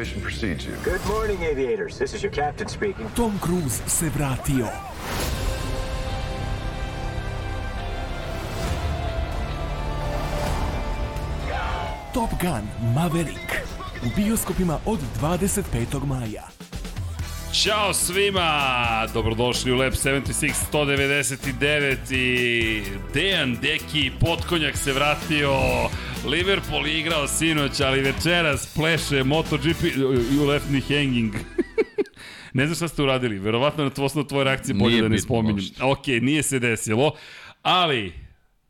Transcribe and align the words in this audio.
Reputation 0.00 0.22
precedes 0.22 0.64
you. 0.64 0.74
Good 0.82 1.04
morning, 1.06 1.42
aviators. 1.42 1.98
This 1.98 2.14
is 2.14 2.22
your 2.22 2.32
captain 2.32 2.68
speaking. 2.68 3.06
Tom 3.14 3.38
Cruise 3.38 3.82
se 3.86 4.08
vratio. 4.08 4.66
Top 12.14 12.30
Gun 12.40 12.94
Maverick 12.94 13.52
u 14.02 14.08
bioskopima 14.16 14.78
od 14.86 14.98
25. 15.20 16.06
maja. 16.06 16.48
Ćao 17.52 17.94
svima! 17.94 19.06
Dobrodošli 19.14 19.72
u 19.72 19.76
Lab 19.76 19.92
76 19.92 20.52
199 20.72 22.14
i 22.14 22.82
Dejan 23.14 23.56
Deki 23.62 24.10
Potkonjak 24.20 24.76
se 24.76 24.92
vratio. 24.92 25.50
Liverpool 26.26 26.86
je 26.86 27.00
igrao 27.00 27.28
sinoć, 27.28 27.80
ali 27.80 28.00
večeras 28.00 28.74
pleše 28.74 29.24
MotoGP 29.24 29.82
you 30.32 30.46
left 30.46 30.70
me 30.70 30.80
hanging. 30.80 31.34
ne 32.54 32.66
znam 32.66 32.74
šta 32.76 32.88
ste 32.88 33.02
uradili, 33.02 33.38
verovatno 33.38 33.84
na 33.84 33.90
tvosno 33.90 34.22
tvoje 34.22 34.44
reakcije 34.44 34.74
bolje 34.74 34.90
Nije 34.90 35.02
da 35.02 35.08
ne 35.08 35.18
spominjem. 35.18 35.56
uopšte. 35.56 35.84
Ok, 35.84 36.06
nije 36.22 36.42
se 36.42 36.58
desilo, 36.58 37.12
ali, 37.62 38.12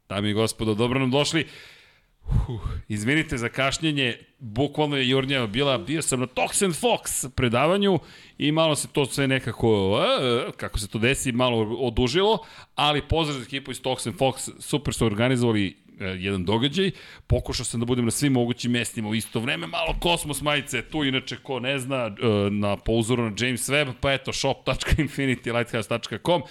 dami 0.08 0.30
i 0.30 0.32
gospodo, 0.32 0.74
dobro 0.74 1.00
nam 1.00 1.10
došli. 1.10 1.46
Uh, 2.24 2.60
izvinite 2.88 3.38
za 3.38 3.48
kašnjenje, 3.48 4.16
bukvalno 4.38 4.96
je 4.96 5.08
Jurnjeva 5.08 5.46
bila, 5.46 5.78
bio 5.78 6.02
sam 6.02 6.20
na 6.20 6.26
Toxin 6.26 6.80
Fox 6.80 7.30
predavanju 7.30 7.98
i 8.38 8.52
malo 8.52 8.76
se 8.76 8.88
to 8.88 9.06
sve 9.06 9.28
nekako, 9.28 9.90
uh, 9.90 10.54
kako 10.56 10.78
se 10.78 10.88
to 10.88 10.98
desi, 10.98 11.32
malo 11.32 11.76
odužilo, 11.78 12.38
ali 12.74 13.02
pozdrav 13.08 13.38
za 13.38 13.44
ekipu 13.44 13.70
iz 13.70 13.82
Toxin 13.82 14.12
Fox, 14.18 14.50
super 14.58 14.94
su 14.94 15.06
organizovali 15.06 15.79
jedan 16.00 16.44
događaj, 16.44 16.90
pokušao 17.26 17.64
sam 17.64 17.80
da 17.80 17.86
budem 17.86 18.04
na 18.04 18.10
svim 18.10 18.32
mogućim 18.32 18.72
mestima 18.72 19.08
u 19.08 19.14
isto 19.14 19.40
vreme, 19.40 19.66
malo 19.66 19.96
Kosmos 20.00 20.42
majice, 20.42 20.82
tu 20.82 21.04
inače 21.04 21.36
ko 21.36 21.60
ne 21.60 21.78
zna, 21.78 22.06
uh, 22.06 22.12
na, 22.52 22.76
po 22.76 22.92
uzoru 22.92 23.22
na 23.22 23.32
James 23.38 23.68
Webb, 23.68 23.92
pa 24.00 24.12
eto, 24.12 24.32
shop.infinitylighthouse.com, 24.32 26.42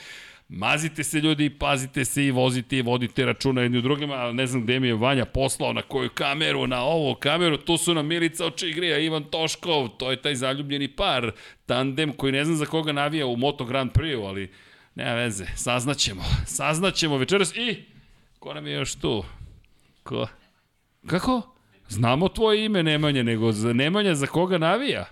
Mazite 0.51 1.03
se 1.03 1.19
ljudi, 1.19 1.49
pazite 1.49 2.05
se 2.05 2.25
i 2.25 2.31
vozite 2.31 2.77
i 2.77 2.81
vodite 2.81 3.25
računa 3.25 3.61
jedni 3.61 3.77
u 3.77 3.81
drugima, 3.81 4.31
ne 4.31 4.47
znam 4.47 4.63
gde 4.63 4.79
mi 4.79 4.87
je 4.87 4.93
Vanja 4.93 5.25
poslao, 5.25 5.73
na 5.73 5.81
koju 5.81 6.09
kameru, 6.09 6.67
na 6.67 6.83
ovu 6.83 7.15
kameru, 7.15 7.57
tu 7.57 7.77
su 7.77 7.93
nam 7.93 8.07
Milica 8.07 8.45
Očigrija, 8.45 8.97
Ivan 8.97 9.23
Toškov, 9.23 9.87
to 9.87 10.11
je 10.11 10.21
taj 10.21 10.35
zaljubljeni 10.35 10.87
par, 10.87 11.31
tandem 11.65 12.13
koji 12.13 12.31
ne 12.31 12.45
znam 12.45 12.57
za 12.57 12.65
koga 12.65 12.91
navija 12.91 13.25
u 13.25 13.37
Moto 13.37 13.65
Grand 13.65 13.91
Prix, 13.91 14.27
ali 14.27 14.51
nema 14.95 15.13
veze, 15.13 15.45
saznaćemo, 15.55 16.23
saznaćemo 16.45 17.17
večeras 17.17 17.55
i 17.55 17.83
ko 18.39 18.53
nam 18.53 18.67
je 18.67 18.73
još 18.73 18.95
tu? 18.95 19.23
Ko? 20.09 20.27
Kako? 21.07 21.41
Znamo 21.89 22.29
tvoje 22.29 22.65
ime 22.65 22.83
Nemanja, 22.83 23.23
nego 23.23 23.51
za 23.51 23.73
Nemanja 23.73 24.15
za 24.15 24.27
koga 24.27 24.57
navija? 24.57 25.05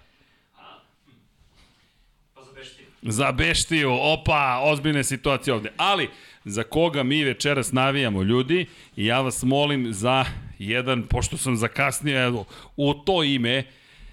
Za 3.01 3.31
Beštiju, 3.31 3.91
opa, 3.91 4.59
ozbiljna 4.63 5.03
situacija 5.03 5.55
ovde. 5.55 5.71
Ali, 5.77 6.09
za 6.45 6.63
koga 6.63 7.03
mi 7.03 7.23
večeras 7.23 7.71
navijamo 7.71 8.23
ljudi, 8.23 8.65
i 8.95 9.05
ja 9.05 9.21
vas 9.21 9.43
molim 9.43 9.93
za 9.93 10.25
jedan, 10.59 11.03
pošto 11.03 11.37
sam 11.37 11.55
zakasnio, 11.55 12.23
evo, 12.23 12.45
u 12.77 12.93
to 12.93 13.23
ime, 13.23 13.63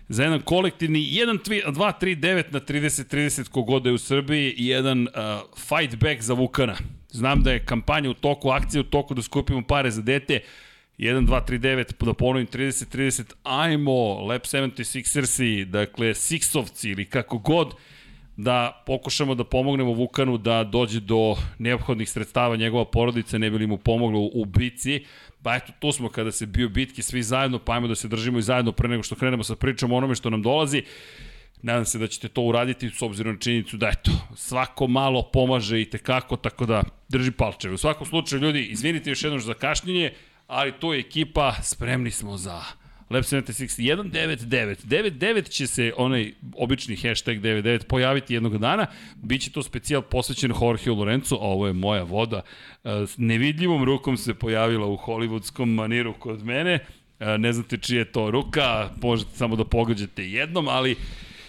za 0.09 0.23
jedan 0.23 0.41
kolektivni 0.41 0.99
1, 0.99 1.39
2, 1.67 1.93
3, 2.01 2.21
9 2.21 2.45
na 2.51 2.61
30, 2.61 3.17
30 3.17 3.49
kogode 3.49 3.91
u 3.91 3.99
Srbiji 3.99 4.55
i 4.57 4.67
jedan 4.67 5.03
uh, 5.03 5.09
fight 5.57 5.97
back 5.97 6.21
za 6.21 6.35
Vukana. 6.35 6.77
Znam 7.09 7.43
da 7.43 7.53
je 7.53 7.65
kampanja 7.65 8.11
u 8.11 8.15
toku, 8.15 8.51
akcija 8.51 8.81
u 8.81 8.85
toku 8.85 9.15
da 9.15 9.23
skupimo 9.23 9.63
pare 9.63 9.91
za 9.91 10.03
dete. 10.03 10.41
1, 10.99 11.27
2, 11.27 11.41
3, 11.47 11.59
9, 11.59 12.05
da 12.05 12.15
ponovim 12.15 12.47
30, 12.47 12.97
30, 12.97 13.33
ajmo, 13.43 14.27
Lab 14.27 14.41
76ersi, 14.41 15.65
dakle, 15.65 16.15
Sixovci 16.15 16.93
ili 16.93 17.05
kako 17.05 17.39
god, 17.39 17.75
da 18.37 18.83
pokušamo 18.87 19.35
da 19.35 19.45
pomognemo 19.45 19.93
Vukanu 19.93 20.39
da 20.39 20.65
dođe 20.65 21.01
do 21.01 21.37
neophodnih 21.59 22.11
sredstava 22.11 22.57
njegova 22.57 22.85
porodica, 22.85 23.39
ne 23.39 23.51
bi 23.51 23.59
li 23.59 23.67
mu 23.67 23.79
pomoglo 23.79 24.31
u 24.35 24.45
bici. 24.45 25.05
Pa 25.43 25.57
eto, 25.57 25.73
tu 25.79 25.93
smo 25.93 26.09
kada 26.09 26.33
se 26.33 26.47
bio 26.47 26.69
bitki 26.69 27.03
svi 27.03 27.23
zajedno, 27.23 27.59
pa 27.59 27.73
ajmo 27.73 27.89
da 27.89 27.95
se 27.95 28.09
držimo 28.09 28.39
i 28.39 28.43
zajedno 28.43 28.73
pre 28.73 28.89
nego 28.89 29.03
što 29.03 29.15
krenemo 29.15 29.45
sa 29.45 29.57
pričom 29.57 29.93
onome 29.93 30.15
što 30.15 30.31
nam 30.31 30.43
dolazi. 30.43 30.83
Nadam 31.63 31.85
se 31.85 31.99
da 31.99 32.07
ćete 32.07 32.29
to 32.29 32.43
uraditi 32.43 32.91
s 32.91 33.03
obzirom 33.03 33.33
na 33.33 33.41
činjenicu 33.41 33.77
da 33.77 33.89
eto, 33.89 34.11
svako 34.37 34.87
malo 34.87 35.23
pomaže 35.33 35.81
i 35.81 35.91
tekako, 35.91 36.37
tako 36.37 36.67
da 36.67 36.83
drži 37.09 37.31
palčeve. 37.31 37.75
U 37.75 37.79
svakom 37.79 38.07
slučaju, 38.07 38.43
ljudi, 38.43 38.67
izvinite 38.67 39.11
još 39.11 39.25
jednom 39.25 39.41
za 39.41 39.55
kašnjenje, 39.55 40.13
ali 40.47 40.73
to 40.81 40.95
je 40.95 41.01
ekipa, 41.01 41.55
spremni 41.63 42.11
smo 42.11 42.37
za 42.37 42.63
Lab 43.11 43.23
76 43.23 43.81
199. 43.81 44.77
99 44.87 45.49
će 45.49 45.67
se 45.67 45.93
onaj 45.97 46.33
obični 46.57 46.97
hashtag 46.97 47.37
99 47.37 47.87
pojaviti 47.87 48.35
jednog 48.35 48.59
dana. 48.59 48.87
Biće 49.17 49.51
to 49.51 49.63
specijal 49.63 50.03
posvećen 50.03 50.53
Jorge 50.61 50.91
Lorenzo, 50.91 51.35
a 51.35 51.39
ovo 51.39 51.67
je 51.67 51.73
moja 51.73 52.03
voda. 52.03 52.41
E, 52.85 53.07
S 53.07 53.15
nevidljivom 53.19 53.85
rukom 53.85 54.17
se 54.17 54.35
pojavila 54.35 54.87
u 54.87 54.97
hollywoodskom 54.97 55.65
maniru 55.65 56.15
kod 56.19 56.45
mene. 56.45 56.79
E, 57.21 57.39
Ne 57.39 57.53
znate 57.53 57.77
čija 57.79 57.99
je 57.99 58.13
to 58.13 58.31
ruka, 58.31 58.91
možete 59.03 59.37
samo 59.37 59.57
da 59.57 59.65
pogađate 59.65 60.31
jednom, 60.31 60.69
ali 60.69 60.97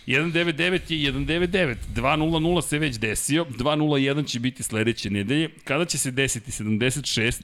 199 0.07 0.94
je 0.94 1.13
199, 1.13 1.75
200 1.95 2.61
se 2.61 2.79
već 2.79 2.95
desio, 2.95 3.45
201 3.45 4.28
će 4.28 4.39
biti 4.39 4.63
sledeće 4.63 5.09
nedelje. 5.09 5.50
Kada 5.63 5.85
će 5.85 5.97
se 5.97 6.11
desiti 6.11 6.51
76, 6.51 7.41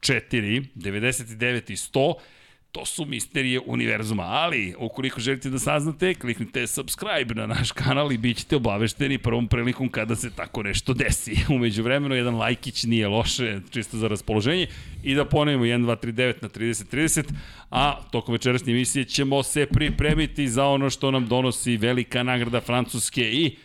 4, 0.00 0.64
99 0.74 1.70
i 1.70 1.76
100, 1.76 2.14
to 2.72 2.86
su 2.86 3.04
misterije 3.04 3.60
univerzuma, 3.66 4.22
ali 4.22 4.74
ukoliko 4.78 5.20
želite 5.20 5.50
da 5.50 5.58
saznate, 5.58 6.14
kliknite 6.14 6.66
subscribe 6.66 7.34
na 7.34 7.46
naš 7.46 7.72
kanal 7.72 8.12
i 8.12 8.18
bit 8.18 8.36
ćete 8.36 8.56
obavešteni 8.56 9.18
prvom 9.18 9.48
prilikom 9.48 9.88
kada 9.88 10.16
se 10.16 10.30
tako 10.30 10.62
nešto 10.62 10.94
desi. 10.94 11.36
Umeđu 11.54 11.82
vremenu, 11.82 12.14
jedan 12.14 12.34
lajkić 12.34 12.84
nije 12.84 13.08
loše, 13.08 13.60
čisto 13.70 13.96
za 13.96 14.08
raspoloženje. 14.08 14.66
I 15.02 15.14
da 15.14 15.24
ponovimo 15.24 15.64
1, 15.64 15.84
2, 15.86 15.96
3, 15.96 16.12
9 16.12 16.42
na 16.42 16.48
30, 16.48 16.96
30, 16.96 17.24
a 17.70 18.02
tokom 18.12 18.32
večerašnje 18.32 18.72
emisije 18.72 19.04
ćemo 19.04 19.42
se 19.42 19.66
pripremiti 19.66 20.48
za 20.48 20.66
ono 20.66 20.90
što 20.90 21.10
nam 21.10 21.26
donosi 21.26 21.76
velika 21.76 22.22
nagrada 22.22 22.60
Francuske 22.60 23.30
i 23.32 23.56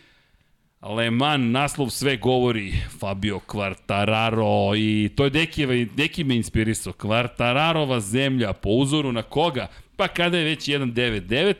Le 0.88 1.10
Mans, 1.10 1.52
naslov 1.52 1.90
sve 1.90 2.16
govori, 2.16 2.72
Fabio 2.98 3.40
Quartararo 3.46 4.76
i 4.76 5.08
to 5.16 5.24
je 5.24 5.30
Dekijeva, 5.30 5.74
Deki 5.96 6.24
me 6.24 6.36
inspirisao, 6.36 6.92
Quartararova 6.92 8.00
zemlja, 8.00 8.52
po 8.52 8.70
uzoru 8.70 9.12
na 9.12 9.22
koga? 9.22 9.66
Pa 9.96 10.08
kada 10.08 10.38
je 10.38 10.44
već 10.44 10.68
1.99, 10.68 11.54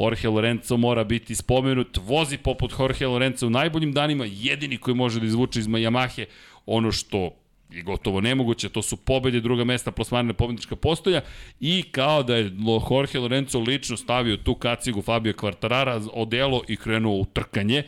Jorge 0.00 0.28
Lorenzo 0.28 0.76
mora 0.76 1.04
biti 1.04 1.34
spomenut, 1.34 1.98
vozi 2.02 2.38
poput 2.38 2.72
Jorge 2.78 3.06
Lorenzo 3.06 3.46
u 3.46 3.50
najboljim 3.50 3.92
danima, 3.92 4.24
jedini 4.28 4.78
koji 4.78 4.94
može 4.94 5.20
da 5.20 5.26
izvuče 5.26 5.60
iz 5.60 5.66
Yamahe 5.66 6.24
ono 6.66 6.92
što 6.92 7.30
je 7.70 7.82
gotovo 7.82 8.20
nemoguće, 8.20 8.68
to 8.68 8.82
su 8.82 8.96
pobede, 8.96 9.40
druga 9.40 9.64
mesta, 9.64 9.90
plasmane 9.90 10.32
pobednička 10.32 10.76
postolja 10.76 11.20
i 11.60 11.82
kao 11.82 12.22
da 12.22 12.36
je 12.36 12.52
Jorge 12.90 13.18
Lorenzo 13.18 13.58
lično 13.58 13.96
stavio 13.96 14.36
tu 14.36 14.54
kacigu 14.54 15.02
Fabio 15.02 15.32
Quartarara 15.32 16.08
odelo 16.12 16.62
i 16.68 16.76
krenuo 16.76 17.14
u 17.14 17.24
trkanje, 17.24 17.82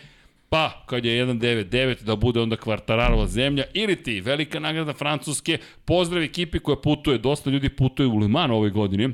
Pa, 0.49 0.85
kad 0.87 1.05
je 1.05 1.27
1.99 1.27 2.03
da 2.03 2.17
bude 2.17 2.41
onda 2.41 2.57
kvartararova 2.57 3.27
zemlja, 3.27 3.65
ili 3.75 4.03
ti, 4.03 4.21
velika 4.21 4.61
nagrada 4.61 4.93
Francuske, 4.93 5.59
pozdrav 5.85 6.23
ekipi 6.23 6.59
koja 6.59 6.77
putuje, 6.77 7.19
dosta 7.19 7.51
ljudi 7.51 7.69
putuje 7.69 8.07
u 8.07 8.19
Le 8.19 8.29
Mans 8.29 8.53
ove 8.53 8.71
godine, 8.71 9.09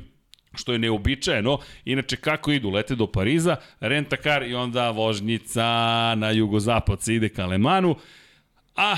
što 0.53 0.73
je 0.73 0.79
neobičajeno. 0.79 1.59
Inače, 1.85 2.15
kako 2.15 2.51
idu? 2.51 2.69
Lete 2.69 2.95
do 2.95 3.07
Pariza, 3.07 3.55
rentakar 3.79 4.43
i 4.43 4.53
onda 4.53 4.89
vožnjica 4.89 5.63
na 6.15 6.31
jugozapad 6.31 7.01
se 7.01 7.15
ide 7.15 7.29
ka 7.29 7.45
Le 7.45 7.57
Mansu, 7.57 7.95
a 8.75 8.95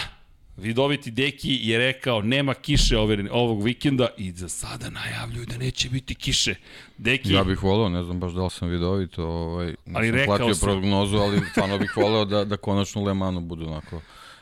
Vidoviti 0.57 1.11
Deki 1.11 1.59
je 1.61 1.77
rekao 1.77 2.21
nema 2.21 2.53
kiše 2.53 2.97
ove, 2.97 3.31
ovog 3.31 3.63
vikenda 3.63 4.07
i 4.17 4.31
za 4.31 4.49
sada 4.49 4.89
najavljuju 4.89 5.45
da 5.45 5.57
neće 5.57 5.89
biti 5.89 6.15
kiše. 6.15 6.55
Deki, 6.97 7.33
Ja 7.33 7.43
bih 7.43 7.63
voleo, 7.63 7.89
ne 7.89 8.03
znam 8.03 8.19
baš 8.19 8.31
da 8.31 8.43
li 8.43 8.49
sam 8.49 8.69
vidovito, 8.69 9.23
ovaj, 9.25 9.75
Ali 9.93 10.11
rekao 10.11 10.37
platio 10.37 10.55
sam. 10.55 10.67
prognozu, 10.69 11.17
ali 11.17 11.41
stvarno 11.51 11.77
bih 11.77 11.97
voleo 11.97 12.25
da, 12.25 12.45
da 12.45 12.57
konačno 12.57 13.01
u 13.01 13.05
Le 13.05 13.13
Manu 13.13 13.41
budu 13.41 13.67
onako 13.67 14.01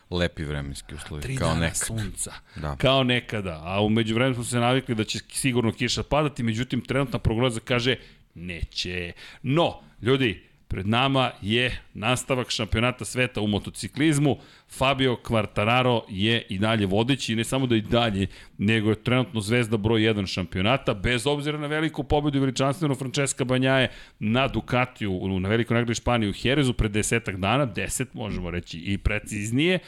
lepi 0.09 0.44
vremenski 0.44 0.95
uslovi, 0.95 1.21
tri 1.21 1.35
kao 1.35 1.47
dana 1.47 1.59
nekad. 1.59 1.77
sunca, 1.77 2.33
Da. 2.56 2.75
kao 2.75 3.03
nekada, 3.03 3.62
a 3.63 3.81
umeđu 3.81 4.13
vremenu 4.15 4.35
smo 4.35 4.44
se 4.44 4.59
navikli 4.59 4.95
da 4.95 5.03
će 5.03 5.19
sigurno 5.29 5.71
kiša 5.71 6.03
padati, 6.03 6.44
međutim 6.44 6.81
trenutna 6.81 7.19
prognoza 7.19 7.59
kaže 7.59 7.95
neće. 8.35 9.12
No, 9.44 9.79
ljudi, 10.01 10.44
pred 10.75 10.88
nama 10.88 11.31
je 11.42 11.80
nastavak 11.94 12.50
šampionata 12.50 13.06
sveta 13.06 13.42
u 13.42 13.48
motociklizmu. 13.48 14.38
Fabio 14.77 15.16
Quartararo 15.24 16.01
je 16.10 16.42
i 16.50 16.60
dalje 16.60 16.86
vodeći, 16.86 17.36
ne 17.36 17.44
samo 17.44 17.68
da 17.68 17.75
i 17.75 17.81
dalje, 17.81 18.27
nego 18.57 18.89
je 18.89 19.04
trenutno 19.04 19.42
zvezda 19.42 19.77
broj 19.77 20.01
1 20.01 20.27
šampionata, 20.27 20.94
bez 20.94 21.27
obzira 21.27 21.57
na 21.57 21.68
veliku 21.68 22.04
pobedu 22.04 22.38
i 22.38 22.42
veličanstvenu 22.42 22.95
Francesca 22.95 23.44
Banjaje 23.44 23.92
na 24.19 24.48
Ducatiju, 24.48 25.39
na 25.39 25.50
velikoj 25.50 25.75
nagradi 25.75 25.95
Španije 25.95 26.30
u 26.30 26.33
Herezu 26.33 26.74
pred 26.74 26.92
desetak 26.92 27.38
dana, 27.38 27.68
10 27.68 28.06
možemo 28.13 28.51
reći 28.51 28.80
i 28.80 28.98
preciznije, 28.98 29.80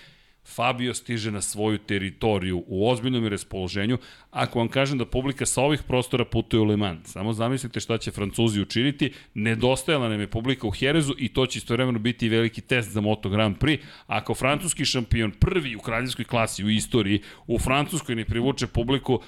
Fabio 0.55 0.94
stiže 0.94 1.31
na 1.31 1.41
svoju 1.41 1.77
teritoriju 1.77 2.63
u 2.67 2.89
ozbiljnom 2.89 3.25
i 3.25 3.29
raspoloženju. 3.29 3.97
Ako 4.31 4.59
vam 4.59 4.67
kažem 4.67 4.97
da 4.97 5.05
publika 5.05 5.45
sa 5.45 5.61
ovih 5.61 5.83
prostora 5.83 6.25
putuje 6.25 6.61
u 6.61 6.63
Le 6.63 6.77
Mans, 6.77 7.11
samo 7.11 7.33
zamislite 7.33 7.79
šta 7.79 7.97
će 7.97 8.11
Francuzi 8.11 8.61
učiniti. 8.61 9.11
Nedostajala 9.33 10.09
nam 10.09 10.19
je 10.19 10.27
publika 10.27 10.67
u 10.67 10.71
Herezu 10.71 11.13
i 11.17 11.29
to 11.29 11.45
će 11.45 11.57
istovremeno 11.57 11.99
biti 11.99 12.29
veliki 12.29 12.61
test 12.61 12.91
za 12.91 13.01
Moto 13.01 13.29
Grand 13.29 13.57
Prix. 13.57 13.79
Ako 14.07 14.33
francuski 14.33 14.85
šampion 14.85 15.31
prvi 15.31 15.75
u 15.75 15.79
kraljevskoj 15.79 16.25
klasi 16.25 16.63
u 16.63 16.69
istoriji 16.69 17.21
u 17.47 17.59
Francuskoj 17.59 18.15
ne 18.15 18.25
privuče 18.25 18.67
publiku, 18.67 19.19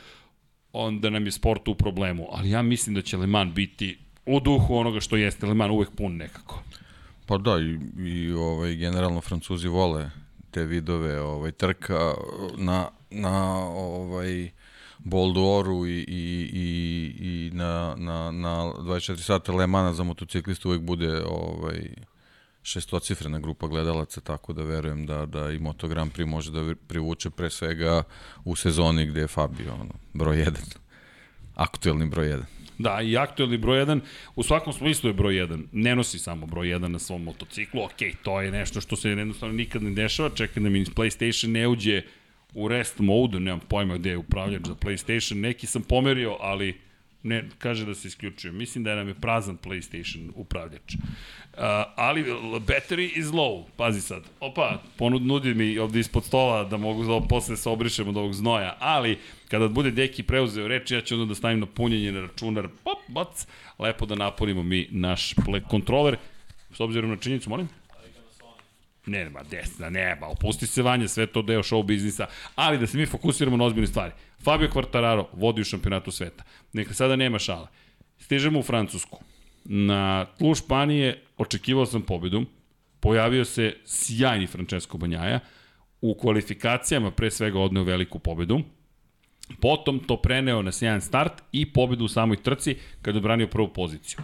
onda 0.74 1.10
nam 1.10 1.26
je 1.26 1.32
sport 1.32 1.68
u 1.68 1.76
problemu. 1.76 2.28
Ali 2.32 2.50
ja 2.50 2.62
mislim 2.62 2.96
da 2.96 3.02
će 3.02 3.18
Le 3.18 3.28
Mans 3.28 3.54
biti 3.54 3.98
u 4.26 4.40
duhu 4.40 4.76
onoga 4.76 5.00
što 5.00 5.18
jeste 5.18 5.46
Le 5.46 5.54
Mans 5.54 5.72
uvek 5.72 5.90
pun 5.98 6.18
nekako. 6.18 6.64
Pa 7.26 7.38
da, 7.38 7.60
i, 7.60 7.78
i 8.08 8.32
ovaj, 8.32 8.76
generalno 8.76 9.22
Francuzi 9.22 9.68
vole 9.68 10.10
te 10.52 10.64
vidove 10.66 11.22
ovaj, 11.22 11.52
trka 11.52 12.14
na, 12.58 12.90
na 13.10 13.58
ovaj, 13.68 14.52
Boldoru 15.00 15.88
i, 15.88 16.00
i, 16.08 16.50
i, 16.54 17.16
i 17.20 17.52
na, 17.54 17.96
na, 17.98 18.32
na 18.32 18.74
24 18.78 19.18
sata 19.18 19.52
Le 19.52 19.68
Mana 19.68 19.94
za 19.94 20.04
motociklista 20.04 20.70
uvek 20.70 20.82
bude 20.82 21.24
ovaj, 21.26 21.90
šestocifrena 22.64 23.40
grupa 23.40 23.68
gledalaca, 23.68 24.22
tako 24.22 24.54
da 24.54 24.64
verujem 24.64 25.06
da, 25.06 25.26
da 25.26 25.52
i 25.52 25.60
Moto 25.60 25.88
Grand 25.88 26.12
Prix 26.14 26.26
može 26.26 26.52
da 26.52 26.76
privuče 26.88 27.30
pre 27.30 27.50
svega 27.50 28.04
u 28.46 28.56
sezoni 28.56 29.08
gde 29.08 29.22
je 29.22 29.28
Fabio 29.28 29.74
ono, 29.74 29.94
broj 30.14 30.38
1. 30.38 30.52
Aktuelni 31.56 32.06
broj 32.06 32.28
1. 32.28 32.44
Da, 32.80 33.02
i 33.02 33.18
aktuelni 33.18 33.58
broj 33.58 33.86
1, 33.86 34.00
u 34.36 34.44
svakom 34.44 34.74
smislu 34.74 35.10
je 35.10 35.14
broj 35.14 35.34
1. 35.34 35.64
Ne 35.72 35.96
nosi 35.96 36.20
samo 36.20 36.46
broj 36.46 36.68
1 36.68 36.88
na 36.88 37.00
svom 37.00 37.24
motociklu, 37.24 37.84
ok, 37.84 38.00
to 38.24 38.42
je 38.42 38.52
nešto 38.52 38.82
što 38.82 38.96
se 38.96 39.10
jednostavno 39.10 39.56
nikad 39.56 39.84
ne 39.84 39.92
dešava, 39.92 40.30
čekaj 40.30 40.64
da 40.64 40.70
mi 40.70 40.86
PlayStation 40.86 41.48
ne 41.48 41.68
uđe 41.68 42.02
u 42.54 42.68
rest 42.68 43.00
mode, 43.00 43.40
nemam 43.40 43.60
pojma 43.60 43.98
gde 43.98 44.10
je 44.10 44.18
upravljač 44.18 44.62
za 44.68 44.76
PlayStation, 44.76 45.36
neki 45.36 45.68
sam 45.68 45.82
pomerio, 45.82 46.38
ali 46.40 46.78
ne, 47.24 47.50
kaže 47.58 47.86
da 47.86 47.96
se 47.96 48.08
isključuje. 48.08 48.52
Mislim 48.52 48.84
da 48.84 48.90
je 48.90 48.96
nam 48.96 49.08
je 49.08 49.14
prazan 49.14 49.58
PlayStation 49.58 50.32
upravljač. 50.36 50.96
Uh, 50.96 51.62
ali 51.96 52.24
battery 52.68 53.10
is 53.16 53.26
low, 53.26 53.66
pazi 53.78 54.02
sad. 54.02 54.24
Opa, 54.40 54.82
ponud 54.98 55.22
nudi 55.22 55.54
mi 55.54 55.78
ovde 55.78 56.00
ispod 56.00 56.26
stola 56.26 56.64
da 56.64 56.78
mogu 56.78 57.04
da 57.04 57.28
posle 57.28 57.58
se 57.58 57.70
obrišem 57.70 58.08
od 58.08 58.18
ovog 58.18 58.34
znoja, 58.34 58.78
ali 58.80 59.18
kada 59.50 59.68
bude 59.68 59.92
Deki 59.92 60.24
preuzeo 60.24 60.68
reč, 60.68 60.92
ja 60.92 61.02
ću 61.02 61.16
onda 61.16 61.26
da 61.26 61.36
stavim 61.36 61.60
na 61.60 61.66
punjenje 61.66 62.12
na 62.12 62.22
računar, 62.22 62.68
pop, 62.84 63.00
bac, 63.08 63.48
lepo 63.80 64.06
da 64.06 64.16
napunimo 64.16 64.64
mi 64.64 64.88
naš 64.92 65.34
kontroler, 65.70 66.18
s 66.74 66.80
obzirom 66.80 67.10
na 67.10 67.18
činjenicu, 67.18 67.50
molim? 67.50 67.70
Ne, 69.06 69.24
nema, 69.24 69.44
desna, 69.52 69.90
nema, 69.90 70.28
opusti 70.28 70.68
se 70.68 70.82
vanje, 70.82 71.08
sve 71.08 71.26
to 71.26 71.42
deo 71.42 71.64
show 71.64 71.84
biznisa, 71.84 72.28
ali 72.56 72.78
da 72.78 72.88
se 72.88 72.98
mi 72.98 73.06
fokusiramo 73.06 73.58
na 73.58 73.66
ozbiljne 73.66 73.88
stvari. 73.88 74.14
Fabio 74.44 74.70
Quartararo 74.70 75.26
vodi 75.34 75.62
u 75.62 75.64
šampionatu 75.64 76.12
sveta. 76.12 76.44
Neka 76.74 76.94
sada 76.94 77.16
nema 77.16 77.40
šale. 77.40 77.68
Stižemo 78.20 78.60
u 78.60 78.64
Francusku. 78.64 79.20
Na 79.66 80.26
tlu 80.26 80.56
Španije 80.56 81.24
očekivao 81.38 81.86
sam 81.86 82.02
pobedu. 82.02 82.46
Pojavio 83.00 83.46
se 83.46 83.76
sjajni 83.86 84.48
Francesco 84.48 84.98
Banjaja. 84.98 85.40
U 86.02 86.16
kvalifikacijama 86.16 87.12
pre 87.12 87.32
svega 87.32 87.60
odneo 87.60 87.84
veliku 87.84 88.20
pobedu. 88.20 88.62
Potom 89.62 90.00
to 90.00 90.18
preneo 90.18 90.62
na 90.62 90.72
sjajan 90.72 91.02
start 91.02 91.34
i 91.52 91.66
pobedu 91.66 92.06
u 92.06 92.08
samoj 92.08 92.38
trci 92.44 92.76
kada 93.02 93.18
je 93.18 93.22
branio 93.22 93.48
prvu 93.48 93.68
poziciju. 93.68 94.20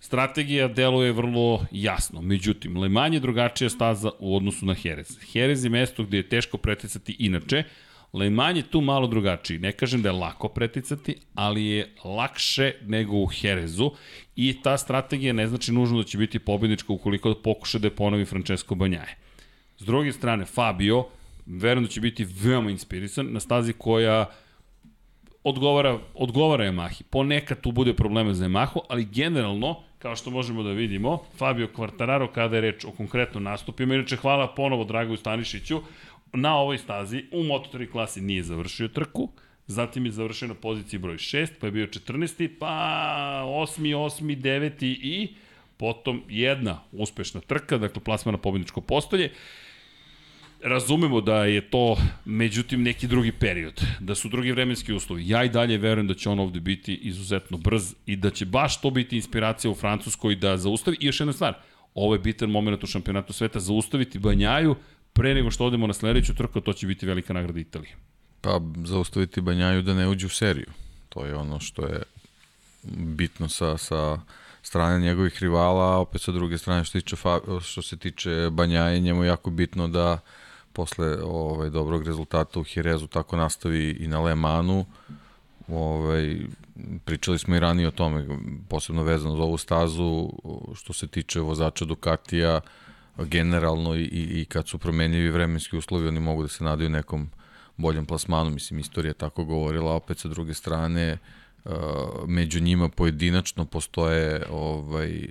Strategija 0.00 0.68
deluje 0.68 1.12
vrlo 1.12 1.66
jasno, 1.70 2.22
međutim, 2.22 2.76
Le 2.76 2.88
Mans 2.88 3.14
je 3.14 3.20
drugačija 3.20 3.70
staza 3.70 4.10
u 4.18 4.36
odnosu 4.36 4.66
na 4.66 4.74
Jerez. 4.82 5.18
Jerez 5.34 5.64
je 5.64 5.70
mesto 5.70 6.04
gde 6.04 6.16
je 6.16 6.28
teško 6.28 6.58
preticati 6.58 7.16
inače, 7.18 7.64
Le 8.12 8.30
Mans 8.30 8.56
je 8.56 8.62
tu 8.62 8.80
malo 8.80 9.06
drugačiji. 9.06 9.58
Ne 9.58 9.72
kažem 9.72 10.02
da 10.02 10.08
je 10.08 10.12
lako 10.12 10.48
preticati, 10.48 11.16
ali 11.34 11.64
je 11.64 11.94
lakše 12.04 12.72
nego 12.86 13.16
u 13.16 13.26
Herezu 13.26 13.90
i 14.36 14.62
ta 14.62 14.78
strategija 14.78 15.32
ne 15.32 15.46
znači 15.46 15.72
nužno 15.72 15.98
da 15.98 16.04
će 16.04 16.18
biti 16.18 16.38
pobednička 16.38 16.92
ukoliko 16.92 17.34
pokuša 17.34 17.78
da 17.78 17.86
je 17.86 17.96
ponovi 17.96 18.24
Francesco 18.24 18.74
Banjaje. 18.74 19.16
S 19.78 19.84
druge 19.84 20.12
strane, 20.12 20.44
Fabio, 20.44 21.04
verujem 21.48 21.84
da 21.84 21.90
će 21.90 22.00
biti 22.00 22.26
veoma 22.42 22.70
inspirisan 22.70 23.32
na 23.32 23.40
stazi 23.40 23.72
koja 23.72 24.30
odgovara, 25.44 25.98
odgovara 26.14 26.64
Yamahi. 26.64 27.02
Ponekad 27.10 27.60
tu 27.60 27.72
bude 27.72 27.94
problema 27.94 28.34
za 28.34 28.44
Yamahu, 28.44 28.80
ali 28.88 29.04
generalno, 29.04 29.82
kao 29.98 30.16
što 30.16 30.30
možemo 30.30 30.62
da 30.62 30.70
vidimo, 30.70 31.22
Fabio 31.36 31.68
Quartararo 31.76 32.32
kada 32.32 32.56
je 32.56 32.60
reč 32.60 32.84
o 32.84 32.90
konkretnom 32.90 33.42
nastupima, 33.42 33.94
inače 33.94 34.16
hvala 34.16 34.54
ponovo 34.54 34.84
Dragoju 34.84 35.16
Stanišiću, 35.16 35.80
na 36.32 36.56
ovoj 36.56 36.78
stazi 36.78 37.24
u 37.32 37.42
Moto3 37.42 37.90
klasi 37.90 38.20
nije 38.20 38.42
završio 38.42 38.88
trku, 38.88 39.28
zatim 39.66 40.06
je 40.06 40.12
završio 40.12 40.48
na 40.48 40.54
poziciji 40.54 41.00
broj 41.00 41.16
6, 41.16 41.48
pa 41.60 41.66
je 41.66 41.72
bio 41.72 41.86
14. 41.86 42.48
pa 42.58 42.66
8. 43.46 43.96
8. 43.96 44.40
9. 44.40 44.84
i 45.02 45.34
potom 45.76 46.22
jedna 46.28 46.80
uspešna 46.92 47.40
trka, 47.40 47.78
dakle 47.78 48.02
plasma 48.02 48.32
na 48.32 48.38
pobedničko 48.38 48.80
postolje. 48.80 49.30
Razumemo 50.62 51.20
da 51.20 51.44
je 51.44 51.70
to, 51.70 51.96
međutim, 52.24 52.82
neki 52.82 53.06
drugi 53.06 53.32
period, 53.32 53.82
da 54.00 54.14
su 54.14 54.28
drugi 54.28 54.52
vremenski 54.52 54.92
uslovi. 54.92 55.28
Ja 55.28 55.44
i 55.44 55.48
dalje 55.48 55.78
verujem 55.78 56.06
da 56.06 56.14
će 56.14 56.28
on 56.28 56.40
ovde 56.40 56.60
biti 56.60 56.94
izuzetno 56.94 57.58
brz 57.58 57.94
i 58.06 58.16
da 58.16 58.30
će 58.30 58.46
baš 58.46 58.80
to 58.80 58.90
biti 58.90 59.16
inspiracija 59.16 59.70
u 59.70 59.74
Francuskoj 59.74 60.34
da 60.34 60.56
zaustavi. 60.56 60.96
I 61.00 61.06
još 61.06 61.20
jedna 61.20 61.32
stvar, 61.32 61.54
ovo 61.94 62.14
je 62.14 62.18
bitan 62.18 62.50
moment 62.50 62.84
u 62.84 62.86
šampionatu 62.86 63.32
sveta, 63.32 63.60
zaustaviti 63.60 64.18
Banjaju, 64.18 64.76
pre 65.12 65.34
nego 65.34 65.50
što 65.50 65.66
odemo 65.66 65.86
na 65.86 65.92
sledeću 65.92 66.34
trku, 66.34 66.60
to 66.60 66.72
će 66.72 66.86
biti 66.86 67.06
velika 67.06 67.32
nagrada 67.32 67.60
Italije. 67.60 67.96
Pa, 68.40 68.60
zaustaviti 68.84 69.40
Banjaju 69.40 69.82
da 69.82 69.94
ne 69.94 70.08
uđe 70.08 70.26
u 70.26 70.28
seriju. 70.28 70.70
To 71.08 71.24
je 71.24 71.34
ono 71.34 71.60
što 71.60 71.86
je 71.86 72.02
bitno 72.92 73.48
sa, 73.48 73.76
sa 73.78 74.20
strane 74.62 75.00
njegovih 75.00 75.42
rivala, 75.42 75.94
a 75.94 75.98
opet 75.98 76.20
sa 76.20 76.32
druge 76.32 76.58
strane 76.58 76.84
što, 76.84 77.00
tiče, 77.00 77.16
što 77.62 77.82
se 77.82 77.96
tiče 77.96 78.50
Banjaje, 78.50 79.00
njemu 79.00 79.24
je 79.24 79.28
jako 79.28 79.50
bitno 79.50 79.88
da 79.88 80.20
posle 80.78 81.16
ovaj, 81.24 81.70
dobrog 81.70 82.06
rezultata 82.06 82.60
u 82.60 82.62
Hirezu 82.62 83.06
tako 83.06 83.36
nastavi 83.36 83.90
i 84.00 84.06
na 84.08 84.20
Le 84.20 84.34
Manu. 84.34 84.84
Ovaj, 85.68 86.36
pričali 87.04 87.38
smo 87.38 87.56
i 87.56 87.60
ranije 87.60 87.88
o 87.88 87.90
tome, 87.90 88.26
posebno 88.68 89.02
vezano 89.02 89.36
za 89.36 89.42
ovu 89.42 89.58
stazu, 89.58 90.30
što 90.74 90.92
se 90.92 91.06
tiče 91.06 91.40
vozača 91.40 91.84
Ducatija, 91.84 92.60
generalno 93.18 93.96
i, 93.96 94.04
i, 94.40 94.44
kad 94.44 94.68
su 94.68 94.78
promenljivi 94.78 95.30
vremenski 95.30 95.76
uslovi, 95.76 96.08
oni 96.08 96.20
mogu 96.20 96.42
da 96.42 96.48
se 96.48 96.64
nadaju 96.64 96.90
nekom 96.90 97.30
boljem 97.76 98.06
plasmanu, 98.06 98.50
mislim, 98.50 98.80
istorija 98.80 99.14
tako 99.14 99.44
govorila, 99.44 99.94
opet 99.94 100.18
sa 100.18 100.28
druge 100.28 100.54
strane, 100.54 101.18
uh, 101.18 101.72
među 102.26 102.60
njima 102.60 102.88
pojedinačno 102.88 103.64
postoje 103.64 104.46
ovaj, 104.50 105.26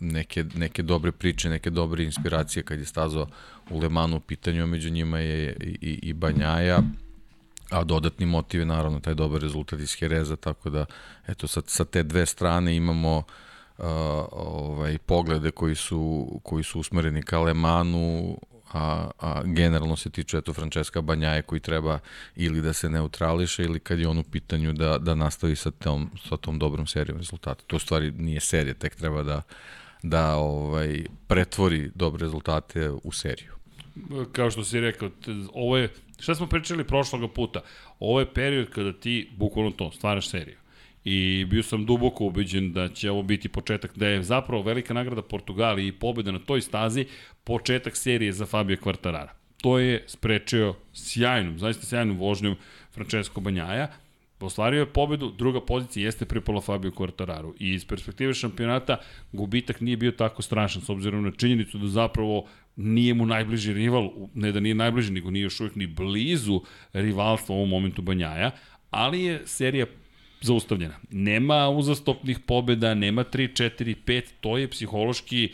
neke, 0.00 0.44
neke 0.54 0.82
dobre 0.82 1.12
priče, 1.12 1.48
neke 1.48 1.70
dobre 1.70 2.04
inspiracije 2.04 2.62
kad 2.62 2.78
je 2.78 2.84
stazo 2.84 3.26
u 3.70 3.78
Lemanu 3.78 4.16
u 4.16 4.20
pitanju, 4.20 4.66
među 4.66 4.90
njima 4.90 5.18
je 5.18 5.56
i, 5.60 5.78
i, 5.80 5.98
i 6.02 6.12
Banjaja, 6.12 6.82
a 7.70 7.84
dodatni 7.84 8.26
motiv 8.26 8.60
je 8.60 8.66
naravno 8.66 9.00
taj 9.00 9.14
dobar 9.14 9.42
rezultat 9.42 9.80
iz 9.80 9.96
Hereza, 9.98 10.36
tako 10.36 10.70
da 10.70 10.86
eto 11.26 11.46
sa, 11.46 11.62
sa 11.66 11.84
te 11.84 12.02
dve 12.02 12.26
strane 12.26 12.76
imamo 12.76 13.16
uh, 13.16 13.84
ovaj, 14.32 14.98
poglede 14.98 15.50
koji 15.50 15.74
su, 15.74 16.28
koji 16.42 16.64
su 16.64 16.80
usmereni 16.80 17.22
ka 17.22 17.40
Lemanu, 17.40 18.38
a, 18.72 19.10
a 19.20 19.42
generalno 19.44 19.96
se 19.96 20.10
tiče 20.10 20.38
eto 20.38 20.52
Francesca 20.52 21.00
Banjaje 21.00 21.42
koji 21.42 21.60
treba 21.60 21.98
ili 22.36 22.60
da 22.60 22.72
se 22.72 22.90
neutrališe 22.90 23.64
ili 23.64 23.80
kad 23.80 23.98
je 23.98 24.08
on 24.08 24.18
u 24.18 24.22
pitanju 24.22 24.72
da, 24.72 24.98
da 24.98 25.14
nastavi 25.14 25.56
sa 25.56 25.70
tom, 25.70 26.10
sa 26.28 26.36
tom 26.36 26.58
dobrom 26.58 26.86
serijom 26.86 27.18
rezultata. 27.18 27.64
To 27.66 27.76
u 27.76 27.78
stvari 27.78 28.10
nije 28.10 28.40
serija, 28.40 28.74
tek 28.74 28.96
treba 28.96 29.22
da, 29.22 29.42
da 30.02 30.36
ovaj, 30.36 31.04
pretvori 31.26 31.90
dobre 31.94 32.20
rezultate 32.20 32.90
u 32.90 33.12
seriju. 33.12 33.55
Kao 34.32 34.50
što 34.50 34.64
si 34.64 34.80
rekao, 34.80 35.10
ovo 35.52 35.76
je, 35.76 35.92
šta 36.18 36.34
smo 36.34 36.46
pričali 36.46 36.84
prošloga 36.84 37.28
puta, 37.28 37.60
ovo 38.00 38.20
je 38.20 38.32
period 38.34 38.70
kada 38.70 38.92
ti, 38.92 39.28
bukvalno 39.36 39.70
to, 39.70 39.90
stvaraš 39.92 40.28
seriju. 40.28 40.56
I 41.04 41.44
bio 41.44 41.62
sam 41.62 41.86
duboko 41.86 42.24
ubeđen 42.24 42.72
da 42.72 42.88
će 42.88 43.10
ovo 43.10 43.22
biti 43.22 43.48
početak, 43.48 43.98
da 43.98 44.08
je 44.08 44.22
zapravo 44.22 44.62
velika 44.62 44.94
nagrada 44.94 45.22
Portugali 45.22 45.86
i 45.86 45.92
pobeda 45.92 46.32
na 46.32 46.38
toj 46.38 46.60
stazi 46.60 47.06
početak 47.44 47.96
serije 47.96 48.32
za 48.32 48.46
Fabio 48.46 48.76
Quartarara. 48.76 49.28
To 49.62 49.78
je 49.78 50.04
sprečio 50.06 50.74
sjajnom, 50.92 51.58
zaista 51.58 51.86
sjajnom 51.86 52.18
vožnjom 52.18 52.56
Francesco 52.92 53.40
Banjaja, 53.40 53.88
Ostvario 54.40 54.80
je 54.80 54.92
pobedu, 54.92 55.30
druga 55.38 55.60
pozicija 55.60 56.04
jeste 56.04 56.24
pripala 56.24 56.60
Fabio 56.60 56.90
Quartararu. 56.90 57.54
I 57.58 57.70
iz 57.74 57.86
perspektive 57.86 58.34
šampionata 58.34 58.96
gubitak 59.32 59.80
nije 59.80 59.96
bio 59.96 60.12
tako 60.12 60.42
strašan 60.42 60.82
s 60.82 60.88
obzirom 60.88 61.24
na 61.24 61.30
činjenicu 61.30 61.78
da 61.78 61.88
zapravo 61.88 62.46
nije 62.76 63.14
mu 63.14 63.26
najbliži 63.26 63.72
rival, 63.72 64.10
ne 64.34 64.52
da 64.52 64.60
nije 64.60 64.74
najbliži, 64.74 65.12
nego 65.12 65.30
nije 65.30 65.42
još 65.42 65.60
uvijek 65.60 65.76
ni 65.76 65.86
blizu 65.86 66.60
rivalstva 66.92 67.54
u 67.54 67.58
ovom 67.58 67.68
momentu 67.68 68.02
Banjaja, 68.02 68.50
ali 68.90 69.22
je 69.22 69.42
serija 69.44 69.86
zaustavljena. 70.40 70.94
Nema 71.10 71.68
uzastopnih 71.68 72.38
pobeda, 72.38 72.94
nema 72.94 73.24
3, 73.24 73.62
4, 73.80 73.94
5, 74.06 74.22
to 74.40 74.58
je 74.58 74.70
psihološki 74.70 75.52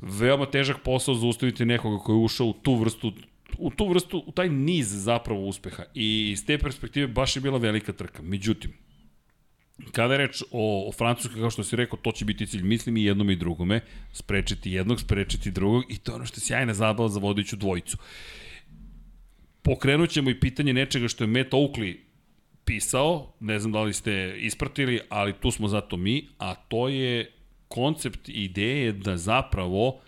veoma 0.00 0.46
težak 0.46 0.82
posao 0.84 1.14
zaustaviti 1.14 1.64
nekoga 1.64 2.02
koji 2.04 2.16
je 2.16 2.24
ušao 2.24 2.46
u 2.46 2.52
tu 2.52 2.74
vrstu 2.74 3.12
u 3.58 3.70
tu 3.70 3.88
vrstu, 3.88 4.22
u 4.26 4.32
taj 4.32 4.48
niz 4.48 5.04
zapravo 5.04 5.46
uspeha 5.46 5.82
i 5.94 6.30
iz 6.30 6.46
te 6.46 6.58
perspektive 6.58 7.06
baš 7.06 7.36
je 7.36 7.42
bila 7.42 7.58
velika 7.58 7.92
trka. 7.92 8.22
Međutim, 8.22 8.72
Kada 9.92 10.14
je 10.14 10.18
reč 10.18 10.42
o, 10.50 10.88
o 10.88 10.92
Francuskoj, 10.92 11.40
kao 11.40 11.50
što 11.50 11.64
si 11.64 11.76
rekao, 11.76 11.98
to 12.02 12.12
će 12.12 12.24
biti 12.24 12.46
cilj, 12.46 12.62
mislim 12.62 12.96
i 12.96 13.04
jednom 13.04 13.30
i 13.30 13.36
drugome, 13.36 13.80
sprečiti 14.12 14.72
jednog, 14.72 15.00
sprečiti 15.00 15.50
drugog 15.50 15.84
i 15.88 15.98
to 15.98 16.12
je 16.12 16.16
ono 16.16 16.26
što 16.26 16.36
je 16.36 16.40
sjajna 16.40 16.74
zabava 16.74 17.08
za 17.08 17.20
vodiću 17.20 17.56
dvojicu. 17.56 17.96
Pokrenut 19.62 20.10
ćemo 20.10 20.30
i 20.30 20.40
pitanje 20.40 20.72
nečega 20.72 21.08
što 21.08 21.24
je 21.24 21.28
Matt 21.28 21.52
Oakley 21.52 21.96
pisao, 22.64 23.32
ne 23.40 23.58
znam 23.58 23.72
da 23.72 23.82
li 23.82 23.92
ste 23.92 24.36
ispratili, 24.38 25.00
ali 25.08 25.32
tu 25.32 25.50
smo 25.50 25.68
zato 25.68 25.96
mi, 25.96 26.28
a 26.38 26.54
to 26.54 26.88
je 26.88 27.32
koncept 27.68 28.28
ideje 28.28 28.92
da 28.92 29.16
zapravo 29.16 30.00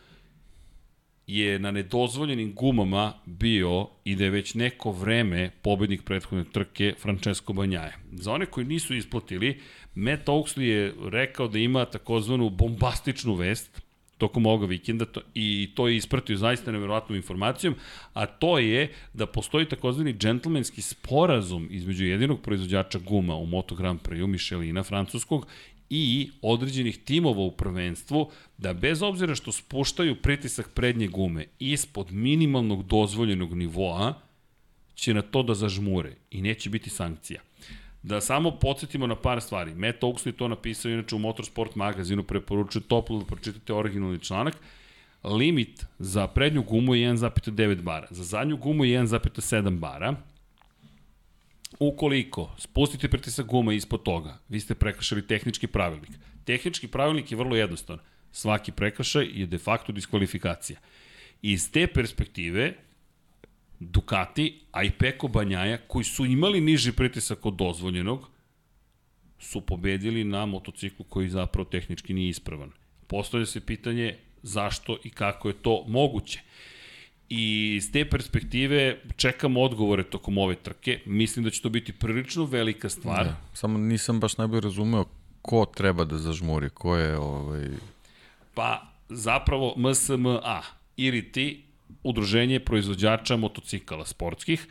je 1.27 1.59
na 1.59 1.71
nedozvoljenim 1.71 2.55
gumama 2.55 3.13
bio 3.27 3.87
i 4.05 4.17
da 4.17 4.25
je 4.25 4.31
već 4.31 4.55
neko 4.55 4.91
vreme 4.91 5.51
pobednik 5.63 6.03
prethodne 6.03 6.45
trke 6.45 6.95
Francesco 6.99 7.53
Banjaje. 7.53 7.97
Za 8.13 8.33
one 8.33 8.47
koji 8.47 8.67
nisu 8.67 8.95
isplatili, 8.95 9.61
Matt 9.95 10.29
Oaksley 10.29 10.61
je 10.61 10.95
rekao 11.11 11.49
da 11.49 11.59
ima 11.59 11.85
takozvanu 11.85 12.51
bombastičnu 12.51 13.35
vest 13.35 13.83
tokom 14.23 14.47
ovoga 14.47 14.67
vikenda 14.67 15.05
to, 15.05 15.21
i 15.35 15.71
to 15.75 15.89
je 15.89 15.97
ispratio 15.97 16.37
zaista 16.37 16.73
nevjerovatnom 16.73 17.17
informacijom, 17.17 17.75
a 18.15 18.27
to 18.27 18.59
je 18.59 18.93
da 19.15 19.27
postoji 19.27 19.67
takozvani 19.67 20.15
džentlmenski 20.15 20.83
sporazum 20.83 21.67
između 21.71 22.05
jedinog 22.05 22.41
proizvođača 22.43 22.99
guma 22.99 23.35
u 23.35 23.47
Moto 23.47 23.75
Grand 23.75 24.01
Prix, 24.01 24.27
Michelina, 24.27 24.83
francuskog, 24.83 25.47
i 25.95 26.31
određenih 26.43 26.99
timova 26.99 27.41
u 27.41 27.51
prvenstvu 27.51 28.31
da 28.59 28.73
bez 28.73 29.03
obzira 29.03 29.35
što 29.35 29.53
spuštaju 29.53 30.17
pritisak 30.23 30.71
prednje 30.75 31.09
gume 31.09 31.47
ispod 31.59 32.13
minimalnog 32.13 32.83
dozvoljenog 32.87 33.55
nivoa 33.55 34.15
će 34.95 35.15
na 35.15 35.23
to 35.23 35.43
da 35.43 35.55
zažmure 35.55 36.15
i 36.31 36.43
neće 36.43 36.71
biti 36.71 36.91
sankcija. 36.91 37.41
Da 38.03 38.21
samo 38.21 38.51
podsjetimo 38.51 39.07
na 39.07 39.17
par 39.17 39.41
stvari. 39.41 39.75
Matt 39.75 40.01
Oaksley 40.03 40.37
to 40.37 40.49
napisao 40.49 40.91
inače 40.91 41.15
u 41.15 41.19
Motorsport 41.19 41.75
magazinu, 41.75 42.23
preporučuju 42.23 42.83
toplo 42.83 43.19
da 43.19 43.25
pročitate 43.25 43.75
originalni 43.75 44.19
članak. 44.19 44.57
Limit 45.25 45.85
za 45.99 46.27
prednju 46.27 46.63
gumu 46.63 46.95
je 46.95 47.13
1,9 47.13 47.83
bara, 47.83 48.07
za 48.11 48.25
zadnju 48.25 48.57
gumu 48.57 48.85
je 48.85 49.01
1,7 49.01 49.79
bara, 49.79 50.17
Ukoliko 51.79 52.51
spustite 52.59 53.09
pritisak 53.09 53.47
guma 53.47 53.73
ispod 53.73 54.03
toga, 54.03 54.39
vi 54.49 54.61
ste 54.61 54.75
prekršali 54.75 55.27
tehnički 55.27 55.67
pravilnik. 55.67 56.11
Tehnički 56.45 56.89
pravilnik 56.89 57.33
je 57.33 57.39
vrlo 57.39 57.57
jednostavan. 57.57 58.01
Svaki 58.33 58.73
prekršaj 58.73 59.29
je 59.33 59.47
de 59.47 59.59
facto 59.59 59.93
diskvalifikacija. 59.93 60.79
Iz 61.43 61.71
te 61.71 61.87
perspektive, 61.87 62.73
Ducati, 63.81 64.61
a 64.73 64.85
i 64.85 64.91
Peko 64.91 65.29
Banjaja, 65.29 65.79
koji 65.89 66.05
su 66.05 66.25
imali 66.25 66.61
niži 66.61 66.93
pritisak 66.93 67.47
od 67.47 67.55
dozvoljenog, 67.55 68.31
su 69.39 69.61
pobedili 69.61 70.25
na 70.25 70.47
motociklu 70.47 71.05
koji 71.05 71.29
zapravo 71.29 71.65
tehnički 71.65 72.15
nije 72.15 72.29
ispravan. 72.29 72.71
Postavlja 73.07 73.47
se 73.47 73.61
pitanje 73.61 74.17
zašto 74.43 74.99
i 75.05 75.11
kako 75.11 75.49
je 75.49 75.55
to 75.55 75.85
moguće. 75.89 76.41
I 77.29 77.75
iz 77.77 77.93
te 77.93 78.05
perspektive 78.05 78.99
čekam 79.17 79.57
odgovore 79.57 80.03
tokom 80.03 80.39
ove 80.39 80.55
trke. 80.55 81.01
Mislim 81.07 81.45
da 81.45 81.51
će 81.51 81.63
to 81.63 81.69
biti 81.69 81.93
prilično 81.93 82.45
velika 82.45 82.89
stvar. 82.89 83.25
Da, 83.25 83.37
samo 83.55 83.79
nisam 83.79 84.21
baš 84.21 84.39
najbolje 84.39 84.61
razumeo 84.61 85.05
ko 85.43 85.67
treba 85.75 86.05
da 86.05 86.19
zažmuri, 86.19 86.71
ko 86.71 86.97
je 86.97 87.19
ovaj... 87.19 87.69
Pa, 88.55 88.83
zapravo 89.09 89.75
MSMA 89.77 90.63
ili 90.97 91.33
ti 91.33 91.63
udruženje 92.03 92.61
proizvođača 92.61 93.37
motocikala 93.37 94.07
sportskih, 94.07 94.67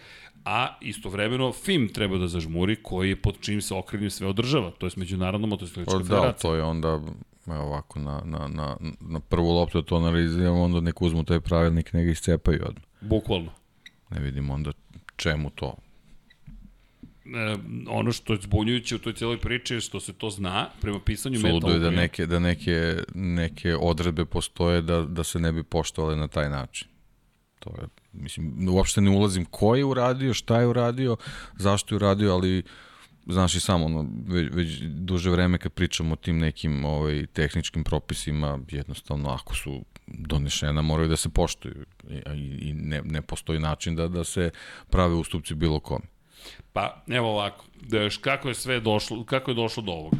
a 0.45 0.77
istovremeno 0.81 1.51
FIM 1.53 1.89
treba 1.93 2.17
da 2.17 2.27
zažmuri 2.27 2.75
koji 2.83 3.09
je 3.09 3.21
pod 3.21 3.35
čim 3.41 3.61
se 3.61 3.75
okrenju 3.75 4.09
sve 4.09 4.27
održava, 4.27 4.71
to 4.71 4.85
je 4.85 4.91
Međunarodna 4.95 5.47
motociklička 5.47 5.97
da, 5.97 6.03
federacija. 6.03 6.31
Da, 6.31 6.37
to 6.37 6.55
je 6.55 6.63
onda 6.63 6.99
evo 7.47 7.63
ovako 7.63 7.99
na, 7.99 8.21
na, 8.25 8.47
na, 8.47 8.77
na 8.99 9.19
prvu 9.19 9.51
loptu 9.51 9.81
to 9.81 9.95
analiziramo, 9.95 10.63
onda 10.63 10.81
nek 10.81 11.01
uzmu 11.01 11.23
taj 11.23 11.39
pravilnik, 11.39 11.93
nek 11.93 12.05
ga 12.05 12.11
iscepaju 12.11 12.59
odmah. 12.65 12.83
Bukvalno. 13.01 13.51
Ne 14.09 14.19
vidim 14.19 14.49
onda 14.49 14.71
čemu 15.15 15.49
to. 15.49 15.75
E, 17.25 17.57
ono 17.87 18.11
što 18.11 18.33
je 18.33 18.39
zbunjujuće 18.41 18.95
u 18.95 18.99
toj 18.99 19.13
cijeloj 19.13 19.39
priči 19.39 19.73
je 19.73 19.81
što 19.81 19.99
se 19.99 20.13
to 20.13 20.29
zna 20.29 20.69
prema 20.81 20.99
pisanju 20.99 21.39
Suludo 21.39 21.67
je 21.67 21.79
da 21.79 21.89
neke, 21.89 22.25
da 22.25 22.39
neke, 22.39 22.97
neke 23.15 23.75
odredbe 23.75 24.25
postoje 24.25 24.81
da, 24.81 25.01
da 25.01 25.23
se 25.23 25.39
ne 25.39 25.51
bi 25.51 25.63
poštovale 25.63 26.15
na 26.15 26.27
taj 26.27 26.49
način. 26.49 26.87
To 27.59 27.69
je, 27.81 27.87
mislim, 28.13 28.69
uopšte 28.69 29.01
ne 29.01 29.09
ulazim 29.09 29.45
ko 29.45 29.75
je 29.75 29.85
uradio, 29.85 30.33
šta 30.33 30.59
je 30.59 30.67
uradio, 30.67 31.17
zašto 31.57 31.95
je 31.95 31.97
uradio, 31.97 32.33
ali 32.33 32.59
uh, 32.59 32.65
znaš 33.25 33.55
i 33.55 33.59
samo, 33.59 33.85
ono, 33.85 34.07
već, 34.27 34.49
već 34.53 34.81
duže 34.81 35.29
vreme 35.29 35.57
kad 35.57 35.73
pričamo 35.73 36.13
o 36.13 36.15
tim 36.15 36.39
nekim 36.39 36.85
ovaj, 36.85 37.25
tehničkim 37.33 37.83
propisima, 37.83 38.59
jednostavno 38.71 39.29
ako 39.29 39.55
su 39.55 39.85
donešena 40.07 40.81
moraju 40.81 41.09
da 41.09 41.15
se 41.15 41.29
poštuju 41.29 41.85
i, 42.09 42.69
i 42.69 42.73
ne, 42.73 43.01
ne 43.05 43.21
postoji 43.21 43.59
način 43.59 43.95
da, 43.95 44.07
da 44.07 44.23
se 44.23 44.51
prave 44.89 45.13
ustupci 45.13 45.55
bilo 45.55 45.79
kome. 45.79 46.05
Pa, 46.73 47.03
evo 47.07 47.31
ovako, 47.31 47.65
da 47.81 48.09
kako 48.21 48.47
je 48.47 48.55
sve 48.55 48.79
došlo, 48.79 49.23
kako 49.23 49.51
je 49.51 49.55
došlo 49.55 49.83
do 49.83 49.91
ovoga. 49.91 50.17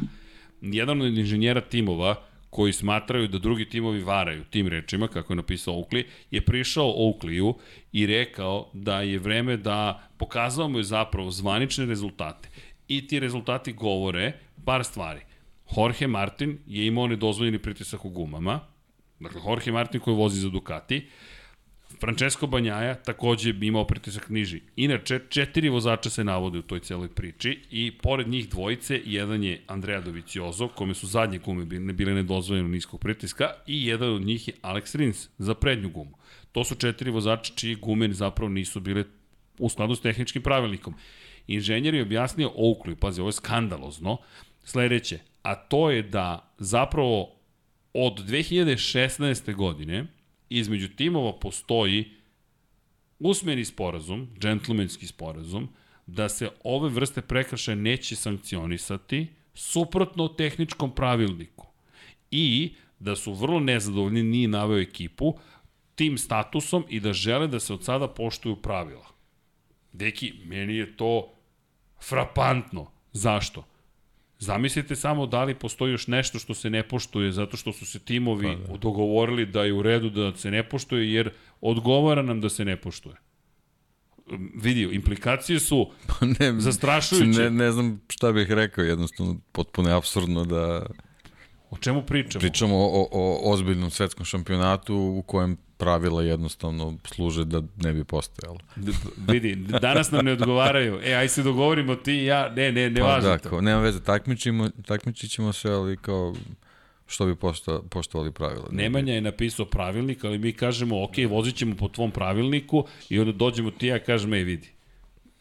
Jedan 0.60 1.02
od 1.02 1.18
inženjera 1.18 1.60
timova, 1.60 2.14
koji 2.52 2.72
smatraju 2.72 3.28
da 3.28 3.38
drugi 3.38 3.64
timovi 3.68 4.02
varaju 4.02 4.44
tim 4.44 4.68
rečima, 4.68 5.08
kako 5.08 5.32
je 5.32 5.36
napisao 5.36 5.74
Oakley, 5.74 6.04
je 6.30 6.40
prišao 6.44 6.84
Oakleyu 6.84 7.54
i 7.92 8.06
rekao 8.06 8.70
da 8.72 9.00
je 9.00 9.18
vreme 9.18 9.56
da 9.56 10.08
pokazao 10.16 10.68
mu 10.68 10.78
je 10.78 10.84
zapravo 10.84 11.30
zvanične 11.30 11.86
rezultate 11.86 12.48
i 12.96 13.06
ti 13.06 13.20
rezultati 13.20 13.72
govore 13.72 14.32
par 14.64 14.84
stvari. 14.84 15.20
Jorge 15.76 16.06
Martin 16.06 16.58
je 16.66 16.86
imao 16.86 17.06
nedozvoljeni 17.06 17.58
pritisak 17.58 18.04
u 18.04 18.10
gumama, 18.10 18.60
dakle 19.20 19.40
Jorge 19.46 19.72
Martin 19.72 20.00
koji 20.00 20.16
vozi 20.16 20.40
za 20.40 20.48
Ducati, 20.48 21.06
Francesco 22.00 22.46
Banjaja 22.46 22.94
takođe 22.94 23.52
bi 23.52 23.66
imao 23.66 23.84
pritisak 23.86 24.28
niži. 24.28 24.60
Inače, 24.76 25.20
četiri 25.28 25.68
vozača 25.68 26.10
se 26.10 26.24
navode 26.24 26.58
u 26.58 26.62
toj 26.62 26.80
celoj 26.80 27.08
priči 27.08 27.58
i 27.70 27.92
pored 28.02 28.28
njih 28.28 28.48
dvojice, 28.48 29.00
jedan 29.04 29.44
je 29.44 29.62
Andrea 29.66 30.00
Doviciozo, 30.00 30.68
kome 30.68 30.94
su 30.94 31.06
zadnje 31.06 31.38
gume 31.38 31.64
bile 31.92 32.14
nedozvoljeno 32.14 32.68
niskog 32.68 33.00
pritiska 33.00 33.50
i 33.66 33.86
jedan 33.86 34.14
od 34.14 34.22
njih 34.22 34.48
je 34.48 34.54
Alex 34.62 34.96
Rins 34.96 35.28
za 35.38 35.54
prednju 35.54 35.90
gumu. 35.90 36.18
To 36.52 36.64
su 36.64 36.74
četiri 36.74 37.10
vozača 37.10 37.52
čiji 37.54 37.74
gume 37.74 38.12
zapravo 38.12 38.48
nisu 38.48 38.80
bile 38.80 39.04
u 39.58 39.68
skladu 39.68 39.94
s 39.94 40.00
tehničkim 40.00 40.42
pravilnikom. 40.42 40.94
Inženjer 41.46 41.94
je 41.94 42.02
objasnio 42.02 42.52
Oakley, 42.56 42.94
pazi, 42.94 43.20
ovo 43.20 43.28
je 43.28 43.32
skandalozno, 43.32 44.16
sledeće, 44.64 45.18
a 45.42 45.54
to 45.54 45.90
je 45.90 46.02
da 46.02 46.54
zapravo 46.58 47.30
od 47.94 48.18
2016. 48.28 49.54
godine 49.54 50.06
između 50.48 50.88
timova 50.88 51.38
postoji 51.38 52.10
usmeni 53.18 53.64
sporazum, 53.64 54.28
džentlmenski 54.38 55.06
sporazum, 55.06 55.68
da 56.06 56.28
se 56.28 56.48
ove 56.64 56.88
vrste 56.88 57.20
prekršaja 57.20 57.76
neće 57.76 58.16
sankcionisati 58.16 59.26
suprotno 59.54 60.28
tehničkom 60.28 60.94
pravilniku. 60.94 61.66
I 62.30 62.74
da 62.98 63.16
su 63.16 63.32
vrlo 63.32 63.60
nezadovoljni, 63.60 64.22
nije 64.22 64.48
naveo 64.48 64.78
ekipu, 64.78 65.38
tim 65.94 66.18
statusom 66.18 66.84
i 66.88 67.00
da 67.00 67.12
žele 67.12 67.46
da 67.46 67.60
se 67.60 67.74
od 67.74 67.84
sada 67.84 68.08
poštuju 68.08 68.56
pravila. 68.56 69.11
Deki, 69.92 70.32
meni 70.44 70.76
je 70.76 70.96
to 70.96 71.32
frapantno. 72.08 72.90
Zašto? 73.12 73.64
Zamislite 74.38 74.96
samo 74.96 75.26
da 75.26 75.44
li 75.44 75.54
postoji 75.54 75.92
još 75.92 76.06
nešto 76.06 76.38
što 76.38 76.54
se 76.54 76.70
ne 76.70 76.82
poštuje 76.82 77.32
zato 77.32 77.56
što 77.56 77.72
su 77.72 77.86
se 77.86 77.98
timovi 77.98 78.56
pa, 78.66 78.72
da. 78.72 78.78
dogovorili 78.78 79.46
da 79.46 79.64
je 79.64 79.72
u 79.72 79.82
redu 79.82 80.10
da 80.10 80.36
se 80.36 80.50
ne 80.50 80.68
poštuje 80.68 81.12
jer 81.12 81.30
odgovara 81.60 82.22
nam 82.22 82.40
da 82.40 82.48
se 82.48 82.64
ne 82.64 82.76
poštuje. 82.76 83.16
Vidio, 84.62 84.90
implikacije 84.90 85.60
su 85.60 85.90
pa 86.08 86.26
ne, 86.26 86.60
zastrašujuće. 86.60 87.40
Ne, 87.40 87.50
ne 87.50 87.72
znam 87.72 88.00
šta 88.08 88.32
bih 88.32 88.50
rekao, 88.50 88.84
jednostavno 88.84 89.40
potpuno 89.52 89.88
je 89.88 89.94
absurdno 89.94 90.44
da... 90.44 90.86
O 91.70 91.76
čemu 91.76 92.02
pričamo? 92.02 92.40
Pričamo 92.40 92.76
o, 92.76 93.02
o, 93.02 93.08
o 93.12 93.52
ozbiljnom 93.52 93.90
svetskom 93.90 94.24
šampionatu 94.24 94.96
u 94.96 95.22
kojem 95.22 95.56
pravila 95.82 96.22
jednostavno 96.22 96.94
služe 97.04 97.44
da 97.44 97.62
ne 97.76 97.92
bi 97.92 98.04
postojalo. 98.04 98.58
D 98.76 98.92
vidi, 99.28 99.54
danas 99.56 100.10
nam 100.10 100.24
ne 100.24 100.32
odgovaraju. 100.32 101.00
E, 101.04 101.14
aj 101.14 101.28
se 101.28 101.42
dogovorimo 101.42 101.94
ti 101.94 102.12
i 102.12 102.24
ja. 102.24 102.48
Ne, 102.56 102.72
ne, 102.72 102.90
ne 102.90 103.00
pa, 103.00 103.06
važno 103.06 103.28
da, 103.28 103.38
to. 103.38 103.60
nema 103.60 103.80
veze, 103.80 104.00
takmičimo, 104.00 104.70
takmičit 104.86 105.30
ćemo 105.30 105.52
se, 105.52 105.70
ali 105.70 105.96
kao 105.96 106.34
što 107.06 107.26
bi 107.26 107.34
pošto, 107.36 107.82
poštovali 107.82 108.32
pravila. 108.32 108.68
Nemanja 108.70 109.14
je 109.14 109.20
napisao 109.20 109.66
pravilnik, 109.66 110.24
ali 110.24 110.38
mi 110.38 110.52
kažemo, 110.52 111.04
ok, 111.04 111.14
vozit 111.28 111.56
ćemo 111.56 111.76
po 111.76 111.88
tvom 111.88 112.10
pravilniku 112.10 112.84
i 113.08 113.18
onda 113.18 113.32
dođemo 113.32 113.70
ti 113.70 113.86
ja 113.86 113.98
kažem, 113.98 114.34
ej 114.34 114.44
vidi. 114.44 114.68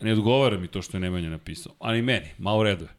Ne 0.01 0.13
odgovara 0.13 0.57
mi 0.57 0.67
to 0.67 0.81
što 0.81 0.97
je 0.97 1.01
Nemanja 1.01 1.29
napisao, 1.29 1.73
ali 1.79 2.01
meni, 2.01 2.27
malo 2.37 2.63
reduje. 2.63 2.89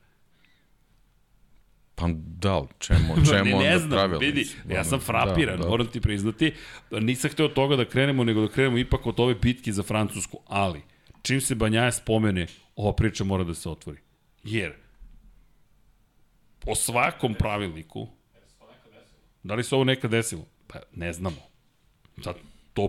Pa 1.95 2.09
da, 2.17 2.59
li, 2.59 2.67
čemu, 2.79 3.15
čemu 3.31 3.59
ne, 3.59 3.65
ne 3.65 3.79
znam, 3.79 3.91
pravilnici? 3.91 4.27
vidi, 4.27 4.75
ja 4.75 4.85
sam 4.85 4.99
Da, 4.99 5.05
frapiran, 5.05 5.61
da. 5.61 5.69
moram 5.69 5.87
ti 5.87 6.01
priznati. 6.01 6.53
Nisam 6.91 7.31
hteo 7.31 7.47
od 7.47 7.53
toga 7.53 7.77
da 7.77 7.85
krenemo, 7.85 8.25
nego 8.25 8.41
da 8.41 8.49
krenemo 8.49 8.79
ipak 8.79 9.07
od 9.07 9.21
ove 9.21 9.35
bitke 9.35 9.73
za 9.73 9.83
Francusku, 9.83 10.39
ali 10.47 10.81
čim 11.23 11.41
se 11.41 11.55
Banjaja 11.55 11.93
spomene, 11.93 12.47
ova 12.77 12.93
priča 12.93 13.25
mora 13.25 13.45
da 13.45 13.55
se 13.55 13.69
otvori. 13.69 13.99
Jer, 14.45 14.73
po 16.59 16.75
svakom 16.75 17.35
pravilniku, 17.35 18.09
da 19.43 19.55
li 19.55 19.65
se 19.65 19.75
ovo 19.75 19.85
nekad 19.85 20.11
desilo? 20.11 20.45
Pa 20.67 20.79
ne 20.95 21.13
znamo. 21.13 21.37
Sad, 22.25 22.35
to, 22.73 22.89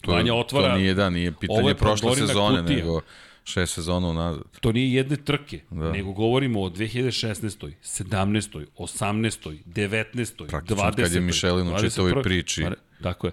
To, 0.00 0.12
Vanja 0.12 0.34
otvara... 0.34 0.72
to 0.72 0.78
nije, 0.78 0.94
da, 0.94 1.10
nije 1.10 1.32
pitanje 1.32 1.68
je 1.68 1.74
prošle 1.74 2.16
sezone, 2.16 2.60
kutija. 2.60 2.78
nego 2.78 3.00
šest 3.48 3.74
sezona 3.74 4.08
unazad. 4.08 4.42
to 4.60 4.72
nije 4.72 4.92
jedne 4.94 5.16
trke, 5.16 5.60
Da. 5.70 5.92
nego 5.92 6.12
govorimo 6.12 6.62
o 6.62 6.70
2016. 6.70 7.72
17. 7.82 8.66
18. 8.78 9.58
19. 9.66 10.48
Praktično 10.48 10.82
20. 10.84 10.96
kad 10.96 11.12
je 11.12 11.20
Michelin 11.20 11.68
u 11.68 11.78
čitavoj 11.80 12.12
21.. 12.12 12.22
priči. 12.22 12.64
Tako 13.02 13.26
je. 13.26 13.32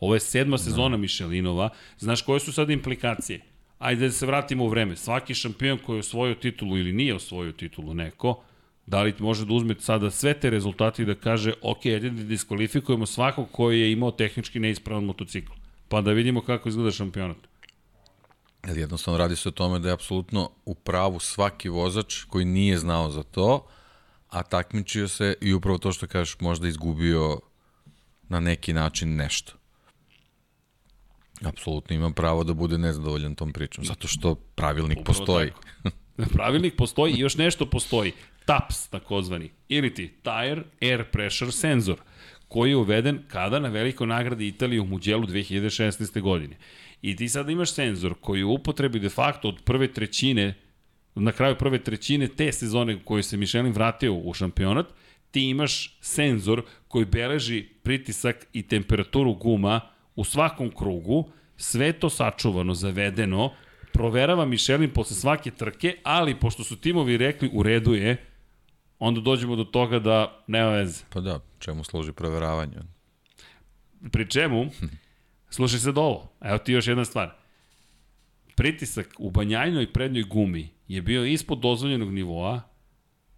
Ovo 0.00 0.14
je 0.14 0.20
sedma 0.20 0.58
sezona 0.58 0.96
Michelinova. 0.96 1.68
Znaš 1.98 2.22
koje 2.22 2.40
su 2.40 2.52
sad 2.52 2.70
implikacije? 2.70 3.40
Ajde 3.78 4.06
da 4.06 4.12
se 4.12 4.26
vratimo 4.26 4.64
u 4.64 4.68
vreme. 4.68 4.96
Svaki 4.96 5.34
šampion 5.34 5.78
koji 5.78 5.96
je 5.96 6.00
osvojio 6.00 6.34
titulu 6.34 6.78
ili 6.78 6.92
nije 6.92 7.14
osvojio 7.14 7.52
titulu 7.52 7.94
neko, 7.94 8.42
da 8.86 9.02
li 9.02 9.14
može 9.18 9.46
da 9.46 9.52
uzme 9.54 9.74
sada 9.78 10.10
sve 10.10 10.34
te 10.34 10.50
rezultate 10.50 11.02
i 11.02 11.06
da 11.06 11.14
kaže, 11.14 11.52
ok, 11.62 11.86
ajde 11.86 12.10
da 12.10 12.22
diskvalifikujemo 12.22 13.06
svakog 13.06 13.48
koji 13.52 13.80
je 13.80 13.92
imao 13.92 14.10
tehnički 14.10 14.60
neispravan 14.60 15.04
motocikl. 15.04 15.52
Pa 15.88 16.00
da 16.00 16.12
vidimo 16.12 16.40
kako 16.40 16.68
izgleda 16.68 16.90
šampionat. 16.90 17.36
Jer 18.66 18.78
jednostavno 18.78 19.18
radi 19.18 19.36
se 19.36 19.48
o 19.48 19.52
tome 19.52 19.78
da 19.78 19.88
je 19.88 19.94
apsolutno 19.94 20.50
u 20.64 20.74
pravu 20.74 21.20
svaki 21.20 21.68
vozač 21.68 22.22
koji 22.22 22.44
nije 22.44 22.78
znao 22.78 23.10
za 23.10 23.22
to, 23.22 23.66
a 24.28 24.42
takmičio 24.42 25.08
se 25.08 25.34
i 25.40 25.54
upravo 25.54 25.78
to 25.78 25.92
što 25.92 26.06
kažeš 26.06 26.40
možda 26.40 26.68
izgubio 26.68 27.40
na 28.28 28.40
neki 28.40 28.72
način 28.72 29.16
nešto. 29.16 29.52
Apsolutno 31.42 31.96
ima 31.96 32.10
pravo 32.10 32.44
da 32.44 32.54
bude 32.54 32.78
nezadovoljan 32.78 33.34
tom 33.34 33.52
pričom, 33.52 33.84
zato 33.84 34.08
što 34.08 34.34
pravilnik 34.34 34.98
Upravo 35.00 35.18
postoji. 35.18 35.50
tako. 35.50 35.96
Pravilnik 36.34 36.76
postoji 36.76 37.14
i 37.14 37.20
još 37.20 37.36
nešto 37.36 37.66
postoji. 37.70 38.12
TAPS, 38.44 38.88
takozvani, 38.88 39.50
ili 39.68 39.94
ti 39.94 40.14
Tire 40.22 40.62
Air 40.82 41.10
Pressure 41.10 41.52
Sensor, 41.52 41.96
koji 42.48 42.70
je 42.70 42.76
uveden 42.76 43.22
kada 43.28 43.58
na 43.58 43.68
velikoj 43.68 44.06
nagradi 44.06 44.48
Italije 44.48 44.80
u 44.80 44.86
Muđelu 44.86 45.26
2016. 45.26 46.20
godine. 46.20 46.56
I 47.04 47.16
ti 47.16 47.28
sada 47.28 47.52
imaš 47.52 47.72
senzor 47.72 48.14
koji 48.20 48.38
je 48.38 48.44
u 48.44 48.52
upotrebi 48.54 48.98
de 48.98 49.08
facto 49.08 49.48
od 49.48 49.62
prve 49.64 49.92
trećine, 49.92 50.54
na 51.14 51.32
kraju 51.32 51.56
prve 51.58 51.78
trećine 51.78 52.28
te 52.28 52.52
sezone 52.52 52.98
koju 53.04 53.22
se 53.22 53.36
Michelin 53.36 53.72
vratio 53.72 54.14
u 54.14 54.32
šampionat, 54.32 54.86
ti 55.30 55.48
imaš 55.48 55.98
senzor 56.00 56.62
koji 56.88 57.04
beleži 57.04 57.62
pritisak 57.82 58.46
i 58.52 58.62
temperaturu 58.62 59.34
guma 59.34 59.80
u 60.16 60.24
svakom 60.24 60.70
krugu, 60.70 61.28
sve 61.56 61.92
to 61.92 62.10
sačuvano, 62.10 62.74
zavedeno, 62.74 63.52
proverava 63.92 64.46
Michelin 64.46 64.90
posle 64.90 65.16
svake 65.16 65.50
trke, 65.50 65.96
ali 66.02 66.40
pošto 66.40 66.64
su 66.64 66.76
timovi 66.76 67.16
rekli 67.16 67.50
u 67.52 67.62
redu 67.62 67.94
je, 67.94 68.16
onda 68.98 69.20
dođemo 69.20 69.56
do 69.56 69.64
toga 69.64 69.98
da 69.98 70.44
nema 70.46 70.70
veze. 70.70 71.04
Pa 71.10 71.20
da, 71.20 71.40
čemu 71.58 71.84
služi 71.84 72.12
proveravanje? 72.12 72.76
Pri 74.12 74.30
čemu, 74.30 74.66
slušaj 75.54 75.78
sad 75.78 75.98
ovo, 75.98 76.32
evo 76.40 76.58
ti 76.58 76.72
još 76.72 76.86
jedna 76.86 77.04
stvar. 77.04 77.30
Pritisak 78.56 79.14
u 79.18 79.30
banjajnoj 79.30 79.92
prednjoj 79.92 80.24
gumi 80.24 80.68
je 80.88 81.02
bio 81.02 81.24
ispod 81.24 81.58
dozvoljenog 81.58 82.12
nivoa 82.12 82.60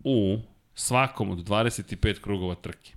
u 0.05 0.39
svakom 0.75 1.31
od 1.31 1.39
25 1.39 2.21
krugova 2.21 2.55
trke. 2.55 2.93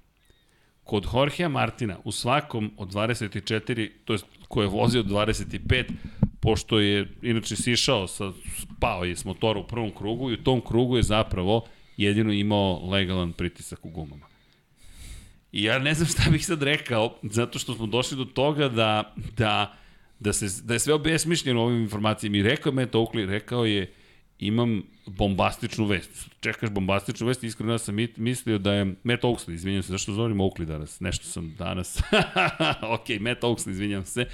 Kod 0.83 1.07
Jorgea 1.13 1.49
Martina 1.49 1.97
u 2.03 2.11
svakom 2.11 2.71
od 2.77 2.93
24, 2.93 3.89
to 4.05 4.13
je 4.13 4.19
ko 4.47 4.61
je 4.61 4.67
vozio 4.67 5.01
od 5.01 5.07
25, 5.07 5.83
pošto 6.39 6.79
je 6.79 7.07
inače 7.21 7.55
sišao, 7.55 8.07
sa, 8.07 8.31
pao 8.79 9.03
je 9.03 9.15
s 9.15 9.25
motora 9.25 9.59
u 9.59 9.67
prvom 9.67 9.91
krugu 9.95 10.31
i 10.31 10.33
u 10.33 10.43
tom 10.43 10.61
krugu 10.61 10.97
je 10.97 11.03
zapravo 11.03 11.65
jedino 11.97 12.33
imao 12.33 12.89
legalan 12.89 13.33
pritisak 13.33 13.85
u 13.85 13.89
gumama. 13.89 14.28
I 15.51 15.63
ja 15.63 15.79
ne 15.79 15.93
znam 15.93 16.07
šta 16.07 16.29
bih 16.31 16.45
sad 16.45 16.63
rekao, 16.63 17.15
zato 17.23 17.59
što 17.59 17.75
smo 17.75 17.85
došli 17.85 18.17
do 18.17 18.25
toga 18.25 18.69
da, 18.69 19.13
da, 19.37 19.77
da, 20.19 20.33
se, 20.33 20.63
da 20.63 20.73
je 20.73 20.79
sve 20.79 20.93
obesmišljeno 20.93 21.61
ovim 21.61 21.81
informacijama. 21.81 22.37
I 22.37 22.43
rekao 22.43 22.69
je 22.69 22.73
Matt 22.73 22.95
Oakley, 22.95 23.25
rekao 23.25 23.65
je, 23.65 23.93
imam 24.39 24.83
bombastičnu 25.05 25.85
vest. 25.85 26.29
Čekaš 26.39 26.69
bombastičnu 26.69 27.27
vest, 27.27 27.43
iskreno 27.43 27.77
sam 27.77 27.95
mislio 28.17 28.57
da 28.57 28.73
je 28.73 28.85
Matt 29.03 29.23
Oakley, 29.23 29.53
izvinjam 29.53 29.83
se, 29.83 29.91
zašto 29.91 30.13
zovem 30.13 30.37
Oakley 30.37 30.65
danas? 30.65 30.99
Nešto 30.99 31.25
sam 31.25 31.55
danas. 31.57 31.99
ok, 32.95 33.09
Matt 33.19 33.43
Oakley, 33.43 33.69
izvinjam 33.69 34.05
se. 34.05 34.25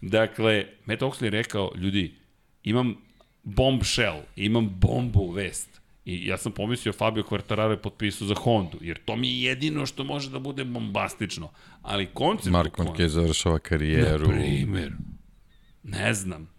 Dakle, 0.00 0.66
Matt 0.84 1.02
Oakley 1.02 1.24
je 1.24 1.30
rekao, 1.30 1.72
ljudi, 1.76 2.14
imam 2.62 2.96
bombshell, 3.42 4.20
imam 4.36 4.74
bombu 4.80 5.30
vest. 5.30 5.80
I 6.04 6.26
ja 6.26 6.36
sam 6.36 6.52
pomislio 6.52 6.92
Fabio 6.92 7.22
Quartararo 7.22 7.70
je 7.70 7.76
potpisao 7.76 8.26
za 8.28 8.34
Hondu, 8.34 8.78
jer 8.80 8.98
to 9.04 9.16
mi 9.16 9.28
je 9.30 9.42
jedino 9.42 9.86
što 9.86 10.04
može 10.04 10.30
da 10.30 10.38
bude 10.38 10.64
bombastično. 10.64 11.50
Ali 11.82 12.06
koncept... 12.06 12.50
Mark 12.50 12.78
Marquez 12.78 13.06
završava 13.08 13.58
karijeru. 13.58 14.26
Na 14.26 14.34
primer. 14.34 14.92
Ne 15.82 16.14
znam. 16.14 16.54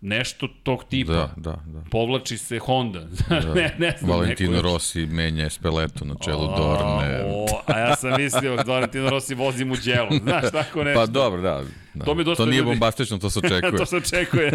Nešto 0.00 0.48
tog 0.62 0.84
tipa. 0.84 1.12
Da, 1.12 1.32
da, 1.36 1.62
da. 1.66 1.80
Povlači 1.90 2.38
se 2.38 2.58
Honda. 2.58 3.00
Da. 3.28 3.54
ne, 3.54 3.74
ne 3.78 3.96
znam. 3.98 4.10
Valentino 4.10 4.50
neko 4.50 4.62
Rossi 4.62 5.06
menja 5.06 5.46
Espeleto 5.46 6.04
na 6.04 6.14
čelu 6.24 6.44
A, 6.44 6.56
Dorne. 6.56 7.24
o, 7.26 7.46
a 7.66 7.78
ja 7.78 7.96
sam 7.96 8.10
mislio 8.16 8.56
da 8.56 8.62
Valentino 8.64 9.10
Rossi 9.10 9.34
vozi 9.34 9.64
mu 9.64 9.76
djelo. 9.76 10.08
Znaš, 10.22 10.52
tako 10.52 10.84
nešto. 10.84 11.00
Pa 11.00 11.06
dobro, 11.06 11.42
da. 11.42 11.62
da. 11.94 12.04
To 12.04 12.14
mi 12.14 12.24
dosta 12.24 12.44
to 12.44 12.50
nije 12.50 12.58
ljudi- 12.58 12.66
bombastično, 12.66 13.18
to 13.18 13.30
se 13.30 13.38
očekuje. 13.44 13.76
to 13.76 13.86
se 13.86 13.96
očekuje. 13.96 14.52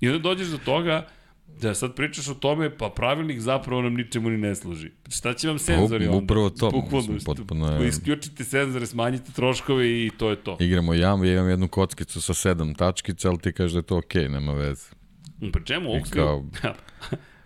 I 0.00 0.08
onda 0.08 0.18
dođeš 0.20 0.48
do 0.48 0.58
toga 0.58 1.06
da 1.60 1.74
sad 1.74 1.94
pričaš 1.94 2.28
o 2.28 2.34
tome, 2.34 2.70
pa 2.70 2.88
pravilnik 2.88 3.40
zapravo 3.40 3.82
nam 3.82 3.94
ničemu 3.94 4.30
ni 4.30 4.38
ne 4.38 4.54
služi. 4.54 4.90
Šta 5.08 5.34
će 5.34 5.48
vam 5.48 5.58
senzori 5.58 6.06
onda? 6.06 6.16
upravo 6.18 6.50
to, 6.50 6.70
Bukvalno, 6.72 7.18
potpuno 7.24 7.72
je- 7.72 7.88
Isključite 7.88 8.44
senzore, 8.44 8.86
smanjite 8.86 9.32
troškove 9.32 9.86
i 9.86 10.10
to 10.10 10.30
je 10.30 10.36
to. 10.36 10.56
Igramo 10.60 10.94
jam, 10.94 11.24
ja 11.24 11.32
imam 11.32 11.48
jednu 11.48 11.68
kockicu 11.68 12.22
sa 12.22 12.34
sedam 12.34 12.74
tačkica, 12.74 13.28
ali 13.28 13.38
ti 13.38 13.52
kažeš 13.52 13.72
da 13.72 13.78
je 13.78 13.82
to 13.84 13.98
okej, 13.98 14.28
nema 14.28 14.52
veze. 14.54 14.86
Pri 15.42 15.64
čemu 15.64 15.90
Oakley... 15.90 16.10
kao- 16.10 16.44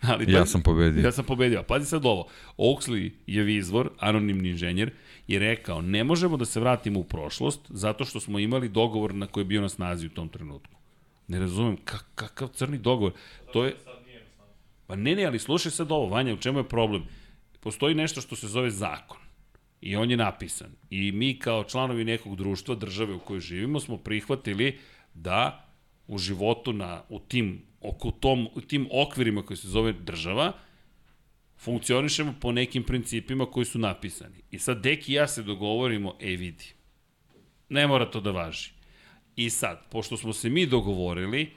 Ali, 0.03 0.25
Ja 0.25 0.39
pazi- 0.39 0.47
sam 0.47 0.63
pobedio. 0.63 1.03
Ja 1.03 1.13
sam 1.13 1.25
pobedio. 1.25 1.63
Pazi 1.63 1.87
sad 1.87 2.05
ovo. 2.05 2.27
Oakley 2.59 3.11
je 3.27 3.43
vizvor, 3.43 3.91
anonimni 3.99 4.49
inženjer, 4.49 4.91
je 5.27 5.39
rekao 5.39 5.83
ne 5.83 6.05
možemo 6.05 6.37
da 6.37 6.45
se 6.45 6.61
vratimo 6.61 7.01
u 7.01 7.05
prošlost 7.05 7.61
zato 7.69 8.05
što 8.05 8.21
smo 8.21 8.39
imali 8.39 8.69
dogovor 8.69 9.15
na 9.15 9.27
koji 9.27 9.43
je 9.43 9.47
bio 9.47 9.61
na 9.61 9.69
snazi 9.69 10.07
u 10.07 10.11
tom 10.11 10.29
trenutku. 10.29 10.75
Ne 11.29 11.39
razumem, 11.39 11.77
kak, 11.77 12.05
kakav 12.15 12.49
crni 12.49 12.79
dogovor. 12.79 13.13
To 13.53 13.65
je... 13.65 13.75
Pa 14.91 14.97
ne, 14.97 15.15
ne, 15.15 15.25
ali 15.25 15.39
slušaj 15.39 15.73
sad 15.73 15.93
ovo, 15.93 16.07
Vanja, 16.07 16.35
u 16.35 16.37
čemu 16.37 16.59
je 16.59 16.69
problem? 16.69 17.05
Postoji 17.61 17.95
nešto 17.95 18.21
što 18.21 18.37
se 18.37 18.49
zove 18.49 18.71
zakon. 18.71 19.19
I 19.81 19.97
on 19.97 20.11
je 20.11 20.17
napisan. 20.17 20.73
I 20.91 21.13
mi 21.13 21.39
kao 21.39 21.65
članovi 21.65 22.05
nekog 22.05 22.37
društva, 22.37 22.75
države 22.75 23.15
u 23.15 23.21
kojoj 23.21 23.41
živimo, 23.41 23.81
smo 23.81 23.97
prihvatili 23.97 24.79
da 25.15 25.69
u 26.07 26.19
životu 26.19 26.73
na, 26.73 27.03
u 27.09 27.19
tim, 27.19 27.63
oko 27.81 28.11
tom, 28.11 28.49
u 28.55 28.61
tim 28.61 28.89
okvirima 28.93 29.43
koji 29.43 29.57
se 29.57 29.69
zove 29.69 29.93
država, 29.93 30.53
funkcionišemo 31.59 32.35
po 32.41 32.53
nekim 32.53 32.83
principima 32.83 33.47
koji 33.47 33.67
su 33.67 33.79
napisani. 33.79 34.43
I 34.51 34.59
sad 34.59 34.83
Deki 34.83 35.13
i 35.13 35.15
ja 35.15 35.29
se 35.29 35.43
dogovorimo, 35.43 36.17
e 36.21 36.37
vidi, 36.37 36.75
ne 37.69 37.87
mora 37.87 38.11
to 38.11 38.21
da 38.21 38.31
važi. 38.31 38.73
I 39.37 39.51
sad, 39.51 39.87
pošto 39.91 40.17
smo 40.17 40.33
se 40.33 40.51
mi 40.51 40.67
dogovorili, 40.67 41.51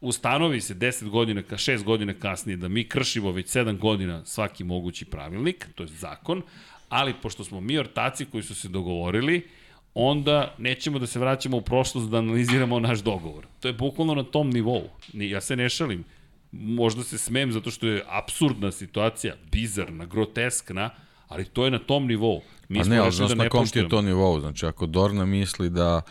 ustanovi 0.00 0.60
se 0.60 0.74
10 0.74 1.08
godina, 1.08 1.42
ka 1.42 1.56
6 1.56 1.84
godina 1.84 2.14
kasnije 2.14 2.56
da 2.56 2.68
mi 2.68 2.88
kršimo 2.88 3.30
već 3.32 3.46
7 3.46 3.78
godina 3.78 4.24
svaki 4.24 4.64
mogući 4.64 5.04
pravilnik, 5.04 5.66
to 5.74 5.82
je 5.82 5.86
zakon, 5.86 6.42
ali 6.88 7.14
pošto 7.22 7.44
smo 7.44 7.60
mi 7.60 7.78
ortaci 7.78 8.24
koji 8.24 8.42
su 8.42 8.54
se 8.54 8.68
dogovorili, 8.68 9.48
onda 9.94 10.54
nećemo 10.58 10.98
da 10.98 11.06
se 11.06 11.18
vraćamo 11.18 11.56
u 11.56 11.60
prošlost 11.60 12.10
da 12.10 12.18
analiziramo 12.18 12.80
naš 12.80 12.98
dogovor. 12.98 13.46
To 13.60 13.68
je 13.68 13.74
bukvalno 13.74 14.14
na 14.14 14.22
tom 14.22 14.50
nivou. 14.50 14.88
Ni- 15.12 15.30
Ja 15.30 15.40
se 15.40 15.56
ne 15.56 15.68
šalim. 15.68 16.04
Možda 16.52 17.02
se 17.02 17.18
smem 17.18 17.52
zato 17.52 17.70
što 17.70 17.86
je 17.86 18.04
absurdna 18.08 18.72
situacija, 18.72 19.34
bizarna, 19.52 20.06
groteskna, 20.06 20.90
ali 21.28 21.44
to 21.44 21.64
je 21.64 21.70
na 21.70 21.78
tom 21.78 22.06
nivou. 22.06 22.42
Mi 22.68 22.78
Pa 22.78 22.84
ne, 22.84 22.98
ali 22.98 23.12
znaš 23.12 23.28
da 23.28 23.34
na 23.34 23.48
kom 23.48 23.66
ti 23.66 23.78
je 23.78 23.88
to 23.88 24.02
nivou? 24.02 24.40
Znači, 24.40 24.66
ako 24.66 24.86
Dorna 24.86 25.24
misli 25.24 25.70
da 25.70 26.02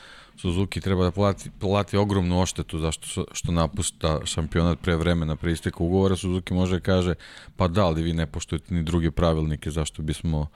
Suzuki 0.41 0.81
treba 0.81 1.03
da 1.03 1.11
plati, 1.11 1.49
plati 1.59 1.97
ogromnu 1.97 2.41
oštetu 2.41 2.79
zašto 2.79 3.25
što 3.31 3.51
napusta 3.51 4.19
šampionat 4.25 4.79
pre 4.79 4.95
vremena 4.95 5.35
pre 5.35 5.51
isteka 5.51 5.83
ugovora, 5.83 6.15
Suzuki 6.15 6.53
može 6.53 6.75
da 6.75 6.79
kaže, 6.79 7.13
pa 7.55 7.67
da, 7.67 7.85
ali 7.85 8.03
vi 8.03 8.13
ne 8.13 8.25
poštujete 8.25 8.73
ni 8.73 8.83
druge 8.83 9.11
pravilnike, 9.11 9.71
zašto 9.71 10.01
bismo 10.01 10.47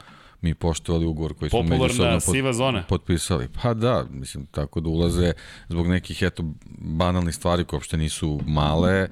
mi 0.41 0.53
poštovali 0.53 1.05
ugovor 1.05 1.33
koji 1.33 1.49
smo 1.49 1.59
Popularna 1.59 1.83
međusobno 1.83 2.19
siva 2.19 2.53
zona. 2.53 2.83
potpisali. 2.89 3.47
Pa 3.61 3.73
da, 3.73 4.05
mislim, 4.11 4.45
tako 4.45 4.79
da 4.79 4.89
ulaze 4.89 5.33
zbog 5.69 5.87
nekih, 5.87 6.21
eto, 6.21 6.43
banalnih 6.77 7.35
stvari 7.35 7.63
koje 7.63 7.77
uopšte 7.77 7.97
nisu 7.97 8.39
male, 8.47 9.07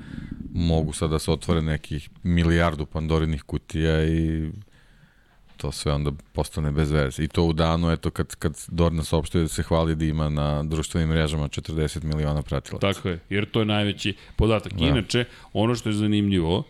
mogu 0.54 0.94
sad 0.94 1.10
da 1.10 1.20
se 1.20 1.32
otvore 1.32 1.62
nekih 1.62 2.10
milijardu 2.24 2.86
pandorinih 2.86 3.44
kutija 3.44 4.04
i 4.04 4.50
to 5.62 5.72
sve 5.72 5.94
onda 5.94 6.12
postane 6.34 6.72
bez 6.72 6.92
veze. 6.92 7.24
I 7.24 7.28
to 7.28 7.44
u 7.44 7.54
danu, 7.54 7.92
eto, 7.92 8.10
kad, 8.10 8.36
kad 8.36 8.58
Dorna 8.68 9.04
saopštuje 9.04 9.42
da 9.42 9.48
se 9.48 9.64
hvali 9.64 9.96
da 9.96 10.06
ima 10.06 10.30
na 10.30 10.64
društvenim 10.64 11.10
mrežama 11.10 11.48
40 11.48 12.04
miliona 12.04 12.42
pratilaca. 12.42 12.94
Tako 12.94 13.10
je, 13.10 13.20
jer 13.30 13.52
to 13.52 13.60
je 13.60 13.66
najveći 13.66 14.16
podatak. 14.36 14.74
Da. 14.74 14.86
Inače, 14.86 15.26
ono 15.54 15.76
što 15.76 15.90
je 15.90 15.94
zanimljivo, 15.94 16.64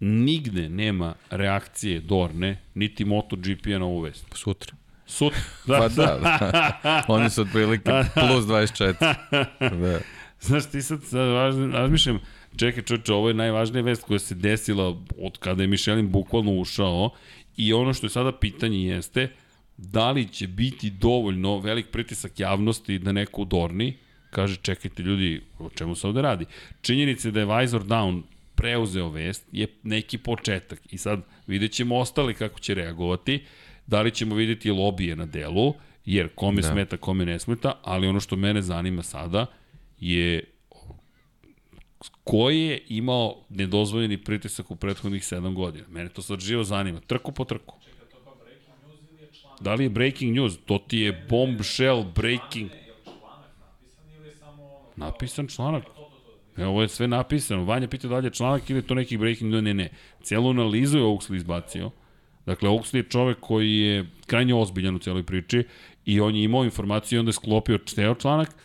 nigde 0.00 0.68
nema 0.68 1.14
reakcije 1.30 2.00
Dorne, 2.00 2.58
niti 2.74 3.04
MotoGP-a 3.04 3.78
na 3.78 3.84
ovu 3.84 4.00
vest. 4.00 4.26
Sutra. 4.34 4.76
Sutra. 5.06 5.40
Pa 5.78 5.88
da, 5.88 6.18
da. 6.22 7.04
Oni 7.14 7.30
su 7.30 7.42
otprilike 7.42 7.90
plus 8.28 8.44
24. 8.44 9.16
Da. 9.60 9.98
Znaš, 10.40 10.70
ti 10.70 10.82
sad, 10.82 11.02
sad 11.02 11.28
razmišljam, 11.72 12.18
čekaj 12.56 12.82
čoče, 12.82 13.12
ovo 13.12 13.28
je 13.28 13.34
najvažnija 13.34 13.82
vest 13.82 14.02
koja 14.02 14.18
se 14.18 14.34
desila 14.34 14.88
od 15.18 15.38
kada 15.38 15.62
je 15.62 15.66
Michelin 15.66 16.10
bukvalno 16.10 16.52
ušao 16.52 17.10
i 17.58 17.72
ono 17.72 17.94
što 17.94 18.06
je 18.06 18.10
sada 18.10 18.32
pitanje 18.32 18.78
jeste 18.78 19.30
da 19.76 20.10
li 20.10 20.28
će 20.28 20.46
biti 20.46 20.90
dovoljno 20.90 21.58
velik 21.58 21.86
pritisak 21.90 22.40
javnosti 22.40 22.98
da 22.98 23.12
neko 23.12 23.42
u 23.42 23.44
Dorni 23.44 23.96
kaže 24.30 24.56
čekajte 24.56 25.02
ljudi, 25.02 25.40
o 25.58 25.70
čemu 25.70 25.94
se 25.94 26.06
ovde 26.06 26.22
radi. 26.22 26.44
Činjenica 26.80 27.28
je 27.28 27.32
da 27.32 27.40
je 27.40 27.60
Visor 27.60 27.84
Down 27.84 28.22
preuzeo 28.54 29.08
vest 29.08 29.46
je 29.52 29.66
neki 29.82 30.18
početak 30.18 30.80
i 30.90 30.98
sad 30.98 31.22
vidjet 31.46 31.72
ćemo 31.72 31.96
ostali 31.96 32.34
kako 32.34 32.60
će 32.60 32.74
reagovati, 32.74 33.44
da 33.86 34.02
li 34.02 34.10
ćemo 34.10 34.34
videti 34.34 34.70
lobije 34.70 35.16
na 35.16 35.26
delu, 35.26 35.74
jer 36.04 36.28
kome 36.34 36.62
da. 36.62 36.68
smeta, 36.68 36.96
kome 36.96 37.24
ne 37.24 37.38
smeta, 37.38 37.80
ali 37.82 38.06
ono 38.06 38.20
što 38.20 38.36
mene 38.36 38.62
zanima 38.62 39.02
sada 39.02 39.46
je 40.00 40.44
ko 42.24 42.50
je 42.50 42.82
imao 42.88 43.36
nedozvoljeni 43.48 44.24
pritisak 44.24 44.70
u 44.70 44.76
prethodnih 44.76 45.22
7 45.22 45.54
godina. 45.54 45.84
Mene 45.88 46.08
to 46.08 46.22
sad 46.22 46.40
živo 46.40 46.64
zanima. 46.64 47.00
Trku 47.00 47.32
po 47.32 47.44
trku. 47.44 47.74
Da 49.60 49.74
li 49.74 49.84
je 49.84 49.90
breaking 49.90 50.34
news? 50.34 50.58
To 50.66 50.78
ti 50.78 50.98
je 50.98 51.26
bombshell 51.30 52.04
breaking. 52.14 52.70
Napisan 54.96 55.48
članak. 55.48 55.84
Evo, 56.56 56.70
ovo 56.70 56.82
je 56.82 56.88
sve 56.88 57.08
napisano. 57.08 57.64
Vanja 57.64 57.88
pita 57.88 58.08
da 58.08 58.18
li 58.18 58.26
je 58.26 58.30
članak 58.30 58.70
ili 58.70 58.78
je 58.78 58.86
to 58.86 58.94
neki 58.94 59.16
breaking 59.16 59.50
news. 59.50 59.64
Ne, 59.64 59.74
ne. 59.74 59.90
Cijelu 60.22 60.50
analizu 60.50 60.98
je 60.98 61.04
Oakley 61.04 61.36
izbacio. 61.36 61.90
Dakle, 62.46 62.68
Oakley 62.68 62.96
je 62.96 63.02
čovek 63.02 63.40
koji 63.40 63.78
je 63.78 64.06
krajnje 64.26 64.54
ozbiljan 64.54 64.94
u 64.94 64.98
cijeloj 64.98 65.22
priči 65.22 65.64
i 66.04 66.20
on 66.20 66.36
je 66.36 66.44
imao 66.44 66.64
informaciju 66.64 67.16
i 67.16 67.20
onda 67.20 67.28
je 67.28 67.32
sklopio 67.32 67.78
ceo 67.86 68.14
članak 68.14 68.56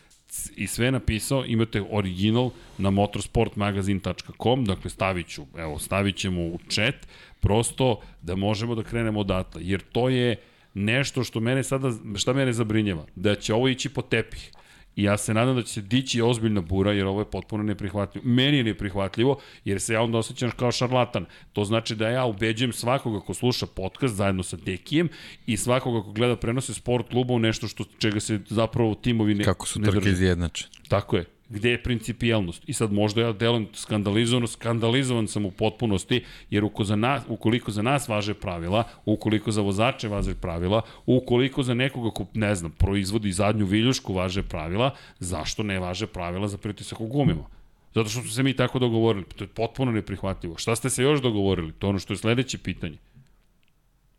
i 0.55 0.67
sve 0.67 0.91
napisao, 0.91 1.45
imate 1.45 1.83
original 1.91 2.49
na 2.77 2.89
motorsportmagazine.com, 2.89 4.65
dakle 4.65 4.89
stavit 4.89 5.27
ću, 5.27 5.45
evo, 5.57 5.79
stavit 5.79 6.15
ćemo 6.15 6.41
u 6.41 6.59
chat, 6.69 6.95
prosto 7.39 8.01
da 8.21 8.35
možemo 8.35 8.75
da 8.75 8.83
krenemo 8.83 9.19
odatle, 9.19 9.61
jer 9.65 9.81
to 9.91 10.09
je 10.09 10.35
nešto 10.73 11.23
što 11.23 11.39
mene 11.39 11.63
sada, 11.63 11.91
šta 12.15 12.33
mene 12.33 12.53
zabrinjava, 12.53 13.05
da 13.15 13.35
će 13.35 13.53
ovo 13.53 13.67
ići 13.67 13.89
po 13.89 14.01
tepih. 14.01 14.51
I 14.95 15.03
ja 15.03 15.17
se 15.17 15.33
nadam 15.33 15.55
da 15.55 15.61
će 15.63 15.73
se 15.73 15.81
dići 15.81 16.21
ozbiljna 16.21 16.61
bura, 16.61 16.91
jer 16.91 17.05
ovo 17.05 17.21
je 17.21 17.25
potpuno 17.31 17.63
neprihvatljivo. 17.63 18.27
Meni 18.27 18.57
je 18.57 18.63
neprihvatljivo, 18.63 19.39
jer 19.65 19.81
se 19.81 19.93
ja 19.93 20.01
onda 20.01 20.17
osjećam 20.17 20.51
kao 20.51 20.71
šarlatan. 20.71 21.25
To 21.53 21.65
znači 21.65 21.95
da 21.95 22.09
ja 22.09 22.25
ubeđujem 22.25 22.73
svakoga 22.73 23.19
ko 23.19 23.33
sluša 23.33 23.65
podcast 23.67 24.15
zajedno 24.15 24.43
sa 24.43 24.57
Dekijem 24.57 25.09
i 25.45 25.57
svakoga 25.57 26.01
ko 26.03 26.11
gleda 26.11 26.35
prenose 26.35 26.73
sport 26.73 27.09
kluba 27.09 27.33
u 27.33 27.39
nešto 27.39 27.67
što, 27.67 27.83
čega 27.99 28.19
se 28.19 28.39
zapravo 28.49 28.95
timovi 28.95 29.35
ne 29.35 29.43
Kako 29.43 29.67
su 29.67 29.81
trke 29.81 29.95
drže. 29.99 30.09
izjednačene. 30.09 30.69
Tako 30.87 31.17
je. 31.17 31.25
Gde 31.53 31.71
je 31.71 31.83
principijelnost? 31.83 32.63
I 32.67 32.73
sad 32.73 32.93
možda 32.93 33.21
ja 33.21 33.33
delam 33.33 33.67
skandalizovan, 33.73 34.47
skandalizovan 34.47 35.27
sam 35.27 35.45
u 35.45 35.51
potpunosti, 35.51 36.23
jer 36.49 36.63
uko 36.63 36.83
za 36.83 36.95
nas, 36.95 37.23
ukoliko 37.27 37.71
za 37.71 37.81
nas 37.81 38.07
važe 38.07 38.33
pravila, 38.33 38.83
ukoliko 39.05 39.51
za 39.51 39.61
vozače 39.61 40.07
važe 40.07 40.33
pravila, 40.35 40.81
ukoliko 41.05 41.63
za 41.63 41.73
nekoga 41.73 42.09
ko, 42.09 42.25
ne 42.33 42.55
znam, 42.55 42.71
proizvodi 42.71 43.31
zadnju 43.31 43.65
viljušku 43.65 44.13
važe 44.13 44.43
pravila, 44.43 44.95
zašto 45.19 45.63
ne 45.63 45.79
važe 45.79 46.07
pravila 46.07 46.47
za 46.47 46.57
pritisak 46.57 47.01
u 47.01 47.07
gumima? 47.07 47.45
Zato 47.93 48.09
što 48.09 48.21
smo 48.21 48.31
se 48.31 48.43
mi 48.43 48.55
tako 48.55 48.79
dogovorili. 48.79 49.25
To 49.35 49.43
je 49.43 49.47
potpuno 49.47 49.91
neprihvatljivo. 49.91 50.57
Šta 50.57 50.75
ste 50.75 50.89
se 50.89 51.03
još 51.03 51.21
dogovorili? 51.21 51.71
To 51.71 51.87
je 51.87 51.89
ono 51.89 51.99
što 51.99 52.13
je 52.13 52.17
sledeće 52.17 52.57
pitanje. 52.57 52.97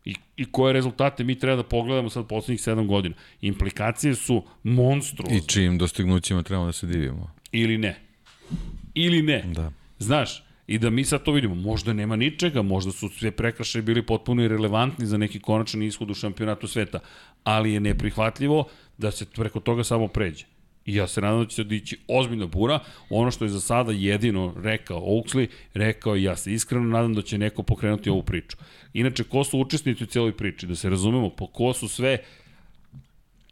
I, 0.05 0.15
I 0.37 0.45
koje 0.45 0.73
rezultate 0.73 1.23
mi 1.23 1.39
treba 1.39 1.55
da 1.55 1.63
pogledamo 1.63 2.09
sad 2.09 2.27
poslednjih 2.27 2.59
7 2.59 2.87
godina. 2.87 3.15
Implikacije 3.41 4.15
su 4.15 4.43
monstruozne. 4.63 5.37
I 5.37 5.41
čijim 5.47 5.77
dostignućima 5.77 6.43
trebamo 6.43 6.65
da 6.65 6.71
se 6.71 6.87
divimo. 6.87 7.31
Ili 7.51 7.77
ne. 7.77 7.99
Ili 8.93 9.21
ne. 9.21 9.43
Da. 9.53 9.71
Znaš, 9.99 10.43
i 10.67 10.79
da 10.79 10.89
mi 10.89 11.03
sad 11.03 11.23
to 11.23 11.31
vidimo, 11.31 11.55
možda 11.55 11.93
nema 11.93 12.15
ničega, 12.15 12.61
možda 12.61 12.91
su 12.91 13.09
sve 13.09 13.31
prekrašaje 13.31 13.83
bili 13.83 14.05
potpuno 14.05 14.43
irelevantni 14.43 15.05
za 15.05 15.17
neki 15.17 15.39
konačan 15.39 15.83
ishod 15.83 16.11
u 16.11 16.13
šampionatu 16.13 16.67
sveta, 16.67 16.99
ali 17.43 17.73
je 17.73 17.79
neprihvatljivo 17.79 18.67
da 18.97 19.11
se 19.11 19.25
preko 19.25 19.59
toga 19.59 19.83
samo 19.83 20.07
pređe. 20.07 20.45
I 20.85 20.95
ja 20.95 21.07
se 21.07 21.21
nadam 21.21 21.43
da 21.43 21.49
će 21.49 21.55
se 21.55 21.63
dići 21.63 21.97
ozbiljna 22.07 22.45
bura. 22.45 22.79
Ono 23.09 23.31
što 23.31 23.45
je 23.45 23.49
za 23.49 23.59
sada 23.59 23.91
jedino 23.91 24.53
rekao 24.63 24.99
Oaksley, 24.99 25.47
rekao 25.73 26.15
ja 26.15 26.35
se 26.35 26.53
iskreno 26.53 26.85
nadam 26.85 27.13
da 27.13 27.21
će 27.21 27.37
neko 27.37 27.63
pokrenuti 27.63 28.09
ovu 28.09 28.23
priču. 28.23 28.57
Inače, 28.95 29.23
ko 29.23 29.43
su 29.43 29.59
učesnici 29.59 30.03
u 30.03 30.07
cijeloj 30.07 30.37
priči? 30.37 30.67
Da 30.67 30.75
se 30.75 30.89
razumemo, 30.89 31.29
po 31.29 31.47
ko 31.47 31.73
su 31.73 31.87
sve 31.87 32.17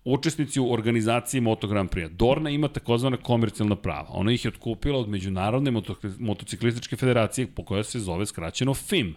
učesnici 0.04 0.60
u 0.60 0.72
organizaciji 0.72 1.42
Moto 1.42 1.68
Grand 1.68 1.90
Prix. 1.90 2.10
Dorna 2.10 2.50
ima 2.50 2.68
takozvana 2.68 3.18
komercijalna 3.18 3.76
prava. 3.76 4.08
Ona 4.10 4.32
ih 4.32 4.46
je 4.46 4.50
otkupila 4.50 5.00
od 5.00 5.10
Međunarodne 5.10 5.72
moto, 5.72 5.96
motociklističke 6.20 6.96
federacije 6.96 7.48
po 7.48 7.66
kojoj 7.66 7.84
se 7.84 8.00
zove 8.00 8.26
skraćeno 8.26 8.74
FIM. 8.74 9.16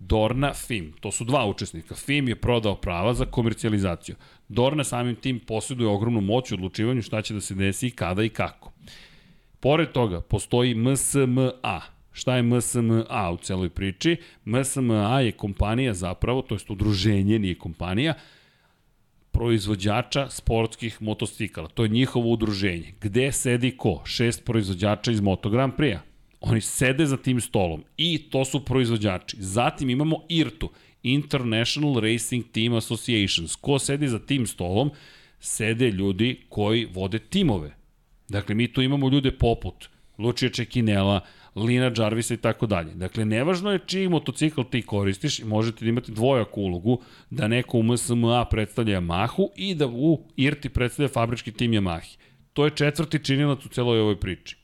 Dorna 0.00 0.52
FIM. 0.54 0.92
To 1.00 1.12
su 1.12 1.24
dva 1.24 1.46
učesnika. 1.46 1.94
FIM 1.94 2.28
je 2.28 2.36
prodao 2.36 2.74
prava 2.74 3.14
za 3.14 3.24
komercijalizaciju. 3.24 4.16
Dorna 4.48 4.84
samim 4.84 5.14
tim 5.14 5.40
posjeduje 5.40 5.88
ogromnu 5.88 6.20
moć 6.20 6.52
u 6.52 6.54
odlučivanju 6.54 7.02
šta 7.02 7.22
će 7.22 7.34
da 7.34 7.40
se 7.40 7.54
desi, 7.54 7.90
kada 7.90 8.24
i 8.24 8.28
kako. 8.28 8.72
Pored 9.60 9.92
toga, 9.92 10.20
postoji 10.20 10.74
MSMA. 10.74 11.93
Šta 12.14 12.36
je 12.36 12.42
MSMA 12.42 13.30
u 13.30 13.36
celoj 13.36 13.68
priči? 13.68 14.16
MSMA 14.44 15.20
je 15.20 15.32
kompanija 15.32 15.94
zapravo, 15.94 16.42
to 16.42 16.54
jest 16.54 16.70
udruženje, 16.70 17.38
nije 17.38 17.54
kompanija, 17.54 18.14
proizvođača 19.32 20.28
sportskih 20.30 21.02
motocikala. 21.02 21.68
To 21.68 21.82
je 21.82 21.88
njihovo 21.88 22.28
udruženje. 22.28 22.94
Gde 23.00 23.32
sedi 23.32 23.76
ko? 23.76 24.02
Šest 24.04 24.44
proizvođača 24.44 25.12
iz 25.12 25.20
Moto 25.20 25.50
Grand 25.50 25.72
Prix-a. 25.74 26.00
Oni 26.40 26.60
sede 26.60 27.06
za 27.06 27.16
tim 27.16 27.40
stolom 27.40 27.84
i 27.96 28.18
to 28.30 28.44
su 28.44 28.64
proizvođači. 28.64 29.36
Zatim 29.40 29.90
imamo 29.90 30.16
IRTU, 30.28 30.70
International 31.02 32.00
Racing 32.00 32.44
Team 32.52 32.74
Associations. 32.74 33.56
Ko 33.56 33.78
sedi 33.78 34.08
za 34.08 34.18
tim 34.18 34.46
stolom? 34.46 34.90
Sede 35.40 35.90
ljudi 35.90 36.40
koji 36.48 36.84
vode 36.84 37.18
timove. 37.18 37.74
Dakle, 38.28 38.54
mi 38.54 38.72
tu 38.72 38.82
imamo 38.82 39.08
ljude 39.08 39.38
poput 39.38 39.88
Lučija 40.18 40.50
Čekinela, 40.50 41.20
Lina 41.54 41.90
Jarvisa 41.96 42.34
i 42.34 42.36
tako 42.36 42.66
dalje. 42.66 42.94
Dakle, 42.94 43.24
nevažno 43.24 43.72
je 43.72 43.78
čiji 43.86 44.08
motocikl 44.08 44.62
ti 44.70 44.82
koristiš, 44.82 45.42
možete 45.44 45.84
da 45.84 45.88
imate 45.88 46.12
dvojaku 46.12 46.60
ulogu, 46.60 47.00
da 47.30 47.48
neko 47.48 47.78
u 47.78 47.82
MSMA 47.82 48.44
predstavlja 48.44 49.00
Yamahu 49.00 49.48
i 49.56 49.74
da 49.74 49.86
u 49.86 50.24
IRTI 50.36 50.68
predstavlja 50.68 51.08
fabrički 51.08 51.52
tim 51.52 51.72
Yamahi. 51.72 52.16
To 52.52 52.64
je 52.64 52.70
četvrti 52.70 53.24
činilac 53.24 53.66
u 53.66 53.68
celoj 53.68 54.00
ovoj 54.00 54.20
priči. 54.20 54.56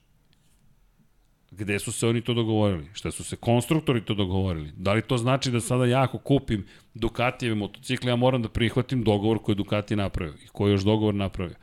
Gde 1.51 1.79
su 1.79 1.93
se 1.93 2.07
oni 2.07 2.21
to 2.21 2.35
dogovorili? 2.35 2.89
Šta 2.93 3.11
su 3.11 3.25
se 3.25 3.37
konstruktori 3.37 4.05
to 4.05 4.15
dogovorili? 4.15 4.73
Da 4.77 4.93
li 4.93 5.03
to 5.03 5.17
znači 5.17 5.51
da 5.51 5.61
sada 5.61 5.87
ja 5.87 6.03
ako 6.03 6.19
kupim 6.19 6.67
Ducatijeve 6.95 7.55
motocikle, 7.55 8.11
ja 8.11 8.17
moram 8.17 8.43
da 8.43 8.49
prihvatim 8.49 9.05
dogovor 9.05 9.39
koji 9.39 9.53
je 9.55 9.57
Ducati 9.57 9.97
napravio 9.97 10.35
i 10.45 10.49
koji 10.53 10.73
još 10.73 10.83
dogovor 10.83 11.15
napravio? 11.15 11.57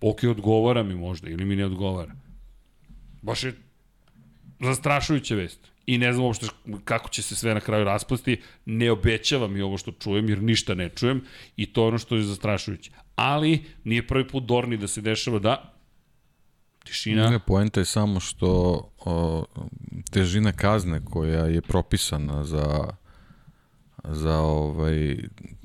Ok, 0.00 0.18
odgovara 0.30 0.82
mi 0.82 0.94
možda 0.94 1.30
ili 1.30 1.44
mi 1.44 1.56
ne 1.56 1.66
odgovara. 1.66 2.14
Baš 3.22 3.44
je 3.44 3.54
zastrašujuća 4.62 5.34
vest. 5.34 5.58
I 5.86 5.98
ne 5.98 6.12
znam 6.12 6.24
uopšte 6.24 6.46
kako 6.84 7.08
će 7.08 7.22
se 7.22 7.36
sve 7.36 7.54
na 7.54 7.60
kraju 7.60 7.84
rasplesti. 7.84 8.40
Ne 8.64 8.90
obećava 8.90 9.48
mi 9.48 9.60
ovo 9.60 9.78
što 9.78 9.92
čujem, 9.92 10.28
jer 10.28 10.42
ništa 10.42 10.74
ne 10.74 10.88
čujem. 10.88 11.24
I 11.56 11.72
to 11.72 11.82
je 11.82 11.88
ono 11.88 11.98
što 11.98 12.16
je 12.16 12.22
zastrašujuće. 12.22 12.90
Ali 13.16 13.64
nije 13.84 14.06
prvi 14.06 14.28
put 14.28 14.44
Dorni 14.44 14.76
da 14.76 14.88
se 14.88 15.00
dešava 15.00 15.38
da 15.38 15.74
tišina... 16.84 17.30
Ne, 17.30 17.38
poenta 17.38 17.80
je 17.80 17.84
samo 17.84 18.20
što 18.20 18.50
o, 19.04 19.44
težina 20.10 20.52
kazne 20.52 21.04
koja 21.04 21.46
je 21.46 21.62
propisana 21.62 22.44
za 22.44 22.94
za 24.04 24.38
ovaj 24.38 25.16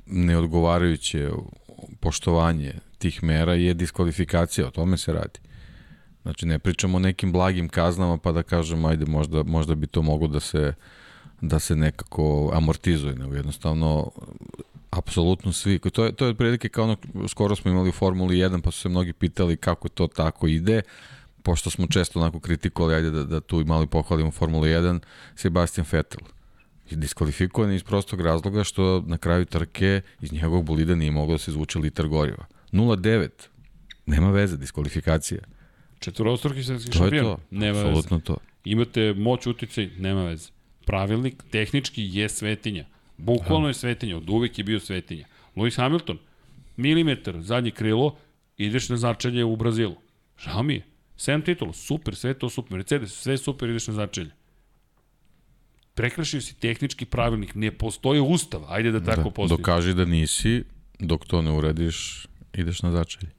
neodgovarajuće 0.06 1.30
poštovanje 2.00 2.74
tih 2.98 3.22
mera 3.22 3.54
je 3.54 3.74
diskvalifikacija, 3.74 4.66
o 4.66 4.70
tome 4.70 4.96
se 4.96 5.12
radi. 5.12 5.40
Znači 6.28 6.46
ne 6.46 6.58
pričamo 6.58 6.96
o 6.96 7.00
nekim 7.00 7.32
blagim 7.32 7.68
kaznama 7.68 8.18
pa 8.18 8.32
da 8.32 8.42
kažemo 8.42 8.88
ajde 8.88 9.06
možda, 9.06 9.42
možda 9.42 9.74
bi 9.74 9.86
to 9.86 10.02
moglo 10.02 10.28
da 10.28 10.40
se 10.40 10.74
da 11.40 11.58
se 11.58 11.76
nekako 11.76 12.50
amortizuje, 12.54 13.14
nego 13.14 13.34
jednostavno 13.34 14.10
Apsolutno 14.90 15.52
svi. 15.52 15.78
To 15.78 16.04
je, 16.04 16.12
to 16.12 16.24
je 16.24 16.30
otprilike 16.30 16.68
kao 16.68 16.84
ono, 16.84 16.96
skoro 17.28 17.56
smo 17.56 17.70
imali 17.70 17.88
u 17.88 17.92
Formuli 17.92 18.36
1, 18.36 18.60
pa 18.60 18.70
su 18.70 18.80
se 18.80 18.88
mnogi 18.88 19.12
pitali 19.12 19.56
kako 19.56 19.88
to 19.88 20.06
tako 20.06 20.46
ide, 20.46 20.82
pošto 21.42 21.70
smo 21.70 21.86
često 21.86 22.20
onako 22.20 22.40
kritikovali, 22.40 22.94
ajde 22.94 23.10
da, 23.10 23.24
da 23.24 23.40
tu 23.40 23.60
i 23.60 23.64
malo 23.64 23.86
pohvalimo 23.86 24.30
Formulu 24.30 24.64
1, 24.64 25.00
Sebastian 25.36 25.86
Vettel. 25.92 26.20
I 26.90 26.96
diskvalifikovan 26.96 27.72
iz 27.72 27.82
prostog 27.82 28.20
razloga 28.20 28.64
što 28.64 29.04
na 29.06 29.18
kraju 29.18 29.44
trke 29.44 30.00
iz 30.20 30.32
njegovog 30.32 30.64
bolida 30.64 30.94
nije 30.94 31.10
moglo 31.10 31.34
da 31.34 31.38
se 31.38 31.50
izvuče 31.50 31.78
litar 31.78 32.08
goriva. 32.08 32.46
0,9. 32.72 33.28
Nema 34.06 34.30
veze, 34.30 34.56
diskvalifikacija. 34.56 35.40
Četvorostruki 36.00 36.62
svetski 36.62 36.90
To 36.90 36.98
je 36.98 37.10
šampion. 37.10 37.24
to. 37.26 37.40
Nema 37.50 37.72
veze. 37.72 37.88
Apsolutno 37.88 38.20
to. 38.20 38.36
Imate 38.64 39.14
moć 39.14 39.46
uticaj, 39.46 39.90
nema 39.98 40.22
veze. 40.22 40.48
Pravilnik 40.86 41.42
tehnički 41.50 42.08
je 42.10 42.28
svetinja. 42.28 42.84
Bukvalno 43.16 43.68
je 43.68 43.74
svetinja, 43.74 44.16
od 44.16 44.30
uvek 44.30 44.58
je 44.58 44.64
bio 44.64 44.80
svetinja. 44.80 45.24
Lewis 45.56 45.76
Hamilton, 45.76 46.18
milimetar, 46.76 47.40
zadnje 47.40 47.70
krilo, 47.70 48.16
ideš 48.58 48.88
na 48.88 48.96
začelje 48.96 49.44
u 49.44 49.56
Brazilu. 49.56 49.96
Žao 50.38 50.62
mi 50.62 50.74
je. 50.74 50.82
7 51.16 51.44
titula, 51.44 51.72
super, 51.72 52.16
sve 52.16 52.34
to 52.34 52.48
super. 52.48 52.72
Mercedes, 52.72 53.12
sve 53.12 53.38
super, 53.38 53.68
ideš 53.68 53.86
na 53.86 53.94
začelje. 53.94 54.30
Prekršio 55.94 56.40
si 56.40 56.54
tehnički 56.54 57.04
pravilnik, 57.04 57.54
ne 57.54 57.70
postoji 57.72 58.20
ustav, 58.20 58.62
ajde 58.68 58.92
da 58.92 59.00
tako 59.02 59.22
Da, 59.22 59.30
postoji. 59.30 59.58
dokaži 59.58 59.94
da 59.94 60.04
nisi, 60.04 60.64
dok 60.98 61.26
to 61.26 61.42
ne 61.42 61.50
uradiš, 61.50 62.26
ideš 62.54 62.82
na 62.82 62.90
začelje. 62.92 63.30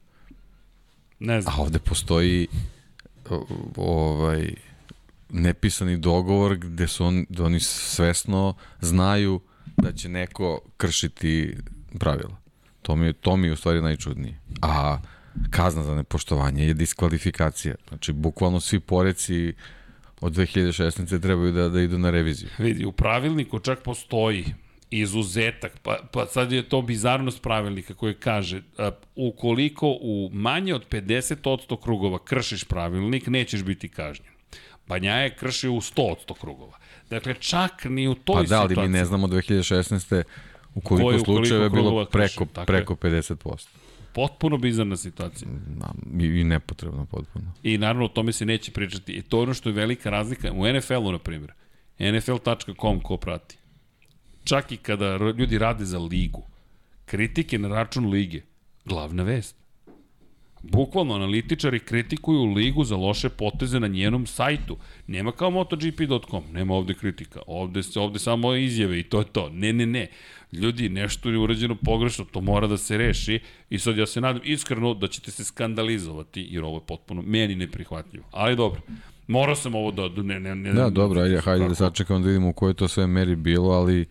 Ne 1.20 1.40
znam. 1.40 1.54
A 1.54 1.62
ovde 1.62 1.78
postoji 1.78 2.46
ovaj 3.76 4.54
nepisani 5.30 5.96
dogovor 5.96 6.56
gde 6.56 6.88
su 6.88 7.04
on, 7.04 7.26
da 7.28 7.44
oni 7.44 7.60
svesno 7.60 8.54
znaju 8.80 9.40
da 9.76 9.92
će 9.92 10.08
neko 10.08 10.60
kršiti 10.76 11.56
pravila. 11.98 12.36
To 12.82 12.96
mi 12.96 13.06
je, 13.06 13.12
to 13.12 13.36
mi 13.36 13.46
je 13.46 13.52
u 13.52 13.56
stvari 13.56 13.82
najčudnije. 13.82 14.40
A 14.62 14.98
kazna 15.50 15.82
za 15.82 15.94
nepoštovanje 15.94 16.66
je 16.66 16.74
diskvalifikacija. 16.74 17.74
Znači, 17.88 18.12
bukvalno 18.12 18.60
svi 18.60 18.80
poreci 18.80 19.52
od 20.20 20.32
2016. 20.32 21.20
trebaju 21.20 21.52
da, 21.52 21.68
da 21.68 21.80
idu 21.80 21.98
na 21.98 22.10
reviziju. 22.10 22.48
Vidi, 22.58 22.84
u 22.84 22.92
pravilniku 22.92 23.58
čak 23.58 23.82
postoji 23.82 24.44
izuzetak, 24.90 25.78
pa, 25.82 25.98
pa 26.12 26.26
sad 26.26 26.52
je 26.52 26.68
to 26.68 26.82
bizarnost 26.82 27.42
pravilnika 27.42 27.94
koji 27.94 28.14
kaže 28.14 28.62
a, 28.78 28.90
ukoliko 29.16 29.98
u 30.00 30.30
manje 30.32 30.74
od 30.74 30.88
50% 30.88 31.82
krugova 31.82 32.18
kršiš 32.18 32.64
pravilnik, 32.64 33.26
nećeš 33.26 33.62
biti 33.62 33.88
kažnjen. 33.88 34.32
Banja 34.86 35.14
je 35.14 35.34
kršio 35.36 35.72
u 35.72 35.80
100% 35.80 36.34
krugova. 36.40 36.78
Dakle, 37.10 37.34
čak 37.34 37.84
ni 37.84 38.08
u 38.08 38.14
toj 38.14 38.34
Pa 38.34 38.48
da, 38.48 38.60
ali 38.60 38.68
situaciji. 38.68 38.90
mi 38.90 38.98
ne 38.98 39.04
znamo 39.04 39.26
2016. 39.26 40.22
u 40.74 40.80
koliko 40.80 41.08
Koje, 41.08 41.18
koliko 41.18 41.24
slučajeva 41.24 41.64
je 41.64 41.70
bilo 41.70 42.04
preko, 42.04 42.44
tako 42.44 42.66
preko 42.66 42.94
50%. 42.94 43.68
Potpuno 44.12 44.58
bizarna 44.58 44.96
situacija. 44.96 45.48
I, 46.20 46.24
I 46.24 46.44
nepotrebno 46.44 47.06
potpuno. 47.06 47.52
I 47.62 47.78
naravno 47.78 48.04
o 48.04 48.08
tome 48.08 48.32
se 48.32 48.46
neće 48.46 48.72
pričati. 48.72 49.12
I 49.12 49.22
to 49.22 49.36
je 49.36 49.42
ono 49.42 49.54
što 49.54 49.68
je 49.68 49.72
velika 49.72 50.10
razlika. 50.10 50.52
U 50.52 50.72
NFL-u, 50.72 51.12
na 51.12 51.18
primjer, 51.18 51.52
NFL.com 51.98 53.00
ko 53.00 53.16
prati. 53.16 53.59
Čak 54.44 54.72
i 54.72 54.76
kada 54.76 55.16
ljudi 55.38 55.58
rade 55.58 55.84
za 55.84 55.98
ligu, 55.98 56.42
kritike 57.06 57.58
na 57.58 57.68
račun 57.68 58.10
lige, 58.10 58.40
glavna 58.84 59.22
vest. 59.22 59.60
Bukvalno 60.62 61.14
analitičari 61.14 61.78
kritikuju 61.78 62.44
ligu 62.44 62.84
za 62.84 62.96
loše 62.96 63.28
poteze 63.28 63.80
na 63.80 63.86
njenom 63.86 64.26
sajtu. 64.26 64.76
Nema 65.06 65.32
kao 65.32 65.50
MotoGP.com, 65.50 66.44
nema 66.52 66.74
ovde 66.74 66.94
kritika. 66.94 67.40
Ovde 67.46 67.82
se 67.82 68.00
ovde 68.00 68.18
samo 68.18 68.54
izjave 68.54 69.00
i 69.00 69.02
to 69.02 69.18
je 69.18 69.24
to. 69.24 69.48
Ne, 69.48 69.72
ne, 69.72 69.86
ne. 69.86 70.06
Ljudi, 70.52 70.88
nešto 70.88 71.30
je 71.30 71.38
urađeno 71.38 71.74
pogrešno, 71.74 72.24
to 72.24 72.40
mora 72.40 72.66
da 72.66 72.76
se 72.76 72.98
reši 72.98 73.40
i 73.70 73.78
sad 73.78 73.96
ja 73.96 74.06
se 74.06 74.20
nadam 74.20 74.42
iskreno 74.44 74.94
da 74.94 75.08
ćete 75.08 75.30
se 75.30 75.44
skandalizovati 75.44 76.46
jer 76.50 76.64
ovo 76.64 76.76
je 76.76 76.86
potpuno 76.86 77.22
meni 77.22 77.54
neprihvatljivo. 77.54 78.24
Ali 78.30 78.56
dobro. 78.56 78.80
Morao 79.26 79.54
sam 79.54 79.74
ovo 79.74 79.90
da 79.90 80.22
ne 80.22 80.40
ne 80.40 80.54
ne. 80.54 80.72
Da, 80.72 80.90
dobro, 80.90 81.20
ajde, 81.20 81.40
hajde 81.40 81.68
da 81.68 81.74
sačekamo 81.74 82.20
da 82.20 82.26
vidimo 82.26 82.48
u 82.48 82.52
kojoj 82.52 82.74
to 82.74 82.88
sve 82.88 83.06
meri 83.06 83.36
bilo, 83.36 83.70
ali 83.70 84.06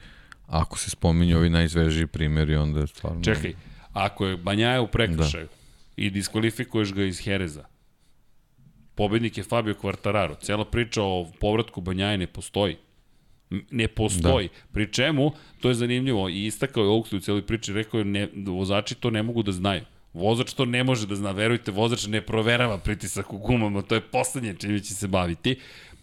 ako 0.50 0.78
se 0.78 0.90
spominju 0.90 1.38
ovi 1.38 1.50
najzvežiji 1.50 2.08
primjeri, 2.08 2.56
onda 2.56 2.80
je 2.80 2.88
stvarno... 2.88 3.24
Čekaj, 3.24 3.54
ako 3.94 4.26
je 4.26 4.38
Banjaja 4.38 4.82
u 4.82 4.88
prekršaju 4.88 5.48
da. 5.48 5.54
i 5.96 6.10
diskvalifikuješ 6.10 6.94
ga 6.94 7.04
iz 7.04 7.20
Hereza, 7.24 7.66
pobednik 8.96 9.38
je 9.38 9.44
Fabio 9.44 9.74
Quartararo. 9.74 10.36
Cela 10.42 10.66
priča 10.66 11.04
o 11.04 11.32
povratku 11.40 11.82
Banjaje 11.82 12.18
ne 12.18 12.28
postoji. 12.28 12.78
Ne 13.72 13.88
postoji. 13.88 14.48
Da. 14.48 14.54
Pri 14.74 14.92
čemu, 14.94 15.32
to 15.62 15.70
je 15.70 15.76
zanimljivo, 15.76 16.30
i 16.30 16.46
istakao 16.46 16.84
je 16.84 16.90
Oaksley 16.90 17.18
u 17.18 17.20
cijeloj 17.20 17.46
priči, 17.46 17.74
rekao 17.74 17.98
je, 17.98 18.06
ne, 18.06 18.28
vozači 18.46 18.96
to 18.96 19.10
ne 19.10 19.24
mogu 19.24 19.44
da 19.44 19.52
znaju. 19.52 19.82
Vozač 20.14 20.54
to 20.54 20.66
ne 20.66 20.84
može 20.84 21.08
da 21.08 21.16
zna, 21.16 21.32
verujte, 21.32 21.72
vozač 21.72 22.08
ne 22.08 22.22
proverava 22.22 22.78
pritisak 22.78 23.34
u 23.34 23.38
gumama, 23.38 23.82
to 23.82 23.96
je 23.96 24.02
poslednje 24.02 24.56
čime 24.60 24.80
će 24.80 24.94
se 24.94 25.08
baviti 25.08 25.60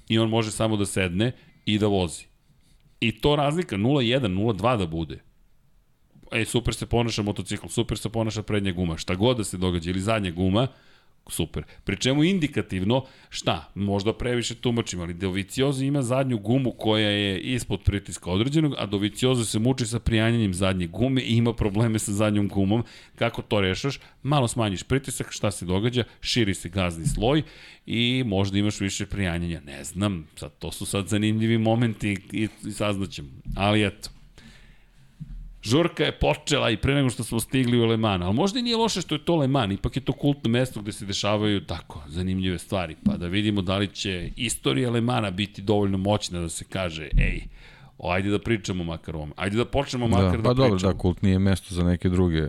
i 0.09 0.19
on 0.19 0.29
može 0.29 0.51
samo 0.51 0.77
da 0.77 0.87
sedne 0.87 1.33
i 1.67 1.79
da 1.79 1.87
vozi. 1.87 2.25
I 3.01 3.21
to 3.21 3.37
razlika 3.37 3.77
0.1, 3.77 4.21
0.2 4.21 4.79
da 4.79 4.87
bude. 4.87 5.23
E, 6.33 6.45
super 6.45 6.75
se 6.75 6.87
ponaša 6.87 7.23
motocikl, 7.23 7.67
super 7.67 7.99
se 7.99 8.09
ponaša 8.09 8.43
prednja 8.43 8.73
guma, 8.73 8.97
šta 8.97 9.15
god 9.15 9.37
da 9.37 9.45
se 9.45 9.57
događa, 9.57 9.91
ili 9.91 10.01
zadnja 10.01 10.31
guma, 10.31 10.67
super. 11.31 11.63
Pri 11.85 11.97
čemu 11.97 12.25
indikativno, 12.25 13.05
šta, 13.31 13.71
možda 13.75 14.13
previše 14.13 14.55
tumačim, 14.55 15.01
ali 15.01 15.15
Dovicioza 15.15 15.85
ima 15.85 16.03
zadnju 16.03 16.39
gumu 16.39 16.73
koja 16.73 17.09
je 17.09 17.41
ispod 17.41 17.83
pritiska 17.83 18.31
određenog, 18.31 18.75
a 18.79 18.87
Dovicioza 18.87 19.45
se 19.45 19.59
muči 19.59 19.87
sa 19.87 19.99
prijanjanjem 19.99 20.55
zadnje 20.55 20.87
gume 20.87 21.23
i 21.23 21.37
ima 21.37 21.53
probleme 21.53 21.99
sa 21.99 22.13
zadnjom 22.13 22.49
gumom. 22.49 22.85
Kako 23.15 23.43
to 23.43 23.61
rešaš? 23.61 23.99
Malo 24.23 24.49
smanjiš 24.49 24.83
pritisak, 24.83 25.27
šta 25.31 25.51
se 25.51 25.65
događa? 25.65 26.05
Širi 26.21 26.55
se 26.55 26.69
gazni 26.69 27.07
sloj 27.07 27.43
i 27.87 28.23
možda 28.27 28.59
imaš 28.59 28.81
više 28.81 29.07
prijanjanja. 29.07 29.61
Ne 29.61 29.85
znam, 29.85 30.27
sad, 30.37 30.59
to 30.59 30.73
su 30.73 30.87
sad 30.87 31.09
zanimljivi 31.09 31.59
momenti 31.59 32.17
i, 32.33 32.43
i. 32.43 32.49
Ali 33.57 33.87
eto, 33.87 34.09
Žurka 35.67 36.05
je 36.05 36.13
počela 36.13 36.71
i 36.71 36.77
pre 36.77 36.95
nego 36.95 37.11
što 37.11 37.25
smo 37.25 37.41
stigli 37.41 37.81
u 37.81 37.85
Le 37.87 37.97
Mans, 37.97 38.23
ali 38.25 38.35
možda 38.35 38.59
i 38.59 38.63
nije 38.63 38.77
loše 38.77 39.01
što 39.01 39.15
je 39.15 39.25
to 39.25 39.37
Le 39.37 39.49
Mans, 39.49 39.75
ipak 39.75 39.97
je 39.97 40.05
to 40.05 40.13
kultno 40.13 40.51
mesto 40.51 40.81
gde 40.81 40.93
se 40.93 41.07
dešavaju 41.07 41.61
tako 41.61 42.03
zanimljive 42.09 42.59
stvari, 42.59 42.97
pa 43.05 43.17
da 43.17 43.27
vidimo 43.27 43.63
da 43.63 43.77
li 43.77 43.89
će 43.89 44.31
istorija 44.37 44.91
Le 44.91 45.01
Mana 45.01 45.31
biti 45.31 45.63
dovoljno 45.63 45.99
moćna 45.99 46.41
da 46.41 46.49
se 46.49 46.65
kaže, 46.65 47.09
ej, 47.17 47.41
o, 47.99 48.11
ajde 48.11 48.31
da 48.31 48.39
pričamo 48.39 48.85
makar 48.85 49.15
o 49.17 49.19
ovome, 49.19 49.33
ajde 49.37 49.57
da 49.57 49.65
počnemo 49.65 50.09
makar 50.09 50.31
Da, 50.31 50.37
da, 50.37 50.43
pa 50.43 50.55
dobro, 50.55 50.75
pričamo. 50.75 50.93
da, 50.93 50.99
kult 50.99 51.23
nije 51.23 51.39
mesto 51.39 51.75
za 51.75 51.85
neke 51.85 52.09
druge 52.09 52.49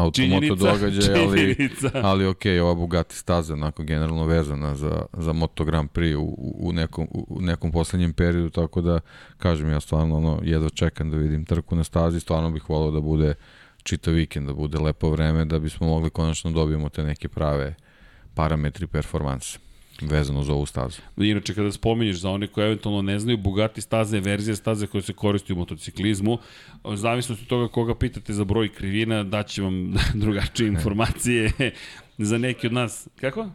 automoto 0.00 0.54
događaje, 0.54 1.26
ali, 1.26 1.54
činjenica. 1.54 1.90
ali 1.94 2.26
ok, 2.26 2.42
ova 2.62 2.74
Bugatti 2.74 3.16
staza 3.16 3.54
onako 3.54 3.82
generalno 3.82 4.24
vezana 4.24 4.74
za, 4.74 5.02
za 5.12 5.32
Moto 5.32 5.64
Grand 5.64 5.90
Prix 5.90 6.16
u, 6.16 6.54
u, 6.58 6.72
nekom, 6.72 7.08
u 7.10 7.40
nekom 7.40 7.72
poslednjem 7.72 8.12
periodu, 8.12 8.50
tako 8.50 8.80
da 8.80 9.00
kažem 9.38 9.70
ja 9.70 9.80
stvarno 9.80 10.16
ono, 10.16 10.40
jedva 10.42 10.68
čekam 10.68 11.10
da 11.10 11.16
vidim 11.16 11.44
trku 11.44 11.76
na 11.76 11.84
stazi, 11.84 12.20
stvarno 12.20 12.50
bih 12.50 12.70
volao 12.70 12.90
da 12.90 13.00
bude 13.00 13.34
čitav 13.82 14.14
vikend, 14.14 14.46
da 14.46 14.52
bude 14.52 14.78
lepo 14.78 15.10
vreme, 15.10 15.44
da 15.44 15.58
bismo 15.58 15.86
mogli 15.86 16.10
konačno 16.10 16.50
dobijemo 16.50 16.88
te 16.88 17.04
neke 17.04 17.28
prave 17.28 17.74
parametri 18.34 18.86
performanse 18.86 19.69
vezano 20.02 20.42
za 20.42 20.52
ovu 20.52 20.66
stazu. 20.66 21.00
Inače, 21.16 21.54
kada 21.54 21.72
spominješ 21.72 22.16
za 22.16 22.30
one 22.30 22.46
koji 22.46 22.64
eventualno 22.64 23.02
ne 23.02 23.18
znaju, 23.18 23.38
Bugatti 23.38 23.80
staza 23.80 24.16
je 24.16 24.20
verzija 24.20 24.56
staze 24.56 24.86
koja 24.86 25.02
se 25.02 25.12
koristi 25.12 25.52
u 25.52 25.56
motociklizmu. 25.56 26.38
U 26.84 26.96
zavisnosti 26.96 27.44
od 27.44 27.48
toga 27.48 27.68
koga 27.68 27.94
pitate 27.94 28.32
za 28.32 28.44
broj 28.44 28.68
krivina, 28.68 29.22
daće 29.22 29.62
vam 29.62 29.94
drugačije 30.14 30.68
informacije 30.74 31.52
za 32.18 32.38
neki 32.38 32.66
od 32.66 32.72
nas. 32.72 33.08
Kako? 33.20 33.46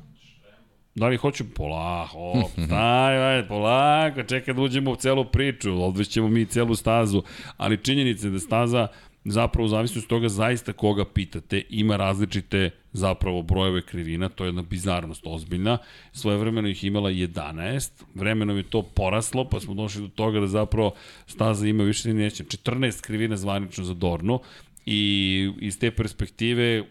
Da 0.96 1.08
li 1.08 1.18
hoću 1.18 1.44
polako, 1.56 2.50
daj, 2.58 3.18
daj, 3.18 3.48
polako, 3.48 4.24
čekaj 4.24 4.54
da 4.54 4.62
uđemo 4.62 4.92
u 4.92 4.96
celu 4.96 5.26
priču, 5.26 5.84
odvećemo 5.84 6.28
mi 6.28 6.46
celu 6.46 6.76
stazu, 6.76 7.24
ali 7.58 7.78
činjenica 7.78 8.28
je 8.28 8.32
da 8.32 8.40
staza 8.40 8.88
zapravo 9.26 9.66
u 9.66 9.70
zavisnosti 9.70 10.10
toga 10.10 10.30
zaista 10.30 10.74
koga 10.74 11.06
pitate, 11.06 11.62
ima 11.70 11.96
različite 11.96 12.70
zapravo 12.94 13.42
brojeve 13.42 13.82
krivina, 13.82 14.30
to 14.30 14.44
je 14.44 14.48
jedna 14.48 14.62
bizarnost 14.62 15.22
ozbiljna. 15.26 15.78
Svoje 16.12 16.38
vremeno 16.38 16.68
ih 16.68 16.84
imala 16.84 17.10
11, 17.10 18.04
vremenom 18.14 18.58
je 18.58 18.64
to 18.64 18.82
poraslo, 18.82 19.50
pa 19.50 19.60
smo 19.60 19.74
došli 19.74 20.02
do 20.02 20.08
toga 20.08 20.40
da 20.40 20.48
zapravo 20.48 20.94
staza 21.28 21.68
ima 21.68 21.84
više 21.84 22.14
neće, 22.14 22.44
14 22.44 23.02
krivina 23.02 23.38
zvanično 23.38 23.84
za 23.84 23.94
Dornu 23.94 24.40
i 24.86 25.52
iz 25.60 25.80
te 25.80 25.92
perspektive 25.92 26.84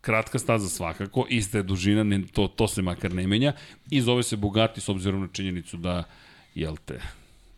kratka 0.00 0.38
staza 0.38 0.68
svakako, 0.68 1.26
ista 1.28 1.58
je 1.58 1.62
dužina, 1.62 2.02
ne, 2.02 2.22
to, 2.32 2.48
to 2.48 2.68
se 2.68 2.82
makar 2.82 3.12
ne 3.12 3.26
menja 3.26 3.52
i 3.90 4.00
zove 4.00 4.22
se 4.22 4.36
Bugatti 4.36 4.80
s 4.80 4.88
obzirom 4.88 5.20
na 5.20 5.28
činjenicu 5.32 5.76
da, 5.76 6.04
jel 6.54 6.76
te, 6.84 7.00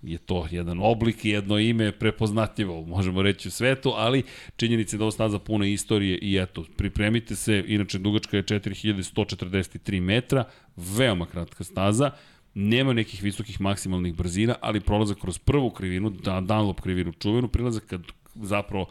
je 0.06 0.18
to 0.18 0.46
jedan 0.50 0.78
oblik 0.82 1.24
i 1.24 1.30
jedno 1.30 1.58
ime 1.58 1.92
prepoznatljivo, 1.92 2.82
možemo 2.82 3.22
reći 3.22 3.48
u 3.48 3.50
svetu, 3.50 3.92
ali 3.96 4.22
činjenica 4.56 4.96
je 4.96 4.98
da 4.98 5.04
ovo 5.04 5.10
staza 5.10 5.38
puna 5.38 5.66
istorije 5.66 6.18
i 6.18 6.38
eto, 6.38 6.64
pripremite 6.76 7.36
se, 7.36 7.64
inače 7.66 7.98
dugačka 7.98 8.36
je 8.36 8.42
4143 8.42 10.00
metra, 10.00 10.44
veoma 10.76 11.26
kratka 11.26 11.64
staza, 11.64 12.10
nema 12.54 12.92
nekih 12.92 13.22
visokih 13.22 13.60
maksimalnih 13.60 14.14
brzina, 14.14 14.54
ali 14.60 14.80
prolazak 14.80 15.18
kroz 15.18 15.38
prvu 15.38 15.70
krivinu, 15.70 16.10
da, 16.10 16.40
Dunlop 16.40 16.80
krivinu 16.80 17.12
čuvenu, 17.12 17.48
prilazak 17.48 17.86
kad 17.86 18.02
zapravo 18.42 18.86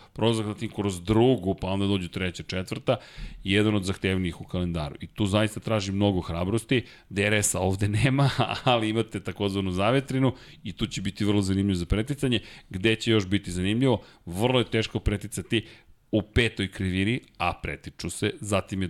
tim 0.60 0.70
kroz 0.76 1.02
drugu, 1.02 1.56
pa 1.56 1.68
onda 1.68 1.88
dođu 1.88 2.10
treća, 2.10 2.44
četvrta, 2.44 2.98
jedan 3.44 3.76
od 3.76 3.84
zahtevnijih 3.84 4.42
u 4.42 4.44
kalendaru. 4.44 4.96
I 5.02 5.08
tu 5.08 5.26
zaista 5.26 5.60
traži 5.60 5.92
mnogo 5.92 6.22
hrabrosti, 6.22 6.86
DRS-a 7.10 7.60
ovde 7.60 7.88
nema, 8.04 8.30
ali 8.64 8.90
imate 8.90 9.20
takozvanu 9.20 9.72
zavetrinu 9.72 10.34
i 10.64 10.74
tu 10.74 10.88
će 10.88 11.02
biti 11.02 11.26
vrlo 11.26 11.42
zanimljivo 11.42 11.76
za 11.76 11.86
preticanje. 11.86 12.40
Gde 12.70 12.96
će 12.96 13.12
još 13.12 13.28
biti 13.28 13.52
zanimljivo? 13.52 14.02
Vrlo 14.26 14.60
je 14.60 14.72
teško 14.72 15.00
preticati 15.00 15.66
u 16.12 16.22
petoj 16.22 16.72
krivini, 16.72 17.22
a 17.38 17.54
pretiču 17.54 18.10
se, 18.10 18.34
zatim 18.40 18.82
je 18.82 18.90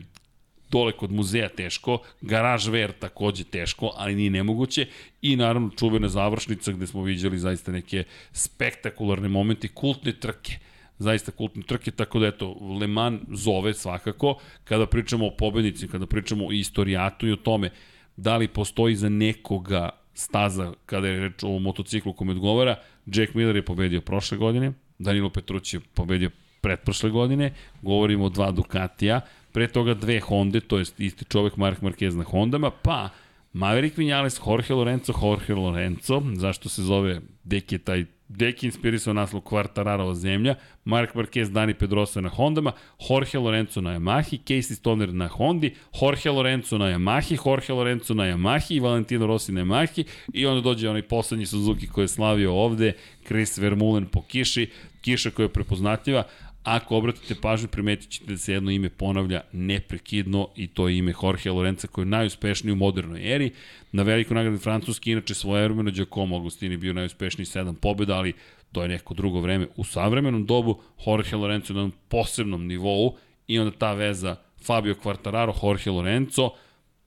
dole 0.75 0.91
kod 0.91 1.11
muzeja 1.11 1.49
teško, 1.49 1.99
garaž 2.21 2.67
ver 2.67 2.91
takođe 2.99 3.43
teško, 3.43 3.93
ali 3.95 4.15
nije 4.15 4.29
nemoguće. 4.29 4.87
I 5.21 5.35
naravno 5.35 5.69
čuvena 5.79 6.09
završnica 6.09 6.71
gde 6.71 6.87
smo 6.87 7.03
viđali 7.03 7.39
zaista 7.39 7.71
neke 7.71 8.03
spektakularne 8.31 9.29
momente, 9.29 9.67
kultne 9.67 10.13
trke. 10.13 10.59
Zaista 10.99 11.31
kultne 11.31 11.63
trke, 11.67 11.91
tako 11.91 12.19
da 12.19 12.27
eto, 12.27 12.53
Le 12.79 12.87
Mans 12.87 13.21
zove 13.31 13.73
svakako, 13.73 14.37
kada 14.63 14.85
pričamo 14.87 15.27
o 15.27 15.35
pobednici, 15.37 15.87
kada 15.87 16.05
pričamo 16.07 16.47
o 16.47 16.51
istorijatu 16.51 17.27
i 17.27 17.31
o 17.31 17.35
tome 17.35 17.69
da 18.17 18.37
li 18.37 18.47
postoji 18.47 18.95
za 18.95 19.09
nekoga 19.09 19.89
staza 20.13 20.73
kada 20.85 21.07
je 21.07 21.19
reč 21.19 21.43
o 21.43 21.59
motociklu 21.59 22.13
kome 22.13 22.31
odgovara, 22.31 22.77
Jack 23.05 23.33
Miller 23.33 23.55
je 23.55 23.65
pobedio 23.65 24.01
prošle 24.01 24.37
godine, 24.37 24.71
Danilo 24.99 25.29
Petrući 25.29 25.77
je 25.77 25.81
pobedio 25.93 26.31
pretprošle 26.61 27.09
godine, 27.09 27.51
govorimo 27.81 28.25
o 28.25 28.29
dva 28.29 28.51
Ducatija, 28.51 29.21
pre 29.55 29.67
toga 29.71 29.93
dve 29.93 30.19
Honda, 30.19 30.59
to 30.59 30.77
je 30.77 30.85
isti 30.97 31.25
čovek 31.25 31.55
Mark 31.57 31.79
Marquez 31.79 32.15
na 32.15 32.23
Hondama, 32.27 32.71
pa 32.71 33.09
Maverick 33.53 33.97
Vinales, 33.97 34.35
Jorge 34.45 34.73
Lorenzo, 34.73 35.13
Jorge 35.21 35.55
Lorenzo, 35.55 36.21
zašto 36.35 36.69
se 36.69 36.83
zove 36.83 37.21
Deki 37.43 37.77
taj 37.77 38.05
Deki 38.27 38.65
inspirisao 38.65 39.13
naslov 39.13 39.41
Kvartararova 39.41 40.15
zemlja, 40.15 40.55
Mark 40.85 41.13
Marquez, 41.15 41.51
Dani 41.51 41.73
Pedrosa 41.73 42.21
na 42.21 42.29
Hondama, 42.29 42.71
Jorge 43.09 43.37
Lorenzo 43.37 43.81
na 43.81 43.93
Yamahi, 43.93 44.39
Casey 44.43 44.75
Stoner 44.75 45.13
na 45.13 45.27
Hondi, 45.27 45.75
Jorge 46.01 46.31
Lorenzo 46.31 46.77
na 46.77 46.85
Yamahi, 46.85 47.37
Jorge 47.45 47.73
Lorenzo 47.73 48.13
na 48.13 48.23
Yamahi 48.23 48.75
i 48.75 48.79
Valentino 48.79 49.27
Rossi 49.27 49.51
na 49.51 49.61
Yamahi 49.61 50.03
i 50.33 50.45
onda 50.45 50.61
dođe 50.61 50.89
onaj 50.89 51.01
poslednji 51.01 51.45
Suzuki 51.45 51.87
koji 51.87 52.03
je 52.03 52.07
slavio 52.07 52.53
ovde, 52.53 52.93
Chris 53.27 53.57
Vermulen 53.57 54.05
po 54.05 54.21
kiši, 54.21 54.69
kiša 55.01 55.29
koja 55.29 55.43
je 55.43 55.53
prepoznatljiva, 55.53 56.23
Ako 56.65 56.97
obratite 56.97 57.35
pažnju, 57.41 57.67
primetit 57.67 58.09
ćete 58.09 58.31
da 58.31 58.37
se 58.37 58.53
jedno 58.53 58.71
ime 58.71 58.89
ponavlja 58.89 59.41
neprekidno 59.51 60.49
i 60.55 60.67
to 60.67 60.87
je 60.87 60.97
ime 60.97 61.13
Jorge 61.23 61.51
Lorenza 61.51 61.87
koji 61.87 62.05
je 62.05 62.09
najuspešniji 62.09 62.73
u 62.73 62.75
modernoj 62.75 63.35
eri. 63.35 63.51
Na 63.91 64.03
veliko 64.03 64.33
nagradi 64.33 64.57
Francuski, 64.57 65.11
inače 65.11 65.33
svoje 65.33 65.63
vremeno 65.63 65.91
Giacomo 65.91 66.37
Agostini 66.37 66.77
bio 66.77 66.93
najuspešniji 66.93 67.45
sedam 67.45 67.75
pobjeda, 67.75 68.15
ali 68.15 68.33
to 68.71 68.81
je 68.81 68.87
neko 68.87 69.13
drugo 69.13 69.39
vreme. 69.39 69.67
U 69.75 69.83
savremenom 69.83 70.45
dobu 70.45 70.81
Jorge 71.05 71.35
Lorenzo 71.35 71.73
na 71.73 71.89
posebnom 72.09 72.67
nivou 72.67 73.15
i 73.47 73.59
onda 73.59 73.77
ta 73.77 73.93
veza 73.93 74.35
Fabio 74.63 74.95
Quartararo, 75.03 75.53
Jorge 75.63 75.91
Lorenzo, 75.91 76.49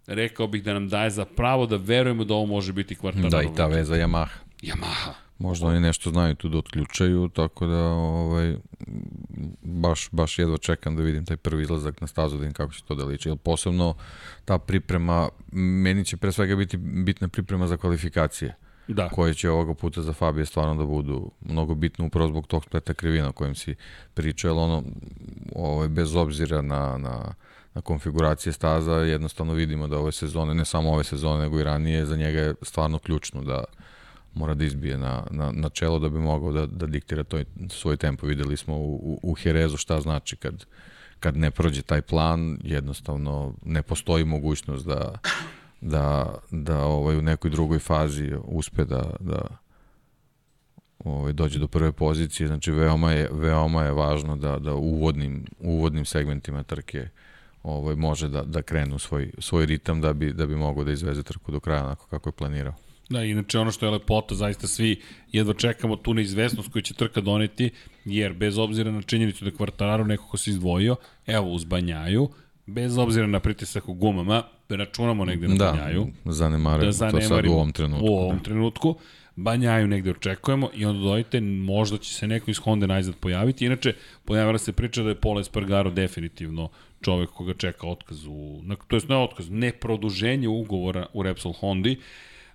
rekao 0.06 0.46
bih 0.46 0.62
da 0.64 0.74
nam 0.74 0.88
daje 0.88 1.10
za 1.10 1.24
pravo 1.24 1.66
da 1.66 1.76
verujemo 1.76 2.24
da 2.24 2.34
ovo 2.34 2.46
može 2.46 2.72
biti 2.72 2.94
Quartararo. 2.94 3.30
Da, 3.30 3.42
i 3.42 3.48
ta 3.56 3.66
veza 3.66 3.94
Yamaha. 3.94 4.38
Yamaha. 4.62 5.27
Možda 5.38 5.66
oni 5.66 5.80
nešto 5.80 6.10
znaju 6.10 6.34
tu 6.34 6.48
da 6.48 6.58
otključaju, 6.58 7.28
tako 7.28 7.66
da 7.66 7.84
ovaj, 7.84 8.56
baš, 9.62 10.08
baš 10.12 10.38
jedva 10.38 10.58
čekam 10.58 10.96
da 10.96 11.02
vidim 11.02 11.24
taj 11.24 11.36
prvi 11.36 11.62
izlazak 11.62 12.00
na 12.00 12.06
stazu, 12.06 12.36
da 12.36 12.40
vidim 12.40 12.54
kako 12.54 12.72
će 12.72 12.82
to 12.84 12.94
da 12.94 13.04
liči. 13.04 13.28
Jer 13.28 13.38
posebno 13.38 13.94
ta 14.44 14.58
priprema, 14.58 15.28
meni 15.52 16.04
će 16.04 16.16
pre 16.16 16.32
svega 16.32 16.56
biti 16.56 16.76
bitna 16.76 17.28
priprema 17.28 17.66
za 17.66 17.76
kvalifikacije. 17.76 18.54
Da. 18.88 19.08
koje 19.08 19.34
će 19.34 19.50
ovoga 19.50 19.74
puta 19.74 20.02
za 20.02 20.12
Fabije 20.12 20.46
stvarno 20.46 20.74
da 20.74 20.84
budu 20.84 21.30
mnogo 21.40 21.74
bitne 21.74 22.06
upravo 22.06 22.28
zbog 22.28 22.46
tog 22.46 22.64
spleta 22.64 22.94
krivina 22.94 23.28
o 23.28 23.32
kojem 23.32 23.54
si 23.54 23.74
pričao, 24.14 24.48
jer 24.48 24.58
ono, 24.58 24.82
ovaj, 25.54 25.88
bez 25.88 26.14
obzira 26.16 26.62
na, 26.62 26.98
na, 26.98 27.34
na 27.74 27.80
konfiguracije 27.80 28.52
staza, 28.52 28.94
jednostavno 28.94 29.52
vidimo 29.52 29.88
da 29.88 29.98
ove 29.98 30.12
sezone, 30.12 30.54
ne 30.54 30.64
samo 30.64 30.92
ove 30.92 31.04
sezone, 31.04 31.42
nego 31.42 31.60
i 31.60 31.64
ranije, 31.64 32.06
za 32.06 32.16
njega 32.16 32.40
je 32.40 32.54
stvarno 32.62 32.98
ključno 32.98 33.42
da, 33.42 33.64
mora 34.34 34.54
da 34.54 34.64
izbije 34.64 34.98
na, 34.98 35.26
na, 35.30 35.52
na 35.52 35.68
čelo 35.68 35.98
da 35.98 36.08
bi 36.08 36.18
mogao 36.18 36.52
da, 36.52 36.66
da 36.66 36.86
diktira 36.86 37.24
to, 37.24 37.38
svoj 37.68 37.96
tempo. 37.96 38.26
Videli 38.26 38.56
smo 38.56 38.76
u, 38.76 38.94
u, 38.94 39.20
u 39.22 39.34
Herezu 39.34 39.76
šta 39.76 40.00
znači 40.00 40.36
kad, 40.36 40.64
kad 41.20 41.36
ne 41.36 41.50
prođe 41.50 41.82
taj 41.82 42.02
plan, 42.02 42.58
jednostavno 42.64 43.54
ne 43.64 43.82
postoji 43.82 44.24
mogućnost 44.24 44.86
da, 44.86 45.18
da, 45.80 46.34
da 46.50 46.84
ovaj, 46.84 47.16
u 47.16 47.22
nekoj 47.22 47.50
drugoj 47.50 47.78
fazi 47.78 48.32
uspe 48.44 48.84
da, 48.84 49.16
da 49.20 49.42
ovaj, 51.04 51.32
dođe 51.32 51.58
do 51.58 51.68
prve 51.68 51.92
pozicije. 51.92 52.46
Znači, 52.46 52.72
veoma 52.72 53.12
je, 53.12 53.28
veoma 53.32 53.84
je 53.84 53.92
važno 53.92 54.36
da, 54.36 54.58
da 54.58 54.74
uvodnim, 54.74 55.44
uvodnim 55.60 56.04
segmentima 56.04 56.62
trke 56.62 57.08
ovaj, 57.62 57.96
može 57.96 58.28
da, 58.28 58.42
da 58.42 58.62
krenu 58.62 58.98
svoj, 58.98 59.32
svoj 59.38 59.66
ritam 59.66 60.00
da 60.00 60.12
bi, 60.12 60.32
da 60.32 60.46
bi 60.46 60.56
mogao 60.56 60.84
da 60.84 60.92
izveze 60.92 61.22
trku 61.22 61.52
do 61.52 61.60
kraja 61.60 61.84
onako 61.84 62.06
kako 62.06 62.28
je 62.28 62.32
planirao. 62.32 62.74
Da, 63.08 63.24
inače 63.24 63.58
ono 63.58 63.70
što 63.70 63.86
je 63.86 63.90
lepota, 63.90 64.34
zaista 64.34 64.66
svi 64.66 65.00
jedva 65.32 65.54
čekamo 65.54 65.96
tu 65.96 66.14
neizvesnost 66.14 66.72
koju 66.72 66.82
će 66.82 66.94
trka 66.94 67.20
doneti, 67.20 67.70
jer 68.04 68.32
bez 68.32 68.58
obzira 68.58 68.90
na 68.90 69.02
činjenicu 69.02 69.44
da 69.44 69.50
je 69.50 69.56
Kvartararo 69.56 70.04
neko 70.04 70.26
ko 70.28 70.36
se 70.36 70.50
izdvojio, 70.50 70.96
evo 71.26 71.48
uz 71.48 71.64
Banjaju, 71.64 72.28
bez 72.66 72.98
obzira 72.98 73.26
na 73.26 73.40
pritisak 73.40 73.88
u 73.88 73.94
gumama, 73.94 74.42
da 74.68 74.76
računamo 74.76 75.24
negde 75.24 75.48
na 75.48 75.54
da, 75.54 75.72
Banjaju. 75.72 76.06
Zanemarimo 76.24 76.84
da 76.84 76.92
zanemarimo 76.92 77.28
to 77.28 77.34
sad 77.36 77.46
u 77.46 77.52
ovom 77.52 77.72
trenutku. 77.72 78.06
U 78.06 78.16
ovom 78.16 78.36
da. 78.36 78.42
trenutku. 78.42 78.94
Banjaju 79.36 79.86
negde 79.86 80.10
očekujemo 80.10 80.70
i 80.74 80.84
onda 80.84 81.00
dojte, 81.00 81.40
možda 81.40 81.98
će 81.98 82.14
se 82.14 82.26
neko 82.26 82.50
iz 82.50 82.58
Honda 82.58 82.86
najzad 82.86 83.14
pojaviti. 83.20 83.66
Inače, 83.66 83.92
pojavila 84.24 84.58
se 84.58 84.72
priča 84.72 85.02
da 85.02 85.08
je 85.08 85.14
Pola 85.14 85.40
Espargaro 85.40 85.90
definitivno 85.90 86.68
čovek 87.00 87.30
koga 87.30 87.54
čeka 87.54 87.86
otkaz 87.86 88.26
u, 88.26 88.62
to 88.88 88.96
je 88.96 89.02
ne 89.08 89.16
otkaz, 89.16 89.50
ne 89.50 89.72
produženje 89.72 90.48
ugovora 90.48 91.06
u 91.12 91.22
Repsol 91.22 91.52
Hondi. 91.52 91.96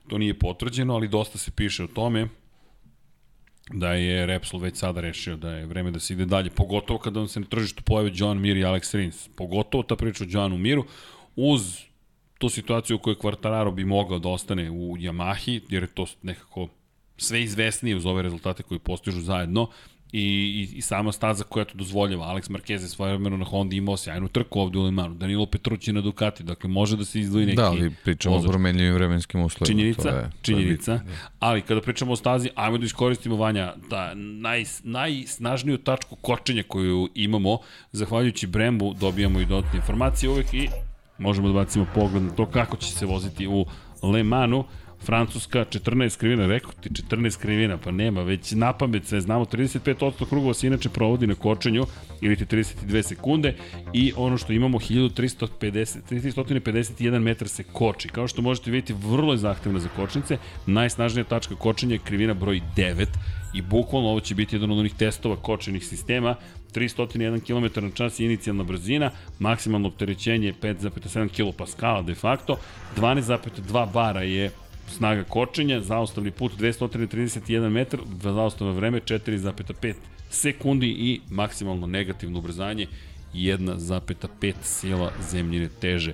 To 0.08 0.18
nije 0.18 0.40
potvrđeno, 0.40 0.94
ali 0.94 1.08
dosta 1.08 1.38
se 1.38 1.52
piše 1.52 1.84
o 1.84 1.88
tome 1.88 2.28
da 3.72 3.94
je 3.94 4.26
Repsol 4.26 4.60
već 4.60 4.78
sada 4.78 5.02
rešio 5.02 5.36
da 5.36 5.52
je 5.52 5.66
vreme 5.66 5.92
da 5.92 6.00
se 6.00 6.14
ide 6.14 6.26
dalje, 6.26 6.50
pogotovo 6.50 7.00
kada 7.00 7.20
vam 7.20 7.28
se 7.28 7.40
na 7.40 7.46
tržištu 7.46 7.84
pojave 7.84 8.12
John 8.14 8.42
Mir 8.42 8.58
i 8.58 8.64
Alex 8.64 8.98
Rins. 8.98 9.30
Pogotovo 9.36 9.84
ta 9.84 9.96
priča 9.96 10.24
o 10.24 10.28
Johnu 10.30 10.58
Miru, 10.58 10.86
uz 11.36 11.80
tu 12.38 12.50
situaciju 12.50 12.96
u 12.96 13.00
kojoj 13.00 13.16
Quartararo 13.16 13.74
bi 13.74 13.86
mogao 13.86 14.20
da 14.20 14.30
ostane 14.30 14.72
u 14.72 14.98
Yamahi, 14.98 15.62
jer 15.70 15.84
je 15.84 15.88
to 15.88 16.06
nekako 16.22 16.68
sve 17.18 17.44
izvesnije 17.44 17.96
uz 17.96 18.06
ove 18.06 18.22
rezultate 18.22 18.64
koji 18.64 18.80
postižu 18.80 19.22
zajedno 19.22 19.70
i, 20.14 20.22
i, 20.22 20.78
i 20.78 20.82
sama 20.82 21.12
staza 21.12 21.44
koja 21.44 21.66
to 21.66 21.78
dozvoljava. 21.78 22.26
Alex 22.26 22.50
Marquez 22.50 22.82
je 22.82 22.88
svoje 22.88 23.14
vremeno 23.14 23.38
na 23.38 23.46
Honda 23.46 23.76
imao 23.76 23.98
sjajnu 23.98 24.28
trku 24.28 24.60
ovde 24.60 24.80
u 24.80 24.84
Limanu. 24.84 25.16
Danilo 25.16 25.46
Petrući 25.46 25.94
na 25.94 26.02
Ducati, 26.02 26.44
dakle 26.44 26.70
može 26.70 26.98
da 26.98 27.06
se 27.06 27.20
izdvoji 27.20 27.46
neki 27.46 27.56
Da, 27.56 27.66
ali 27.66 27.92
pričamo 28.04 28.36
vozač. 28.36 28.50
o 28.50 28.52
promenljivim 28.52 28.94
vremenskim 28.94 29.42
uslovima. 29.42 29.66
Činjenica, 29.66 30.02
to 30.02 30.16
je, 30.16 30.30
činjenica. 30.42 30.98
To 30.98 31.10
je 31.10 31.18
ali 31.40 31.62
kada 31.62 31.82
pričamo 31.82 32.12
o 32.12 32.16
stazi, 32.16 32.50
ajmo 32.56 32.78
da 32.78 32.86
iskoristimo 32.86 33.36
Vanja 33.36 33.74
da 33.90 34.14
naj, 34.16 34.64
najsnažniju 34.84 35.78
tačku 35.78 36.16
kočenja 36.16 36.64
koju 36.68 37.10
imamo, 37.16 37.58
zahvaljujući 37.92 38.48
Brembu 38.48 38.94
dobijamo 38.94 39.40
i 39.40 39.46
dodatne 39.46 39.78
informacije 39.80 40.30
uvek 40.30 40.54
i 40.54 40.70
možemo 41.18 41.48
da 41.48 41.54
bacimo 41.54 41.88
pogled 41.96 42.24
na 42.24 42.30
to 42.30 42.46
kako 42.46 42.78
će 42.78 42.92
se 42.92 43.06
voziti 43.06 43.48
u 43.48 43.66
Le 44.04 44.24
Manu. 44.24 44.66
Francuska 45.06 45.66
14 45.66 46.18
krivina, 46.18 46.48
rekao 46.48 46.72
ti 46.72 46.90
14 46.90 47.40
krivina, 47.40 47.78
pa 47.78 47.92
nema, 47.92 48.22
već 48.24 48.52
na 48.52 48.74
pamet 48.74 49.06
sve 49.06 49.22
znamo, 49.22 49.46
35% 49.46 50.30
krugova 50.30 50.54
se 50.54 50.68
inače 50.68 50.90
provodi 50.90 51.28
na 51.28 51.36
kočenju, 51.36 51.86
ili 52.22 52.36
ti 52.36 52.46
32 52.46 53.02
sekunde, 53.02 53.56
i 53.94 54.14
ono 54.18 54.38
što 54.38 54.54
imamo 54.54 54.80
1350, 54.80 55.98
351 56.10 57.20
metar 57.20 57.48
se 57.48 57.64
koči. 57.64 58.10
Kao 58.10 58.28
što 58.28 58.42
možete 58.42 58.72
vidjeti, 58.72 59.02
vrlo 59.08 59.34
je 59.34 59.38
zahtevna 59.38 59.80
za 59.80 59.90
kočnice, 59.96 60.38
najsnažnija 60.66 61.24
tačka 61.24 61.56
kočenja 61.56 61.96
je 61.96 62.00
krivina 62.00 62.34
broj 62.34 62.62
9, 62.76 63.06
i 63.54 63.62
bukvalno 63.62 64.10
ovo 64.10 64.20
će 64.20 64.36
biti 64.36 64.56
jedan 64.56 64.72
od 64.72 64.80
onih 64.80 64.94
testova 64.94 65.36
kočenih 65.36 65.86
sistema, 65.86 66.36
301 66.74 67.42
km 67.46 67.86
na 67.86 67.92
čas 67.92 68.20
je 68.20 68.26
inicijalna 68.26 68.64
brzina, 68.64 69.12
maksimalno 69.40 69.88
opterećenje 69.88 70.54
5,7 70.62 71.30
kPa 71.30 72.02
de 72.02 72.16
facto, 72.16 72.58
12,2 72.98 73.92
bara 73.94 74.22
je 74.22 74.52
snaga 74.88 75.24
kočenja, 75.24 75.82
zaostavni 75.82 76.32
put 76.32 76.52
231 76.60 77.70
metar, 77.70 78.00
zaostavno 78.22 78.74
vreme 78.74 79.00
4,5 79.00 79.94
sekundi 80.30 80.88
i 80.88 81.22
maksimalno 81.30 81.88
negativno 81.88 82.40
ubrzanje 82.40 82.88
1,5 83.34 84.54
sila 84.62 85.12
zemljine 85.32 85.70
teže. 85.82 86.14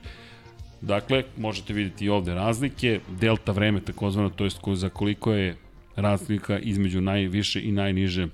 Dakle, 0.81 1.23
možete 1.37 1.73
vidjeti 1.73 2.05
i 2.05 2.09
ovde 2.09 2.33
razlike, 2.33 2.99
delta 3.19 3.51
vreme 3.51 3.81
takozvano, 3.81 4.29
to 4.29 4.43
je 4.43 4.49
za 4.75 4.89
koliko 4.89 5.33
je 5.33 5.55
razlika 5.95 6.59
između 6.59 7.01
najviše 7.01 7.61
i 7.63 7.71
najniže 7.71 8.27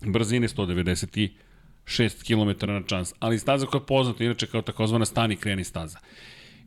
brzine 0.00 0.48
196 0.48 1.30
km 2.26 2.66
na 2.72 2.82
čas, 2.82 3.14
ali 3.18 3.38
staza 3.38 3.66
koja 3.66 3.80
je 3.80 3.86
poznata 3.86 4.24
inače 4.24 4.46
kao 4.46 4.62
takozvana 4.62 5.04
stani 5.04 5.36
kreni 5.36 5.64
staza. 5.64 5.98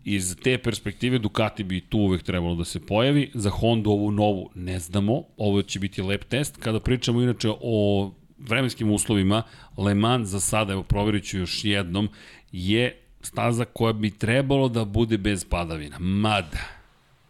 Iz 0.06 0.36
te 0.44 0.58
perspektive 0.58 1.20
Ducati 1.20 1.64
bi 1.64 1.82
tu 1.82 1.98
uvek 1.98 2.24
trebalo 2.24 2.56
da 2.56 2.66
se 2.66 2.80
pojavi. 2.86 3.32
Za 3.34 3.50
Honda 3.50 3.90
ovu 3.90 4.12
novu 4.12 4.50
ne 4.56 4.80
znamo. 4.80 5.24
Ovo 5.38 5.62
će 5.62 5.80
biti 5.80 6.02
lep 6.02 6.24
test. 6.24 6.58
Kada 6.58 6.80
pričamo 6.80 7.22
inače 7.22 7.50
o 7.62 8.12
vremenskim 8.40 8.92
uslovima, 8.92 9.44
Le 9.78 9.94
Mans 9.94 10.28
za 10.28 10.40
sada, 10.40 10.74
evo 10.74 10.84
provjerit 10.84 11.24
ću 11.24 11.38
još 11.38 11.66
jednom, 11.66 12.10
je 12.52 12.98
staza 13.22 13.66
koja 13.66 13.94
bi 13.94 14.12
trebalo 14.12 14.70
da 14.70 14.86
bude 14.86 15.18
bez 15.18 15.46
padavina. 15.46 16.00
Mada, 16.00 16.60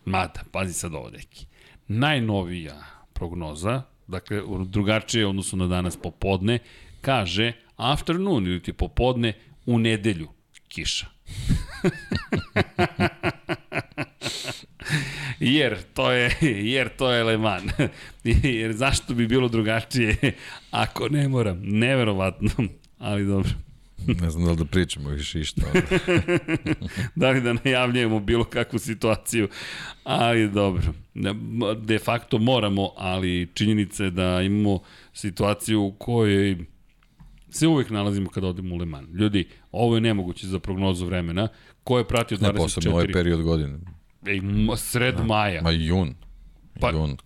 mada, 0.06 0.42
pazi 0.52 0.74
sad 0.74 0.94
ovo, 0.94 1.10
deki. 1.10 1.46
Najnovija 1.88 2.84
prognoza, 3.14 3.82
dakle, 4.08 4.42
drugačije 4.66 5.28
odnosno 5.28 5.58
na 5.58 5.68
danas 5.68 5.98
popodne, 5.98 6.60
kaže 7.02 7.54
afternoon 7.76 8.48
ili 8.48 8.64
ti 8.64 8.74
popodne 8.74 9.34
u 9.66 9.80
nedelju 9.80 10.28
kiša. 10.68 11.08
jer 15.40 15.78
to 15.94 16.12
je 16.12 16.36
jer 16.42 16.90
to 16.90 17.12
je 17.12 17.24
Le 17.24 17.38
Mans. 17.38 17.72
jer 18.44 18.74
zašto 18.74 19.14
bi 19.14 19.28
bilo 19.28 19.48
drugačije 19.48 20.16
ako 20.72 21.10
ne 21.10 21.28
moram? 21.28 21.62
Neverovatno, 21.64 22.52
ali 22.98 23.26
dobro. 23.26 23.50
ne 24.22 24.30
znam 24.30 24.46
da 24.46 24.52
li 24.52 24.58
da 24.58 24.66
pričamo 24.66 25.10
više 25.10 25.40
išta. 25.40 25.62
da 27.16 27.30
li 27.30 27.42
da 27.42 27.56
najavljujemo 27.64 28.20
bilo 28.20 28.44
kakvu 28.44 28.80
situaciju, 28.80 29.50
ali 30.04 30.50
dobro. 30.50 30.94
De 31.82 32.00
facto 32.00 32.38
moramo, 32.38 32.92
ali 32.98 33.50
činjenica 33.54 34.04
je 34.04 34.12
da 34.12 34.42
imamo 34.42 34.80
situaciju 35.14 35.82
u 35.82 35.92
kojoj 35.92 36.58
se 37.50 37.68
uvek 37.68 37.90
nalazimo 37.90 38.30
kada 38.30 38.48
odemo 38.48 38.76
u 38.76 38.78
Le 38.78 38.86
Mans. 38.86 39.10
Ljudi, 39.14 39.48
ovo 39.72 39.96
je 39.96 40.02
nemoguće 40.02 40.48
za 40.48 40.60
prognozu 40.60 41.06
vremena. 41.06 41.48
Ko 41.84 41.98
je 41.98 42.08
pratio 42.08 42.38
24... 42.38 42.42
Ne, 42.42 42.54
posebno 42.54 42.92
ovaj 42.92 43.08
period 43.12 43.42
godine. 43.42 43.80
Ej, 44.26 44.42
sred 44.78 45.16
da. 45.16 45.24
maja. 45.24 45.62
Ma 45.62 45.72
jun. 45.72 46.16
Pa, 46.80 46.92
jun. 46.92 47.18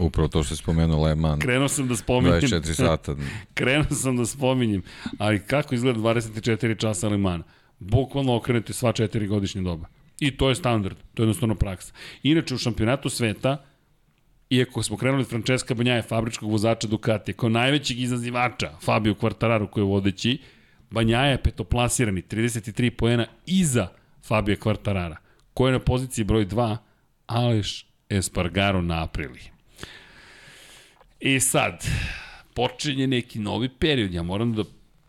Upravo 0.00 0.28
to 0.28 0.42
što 0.42 0.54
se 0.54 0.62
spomenuo 0.62 1.04
Le 1.04 1.14
Mans. 1.14 1.42
Krenuo 1.42 1.68
sam 1.68 1.88
da 1.88 1.96
spominjem. 1.96 2.40
24 2.40 2.74
sata. 2.74 3.16
krenuo 3.54 3.90
sam 3.90 4.16
da 4.16 4.26
spominjem. 4.26 4.82
Ali 5.18 5.40
kako 5.40 5.74
izgleda 5.74 5.98
24 5.98 6.78
časa 6.80 7.08
Le 7.08 7.16
Mans? 7.16 7.44
Bukvalno 7.78 8.36
okrenete 8.36 8.72
sva 8.72 8.92
četiri 8.92 9.26
godišnje 9.26 9.62
doba. 9.62 9.86
I 10.20 10.36
to 10.36 10.48
je 10.48 10.54
standard. 10.54 10.96
To 11.14 11.22
je 11.22 11.24
jednostavno 11.24 11.54
praksa. 11.54 11.92
Inače, 12.22 12.54
u 12.54 12.58
šampionatu 12.58 13.10
sveta 13.10 13.64
iako 14.52 14.82
smo 14.82 14.96
krenuli 14.96 15.22
od 15.22 15.28
Francesca 15.28 15.74
Banjaje, 15.74 16.02
fabričkog 16.02 16.50
vozača 16.50 16.88
Ducati, 16.88 17.32
kao 17.32 17.48
najvećeg 17.48 18.00
izazivača 18.00 18.70
Fabio 18.82 19.14
Quartararo 19.14 19.66
koji 19.66 19.82
je 19.82 19.86
vodeći, 19.86 20.38
Banjaja 20.90 21.30
je 21.30 21.42
petoplasirani, 21.42 22.22
33 22.22 22.90
poena 22.90 23.26
iza 23.46 23.88
Fabio 24.26 24.56
Quartarara, 24.56 25.16
koji 25.54 25.68
je 25.68 25.72
na 25.72 25.78
poziciji 25.78 26.24
broj 26.24 26.46
2, 26.46 26.76
Aleš 27.26 27.86
Espargaro 28.08 28.82
na 28.82 29.02
aprili. 29.02 29.40
I 31.20 31.40
sad, 31.40 31.86
počinje 32.54 33.06
neki 33.06 33.38
novi 33.38 33.68
period. 33.68 34.14
Ja 34.14 34.22
moram 34.22 34.52
da, 34.52 34.64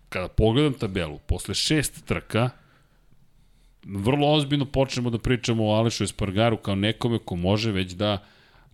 kada 0.09 0.27
pogledam 0.27 0.73
tabelu, 0.73 1.19
posle 1.27 1.53
šest 1.55 2.05
trka, 2.05 2.49
vrlo 3.85 4.33
ozbiljno 4.33 4.65
počnemo 4.65 5.09
da 5.09 5.17
pričamo 5.17 5.65
o 5.65 5.75
Alešu 5.75 6.03
Espargaru 6.03 6.57
kao 6.57 6.75
nekome 6.75 7.19
ko 7.19 7.35
može 7.35 7.71
već 7.71 7.91
da 7.91 8.25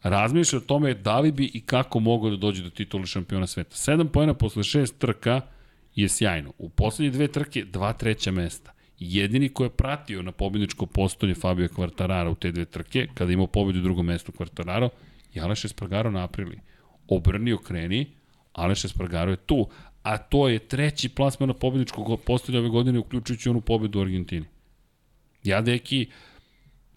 razmišlja 0.04 0.58
o 0.58 0.62
tome 0.62 0.94
da 0.94 1.20
li 1.20 1.32
bi 1.32 1.52
i 1.54 1.62
kako 1.62 2.00
mogao 2.00 2.30
da 2.30 2.38
dođe 2.38 2.64
do 2.64 2.70
titula 2.70 3.06
šampiona 3.06 3.48
sveta. 3.48 3.76
7 3.76 4.08
pojena 4.08 4.34
posle 4.34 4.64
6 4.64 4.98
trka 4.98 5.42
je 5.96 6.10
sjajno. 6.10 6.54
U 6.58 6.70
poslednje 6.70 7.12
dve 7.12 7.28
trke, 7.28 7.64
dva 7.66 7.94
treća 7.94 8.32
mesta. 8.32 8.74
Jedini 9.00 9.50
ko 9.50 9.64
je 9.64 9.70
pratio 9.70 10.22
na 10.22 10.32
pobjedničko 10.32 10.86
postolje 10.86 11.36
Fabio 11.36 11.68
Quartararo 11.68 12.32
u 12.32 12.36
te 12.36 12.52
dve 12.52 12.66
trke, 12.66 13.08
kada 13.14 13.32
imao 13.32 13.48
pobedu 13.48 13.80
u 13.80 13.82
drugom 13.82 14.06
mestu 14.06 14.32
Quartararo, 14.32 14.90
je 15.34 15.42
Aleš 15.42 15.66
Espargaro 15.66 16.12
na 16.12 16.24
aprili. 16.24 16.60
Obrnio 17.08 17.58
kreni, 17.58 18.08
Aleš 18.54 18.86
Espargaro 18.86 19.32
je 19.32 19.38
tu, 19.38 19.70
a 20.04 20.18
to 20.18 20.48
je 20.48 20.60
treći 20.60 21.10
plasman 21.10 21.48
na 21.48 21.54
pobjedničkog 21.54 22.22
postolja 22.26 22.60
ove 22.60 22.70
godine, 22.70 23.00
uključujući 23.00 23.50
onu 23.50 23.62
pobedu 23.62 24.00
u 24.00 24.02
Argentini. 24.02 24.46
Ja, 25.44 25.62
deki, 25.62 26.08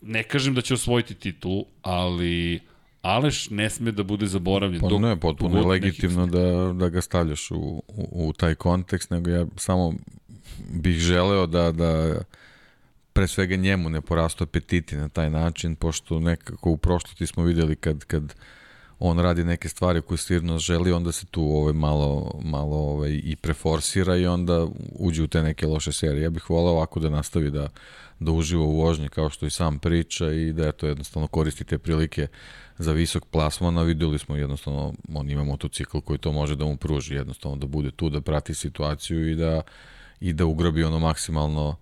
ne 0.01 0.23
kažem 0.23 0.55
da 0.55 0.61
će 0.61 0.75
osvojiti 0.75 1.15
titulu, 1.15 1.67
ali 1.83 2.61
Aleš 3.03 3.51
ne 3.51 3.71
sme 3.71 3.93
da 3.93 4.03
bude 4.03 4.27
zaboravljen. 4.27 4.81
Pa 4.81 4.99
ne, 4.99 5.21
potpuno 5.21 5.59
je 5.59 5.67
legitimno 5.67 6.27
da, 6.27 6.73
da 6.73 6.89
ga 6.89 7.01
stavljaš 7.01 7.51
u, 7.51 7.83
u, 7.89 8.29
u 8.29 8.33
taj 8.33 8.55
kontekst, 8.55 9.11
nego 9.11 9.31
ja 9.31 9.47
samo 9.57 9.93
bih 10.71 10.97
želeo 10.97 11.47
da, 11.47 11.73
da 11.73 12.21
pre 13.13 13.29
svega 13.29 13.57
njemu 13.57 13.91
ne 13.91 14.01
porastu 14.01 14.45
apetiti 14.45 14.97
na 14.97 15.09
taj 15.09 15.31
način, 15.31 15.77
pošto 15.77 16.21
nekako 16.21 16.71
u 16.71 16.77
prošlosti 16.77 17.27
smo 17.27 17.45
videli 17.45 17.77
kad, 17.77 18.05
kad 18.05 18.35
on 18.99 19.19
radi 19.19 19.45
neke 19.45 19.69
stvari 19.69 20.03
koje 20.03 20.19
stvarno 20.19 20.59
želi, 20.59 20.93
onda 20.93 21.13
se 21.13 21.27
tu 21.27 21.43
ovaj, 21.43 21.73
malo, 21.73 22.41
malo 22.45 22.77
ovaj, 22.77 23.21
i 23.25 23.37
preforsira 23.37 24.17
i 24.17 24.27
onda 24.27 24.67
uđe 24.93 25.23
u 25.23 25.27
te 25.27 25.43
neke 25.43 25.67
loše 25.67 25.93
serije. 25.93 26.23
Ja 26.23 26.31
bih 26.31 26.51
volao 26.51 26.73
ovako 26.73 27.01
da 27.01 27.11
nastavi 27.11 27.51
da, 27.51 27.69
da 28.25 28.33
uživa 28.33 28.65
u 28.65 28.77
vožnji 28.77 29.09
kao 29.09 29.31
što 29.31 29.47
i 29.47 29.51
sam 29.51 29.79
priča 29.79 30.33
i 30.33 30.53
da 30.53 30.69
eto 30.69 30.87
jednostavno 30.87 31.27
koristi 31.27 31.65
te 31.65 31.79
prilike 31.79 32.27
za 32.79 32.93
visok 32.93 33.25
plasman, 33.25 33.79
a 33.79 33.83
videli 33.83 34.19
smo 34.19 34.37
jednostavno, 34.37 34.95
on 35.15 35.31
ima 35.31 35.45
motocikl 35.45 35.99
koji 35.99 36.19
to 36.19 36.33
može 36.33 36.57
da 36.57 36.65
mu 36.65 36.77
pruži, 36.77 37.15
jednostavno 37.15 37.57
da 37.57 37.67
bude 37.67 37.91
tu, 37.91 38.11
da 38.11 38.21
prati 38.21 38.55
situaciju 38.55 39.31
i 39.31 39.35
da, 39.35 39.63
i 40.21 40.33
da 40.33 40.47
ugrabi 40.47 40.85
ono 40.85 40.99
maksimalno 40.99 41.77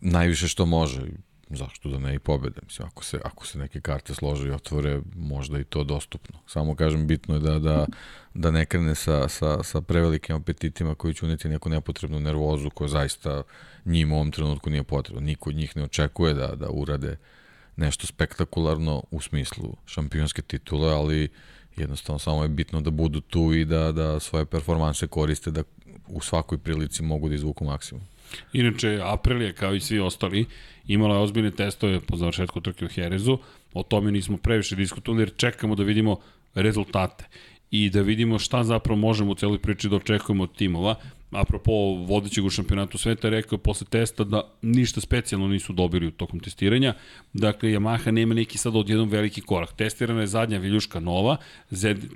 najviše 0.00 0.48
što 0.48 0.66
može. 0.66 1.02
Zašto 1.50 1.88
da 1.88 1.98
ne 1.98 2.14
i 2.14 2.18
pobede? 2.18 2.60
Mislim, 2.64 2.88
ako 2.88 3.04
se, 3.04 3.20
ako 3.24 3.46
se 3.46 3.58
neke 3.58 3.80
karte 3.80 4.14
slože 4.14 4.48
i 4.48 4.50
otvore, 4.50 5.00
možda 5.14 5.58
i 5.58 5.64
to 5.64 5.84
dostupno. 5.84 6.38
Samo 6.46 6.74
kažem, 6.74 7.06
bitno 7.06 7.34
je 7.34 7.40
da, 7.40 7.58
da, 7.58 7.86
da 8.34 8.50
ne 8.50 8.66
krene 8.66 8.94
sa, 8.94 9.28
sa, 9.28 9.62
sa 9.62 9.80
prevelikim 9.80 10.36
apetitima 10.36 10.94
koji 10.94 11.14
će 11.14 11.26
uneti 11.26 11.48
neku 11.48 11.68
nepotrebnu 11.68 12.20
nervozu 12.20 12.70
koja 12.70 12.88
zaista 12.88 13.42
njima 13.84 14.14
u 14.14 14.18
ovom 14.18 14.30
trenutku 14.30 14.70
nije 14.70 14.82
potrebno. 14.82 15.20
Niko 15.20 15.50
od 15.50 15.56
njih 15.56 15.76
ne 15.76 15.84
očekuje 15.84 16.34
da, 16.34 16.46
da 16.46 16.70
urade 16.70 17.16
nešto 17.76 18.06
spektakularno 18.06 19.02
u 19.10 19.20
smislu 19.20 19.76
šampionske 19.86 20.42
titule, 20.42 20.92
ali 20.92 21.28
jednostavno 21.76 22.18
samo 22.18 22.42
je 22.42 22.48
bitno 22.48 22.80
da 22.80 22.90
budu 22.90 23.20
tu 23.20 23.52
i 23.54 23.64
da, 23.64 23.92
da 23.92 24.20
svoje 24.20 24.46
performanse 24.46 25.06
koriste, 25.06 25.50
da 25.50 25.62
u 26.08 26.20
svakoj 26.20 26.58
prilici 26.58 27.02
mogu 27.02 27.28
da 27.28 27.34
izvuku 27.34 27.64
maksimum. 27.64 28.02
Inače, 28.52 29.00
Aprilia, 29.02 29.52
kao 29.52 29.74
i 29.74 29.80
svi 29.80 30.00
ostali, 30.00 30.46
imala 30.86 31.14
je 31.14 31.20
ozbiljne 31.20 31.50
testove 31.50 32.00
po 32.00 32.16
završetku 32.16 32.60
trke 32.60 32.84
u 32.84 32.88
Herezu, 32.88 33.38
o 33.74 33.82
tome 33.82 34.12
nismo 34.12 34.36
previše 34.36 34.76
diskutovali 34.76 35.22
jer 35.22 35.36
čekamo 35.36 35.74
da 35.74 35.82
vidimo 35.82 36.16
rezultate 36.54 37.24
i 37.70 37.90
da 37.90 38.00
vidimo 38.00 38.38
šta 38.38 38.64
zapravo 38.64 38.98
možemo 39.00 39.32
u 39.32 39.34
celoj 39.34 39.58
priči 39.58 39.88
da 39.88 39.96
očekujemo 39.96 40.44
od 40.44 40.56
timova 40.56 40.94
apropo 41.30 41.72
vodećeg 42.06 42.44
u 42.44 42.50
šampionatu 42.50 42.98
sveta, 42.98 43.28
rekao 43.28 43.58
posle 43.58 43.86
testa 43.90 44.24
da 44.24 44.42
ništa 44.62 45.00
specijalno 45.00 45.48
nisu 45.48 45.72
dobili 45.72 46.06
u 46.06 46.10
tokom 46.10 46.40
testiranja. 46.40 46.94
Dakle, 47.32 47.68
Yamaha 47.68 48.10
nema 48.10 48.34
neki 48.34 48.58
sad 48.58 48.76
odjednom 48.76 49.08
veliki 49.08 49.40
korak. 49.40 49.72
Testirana 49.72 50.20
je 50.20 50.26
zadnja 50.26 50.58
viljuška 50.58 51.00
nova, 51.00 51.36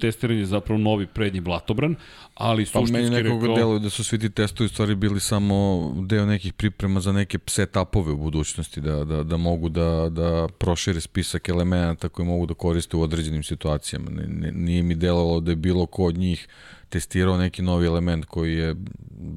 testiran 0.01 0.39
je 0.39 0.47
zapravo 0.47 0.79
novi 0.79 1.07
prednji 1.07 1.41
blatobran, 1.41 1.97
ali 2.35 2.67
suštinski 2.67 2.97
rekao... 2.97 3.11
Pa 3.11 3.15
meni 3.15 3.29
nekog 3.29 3.43
rekao... 3.43 3.57
deluju 3.57 3.79
da 3.79 3.91
su 3.91 4.05
svi 4.05 4.19
ti 4.19 4.31
testovi 4.31 4.69
stvari 4.69 4.95
bili 4.95 5.21
samo 5.21 5.91
deo 6.07 6.27
nekih 6.27 6.53
priprema 6.53 7.01
za 7.01 7.13
neke 7.13 7.39
setupove 7.47 8.13
u 8.13 8.17
budućnosti, 8.17 8.81
da, 8.81 9.05
da, 9.05 9.23
da 9.23 9.37
mogu 9.37 9.69
da, 9.69 10.09
da 10.11 10.49
prošire 10.59 11.01
spisak 11.01 11.49
elemenata 11.49 12.09
koje 12.09 12.27
mogu 12.27 12.47
da 12.47 12.55
koriste 12.55 12.97
u 12.97 13.03
određenim 13.03 13.43
situacijama. 13.43 14.11
Nije 14.53 14.83
mi 14.83 14.95
delovalo 14.95 15.41
da 15.41 15.53
je 15.53 15.57
bilo 15.57 15.87
ko 15.87 16.05
od 16.05 16.19
njih 16.19 16.49
testirao 16.91 17.37
neki 17.37 17.63
novi 17.63 17.87
element 17.87 18.25
koji 18.25 18.55
je 18.55 18.75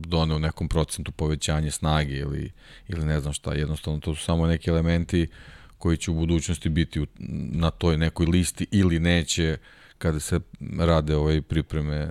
doneo 0.07 0.39
nekom 0.39 0.67
procentu 0.67 1.11
povećanje 1.11 1.71
snage 1.71 2.13
ili, 2.13 2.51
ili 2.87 3.05
ne 3.05 3.19
znam 3.19 3.33
šta, 3.33 3.53
jednostavno 3.53 3.99
to 3.99 4.15
su 4.15 4.23
samo 4.23 4.47
neki 4.47 4.69
elementi 4.69 5.27
koji 5.77 5.97
će 5.97 6.11
u 6.11 6.13
budućnosti 6.13 6.69
biti 6.69 7.01
u, 7.01 7.07
na 7.51 7.71
toj 7.71 7.97
nekoj 7.97 8.25
listi 8.25 8.67
ili 8.71 8.99
neće 8.99 9.57
uh, 9.61 9.82
kada 10.03 10.19
se 10.19 10.39
rade 10.79 11.15
ove 11.15 11.41
pripreme 11.41 12.07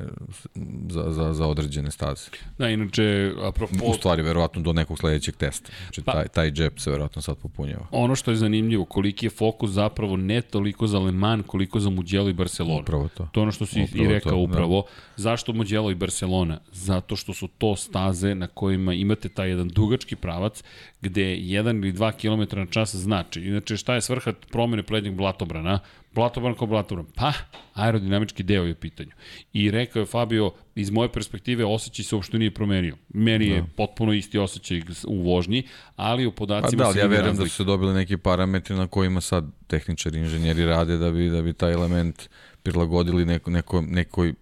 za, 0.89 1.11
za, 1.11 1.33
za 1.35 1.47
određene 1.47 1.91
staze. 1.91 2.31
Da, 2.59 2.69
inače, 2.69 3.33
apropo... 3.43 3.75
U 3.85 3.95
stvari, 3.95 4.23
verovatno 4.23 4.63
do 4.63 4.73
nekog 4.73 4.99
sledećeg 4.99 5.37
testa. 5.37 5.73
Znači, 5.83 6.03
pa, 6.03 6.13
taj, 6.13 6.29
taj 6.29 6.51
džep 6.51 6.79
se 6.79 6.91
verovatno 6.91 7.23
sad 7.23 7.37
popunjava. 7.37 7.87
Ono 7.91 8.15
što 8.15 8.31
je 8.31 8.37
zanimljivo, 8.37 8.85
koliki 8.85 9.27
je 9.27 9.31
fokus 9.31 9.71
zapravo 9.71 10.17
ne 10.17 10.41
toliko 10.43 10.87
za 10.87 10.99
Le 10.99 11.13
Mans, 11.13 11.47
koliko 11.47 11.81
za 11.81 11.91
Mugello 11.91 12.29
i 12.29 12.33
Barcelona. 12.33 12.81
Upravo 12.81 13.09
to. 13.09 13.29
To 13.33 13.41
je 13.41 13.43
ono 13.43 13.53
što 13.53 13.67
si 13.67 13.83
upravo 13.83 14.05
i 14.05 14.09
rekao 14.09 14.33
to, 14.33 14.37
da. 14.37 14.43
upravo. 14.43 14.83
Da. 14.83 15.23
Zašto 15.23 15.53
Mugello 15.53 15.91
i 15.91 15.95
Barcelona? 15.95 16.61
Zato 16.73 17.17
što 17.17 17.35
su 17.35 17.49
to 17.49 17.77
staze 17.77 18.35
na 18.35 18.47
kojima 18.47 18.95
imate 18.95 19.29
taj 19.29 19.49
jedan 19.49 19.69
dugački 19.69 20.17
pravac 20.17 20.63
gde 21.03 21.23
1 21.23 21.77
ili 21.77 21.93
2 21.93 22.13
km 22.13 22.59
na 22.59 22.67
čas 22.67 22.95
znači. 22.95 23.41
Inače, 23.41 23.77
šta 23.77 23.95
je 23.95 24.01
svrha 24.01 24.33
promene 24.51 24.83
prednjeg 24.83 25.15
blatobrana? 25.15 25.81
Blatobran 26.15 26.55
kao 26.55 26.67
blatobran. 26.67 27.07
Pa, 27.15 27.33
aerodinamički 27.75 28.43
deo 28.43 28.65
je 28.65 28.73
u 28.73 28.75
pitanju. 28.75 29.11
I 29.53 29.71
rekao 29.71 30.01
je 30.01 30.07
Fabio, 30.07 30.51
iz 30.75 30.91
moje 30.91 31.13
perspektive 31.13 31.65
osjećaj 31.65 32.05
se 32.05 32.15
uopšte 32.15 32.39
nije 32.39 32.51
promenio. 32.51 32.97
Meni 33.09 33.49
da. 33.49 33.55
je 33.55 33.65
potpuno 33.77 34.13
isti 34.13 34.39
osjećaj 34.39 34.83
u 35.07 35.23
vožnji, 35.23 35.63
ali 35.97 36.27
u 36.27 36.33
podacima 36.33 36.85
pa 36.85 36.93
da, 36.93 37.01
ja 37.01 37.07
verujem 37.07 37.37
da 37.37 37.43
su 37.43 37.57
se 37.57 37.65
dobili 37.65 37.95
neki 37.95 38.17
parametri 38.17 38.77
na 38.77 38.87
kojima 38.87 39.21
sad 39.21 39.45
tehničari, 39.67 40.19
inženjeri 40.19 40.65
rade 40.65 40.97
da 40.97 41.11
bi, 41.11 41.31
da 41.31 41.43
bi 41.43 41.53
taj 41.53 41.73
element 41.73 42.29
prilagodili 42.63 43.25
neko, 43.25 43.51
neko, 43.51 43.81
nekoj 43.81 44.35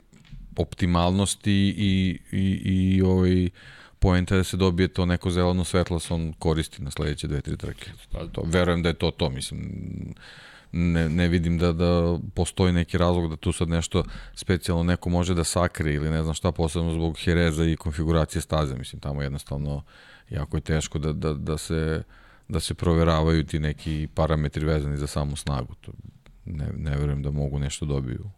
optimalnosti 0.56 1.74
i, 1.78 2.18
i, 2.32 2.60
i 2.64 3.02
ovaj, 3.02 3.48
poenta 3.98 4.36
da 4.36 4.44
se 4.44 4.56
dobije 4.56 4.88
to 4.88 5.06
neko 5.06 5.30
zeleno 5.30 5.64
svetlo 5.64 5.98
se 5.98 6.14
on 6.14 6.32
koristi 6.38 6.82
na 6.82 6.90
sledeće 6.90 7.26
dve, 7.26 7.40
tri 7.40 7.56
trke. 7.56 7.90
Pa- 8.12 8.26
To, 8.26 8.42
verujem 8.46 8.82
da 8.82 8.88
je 8.88 8.94
to 8.94 9.10
to, 9.10 9.30
mislim, 9.30 9.60
ne, 10.72 11.08
ne 11.08 11.28
vidim 11.28 11.58
da, 11.58 11.72
da 11.72 12.18
postoji 12.34 12.72
neki 12.72 12.98
razlog 12.98 13.30
da 13.30 13.36
tu 13.36 13.52
sad 13.52 13.68
nešto 13.68 14.04
specijalno 14.34 14.82
neko 14.82 15.10
može 15.10 15.34
da 15.34 15.44
sakri 15.44 15.94
ili 15.94 16.10
ne 16.10 16.22
znam 16.22 16.34
šta, 16.34 16.52
posebno 16.52 16.92
zbog 16.92 17.18
hereza 17.18 17.64
i 17.64 17.76
konfiguracije 17.76 18.42
staze, 18.42 18.76
mislim, 18.76 19.00
tamo 19.00 19.22
jednostavno 19.22 19.82
jako 20.30 20.56
je 20.56 20.60
teško 20.60 20.98
da, 20.98 21.12
da, 21.12 21.34
da 21.34 21.58
se 21.58 22.02
da 22.48 22.60
se 22.60 22.74
proveravaju 22.74 23.44
ti 23.44 23.58
neki 23.58 24.08
parametri 24.14 24.66
vezani 24.66 24.96
za 24.96 25.06
samu 25.06 25.36
snagu. 25.36 25.74
To, 25.74 25.92
ne, 26.44 26.68
ne 26.76 26.96
verujem 26.96 27.22
da 27.22 27.30
mogu 27.30 27.58
nešto 27.58 27.86
dobiju 27.86 28.30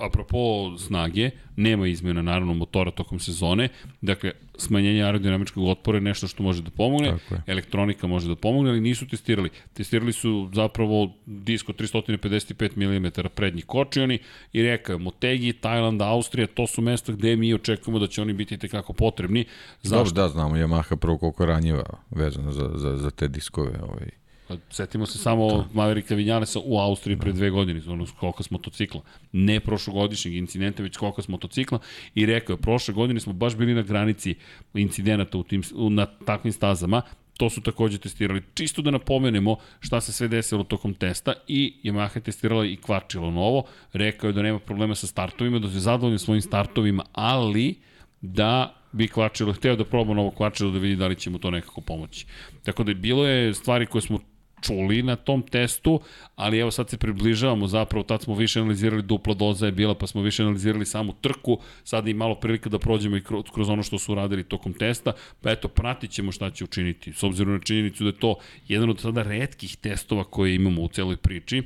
apropo 0.00 0.38
snage, 0.78 1.30
nema 1.56 1.86
izmjena 1.86 2.22
naravno 2.22 2.54
motora 2.54 2.90
tokom 2.90 3.20
sezone, 3.20 3.68
dakle 4.00 4.32
smanjenje 4.56 5.04
aerodinamičkog 5.04 5.64
otpora 5.64 5.96
je 5.96 6.02
nešto 6.02 6.28
što 6.28 6.42
može 6.42 6.62
da 6.62 6.70
pomogne, 6.70 7.14
elektronika 7.46 8.06
može 8.06 8.28
da 8.28 8.36
pomogne, 8.36 8.70
ali 8.70 8.80
nisu 8.80 9.08
testirali. 9.08 9.50
Testirali 9.72 10.12
su 10.12 10.50
zapravo 10.52 11.12
disko 11.26 11.72
355 11.72 12.76
mm 12.76 13.28
prednji 13.34 13.62
kočioni 13.62 14.18
i 14.52 14.62
rekao 14.62 14.92
je 14.92 14.98
Motegi, 14.98 15.52
Tajland, 15.52 16.02
Austrija, 16.02 16.46
to 16.46 16.66
su 16.66 16.82
mesta 16.82 17.12
gde 17.12 17.36
mi 17.36 17.54
očekujemo 17.54 17.98
da 17.98 18.06
će 18.06 18.22
oni 18.22 18.32
biti 18.32 18.58
tekako 18.58 18.92
potrebni. 18.92 19.44
Dobro, 19.84 19.98
Zašto? 19.98 20.14
da, 20.14 20.28
znamo, 20.28 20.56
Yamaha 20.56 20.96
prvo 20.96 21.18
koliko 21.18 21.46
ranjiva 21.46 21.84
vezana 22.10 22.52
za, 22.52 22.70
za, 22.74 22.96
za 22.96 23.10
te 23.10 23.28
diskove. 23.28 23.72
Ovaj. 23.82 24.27
Pa, 24.48 24.56
setimo 24.70 25.06
se 25.06 25.18
samo 25.18 25.68
Maverika 25.72 26.14
Vinjalesa 26.14 26.60
u 26.64 26.78
Austriji 26.78 27.18
pre 27.18 27.32
dve 27.32 27.50
godine, 27.50 27.80
ono 27.86 28.06
skoka 28.06 28.42
s 28.42 28.50
motocikla. 28.50 29.00
Ne 29.32 29.60
prošlogodišnjeg 29.60 30.34
incidenta, 30.34 30.82
već 30.82 30.94
skoka 30.94 31.22
s 31.22 31.28
motocikla. 31.28 31.78
I 32.14 32.26
rekao 32.26 32.54
je, 32.54 32.60
prošle 32.60 32.94
godine 32.94 33.20
smo 33.20 33.32
baš 33.32 33.56
bili 33.56 33.74
na 33.74 33.82
granici 33.82 34.34
incidenata 34.74 35.38
u 35.38 35.42
tim, 35.42 35.62
na 35.90 36.06
takvim 36.06 36.52
stazama. 36.52 37.02
To 37.36 37.50
su 37.50 37.60
takođe 37.60 37.98
testirali. 37.98 38.42
Čisto 38.54 38.82
da 38.82 38.90
napomenemo 38.90 39.56
šta 39.80 40.00
se 40.00 40.12
sve 40.12 40.28
desilo 40.28 40.64
tokom 40.64 40.94
testa 40.94 41.32
i 41.48 41.74
Yamaha 41.84 42.16
je 42.16 42.22
testirala 42.22 42.64
i 42.64 42.76
kvačilo 42.76 43.30
novo. 43.30 43.64
Rekao 43.92 44.28
je 44.28 44.32
da 44.32 44.42
nema 44.42 44.58
problema 44.58 44.94
sa 44.94 45.06
startovima, 45.06 45.58
da 45.58 45.70
se 45.70 45.80
zadovoljni 45.80 46.18
svojim 46.18 46.42
startovima, 46.42 47.04
ali 47.12 47.74
da 48.20 48.74
bi 48.92 49.08
kvačilo, 49.08 49.52
hteo 49.52 49.76
da 49.76 49.84
proba 49.84 50.14
novo 50.14 50.30
kvačilo 50.30 50.70
da 50.70 50.78
vidi 50.78 50.96
da 50.96 51.06
li 51.06 51.16
će 51.16 51.30
mu 51.30 51.38
to 51.38 51.50
nekako 51.50 51.80
pomoći. 51.80 52.26
Tako 52.64 52.84
da 52.84 52.90
je 52.90 52.94
bilo 52.94 53.26
je 53.26 53.54
stvari 53.54 53.86
koje 53.86 54.02
smo 54.02 54.18
čuli 54.62 55.02
na 55.02 55.16
tom 55.16 55.42
testu, 55.42 56.00
ali 56.36 56.58
evo 56.58 56.70
sad 56.70 56.90
se 56.90 56.98
približavamo 56.98 57.66
zapravo, 57.66 58.02
tad 58.02 58.22
smo 58.22 58.34
više 58.34 58.60
analizirali 58.60 59.02
dupla 59.02 59.34
doza 59.34 59.66
je 59.66 59.72
bila, 59.72 59.94
pa 59.94 60.06
smo 60.06 60.22
više 60.22 60.42
analizirali 60.42 60.86
samu 60.86 61.12
trku, 61.20 61.58
sada 61.84 62.10
i 62.10 62.14
malo 62.14 62.34
prilika 62.34 62.70
da 62.70 62.78
prođemo 62.78 63.16
i 63.16 63.24
kroz, 63.24 63.44
kroz 63.54 63.68
ono 63.68 63.82
što 63.82 63.98
su 63.98 64.12
uradili 64.12 64.44
tokom 64.44 64.72
testa, 64.72 65.12
pa 65.40 65.50
eto, 65.50 65.68
pratit 65.68 66.10
ćemo 66.10 66.32
šta 66.32 66.50
će 66.50 66.64
učiniti, 66.64 67.12
s 67.12 67.22
obzirom 67.22 67.52
na 67.52 67.60
činjenicu 67.60 68.04
da 68.04 68.10
je 68.10 68.18
to 68.18 68.34
jedan 68.68 68.90
od 68.90 69.00
sada 69.00 69.22
redkih 69.22 69.76
testova 69.76 70.24
koje 70.24 70.54
imamo 70.54 70.82
u 70.82 70.88
celoj 70.88 71.16
priči, 71.16 71.62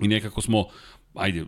i 0.00 0.08
nekako 0.08 0.40
smo 0.40 0.66
ajde, 1.14 1.44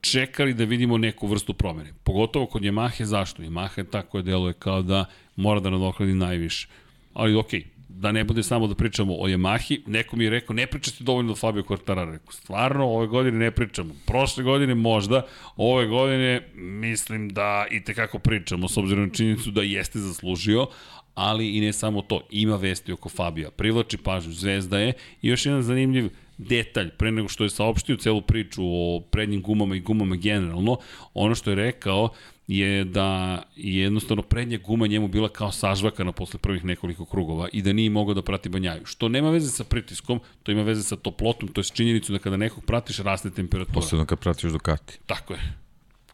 čekali 0.00 0.54
da 0.54 0.64
vidimo 0.64 0.98
neku 0.98 1.26
vrstu 1.26 1.54
promene. 1.54 1.92
Pogotovo 2.04 2.46
kod 2.46 2.62
Yamahe, 2.62 3.04
zašto? 3.04 3.42
Yamaha 3.42 3.78
je 3.78 3.90
ta 3.90 4.02
koja 4.02 4.22
deluje 4.22 4.52
kao 4.52 4.82
da 4.82 5.04
mora 5.36 5.60
da 5.60 5.70
nadoknadi 5.70 6.14
najviše. 6.14 6.68
Ali 7.12 7.36
okej, 7.36 7.64
da 8.00 8.12
ne 8.12 8.24
bude 8.24 8.42
samo 8.42 8.66
da 8.66 8.74
pričamo 8.74 9.14
o 9.14 9.28
Yamahi, 9.28 9.80
neko 9.86 10.16
mi 10.16 10.24
je 10.24 10.30
rekao, 10.30 10.54
ne 10.54 10.66
pričate 10.66 11.04
dovoljno 11.04 11.32
o 11.32 11.36
Fabio 11.36 11.62
Quartararo. 11.62 12.12
Rekao, 12.12 12.32
stvarno, 12.32 12.86
ove 12.86 13.06
godine 13.06 13.38
ne 13.38 13.50
pričamo. 13.50 13.94
Prošle 14.06 14.44
godine 14.44 14.74
možda, 14.74 15.26
ove 15.56 15.86
godine 15.86 16.48
mislim 16.54 17.28
da 17.28 17.66
i 17.70 17.84
tekako 17.84 18.18
pričamo, 18.18 18.68
s 18.68 18.76
obzirom 18.76 19.04
na 19.04 19.14
činjenicu 19.14 19.50
da 19.50 19.62
jeste 19.62 19.98
zaslužio, 19.98 20.66
ali 21.14 21.56
i 21.56 21.60
ne 21.60 21.72
samo 21.72 22.02
to, 22.02 22.20
ima 22.30 22.56
vesti 22.56 22.92
oko 22.92 23.08
Fabija, 23.08 23.50
privlači 23.50 23.96
pažnju, 23.96 24.32
zvezda 24.32 24.78
je 24.78 24.92
i 25.22 25.28
još 25.28 25.46
jedan 25.46 25.62
zanimljiv 25.62 26.08
detalj, 26.38 26.90
pre 26.90 27.10
nego 27.12 27.28
što 27.28 27.44
je 27.44 27.50
saopštio 27.50 27.96
celu 27.96 28.22
priču 28.22 28.62
o 28.64 29.00
prednjim 29.10 29.42
gumama 29.42 29.76
i 29.76 29.80
gumama 29.80 30.16
generalno, 30.16 30.76
ono 31.14 31.34
što 31.34 31.50
je 31.50 31.56
rekao 31.56 32.08
je 32.48 32.84
da 32.84 33.42
je 33.56 33.82
jednostavno 33.82 34.22
prednja 34.22 34.58
guma 34.58 34.86
njemu 34.86 35.08
bila 35.08 35.28
kao 35.28 35.52
sažvakana 35.52 36.12
posle 36.12 36.40
prvih 36.40 36.64
nekoliko 36.64 37.04
krugova 37.04 37.48
i 37.52 37.62
da 37.62 37.72
nije 37.72 37.90
mogao 37.90 38.14
da 38.14 38.22
prati 38.22 38.48
banjaju. 38.48 38.86
Što 38.86 39.08
nema 39.08 39.30
veze 39.30 39.50
sa 39.50 39.64
pritiskom, 39.64 40.20
to 40.42 40.52
ima 40.52 40.62
veze 40.62 40.82
sa 40.82 40.96
toplotom, 40.96 41.48
to 41.48 41.60
je 41.60 41.64
s 41.64 41.72
činjenicu 41.72 42.12
da 42.12 42.18
kada 42.18 42.36
nekog 42.36 42.64
pratiš 42.64 42.98
raste 42.98 43.30
temperatura. 43.30 43.74
Posebno 43.74 44.04
kad 44.06 44.18
pratiš 44.18 44.50
Ducati. 44.50 44.98
Tako 45.06 45.32
je. 45.34 45.40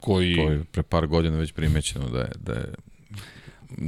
Koji... 0.01 0.35
To 0.35 0.51
je 0.51 0.65
pre 0.65 0.83
par 0.83 1.07
godina 1.07 1.39
već 1.39 1.53
primećeno 1.53 2.09
da 2.09 2.19
je, 2.19 2.31
da 2.41 2.53
je 2.53 2.75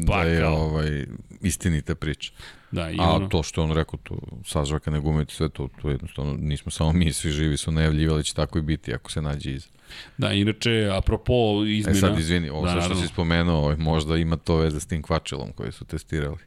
Pa 0.07 0.25
da 0.25 0.31
je 0.31 0.41
kao. 0.41 0.55
ovaj, 0.57 1.07
istinita 1.43 1.95
priča. 1.95 2.33
Da, 2.71 2.91
i 2.91 2.97
A 2.99 3.11
ono... 3.11 3.29
to 3.29 3.43
što 3.43 3.63
on 3.63 3.73
rekao, 3.73 3.99
to 4.03 4.19
sažvakane 4.45 5.01
gume 5.01 5.23
i 5.23 5.27
sve 5.33 5.49
to, 5.49 5.69
to 5.83 5.91
jednostavno 5.91 6.37
nismo 6.39 6.71
samo 6.71 6.93
mi, 6.93 7.13
svi 7.13 7.31
živi 7.31 7.57
su 7.57 7.73
najavljivali 7.73 8.19
da 8.19 8.23
će 8.23 8.35
tako 8.35 8.59
i 8.59 8.63
biti 8.63 8.95
ako 8.95 9.11
se 9.11 9.23
nađe 9.23 9.51
iz. 9.53 9.67
Da, 10.19 10.33
inače, 10.33 10.91
apropo 10.93 11.33
E 11.67 11.71
izmena... 11.71 11.99
sad, 11.99 12.19
izvini, 12.19 12.51
ovo 12.51 12.67
da, 12.67 12.75
da, 12.75 12.81
što 12.81 12.81
naravno. 12.81 13.03
si 13.03 13.13
spomenuo, 13.13 13.57
ovaj, 13.57 13.77
možda 13.77 14.17
ima 14.17 14.37
to 14.37 14.57
veze 14.57 14.81
s 14.81 14.87
tim 14.87 15.03
kvačelom 15.03 15.53
koje 15.53 15.73
su 15.73 15.85
testirali. 15.85 16.39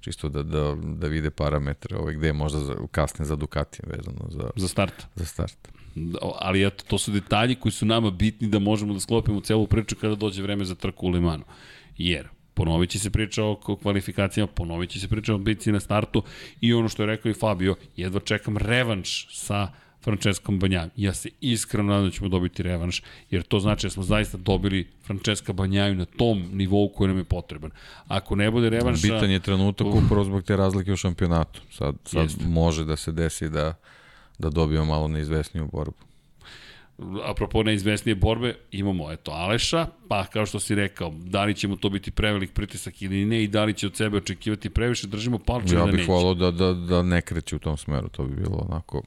Čisto 0.00 0.28
da, 0.28 0.42
da, 0.42 0.76
da 0.82 1.06
vide 1.06 1.30
parametre 1.30 1.96
ovaj, 1.96 2.14
gde 2.14 2.26
je 2.26 2.32
možda 2.32 2.58
za, 2.58 2.74
kasne 2.90 3.24
za 3.24 3.36
Ducati 3.36 3.78
vezano 3.86 4.26
za, 4.28 4.50
Za 4.56 4.68
start. 4.68 4.94
za 5.14 5.24
start. 5.24 5.68
Da, 5.94 6.18
ali 6.38 6.66
eto, 6.66 6.84
to 6.88 6.98
su 6.98 7.10
detalji 7.12 7.54
koji 7.54 7.72
su 7.72 7.86
nama 7.86 8.10
bitni 8.10 8.48
da 8.48 8.58
možemo 8.58 8.94
da 8.94 9.00
sklopimo 9.00 9.40
celu 9.40 9.66
priču 9.66 9.96
kada 9.96 10.14
dođe 10.14 10.42
vreme 10.42 10.64
za 10.64 10.74
trku 10.74 11.06
u 11.06 11.10
Limanu. 11.10 11.44
Jer, 11.98 12.28
ponovit 12.60 12.90
će 12.90 12.98
se 12.98 13.10
priča 13.10 13.44
o 13.44 13.56
kvalifikacijama, 13.82 14.52
ponovit 14.54 14.90
će 14.90 15.00
se 15.00 15.08
priča 15.08 15.34
o 15.34 15.38
bici 15.38 15.72
na 15.72 15.80
startu 15.80 16.22
i 16.60 16.74
ono 16.74 16.88
što 16.88 17.02
je 17.02 17.06
rekao 17.06 17.30
i 17.30 17.34
Fabio, 17.34 17.76
jedva 17.96 18.20
čekam 18.20 18.56
revanš 18.56 19.26
sa 19.36 19.68
Franceskom 20.02 20.58
Banjaju. 20.58 20.90
Ja 20.96 21.14
se 21.14 21.28
iskreno 21.40 21.92
nadam 21.92 22.04
da 22.04 22.10
ćemo 22.10 22.28
dobiti 22.28 22.62
revanš, 22.62 23.02
jer 23.30 23.42
to 23.42 23.60
znači 23.60 23.86
da 23.86 23.90
smo 23.90 24.02
zaista 24.02 24.38
dobili 24.38 24.88
Francesca 25.06 25.52
Banjaju 25.52 25.94
na 25.94 26.04
tom 26.04 26.44
nivou 26.52 26.88
koji 26.88 27.08
nam 27.08 27.18
je 27.18 27.24
potreban. 27.24 27.70
Ako 28.08 28.36
ne 28.36 28.50
bude 28.50 28.70
revanša... 28.70 29.02
Bitan 29.02 29.30
je 29.30 29.40
trenutak 29.40 29.86
upravo 29.86 30.24
zbog 30.24 30.42
te 30.42 30.56
razlike 30.56 30.92
u 30.92 30.96
šampionatu. 30.96 31.60
Sad, 31.70 31.94
sad 32.04 32.22
Jeste. 32.22 32.44
može 32.44 32.84
da 32.84 32.96
se 32.96 33.12
desi 33.12 33.48
da, 33.48 33.74
da 34.38 34.50
dobijemo 34.50 34.84
malo 34.84 35.08
neizvesniju 35.08 35.68
borbu. 35.72 36.09
Apropo 37.24 37.62
neizvesnije 37.62 38.14
borbe, 38.14 38.54
imamo 38.72 39.12
eto 39.12 39.30
Aleša, 39.30 39.86
pa 40.08 40.24
kao 40.24 40.46
što 40.46 40.60
si 40.60 40.74
rekao, 40.74 41.14
da 41.24 41.44
li 41.44 41.54
će 41.54 41.68
mu 41.68 41.76
to 41.76 41.88
biti 41.88 42.10
prevelik 42.10 42.52
pritisak 42.52 43.02
ili 43.02 43.24
ne 43.24 43.42
i 43.42 43.48
da 43.48 43.64
li 43.64 43.74
će 43.74 43.86
od 43.86 43.96
sebe 43.96 44.16
očekivati 44.16 44.70
previše, 44.70 45.06
držimo 45.06 45.38
palče 45.38 45.74
Ja 45.74 45.80
da 45.80 45.86
bih 45.86 45.94
neće. 45.94 46.12
volao 46.12 46.34
da, 46.34 46.50
da, 46.50 46.72
da 46.72 47.02
ne 47.02 47.22
kreće 47.22 47.56
u 47.56 47.58
tom 47.58 47.76
smeru, 47.76 48.08
to 48.08 48.22
bi 48.24 48.36
bilo 48.36 48.66
onako, 48.70 49.02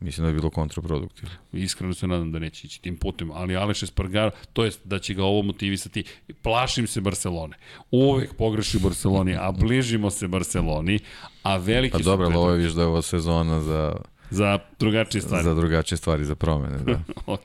mislim 0.00 0.26
da 0.26 0.32
bi 0.32 0.38
bilo 0.38 0.50
kontraproduktivno. 0.50 1.34
Iskreno 1.52 1.94
se 1.94 2.06
nadam 2.06 2.32
da 2.32 2.38
neće 2.38 2.66
ići 2.66 2.82
tim 2.82 2.96
putem, 2.96 3.30
ali 3.30 3.56
Aleš 3.56 3.82
Espargaro, 3.82 4.30
to 4.52 4.64
jest 4.64 4.80
da 4.84 4.98
će 4.98 5.14
ga 5.14 5.24
ovo 5.24 5.42
motivisati. 5.42 6.04
Plašim 6.42 6.86
se 6.86 7.00
Barcelone. 7.00 7.56
Uvek 7.90 8.34
pogreši 8.34 8.78
Barceloni, 8.78 9.36
a 9.36 9.52
bližimo 9.52 10.10
se 10.10 10.28
Barceloni, 10.28 10.98
a 11.42 11.56
veliki 11.56 11.92
Pa 11.92 11.98
dobro, 11.98 12.26
ali 12.26 12.36
ovo 12.36 12.50
je 12.50 12.58
viš 12.58 12.72
da 12.72 12.82
je 12.82 12.86
ova 12.86 13.02
sezona 13.02 13.60
za, 13.60 13.96
za 14.32 14.58
drugačije 14.78 15.22
stvari. 15.22 15.44
za 15.44 15.54
drugačije 15.54 15.98
stvari, 15.98 16.24
za 16.24 16.34
promene, 16.34 16.78
da. 16.78 17.00
ok. 17.34 17.44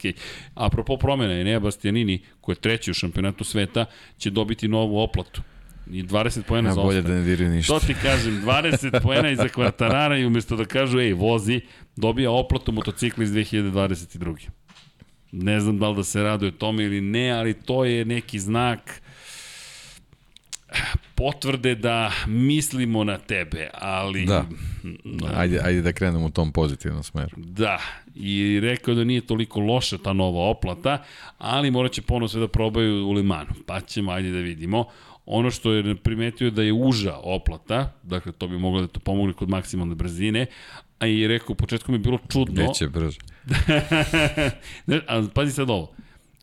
Apropo 0.56 0.98
promene, 0.98 1.42
Enea 1.42 1.60
Bastianini, 1.60 2.22
koji 2.42 2.56
je 2.56 2.60
treći 2.60 2.92
u 2.92 2.94
šampionatu 2.94 3.44
sveta, 3.44 3.86
će 4.18 4.30
dobiti 4.30 4.68
novu 4.68 5.00
oplatu. 5.00 5.42
I 5.92 6.04
20 6.04 6.42
poena 6.42 6.70
Ja 6.70 6.76
za 6.76 6.82
bolje 6.82 7.02
da 7.02 7.14
ne 7.14 7.22
diraju 7.22 7.50
ništa. 7.50 7.74
To 7.74 7.88
ti 7.88 7.96
kažem, 8.02 8.42
20 8.46 9.02
poena 9.02 9.30
iza 9.32 9.48
kvartarara 9.48 10.18
i 10.18 10.26
umesto 10.26 10.56
da 10.56 10.66
kažu, 10.66 11.00
ej, 11.00 11.14
vozi, 11.14 11.62
dobija 11.96 12.32
oplatu 12.32 12.72
motocikla 12.72 13.24
iz 13.24 13.32
2022. 13.32 14.50
Ne 15.32 15.60
znam 15.60 15.80
da 15.80 15.90
li 15.90 15.96
da 15.96 16.04
se 16.04 16.24
raduje 16.24 16.52
tome 16.52 16.84
ili 16.84 17.02
ne, 17.02 17.32
ali 17.32 17.54
to 17.54 17.86
je 17.86 18.06
neki 18.06 18.40
znak 18.40 19.02
potvrde 21.16 21.76
da 21.76 22.12
mislimo 22.28 23.04
na 23.04 23.18
tebe, 23.18 23.70
ali... 23.74 24.26
Da. 24.26 24.46
Ajde, 25.36 25.60
ajde 25.64 25.82
da 25.82 25.94
krenemo 25.94 26.26
u 26.26 26.30
tom 26.30 26.52
pozitivnom 26.52 27.04
smeru. 27.04 27.30
Da, 27.38 27.80
i 28.16 28.60
rekao 28.60 28.96
da 28.96 29.04
nije 29.04 29.22
toliko 29.22 29.60
loša 29.60 29.98
ta 29.98 30.14
nova 30.14 30.50
oplata, 30.50 31.04
ali 31.38 31.72
morat 31.72 31.92
će 31.92 32.02
ponovno 32.02 32.28
sve 32.28 32.40
da 32.40 32.48
probaju 32.48 33.08
u 33.08 33.12
Limanu, 33.12 33.50
pa 33.66 33.82
ćemo, 33.82 34.12
ajde 34.12 34.32
da 34.32 34.38
vidimo. 34.38 34.86
Ono 35.26 35.52
što 35.52 35.72
je 35.72 35.96
primetio 35.96 36.52
da 36.52 36.64
je 36.64 36.74
uža 36.74 37.16
oplata, 37.24 37.94
dakle 38.04 38.32
to 38.32 38.48
bi 38.48 38.58
moglo 38.58 38.82
da 38.82 38.88
to 38.88 39.00
pomogne 39.00 39.34
kod 39.34 39.50
maksimalne 39.50 39.96
brzine, 39.96 40.46
a 41.00 41.08
i 41.08 41.28
rekao, 41.28 41.54
u 41.54 41.56
početku 41.56 41.92
mi 41.92 41.96
je 41.96 42.00
bilo 42.00 42.20
čudno. 42.30 42.64
Neće 42.64 42.88
brže. 42.88 43.20
Ne, 44.88 45.02
a 45.08 45.24
pazi 45.34 45.52
sad 45.52 45.70
ovo. 45.70 45.94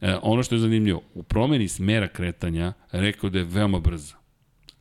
E, 0.00 0.16
ono 0.22 0.42
što 0.42 0.54
je 0.54 0.58
zanimljivo, 0.58 1.02
u 1.14 1.22
promeni 1.22 1.68
smera 1.68 2.08
kretanja 2.08 2.72
rekao 2.92 3.30
da 3.30 3.38
je 3.38 3.44
veoma 3.44 3.78
brza, 3.78 4.14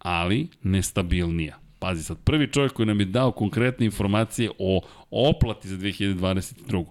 ali 0.03 0.47
nestabilnija. 0.63 1.57
Pazi 1.79 2.03
sad, 2.03 2.17
prvi 2.23 2.51
čovjek 2.51 2.73
koji 2.73 2.85
nam 2.85 2.99
je 2.99 3.05
dao 3.05 3.31
konkretne 3.31 3.85
informacije 3.85 4.49
o 4.59 4.81
oplati 5.11 5.67
za 5.67 5.77
2022. 5.77 6.85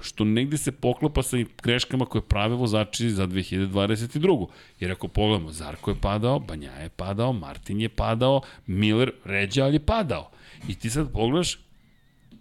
što 0.00 0.24
negde 0.24 0.58
se 0.58 0.72
poklapa 0.72 1.22
sa 1.22 1.36
greškama 1.62 2.04
koje 2.04 2.22
prave 2.22 2.54
vozači 2.54 3.10
za 3.10 3.26
2022. 3.26 4.46
Jer 4.80 4.92
ako 4.92 5.08
pogledamo, 5.08 5.52
Zarko 5.52 5.90
je 5.90 6.00
padao, 6.00 6.38
Banja 6.38 6.72
je 6.72 6.88
padao, 6.88 7.32
Martin 7.32 7.80
je 7.80 7.88
padao, 7.88 8.40
Miller 8.66 9.12
ređa, 9.24 9.64
ali 9.64 9.74
je 9.74 9.86
padao. 9.86 10.30
I 10.68 10.74
ti 10.74 10.90
sad 10.90 11.12
pogledaš, 11.12 11.58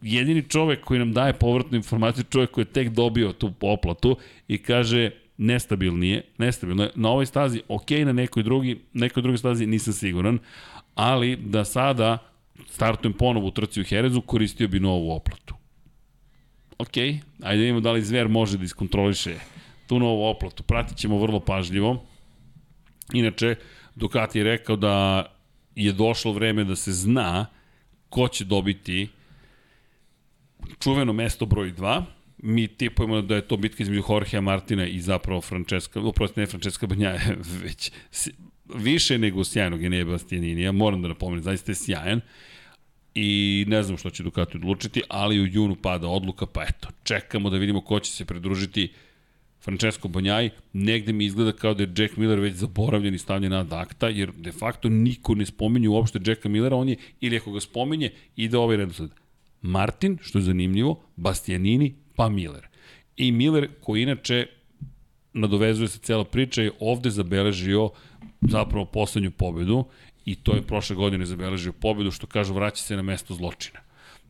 jedini 0.01 0.49
čovek 0.49 0.83
koji 0.83 0.99
nam 0.99 1.13
daje 1.13 1.33
povratnu 1.33 1.77
informaciju, 1.77 2.23
čovek 2.23 2.51
koji 2.51 2.61
je 2.61 2.73
tek 2.73 2.89
dobio 2.89 3.33
tu 3.33 3.51
oplatu 3.61 4.17
i 4.47 4.57
kaže 4.57 5.11
nestabilnije, 5.37 6.21
nestabilno 6.37 6.89
na 6.95 7.09
ovoj 7.09 7.25
stazi, 7.25 7.61
ok, 7.67 7.91
na 7.91 8.13
nekoj 8.13 8.43
drugi, 8.43 8.81
nekoj 8.93 9.23
drugoj 9.23 9.37
stazi 9.37 9.65
nisam 9.67 9.93
siguran, 9.93 10.39
ali 10.95 11.35
da 11.35 11.65
sada 11.65 12.17
startujem 12.69 13.13
ponovo 13.13 13.47
u 13.47 13.51
trci 13.51 13.81
u 13.81 13.83
Herezu, 13.83 14.21
koristio 14.21 14.67
bi 14.67 14.79
novu 14.79 15.11
oplatu. 15.11 15.55
Ok, 16.77 16.97
ajde 17.43 17.61
vidimo 17.61 17.79
da 17.79 17.91
li 17.91 18.01
Zver 18.01 18.27
može 18.27 18.57
da 18.57 18.63
iskontroliše 18.63 19.35
tu 19.87 19.99
novu 19.99 20.25
oplatu. 20.25 20.63
Pratit 20.63 20.97
ćemo 20.97 21.17
vrlo 21.17 21.39
pažljivo. 21.39 22.05
Inače, 23.13 23.55
Ducati 23.95 24.39
je 24.39 24.43
rekao 24.43 24.75
da 24.75 25.25
je 25.75 25.91
došlo 25.91 26.31
vreme 26.31 26.63
da 26.63 26.75
se 26.75 26.91
zna 26.91 27.45
ko 28.09 28.27
će 28.27 28.45
dobiti 28.45 29.07
čuveno 30.79 31.13
mesto 31.13 31.45
broj 31.45 31.73
2. 31.73 32.03
Mi 32.37 32.67
tipujemo 32.67 33.21
da 33.21 33.35
je 33.35 33.47
to 33.47 33.57
bitka 33.57 33.83
između 33.83 34.03
Jorgea 34.09 34.41
Martina 34.41 34.87
i 34.87 34.99
zapravo 34.99 35.41
Francesca, 35.41 35.99
uprosti 35.99 36.39
ne 36.39 36.45
Francesca 36.45 36.87
Banjaja, 36.87 37.21
već 37.63 37.91
više 38.75 39.17
nego 39.17 39.43
sjajnog 39.43 39.83
Enea 39.83 40.05
Bastianinija, 40.05 40.71
moram 40.71 41.01
da 41.01 41.07
napomenem, 41.07 41.43
zaista 41.43 41.71
je 41.71 41.75
sjajan 41.75 42.21
i 43.15 43.65
ne 43.67 43.83
znam 43.83 43.97
što 43.97 44.09
će 44.09 44.23
Ducati 44.23 44.57
odlučiti, 44.57 45.01
ali 45.09 45.39
u 45.39 45.47
junu 45.47 45.75
pada 45.75 46.07
odluka, 46.07 46.45
pa 46.45 46.63
eto, 46.63 46.87
čekamo 47.03 47.49
da 47.49 47.57
vidimo 47.57 47.81
ko 47.81 47.99
će 47.99 48.11
se 48.11 48.25
pridružiti 48.25 48.91
Francesco 49.61 50.07
Bonjaj, 50.07 50.49
negde 50.73 51.13
mi 51.13 51.25
izgleda 51.25 51.51
kao 51.51 51.73
da 51.73 51.83
je 51.83 51.93
Jack 51.97 52.17
Miller 52.17 52.39
već 52.39 52.53
zaboravljen 52.55 53.15
i 53.15 53.17
stavljen 53.17 53.51
na 53.51 53.65
akta, 53.69 54.09
jer 54.09 54.31
de 54.31 54.51
facto 54.51 54.89
niko 54.89 55.35
ne 55.35 55.45
spominje 55.45 55.89
uopšte 55.89 56.19
Jacka 56.25 56.49
Millera, 56.49 56.75
on 56.75 56.89
je, 56.89 56.97
ili 57.21 57.37
ako 57.37 57.51
ga 57.51 57.59
spominje, 57.59 58.11
ide 58.35 58.57
ovaj 58.57 58.77
redosled. 58.77 59.09
Martin, 59.61 60.17
što 60.21 60.37
je 60.37 60.43
zanimljivo, 60.43 61.01
Bastianini, 61.15 61.95
pa 62.15 62.29
Miller. 62.29 62.67
I 63.17 63.31
Miller, 63.31 63.69
koji 63.81 64.01
inače 64.01 64.47
nadovezuje 65.33 65.87
se 65.87 65.99
cela 65.99 66.23
priča, 66.25 66.61
je 66.61 66.71
ovde 66.79 67.09
zabeležio 67.09 67.89
zapravo 68.41 68.85
poslednju 68.85 69.31
pobedu 69.31 69.85
i 70.25 70.35
to 70.35 70.53
je 70.55 70.61
prošle 70.61 70.95
godine 70.95 71.25
zabeležio 71.25 71.73
pobedu, 71.73 72.11
što 72.11 72.27
kažu 72.27 72.53
vraća 72.53 72.83
se 72.83 72.95
na 72.95 73.01
mesto 73.01 73.33
zločina. 73.33 73.79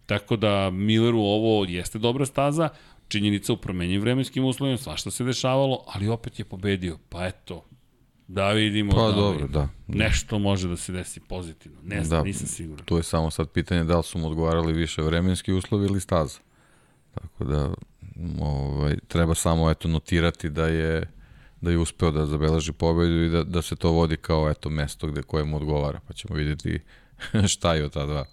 Tako 0.05 0.35
da 0.35 0.69
Milleru 0.69 1.19
ovo 1.19 1.65
jeste 1.65 1.99
dobra 1.99 2.25
staza, 2.25 2.69
činjenica 3.07 3.53
u 3.53 3.57
promenjenim 3.57 4.01
vremenskim 4.01 4.45
uslovima, 4.45 4.77
svašta 4.77 5.11
se 5.11 5.23
dešavalo, 5.23 5.83
ali 5.87 6.07
opet 6.07 6.39
je 6.39 6.45
pobedio. 6.45 6.97
Pa 7.09 7.25
eto, 7.25 7.65
da 8.27 8.51
vidimo 8.51 8.91
Pa 8.91 9.07
da 9.07 9.11
dobro, 9.11 9.47
da. 9.47 9.69
nešto 9.87 10.39
može 10.39 10.67
da 10.67 10.77
se 10.77 10.91
desi 10.91 11.19
pozitivno. 11.19 11.77
Ne 11.83 12.03
znam, 12.03 12.19
Da. 12.19 12.23
nisam 12.23 12.47
siguran. 12.47 12.85
Tu 12.85 12.97
je 12.97 13.03
samo 13.03 13.31
sad 13.31 13.49
pitanje 13.49 13.83
da 13.83 13.97
li 13.97 14.03
su 14.03 14.17
mu 14.17 14.27
odgovarali 14.27 14.73
više 14.73 15.01
vremenski 15.01 15.53
uslovi 15.53 15.85
ili 15.85 15.99
staza. 15.99 16.39
Tako 17.21 17.43
da 17.43 17.73
ovaj, 18.41 18.95
treba 19.07 19.35
samo 19.35 19.71
eto 19.71 19.87
notirati 19.87 20.49
da 20.49 20.67
je 20.67 21.15
da 21.61 21.71
je 21.71 21.77
uspeo 21.77 22.11
da 22.11 22.25
zabeleži 22.25 22.71
pobedu 22.71 23.23
i 23.23 23.29
da, 23.29 23.43
da 23.43 23.61
se 23.61 23.75
to 23.75 23.91
vodi 23.91 24.17
kao 24.17 24.49
eto 24.49 24.69
mesto 24.69 25.07
gde 25.07 25.21
koje 25.21 25.55
odgovara, 25.55 25.99
pa 26.07 26.13
ćemo 26.13 26.35
videti 26.35 26.79
šta 27.53 27.75
je 27.75 27.85
od 27.85 27.93
ta 27.93 28.05
dva. 28.05 28.25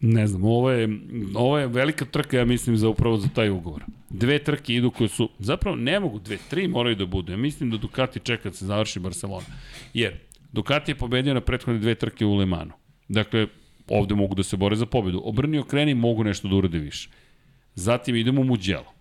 Ne 0.00 0.26
znam, 0.26 0.44
ovo 0.44 0.70
je, 0.70 0.88
ovo 1.34 1.58
je 1.58 1.66
velika 1.66 2.04
trka, 2.04 2.36
ja 2.36 2.44
mislim, 2.44 2.76
za 2.76 2.88
upravo 2.88 3.16
za 3.16 3.28
taj 3.28 3.50
ugovor. 3.50 3.82
Dve 4.10 4.38
trke 4.38 4.74
idu 4.74 4.90
koje 4.90 5.08
su, 5.08 5.28
zapravo 5.38 5.76
ne 5.76 6.00
mogu, 6.00 6.18
dve, 6.18 6.38
tri 6.50 6.68
moraju 6.68 6.96
da 6.96 7.06
budu. 7.06 7.32
Ja 7.32 7.38
mislim 7.38 7.70
da 7.70 7.76
Ducati 7.76 8.20
čeka 8.20 8.48
da 8.50 8.56
se 8.56 8.66
završi 8.66 9.00
Barcelona. 9.00 9.46
Jer 9.94 10.18
Ducati 10.52 10.90
je 10.90 10.98
pobedio 10.98 11.34
na 11.34 11.40
prethodne 11.40 11.80
dve 11.80 11.94
trke 11.94 12.26
u 12.26 12.34
Le 12.34 12.46
Manu. 12.46 12.72
Dakle, 13.08 13.46
ovde 13.88 14.14
mogu 14.14 14.34
da 14.34 14.42
se 14.42 14.56
bore 14.56 14.76
za 14.76 14.86
pobedu. 14.86 15.20
Obrni 15.24 15.58
okreni 15.58 15.94
mogu 15.94 16.24
nešto 16.24 16.48
da 16.48 16.56
urade 16.56 16.78
više. 16.78 17.08
Zatim 17.74 18.16
idemo 18.16 18.40
u 18.40 18.44
Mugello. 18.44 18.92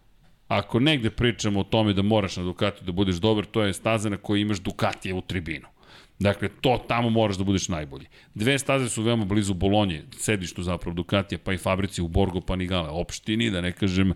Ako 0.48 0.80
negde 0.80 1.10
pričamo 1.10 1.60
o 1.60 1.64
tome 1.64 1.94
da 1.94 2.02
moraš 2.02 2.38
na 2.38 2.44
Ducati 2.44 2.86
da 2.86 2.92
budeš 2.92 3.16
dobar, 3.16 3.46
to 3.46 3.64
je 3.64 3.74
staza 3.74 4.10
na 4.10 4.18
kojoj 4.18 4.42
imaš 4.42 4.60
Ducatije 4.60 5.14
u 5.14 5.22
tribinu. 5.22 5.68
Dakle, 6.20 6.50
to 6.62 6.86
tamo 6.88 7.10
moraš 7.10 7.38
da 7.38 7.44
budeš 7.44 7.68
najbolji. 7.68 8.06
Dve 8.36 8.60
staze 8.60 8.90
su 8.90 9.04
veoma 9.04 9.26
blizu 9.26 9.54
Bolonje, 9.54 10.04
sedištu 10.18 10.64
zapravo 10.64 10.94
Ducatija, 10.96 11.40
pa 11.44 11.54
i 11.54 11.58
fabrici 11.58 12.02
u 12.02 12.08
Borgo 12.08 12.42
Panigale, 12.42 12.90
opštini, 12.90 13.50
da 13.52 13.62
ne 13.62 13.72
kažem 13.72 14.14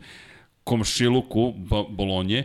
komšiluku 0.64 1.54
Bolonje. 1.90 2.44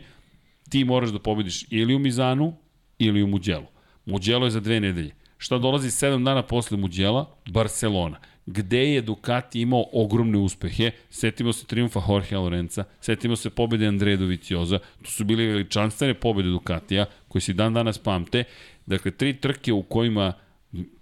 Ti 0.69 0.85
moraš 0.85 1.11
da 1.11 1.19
pobediš 1.19 1.65
ili 1.71 1.95
u 1.95 1.99
Mizanu 1.99 2.57
ili 2.99 3.23
u 3.23 3.27
Muđelu. 3.27 3.67
Muđelo 4.07 4.47
je 4.47 4.51
za 4.51 4.61
dve 4.61 4.81
nedelje. 4.81 5.15
Šta 5.45 5.59
dolazi 5.59 5.91
sedam 5.91 6.25
dana 6.25 6.43
posle 6.43 6.77
Muđela? 6.77 7.27
Barcelona 7.47 8.19
gde 8.47 8.79
je 8.93 9.01
Ducati 9.03 9.61
imao 9.61 9.85
ogromne 9.93 10.39
uspehe. 10.39 10.91
Setimo 11.11 11.53
se 11.53 11.67
triumfa 11.67 12.01
Jorge 12.09 12.37
Lorenza, 12.37 12.85
setimo 13.01 13.37
se 13.37 13.51
pobede 13.51 13.87
Andreja 13.87 14.17
Dovicioza, 14.17 14.79
to 15.03 15.11
su 15.11 15.25
bile 15.25 15.45
veličanstvene 15.47 16.15
pobede 16.15 16.49
Ducatija, 16.49 17.07
koje 17.29 17.43
se 17.43 17.53
dan 17.53 17.75
danas 17.75 17.99
pamte. 17.99 18.45
Dakle, 18.87 19.11
tri 19.11 19.37
trke 19.37 19.73
u 19.73 19.83
kojima 19.83 20.33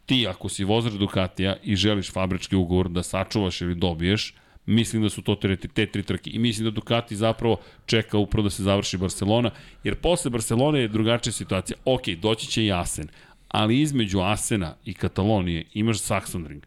ti, 0.06 0.26
ako 0.26 0.48
si 0.48 0.64
vozač 0.64 0.92
Ducatija 0.92 1.56
i 1.62 1.76
želiš 1.76 2.12
fabrički 2.12 2.56
ugovor 2.56 2.88
da 2.88 3.02
sačuvaš 3.02 3.60
ili 3.60 3.74
dobiješ, 3.74 4.34
mislim 4.66 5.02
da 5.02 5.08
su 5.08 5.22
to 5.22 5.34
te, 5.34 5.56
te 5.56 5.86
tri 5.86 6.02
trke. 6.02 6.30
I 6.30 6.38
mislim 6.38 6.64
da 6.64 6.70
Ducati 6.70 7.16
zapravo 7.16 7.56
čeka 7.86 8.18
upravo 8.18 8.42
da 8.42 8.50
se 8.50 8.62
završi 8.62 8.98
Barcelona, 8.98 9.50
jer 9.84 9.94
posle 9.94 10.30
Barcelone 10.30 10.80
je 10.80 10.88
drugačija 10.88 11.32
situacija. 11.32 11.76
Ok, 11.84 12.08
doći 12.08 12.46
će 12.46 12.64
i 12.64 12.72
Asen, 12.72 13.08
ali 13.52 13.80
između 13.80 14.20
Asena 14.20 14.76
i 14.84 14.94
Katalonije 14.94 15.64
imaš 15.74 15.98
Saxonring. 15.98 16.60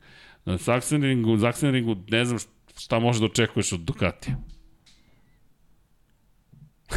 Na 0.46 0.58
Sachsenringu, 0.58 1.38
Sachsenringu 1.38 1.96
ne 2.10 2.26
znam 2.26 2.40
šta 2.78 3.00
možeš 3.00 3.20
da 3.20 3.26
očekuješ 3.26 3.72
od 3.72 3.80
Ducatija. 3.80 4.36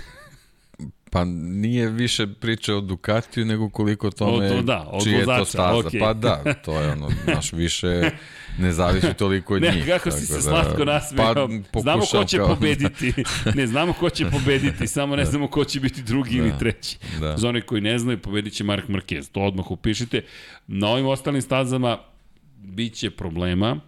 Pa 1.13 1.25
nije 1.25 1.89
više 1.91 2.27
priče 2.27 2.75
o 2.75 2.81
Ducatiju 2.81 3.45
nego 3.45 3.71
koliko 3.71 4.11
tome 4.11 4.47
O, 4.47 4.57
to 4.57 4.63
da, 4.63 4.87
od 4.91 5.05
čije 5.05 5.19
je 5.19 5.25
to 5.25 5.45
staza. 5.45 5.79
okej. 5.79 6.01
Pa 6.01 6.15
da, 6.15 6.43
to 6.65 6.81
je 6.81 6.93
ono, 6.93 7.09
naš 7.27 7.53
više 7.53 8.11
ne 8.59 8.73
zavisi 8.73 9.15
toliko 9.15 9.55
od 9.55 9.63
Ne, 9.63 9.71
njih. 9.71 9.87
kako 9.87 10.11
si 10.11 10.21
se 10.21 10.33
tako 10.33 10.43
slatko 10.43 10.85
nasmejao. 10.85 11.35
Pa, 11.73 11.81
znamo 11.81 11.99
ko 11.99 12.07
pokušam 12.07 12.27
će 12.27 12.37
kao- 12.37 12.49
pobediti. 12.49 13.13
ne, 13.55 13.67
znamo 13.67 13.93
ko 13.93 14.11
će 14.11 14.27
pobediti, 14.33 14.87
samo 14.87 15.17
ne 15.17 15.25
znamo 15.25 15.49
ko 15.49 15.65
će 15.65 15.81
biti 15.81 16.03
drugi 16.03 16.37
ili 16.37 16.53
treći. 16.59 16.99
Da. 17.21 17.37
Za 17.37 17.49
one 17.49 17.61
koji 17.61 17.81
ne 17.81 17.99
znaju, 17.99 18.19
pobedit 18.19 18.53
će 18.53 18.65
Mark 18.65 18.89
Marquez. 18.89 19.31
To 19.31 19.41
odmah 19.41 19.71
upišite. 19.71 20.25
Na 20.67 20.89
ovim 20.89 21.07
ostalim 21.07 21.43
stazama 21.43 21.99
biće 22.57 23.11
problema. 23.11 23.81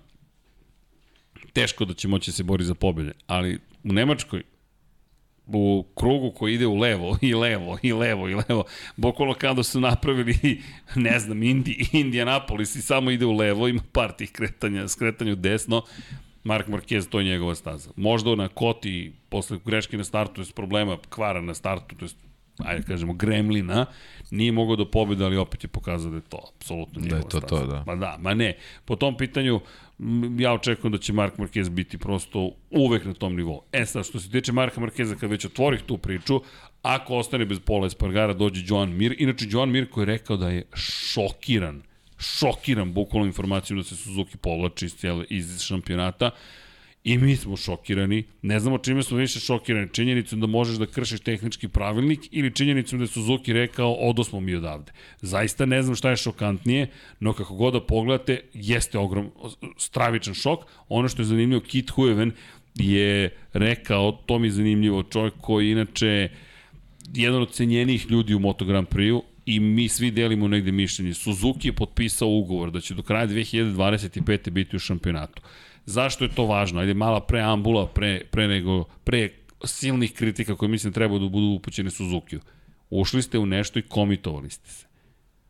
Teško 1.52 1.84
da 1.84 1.94
će 1.94 2.08
moći 2.08 2.30
da 2.30 2.34
se 2.34 2.42
bori 2.42 2.64
za 2.64 2.74
pobede, 2.74 3.12
ali 3.26 3.54
u 3.84 3.92
Nemačkoj 3.92 4.42
u 5.58 5.84
krugu 5.94 6.30
koji 6.30 6.54
ide 6.54 6.66
u 6.66 6.76
levo 6.76 7.18
i 7.22 7.34
levo 7.34 7.78
i 7.82 7.92
levo 7.92 8.28
i 8.28 8.34
levo. 8.34 8.64
Bokolo 8.96 9.34
kada 9.34 9.62
su 9.62 9.80
napravili, 9.80 10.62
ne 10.94 11.18
znam, 11.18 11.42
Indi, 11.42 11.88
Indianapolis 11.92 12.76
i 12.76 12.82
samo 12.82 13.10
ide 13.10 13.26
u 13.26 13.32
levo, 13.32 13.68
ima 13.68 13.82
par 13.92 14.12
tih 14.12 14.32
kretanja, 14.32 14.88
skretanja 14.88 15.32
u 15.32 15.36
desno. 15.36 15.82
Mark 16.44 16.68
Marquez, 16.68 17.08
to 17.08 17.18
je 17.18 17.24
njegova 17.24 17.54
staza. 17.54 17.90
Možda 17.96 18.34
na 18.34 18.48
Koti, 18.48 19.12
posle 19.28 19.58
greške 19.64 19.96
na 19.96 20.04
startu, 20.04 20.40
je 20.40 20.46
problema 20.54 20.96
kvara 21.08 21.40
na 21.40 21.54
startu, 21.54 21.96
to 21.96 22.04
je 22.04 22.10
ajde 22.64 22.82
kažemo, 22.82 23.12
gremlina, 23.12 23.86
nije 24.30 24.52
mogao 24.52 24.76
da 24.76 24.84
pobeda, 24.84 25.24
ali 25.24 25.36
opet 25.36 25.64
je 25.64 25.68
pokazao 25.68 26.10
da 26.10 26.16
je 26.16 26.22
to 26.28 26.50
apsolutno 26.56 27.00
njegova 27.00 27.22
to 27.22 27.40
staza. 27.40 27.46
to, 27.46 27.66
da. 27.66 27.84
Ma 27.86 27.96
da, 27.96 28.16
ma 28.20 28.34
ne. 28.34 28.56
Po 28.84 28.96
tom 28.96 29.16
pitanju, 29.16 29.60
ja 30.38 30.52
očekujem 30.52 30.92
da 30.92 30.98
će 30.98 31.12
Mark 31.12 31.36
Marquez 31.36 31.68
biti 31.68 31.98
prosto 31.98 32.50
uvek 32.70 33.04
na 33.04 33.14
tom 33.14 33.36
nivou. 33.36 33.62
E 33.72 33.86
sad, 33.86 34.06
što 34.06 34.20
se 34.20 34.30
tiče 34.30 34.52
Marka 34.52 34.80
Marqueza, 34.80 35.18
kad 35.18 35.30
već 35.30 35.44
otvorih 35.44 35.82
tu 35.82 35.98
priču, 35.98 36.40
ako 36.82 37.16
ostane 37.16 37.44
bez 37.44 37.60
Pola 37.60 37.86
Espargara, 37.86 38.32
dođe 38.32 38.64
Joan 38.66 38.96
Mir. 38.96 39.14
Inače, 39.18 39.46
Joan 39.48 39.70
Mir 39.70 39.90
koji 39.90 40.02
je 40.02 40.06
rekao 40.06 40.36
da 40.36 40.48
je 40.48 40.64
šokiran, 40.74 41.82
šokiran 42.18 42.92
bukvalno 42.92 43.26
informacijom 43.26 43.78
da 43.78 43.84
se 43.84 43.96
Suzuki 43.96 44.36
povlači 44.36 44.86
iz, 44.86 44.96
cijele, 44.96 45.24
iz 45.30 45.60
šampionata. 45.62 46.30
I 47.04 47.18
mi 47.18 47.36
smo 47.36 47.56
šokirani. 47.56 48.24
Ne 48.42 48.60
znamo 48.60 48.78
čime 48.78 49.02
smo 49.02 49.16
više 49.16 49.40
šokirani. 49.40 49.88
Činjenicom 49.92 50.40
da 50.40 50.46
možeš 50.46 50.76
da 50.76 50.86
kršiš 50.86 51.20
tehnički 51.20 51.68
pravilnik 51.68 52.20
ili 52.30 52.54
činjenicom 52.54 52.98
da 52.98 53.02
je 53.02 53.08
Suzuki 53.08 53.52
rekao 53.52 53.92
odosmo 53.92 54.40
mi 54.40 54.54
odavde. 54.54 54.92
Zaista 55.20 55.66
ne 55.66 55.82
znam 55.82 55.96
šta 55.96 56.10
je 56.10 56.16
šokantnije, 56.16 56.86
no 57.20 57.32
kako 57.32 57.54
god 57.54 57.72
da 57.72 57.80
pogledate, 57.80 58.40
jeste 58.54 58.98
ogrom, 58.98 59.30
stravičan 59.76 60.34
šok. 60.34 60.60
Ono 60.88 61.08
što 61.08 61.22
je 61.22 61.26
zanimljivo, 61.26 61.60
Kit 61.60 61.90
Hueven 61.90 62.32
je 62.74 63.36
rekao, 63.52 64.12
to 64.12 64.38
mi 64.38 64.46
je 64.46 64.50
zanimljivo, 64.50 65.02
čovjek 65.02 65.34
koji 65.40 65.70
inače 65.70 66.28
jedan 67.14 67.42
od 67.42 67.52
cenjenijih 67.52 68.10
ljudi 68.10 68.34
u 68.34 68.38
Moto 68.38 68.64
Grand 68.64 68.88
Prix-u 68.88 69.22
i 69.46 69.60
mi 69.60 69.88
svi 69.88 70.10
delimo 70.10 70.48
negde 70.48 70.72
mišljenje. 70.72 71.14
Suzuki 71.14 71.68
je 71.68 71.72
potpisao 71.72 72.28
ugovor 72.28 72.70
da 72.70 72.80
će 72.80 72.94
do 72.94 73.02
kraja 73.02 73.26
2025. 73.26 74.50
biti 74.50 74.76
u 74.76 74.78
šampionatu. 74.78 75.42
Zašto 75.86 76.24
je 76.24 76.34
to 76.34 76.46
važno? 76.46 76.80
Ajde, 76.80 76.94
mala 76.94 77.20
preambula 77.26 77.86
pre, 77.86 78.20
pre, 78.30 78.48
nego, 78.48 78.84
pre 79.04 79.28
silnih 79.64 80.12
kritika 80.12 80.56
koje 80.56 80.68
mislim 80.68 80.92
treba 80.92 81.18
da 81.18 81.28
budu 81.28 81.46
upućene 81.46 81.90
Suzuki-u. 81.90 82.40
Ušli 82.90 83.22
ste 83.22 83.38
u 83.38 83.46
nešto 83.46 83.78
i 83.78 83.82
komitovali 83.82 84.50
ste 84.50 84.70
se. 84.70 84.86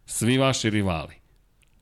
Svi 0.06 0.38
vaši 0.38 0.70
rivali, 0.70 1.14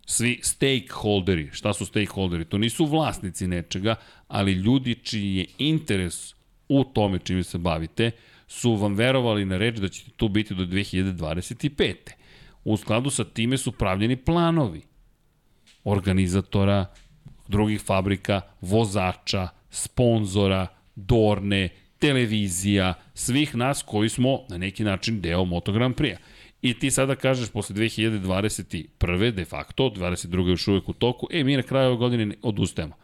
svi 0.07 0.41
stakeholderi, 0.43 1.51
šta 1.53 1.73
su 1.73 1.87
stakeholderi? 1.87 2.45
To 2.45 2.59
nisu 2.59 2.87
vlasnici 2.87 3.47
nečega, 3.47 3.95
ali 4.29 4.53
ljudi 4.53 4.95
čiji 4.95 5.37
je 5.37 5.47
interes 5.59 6.35
u 6.69 6.85
tome 6.85 7.19
čime 7.19 7.43
se 7.43 7.59
bavite, 7.59 8.11
su 8.47 8.75
vam 8.75 8.95
verovali 8.95 9.45
na 9.45 9.57
reč 9.57 9.77
da 9.77 9.89
ćete 9.89 10.11
tu 10.11 10.29
biti 10.29 10.55
do 10.55 10.65
2025. 10.65 11.95
U 12.65 12.77
skladu 12.77 13.11
sa 13.11 13.25
time 13.25 13.59
su 13.59 13.73
pravljeni 13.73 14.17
planovi 14.17 14.83
organizatora, 15.85 16.87
drugih 17.49 17.81
fabrika, 17.81 18.41
vozača, 18.61 19.49
sponzora, 19.71 20.67
Dorne, 20.97 21.69
televizija, 21.99 22.95
svih 23.15 23.57
nas 23.57 23.83
koji 23.83 24.09
smo 24.09 24.41
na 24.49 24.59
neki 24.59 24.85
način 24.85 25.21
deo 25.21 25.45
Moto 25.45 25.73
Grand 25.73 25.95
Prix-a. 25.95 26.19
I 26.63 26.75
ti 26.75 26.91
sada 26.91 27.15
kažeš 27.15 27.51
posle 27.51 27.77
2021. 27.77 29.31
de 29.31 29.45
facto, 29.45 29.91
22. 29.97 30.49
još 30.49 30.69
uvek 30.69 30.89
u 30.89 30.93
toku, 30.93 31.27
e, 31.31 31.45
mi 31.45 31.57
na 31.57 31.63
kraju 31.63 31.89
ove 31.89 31.97
godine 31.97 32.35
odustajemo. 32.43 32.95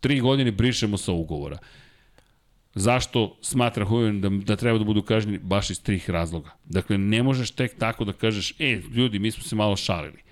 Tri 0.00 0.20
godine 0.20 0.50
brišemo 0.50 0.96
sa 0.96 1.12
ugovora. 1.12 1.58
Zašto 2.74 3.36
smatra 3.40 3.84
Huven 3.84 4.20
da, 4.20 4.28
da 4.28 4.56
treba 4.56 4.78
da 4.78 4.84
budu 4.84 5.02
kažnjeni? 5.02 5.38
Baš 5.38 5.70
iz 5.70 5.82
trih 5.82 6.10
razloga. 6.10 6.50
Dakle, 6.64 6.98
ne 6.98 7.22
možeš 7.22 7.50
tek 7.50 7.78
tako 7.78 8.04
da 8.04 8.12
kažeš, 8.12 8.54
e, 8.58 8.80
ljudi, 8.94 9.18
mi 9.18 9.30
smo 9.30 9.42
se 9.42 9.56
malo 9.56 9.76
šalili. 9.76 10.22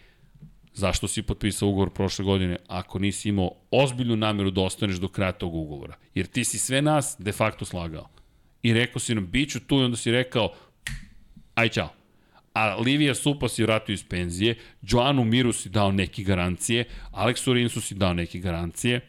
Zašto 0.78 1.08
si 1.08 1.22
potpisao 1.22 1.68
ugovor 1.68 1.90
prošle 1.90 2.24
godine 2.24 2.56
ako 2.68 2.98
nisi 2.98 3.28
imao 3.28 3.50
ozbiljnu 3.70 4.16
nameru 4.16 4.50
da 4.50 4.60
ostaneš 4.60 4.96
do 4.96 5.08
kraja 5.08 5.32
tog 5.32 5.54
ugovora? 5.54 5.96
Jer 6.14 6.26
ti 6.26 6.44
si 6.44 6.58
sve 6.58 6.82
nas 6.82 7.16
de 7.18 7.32
facto 7.32 7.64
slagao. 7.64 8.08
I 8.62 8.72
rekao 8.72 9.00
si 9.00 9.14
nam, 9.14 9.26
bit 9.26 9.50
ću 9.50 9.60
tu 9.60 9.80
i 9.80 9.84
onda 9.84 9.96
si 9.96 10.10
rekao, 10.10 10.52
aj 11.54 11.68
čao. 11.68 11.88
A 12.54 12.76
Livija 12.76 13.14
Supa 13.14 13.48
si 13.48 13.62
vratio 13.62 13.92
iz 13.92 14.04
penzije, 14.04 14.58
Joanu 14.82 15.24
Miru 15.24 15.52
si 15.52 15.68
dao 15.68 15.92
neke 15.92 16.22
garancije, 16.22 16.84
Aleksu 17.10 17.52
Rinsu 17.52 17.80
si 17.80 17.94
dao 17.94 18.14
neke 18.14 18.38
garancije. 18.38 19.00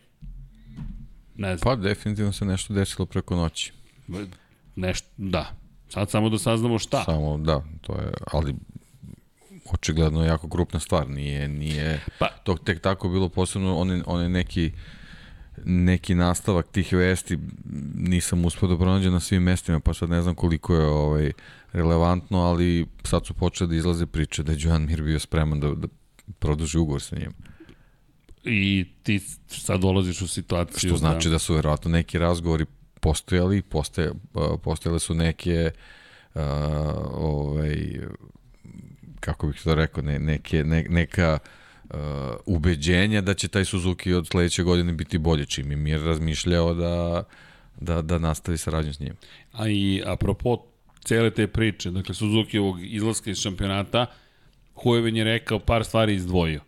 Ne 1.36 1.57
znam. 1.57 1.59
Pa 1.63 1.76
definitivno 1.76 2.32
se 2.32 2.45
nešto 2.45 2.74
desilo 2.74 3.05
preko 3.05 3.36
noći. 3.36 3.74
Nešto, 4.76 5.07
da. 5.17 5.55
Sad 5.89 6.09
samo 6.09 6.30
da 6.30 6.38
saznamo 6.38 6.80
šta. 6.80 7.03
Samo, 7.03 7.38
da, 7.38 7.63
to 7.82 7.93
je, 7.93 8.11
ali 8.32 8.55
očigledno 9.74 10.26
jako 10.26 10.49
krupna 10.49 10.80
stvar, 10.80 11.09
nije, 11.09 11.47
nije 11.47 12.01
Pa- 12.20 12.30
to 12.43 12.55
tek 12.55 12.82
tako 12.82 13.09
bilo 13.09 13.30
posebno, 13.30 13.78
on 13.78 14.03
on 14.05 14.22
je 14.22 14.30
neki 14.30 14.72
neki 15.65 16.15
nastavak 16.15 16.67
tih 16.72 16.93
vesti 16.93 17.38
nisam 17.95 18.45
uspio 18.45 18.67
da 18.67 18.78
pronađem 18.78 19.13
na 19.13 19.20
svim 19.20 19.43
mestima, 19.43 19.80
pa 19.80 19.93
sad 19.93 20.09
ne 20.09 20.22
znam 20.22 20.36
koliko 20.36 20.76
je 20.76 20.86
ovaj 20.86 21.32
relevantno, 21.74 22.39
ali 22.39 22.88
sad 23.03 23.26
su 23.26 23.34
počele 23.34 23.67
da 23.67 23.76
izlaze 23.76 24.05
priče 24.05 24.43
da 24.43 24.51
je 24.51 24.57
Joan 24.61 24.86
Mir 24.86 25.01
bio 25.01 25.20
spreman 25.20 25.59
da, 25.59 25.76
da 25.76 25.88
produži 26.39 26.78
ugovor 26.78 27.01
sa 27.01 27.15
njim. 27.15 27.34
I 28.43 28.86
ti 29.03 29.20
sad 29.47 29.82
dolaziš 29.82 30.22
u 30.22 30.28
situaciju 30.28 30.89
Što 30.89 30.97
znači 30.97 31.30
da 31.30 31.39
su 31.39 31.53
verovatno 31.53 31.91
neki 31.91 32.20
razgovori 32.20 32.65
postojali, 32.99 33.61
postoje, 33.61 34.11
postojale 34.63 34.99
su 34.99 35.13
neke 35.13 35.72
uh, 36.34 36.41
ovaj, 37.13 37.99
kako 39.20 39.47
bih 39.47 39.61
to 39.63 39.76
rekao, 39.76 40.03
ne, 40.03 40.20
neke, 40.20 40.63
ne, 40.63 40.86
neka 40.89 41.39
uh, 41.89 41.99
ubeđenja 42.45 43.22
da 43.22 43.34
će 43.34 43.47
taj 43.47 43.65
Suzuki 43.65 44.13
od 44.13 44.28
sledeće 44.28 44.63
godine 44.63 44.93
biti 44.93 45.17
bolje, 45.17 45.45
čim 45.45 45.72
je 45.72 45.78
Mir 45.78 46.01
razmišljao 46.01 46.74
da, 46.74 47.24
da, 47.80 48.01
da 48.01 48.17
nastavi 48.17 48.57
saradnju 48.57 48.93
s 48.93 48.99
njim. 48.99 49.13
A 49.51 49.67
i 49.67 50.03
apropo 50.05 50.57
cele 51.03 51.32
te 51.32 51.47
priče, 51.47 51.91
dakle 51.91 52.15
Suzuki 52.15 52.57
ovog 52.59 52.84
izlaska 52.84 53.32
iz 53.32 53.38
šampionata, 53.38 54.05
Hujeven 54.76 55.15
je 55.15 55.24
rekao 55.24 55.59
par 55.59 55.86
stvari 55.86 56.15
izdvojio. 56.15 56.61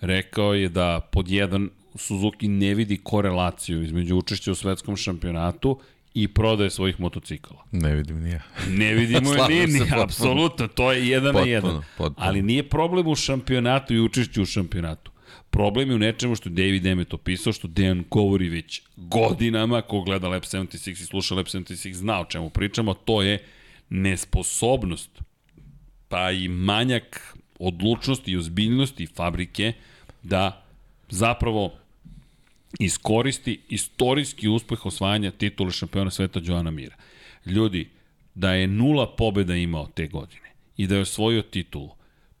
Rekao 0.00 0.54
je 0.54 0.68
da 0.68 1.00
pod 1.12 1.28
jedan 1.28 1.70
Suzuki 1.94 2.48
ne 2.48 2.74
vidi 2.74 2.96
korelaciju 2.96 3.82
između 3.82 4.16
učešća 4.16 4.52
u 4.52 4.54
svetskom 4.54 4.96
šampionatu 4.96 5.80
i 6.16 6.28
prodaje 6.28 6.70
svojih 6.70 7.00
motocikala. 7.00 7.64
Ne 7.72 7.94
vidim 7.94 8.20
ni 8.22 8.30
ja. 8.30 8.40
Ne 8.78 8.94
vidimo 8.94 9.34
je 9.34 9.48
ni, 9.48 9.66
ni, 9.66 9.80
apsolutno, 10.02 10.68
to 10.68 10.92
je 10.92 11.08
jedan 11.08 11.32
Potpuno, 11.32 11.44
na 11.44 11.50
jedan. 11.50 11.82
potpuno. 11.98 12.26
Ali 12.26 12.42
nije 12.42 12.68
problem 12.68 13.06
u 13.06 13.14
šampionatu 13.14 13.94
i 13.94 14.00
učešću 14.00 14.42
u 14.42 14.46
šampionatu. 14.46 15.10
Problem 15.50 15.90
je 15.90 15.96
u 15.96 15.98
nečemu 15.98 16.36
što 16.36 16.48
David 16.48 16.86
Emmet 16.86 17.14
opisao, 17.14 17.52
što 17.52 17.68
Dejan 17.68 18.04
govori 18.10 18.48
već 18.48 18.82
godinama, 18.96 19.82
ko 19.82 20.00
gleda 20.00 20.28
Lab 20.28 20.42
76 20.42 20.90
i 20.90 20.94
sluša 20.94 21.34
Lab 21.34 21.46
76 21.46 21.92
zna 21.92 22.20
o 22.20 22.24
čemu 22.24 22.50
pričamo, 22.50 22.94
to 22.94 23.22
je 23.22 23.44
nesposobnost, 23.88 25.10
pa 26.08 26.30
i 26.30 26.48
manjak 26.48 27.36
odlučnosti 27.58 28.32
i 28.32 28.36
ozbiljnosti 28.36 29.06
fabrike 29.06 29.72
da 30.22 30.64
zapravo 31.08 31.72
iskoristi 32.80 33.60
istorijski 33.68 34.48
uspeh 34.48 34.86
osvajanja 34.86 35.30
titula 35.30 35.70
šampiona 35.70 36.10
sveta 36.10 36.40
Joana 36.42 36.70
Mira. 36.70 36.96
Ljudi, 37.46 37.90
da 38.34 38.52
je 38.52 38.66
nula 38.66 39.16
pobeda 39.16 39.54
imao 39.54 39.86
te 39.86 40.06
godine 40.06 40.52
i 40.76 40.86
da 40.86 40.94
je 40.94 41.00
osvojio 41.00 41.42
titulu, 41.42 41.90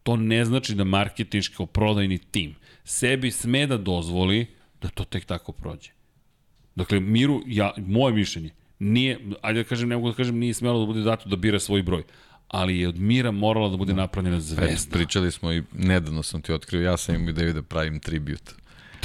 to 0.02 0.16
ne 0.16 0.44
znači 0.44 0.74
da 0.74 0.84
marketinško 0.84 1.66
prodajni 1.66 2.18
tim 2.18 2.54
sebi 2.84 3.30
sme 3.30 3.66
da 3.66 3.76
dozvoli 3.78 4.46
da 4.82 4.88
to 4.88 5.04
tek 5.04 5.24
tako 5.24 5.52
prođe. 5.52 5.90
Dakle, 6.74 7.00
Miru, 7.00 7.42
ja, 7.46 7.74
moje 7.76 8.14
mišljenje, 8.14 8.50
nije, 8.78 9.18
ajde 9.42 9.62
da 9.62 9.68
kažem, 9.68 9.88
ne 9.88 9.96
mogu 9.96 10.08
da 10.10 10.14
kažem, 10.14 10.38
nije 10.38 10.54
smelo 10.54 10.80
da 10.80 10.86
bude 10.86 11.00
dato 11.00 11.28
da 11.28 11.36
bira 11.36 11.58
svoj 11.58 11.82
broj, 11.82 12.02
ali 12.48 12.78
je 12.78 12.88
od 12.88 12.98
Mira 12.98 13.30
morala 13.30 13.68
da 13.68 13.76
bude 13.76 13.94
napravljena 13.94 14.36
E, 14.36 14.40
zvezda. 14.40 14.92
pričali 14.92 15.32
smo 15.32 15.52
i 15.52 15.62
nedavno 15.72 16.22
sam 16.22 16.42
ti 16.42 16.52
otkrio, 16.52 16.82
ja 16.82 16.96
sam 16.96 17.14
im 17.14 17.28
ideju 17.28 17.52
da 17.52 17.62
pravim 17.62 18.00
tribut. 18.00 18.52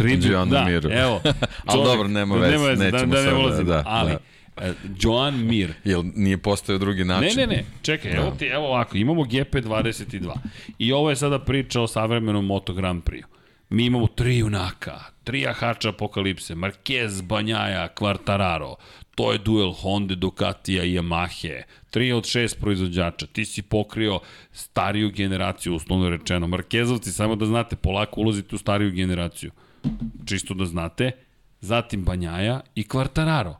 Tribut, 0.01 0.25
Joanu 0.25 0.51
da, 0.51 0.65
Miru. 0.65 0.89
evo. 0.91 1.21
Ali 1.65 1.83
dobro, 1.83 2.07
nema 2.07 2.35
veze, 2.35 2.57
da, 2.57 2.83
nećemo 2.83 2.91
da, 3.05 3.19
ne 3.19 3.23
sad 3.23 3.25
da- 3.25 3.37
ulazim, 3.37 3.65
da, 3.65 3.83
ali, 3.85 4.11
da. 4.11 4.65
e, 4.65 4.73
Joan 4.99 5.45
Mir, 5.45 5.73
Jel 5.83 6.03
nije 6.15 6.37
postao 6.37 6.77
drugi 6.77 6.99
Ne, 6.99 7.05
način? 7.05 7.37
ne, 7.37 7.47
ne, 7.47 7.65
čekaj, 7.81 8.11
evo 8.11 8.31
ti, 8.31 8.45
evo 8.45 8.67
ovako, 8.67 8.97
imamo 8.97 9.21
GP22 9.23 10.33
i 10.79 10.91
ovo 10.91 11.09
je 11.09 11.15
sada 11.15 11.39
priča 11.39 11.81
o 11.81 11.87
savremenom 11.87 12.45
Moto 12.45 12.73
Grand 12.73 13.03
Prix. 13.03 13.23
Mi 13.69 13.85
imamo 13.85 14.07
tri 14.07 14.37
junaka, 14.37 14.93
tri 15.23 15.41
jahača 15.41 15.89
apokalipse, 15.89 16.55
Marquez, 16.55 17.21
Banjaja, 17.21 17.87
Quartararo, 17.95 18.75
to 19.15 19.31
je 19.31 19.37
duel 19.37 19.71
Honda, 19.71 20.15
Ducatija 20.15 20.83
i 20.83 20.93
Yamahe, 20.93 21.61
tri 21.89 22.11
od 22.11 22.25
šest 22.25 22.59
proizvođača, 22.59 23.25
ti 23.25 23.45
si 23.45 23.61
pokrio 23.61 24.19
stariju 24.51 25.09
generaciju, 25.09 25.75
uslovno 25.75 26.09
rečeno. 26.09 26.47
Markezovci, 26.47 27.11
samo 27.11 27.35
da 27.35 27.45
znate, 27.45 27.75
polako 27.75 28.21
ulazite 28.21 28.55
u 28.55 28.59
stariju 28.59 28.91
generaciju, 28.91 29.51
čisto 30.25 30.53
da 30.53 30.65
znate, 30.65 31.11
zatim 31.61 32.03
Banjaja 32.03 32.61
i 32.75 32.83
Quartararo. 32.83 33.55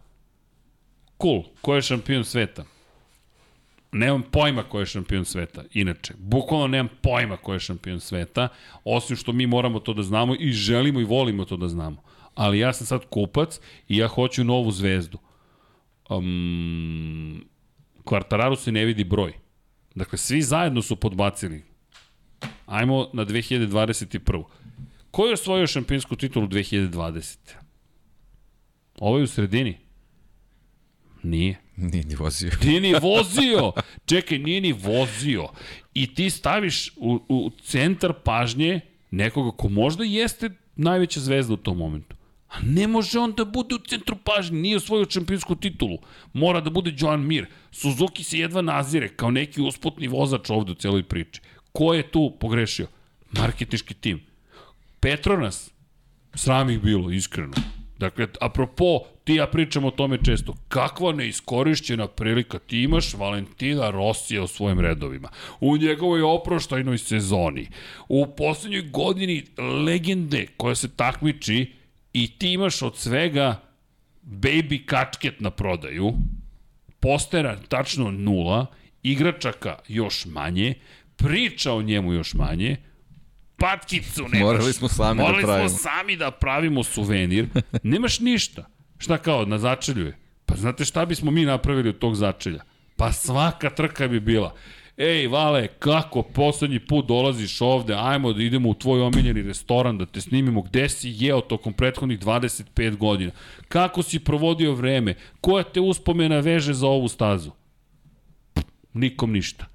Cool, 1.21 1.43
ko 1.61 1.75
je 1.75 1.81
šampion 1.81 2.23
sveta? 2.25 2.63
Nemam 3.91 4.23
pojma 4.31 4.63
ko 4.63 4.79
je 4.79 4.85
šampion 4.85 5.25
sveta, 5.25 5.63
inače. 5.73 6.13
Bukvalno 6.17 6.67
nemam 6.67 6.89
pojma 7.01 7.37
ko 7.37 7.53
je 7.53 7.59
šampion 7.59 7.99
sveta, 7.99 8.47
osim 8.83 9.15
što 9.15 9.31
mi 9.31 9.47
moramo 9.47 9.79
to 9.79 9.93
da 9.93 10.03
znamo 10.03 10.35
i 10.39 10.51
želimo 10.51 10.99
i 10.99 11.03
volimo 11.03 11.45
to 11.45 11.57
da 11.57 11.67
znamo. 11.67 12.03
Ali 12.35 12.59
ja 12.59 12.73
sam 12.73 12.87
sad 12.87 13.05
kupac 13.09 13.59
i 13.87 13.97
ja 13.97 14.07
hoću 14.07 14.43
novu 14.43 14.71
zvezdu. 14.71 15.17
Um, 16.09 17.45
Kvartararu 18.03 18.55
se 18.55 18.71
ne 18.71 18.85
vidi 18.85 19.03
broj. 19.03 19.33
Dakle, 19.95 20.17
svi 20.17 20.41
zajedno 20.41 20.81
su 20.81 20.95
podbacili. 20.95 21.63
Ajmo 22.65 23.09
na 23.13 23.25
2021. 23.25 24.43
Ko 25.11 25.25
je 25.25 25.33
osvojio 25.33 25.67
šampionsku 25.67 26.15
titulu 26.15 26.47
2020? 26.47 27.37
Ovo 28.99 29.17
je 29.17 29.23
u 29.23 29.27
sredini. 29.27 29.77
Nije. 31.23 31.59
Nije 31.75 32.03
ni 32.03 32.15
vozio. 32.15 32.51
Nije 32.63 32.81
ni 32.81 32.93
vozio. 32.93 33.71
Čekaj, 34.05 34.39
nije 34.39 34.61
ni 34.61 34.73
vozio. 34.73 35.47
I 35.93 36.13
ti 36.15 36.29
staviš 36.29 36.91
u, 36.97 37.19
u 37.29 37.51
centar 37.63 38.13
pažnje 38.23 38.79
nekoga 39.11 39.57
ko 39.57 39.69
možda 39.69 40.03
jeste 40.03 40.49
najveća 40.75 41.19
zvezda 41.19 41.53
u 41.53 41.57
tom 41.57 41.77
momentu. 41.77 42.15
A 42.49 42.55
ne 42.63 42.87
može 42.87 43.19
on 43.19 43.33
da 43.33 43.45
bude 43.45 43.75
u 43.75 43.77
centru 43.77 44.15
pažnje, 44.23 44.59
nije 44.59 44.77
osvojio 44.77 45.09
šampionsku 45.09 45.55
titulu. 45.55 45.97
Mora 46.33 46.61
da 46.61 46.69
bude 46.69 46.93
Joan 46.97 47.27
Mir. 47.27 47.45
Suzuki 47.71 48.23
se 48.23 48.39
jedva 48.39 48.61
nazire 48.61 49.09
kao 49.09 49.31
neki 49.31 49.61
usputni 49.61 50.07
vozač 50.07 50.49
ovde 50.49 50.71
u 50.71 50.75
celoj 50.75 51.03
priči. 51.03 51.41
Ko 51.71 51.93
je 51.93 52.11
tu 52.11 52.37
pogrešio? 52.39 52.87
Marketiški 53.31 53.93
tim. 53.93 54.30
Petronas, 55.01 55.71
sram 56.33 56.69
ih 56.69 56.81
bilo, 56.81 57.11
iskreno. 57.11 57.53
Dakle, 57.97 58.27
apropo, 58.41 58.99
ti 59.23 59.35
ja 59.35 59.47
pričam 59.47 59.85
o 59.85 59.91
tome 59.91 60.17
često. 60.23 60.55
Kakva 60.67 61.13
neiskorišćena 61.13 62.07
prilika 62.07 62.59
ti 62.59 62.83
imaš 62.83 63.13
Valentina 63.13 63.89
Rosija 63.89 64.43
u 64.43 64.47
svojim 64.47 64.79
redovima. 64.79 65.29
U 65.59 65.77
njegovoj 65.77 66.21
oproštajnoj 66.21 66.97
sezoni. 66.97 67.67
U 68.09 68.27
poslednjoj 68.37 68.81
godini 68.81 69.43
legende 69.85 70.47
koja 70.57 70.75
se 70.75 70.95
takmiči 70.95 71.73
I 72.13 72.27
ti 72.37 72.53
imaš 72.53 72.81
od 72.81 72.97
svega 72.97 73.61
baby 74.23 74.85
kačket 74.85 75.39
na 75.39 75.49
prodaju, 75.49 76.13
postera 76.99 77.57
tačno 77.67 78.11
nula, 78.11 78.65
igračaka 79.03 79.79
još 79.87 80.25
manje, 80.25 80.73
priča 81.15 81.73
o 81.73 81.81
njemu 81.81 82.13
još 82.13 82.33
manje, 82.33 82.77
patkicu 83.61 84.21
nemaš. 84.23 84.39
Morali 84.39 84.73
smo 84.73 84.87
sami 84.87 85.17
da 85.17 85.23
Morali 85.23 85.43
pravimo. 85.43 85.69
smo 85.69 85.77
sami 85.77 86.15
da 86.17 86.31
pravimo 86.31 86.83
suvenir. 86.83 87.47
Nemaš 87.83 88.19
ništa. 88.19 88.65
Šta 88.97 89.17
kao, 89.17 89.45
na 89.45 89.57
začelju 89.57 90.05
je? 90.05 90.17
Pa 90.45 90.55
znate 90.55 90.85
šta 90.85 91.05
bismo 91.05 91.31
mi 91.31 91.45
napravili 91.45 91.89
od 91.89 91.97
tog 91.97 92.15
začelja? 92.15 92.63
Pa 92.95 93.11
svaka 93.11 93.69
trka 93.69 94.07
bi 94.07 94.19
bila. 94.19 94.55
Ej, 94.97 95.27
Vale, 95.27 95.67
kako 95.67 96.21
poslednji 96.21 96.79
put 96.79 97.07
dolaziš 97.07 97.61
ovde, 97.61 97.95
ajmo 97.97 98.33
da 98.33 98.43
idemo 98.43 98.69
u 98.69 98.73
tvoj 98.73 99.01
omiljeni 99.01 99.41
restoran 99.41 99.97
da 99.97 100.05
te 100.05 100.21
snimimo, 100.21 100.61
gde 100.61 100.89
si 100.89 101.13
jeo 101.17 101.41
tokom 101.41 101.73
prethodnih 101.73 102.19
25 102.19 102.97
godina, 102.97 103.31
kako 103.67 104.03
si 104.03 104.19
provodio 104.19 104.73
vreme, 104.73 105.15
koja 105.41 105.63
te 105.63 105.79
uspomena 105.79 106.39
veže 106.39 106.73
za 106.73 106.87
ovu 106.87 107.07
stazu? 107.07 107.51
Nikom 108.93 109.31
ništa. 109.31 109.65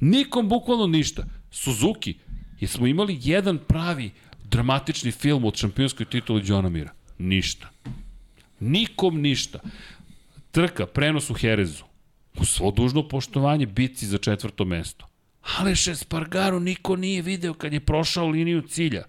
Nikom 0.00 0.48
bukvalno 0.48 0.86
ništa. 0.86 1.24
Suzuki, 1.50 2.14
jesmo 2.62 2.86
imali 2.86 3.18
jedan 3.22 3.58
pravi 3.58 4.10
dramatični 4.44 5.12
film 5.12 5.44
od 5.44 5.56
šampionskoj 5.56 6.06
tituli 6.06 6.42
Johna 6.44 6.68
Mira? 6.68 6.92
Ništa. 7.18 7.70
Nikom 8.60 9.20
ništa. 9.20 9.58
Trka, 10.50 10.86
prenos 10.86 11.30
u 11.30 11.34
Herezu. 11.34 11.84
U 12.38 12.44
svo 12.44 12.70
dužno 12.70 13.08
poštovanje 13.08 13.66
bitci 13.66 14.06
za 14.06 14.18
četvrto 14.18 14.64
mesto. 14.64 15.06
Aleš 15.58 15.88
Espargaro 15.88 16.60
niko 16.60 16.96
nije 16.96 17.22
video 17.22 17.54
kad 17.54 17.72
je 17.72 17.80
prošao 17.80 18.26
liniju 18.26 18.62
cilja. 18.62 19.02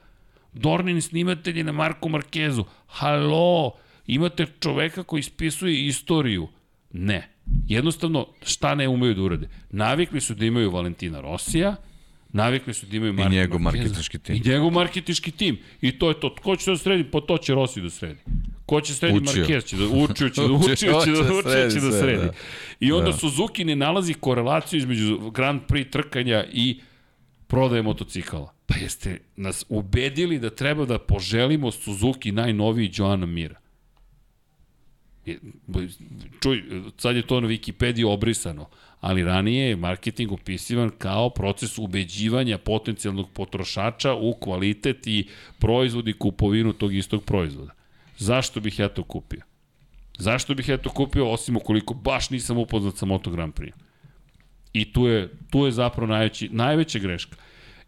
Dornin 0.54 1.02
snimatelji 1.02 1.64
na 1.64 1.72
Marku 1.72 2.10
Markezu. 2.10 2.66
Halo, 2.88 3.72
imate 4.08 4.46
čoveka 4.60 5.04
koji 5.04 5.20
ispisuje 5.20 5.88
istoriju. 5.88 6.48
Ne. 6.92 7.30
Jednostavno, 7.68 8.28
šta 8.44 8.76
ne 8.76 8.88
umeju 8.88 9.14
da 9.14 9.22
urade? 9.22 9.50
Navikli 9.70 10.22
su 10.22 10.34
da 10.34 10.46
imaju 10.46 10.72
Valentina 10.72 11.22
Rosija, 11.22 11.76
navikli 12.34 12.74
su 12.74 12.86
da 12.86 12.98
imaju 12.98 13.14
Marka 13.14 13.30
njegov 13.32 13.60
Markeza. 13.60 13.84
marketinški 13.84 14.20
tim. 14.20 14.36
I 14.36 14.42
njegov 14.46 14.72
marketinški 14.72 15.32
tim. 15.32 15.58
I 15.82 16.00
to 16.00 16.10
je 16.10 16.20
to. 16.20 16.36
Ko 16.36 16.56
će 16.56 16.72
da 16.72 16.78
sredi? 16.78 17.04
Pa 17.04 17.22
to 17.22 17.38
će 17.38 17.54
Rossi 17.54 17.82
da 17.82 17.90
sredi. 17.90 18.20
Ko 18.66 18.82
će 18.82 18.94
sredi 18.94 19.18
Učio. 19.18 19.46
Marquez 19.46 19.66
će 19.66 19.78
da 19.78 19.86
učio 19.86 20.30
će 20.30 20.42
da 20.42 20.54
učio 20.64 20.76
će 20.76 20.88
da 20.88 20.94
Hoće 20.94 21.12
da 21.12 21.20
učio 21.20 21.42
sredi 21.44 21.74
će 21.74 21.80
da 21.80 21.92
sve, 21.92 22.00
sredi. 22.00 22.26
da. 22.26 22.34
I 22.80 22.92
onda 22.92 23.12
Da. 23.12 23.18
Suzuki 23.18 23.66
ne 23.66 23.76
nalazi 23.76 24.14
korelaciju 24.14 24.78
između 24.78 25.32
Grand 25.32 25.62
Prix 25.62 25.90
trkanja 25.92 26.46
i 26.54 26.80
prodaje 27.48 27.82
motocikala. 27.82 28.54
Pa 28.66 28.76
jeste 28.76 29.20
nas 29.36 29.66
ubedili 29.70 30.40
da 30.40 30.50
treba 30.50 30.86
da 30.86 31.00
poželimo 31.00 31.72
Suzuki 31.72 32.32
najnoviji 32.32 32.92
Joana 32.96 33.26
Mira. 33.26 33.56
Čuj, 36.42 36.64
sad 36.98 37.16
je 37.16 37.22
to 37.22 37.42
na 37.42 37.48
Wikipediji 37.48 38.08
obrisano, 38.08 38.70
ali 39.04 39.24
ranije 39.24 39.70
je 39.70 39.76
marketing 39.76 40.32
opisivan 40.32 40.92
kao 40.98 41.30
proces 41.30 41.78
ubeđivanja 41.78 42.58
potencijalnog 42.58 43.30
potrošača 43.30 44.14
u 44.14 44.34
kvalitet 44.34 45.08
i 45.08 45.28
proizvod 45.60 46.08
i 46.08 46.14
kupovinu 46.14 46.74
tog 46.74 46.96
istog 46.96 47.24
proizvoda. 47.24 47.72
Zašto 48.18 48.60
bih 48.60 48.80
ja 48.80 48.90
to 48.90 49.04
kupio? 49.04 49.42
Zašto 50.18 50.56
bih 50.56 50.70
ja 50.70 50.78
to 50.78 50.90
kupio, 50.90 51.32
osim 51.32 51.58
ukoliko 51.58 51.94
baš 51.94 52.30
nisam 52.30 52.58
upoznat 52.58 52.98
sa 52.98 53.06
Moto 53.06 53.32
Grand 53.32 53.54
Prix? 53.54 53.72
I 54.74 54.94
tu 54.94 55.08
je, 55.08 55.30
tu 55.52 55.66
je 55.66 55.72
zapravo 55.72 56.08
najveći, 56.08 56.50
najveća 56.50 57.00
greška. 57.00 57.36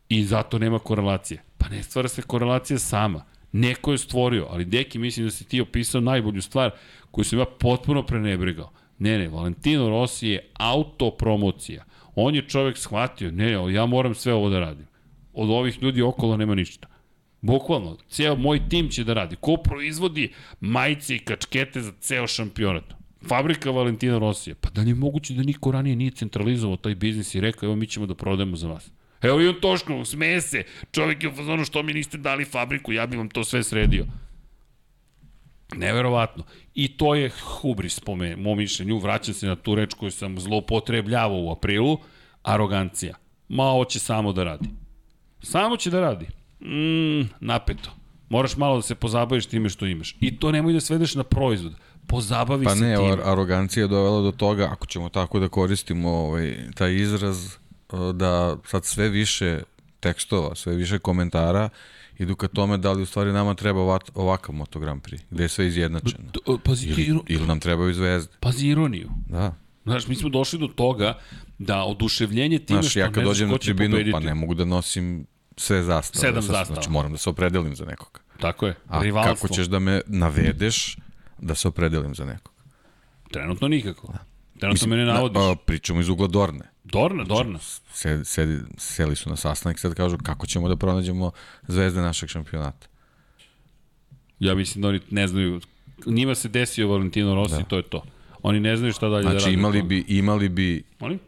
I 0.09 0.24
zato 0.24 0.59
nema 0.59 0.80
korelacije. 0.80 1.41
Pa 1.57 1.70
ne 1.70 1.84
stvara 1.84 2.07
se 2.07 2.22
korelacija 2.22 2.80
sama. 2.80 3.26
Neko 3.51 3.91
je 3.91 3.97
stvorio, 3.97 4.47
ali 4.49 4.66
deki 4.66 4.99
mislim 4.99 5.26
da 5.26 5.32
si 5.32 5.47
ti 5.47 5.61
opisao 5.61 6.01
najbolju 6.01 6.41
stvar 6.41 6.72
koju 7.11 7.26
sam 7.26 7.39
ja 7.39 7.45
potpuno 7.59 8.05
prenebrigao. 8.05 8.72
Ne, 8.99 9.17
ne, 9.17 9.27
Valentino 9.27 9.89
Rossi 9.89 10.27
je 10.27 10.49
autopromocija. 10.53 11.83
On 12.15 12.35
je 12.35 12.47
čovek 12.47 12.77
shvatio, 12.77 13.31
ne, 13.31 13.73
ja 13.73 13.85
moram 13.85 14.15
sve 14.15 14.33
ovo 14.33 14.49
da 14.49 14.59
radim. 14.59 14.87
Od 15.33 15.49
ovih 15.49 15.83
ljudi 15.83 16.01
okolo 16.01 16.37
nema 16.37 16.55
ništa. 16.55 16.87
Bukvalno, 17.41 17.97
ceo 18.09 18.35
moj 18.35 18.69
tim 18.69 18.89
će 18.89 19.03
da 19.03 19.13
radi. 19.13 19.35
Ko 19.35 19.57
proizvodi 19.57 20.33
majice 20.59 21.15
i 21.15 21.19
kačkete 21.19 21.81
za 21.81 21.91
ceo 21.99 22.27
šampionat? 22.27 22.83
Fabrika 23.27 23.71
Valentina 23.71 24.17
Rosija. 24.17 24.55
Pa 24.61 24.69
da 24.69 24.81
li 24.81 24.89
je 24.89 24.95
moguće 24.95 25.33
da 25.33 25.43
niko 25.43 25.71
ranije 25.71 25.95
nije 25.95 26.11
centralizovao 26.11 26.77
taj 26.77 26.95
biznis 26.95 27.35
i 27.35 27.41
rekao, 27.41 27.67
evo 27.67 27.75
mi 27.75 27.87
ćemo 27.87 28.05
da 28.05 28.15
prodajemo 28.15 28.55
za 28.55 28.67
vas. 28.67 28.91
Evo 29.21 29.41
i 29.41 29.47
on 29.47 29.55
Toško, 29.61 30.05
smeje 30.05 30.41
se. 30.41 30.63
Čovjek 30.91 31.23
je 31.23 31.29
u 31.29 31.35
fazonu 31.35 31.65
što 31.65 31.83
mi 31.83 31.93
niste 31.93 32.17
dali 32.17 32.45
fabriku, 32.45 32.93
ja 32.93 33.07
bih 33.07 33.17
vam 33.17 33.29
to 33.29 33.43
sve 33.43 33.63
sredio. 33.63 34.05
Neverovatno. 35.75 36.43
I 36.76 36.97
to 36.97 37.15
je 37.15 37.32
hubris 37.43 37.99
po 37.99 38.15
me, 38.15 38.36
mom 38.36 38.57
mišljenju. 38.57 38.97
Vraćam 38.99 39.34
se 39.34 39.47
na 39.47 39.55
tu 39.55 39.76
reč 39.76 39.93
koju 39.93 40.11
sam 40.11 40.39
zloupotrebljavao 40.39 41.41
u 41.41 41.51
aprilu. 41.51 41.97
Arogancija. 42.43 43.15
Ma, 43.49 43.63
ovo 43.63 43.86
će 43.86 43.99
samo 43.99 44.34
da 44.34 44.43
radi. 44.43 44.69
Samo 45.43 45.78
će 45.78 45.89
da 45.89 45.99
radi. 45.99 46.26
Mm, 46.61 47.30
napeto. 47.39 47.89
Moraš 48.30 48.57
malo 48.57 48.76
da 48.76 48.82
se 48.82 48.95
pozabaviš 48.95 49.45
time 49.45 49.69
što 49.69 49.86
imaš. 49.86 50.15
I 50.19 50.38
to 50.38 50.51
nemoj 50.51 50.73
da 50.73 50.80
svedeš 50.82 51.15
na 51.15 51.23
proizvod. 51.23 51.73
Pozabavi 52.07 52.65
Pa 52.65 52.76
se 52.76 52.82
ne, 52.86 52.95
time. 52.95 53.11
ar- 53.11 53.21
arogancija 53.23 53.84
je 53.84 53.88
dovela 53.88 54.21
do 54.21 54.32
toga, 54.32 54.67
ako 54.71 54.86
ćemo 54.88 55.09
tako 55.09 55.39
da 55.39 55.49
koristimo 55.49 56.09
ovaj, 56.09 56.55
taj 56.76 56.95
izraz, 56.95 57.45
uh, 57.45 58.15
da 58.15 58.57
sad 58.65 58.86
sve 58.86 59.09
više 59.09 59.61
tekstova, 59.99 60.55
sve 60.55 60.76
više 60.76 60.99
komentara 60.99 61.69
idu 62.18 62.36
ka 62.36 62.47
tome 62.47 62.78
da 62.78 62.91
li 62.91 63.01
u 63.01 63.05
stvari 63.05 63.32
nama 63.32 63.53
treba 63.53 63.80
ovat- 63.82 64.09
ovakav 64.13 64.55
Moto 64.55 64.80
Grand 64.80 65.01
Prix, 65.01 65.20
gde 65.32 65.43
je 65.43 65.49
sve 65.49 65.68
izjednačeno. 65.68 66.24
D- 66.26 66.57
Pazi, 66.63 66.88
Ili, 66.88 67.20
ili 67.28 67.47
nam 67.47 67.59
trebaju 67.59 67.93
zvezde. 67.93 68.34
pazi 68.39 68.68
ironiju. 68.68 69.09
Da. 69.28 69.53
Znaš, 69.84 70.07
mi 70.07 70.16
smo 70.16 70.30
došli 70.30 70.59
do 70.59 70.68
toga 70.68 71.18
da 71.59 71.84
oduševljenje 71.84 72.59
time 72.59 72.82
Znaš, 72.82 72.91
što 72.91 72.99
ja 72.99 73.07
ne 73.07 73.13
kad 73.13 73.24
znaš 73.24 73.28
dođem 73.28 73.49
na 73.49 73.57
tribinu, 73.57 73.91
pobediti. 73.91 74.11
pa 74.11 74.20
ne 74.20 74.34
mogu 74.34 74.53
da 74.53 74.66
nosim 74.66 75.26
sve 75.57 75.84
zastave. 75.84 76.22
Sedam 76.22 76.36
da 76.36 76.41
se- 76.41 76.47
zastava. 76.47 76.76
Znači, 76.76 76.89
moram 76.89 77.11
da 77.11 77.18
se 77.18 77.30
opredelim 77.30 77.76
za 77.76 77.86
nekoga. 77.86 78.20
Tako 78.39 78.68
je, 78.68 78.76
A 78.88 79.01
rivalstvo. 79.01 79.36
kako 79.38 79.55
ćeš 79.55 79.66
da 79.68 79.80
me 79.80 80.01
navedeš 80.07 80.97
da 81.39 81.55
se 81.55 81.68
opredelim 81.68 82.16
za 82.16 82.26
nekoga? 82.26 82.55
Trenutno 83.32 83.68
nikako. 83.68 84.13
Trenutno 84.59 84.88
me 84.88 84.95
ne 84.95 85.05
navodiš. 85.05 85.41
a, 85.41 85.55
pričamo 85.57 85.99
iz 85.99 86.09
ugla 86.09 86.28
Dorne. 86.28 86.66
Dorna, 86.86 87.23
Dorna. 87.23 87.59
Sedi, 87.93 88.25
sedi, 88.25 88.59
seli 88.77 89.15
su 89.15 89.29
na 89.29 89.36
sastanak 89.36 89.77
i 89.77 89.79
sad 89.79 89.93
kažu 89.93 90.17
kako 90.17 90.47
ćemo 90.47 90.69
da 90.69 90.75
pronađemo 90.75 91.31
zvezde 91.67 92.01
našeg 92.01 92.29
šampionata. 92.29 92.88
Ja 94.39 94.55
mislim 94.55 94.81
da 94.81 94.88
oni 94.88 94.99
ne 95.09 95.27
znaju, 95.27 95.61
njima 96.05 96.36
se 96.36 96.49
desio 96.49 96.88
Valentino 96.88 97.36
Rossi, 97.36 97.57
da. 97.57 97.63
to 97.63 97.77
je 97.77 97.83
to. 97.83 98.03
Oni 98.43 98.59
ne 98.59 98.77
znaju 98.77 98.93
šta 98.93 99.09
dalje 99.09 99.23
da 99.23 99.29
rade. 99.29 99.39
Znači 99.39 99.53
imali 99.53 99.81
bi, 99.81 100.05
imali 100.07 100.49
bi 100.49 100.83
Oni? 100.99 101.19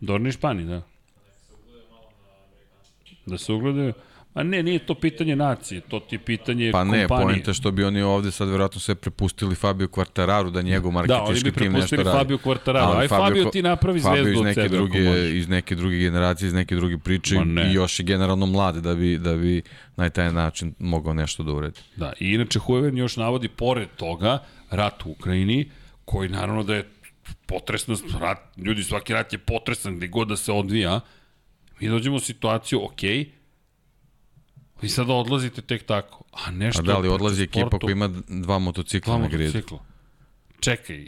Dorni 0.00 0.32
Špani, 0.32 0.64
da. 0.64 0.82
Da 3.26 3.38
se 3.38 3.52
ugledaju. 3.52 3.92
A 4.34 4.42
ne, 4.42 4.62
nije 4.62 4.78
to 4.78 4.94
pitanje 4.94 5.36
nacije, 5.36 5.80
to 5.80 6.00
ti 6.00 6.14
je 6.14 6.18
pitanje 6.18 6.72
Pa 6.72 6.84
ne, 6.84 7.00
kompanije. 7.00 7.26
pojenta 7.26 7.52
što 7.52 7.70
bi 7.70 7.84
oni 7.84 8.02
ovde 8.02 8.30
sad 8.30 8.48
verovatno 8.48 8.80
sve 8.80 8.94
prepustili 8.94 9.54
Fabio 9.54 9.86
Quartararu 9.86 10.50
da 10.50 10.62
njegov 10.62 10.92
Da, 10.92 10.98
oni 10.98 11.08
marketinški 11.08 11.50
bi 11.50 11.56
tim 11.56 11.72
nešto 11.72 11.72
prepustili 11.72 12.04
radi. 12.04 12.18
Fabio 12.18 12.38
Quartararo. 12.38 12.84
Ali 12.86 12.98
Aj, 12.98 13.08
Fabio, 13.08 13.44
Ko- 13.44 13.50
ti 13.50 13.62
napravi 13.62 14.00
Fabio 14.00 14.22
zvezdu 14.22 14.32
iz 14.32 14.38
od 14.38 14.44
neke 14.44 14.60
sebe, 14.62 14.76
ako 14.76 14.86
možeš. 14.86 15.02
druge, 15.04 15.38
iz 15.38 15.48
neke 15.48 15.74
druge 15.74 15.98
generacije, 15.98 16.46
iz 16.46 16.54
neke 16.54 16.74
druge 16.76 16.98
priče 16.98 17.34
ne. 17.36 17.70
i 17.70 17.74
još 17.74 17.98
je 17.98 18.04
generalno 18.04 18.46
mlad 18.46 18.76
da 18.76 18.94
bi, 18.94 19.18
da 19.18 19.36
bi 19.36 19.62
na 19.96 20.10
taj 20.10 20.32
način 20.32 20.74
mogao 20.78 21.14
nešto 21.14 21.42
da 21.42 21.52
uredi. 21.52 21.80
Da, 21.96 22.12
i 22.20 22.28
inače 22.28 22.58
Hueven 22.58 22.96
još 22.98 23.16
navodi 23.16 23.48
pored 23.48 23.88
toga 23.96 24.38
rat 24.70 25.02
u 25.04 25.10
Ukrajini, 25.10 25.70
koji 26.04 26.28
naravno 26.28 26.62
da 26.62 26.74
je 26.74 26.88
potresna 27.46 27.94
rat, 28.20 28.38
ljudi, 28.56 28.82
svaki 28.82 29.12
rat 29.12 29.32
je 29.32 29.38
potresan 29.38 29.96
gde 29.96 30.06
god 30.06 30.28
da 30.28 30.36
se 30.36 30.52
odvija. 30.52 31.00
Mi 31.80 31.88
dođemo 31.88 32.16
u 32.16 32.20
situaciju, 32.20 32.84
ok, 32.84 33.00
vi 34.82 34.88
sada 34.88 35.12
odlazite 35.14 35.62
tek 35.62 35.82
tako, 35.82 36.24
a 36.34 36.50
nešto... 36.50 36.82
A 36.82 36.84
da 36.84 36.98
li 36.98 37.08
odlazi 37.08 37.42
ekipa 37.42 37.66
sportu- 37.66 37.80
koja 37.80 37.92
ima 37.92 38.08
dva 38.28 38.58
motocikla 38.58 39.14
dva 39.14 39.22
na 39.22 39.28
gridu? 39.28 39.44
motocikla. 39.48 39.78
Čekaj, 40.60 40.96
i, 40.96 41.02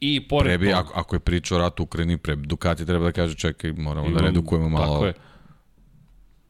i, 0.00 0.14
i 0.14 0.20
pored 0.20 0.44
Pre 0.46 0.58
bi, 0.58 0.66
toga... 0.66 0.78
ako, 0.78 0.92
ako 0.94 1.16
je 1.16 1.20
priča 1.20 1.54
o 1.54 1.58
ratu 1.58 1.82
u 1.82 1.84
Ukrajini, 1.84 2.16
pre 2.18 2.36
Ducati 2.36 2.86
treba 2.86 3.04
da 3.04 3.12
kaže 3.12 3.34
čekaj, 3.36 3.72
moramo 3.72 4.06
da 4.06 4.12
imam- 4.12 4.24
redukujemo 4.24 4.68
malo. 4.68 4.92
Tako 4.94 5.06
je. 5.06 5.14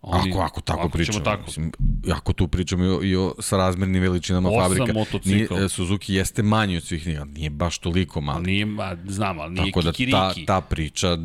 Oni- 0.03 0.31
Ako, 0.31 0.41
ako 0.41 0.61
tako 0.61 0.81
ako 0.81 0.89
pričamo, 0.89 1.21
tako. 1.21 1.43
Mislim, 1.43 1.73
ako 2.13 2.33
tu 2.33 2.49
pričamo 2.49 2.85
i 2.85 2.89
o, 2.89 3.01
i 3.03 3.17
o 3.17 3.35
srazmernim 3.41 4.03
veličinama 4.03 4.49
Osam 4.49 4.63
fabrika, 4.63 4.93
motocikla. 4.93 5.57
nije, 5.57 5.65
e, 5.65 5.69
Suzuki 5.69 6.15
jeste 6.15 6.43
manji 6.43 6.77
od 6.77 6.83
svih 6.83 7.09
ali 7.21 7.31
nije 7.31 7.51
baš 7.51 7.79
toliko 7.79 8.21
mali. 8.21 8.43
Nije, 8.45 8.67
a, 8.81 8.97
znam, 9.07 9.41
ali 9.41 9.53
nije 9.53 9.67
Tako 9.67 9.83
da 9.83 9.87
ta, 9.87 9.97
kikiriki. 9.97 10.47
ta 10.47 10.61
priča, 10.61 11.17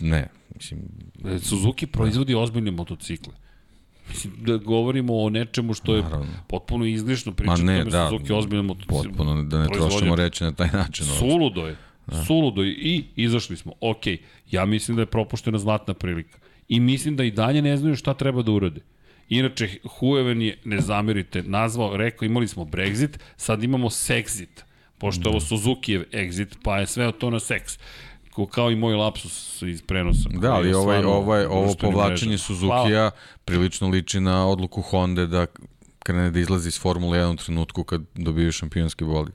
ne, 0.00 0.28
mislim, 0.54 0.80
E, 1.26 1.38
Suzuki 1.38 1.86
proizvodi 1.86 2.34
ozbiljne 2.34 2.70
motocikle. 2.70 3.32
Mislim 4.10 4.32
da 4.38 4.56
govorimo 4.56 5.16
o 5.22 5.30
nečemu 5.30 5.74
što 5.74 5.94
je 5.94 6.02
Naravno. 6.02 6.26
potpuno 6.48 6.84
izlišno 6.84 7.32
ma 7.32 7.36
pričati 7.36 7.62
ne, 7.62 7.74
o 7.74 7.78
tome 7.78 7.90
da, 7.90 8.08
Suzuki 8.10 8.32
ozbiljne 8.32 8.62
motocikle. 8.62 9.02
potpuno 9.02 9.42
da 9.42 9.58
ne 9.58 9.68
trošimo 9.68 10.16
reći 10.16 10.44
na 10.44 10.52
taj 10.52 10.68
način. 10.72 11.06
Suludo 11.06 11.66
je. 11.66 11.76
Da. 12.06 12.24
Suludo 12.24 12.62
je. 12.62 12.72
I 12.72 13.04
izašli 13.16 13.56
smo. 13.56 13.72
Ok, 13.80 14.02
ja 14.50 14.64
mislim 14.64 14.96
da 14.96 15.02
je 15.02 15.06
propuštena 15.06 15.58
zlatna 15.58 15.94
prilika. 15.94 16.38
I 16.68 16.80
mislim 16.80 17.16
da 17.16 17.24
i 17.24 17.30
dalje 17.30 17.62
ne 17.62 17.76
znaju 17.76 17.96
šta 17.96 18.14
treba 18.14 18.42
da 18.42 18.52
urade. 18.52 18.80
Inače, 19.28 19.68
Hueven 19.98 20.42
je, 20.42 20.58
ne 20.64 20.80
zamerite, 20.80 21.42
nazvao, 21.42 21.96
rekao 21.96 22.26
imali 22.26 22.48
smo 22.48 22.64
Brexit, 22.64 23.18
sad 23.36 23.62
imamo 23.62 23.88
Sexit, 23.88 24.62
pošto 24.98 25.28
je 25.28 25.30
ovo 25.30 25.40
Suzuki-ev 25.40 26.04
exit, 26.12 26.56
pa 26.62 26.78
je 26.78 26.86
sve 26.86 27.12
to 27.12 27.30
na 27.30 27.40
seks. 27.40 27.78
Ko, 28.40 28.46
kao 28.46 28.70
i 28.70 28.76
moj 28.76 28.94
lapsus 28.94 29.62
iz 29.62 29.82
prenosa. 29.82 30.28
Da, 30.28 30.52
ali 30.52 30.74
ovaj, 30.74 31.04
ovaj, 31.04 31.44
ovo 31.44 31.74
povlačenje. 31.80 32.38
Suzukija 32.38 33.10
prilično 33.44 33.88
liči 33.88 34.20
na 34.20 34.46
odluku 34.46 34.82
Honda 34.82 35.26
da 35.26 35.46
krene 35.98 36.30
da 36.30 36.40
izlazi 36.40 36.68
iz 36.68 36.80
Formule 36.80 37.18
1 37.18 37.32
u 37.32 37.36
trenutku 37.36 37.84
kad 37.84 38.02
dobiju 38.14 38.52
šampionski 38.52 39.04
bolid. 39.04 39.34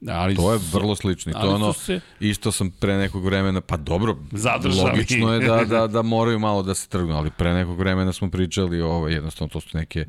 Da, 0.00 0.12
ali 0.12 0.36
To 0.36 0.52
je 0.52 0.58
vrlo 0.72 0.96
slično. 0.96 1.32
To 1.32 1.54
ono, 1.54 1.72
se- 1.72 2.00
isto 2.20 2.52
sam 2.52 2.70
pre 2.70 2.96
nekog 2.96 3.24
vremena, 3.24 3.60
pa 3.60 3.76
dobro, 3.76 4.16
Zadržali. 4.32 4.90
logično 4.90 5.32
je 5.32 5.46
da, 5.46 5.64
da, 5.64 5.86
da 5.96 6.02
moraju 6.02 6.38
malo 6.38 6.62
da 6.62 6.74
se 6.74 6.88
trgnu, 6.88 7.14
ali 7.16 7.30
pre 7.30 7.54
nekog 7.54 7.78
vremena 7.78 8.12
smo 8.12 8.30
pričali, 8.30 8.80
ovo, 8.80 9.08
jednostavno 9.08 9.48
to 9.52 9.60
su 9.60 9.68
neke 9.74 10.04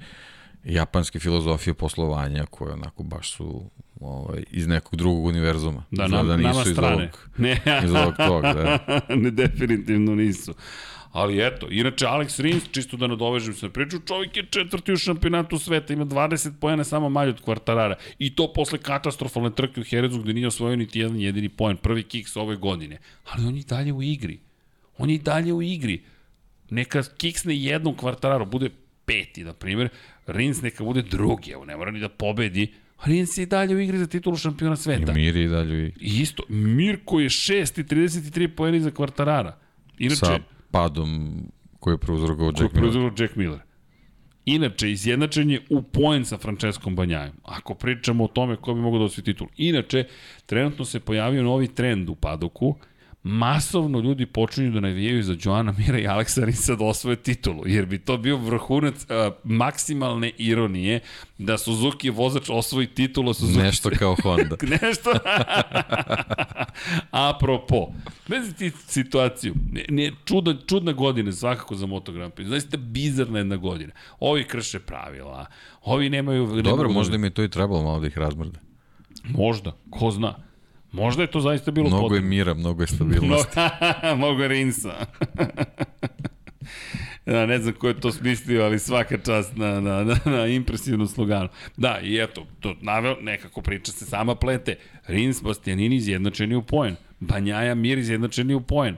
japanske 0.63 1.19
filozofije 1.19 1.73
poslovanja 1.73 2.45
koje 2.45 2.73
onako 2.73 3.03
baš 3.03 3.31
su 3.31 3.63
ovaj, 4.01 4.43
iz 4.51 4.67
nekog 4.67 4.95
drugog 4.95 5.25
univerzuma. 5.25 5.83
Da, 5.91 6.07
nam, 6.07 6.27
nama 6.27 6.49
iz 6.61 6.71
strane. 6.71 6.95
ovog- 6.95 7.29
ne, 7.37 7.61
iz 7.85 7.93
ovog 7.93 8.13
toga, 8.17 8.53
da. 8.53 8.99
ne, 9.15 9.31
definitivno 9.31 10.15
nisu. 10.15 10.53
Ali 11.11 11.47
eto, 11.47 11.67
inače 11.69 12.05
Alex 12.05 12.39
Rins, 12.39 12.63
čisto 12.71 12.97
da 12.97 13.07
nadovežem 13.07 13.53
se 13.53 13.65
na 13.65 13.71
priču, 13.71 13.99
čovjek 13.99 14.37
je 14.37 14.45
četvrti 14.45 14.93
u 14.93 14.97
šampionatu 14.97 15.59
sveta, 15.59 15.93
ima 15.93 16.05
20 16.05 16.51
pojena 16.59 16.83
samo 16.83 17.09
malje 17.09 17.29
od 17.29 17.41
kvartarara. 17.41 17.95
I 18.19 18.35
to 18.35 18.53
posle 18.53 18.77
katastrofalne 18.77 19.49
trke 19.51 19.81
u 19.81 19.83
Herezu 19.83 20.21
gde 20.21 20.33
nije 20.33 20.47
osvojio 20.47 20.75
niti 20.75 20.99
jedan 20.99 21.19
jedini 21.19 21.49
poen, 21.49 21.77
prvi 21.77 22.03
kiks 22.03 22.35
ove 22.37 22.55
godine. 22.55 22.97
Ali 23.25 23.45
on 23.45 23.55
je 23.55 23.63
dalje 23.63 23.93
u 23.93 24.03
igri. 24.03 24.39
On 24.97 25.09
je 25.09 25.17
dalje 25.17 25.53
u 25.53 25.61
igri. 25.61 26.03
Neka 26.69 27.03
kiksne 27.17 27.57
jednom 27.57 27.97
kvartararu, 27.97 28.45
bude 28.45 28.69
peti, 29.05 29.43
na 29.43 29.53
primjer, 29.53 29.89
Rins 30.27 30.61
neka 30.61 30.83
bude 30.83 31.01
drugi, 31.01 31.51
evo 31.51 31.65
ne 31.65 31.77
mora 31.77 31.91
ni 31.91 31.99
da 31.99 32.09
pobedi, 32.09 32.73
Rins 33.05 33.37
je 33.37 33.43
i 33.43 33.45
dalje 33.45 33.75
u 33.75 33.79
igri 33.79 33.97
za 33.97 34.07
titulu 34.07 34.37
šampiona 34.37 34.75
sveta. 34.75 35.11
I 35.11 35.15
mir 35.15 35.35
i 35.35 35.47
dalje 35.47 35.87
i 35.87 35.91
I 35.99 36.21
isto, 36.21 36.43
Mirko 36.49 37.19
je 37.19 37.29
6 37.29 37.79
i 37.79 37.83
33 37.83 38.47
poeni 38.55 38.79
za 38.79 38.91
kvartarara. 38.91 39.57
Inače, 39.97 40.15
sa 40.15 40.39
padom 40.71 41.41
koji 41.79 41.93
je 41.93 41.97
prouzrokovao 41.97 42.49
je 42.49 42.63
Jack 42.63 42.73
Miller. 42.73 42.91
proizvod 42.91 43.19
Jack 43.19 43.35
Miller. 43.35 43.59
Inače, 44.45 44.91
izjednačen 44.91 45.51
je 45.51 45.61
u 45.69 45.81
poen 45.81 46.25
sa 46.25 46.37
Franceskom 46.37 46.95
Banjajem. 46.95 47.33
Ako 47.43 47.73
pričamo 47.73 48.23
o 48.23 48.27
tome 48.27 48.55
ko 48.55 48.73
bi 48.73 48.81
mogao 48.81 48.99
da 48.99 49.05
osvoji 49.05 49.25
titul. 49.25 49.47
Inače, 49.57 50.03
trenutno 50.45 50.85
se 50.85 50.99
pojavio 50.99 51.43
novi 51.43 51.67
trend 51.67 52.09
u 52.09 52.15
padoku. 52.15 52.75
Masovno 53.23 53.99
ljudi 53.99 54.25
počinju 54.25 54.71
da 54.71 54.79
navijaju 54.79 55.23
za 55.23 55.35
Joana 55.43 55.73
Mira 55.77 55.99
i 55.99 56.07
Aleksa 56.07 56.45
Rinsa 56.45 56.75
da 56.75 56.85
osvoje 56.85 57.15
titulu, 57.15 57.63
jer 57.65 57.85
bi 57.85 57.99
to 57.99 58.17
bio 58.17 58.37
vrhunac 58.37 58.95
uh, 58.95 59.33
maksimalne 59.43 60.31
ironije 60.37 60.99
da 61.37 61.57
Suzuki 61.57 62.09
vozač 62.09 62.49
osvoji 62.49 62.87
titulu, 62.87 63.33
Suzuki 63.33 63.65
Nešto 63.65 63.89
kao 63.99 64.15
Honda. 64.23 64.55
Nešto. 64.81 65.11
Apropo, 67.29 67.87
ti 68.57 68.71
situaciju. 68.87 69.53
Ne, 69.71 69.85
ne, 69.89 70.11
čudna, 70.25 70.55
čudna 70.67 70.91
godina 70.91 71.31
svakako 71.31 71.75
za 71.75 71.85
Moto 71.85 72.11
Grand 72.11 72.33
Prix. 72.33 72.47
Zaista 72.47 72.77
bizarna 72.77 73.37
jedna 73.37 73.55
godina. 73.55 73.91
Ovi 74.19 74.43
krše 74.43 74.79
pravila, 74.79 75.45
ovi 75.81 76.09
nemaju... 76.09 76.55
ne 76.55 76.61
Dobro, 76.61 76.87
da- 76.87 76.93
možda 76.93 77.15
im 77.15 77.23
je 77.23 77.29
to 77.29 77.43
i 77.43 77.49
trebalo 77.49 77.83
malo 77.83 77.99
da 77.99 78.07
ih 78.07 78.17
razmrde. 78.17 78.59
Možda, 79.23 79.71
ko 79.89 80.11
zna. 80.11 80.50
Možda 80.91 81.21
je 81.23 81.27
to 81.27 81.39
zaista 81.39 81.71
bilo 81.71 81.87
Mnogo 81.87 82.03
je 82.05 82.09
potrebno. 82.09 82.29
mira, 82.29 82.53
mnogo 82.53 82.83
je 82.83 82.87
No, 82.91 82.95
stabilnosti. 82.95 83.59
mogu 84.17 84.47
Rinsa. 84.47 84.95
Ja, 87.25 87.45
ne 87.51 87.59
znam 87.59 87.73
ko 87.73 87.87
je 87.87 87.99
to 87.99 88.11
smislio, 88.11 88.63
ali 88.63 88.79
svaka 88.79 89.17
čast 89.17 89.55
na, 89.55 89.79
na, 89.79 90.03
na, 90.03 90.17
na 90.25 90.45
impresivnu 90.47 91.07
sloganu. 91.07 91.47
Da, 91.77 91.99
i 91.99 92.17
eto, 92.17 92.45
to 92.59 92.75
naveo, 92.81 93.15
nekako 93.21 93.61
priča 93.61 93.91
se 93.91 94.05
sama 94.05 94.35
plete. 94.35 94.75
Rins, 95.07 95.43
Bastianini 95.43 95.95
izjednačeni 95.95 96.55
u 96.55 96.61
poen. 96.61 96.95
Banjaja 97.19 97.75
Mir 97.75 97.97
izjednačeni 97.97 98.53
u 98.53 98.61
poen. 98.61 98.97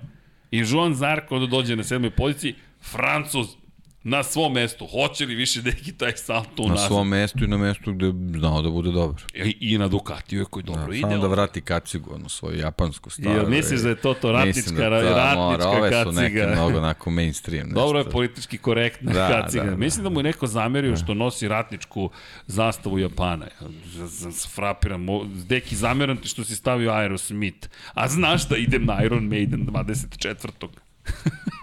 I 0.52 0.64
Joan 0.66 0.94
Zarko 0.94 1.40
da 1.40 1.46
dođe 1.48 1.76
na 1.76 1.84
sedmoj 1.84 2.12
poziciji, 2.12 2.56
Francuz 2.82 3.48
na 4.06 4.24
svom 4.24 4.54
mestu. 4.54 4.88
Hoće 4.88 5.26
li 5.26 5.36
više 5.36 5.62
neki 5.62 5.92
taj 5.94 6.12
salto 6.14 6.64
u 6.64 6.68
Na 6.68 6.74
nazad? 6.74 6.88
svom 6.88 7.08
mestu 7.10 7.44
i 7.44 7.48
na 7.48 7.58
mestu 7.58 7.94
gde 7.94 8.06
znao 8.34 8.62
da 8.62 8.70
bude 8.70 8.92
dobar. 8.92 9.22
I, 9.36 9.58
I 9.62 9.78
na 9.78 9.88
Ducatiju 9.88 10.40
je 10.40 10.46
koji 10.46 10.64
dobro 10.64 10.94
ide. 10.94 11.02
Samo 11.02 11.18
da 11.18 11.28
vrati 11.28 11.62
kacigu, 11.62 12.14
ono, 12.14 12.30
svoju 12.30 12.58
japansku 12.58 13.10
staru. 13.10 13.30
Jel 13.32 13.50
misliš 13.50 13.82
da 13.82 13.90
je 13.90 13.96
to 13.96 14.14
to 14.14 14.32
ratnička, 14.32 14.72
da 14.72 14.90
ratnička 14.90 15.36
mora, 15.36 15.68
Ove 15.70 16.04
su 16.04 16.12
neke 16.12 16.36
kaciga? 16.36 16.52
mnogo 16.54 16.78
onako 16.78 17.10
mainstream. 17.12 17.68
Nešto. 17.68 17.80
Dobro 17.82 18.00
je 18.00 18.10
politički 18.10 18.58
korektna 18.58 19.14
Da, 19.14 19.20
da, 19.20 19.42
kaciga. 19.42 19.64
da, 19.64 19.66
Da, 19.66 19.72
da. 19.72 19.78
Mislim 19.78 20.04
da 20.04 20.10
mu 20.10 20.20
je 20.20 20.24
neko 20.24 20.48
zamerio 20.48 20.96
što 20.96 21.14
nosi 21.14 21.48
ratničku 21.48 22.10
zastavu 22.48 23.00
Japana. 23.00 23.46
Frapiram. 24.48 25.06
Deki, 25.48 25.76
zameram 25.76 26.18
ti 26.18 26.28
što 26.28 26.44
si 26.44 26.56
stavio 26.56 26.92
Aerosmith. 26.92 27.68
A 27.94 28.08
znaš 28.08 28.48
da 28.48 28.58
idem 28.58 28.86
na 28.86 29.04
Iron 29.04 29.24
Maiden 29.24 29.68
24. 29.68 30.68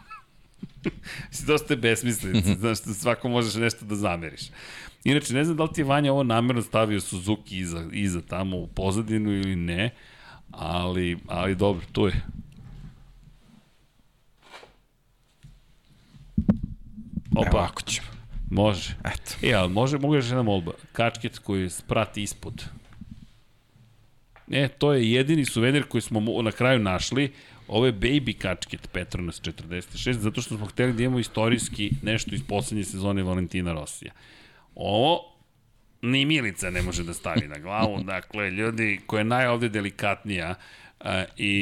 si 1.31 1.47
dosta 1.47 1.75
je 1.75 1.79
besmislica. 1.79 2.55
Znaš 2.55 2.83
da 2.83 2.95
svako 2.95 3.29
možeš 3.29 3.55
nešto 3.55 3.85
da 3.85 3.95
zameriš. 3.95 4.43
Inače, 5.05 5.35
ne 5.35 5.45
znam 5.45 5.57
da 5.57 5.63
li 5.63 5.73
ti 5.73 5.81
je 5.81 5.85
Vanja 5.85 6.13
ovo 6.13 6.23
namerno 6.23 6.63
stavio 6.63 7.01
Suzuki 7.01 7.59
iza, 7.59 7.85
iza 7.93 8.21
tamo 8.21 8.57
u 8.57 8.67
pozadinu 8.67 9.33
ili 9.33 9.57
ne, 9.57 9.91
ali, 10.51 11.19
ali 11.29 11.55
dobro, 11.55 11.87
to 11.93 12.07
je. 12.07 12.23
Evo, 17.37 17.45
Opa, 17.49 17.65
ako 17.71 17.83
ćemo. 17.83 18.09
može. 18.51 18.97
Eto. 19.05 19.47
E, 19.47 19.53
ali 19.53 19.73
može, 19.73 19.99
mogu 19.99 20.15
još 20.15 20.27
jedna 20.27 20.43
molba. 20.43 20.73
Kačket 20.93 21.39
koji 21.39 21.71
sprati 21.71 22.23
ispod. 22.23 22.65
E, 24.51 24.69
to 24.69 24.93
je 24.93 25.13
jedini 25.13 25.45
suvenir 25.45 25.85
koji 25.89 26.01
smo 26.01 26.43
na 26.43 26.53
kraju 26.53 26.79
našli. 26.79 27.33
Ovo 27.71 27.87
je 27.87 27.93
Baby 27.95 28.33
kačket 28.35 28.89
Petronas 28.93 29.41
46, 29.41 30.13
zato 30.13 30.43
što 30.43 30.57
smo 30.57 30.67
hteli 30.67 30.93
da 30.93 31.03
imamo 31.03 31.19
istorijski 31.19 31.91
nešto 32.03 32.35
iz 32.35 32.43
poslednje 32.43 32.85
sezone 32.85 33.23
Valentina 33.23 33.73
Rosija. 33.73 34.13
Ovo 34.75 35.21
ni 36.03 36.25
Milica 36.25 36.71
ne 36.71 36.83
može 36.83 37.05
da 37.05 37.15
stavi 37.15 37.49
na 37.49 37.59
glavu, 37.59 38.03
dakle, 38.15 38.51
ljudi 38.51 39.01
koja 39.07 39.19
je 39.19 39.25
najovde 39.25 39.69
delikatnija, 39.69 40.55
a, 41.01 41.25
i, 41.37 41.53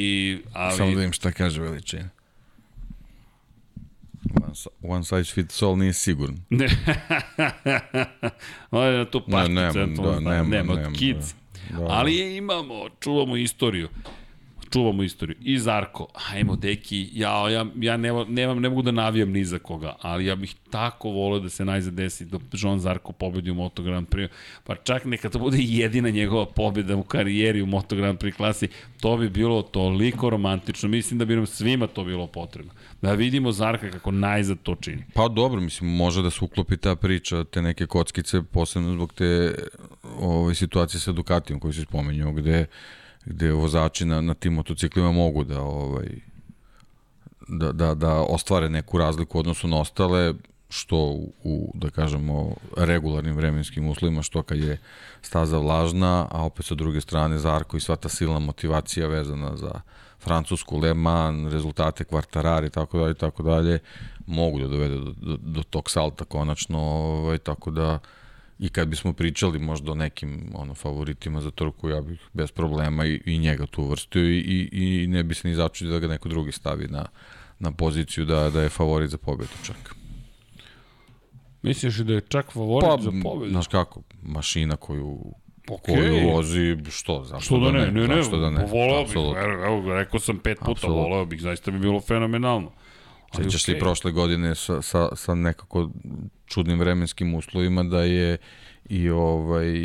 ali... 0.53 0.77
Samo 0.77 0.89
da 0.89 0.95
vidim 0.95 1.13
šta 1.13 1.31
kaže 1.31 1.61
veličina. 1.61 2.09
One, 4.35 4.55
si- 4.55 4.69
one 4.83 5.03
size 5.03 5.33
fits 5.33 5.61
all 5.61 5.77
nije 5.77 5.93
sigurno. 5.93 6.37
Ne. 6.49 6.67
Ovo 8.71 8.83
je 8.83 8.97
na 8.97 9.05
tu 9.05 9.19
Ne, 9.19 9.31
paštu 9.31 9.51
nema, 9.51 9.71
centralno 9.73 10.11
da, 10.11 10.19
znanje. 10.19 10.37
nema, 10.37 10.49
nema, 10.49 10.73
nema, 10.75 10.91
kids. 10.91 11.33
da. 11.69 11.77
Da, 11.77 11.85
Ali 11.85 12.15
je 12.15 12.37
imamo, 12.37 12.89
čuvamo 12.99 13.37
istoriju. 13.37 13.89
Čuvamo 14.73 15.03
istoriju. 15.03 15.37
I 15.41 15.59
Zarko, 15.59 16.07
ajmo 16.31 16.55
deki, 16.55 17.09
ja, 17.13 17.49
ja, 17.49 17.65
ja 17.75 17.97
nema, 17.97 18.25
nemam, 18.29 18.59
ne 18.59 18.69
mogu 18.69 18.81
da 18.81 18.91
navijam 18.91 19.31
ni 19.31 19.45
za 19.45 19.59
koga, 19.59 19.95
ali 20.01 20.25
ja 20.25 20.35
bih 20.35 20.55
tako 20.69 21.09
volio 21.09 21.39
da 21.39 21.49
se 21.49 21.65
najzad 21.65 21.93
desi 21.93 22.25
da 22.25 22.37
Jean 22.53 22.79
Zarko 22.79 23.11
pobedi 23.11 23.51
u 23.51 23.55
Moto 23.55 23.83
Grand 23.83 24.07
Prix. 24.07 24.29
Pa 24.63 24.75
čak 24.75 25.05
neka 25.05 25.29
to 25.29 25.39
bude 25.39 25.57
jedina 25.59 26.09
njegova 26.09 26.45
pobeda 26.45 26.95
u 26.95 27.03
karijeri 27.03 27.61
u 27.61 27.65
Moto 27.65 27.95
Grand 27.95 28.19
Prix 28.19 28.35
klasi, 28.35 28.67
to 29.01 29.17
bi 29.17 29.29
bilo 29.29 29.61
toliko 29.61 30.29
romantično. 30.29 30.89
Mislim 30.89 31.19
da 31.19 31.25
bi 31.25 31.35
nam 31.35 31.45
svima 31.45 31.87
to 31.87 32.03
bilo 32.03 32.27
potrebno. 32.27 32.71
Da 33.01 33.13
vidimo 33.13 33.51
Zarka 33.51 33.91
kako 33.91 34.11
najzad 34.11 34.57
to 34.63 34.75
čini. 34.75 35.03
Pa 35.13 35.27
dobro, 35.27 35.61
mislim, 35.61 35.95
može 35.95 36.21
da 36.21 36.29
se 36.29 36.45
uklopi 36.45 36.77
ta 36.77 36.95
priča, 36.95 37.43
te 37.43 37.61
neke 37.61 37.85
kockice, 37.85 38.43
posebno 38.43 38.93
zbog 38.93 39.13
te 39.13 39.55
ove, 40.19 40.55
situacije 40.55 40.99
sa 41.01 41.11
Ducatijom 41.11 41.59
koju 41.59 41.73
se 41.73 41.81
spomenuo, 41.81 42.31
gde, 42.31 42.65
gde 43.25 43.51
vozači 43.51 44.05
na, 44.05 44.21
na 44.21 44.33
tim 44.33 44.53
motociklima 44.53 45.11
mogu 45.11 45.43
da 45.43 45.61
ovaj, 45.61 46.07
da, 47.47 47.71
da, 47.71 47.93
da 47.95 48.13
ostvare 48.13 48.69
neku 48.69 48.97
razliku 48.97 49.39
odnosu 49.39 49.67
na 49.67 49.79
ostale, 49.79 50.33
što 50.69 50.97
u, 51.43 51.71
da 51.73 51.89
kažemo, 51.89 52.55
regularnim 52.77 53.35
vremenskim 53.35 53.87
uslovima, 53.87 54.21
što 54.21 54.43
kad 54.43 54.59
je 54.59 54.77
staza 55.21 55.57
vlažna, 55.57 56.27
a 56.31 56.45
opet 56.45 56.65
sa 56.65 56.75
druge 56.75 57.01
strane 57.01 57.37
Zarko 57.37 57.77
i 57.77 57.79
sva 57.79 57.95
ta 57.95 58.09
silna 58.09 58.39
motivacija 58.39 59.07
vezana 59.07 59.57
za 59.57 59.81
Francusku, 60.19 60.77
Le 60.77 60.93
Mans, 60.93 61.53
rezultate 61.53 62.03
kvartarari 62.03 62.67
i 62.67 62.69
tako 62.69 62.99
dalje, 62.99 63.13
tako 63.13 63.43
dalje, 63.43 63.79
mogu 64.27 64.59
da 64.59 64.67
dovede 64.67 64.95
do, 64.95 65.13
do, 65.21 65.37
do 65.37 65.63
tog 65.63 65.89
salta 65.89 66.25
konačno, 66.25 66.79
ovaj, 66.79 67.37
tako 67.37 67.71
da 67.71 67.99
i 68.59 68.69
kad 68.69 68.87
bismo 68.87 69.13
pričali 69.13 69.59
možda 69.59 69.91
o 69.91 69.95
nekim 69.95 70.51
ono, 70.53 70.75
favoritima 70.75 71.41
za 71.41 71.51
trku, 71.51 71.89
ja 71.89 72.01
bih 72.01 72.19
bez 72.33 72.51
problema 72.51 73.05
i, 73.05 73.21
i 73.25 73.37
njega 73.37 73.65
tu 73.65 73.81
uvrstio 73.81 74.23
i, 74.23 74.39
i, 74.39 75.03
i 75.03 75.07
ne 75.07 75.23
bi 75.23 75.35
se 75.35 75.47
ni 75.47 75.55
začudio 75.55 75.93
da 75.93 75.99
ga 75.99 76.07
neko 76.07 76.29
drugi 76.29 76.51
stavi 76.51 76.87
na, 76.87 77.05
na 77.59 77.71
poziciju 77.71 78.25
da, 78.25 78.49
da 78.49 78.61
je 78.61 78.69
favorit 78.69 79.09
za 79.09 79.17
pobedu 79.17 79.51
čak. 79.63 79.95
Misliš 81.61 81.95
da 81.95 82.13
je 82.13 82.21
čak 82.21 82.51
favorit 82.51 82.89
Pa, 82.89 82.97
za 83.01 83.11
pobedu? 83.23 83.51
znaš 83.51 83.67
kako, 83.67 84.01
mašina 84.21 84.75
koju, 84.75 85.33
Okej. 85.69 85.95
koju 85.95 86.29
vozi, 86.29 86.77
što, 86.89 87.23
zašto 87.23 87.45
Što 87.45 87.59
da 87.59 87.71
ne, 87.71 87.91
ne, 87.91 88.07
ne, 88.07 88.15
zašto 88.15 88.37
da 88.37 88.49
ne, 88.49 88.65
voleo 88.65 89.03
bih, 89.03 89.15
evo, 89.65 89.93
rekao 89.93 90.19
sam 90.19 90.37
pet 90.37 90.57
puta, 90.65 90.87
voleo 90.87 91.25
bih, 91.25 91.41
zaista 91.41 91.71
bi 91.71 91.79
bilo 91.79 92.01
fenomenalno. 92.01 92.71
Sećaš 93.35 93.63
se 93.63 93.71
okej. 93.71 93.77
i 93.77 93.79
prošle 93.79 94.11
godine 94.11 94.55
sa, 94.55 94.81
sa, 94.81 95.09
sa 95.15 95.35
nekako 95.35 95.89
čudnim 96.45 96.79
vremenskim 96.79 97.35
uslovima 97.35 97.83
da 97.83 98.03
je 98.03 98.37
i 98.89 99.09
ovaj 99.09 99.83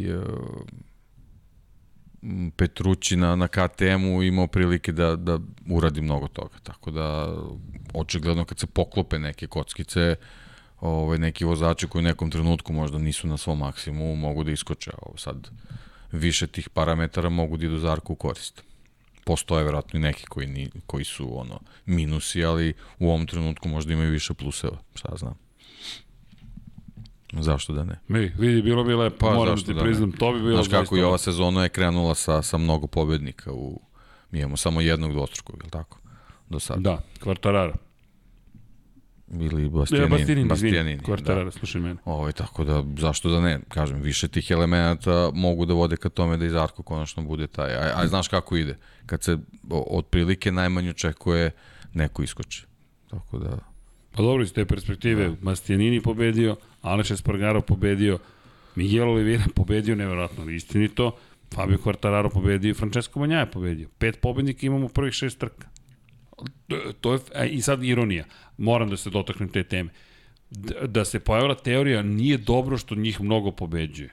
m, 2.23 2.51
Petrući 2.57 3.17
na, 3.17 3.37
na 3.37 3.49
KTM-u 3.49 4.23
imao 4.23 4.47
prilike 4.47 4.93
da, 4.93 5.17
da 5.17 5.39
uradi 5.71 6.01
mnogo 6.01 6.29
toga. 6.29 6.55
Tako 6.63 6.91
da, 6.91 7.37
očigledno 7.95 8.45
kad 8.45 8.59
se 8.59 8.67
poklope 8.67 9.19
neke 9.19 9.47
kockice, 9.47 10.17
ovaj, 10.81 11.19
neki 11.19 11.45
vozači 11.45 11.87
koji 11.87 12.01
u 12.01 12.09
nekom 12.09 12.31
trenutku 12.31 12.73
možda 12.73 12.99
nisu 12.99 13.29
na 13.29 13.37
svom 13.37 13.59
maksimumu, 13.59 14.17
mogu 14.17 14.45
da 14.45 14.51
iskoče. 14.51 14.91
Ovo 15.03 15.17
sad, 15.17 15.49
više 16.13 16.47
tih 16.47 16.69
parametara 16.69 17.29
mogu 17.29 17.57
da 17.57 17.67
idu 17.67 17.79
za 17.79 17.93
Arku 17.93 18.13
u 18.13 18.17
korist. 18.17 18.63
Postoje 19.25 19.65
verovatno 19.65 19.99
i 19.99 20.03
neki 20.03 20.27
koji, 20.27 20.47
ni, 20.47 20.71
koji 20.87 21.05
su 21.05 21.39
ono 21.41 21.61
minusi, 21.87 22.45
ali 22.45 22.75
u 22.99 23.09
ovom 23.09 23.27
trenutku 23.27 23.69
možda 23.69 23.93
imaju 23.93 24.11
više 24.11 24.35
pluseva, 24.35 24.79
šta 24.95 25.17
znam. 25.17 25.35
Zašto 27.33 27.73
da 27.73 27.85
ne? 27.85 28.01
Mi, 28.09 28.33
vidi, 28.39 28.63
bilo 28.63 28.85
bi 28.85 28.95
lepo, 28.95 29.17
Pa, 29.19 29.35
moram 29.35 29.57
da 29.57 29.63
ti 29.63 29.75
da 29.75 29.81
ne? 29.81 29.87
priznam, 29.87 30.13
to 30.13 30.33
bi 30.33 30.41
bilo 30.41 30.63
Znaš 30.63 30.69
kako 30.69 30.97
i 30.97 31.03
ova 31.03 31.19
sezona 31.19 31.63
je 31.63 31.69
krenula 31.69 32.15
sa, 32.15 32.43
sa 32.43 32.59
mnogo 32.59 32.87
pobednika 32.87 33.53
u 33.53 33.81
mi 34.31 34.39
imamo 34.39 34.57
samo 34.57 34.81
jednog 34.81 35.13
dvostrukog, 35.13 35.57
je 35.61 35.65
li 35.65 35.71
tako? 35.71 35.99
Do 36.49 36.61
sada. 36.61 36.81
Da, 36.81 37.03
Kvartarara. 37.21 37.75
Ili 39.29 39.63
Ja, 39.63 39.69
Bastianini. 39.69 40.11
Bastianini, 40.11 40.49
Bastianini, 40.49 40.79
izvini, 40.79 41.05
Kvartarara, 41.05 41.51
slušaj 41.51 41.81
mene. 41.81 41.97
Ovaj, 42.05 42.33
tako 42.33 42.65
da, 42.65 42.85
zašto 42.99 43.31
da 43.31 43.41
ne? 43.41 43.61
Kažem, 43.69 44.01
više 44.01 44.29
tih 44.29 44.51
elemenata 44.51 45.31
mogu 45.35 45.67
da 45.67 45.75
vode 45.75 45.97
ka 45.97 46.09
tome 46.09 46.37
da 46.37 46.47
i 46.47 46.51
Zarko 46.51 46.83
konačno 46.83 47.23
bude 47.23 47.47
taj. 47.47 47.75
A, 47.75 47.93
a 47.97 48.07
znaš 48.07 48.29
kako 48.29 48.57
ide? 48.57 48.79
Kad 49.07 49.23
se 49.23 49.39
otprilike 49.71 50.53
najmanje 50.53 50.91
očekuje 50.91 51.51
neko 51.95 52.23
iskoči. 52.23 52.67
Tako 53.11 53.39
da, 53.39 53.59
Pa 54.15 54.23
dobro, 54.23 54.43
iz 54.43 54.53
te 54.53 54.65
perspektive, 54.65 55.31
Bastianini 55.43 56.01
pobedio, 56.01 56.57
Aleš 56.83 57.11
Espargaro 57.11 57.61
pobedio, 57.61 58.19
Miguel 58.75 59.09
Oliveira 59.09 59.45
pobedio, 59.55 59.97
nevjerojatno 59.97 60.51
istinito, 60.51 61.17
Fabio 61.55 61.79
Quartararo 61.79 62.31
pobedio 62.31 62.71
i 62.71 62.75
Francesco 62.75 63.21
Banjaja 63.21 63.47
pobedio. 63.47 63.89
Pet 63.99 64.21
pobednika 64.21 64.67
imamo 64.67 64.87
u 64.87 64.89
prvih 64.89 65.13
šest 65.13 65.39
trka. 65.39 65.69
To- 67.01 67.13
je, 67.13 67.19
a, 67.35 67.45
I 67.45 67.61
sad 67.61 67.85
ironija, 67.85 68.25
moram 68.59 68.91
da 68.91 68.97
se 68.97 69.11
dotaknem 69.11 69.49
te 69.49 69.65
teme. 69.65 69.91
Da 70.85 71.05
se 71.05 71.21
pojavila 71.21 71.55
teorija, 71.57 72.03
nije 72.03 72.39
dobro 72.39 72.79
što 72.79 72.95
njih 72.95 73.21
mnogo 73.21 73.51
pobeđuje. 73.51 74.11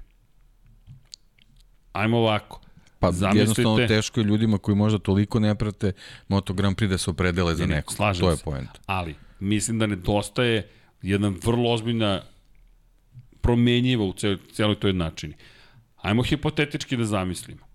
Ajmo 1.94 2.18
ovako. 2.18 2.62
Pa 3.00 3.08
Zamislite- 3.10 3.38
jednostavno 3.40 3.88
teško 3.88 4.20
je 4.20 4.24
ljudima 4.24 4.58
koji 4.58 4.76
možda 4.76 5.00
toliko 5.00 5.40
ne 5.40 5.56
prate 5.56 5.92
Moto 6.28 6.54
Grand 6.54 6.76
Prix 6.76 6.88
da 6.88 6.98
se 6.98 7.10
opredele 7.10 7.56
za 7.56 7.64
Ne, 7.64 7.68
ne, 7.68 7.76
nekog. 7.76 7.94
slažem 7.94 8.22
To 8.22 8.30
je 8.30 8.38
se. 8.38 8.44
point. 8.44 8.70
Ali, 8.86 9.16
mislim 9.40 9.80
da 9.80 9.88
nedostaje 9.88 10.70
jedna 11.02 11.34
vrlo 11.44 11.72
ozbiljna 11.72 12.24
promenjiva 13.42 14.06
u 14.06 14.14
cel, 14.14 14.38
celoj 14.54 14.76
toj 14.76 14.90
jednačini. 14.90 15.34
Ajmo 15.98 16.24
hipotetički 16.24 16.98
da 16.98 17.06
zamislimo. 17.06 17.66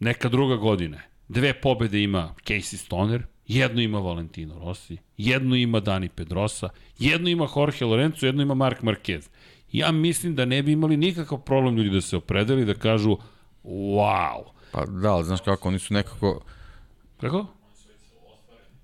Neka 0.00 0.28
druga 0.28 0.56
godina. 0.56 0.96
je. 0.96 1.08
Dve 1.32 1.60
pobede 1.60 2.02
ima 2.02 2.34
Casey 2.46 2.76
Stoner, 2.76 3.22
jednu 3.46 3.80
ima 3.80 3.98
Valentino 3.98 4.58
Rossi, 4.58 4.96
jednu 5.16 5.56
ima 5.56 5.80
Dani 5.80 6.08
Pedrosa, 6.08 6.68
jednu 6.98 7.28
ima 7.28 7.48
Jorge 7.56 7.84
Lorenzo, 7.84 8.26
jednu 8.26 8.42
ima 8.42 8.54
Mark 8.54 8.82
Marquez. 8.82 9.28
Ja 9.72 9.92
mislim 9.92 10.34
da 10.34 10.44
ne 10.44 10.62
bi 10.62 10.72
imali 10.72 10.96
nikakav 10.96 11.38
problem 11.38 11.76
ljudi 11.76 11.90
da 11.90 12.00
se 12.00 12.16
opredeli 12.16 12.64
da 12.64 12.74
kažu 12.74 13.16
wow. 13.64 14.42
Pa 14.72 14.86
da, 14.86 15.12
ali 15.12 15.24
znaš 15.24 15.40
kako, 15.40 15.68
oni 15.68 15.78
su 15.78 15.94
nekako, 15.94 16.42
Kako? 17.20 17.46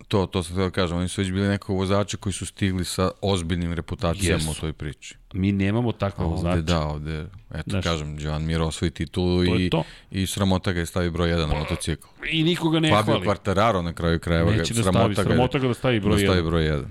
To, 0.09 0.27
to 0.27 0.43
sam 0.43 0.53
htio 0.53 0.65
da 0.65 0.71
kažem, 0.71 0.97
oni 0.97 1.09
su 1.09 1.21
već 1.21 1.31
bili 1.33 1.49
nekako 1.49 1.75
vozači 1.75 2.17
koji 2.17 2.33
su 2.33 2.47
stigli 2.47 2.85
sa 2.85 3.11
ozbiljnim 3.21 3.73
reputacijama 3.73 4.35
Jesu. 4.41 4.51
u 4.51 4.55
toj 4.55 4.73
priči. 4.73 5.17
Mi 5.33 5.53
nemamo 5.53 5.93
takve 5.93 6.25
A 6.25 6.29
vozače. 6.29 6.49
ovde 6.51 6.63
da, 6.63 6.81
ovde, 6.81 7.27
eto 7.51 7.71
Znaš. 7.71 7.85
kažem, 7.85 8.19
Joan 8.19 8.45
Mir 8.45 8.63
osvoji 8.63 8.91
titulu 8.91 9.45
i, 9.57 9.71
to. 9.71 9.85
i 10.11 10.27
sramota 10.27 10.73
ga 10.73 10.81
je 10.81 10.87
stavi 10.87 11.11
broj 11.11 11.29
1 11.31 11.47
na 11.47 11.59
motocikl. 11.59 12.07
I 12.33 12.43
nikoga 12.43 12.81
ne 12.81 12.91
Fabio 12.91 13.15
hvali. 13.15 13.27
Quartararo 13.27 13.83
na 13.83 13.93
kraju 13.93 14.19
krajeva 14.21 14.51
ga, 14.53 14.57
Neće 14.57 14.75
da 14.75 14.83
sramota, 14.83 14.99
stavi, 15.05 15.15
ga, 15.15 15.21
je 15.23 15.25
sramota 15.27 15.59
ga 15.59 15.69
da 15.69 15.75
stavi 15.75 16.01
broj 16.01 16.17
da 16.17 16.27
stavi 16.27 16.41
1. 16.41 16.45
broj 16.45 16.63
1. 16.65 16.85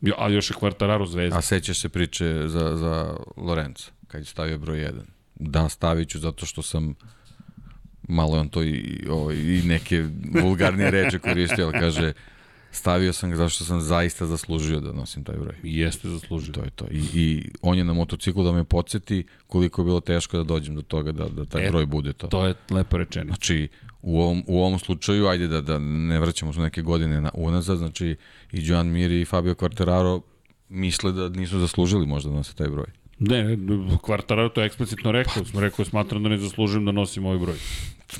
Jo, 0.00 0.14
A 0.18 0.28
još 0.28 0.50
je 0.50 0.54
Kvartararo 0.54 1.06
zvezda. 1.06 1.38
A 1.38 1.42
sećaš 1.42 1.80
se 1.80 1.88
priče 1.88 2.42
za, 2.46 2.76
za 2.76 3.16
Lorenzo, 3.36 3.84
kad 4.08 4.20
je 4.20 4.24
stavio 4.24 4.58
broj 4.58 4.78
1. 4.78 4.92
Da, 5.34 5.68
stavit 5.68 6.08
ću 6.08 6.18
zato 6.18 6.46
što 6.46 6.62
sam 6.62 6.94
malo 8.08 8.34
je 8.34 8.40
on 8.40 8.48
to 8.48 8.62
i, 8.62 9.06
ovaj, 9.10 9.36
i 9.36 9.62
neke 9.64 10.04
vulgarnije 10.42 10.90
reče 10.90 11.18
koristio, 11.18 11.64
ali 11.64 11.72
kaže 11.72 12.12
stavio 12.70 13.12
sam 13.12 13.30
ga 13.30 13.36
zato 13.36 13.48
što 13.48 13.64
sam 13.64 13.80
zaista 13.80 14.26
zaslužio 14.26 14.80
da 14.80 14.92
nosim 14.92 15.24
taj 15.24 15.36
broj. 15.36 15.54
I 15.62 15.78
Jeste 15.78 16.08
zaslužio. 16.08 16.52
To 16.54 16.64
je 16.64 16.70
to. 16.70 16.84
I, 16.90 17.02
I 17.14 17.50
on 17.62 17.78
je 17.78 17.84
na 17.84 17.92
motociklu 17.92 18.44
da 18.44 18.52
me 18.52 18.64
podsjeti 18.64 19.26
koliko 19.46 19.82
je 19.82 19.84
bilo 19.84 20.00
teško 20.00 20.36
da 20.36 20.42
dođem 20.42 20.74
do 20.74 20.82
toga 20.82 21.12
da, 21.12 21.28
da 21.28 21.44
taj 21.44 21.66
E, 21.66 21.70
broj 21.70 21.86
bude 21.86 22.12
to. 22.12 22.26
To 22.26 22.46
je 22.46 22.54
lepo 22.70 22.96
rečeno. 22.98 23.26
Znači, 23.26 23.68
u 24.02 24.20
ovom, 24.20 24.44
u 24.46 24.60
ovom 24.60 24.78
slučaju, 24.78 25.26
ajde 25.26 25.48
da, 25.48 25.60
da 25.60 25.78
ne 25.78 26.20
vraćamo 26.20 26.52
se 26.52 26.60
neke 26.60 26.82
godine 26.82 27.20
na, 27.20 27.30
unazad, 27.34 27.78
znači 27.78 28.16
i 28.52 28.66
Joan 28.66 28.86
Mir 28.86 29.12
i 29.12 29.24
Fabio 29.24 29.54
Quartararo 29.54 30.20
misle 30.68 31.12
da 31.12 31.28
nisu 31.28 31.58
zaslužili 31.58 32.06
možda 32.06 32.30
da 32.30 32.36
nose 32.36 32.54
taj 32.54 32.68
broj. 32.68 32.86
Ne, 33.18 33.58
Kvartararo 34.02 34.48
to 34.48 34.60
je 34.60 34.66
eksplicitno 34.66 35.12
rekao. 35.12 35.44
Smo 35.44 35.60
rekao, 35.60 35.84
smatram 35.84 36.22
da 36.22 36.28
ne 36.28 36.38
zaslužujem 36.38 36.84
da 36.84 36.92
nosim 36.92 37.26
ovaj 37.26 37.38
broj. 37.38 37.56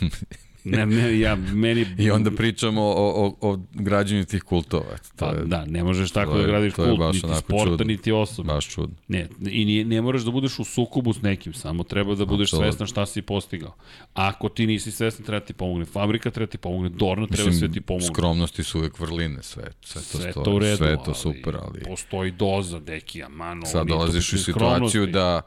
Ne, 0.64 0.86
ne, 0.86 1.18
ja, 1.18 1.36
meni... 1.36 1.86
I 1.98 2.10
onda 2.10 2.30
pričamo 2.30 2.82
o, 2.82 2.92
o, 3.16 3.36
o 3.42 3.58
građanju 3.72 4.24
tih 4.24 4.42
kultova. 4.42 4.84
eto, 4.86 5.08
To 5.08 5.16
Pa, 5.16 5.26
je 5.28 5.44
da, 5.44 5.64
ne 5.64 5.84
možeš 5.84 6.10
tako 6.10 6.30
to 6.30 6.36
da 6.36 6.42
je- 6.42 6.48
gradiš 6.48 6.72
je 6.72 6.76
kult, 6.76 7.14
niti 7.14 7.18
sporta, 7.38 7.64
čudno. 7.66 7.84
niti 7.84 8.12
osoba. 8.12 8.54
baš 8.54 8.68
čudno. 8.68 8.96
Ne, 9.08 9.28
i 9.42 9.64
nije, 9.64 9.84
ne 9.84 10.02
moraš 10.02 10.22
da 10.22 10.30
budeš 10.30 10.58
u 10.58 10.64
sukobu 10.64 11.12
s 11.12 11.22
nekim, 11.22 11.52
samo 11.52 11.82
treba 11.84 12.14
da 12.14 12.24
budeš 12.26 12.48
Apsolutno. 12.48 12.66
svestan 12.66 12.86
šta 12.86 13.06
si 13.06 13.22
postigao. 13.22 13.74
Ako 14.14 14.48
ti 14.48 14.66
nisi 14.66 14.90
svestan, 14.90 15.26
treba 15.26 15.40
ti 15.40 15.52
pomogne 15.52 15.84
fabrika, 15.84 16.30
treba 16.30 16.46
ti 16.48 16.58
pomogne 16.58 16.88
Dorna, 16.90 17.26
treba 17.26 17.52
sve 17.52 17.72
ti 17.72 17.80
pomogne. 17.80 18.06
skromnosti 18.06 18.62
su 18.62 18.78
uvek 18.78 18.98
vrline, 18.98 19.42
sve, 19.42 19.64
sve 19.80 20.02
to, 20.02 20.08
sve 20.08 20.32
stoji, 20.32 20.44
to 20.44 20.50
u 20.50 20.58
redu, 20.58 20.76
sve 20.76 20.88
je 20.88 20.98
to 21.04 21.14
super, 21.14 21.56
ali 21.58 21.80
postoji 21.80 22.30
doza, 22.30 22.80
deki, 22.80 23.22
amano. 23.22 23.66
sad 23.66 23.86
dolaziš 23.86 24.24
u 24.24 24.38
situaciju 24.38 24.52
skromnosti. 24.54 25.06
da 25.06 25.40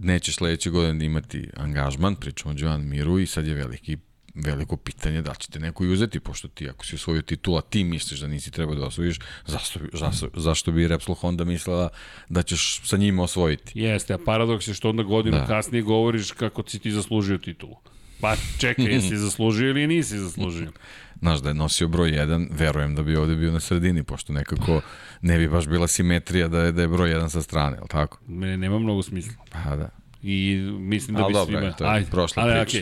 nećeš 0.00 0.34
sledeće 0.34 0.70
godine 0.70 1.04
imati 1.04 1.48
angažman, 1.56 2.14
pričamo 2.14 2.52
o 2.52 2.58
Joan 2.58 2.80
Miru 2.82 3.18
i 3.18 3.26
sad 3.26 3.46
je 3.46 3.54
veliki 3.54 3.96
veliko 4.44 4.76
pitanje 4.76 5.22
da 5.22 5.30
li 5.30 5.36
ćete 5.38 5.60
neko 5.60 5.84
i 5.84 5.88
uzeti, 5.88 6.20
pošto 6.20 6.48
ti 6.48 6.68
ako 6.68 6.86
si 6.86 6.94
osvojio 6.94 7.22
titula, 7.22 7.60
ti 7.60 7.84
misliš 7.84 8.20
da 8.20 8.26
nisi 8.26 8.50
trebao 8.50 8.74
da 8.74 8.86
osvojiš, 8.86 9.18
zašto, 9.46 9.80
zašto, 9.92 10.28
zašto 10.34 10.72
bi 10.72 10.88
Repsol 10.88 11.14
Honda 11.14 11.44
mislila 11.44 11.88
da 12.28 12.42
ćeš 12.42 12.80
sa 12.84 12.96
njima 12.96 13.22
osvojiti? 13.22 13.72
Jeste, 13.80 14.14
a 14.14 14.18
paradoks 14.18 14.68
je 14.68 14.74
što 14.74 14.88
onda 14.90 15.02
godinu 15.02 15.36
Da. 15.36 15.46
kasnije 15.46 15.82
govoriš 15.82 16.30
kako 16.30 16.62
si 16.66 16.78
ti 16.78 16.92
zaslužio 16.92 17.38
titulu. 17.38 17.76
Pa 18.20 18.34
čekaj, 18.58 18.84
jesi 18.94 19.16
zaslužio 19.16 19.70
ili 19.70 19.86
nisi 19.86 20.18
zaslužio? 20.18 20.72
Znaš, 21.20 21.40
da 21.40 21.48
je 21.48 21.54
nosio 21.54 21.88
broj 21.88 22.10
1, 22.10 22.48
verujem 22.50 22.94
da 22.94 23.02
bi 23.02 23.16
ovde 23.16 23.36
bio 23.36 23.52
na 23.52 23.60
sredini, 23.60 24.02
pošto 24.02 24.32
nekako 24.32 24.80
ne 25.22 25.38
bi 25.38 25.48
baš 25.48 25.66
bila 25.66 25.86
simetrija 25.86 26.48
da 26.48 26.60
je, 26.60 26.72
da 26.72 26.82
je 26.82 26.88
broj 26.88 27.10
1 27.10 27.28
sa 27.28 27.42
strane, 27.42 27.76
je 27.76 27.80
li 27.80 27.88
tako? 27.88 28.18
Mene 28.26 28.56
nema 28.56 28.78
mnogo 28.78 29.02
smisla. 29.02 29.34
Pa 29.52 29.76
da. 29.76 29.88
I 30.22 30.56
mislim 30.70 31.16
da 31.16 31.22
Ali 31.22 31.28
bi 31.28 31.34
dobro, 31.34 31.58
svima... 31.58 31.72
to 31.72 31.84
je 31.86 32.04
prošla 32.04 32.42
ali, 32.42 32.52
priča. 32.52 32.78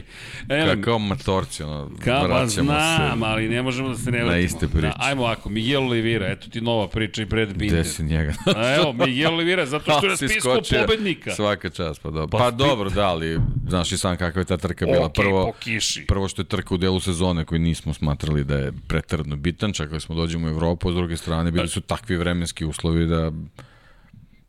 okej. 0.48 0.58
Elem, 0.58 0.82
Kao 0.82 0.98
matorci, 0.98 1.62
ono, 1.62 1.90
Kao, 2.04 2.20
pa 2.20 2.26
vraćamo 2.26 2.50
znam, 2.64 3.18
se. 3.18 3.24
ali 3.24 3.48
ne 3.48 3.62
možemo 3.62 3.88
da 3.88 3.96
se 3.96 4.10
ne 4.10 4.18
na 4.18 4.24
vratimo. 4.24 4.44
iste 4.44 4.68
priče. 4.68 4.80
Da, 4.82 4.94
ajmo 4.98 5.22
ovako, 5.22 5.48
Miguel 5.48 5.82
Oliveira, 5.82 6.26
eto 6.26 6.48
ti 6.48 6.60
nova 6.60 6.88
priča 6.88 7.22
i 7.22 7.24
Brad 7.24 7.48
Binder. 7.48 7.68
Gde 7.70 7.84
si 7.84 8.02
njega? 8.02 8.34
A 8.56 8.74
evo, 8.74 8.92
Miguel 8.94 9.34
Oliveira, 9.34 9.66
zato 9.66 9.92
što 9.92 10.06
je 10.06 10.10
na 10.10 10.16
spisku 10.16 10.48
pobednika. 10.80 11.30
Svaka 11.30 11.70
čast, 11.70 12.02
pa 12.02 12.10
dobro. 12.10 12.26
Pa 12.28 12.38
Pa, 12.38 12.50
dobro, 12.50 12.90
da, 12.90 13.06
ali 13.06 13.38
znaš 13.68 13.92
i 13.92 13.98
sam 13.98 14.16
kakva 14.16 14.40
je 14.40 14.46
ta 14.46 14.56
trka 14.56 14.86
bila. 14.86 15.06
Okej, 15.06 15.24
prvo, 15.24 15.46
po 15.46 15.52
kiši. 15.52 16.04
prvo 16.06 16.28
što 16.28 16.42
je 16.42 16.46
trka 16.46 16.74
u 16.74 16.78
delu 16.78 17.00
sezone 17.00 17.44
koji 17.44 17.58
nismo 17.58 17.94
smatrali 17.94 18.44
da 18.44 18.56
je 18.56 18.72
pretredno 18.88 19.36
bitan, 19.36 19.72
čekali 19.72 20.00
smo 20.00 20.14
dođemo 20.14 20.46
u 20.46 20.50
Evropu, 20.50 20.92
s 20.92 20.94
druge 20.94 21.16
strane 21.16 21.50
bili 21.50 21.68
su 21.68 21.80
takvi 21.80 22.16
vremenski 22.16 22.64
uslovi 22.64 23.06
da 23.06 23.32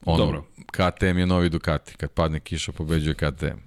ono, 0.10 0.26
Dobro. 0.26 0.44
KTM 0.72 1.18
je 1.18 1.26
novi 1.26 1.50
Ducati, 1.50 1.96
kad 1.98 2.12
padne 2.12 2.40
kiša 2.40 2.72
pobeđuje 2.72 3.14
KTM. 3.14 3.60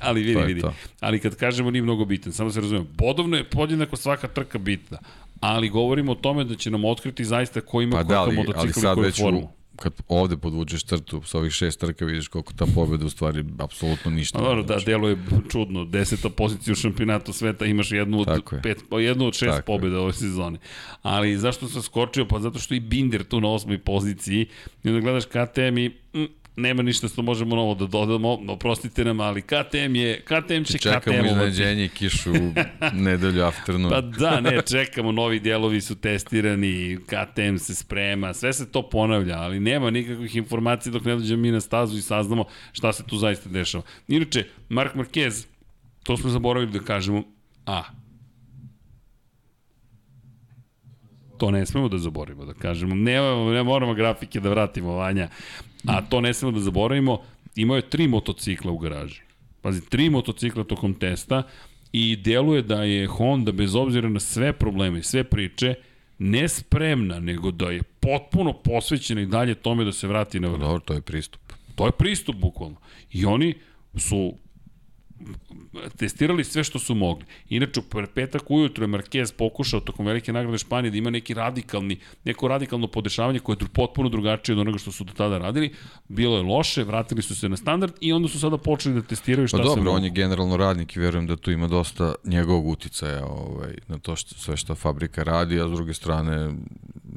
Ali 0.00 0.22
vidi, 0.22 0.42
vidi. 0.42 0.60
to. 0.60 0.74
Ali 1.00 1.20
kad 1.20 1.36
kažemo 1.36 1.70
nije 1.70 1.82
mnogo 1.82 2.04
bitan, 2.04 2.32
samo 2.32 2.50
se 2.50 2.60
razumemo. 2.60 2.86
Bodovno 2.98 3.36
je 3.36 3.44
podjednako 3.44 3.96
svaka 3.96 4.28
trka 4.28 4.58
bitna. 4.58 4.98
Ali 5.40 5.68
govorimo 5.68 6.12
o 6.12 6.14
tome 6.14 6.44
da 6.44 6.54
će 6.56 6.70
nam 6.70 6.84
otkriti 6.84 7.24
zaista 7.24 7.60
ko 7.60 7.82
ima 7.82 7.96
Pa 7.96 8.02
da, 8.02 8.20
ali, 8.20 8.36
motocikl 8.36 8.78
i 8.78 8.80
sad 8.80 8.94
koju 8.94 9.04
već 9.04 9.20
formu. 9.20 9.52
Kad 9.78 9.92
ovde 10.08 10.36
podvučeš 10.36 10.84
crtu 10.84 11.22
sa 11.22 11.38
ovih 11.38 11.52
šest 11.52 11.80
trka 11.80 12.04
vidiš 12.04 12.28
koliko 12.28 12.52
ta 12.52 12.66
pobeda 12.74 13.06
u 13.06 13.10
stvari 13.10 13.44
apsolutno 13.58 14.10
ništa. 14.10 14.38
Pa 14.38 14.44
dobro, 14.44 14.62
da, 14.62 14.66
znači. 14.66 14.86
deluje 14.86 15.16
čudno. 15.50 15.84
Deseta 15.84 16.30
pozicija 16.30 16.72
u 16.72 16.76
šampionatu 16.76 17.32
sveta, 17.32 17.66
imaš 17.66 17.92
jednu 17.92 18.20
od, 18.20 18.28
je. 18.52 18.62
pet, 18.62 18.84
jednu 18.90 19.26
od 19.26 19.34
šest 19.34 19.56
Tako 19.56 19.72
je. 19.72 19.76
pobjeda 19.76 20.00
ove 20.00 20.12
sezone. 20.12 20.58
Ali 21.02 21.38
zašto 21.38 21.68
sam 21.68 21.82
skočio? 21.82 22.26
Pa 22.26 22.40
zato 22.40 22.58
što 22.58 22.74
i 22.74 22.80
Binder 22.80 23.24
tu 23.24 23.40
na 23.40 23.48
osmoj 23.48 23.78
poziciji. 23.78 24.46
I 24.84 24.88
onda 24.88 25.00
gledaš 25.00 25.24
KTM 25.24 25.78
i 25.78 25.88
mm, 25.88 26.24
nema 26.58 26.82
ništa 26.82 27.08
što 27.08 27.22
možemo 27.22 27.56
novo 27.56 27.74
da 27.74 27.86
dodamo, 27.86 28.38
oprostite 28.48 29.04
nam, 29.04 29.20
ali 29.20 29.42
KTM 29.42 29.94
je, 29.94 30.20
KTM 30.24 30.62
će 30.64 30.78
Čekamo 30.78 31.00
KTM 31.00 31.10
ovati. 31.12 31.28
iznenađenje 31.28 31.84
i 31.84 31.88
kišu 31.88 32.32
u 32.32 32.52
nedelju 33.06 33.42
afternoon. 33.44 33.90
Pa 33.90 34.00
da, 34.00 34.40
ne, 34.40 34.62
čekamo, 34.70 35.12
novi 35.12 35.40
dijelovi 35.40 35.80
su 35.80 35.94
testirani, 35.94 36.98
KTM 37.06 37.56
se 37.56 37.74
sprema, 37.74 38.34
sve 38.34 38.52
se 38.52 38.72
to 38.72 38.88
ponavlja, 38.88 39.38
ali 39.38 39.60
nema 39.60 39.90
nikakvih 39.90 40.36
informacija 40.36 40.92
dok 40.92 41.04
ne 41.04 41.14
dođemo 41.16 41.42
mi 41.42 41.50
na 41.50 41.60
stazu 41.60 41.98
i 41.98 42.02
saznamo 42.02 42.44
šta 42.72 42.92
se 42.92 43.02
tu 43.06 43.16
zaista 43.16 43.48
dešava. 43.48 43.84
Inače, 44.08 44.44
Mark 44.68 44.94
Marquez, 44.94 45.46
to 46.02 46.16
smo 46.16 46.30
zaboravili 46.30 46.72
da 46.72 46.80
kažemo, 46.80 47.22
a, 47.66 47.82
to 51.38 51.50
ne 51.50 51.66
smemo 51.66 51.88
da 51.88 51.98
zaboravimo, 51.98 52.44
da 52.44 52.54
kažemo. 52.54 52.94
Ne, 52.94 53.20
ne 53.52 53.62
moramo 53.62 53.94
grafike 53.94 54.40
da 54.40 54.50
vratimo, 54.50 54.92
Vanja. 54.92 55.28
A 55.88 56.02
to 56.02 56.20
ne 56.20 56.34
smemo 56.34 56.52
da 56.52 56.60
zaboravimo. 56.60 57.18
Imao 57.56 57.76
je 57.76 57.90
tri 57.90 58.08
motocikla 58.08 58.72
u 58.72 58.78
garaži. 58.78 59.20
Pazi, 59.60 59.88
tri 59.88 60.10
motocikla 60.10 60.64
tokom 60.64 60.94
testa 60.94 61.42
i 61.92 62.16
deluje 62.16 62.62
da 62.62 62.82
je 62.82 63.06
Honda, 63.06 63.52
bez 63.52 63.74
obzira 63.74 64.08
na 64.08 64.20
sve 64.20 64.52
probleme 64.52 64.98
i 64.98 65.02
sve 65.02 65.24
priče, 65.24 65.74
ne 66.18 66.48
spremna, 66.48 67.20
nego 67.20 67.50
da 67.50 67.70
je 67.70 67.82
potpuno 67.82 68.52
posvećena 68.52 69.20
i 69.20 69.26
dalje 69.26 69.54
tome 69.54 69.84
da 69.84 69.92
se 69.92 70.08
vrati 70.08 70.40
na 70.40 70.48
vrh. 70.48 70.60
Dobro, 70.60 70.80
to 70.80 70.94
je 70.94 71.00
pristup. 71.00 71.40
To 71.74 71.86
je 71.86 71.92
pristup, 71.92 72.36
bukvalno. 72.36 72.76
I 73.12 73.24
oni 73.24 73.54
su 73.96 74.34
testirali 75.96 76.44
sve 76.44 76.64
što 76.64 76.78
su 76.78 76.94
mogli. 76.94 77.24
Inače, 77.48 77.80
u 77.80 77.82
petak 78.14 78.50
ujutro 78.50 78.84
je 78.84 78.88
Marquez 78.88 79.34
pokušao 79.36 79.80
tokom 79.80 80.06
velike 80.06 80.32
nagrade 80.32 80.58
Španije 80.58 80.90
da 80.90 80.96
ima 80.96 81.10
neki 81.10 81.34
radikalni, 81.34 81.98
neko 82.24 82.48
radikalno 82.48 82.86
podešavanje 82.86 83.38
koje 83.38 83.56
je 83.60 83.66
potpuno 83.72 84.08
drugačije 84.08 84.54
od 84.54 84.60
onoga 84.60 84.78
što 84.78 84.92
su 84.92 85.04
do 85.04 85.12
tada 85.12 85.38
radili. 85.38 85.74
Bilo 86.08 86.36
je 86.36 86.42
loše, 86.42 86.84
vratili 86.84 87.22
su 87.22 87.36
se 87.36 87.48
na 87.48 87.56
standard 87.56 87.92
i 88.00 88.12
onda 88.12 88.28
su 88.28 88.40
sada 88.40 88.58
počeli 88.58 88.94
da 88.94 89.02
testiraju 89.02 89.48
šta 89.48 89.56
Pa 89.56 89.62
se 89.62 89.68
dobro, 89.68 89.92
on 89.92 90.04
je 90.04 90.10
generalno 90.10 90.56
radnik 90.56 90.96
i 90.96 91.00
verujem 91.00 91.26
da 91.26 91.36
tu 91.36 91.50
ima 91.50 91.68
dosta 91.68 92.14
njegovog 92.24 92.66
uticaja 92.66 93.26
ovaj, 93.26 93.74
na 93.88 93.98
to 93.98 94.16
što, 94.16 94.34
sve 94.34 94.56
što 94.56 94.74
fabrika 94.74 95.22
radi, 95.22 95.60
a 95.60 95.68
s 95.68 95.70
druge 95.70 95.94
strane 95.94 96.54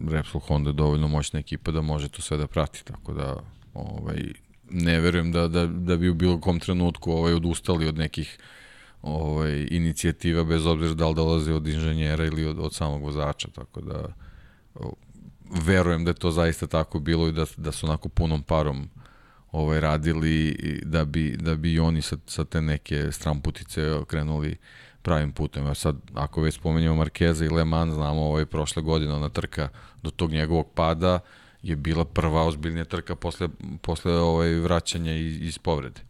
Repsol 0.10 0.42
Honda 0.42 0.70
je 0.70 0.74
dovoljno 0.74 1.08
moćna 1.08 1.40
ekipa 1.40 1.72
da 1.72 1.82
može 1.82 2.10
to 2.10 2.22
sve 2.22 2.38
da 2.38 2.48
prati, 2.48 2.86
tako 2.86 3.14
da 3.14 3.36
ovaj, 3.74 4.34
ne 4.74 5.00
verujem 5.00 5.32
da, 5.32 5.48
da, 5.48 5.68
da 5.68 5.98
bi 5.98 6.10
u 6.10 6.14
bilo 6.14 6.40
kom 6.40 6.60
trenutku 6.60 7.12
ovaj, 7.12 7.34
odustali 7.34 7.88
od 7.88 7.98
nekih 7.98 8.38
ovaj, 9.02 9.68
inicijativa, 9.72 10.44
bez 10.44 10.66
obzira 10.66 10.94
da 10.94 11.08
li 11.08 11.16
dolaze 11.16 11.54
od 11.54 11.68
inženjera 11.68 12.26
ili 12.26 12.46
od, 12.46 12.60
od 12.60 12.74
samog 12.74 13.04
vozača, 13.04 13.48
tako 13.56 13.82
da 13.82 14.14
verujem 15.66 16.04
da 16.04 16.10
je 16.10 16.16
to 16.16 16.32
zaista 16.32 16.68
tako 16.68 17.00
bilo 17.00 17.28
i 17.28 17.32
da, 17.32 17.46
da 17.58 17.72
su 17.72 17.86
onako 17.86 18.10
punom 18.10 18.44
parom 18.44 18.90
ovaj, 19.52 19.80
radili 19.80 20.56
da 20.84 21.06
bi, 21.06 21.38
da 21.40 21.56
bi 21.56 21.80
oni 21.80 22.02
sa, 22.02 22.18
sa 22.28 22.46
te 22.46 22.62
neke 22.62 23.12
stramputice 23.12 23.82
krenuli 24.08 24.58
pravim 25.02 25.32
putem. 25.32 25.66
A 25.66 25.74
sad, 25.74 25.96
ako 26.14 26.42
već 26.42 26.56
spomenjamo 26.56 26.96
Markeza 26.96 27.46
i 27.46 27.50
Le 27.50 27.66
Mans, 27.66 27.94
znamo 27.94 28.22
ovaj, 28.22 28.46
prošle 28.46 28.84
godine 28.84 29.14
ona 29.14 29.30
trka 29.30 29.70
do 30.04 30.10
tog 30.10 30.32
njegovog 30.32 30.68
pada 30.76 31.20
je 31.64 31.76
bila 31.76 32.06
prva 32.06 32.44
ozbiljnija 32.44 32.86
trka 32.86 33.16
posle, 33.16 33.50
posle 33.82 34.14
ovaj, 34.14 34.54
vraćanja 34.54 35.16
iz, 35.16 35.42
iz 35.42 35.58
povrede. 35.58 36.02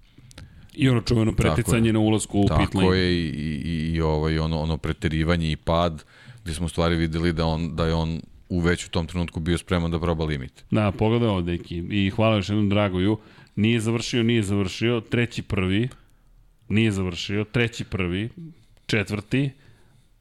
I 0.73 0.90
ono 0.90 1.02
čuveno 1.02 1.36
preticanje 1.36 1.94
na 1.94 1.99
ulazku 1.99 2.40
u 2.40 2.44
pit 2.44 2.72
Tako 2.72 2.94
je 2.94 3.14
i, 3.14 3.30
i, 3.30 3.91
i 3.94 4.02
ovaj, 4.02 4.40
ono, 4.40 4.60
ono 4.60 4.78
preterivanje 4.78 5.52
i 5.52 5.56
pad, 5.56 6.03
gde 6.44 6.53
smo 6.53 6.65
u 6.65 6.69
stvari 6.69 6.95
videli 6.95 7.34
da, 7.34 7.45
on, 7.45 7.76
da 7.76 7.86
je 7.86 7.94
on 7.94 8.22
u 8.49 8.60
već 8.60 8.86
u 8.86 8.90
tom 8.90 9.07
trenutku 9.07 9.40
bio 9.40 9.57
spreman 9.57 9.91
da 9.91 9.99
proba 9.99 10.26
limit. 10.26 10.65
Da, 10.72 10.91
pogledaj 10.91 11.30
ovo, 11.30 11.41
deki. 11.41 11.78
I 11.78 12.10
hvala 12.10 12.36
još 12.36 12.49
jednom 12.49 12.69
Dragoju. 12.69 13.18
Nije 13.56 13.80
završio, 13.80 14.23
nije 14.23 14.44
završio. 14.44 15.02
Treći 15.02 15.41
prvi. 15.41 15.90
Nije 16.69 16.91
završio. 16.91 17.44
Treći 17.44 17.84
prvi. 17.84 18.30
Četvrti. 18.86 19.49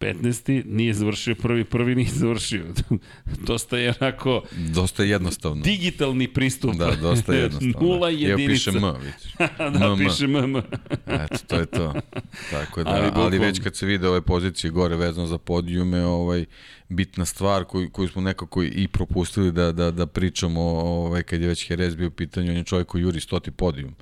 15. 0.00 0.62
nije 0.66 0.94
završio 0.94 1.34
prvi, 1.34 1.64
prvi 1.64 1.94
nije 1.94 2.08
završio. 2.10 2.64
Dosta 3.46 3.78
je 3.78 3.94
onako 4.00 4.42
Dosta 4.68 5.04
jednostavno. 5.04 5.62
digitalni 5.62 6.28
pristup. 6.28 6.74
Da, 6.74 6.96
dosta 6.96 7.34
jednostavno. 7.44 7.88
Nula 7.88 8.08
jedinica. 8.08 8.42
Evo 8.42 8.48
piše 8.48 8.70
M, 8.70 8.84
vidiš. 9.02 9.34
da, 9.58 9.88
MM. 9.88 9.98
piše 9.98 10.26
MM. 10.26 10.56
Eto, 11.06 11.36
to 11.46 11.56
je 11.56 11.66
to. 11.66 11.94
Tako 12.50 12.84
da, 12.84 12.90
Ali 12.90 13.10
ali, 13.14 13.38
već 13.38 13.58
kad 13.58 13.76
se 13.76 13.86
vide 13.86 14.08
ove 14.08 14.20
pozicije 14.20 14.70
gore 14.70 14.96
vezano 14.96 15.26
za 15.26 15.38
podijume, 15.38 16.04
ovaj, 16.04 16.44
bitna 16.88 17.24
stvar 17.24 17.64
koju, 17.64 17.90
koju 17.90 18.08
smo 18.08 18.22
nekako 18.22 18.62
i 18.62 18.88
propustili 18.88 19.52
da, 19.52 19.72
da, 19.72 19.90
da 19.90 20.06
pričamo 20.06 20.60
ovaj, 20.62 21.22
kad 21.22 21.40
je 21.40 21.48
već 21.48 21.70
Jerez 21.70 21.94
bio 21.94 22.08
u 22.08 22.10
pitanju, 22.10 22.50
on 22.50 22.56
je 22.56 22.64
čovjek 22.64 22.86
koji 22.86 23.02
juri 23.02 23.20
stoti 23.20 23.50
podijum 23.50 23.94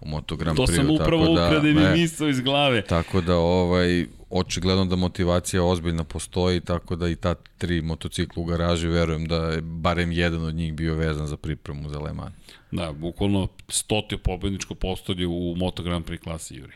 u 0.00 0.08
Moto 0.08 0.36
Grand 0.36 0.56
To 0.56 0.62
Prix. 0.62 0.76
sam 0.76 0.90
upravo 0.90 1.24
da, 1.24 1.46
ukrade 1.46 1.72
mi 1.74 2.00
misao 2.00 2.28
iz 2.28 2.40
glave. 2.40 2.82
Tako 2.82 3.20
da 3.20 3.36
ovaj 3.36 4.06
očigledno 4.32 4.84
da 4.84 4.96
motivacija 4.96 5.64
ozbiljna 5.64 6.04
postoji, 6.04 6.60
tako 6.60 6.96
da 6.96 7.08
i 7.08 7.16
ta 7.16 7.34
tri 7.58 7.82
motocikla 7.82 8.42
u 8.42 8.44
garaži 8.44 8.88
verujem 8.88 9.26
da 9.26 9.36
je 9.36 9.60
barem 9.60 10.12
jedan 10.12 10.44
od 10.44 10.54
njih 10.54 10.74
bio 10.74 10.94
vezan 10.94 11.26
za 11.26 11.36
pripremu 11.36 11.88
za 11.88 11.98
Le 11.98 12.12
Mans. 12.12 12.34
Da, 12.70 12.92
bukvalno 12.92 13.48
stotio 13.68 14.18
pobedničko 14.18 14.74
postolje 14.74 15.26
u 15.26 15.54
Moto 15.56 15.82
Grand 15.82 16.04
Prix 16.04 16.22
klasi 16.22 16.56
Juri. 16.56 16.72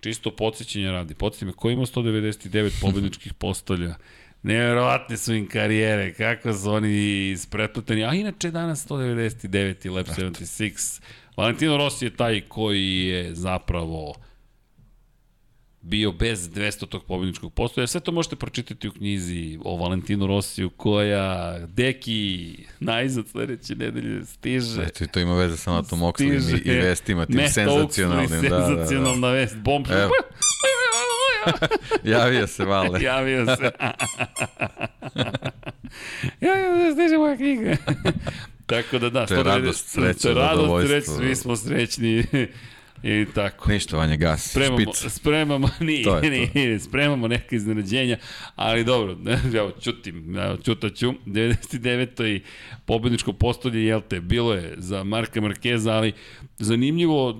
Čisto 0.00 0.30
podsjećanje 0.30 0.90
radi. 0.90 1.14
Podsjećaj 1.14 1.46
me, 1.46 1.52
ko 1.52 1.70
ima 1.70 1.82
199 1.82 2.80
pobedničkih 2.80 3.34
postolja? 3.44 3.94
Neverovatne 4.42 5.16
su 5.16 5.34
im 5.34 5.48
karijere, 5.48 6.14
kako 6.14 6.52
su 6.52 6.70
oni 6.70 7.30
ispretuteni. 7.30 8.04
A 8.04 8.14
inače 8.14 8.50
danas 8.50 8.88
199 8.88 9.86
i 9.86 9.88
Lab 9.88 10.06
76. 10.18 11.00
Valentino 11.36 11.76
Rossi 11.76 12.04
je 12.04 12.16
taj 12.16 12.40
koji 12.40 12.98
je 12.98 13.34
zapravo 13.34 14.14
bio 15.84 16.12
bez 16.12 16.50
200 16.50 16.88
tog 16.88 17.04
pobedničkog 17.04 17.52
postoja. 17.52 17.86
Sve 17.86 18.00
to 18.00 18.12
možete 18.12 18.36
pročitati 18.36 18.88
u 18.88 18.92
knjizi 18.92 19.58
o 19.64 19.76
Valentinu 19.76 20.26
Rossiju 20.26 20.70
koja 20.70 21.58
deki 21.66 22.56
najzad 22.80 23.28
sledeće 23.28 23.74
nedelje 23.74 24.24
stiže. 24.24 24.82
Eto, 24.82 25.04
i 25.04 25.06
to 25.06 25.20
ima 25.20 25.34
veze 25.34 25.56
sa 25.56 25.72
Natom 25.72 26.00
Oxleyem 26.00 26.40
Stiže 26.40 26.56
i, 26.56 26.74
i 26.74 26.78
vestima, 26.78 27.26
tim 27.26 27.36
Matt 27.36 27.52
senzacionalnim. 27.54 28.28
Oaksley, 28.30 28.48
Da, 28.48 28.58
da, 28.58 28.58
da. 28.58 28.66
senzacionalna 28.66 29.30
vest. 29.30 29.56
Bomb. 29.56 29.86
Evo. 29.90 30.10
Javio 32.14 32.46
se, 32.46 32.64
Vale. 32.64 33.02
Javio 33.10 33.46
se. 33.46 33.52
Javio 36.40 36.86
se, 36.86 36.92
stiže 36.92 37.18
moja 37.18 37.36
knjiga. 37.36 37.76
Tako 38.66 38.98
da 38.98 39.10
da, 39.10 39.26
To 39.26 39.34
je 39.34 39.40
190 39.40 39.44
radost, 39.44 39.88
sreća, 39.88 40.18
to 40.22 40.28
je 40.28 40.34
radost, 40.34 40.86
sreća, 40.88 41.10
svi 41.10 41.36
smo 41.36 41.56
srećni. 41.56 42.24
I 43.04 43.26
tako. 43.34 43.70
Ništa, 43.72 43.96
Vanja, 43.96 44.16
gas, 44.16 44.50
Spremamo, 44.50 44.80
špica. 44.80 45.10
spremamo, 45.10 45.68
nije, 45.80 46.04
To 46.04 46.20
to. 46.20 46.28
nije, 46.54 46.80
spremamo 46.80 47.28
neke 47.28 47.56
iznenađenja, 47.56 48.16
ali 48.56 48.84
dobro, 48.84 49.16
evo, 49.60 49.70
čutim, 49.80 50.38
evo, 50.38 50.56
čutaću, 50.56 51.12
99. 51.26 52.36
i 52.36 52.42
pobedničko 52.84 53.32
postolje, 53.32 53.84
jel 53.84 54.00
te, 54.08 54.20
bilo 54.20 54.54
je 54.54 54.74
za 54.78 55.04
Marka 55.04 55.40
Markeza, 55.40 55.92
ali 55.92 56.12
zanimljivo, 56.58 57.38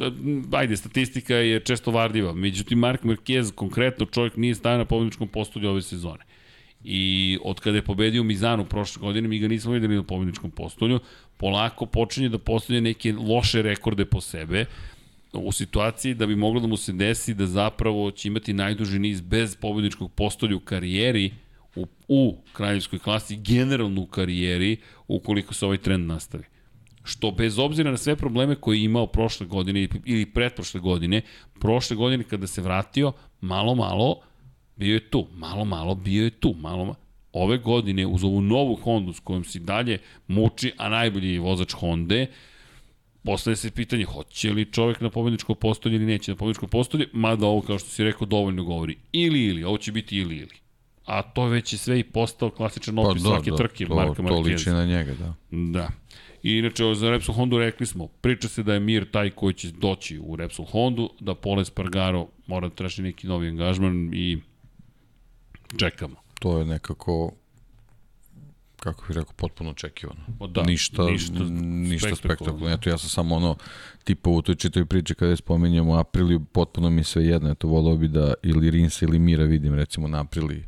ajde, 0.53 0.77
statistika 0.77 1.35
je 1.35 1.61
često 1.61 1.91
varljiva, 1.91 2.33
međutim, 2.33 2.79
Mark 2.79 3.03
Marquez, 3.03 3.53
konkretno 3.55 4.07
čovjek 4.07 4.37
nije 4.37 4.55
stavio 4.55 4.79
na 4.79 4.85
pobedničkom 4.85 5.29
postolju 5.29 5.69
ove 5.71 5.83
sezone. 5.83 6.25
I 6.85 7.39
od 7.45 7.61
kada 7.61 7.77
je 7.77 7.83
pobedio 7.83 8.23
Mizanu 8.23 8.65
prošle 8.65 9.01
godine, 9.01 9.29
mi 9.29 9.39
ga 9.39 9.49
nismo 9.49 9.73
videli 9.73 9.97
na 9.97 10.03
pobedničkom 10.03 10.51
postolju, 10.51 11.01
polako 11.37 11.87
počinje 11.87 12.29
da 12.29 12.39
postavlja 12.39 12.81
neke 12.81 13.13
loše 13.13 13.63
rekorde 13.63 14.05
po 14.05 14.21
sebe, 14.21 14.65
u 15.39 15.53
situaciji 15.53 16.15
da 16.15 16.27
bi 16.27 16.37
moglo 16.37 16.61
da 16.61 16.67
mu 16.67 16.77
se 16.77 16.93
desi 16.93 17.35
da 17.35 17.47
zapravo 17.47 18.11
će 18.11 18.29
imati 18.29 18.53
najduži 18.53 18.99
niz 18.99 19.21
bez 19.21 19.57
pobedničkog 19.57 20.13
postolja 20.13 20.57
u 20.57 20.61
karijeri 20.61 21.33
u, 21.77 21.87
u 22.09 22.37
kraljevskoj 22.53 22.99
klasi, 22.99 23.37
generalno 23.37 24.01
u 24.01 24.07
karijeri, 24.07 24.77
ukoliko 25.09 25.55
se 25.55 25.67
ovaj 25.67 25.79
trend 25.79 26.07
nastavi. 26.07 26.45
Što 27.05 27.31
bez 27.31 27.59
obzira 27.59 27.91
na 27.91 27.97
sve 27.97 28.17
probleme 28.17 28.55
koje 28.55 28.79
je 28.79 28.85
imao 28.85 29.07
prošle 29.07 29.47
godine 29.47 29.89
ili 30.05 30.27
pretprošle 30.27 30.81
godine, 30.81 31.23
prošle 31.61 31.97
godine 31.97 32.25
kada 32.25 32.47
se 32.47 32.63
vratio, 32.63 33.13
malo, 33.41 33.75
malo, 33.75 34.21
bio 34.77 34.95
je 34.95 35.11
tu, 35.11 35.27
malo, 35.33 35.65
malo, 35.65 35.95
bio 35.95 36.25
je 36.25 36.31
tu, 36.31 36.55
malo, 36.59 36.85
malo. 36.85 36.97
Ove 37.33 37.59
godine, 37.59 38.07
uz 38.07 38.25
ovu 38.25 38.41
novu 38.41 38.75
Hondu 38.75 39.13
s 39.13 39.21
kojom 39.21 39.45
se 39.45 39.59
i 39.59 39.63
dalje 39.63 39.99
muči, 40.27 40.73
a 40.77 40.89
najbolji 40.89 41.33
je 41.33 41.41
vozač 41.41 41.73
Honde, 41.73 42.27
postavlja 43.25 43.57
se 43.57 43.71
pitanje 43.71 44.05
hoće 44.05 44.53
li 44.53 44.73
čovek 44.73 45.01
na 45.01 45.11
pobedničko 45.11 45.55
postolje 45.55 45.97
ili 45.97 46.07
neće 46.07 46.33
na 46.33 46.37
pobedničko 46.37 46.67
postolje, 46.67 47.09
mada 47.13 47.47
ovo 47.47 47.61
kao 47.61 47.79
što 47.79 47.89
si 47.89 48.05
rekao 48.05 48.27
dovoljno 48.27 48.65
govori 48.65 48.97
ili 49.13 49.45
ili, 49.45 49.65
ovo 49.65 49.79
će 49.79 49.93
biti 49.93 50.17
ili 50.17 50.37
ili. 50.37 50.65
A 51.05 51.23
to 51.23 51.47
već 51.47 51.73
je 51.73 51.79
sve 51.79 52.01
i 52.01 52.05
postao 52.05 52.51
klasičan 52.51 52.99
opis 52.99 53.23
pa, 53.23 53.29
svake 53.29 53.51
trke 53.57 53.87
to, 53.87 53.95
Marka 53.95 54.23
to 54.23 54.41
liči 54.41 54.71
na 54.71 54.85
njega, 54.85 55.15
da. 55.15 55.35
Da. 55.51 55.91
I 56.43 56.59
inače, 56.59 56.95
za 56.95 57.11
Repsol 57.11 57.35
Hondu 57.35 57.59
rekli 57.59 57.87
smo, 57.87 58.07
priča 58.07 58.49
se 58.49 58.63
da 58.63 58.75
je 58.75 58.81
Mir 58.81 59.11
taj 59.11 59.31
koji 59.31 59.55
će 59.55 59.71
doći 59.71 60.19
u 60.19 60.37
Repsol 60.37 60.65
Hondu, 60.65 61.11
da 61.21 61.35
Pole 61.35 61.65
Spargaro 61.65 62.27
mora 62.47 62.69
da 62.69 62.75
traži 62.75 63.03
neki 63.03 63.27
novi 63.27 63.49
angažman 63.49 64.11
i 64.15 64.39
čekamo. 65.79 66.17
To 66.41 66.59
je 66.59 66.65
nekako 66.65 67.33
kako 68.85 69.05
bih 69.09 69.17
rekao, 69.17 69.33
potpuno 69.37 69.71
očekivano. 69.71 70.21
O 70.39 70.47
da, 70.47 70.63
ništa, 70.63 71.05
ništa 71.05 71.45
ništa, 71.61 72.17
spektakularno. 72.17 72.69
Eto, 72.69 72.91
ja 72.91 72.99
sam 72.99 73.09
samo 73.09 73.37
ono, 73.37 73.57
tipa 74.05 74.31
u 74.31 74.43
toj 74.43 74.55
čitoj 74.55 74.85
priči 74.85 75.15
kada 75.15 75.31
je 75.31 75.37
spominjamo 75.37 75.99
Apriliju, 75.99 76.41
potpuno 76.41 76.91
mi 76.91 77.05
sve 77.05 77.27
jedno. 77.27 77.51
Eto, 77.51 77.69
volao 77.69 77.97
bi 77.97 78.09
da 78.09 78.35
ili 78.43 78.71
Rinsa 78.71 79.05
ili 79.05 79.19
Mira 79.19 79.45
vidim, 79.45 79.75
recimo, 79.75 80.09
na 80.09 80.21
Apriliji 80.21 80.65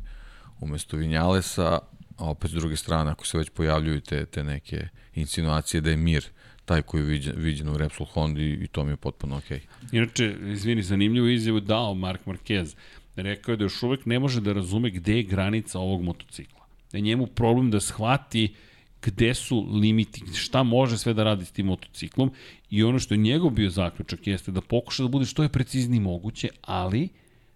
umesto 0.59 0.97
Vinjalesa, 0.97 1.79
a 2.17 2.29
opet 2.29 2.51
s 2.51 2.53
druge 2.53 2.75
strane, 2.75 3.11
ako 3.11 3.27
se 3.27 3.37
već 3.37 3.49
pojavljuju 3.49 4.01
te, 4.01 4.25
te 4.25 4.43
neke 4.43 4.87
insinuacije 5.15 5.81
da 5.81 5.89
je 5.89 5.97
Mir 5.97 6.25
taj 6.65 6.81
koji 6.81 7.01
je 7.01 7.05
viđen, 7.05 7.33
viđen 7.37 7.69
u 7.69 7.77
Repsol 7.77 8.05
Hondi 8.05 8.59
i 8.61 8.67
to 8.67 8.83
mi 8.83 8.91
je 8.91 8.95
potpuno 8.97 9.37
okej. 9.37 9.59
Okay. 9.59 9.95
Inače, 9.95 10.35
izvini, 10.51 10.83
zanimljivu 10.83 11.29
izjavu 11.29 11.59
dao 11.59 11.93
Mark 11.93 12.21
Marquez. 12.25 12.75
Rekao 13.15 13.53
je 13.53 13.57
da 13.57 13.63
još 13.63 13.83
uvek 13.83 14.05
ne 14.05 14.19
može 14.19 14.41
da 14.41 14.53
razume 14.53 14.89
gde 14.89 15.15
je 15.17 15.23
granica 15.23 15.79
ovog 15.79 16.03
motocikla. 16.03 16.56
Da 16.91 16.97
je 16.97 17.01
njemu 17.01 17.27
problem 17.27 17.71
da 17.71 17.79
shvati 17.79 18.53
gde 19.01 19.33
su 19.33 19.67
limiti, 19.71 20.21
šta 20.33 20.63
može 20.63 20.97
sve 20.97 21.13
da 21.13 21.23
radi 21.23 21.45
s 21.45 21.51
tim 21.51 21.65
motociklom 21.65 22.31
i 22.69 22.83
ono 22.83 22.99
što 22.99 23.13
je 23.13 23.17
njegov 23.17 23.49
bio 23.49 23.69
zaključak 23.69 24.27
jeste 24.27 24.51
da 24.51 24.61
pokuša 24.61 25.03
da 25.03 25.09
bude 25.09 25.25
što 25.25 25.43
je 25.43 25.49
precizniji 25.49 25.99
moguće, 25.99 26.49
ali 26.61 27.09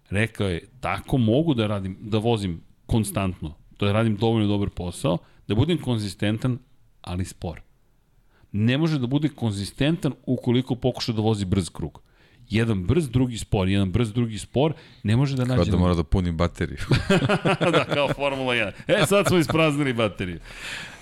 rekao 0.10 0.50
je 0.50 0.68
tako 0.80 1.18
mogu 1.18 1.54
da 1.54 1.68
radim, 1.68 1.98
da 2.02 2.18
vozim 2.18 2.62
konstantno, 2.86 3.54
to 3.78 3.86
da 3.86 3.92
radim 3.92 4.16
dovoljno 4.16 4.48
dobar 4.48 4.70
posao, 4.70 5.18
da 5.48 5.56
budem 5.56 5.78
konzistentan, 5.78 6.60
ali 7.02 7.26
spor. 7.26 7.62
Ne 8.52 8.78
može 8.78 9.00
da 9.00 9.08
bude 9.08 9.30
konzistentan 9.30 10.14
ukoliko 10.26 10.76
pokuša 10.76 11.14
da 11.14 11.22
vozi 11.22 11.46
brz 11.46 11.70
krug. 11.70 12.02
Jedan 12.52 12.84
brz, 12.84 13.10
drugi 13.10 13.38
spor, 13.38 13.70
jedan 13.70 13.92
brz, 13.92 14.14
drugi 14.14 14.38
spor, 14.38 14.74
ne 15.04 15.16
može 15.16 15.36
da 15.36 15.46
nađe... 15.46 15.64
Kao 15.64 15.72
da 15.72 15.78
mora 15.78 15.96
da 15.96 16.04
puni 16.04 16.32
bateriju. 16.32 16.78
da, 17.72 17.86
kao 17.94 18.14
Formula 18.14 18.54
1. 18.54 18.72
E, 18.88 19.06
sad 19.06 19.28
smo 19.28 19.38
ispraznili 19.38 19.94
bateriju. 19.94 20.40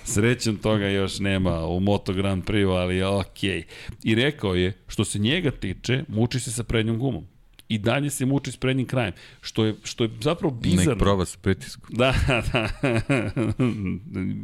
Srećan 0.04 0.56
toga 0.56 0.88
još 0.88 1.18
nema 1.18 1.66
u 1.66 1.80
Moto 1.80 2.12
Grand 2.12 2.44
Prix, 2.44 2.76
ali 2.76 3.02
okej. 3.02 3.50
Okay. 3.50 3.64
I 4.04 4.14
rekao 4.14 4.54
je, 4.54 4.72
što 4.88 5.04
se 5.04 5.18
njega 5.18 5.50
tiče, 5.50 6.04
muči 6.08 6.40
se 6.40 6.52
sa 6.52 6.64
prednjom 6.64 6.98
gumom. 6.98 7.26
I 7.68 7.78
dalje 7.78 8.10
se 8.10 8.26
muči 8.26 8.52
s 8.52 8.56
prednjim 8.56 8.86
krajem, 8.86 9.12
što 9.40 9.64
je, 9.64 9.74
što 9.84 10.04
je 10.04 10.10
zapravo 10.20 10.54
bizarno. 10.54 10.90
Nek 10.90 10.98
proba 10.98 11.24
sa 11.24 11.38
pritiskom. 11.42 11.96
Da, 11.96 12.14
da. 12.52 12.68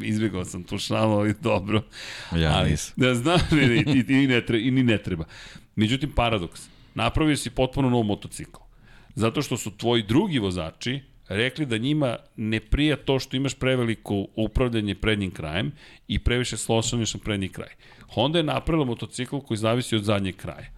Izbjegao 0.03 0.45
sam 0.45 0.63
tu 0.63 0.79
šalu, 0.79 1.19
ali 1.19 1.35
dobro. 1.41 1.83
Ja 2.37 2.53
ali, 2.57 2.71
nisam. 2.71 2.95
Da, 2.97 3.15
znam, 3.15 3.41
i, 3.53 3.85
i, 4.09 4.23
i, 4.23 4.27
ne 4.27 4.47
treba, 4.47 4.63
i 4.63 4.71
ni 4.71 4.83
ne 4.83 4.99
treba. 4.99 5.25
Međutim, 5.77 6.11
paradoks. 6.11 6.76
Napravio 6.97 7.37
si 7.37 7.51
potpuno 7.51 7.91
nov 7.91 8.03
motocikl. 8.03 8.61
Zato 9.15 9.43
što 9.43 9.57
su 9.57 9.77
tvoji 9.77 10.03
drugi 10.03 10.39
vozači 10.39 11.01
rekli 11.29 11.67
da 11.67 11.79
njima 11.79 12.17
ne 12.37 12.61
prija 12.61 12.97
to 12.97 13.19
što 13.19 13.37
imaš 13.37 13.55
preveliko 13.55 14.27
upravljanje 14.37 14.95
prednjim 14.95 15.31
krajem 15.31 15.73
i 16.09 16.19
previše 16.19 16.57
slošaniš 16.57 17.15
na 17.15 17.21
prednji 17.25 17.49
kraj. 17.49 17.69
Honda 18.15 18.39
je 18.39 18.45
napravila 18.45 18.85
motocikl 18.85 19.39
koji 19.39 19.59
zavisi 19.59 19.97
od 19.97 20.05
zadnjeg 20.05 20.37
kraja. 20.37 20.71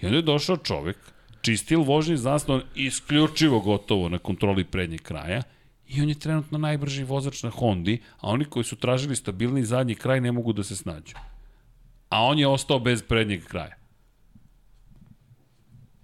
I 0.00 0.06
onda 0.06 0.16
je 0.16 0.22
došao 0.22 0.56
čovek, 0.56 0.96
čiji 1.42 1.56
stil 1.56 1.82
vožnje 1.82 2.16
zasnovan 2.16 2.62
isključivo 2.74 3.60
gotovo 3.60 4.08
na 4.08 4.18
kontroli 4.18 4.64
prednjeg 4.64 5.02
kraja 5.02 5.42
i 5.88 6.02
on 6.02 6.08
je 6.08 6.18
trenutno 6.18 6.58
najbrži 6.58 7.04
vozač 7.04 7.42
na 7.42 7.50
Hondi, 7.50 7.98
a 8.20 8.28
oni 8.28 8.44
koji 8.44 8.64
su 8.64 8.76
tražili 8.76 9.16
stabilni 9.16 9.64
zadnji 9.64 9.94
kraj 9.94 10.20
ne 10.20 10.32
mogu 10.32 10.52
da 10.52 10.62
se 10.62 10.76
snađu. 10.76 11.14
A 12.08 12.22
on 12.22 12.38
je 12.38 12.46
ostao 12.46 12.78
bez 12.78 13.02
prednjeg 13.02 13.44
kraja. 13.44 13.74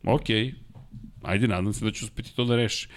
Ok, 0.07 0.25
ajde, 1.23 1.49
nadam 1.49 1.73
se 1.73 1.85
da 1.85 1.91
će 1.91 2.05
uspeti 2.05 2.37
to 2.37 2.45
da 2.45 2.57
reši. 2.57 2.89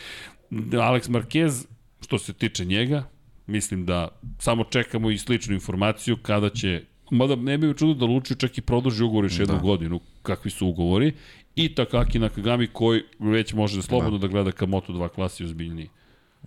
Alex 0.51 1.09
Marquez, 1.09 1.65
što 2.01 2.17
se 2.17 2.33
tiče 2.33 2.65
njega, 2.65 3.09
mislim 3.47 3.85
da 3.85 4.07
samo 4.39 4.63
čekamo 4.63 5.11
i 5.11 5.17
sličnu 5.17 5.53
informaciju 5.53 6.17
kada 6.21 6.49
će 6.49 6.81
Mada 7.11 7.35
ne 7.35 7.57
bi 7.57 7.73
čudo 7.77 7.93
da 7.93 8.05
Lučio 8.05 8.35
čak 8.35 8.57
i 8.57 8.61
produži 8.61 9.03
ugovor 9.03 9.25
još 9.25 9.39
jednu 9.39 9.55
da. 9.55 9.61
godinu, 9.61 9.99
kakvi 10.21 10.51
su 10.51 10.67
ugovori, 10.67 11.13
i 11.55 11.75
Takaki 11.75 12.19
Nakagami 12.19 12.67
koji 12.67 13.01
već 13.19 13.53
može 13.53 13.75
da 13.75 13.81
slobodno 13.81 14.17
da, 14.17 14.27
da 14.27 14.31
gleda 14.31 14.51
ka 14.51 14.65
Moto2 14.65 15.07
klasi 15.07 15.43
ozbiljniji. 15.43 15.89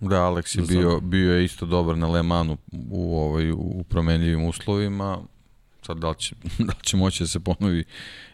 Da, 0.01 0.15
Alex 0.15 0.59
je 0.59 0.77
bio, 0.77 0.99
bio 0.99 1.33
je 1.33 1.45
isto 1.45 1.65
dobar 1.65 1.97
na 1.97 2.07
Le 2.07 2.23
Manu 2.23 2.57
u, 2.91 3.17
ovaj, 3.17 3.51
u 3.51 3.83
promenljivim 3.89 4.45
uslovima. 4.45 5.17
Sad 5.81 5.97
da 5.97 6.09
li 6.09 6.15
će, 6.17 6.35
da 6.67 6.73
li 6.77 6.83
će 6.83 6.97
moći 6.97 7.23
da 7.23 7.27
se 7.27 7.39
ponovi 7.39 7.83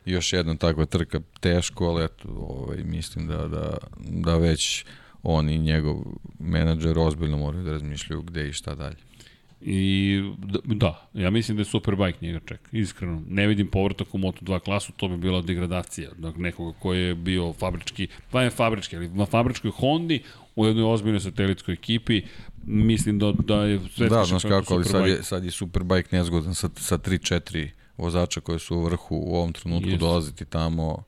još 0.06 0.34
jedna 0.34 0.56
takva 0.56 0.86
trka 0.86 1.20
teško, 1.40 1.86
ali 1.86 2.06
eto, 2.06 2.28
ovaj, 2.30 2.78
mislim 2.84 3.28
da, 3.28 3.48
da, 3.48 3.78
da 4.00 4.38
već 4.38 4.86
on 5.24 5.50
i 5.50 5.58
njegov 5.58 5.96
menadžer 6.40 7.00
ozbiljno 7.00 7.38
moraju 7.38 7.64
da 7.64 7.72
razmišljaju 7.72 8.22
gde 8.22 8.50
i 8.50 8.54
šta 8.54 8.76
dalje. 8.76 8.98
I 9.62 10.22
da, 10.66 11.10
ja 11.14 11.30
mislim 11.30 11.58
da 11.58 11.62
je 11.62 11.66
Superbike 11.66 12.18
njega 12.22 12.40
čeka, 12.46 12.70
iskreno. 12.72 13.24
Ne 13.30 13.48
vidim 13.48 13.68
povratak 13.68 14.16
u 14.16 14.18
Moto2 14.18 14.60
klasu, 14.60 14.92
to 14.98 15.08
bi 15.08 15.18
bila 15.18 15.42
degradacija 15.42 16.10
dakle, 16.18 16.42
nekoga 16.42 16.80
ko 16.80 16.94
je 16.94 17.16
bio 17.16 17.54
fabrički, 17.54 18.08
pa 18.32 18.42
je 18.42 18.50
fabrički, 18.50 18.96
ali 18.96 19.10
na 19.10 19.26
fabričkoj 19.26 19.72
Hondi 19.72 20.24
u 20.58 20.66
jednoj 20.66 20.94
ozbiljnoj 20.94 21.20
satelitskoj 21.20 21.74
ekipi, 21.74 22.22
mislim 22.66 23.20
da, 23.20 23.32
da 23.32 23.64
je 23.64 23.80
sve 23.96 24.10
Da, 24.10 24.26
znaš 24.26 24.44
kako, 24.44 24.74
ali 24.74 24.86
sad 24.86 25.08
je, 25.08 25.24
sad 25.24 25.44
je 25.44 25.52
Superbike 25.52 26.16
nezgodan 26.16 26.56
sa, 26.56 26.70
sa 26.76 26.98
3-4 26.98 27.70
vozača 27.98 28.42
koji 28.42 28.60
su 28.60 28.76
u 28.78 28.84
vrhu 28.84 29.16
u 29.16 29.36
ovom 29.36 29.54
trenutku 29.54 29.90
yes. 29.90 29.98
dolaziti 29.98 30.46
tamo 30.46 31.04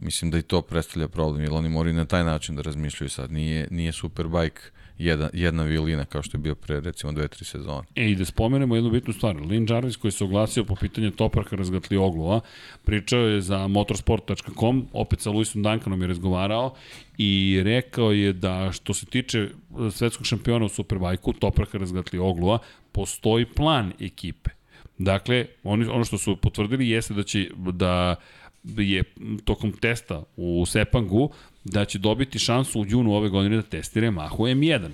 mislim 0.00 0.30
da 0.30 0.38
i 0.38 0.42
to 0.42 0.62
predstavlja 0.62 1.08
problem, 1.08 1.42
jer 1.42 1.52
oni 1.52 1.68
moraju 1.68 1.94
na 1.94 2.04
taj 2.04 2.24
način 2.24 2.56
da 2.56 2.62
razmišljaju 2.62 3.08
sad. 3.10 3.32
Nije, 3.32 3.68
nije 3.70 3.92
Superbike 3.92 4.60
jedna, 4.98 5.30
jedna 5.32 5.62
violina 5.62 6.04
kao 6.04 6.22
što 6.22 6.36
je 6.36 6.42
bio 6.42 6.54
pre 6.54 6.80
recimo 6.80 7.12
dve, 7.12 7.28
tri 7.28 7.44
sezone. 7.44 7.86
E, 7.94 8.10
i 8.10 8.16
da 8.16 8.24
spomenemo 8.24 8.74
jednu 8.74 8.90
bitnu 8.90 9.12
stvar. 9.12 9.36
Lin 9.36 9.66
Jarvis 9.70 9.96
koji 9.96 10.12
se 10.12 10.24
oglasio 10.24 10.64
po 10.64 10.74
pitanju 10.74 11.10
Topraka 11.10 11.56
razgatli 11.56 11.96
oglova, 11.96 12.40
pričao 12.84 13.20
je 13.20 13.40
za 13.40 13.66
motorsport.com, 13.68 14.86
opet 14.92 15.20
sa 15.20 15.30
Luisom 15.30 15.62
Duncanom 15.62 16.02
je 16.02 16.08
razgovarao 16.08 16.74
i 17.18 17.60
rekao 17.64 18.12
je 18.12 18.32
da 18.32 18.72
što 18.72 18.94
se 18.94 19.06
tiče 19.06 19.48
svetskog 19.90 20.26
šampiona 20.26 20.64
u 20.64 20.68
Superbajku, 20.68 21.32
Topraka 21.32 21.78
razgatli 21.78 22.18
oglova, 22.18 22.58
postoji 22.92 23.46
plan 23.46 23.92
ekipe. 24.00 24.50
Dakle, 24.98 25.46
oni, 25.62 25.86
ono 25.86 26.04
što 26.04 26.18
su 26.18 26.36
potvrdili 26.36 26.88
jeste 26.88 27.14
da 27.14 27.22
će 27.22 27.50
da 27.54 28.16
je 28.64 29.02
tokom 29.44 29.72
testa 29.72 30.22
u 30.36 30.66
Sepangu 30.66 31.32
da 31.64 31.84
će 31.84 31.98
dobiti 31.98 32.38
šansu 32.38 32.80
u 32.80 32.86
junu 32.88 33.12
ove 33.12 33.28
godine 33.28 33.56
da 33.56 33.62
testira 33.62 34.06
Yamaha 34.06 34.36
M1. 34.36 34.88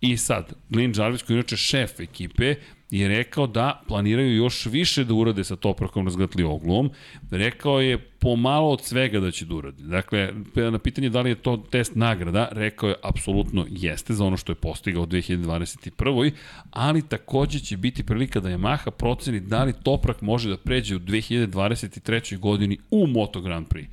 I 0.00 0.16
sad, 0.16 0.52
Glenn 0.68 0.94
Jarvis, 0.96 1.22
koji 1.22 1.34
je 1.34 1.38
inače 1.38 1.56
šef 1.56 2.00
ekipe, 2.00 2.54
je 2.90 3.08
rekao 3.08 3.46
da 3.46 3.82
planiraju 3.88 4.36
još 4.36 4.66
više 4.66 5.04
da 5.04 5.14
urade 5.14 5.44
sa 5.44 5.56
Toprakom 5.56 6.04
razgatli 6.04 6.44
oglom. 6.44 6.90
Rekao 7.30 7.80
je 7.80 7.98
pomalo 7.98 8.68
od 8.68 8.84
svega 8.84 9.20
da 9.20 9.30
će 9.30 9.44
da 9.44 9.54
urade. 9.54 9.82
Dakle, 9.82 10.32
na 10.54 10.78
pitanje 10.78 11.08
da 11.08 11.20
li 11.20 11.30
je 11.30 11.34
to 11.34 11.56
test 11.70 11.94
nagrada, 11.94 12.48
rekao 12.52 12.88
je 12.88 12.94
apsolutno 13.02 13.66
jeste 13.70 14.14
za 14.14 14.24
ono 14.24 14.36
što 14.36 14.52
je 14.52 14.56
postigao 14.56 15.02
u 15.02 15.06
2021. 15.06 16.32
Ali 16.70 17.08
takođe 17.08 17.58
će 17.58 17.76
biti 17.76 18.02
prilika 18.02 18.40
da 18.40 18.48
Yamaha 18.48 18.90
proceni 18.90 19.40
da 19.40 19.64
li 19.64 19.74
Toprak 19.82 20.20
može 20.20 20.48
da 20.48 20.56
pređe 20.56 20.96
u 20.96 21.00
2023. 21.00 22.38
godini 22.38 22.78
u 22.90 23.06
Moto 23.06 23.40
Grand 23.40 23.66
Prix. 23.68 23.86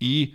I 0.00 0.34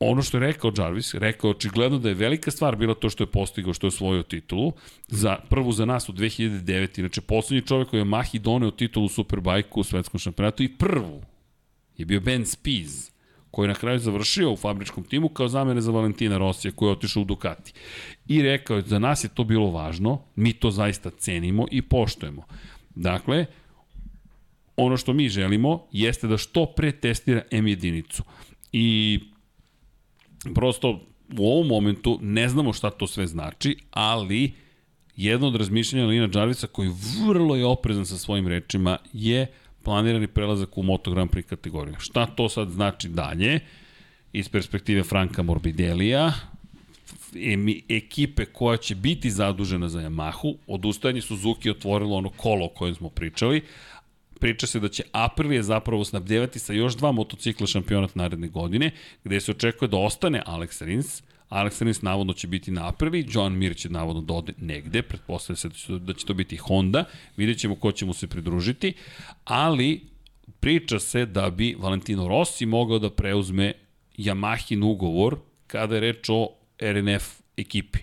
ono 0.00 0.22
što 0.22 0.36
je 0.36 0.46
rekao 0.46 0.72
Jarvis, 0.78 1.14
rekao 1.14 1.50
očigledno 1.50 1.98
da 1.98 2.08
je 2.08 2.14
velika 2.14 2.50
stvar 2.50 2.76
bila 2.76 2.94
to 2.94 3.10
što 3.10 3.22
je 3.24 3.30
postigao, 3.30 3.74
što 3.74 3.86
je 3.86 3.88
osvojio 3.88 4.22
titulu, 4.22 4.72
za, 5.08 5.36
prvu 5.48 5.72
za 5.72 5.84
nas 5.84 6.08
u 6.08 6.12
2009. 6.12 6.98
Inače, 6.98 7.20
poslednji 7.20 7.66
čovek 7.66 7.88
koji 7.88 8.00
je 8.00 8.04
Mahi 8.04 8.38
doneo 8.38 8.70
titulu 8.70 9.08
Superbike 9.08 9.68
u 9.74 9.84
svetskom 9.84 10.20
šampionatu 10.20 10.62
i 10.62 10.68
prvu 10.68 11.22
je 11.96 12.04
bio 12.06 12.20
Ben 12.20 12.46
Spies, 12.46 13.10
koji 13.50 13.64
je 13.64 13.68
na 13.68 13.74
kraju 13.74 13.98
završio 13.98 14.52
u 14.52 14.56
fabričkom 14.56 15.04
timu 15.04 15.28
kao 15.28 15.48
zamene 15.48 15.80
za 15.80 15.92
Valentina 15.92 16.38
Rosija 16.38 16.72
koji 16.72 16.88
je 16.88 16.92
otišao 16.92 17.22
u 17.22 17.24
Ducati. 17.24 17.72
I 18.28 18.42
rekao 18.42 18.76
je, 18.76 18.82
za 18.82 18.98
nas 18.98 19.24
je 19.24 19.28
to 19.28 19.44
bilo 19.44 19.70
važno, 19.70 20.22
mi 20.36 20.52
to 20.52 20.70
zaista 20.70 21.10
cenimo 21.10 21.66
i 21.70 21.82
poštujemo. 21.82 22.46
Dakle, 22.94 23.46
ono 24.76 24.96
što 24.96 25.12
mi 25.12 25.28
želimo 25.28 25.86
jeste 25.92 26.26
da 26.26 26.36
što 26.36 26.66
pre 26.66 26.92
testira 26.92 27.42
M 27.50 27.66
jedinicu. 27.66 28.22
I 28.72 29.20
prosto 30.54 31.00
u 31.38 31.52
ovom 31.52 31.66
momentu 31.66 32.18
ne 32.22 32.48
znamo 32.48 32.72
šta 32.72 32.90
to 32.90 33.06
sve 33.06 33.26
znači, 33.26 33.76
ali 33.90 34.52
jedno 35.16 35.46
od 35.46 35.56
razmišljanja 35.56 36.06
Lina 36.06 36.28
Jarvisa 36.34 36.66
koji 36.66 36.90
vrlo 37.26 37.56
je 37.56 37.66
oprezan 37.66 38.06
sa 38.06 38.18
svojim 38.18 38.48
rečima 38.48 38.98
je 39.12 39.46
planirani 39.82 40.26
prelazak 40.26 40.78
u 40.78 40.82
Moto 40.82 41.10
Grand 41.10 41.30
Prix 41.30 41.42
kategoriju. 41.42 41.94
Šta 41.98 42.26
to 42.26 42.48
sad 42.48 42.68
znači 42.68 43.08
dalje? 43.08 43.60
Iz 44.32 44.48
perspektive 44.48 45.02
Franka 45.02 45.42
Morbidelija, 45.42 46.32
ekipe 47.88 48.44
koja 48.44 48.76
će 48.76 48.94
biti 48.94 49.30
zadužena 49.30 49.88
za 49.88 50.00
Yamahu, 50.00 50.56
odustajanje 50.66 51.20
Suzuki 51.20 51.70
otvorilo 51.70 52.16
ono 52.16 52.28
kolo 52.28 52.66
o 52.66 52.68
kojem 52.68 52.94
smo 52.94 53.08
pričali, 53.08 53.62
priča 54.40 54.66
se 54.66 54.80
da 54.80 54.88
će 54.88 55.02
Aprilia 55.12 55.62
zapravo 55.62 56.04
snabdevati 56.04 56.58
sa 56.58 56.72
još 56.72 56.94
dva 56.94 57.12
motocikla 57.12 57.66
šampionat 57.66 58.14
naredne 58.14 58.48
godine, 58.48 58.90
gde 59.24 59.40
se 59.40 59.50
očekuje 59.50 59.88
da 59.88 59.96
ostane 59.96 60.42
Alex 60.46 60.84
Rins, 60.84 61.22
Alex 61.50 61.82
Rins 61.82 62.02
navodno 62.02 62.32
će 62.32 62.46
biti 62.46 62.70
na 62.70 62.88
Aprili, 62.88 63.26
John 63.30 63.52
Mir 63.52 63.76
će 63.76 63.88
navodno 63.88 64.22
da 64.22 64.34
ode 64.34 64.52
negde, 64.58 65.02
pretpostavlja 65.02 65.56
se 65.56 65.68
da 65.68 65.74
će, 65.74 65.86
to- 65.86 65.98
da 65.98 66.14
će 66.14 66.26
to 66.26 66.34
biti 66.34 66.56
Honda, 66.56 67.04
vidjet 67.36 67.58
ćemo 67.58 67.74
ko 67.74 67.92
će 67.92 68.04
mu 68.04 68.14
se 68.14 68.26
pridružiti, 68.26 68.92
ali 69.44 70.00
priča 70.60 70.98
se 70.98 71.26
da 71.26 71.50
bi 71.50 71.76
Valentino 71.78 72.28
Rossi 72.28 72.66
mogao 72.66 72.98
da 72.98 73.10
preuzme 73.10 73.72
Yamahin 74.18 74.84
ugovor 74.84 75.36
kada 75.66 75.94
je 75.94 76.00
reč 76.02 76.28
o 76.28 76.48
RNF 76.80 77.24
ekipi. 77.56 77.98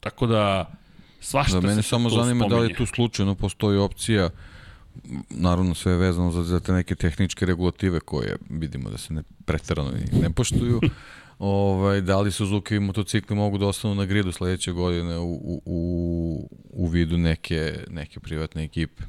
Tako 0.00 0.26
da, 0.26 0.72
svašta 1.20 1.60
Da 1.60 1.66
mene 1.66 1.82
se 1.82 1.88
samo 1.88 2.08
zanima 2.10 2.46
da 2.46 2.56
li 2.56 2.60
spominje. 2.60 2.74
tu 2.74 2.86
slučajno 2.86 3.34
postoji 3.34 3.78
opcija 3.78 4.24
m, 4.24 4.30
naravno 5.30 5.74
sve 5.74 5.92
je 5.92 5.98
vezano 5.98 6.30
za, 6.30 6.42
za 6.42 6.60
te 6.60 6.72
neke 6.72 6.94
tehničke 6.94 7.46
regulative 7.46 8.00
koje 8.00 8.36
vidimo 8.50 8.90
da 8.90 8.98
se 8.98 9.14
ne 9.14 9.22
preterano 9.44 9.90
i 9.90 10.20
ne 10.20 10.30
poštuju. 10.30 10.80
ovaj, 11.38 12.00
da 12.00 12.20
li 12.20 12.32
Suzuki 12.32 12.78
motocikli 12.78 13.36
mogu 13.36 13.58
da 13.58 13.66
ostanu 13.66 13.94
na 13.94 14.04
gridu 14.04 14.32
sledeće 14.32 14.72
godine 14.72 15.18
u, 15.18 15.32
u, 15.32 15.62
u, 15.64 16.48
u 16.70 16.86
vidu 16.86 17.18
neke, 17.18 17.74
neke 17.90 18.20
privatne 18.20 18.64
ekipe. 18.64 19.02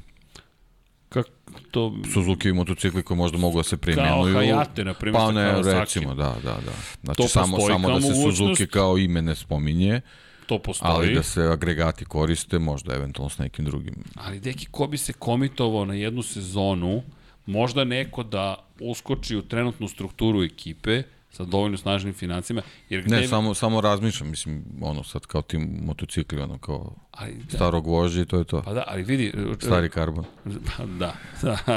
Kako 1.08 1.28
to... 1.70 1.94
Suzuki 2.14 2.52
motocikli 2.52 3.02
koji 3.02 3.18
možda 3.18 3.38
mogu 3.38 3.58
da 3.58 3.62
se 3.62 3.76
preimenuju. 3.76 4.34
Hayate, 4.34 4.84
na 4.84 4.94
primjer, 4.94 5.22
Pa 5.22 5.32
ne, 5.32 5.62
recimo, 5.62 6.14
da, 6.14 6.36
da, 6.42 6.58
da. 6.66 6.72
Znači 7.02 7.16
To 7.16 7.28
samo, 7.28 7.60
samo 7.60 7.88
kao 7.88 8.00
da 8.00 8.06
se. 8.06 8.14
Suzuki 8.22 8.66
kao 8.66 8.98
ime 8.98 9.22
ne 9.22 9.34
spominje, 9.34 10.00
To 10.46 10.58
postoji. 10.58 10.92
ali 10.92 11.14
da 11.14 11.22
se 11.22 11.42
agregati 11.42 12.04
koriste, 12.04 12.58
možda 12.58 12.94
eventualno 12.94 13.30
s 13.30 13.38
nekim 13.38 13.64
drugim 13.64 13.94
Ali 14.14 14.40
deki, 14.40 14.66
ko 14.70 14.86
bi 14.86 14.98
se 14.98 15.12
komitovao 15.12 15.84
na 15.84 15.94
jednu 15.94 16.22
sezonu, 16.22 17.02
možda 17.46 17.84
neko 17.84 18.22
da 18.22 18.54
uskoči 18.80 19.36
u 19.36 19.42
trenutnu 19.42 19.88
strukturu 19.88 20.42
ekipe 20.42 21.02
sa 21.30 21.44
dovoljno 21.44 21.76
snažnim 21.76 22.14
financijama, 22.14 22.62
jer 22.88 23.02
gde... 23.02 23.16
Ne, 23.16 23.28
samo, 23.28 23.54
samo 23.54 23.80
razmišljam, 23.80 24.30
mislim, 24.30 24.64
ono 24.80 25.04
sad 25.04 25.26
kao 25.26 25.42
ti 25.42 25.58
motocikli, 25.58 26.40
ono 26.40 26.58
kao 26.58 26.94
ali, 27.10 27.34
da, 27.34 27.56
starog 27.56 27.86
vožđa 27.86 28.22
i 28.22 28.24
to 28.24 28.38
je 28.38 28.44
to. 28.44 28.62
pa 28.62 28.72
da, 28.72 28.84
ali 28.86 29.02
vidi... 29.02 29.32
Stari 29.60 29.88
karbon. 29.88 30.24
Pa 30.76 30.84
da, 30.84 31.16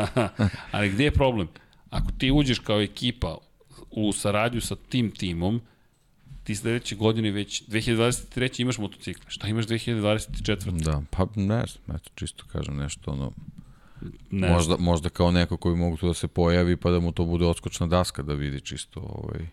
ali 0.72 0.90
gde 0.90 1.04
je 1.04 1.12
problem? 1.12 1.48
Ako 1.90 2.12
ti 2.18 2.32
uđeš 2.32 2.60
kao 2.60 2.82
ekipa 2.82 3.38
u 3.92 4.14
saradnju 4.14 4.62
sa 4.62 4.76
tim 4.76 5.12
timom, 5.12 5.62
ti 6.48 6.56
sledeće 6.56 6.96
godine 6.96 7.32
već 7.32 7.64
2023. 7.64 8.62
imaš 8.62 8.78
motocikle. 8.78 9.26
Šta 9.28 9.48
imaš 9.48 9.66
2024. 9.66 10.84
Da, 10.84 11.02
pa 11.10 11.28
ne 11.36 11.64
znam, 11.66 11.96
eto, 11.96 12.10
čisto 12.16 12.46
kažem 12.52 12.78
nešto, 12.78 13.12
ono, 13.12 13.32
Ne 14.32 14.50
možda, 14.50 14.78
možda 14.80 15.10
kao 15.10 15.32
neko 15.32 15.58
koji 15.58 15.76
mogu 15.76 15.98
tu 15.98 16.08
da 16.08 16.14
se 16.14 16.28
pojavi 16.28 16.78
pa 16.78 16.92
da 16.92 17.00
mu 17.00 17.12
to 17.12 17.26
bude 17.26 17.46
odskočna 17.46 17.88
daska 17.88 18.24
da 18.24 18.34
vidi 18.34 18.62
čisto 18.62 19.00
ovaj, 19.00 19.48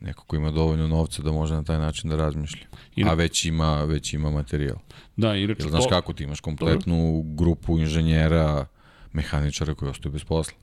neko 0.00 0.24
ko 0.24 0.36
ima 0.36 0.50
dovoljno 0.50 0.86
novca 0.86 1.22
da 1.22 1.32
može 1.32 1.54
na 1.54 1.64
taj 1.64 1.78
način 1.78 2.10
da 2.10 2.16
razmišlja. 2.16 2.66
I- 2.96 3.04
A 3.04 3.14
već 3.14 3.44
ima, 3.44 3.84
već 3.84 4.12
ima 4.12 4.30
materijal. 4.30 4.76
Da, 5.16 5.36
inače 5.36 5.62
Jer 5.62 5.70
znaš 5.70 5.84
to, 5.84 5.88
kako 5.88 6.12
ti 6.12 6.24
imaš 6.24 6.40
kompletnu 6.40 7.22
grupu 7.26 7.78
inženjera, 7.78 8.66
mehaničara 9.12 9.74
koji 9.74 9.90
ostaju 9.90 10.12
bez 10.12 10.24
posla. 10.24 10.54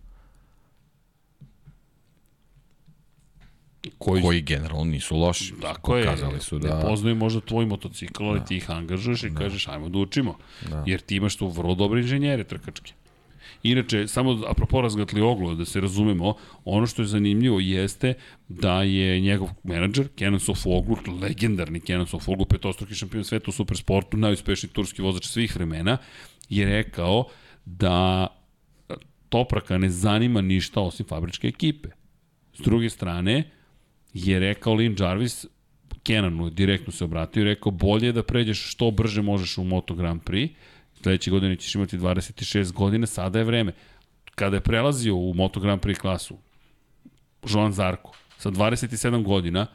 Koji, 3.97 4.21
Koji 4.21 4.41
generalno 4.41 4.85
nisu 4.85 5.15
loši. 5.15 5.53
Tako 5.61 5.97
je, 5.97 6.05
Pokazali 6.05 6.39
su 6.39 6.59
da... 6.59 6.75
ne 6.75 6.81
poznaju 6.81 7.15
možda 7.15 7.41
tvoj 7.41 7.65
motocikl, 7.65 8.23
ali 8.23 8.45
ti 8.47 8.57
ih 8.57 8.71
angažuješ 8.71 9.23
i 9.23 9.33
kažeš 9.35 9.67
ajmo 9.67 9.89
da 9.89 9.99
učimo. 9.99 10.37
Da. 10.69 10.83
Jer 10.87 11.01
ti 11.01 11.15
imaš 11.15 11.35
tu 11.35 11.47
vrlo 11.47 11.75
dobre 11.75 12.01
inženjere 12.01 12.43
trkačke. 12.43 12.93
Inače, 13.63 14.07
samo 14.07 14.41
apropo 14.47 14.81
razgatli 14.81 15.21
oglo, 15.21 15.55
da 15.55 15.65
se 15.65 15.81
razumemo, 15.81 16.35
ono 16.65 16.87
što 16.87 17.01
je 17.01 17.05
zanimljivo 17.05 17.59
jeste 17.59 18.13
da 18.47 18.83
je 18.83 19.19
njegov 19.19 19.49
menadžer, 19.63 20.07
Kenan 20.15 20.39
Sofoglu, 20.39 20.97
legendarni 21.21 21.79
Kenan 21.79 22.07
Sofoglu, 22.07 22.45
petostruki 22.45 22.95
šampion 22.95 23.23
sveta 23.23 23.45
u 23.49 23.51
supersportu, 23.51 24.17
najuspešniji 24.17 24.71
turski 24.73 25.01
vozač 25.01 25.25
svih 25.25 25.55
vremena, 25.55 25.97
je 26.49 26.65
rekao 26.65 27.25
da 27.65 28.27
Topraka 29.29 29.77
ne 29.77 29.89
zanima 29.89 30.41
ništa 30.41 30.81
osim 30.81 31.05
fabričke 31.05 31.47
ekipe. 31.47 31.89
S 32.53 32.59
druge 32.59 32.89
strane, 32.89 33.43
je 34.25 34.39
rekao 34.39 34.73
Lin 34.73 34.95
Jarvis, 34.99 35.45
Kenanu 36.03 36.49
direktno 36.49 36.93
se 36.93 37.03
obratio 37.03 37.41
i 37.41 37.43
rekao 37.43 37.71
bolje 37.71 38.05
je 38.05 38.11
da 38.11 38.23
pređeš 38.23 38.71
što 38.71 38.91
brže 38.91 39.21
možeš 39.21 39.57
u 39.57 39.63
Moto 39.63 39.95
Grand 39.95 40.21
Prix, 40.21 40.49
sledeće 41.01 41.31
godine 41.31 41.55
ćeš 41.55 41.75
imati 41.75 41.97
26 41.97 42.71
godina, 42.71 43.07
sada 43.07 43.39
je 43.39 43.45
vreme. 43.45 43.71
Kada 44.35 44.57
je 44.57 44.61
prelazio 44.61 45.15
u 45.15 45.33
Moto 45.33 45.59
Grand 45.59 45.81
Prix 45.81 45.99
klasu, 45.99 46.37
Joan 47.49 47.73
Zarko, 47.73 48.11
sa 48.37 48.51
27 48.51 49.23
godina, 49.23 49.67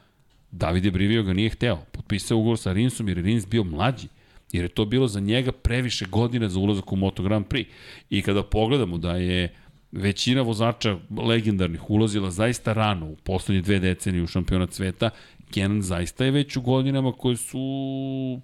Davide 0.51 0.91
Brivio 0.91 1.23
ga 1.23 1.33
nije 1.33 1.49
hteo. 1.49 1.77
Potpisao 1.91 2.37
ugovor 2.37 2.59
sa 2.59 2.73
Rinsom 2.73 3.07
jer 3.07 3.17
je 3.17 3.23
Rins 3.23 3.47
bio 3.47 3.63
mlađi. 3.63 4.07
Jer 4.51 4.63
je 4.65 4.69
to 4.69 4.85
bilo 4.85 5.07
za 5.07 5.19
njega 5.19 5.51
previše 5.51 6.05
godina 6.05 6.49
za 6.49 6.59
ulazak 6.59 6.91
u 6.91 6.95
Moto 6.95 7.23
Grand 7.23 7.45
Prix. 7.45 7.65
I 8.09 8.21
kada 8.21 8.43
pogledamo 8.43 8.97
da 8.97 9.15
je 9.15 9.55
većina 9.93 10.41
vozača 10.41 10.97
legendarnih 11.17 11.89
ulazila 11.89 12.31
zaista 12.31 12.73
rano 12.73 13.05
u 13.05 13.15
poslednje 13.15 13.61
dve 13.61 13.79
decenije 13.79 14.23
u 14.23 14.27
šampionat 14.27 14.73
sveta, 14.73 15.09
Kenan 15.51 15.81
zaista 15.81 16.25
je 16.25 16.31
već 16.31 16.57
u 16.57 16.61
godinama 16.61 17.11
koje 17.11 17.37
su 17.37 17.59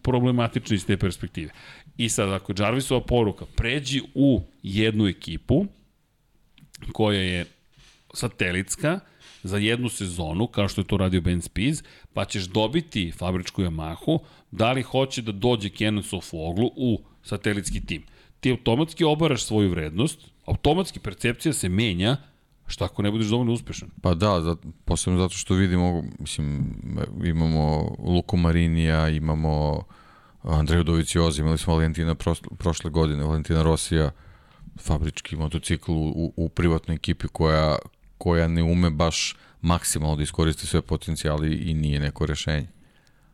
problematične 0.03 0.75
iz 0.75 0.85
te 0.85 0.97
perspektive. 0.97 1.51
I 1.97 2.09
sad, 2.09 2.33
ako 2.33 2.53
Jarvisova 2.57 3.01
poruka, 3.01 3.45
pređi 3.55 4.01
u 4.15 4.41
jednu 4.63 5.07
ekipu 5.07 5.65
koja 6.93 7.21
je 7.21 7.45
satelitska 8.13 8.99
za 9.43 9.57
jednu 9.57 9.89
sezonu, 9.89 10.47
kao 10.47 10.67
što 10.67 10.81
je 10.81 10.87
to 10.87 10.97
radio 10.97 11.21
Ben 11.21 11.41
Spies, 11.41 11.83
pa 12.13 12.25
ćeš 12.25 12.43
dobiti 12.43 13.11
fabričku 13.11 13.61
Yamahu, 13.61 14.19
da 14.51 14.71
li 14.71 14.81
hoće 14.81 15.21
da 15.21 15.31
dođe 15.31 15.69
Kenan 15.69 16.03
Sofoglu 16.03 16.71
u 16.75 17.01
satelitski 17.23 17.85
tim. 17.85 18.03
Ti 18.39 18.51
automatski 18.51 19.03
obaraš 19.03 19.43
svoju 19.43 19.69
vrednost, 19.69 20.19
automatski 20.49 20.99
percepcija 20.99 21.53
se 21.53 21.69
menja, 21.69 22.17
šta 22.67 22.85
ako 22.85 23.01
ne 23.01 23.11
budeš 23.11 23.27
dovoljno 23.27 23.53
uspešan? 23.53 23.89
Pa 24.01 24.13
da, 24.13 24.41
za, 24.41 24.55
posebno 24.85 25.19
zato 25.19 25.33
što 25.33 25.53
vidimo, 25.53 26.03
mislim, 26.19 26.75
imamo 27.23 27.95
Luku 27.99 28.37
Marinija, 28.37 29.09
imamo 29.09 29.83
Andreju 30.43 30.83
Dovicioza, 30.83 31.41
imali 31.41 31.57
smo 31.57 31.73
Valentina 31.73 32.15
prošle, 32.15 32.47
prošle 32.57 32.89
godine, 32.89 33.23
Valentina 33.23 33.63
Rosija, 33.63 34.11
fabrički 34.79 35.35
motocikl 35.35 35.91
u, 35.91 36.33
u, 36.35 36.49
privatnoj 36.49 36.95
ekipi 36.95 37.27
koja, 37.27 37.77
koja 38.17 38.47
ne 38.47 38.63
ume 38.63 38.89
baš 38.89 39.35
maksimalno 39.61 40.15
da 40.15 40.23
iskoristi 40.23 40.67
sve 40.67 40.81
potencijali 40.81 41.55
i 41.55 41.73
nije 41.73 41.99
neko 41.99 42.25
rešenje. 42.25 42.67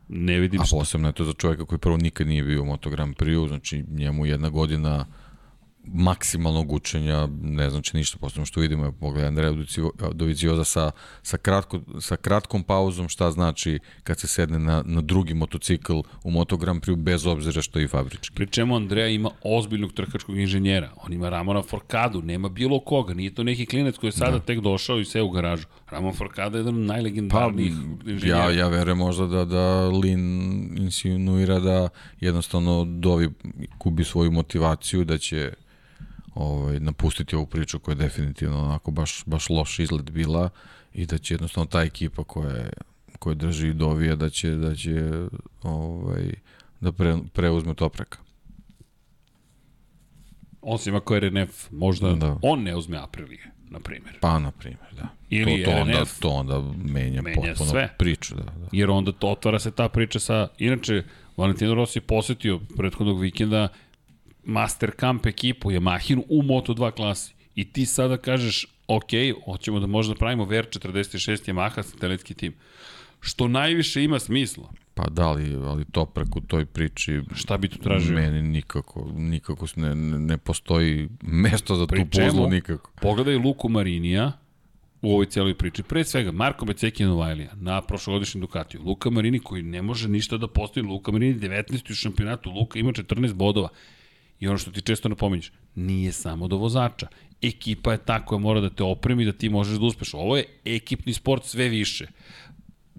Ne 0.08 0.40
vidim 0.40 0.62
A 0.62 0.64
posebno 0.72 1.08
je 1.08 1.14
to 1.14 1.24
za 1.24 1.34
čovjeka 1.34 1.66
koji 1.66 1.80
prvo 1.80 1.98
nikad 1.98 2.28
nije 2.28 2.44
bio 2.44 2.62
u 2.62 2.66
Moto 2.66 2.90
Grand 2.90 3.16
Prix, 3.16 3.48
znači 3.48 3.84
njemu 3.90 4.26
jedna 4.26 4.50
godina 4.50 5.06
maksimalnog 5.94 6.72
učenja 6.72 7.28
ne 7.42 7.70
znači 7.70 7.98
ništa, 7.98 8.18
posebno 8.18 8.46
što 8.46 8.60
vidimo, 8.60 8.92
pogledaj 8.92 9.28
Andreja 9.28 9.52
Dovicio- 9.52 10.14
Dovicioza 10.14 10.64
sa, 10.64 10.92
sa, 11.24 11.38
kratko, 11.38 11.80
sa 12.00 12.16
kratkom 12.16 12.64
pauzom, 12.64 13.10
šta 13.10 13.32
znači 13.32 13.80
kad 14.04 14.20
se 14.20 14.28
sedne 14.28 14.60
na, 14.60 14.84
na 14.86 15.02
drugi 15.02 15.34
motocikl 15.34 16.00
u 16.24 16.32
Moto 16.32 16.58
Grand 16.58 16.82
Prix 16.82 16.96
bez 16.96 17.26
obzira 17.26 17.62
što 17.62 17.80
je 17.80 17.86
i 17.86 17.88
fabrički. 17.88 18.36
Pri 18.36 18.48
čemu 18.48 18.76
Andreja 18.76 19.08
ima 19.08 19.30
ozbiljnog 19.44 19.94
trkačkog 19.94 20.38
inženjera. 20.38 20.92
On 21.04 21.14
ima 21.14 21.30
Ramona 21.30 21.62
Forcadu, 21.62 22.22
nema 22.22 22.50
bilo 22.50 22.80
koga. 22.80 23.14
Nije 23.14 23.34
to 23.34 23.44
neki 23.44 23.66
klinec 23.66 23.98
koji 23.98 24.08
je 24.08 24.12
sada 24.12 24.32
da. 24.32 24.40
tek 24.40 24.60
došao 24.60 25.00
i 25.00 25.06
sve 25.06 25.22
u 25.22 25.30
garažu. 25.30 25.66
Ramon 25.90 26.14
Forcada 26.14 26.58
je 26.58 26.62
jedan 26.62 26.82
od 26.82 26.88
Pa, 26.88 26.94
najlegendarnijih 26.94 27.74
inženjera. 28.06 28.40
ja, 28.40 28.52
ja 28.52 28.68
verujem 28.68 28.98
možda 28.98 29.26
da, 29.28 29.46
da 29.46 29.88
Lin 29.88 30.22
insinuira 30.78 31.60
da 31.60 31.90
jednostavno 32.20 32.86
Dovi 32.86 33.30
gubi 33.80 34.04
svoju 34.04 34.32
motivaciju, 34.32 35.04
da 35.06 35.18
će 35.18 35.54
ovaj, 36.36 36.80
napustiti 36.80 37.36
ovu 37.36 37.46
priču 37.46 37.80
koja 37.80 37.94
je 37.94 37.96
definitivno 37.96 38.64
onako 38.66 38.92
baš, 38.92 39.24
baš 39.26 39.50
loš 39.50 39.80
izgled 39.80 40.12
bila 40.12 40.50
i 40.94 41.06
da 41.06 41.18
će 41.18 41.34
jednostavno 41.34 41.66
ta 41.66 41.82
ekipa 41.82 42.24
koja, 42.24 42.56
je, 42.56 42.70
koja 43.20 43.34
drži 43.34 43.74
Dovija 43.74 44.16
da 44.16 44.30
će, 44.30 44.50
da 44.50 44.76
će 44.76 45.12
ovaj, 45.64 46.34
da 46.82 46.92
pre, 46.92 47.18
preuzme 47.34 47.74
Topraka. 47.74 48.20
Osim 50.62 50.96
ako 50.96 51.16
je 51.16 51.30
RNF, 51.30 51.72
možda 51.72 52.14
da. 52.14 52.38
On 52.42 52.64
ne 52.64 52.76
uzme 52.76 52.98
Aprilije, 52.98 53.52
na 53.70 53.80
primjer. 53.80 54.18
Pa, 54.22 54.40
na 54.40 54.52
primjer, 54.52 54.94
da. 54.96 55.08
Ili 55.30 55.64
to, 55.64 55.72
to, 55.72 55.78
onda, 55.78 56.00
RNF. 56.00 56.20
to 56.20 56.30
onda 56.30 56.62
menja, 56.84 57.22
Menja 57.22 57.36
potpuno 57.36 57.70
sve. 57.70 57.96
priču. 57.98 58.36
Da, 58.36 58.44
da. 58.44 58.68
Jer 58.72 58.90
onda 58.90 59.12
to 59.12 59.28
otvara 59.28 59.60
se 59.60 59.72
ta 59.72 59.90
priča 59.90 60.20
sa... 60.20 60.48
Inače, 60.58 61.04
Valentino 61.38 61.74
Rossi 61.74 61.98
je 62.00 62.02
posetio 62.02 62.60
prethodnog 62.78 63.22
vikenda 63.22 63.68
Master 64.46 64.92
Camp 65.00 65.26
ekipu 65.26 65.72
Yamahinu 65.72 66.24
u 66.30 66.42
Moto2 66.42 66.92
klasi. 66.92 67.34
I 67.56 67.72
ti 67.72 67.86
sada 67.86 68.18
kažeš, 68.18 68.68
ok, 68.88 69.10
hoćemo 69.46 69.80
da 69.80 69.88
možda 69.88 70.16
pravimo 70.16 70.46
VR46 70.46 71.54
Yamaha 71.54 71.84
satelitski 71.84 72.34
tim. 72.34 72.54
Što 73.20 73.48
najviše 73.48 74.04
ima 74.04 74.20
smisla. 74.20 74.70
Pa 74.94 75.04
da 75.10 75.32
li, 75.32 75.56
ali 75.56 75.86
Toprak 75.86 76.36
u 76.36 76.42
toj 76.42 76.66
priči 76.66 77.22
Šta 77.36 77.58
bi 77.58 77.68
tu 77.68 77.78
tražio? 77.78 78.16
Meni 78.16 78.42
nikako, 78.42 79.12
nikako 79.16 79.66
ne, 79.76 79.96
ne 79.96 80.20
ne 80.20 80.38
postoji 80.38 81.10
mesto 81.22 81.76
za 81.76 81.88
Pri 81.88 82.04
tu 82.04 82.12
čemu? 82.12 82.28
puzlu 82.30 82.50
nikako. 82.50 82.92
Pogledaj 83.02 83.36
Luku 83.36 83.70
Marinija 83.70 84.32
u 85.02 85.12
ovoj 85.14 85.26
cijeloj 85.26 85.54
priči. 85.58 85.84
Pre 85.84 86.04
svega, 86.04 86.32
Marko 86.32 86.66
Beceki 86.66 87.04
Novajlija 87.04 87.52
na 87.56 87.82
prošlogodišnjem 87.82 88.42
Ducatiju. 88.42 88.82
Luka 88.86 89.10
Marini 89.10 89.40
koji 89.40 89.64
ne 89.64 89.82
može 89.82 90.08
ništa 90.10 90.38
da 90.38 90.48
postoji. 90.48 90.84
Luka 90.86 91.12
Marini 91.12 91.40
19. 91.40 91.92
u 91.92 91.96
šampionatu. 91.96 92.52
Luka 92.52 92.80
ima 92.80 92.92
14 92.92 93.34
bodova. 93.34 93.70
I 94.40 94.48
ono 94.48 94.58
što 94.58 94.72
ti 94.72 94.82
često 94.82 95.10
napominješ, 95.10 95.52
nije 95.76 96.12
samo 96.12 96.48
do 96.48 96.58
vozača. 96.58 97.08
Ekipa 97.42 97.92
je 97.92 98.06
ta 98.06 98.26
koja 98.26 98.40
mora 98.40 98.62
da 98.62 98.70
te 98.70 98.84
opremi 98.84 99.26
da 99.26 99.32
ti 99.32 99.50
možeš 99.50 99.78
da 99.78 99.86
uspeš. 99.86 100.14
Ovo 100.14 100.38
je 100.38 100.46
ekipni 100.66 101.14
sport 101.14 101.46
sve 101.46 101.70
više. 101.70 102.08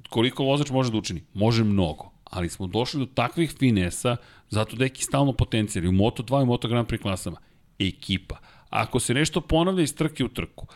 Koliko 0.09 0.45
vozač 0.45 0.71
može 0.71 0.91
da 0.91 0.99
učini? 0.99 1.23
Može 1.35 1.65
mnogo. 1.65 2.13
Ali 2.25 2.49
smo 2.49 2.67
došli 2.67 3.01
do 3.01 3.07
takvih 3.07 3.55
finesa 3.59 4.17
zato 4.51 4.77
da 4.77 4.85
je 4.85 4.91
stalno 4.99 5.33
potencijali 5.33 5.89
u 5.89 5.93
Moto2 5.93 6.43
i 6.43 6.47
Moto 6.47 6.69
Grand 6.69 6.89
Prix 6.89 7.03
klasama. 7.03 7.37
Ekipa. 7.79 8.39
Ako 8.71 9.01
se 9.01 9.15
nešto 9.15 9.41
ponavlja 9.41 9.83
iz 9.83 9.95
trke 9.95 10.25
u 10.25 10.29
trku, 10.29 10.67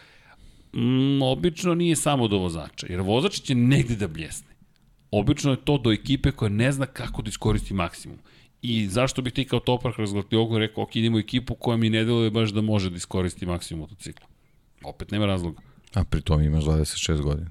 mm, 0.75 1.23
obično 1.23 1.75
nije 1.75 1.97
samo 1.97 2.29
do 2.29 2.39
vozača, 2.39 2.87
jer 2.91 3.01
vozač 3.01 3.41
će 3.41 3.55
negde 3.55 3.97
da 3.97 4.09
bljesne. 4.09 4.51
Obično 5.11 5.51
je 5.51 5.65
to 5.65 5.79
do 5.79 5.93
ekipe 5.93 6.31
koja 6.31 6.49
ne 6.49 6.73
zna 6.73 6.87
kako 6.87 7.23
da 7.23 7.29
iskoristi 7.29 7.75
maksimum. 7.75 8.19
I 8.63 8.87
zašto 8.89 9.23
bih 9.23 9.33
ti 9.33 9.45
kao 9.45 9.61
topar 9.61 9.93
razglatiogu 9.99 10.59
rekao, 10.59 10.85
ok, 10.85 10.97
idemo 10.97 11.19
ekipu 11.19 11.55
koja 11.55 11.77
mi 11.77 11.91
ne 11.91 12.05
deluje 12.05 12.31
baš 12.31 12.51
da 12.51 12.61
može 12.61 12.91
da 12.91 12.97
iskoristi 12.97 13.47
maksimum 13.47 13.81
motocikla. 13.81 14.27
Opet 14.85 15.11
nema 15.11 15.27
razloga. 15.27 15.61
A 15.95 16.05
pri 16.05 16.21
tom 16.21 16.43
imaš 16.43 16.65
26 16.65 17.23
godina. 17.23 17.51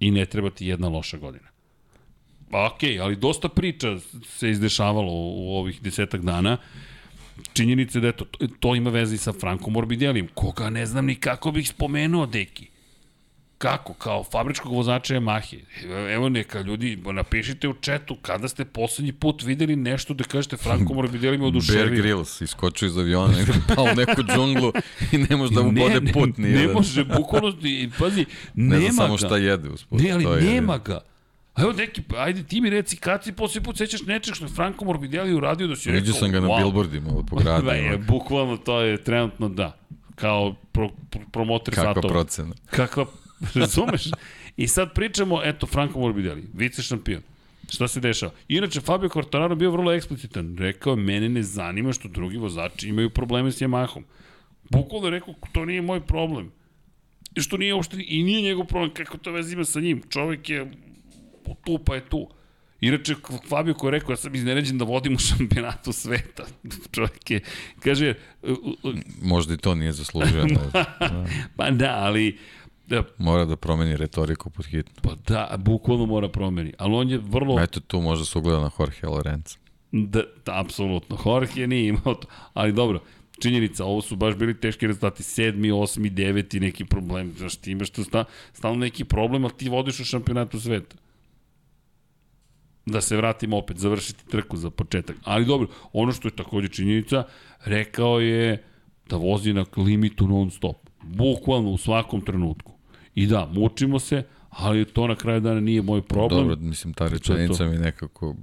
I 0.00 0.10
ne 0.10 0.26
treba 0.26 0.50
ti 0.50 0.66
jedna 0.66 0.88
loša 0.88 1.16
godina. 1.16 1.48
Pa 2.50 2.66
ok, 2.66 2.80
ali 3.00 3.16
dosta 3.16 3.48
priča 3.48 3.98
se 4.24 4.50
izdešavalo 4.50 5.12
u 5.12 5.56
ovih 5.56 5.82
desetak 5.82 6.20
dana. 6.20 6.56
Činjenice 7.52 8.00
da 8.00 8.08
eto, 8.08 8.24
to, 8.24 8.46
to 8.60 8.74
ima 8.74 8.90
veze 8.90 9.14
i 9.14 9.18
sa 9.18 9.32
Franko 9.32 9.70
Morbidelim, 9.70 10.28
koga 10.34 10.70
ne 10.70 10.86
znam 10.86 11.06
ni 11.06 11.14
kako 11.14 11.52
bih 11.52 11.68
spomenuo, 11.68 12.26
deki. 12.26 12.71
Kako? 13.62 13.94
Kao 13.94 14.24
fabričkog 14.24 14.72
vozača 14.72 15.14
Yamahe. 15.14 15.58
Evo 16.14 16.28
neka 16.28 16.60
ljudi, 16.60 16.98
napišite 17.04 17.68
u 17.68 17.74
četu 17.74 18.16
kada 18.22 18.48
ste 18.48 18.64
poslednji 18.64 19.12
put 19.12 19.42
videli 19.42 19.76
nešto 19.76 20.14
da 20.14 20.24
kažete 20.24 20.56
Franko 20.56 20.94
Morbidelli 20.94 21.38
me 21.38 21.46
oduševio. 21.46 21.84
Bear 21.84 21.96
Grylls 21.96 22.44
iskočio 22.44 22.86
iz 22.86 22.98
aviona 22.98 23.34
pao 23.76 23.84
u 23.84 23.96
neku 23.96 24.22
džunglu 24.34 24.72
i 25.12 25.18
ne 25.18 25.36
može 25.36 25.54
da 25.54 25.62
mu 25.62 25.72
ne, 25.72 25.80
bode 25.80 26.12
put. 26.12 26.38
Ne, 26.38 26.48
Nije 26.48 26.66
ne 26.66 26.72
može, 26.72 27.04
bukvalno, 27.06 27.52
pazi, 27.98 28.26
ne 28.54 28.76
nema 28.76 28.90
zna 28.90 29.02
samo 29.02 29.14
ga. 29.14 29.18
šta 29.18 29.36
jede 29.36 29.68
usput. 29.68 30.00
Ne, 30.00 30.10
ali 30.10 30.24
je- 30.24 30.52
nema 30.52 30.78
ga. 30.78 31.00
A 31.54 31.62
evo 31.62 31.72
neki, 31.72 32.02
ajde 32.18 32.42
ti 32.42 32.60
mi 32.60 32.70
reci 32.70 32.96
kad 32.96 33.24
si 33.24 33.32
posljednji 33.32 33.64
put 33.64 33.76
sećaš 33.78 34.02
nečeg 34.02 34.34
što 34.34 34.44
je 34.44 34.48
Franko 34.48 34.84
Morbidelli 34.84 35.34
uradio 35.34 35.66
da 35.66 35.76
si 35.76 35.88
rekao, 35.88 36.00
Vidio 36.00 36.14
sam 36.14 36.30
ga 36.30 36.40
na 36.40 36.48
wow. 36.48 36.58
billboardima 36.58 37.10
po 37.30 37.36
gradu. 37.36 37.64
Ba, 37.66 37.72
je, 37.72 37.98
bukvalno 37.98 38.56
to 38.56 38.80
je 38.80 39.04
trenutno 39.04 39.48
da. 39.48 39.76
Kao 40.14 40.54
pro, 40.72 40.88
pro, 41.10 41.20
promoter 41.32 41.74
Kakva 41.74 41.94
satova. 41.94 42.12
procena. 42.14 42.54
Kakva, 42.66 43.06
razumeš? 43.60 44.02
I 44.56 44.68
sad 44.68 44.94
pričamo, 44.94 45.40
eto, 45.44 45.66
Franko 45.66 46.00
Morbidelli, 46.00 46.44
vice 46.54 46.82
šampion. 46.82 47.22
Šta 47.70 47.88
se 47.88 48.00
dešava? 48.00 48.32
Inače, 48.48 48.80
Fabio 48.80 49.08
Quartararo 49.08 49.54
bio 49.54 49.70
vrlo 49.70 49.92
eksplicitan. 49.92 50.56
Rekao 50.58 50.90
je, 50.90 50.96
mene 50.96 51.28
ne 51.28 51.42
zanima 51.42 51.92
što 51.92 52.08
drugi 52.08 52.36
vozači 52.36 52.88
imaju 52.88 53.10
probleme 53.10 53.52
s 53.52 53.60
Yamahom. 53.60 54.02
Bukvalno 54.70 55.06
je 55.06 55.10
rekao, 55.10 55.34
to 55.52 55.64
nije 55.64 55.82
moj 55.82 56.00
problem. 56.06 56.52
I 57.34 57.40
što 57.40 57.56
nije 57.56 57.74
uopšte, 57.74 57.96
i 58.06 58.22
nije 58.22 58.42
njegov 58.42 58.66
problem, 58.66 58.94
kako 58.94 59.18
to 59.18 59.32
veze 59.32 59.52
ima 59.52 59.64
sa 59.64 59.80
njim. 59.80 60.02
Čovek 60.08 60.50
je 60.50 60.72
tu 61.64 61.78
pa 61.78 61.94
je 61.94 62.00
tu. 62.00 62.28
Inače, 62.80 63.14
Fabio 63.48 63.74
koji 63.74 63.88
je 63.88 63.92
rekao, 63.98 64.12
ja 64.12 64.16
sam 64.16 64.34
izneređen 64.34 64.78
da 64.78 64.84
vodim 64.84 65.14
u 65.16 65.18
šampionatu 65.18 65.92
sveta. 65.92 66.46
Čovjek 66.90 67.30
je, 67.30 67.40
kaže, 67.80 68.14
Možda 69.22 69.54
i 69.54 69.56
to 69.56 69.74
nije 69.74 69.92
zaslužio. 69.92 70.46
pa 71.56 71.70
da, 71.70 71.94
ali 71.98 72.38
da, 72.96 73.04
Mora 73.18 73.44
da 73.44 73.56
promeni 73.56 73.96
retoriku 73.96 74.50
pod 74.50 74.66
hitno. 74.66 74.92
Pa 75.02 75.14
da, 75.28 75.56
bukvalno 75.58 76.06
mora 76.06 76.28
promeni. 76.28 76.72
Ali 76.78 76.94
on 76.94 77.10
je 77.10 77.18
vrlo... 77.18 77.60
Eto 77.60 77.80
tu 77.80 78.00
možda 78.00 78.24
se 78.24 78.38
ugleda 78.38 78.60
na 78.60 78.70
Jorge 78.78 79.06
Lorenzo. 79.06 79.56
Da, 79.92 80.22
da, 80.46 80.60
apsolutno. 80.60 81.18
Jorge 81.26 81.66
nije 81.66 81.88
imao 81.88 82.14
to. 82.14 82.28
Ali 82.54 82.72
dobro, 82.72 83.00
činjenica, 83.42 83.84
ovo 83.84 84.02
su 84.02 84.16
baš 84.16 84.34
bili 84.34 84.60
teški 84.60 84.86
rezultati. 84.86 85.22
Sedmi, 85.22 85.70
osmi, 85.70 86.10
deveti, 86.10 86.60
neki 86.60 86.84
problem. 86.84 87.34
Znaš, 87.38 87.56
ti 87.56 87.70
imaš 87.70 87.90
tu 87.90 88.04
sta, 88.04 88.24
stalno 88.52 88.78
neki 88.78 89.04
problem, 89.04 89.44
ali 89.44 89.54
ti 89.56 89.68
vodiš 89.68 90.00
u 90.00 90.04
šampionatu 90.04 90.60
sveta. 90.60 90.96
Da 92.86 93.00
se 93.00 93.16
vratimo 93.16 93.58
opet, 93.58 93.76
završiti 93.76 94.28
trku 94.28 94.56
za 94.56 94.70
početak. 94.70 95.16
Ali 95.24 95.46
dobro, 95.46 95.68
ono 95.92 96.12
što 96.12 96.28
je 96.28 96.36
takođe 96.36 96.68
činjenica, 96.68 97.24
rekao 97.64 98.20
je 98.20 98.64
da 99.08 99.16
vozi 99.16 99.52
na 99.52 99.64
limitu 99.76 100.26
non 100.28 100.50
stop. 100.50 100.76
Bukvalno 101.02 101.70
u 101.70 101.78
svakom 101.78 102.20
trenutku. 102.20 102.71
I 103.14 103.26
da, 103.26 103.48
mučimo 103.52 103.98
se, 103.98 104.22
ali 104.50 104.84
to 104.84 105.06
na 105.06 105.16
kraju 105.16 105.40
dana 105.40 105.60
nije 105.60 105.82
moj 105.82 106.02
problem. 106.02 106.40
Dobro, 106.40 106.56
mislim, 106.56 106.92
ta 106.94 107.08
rečenica 107.08 107.66
mi 107.66 107.78
nekako 107.78 108.36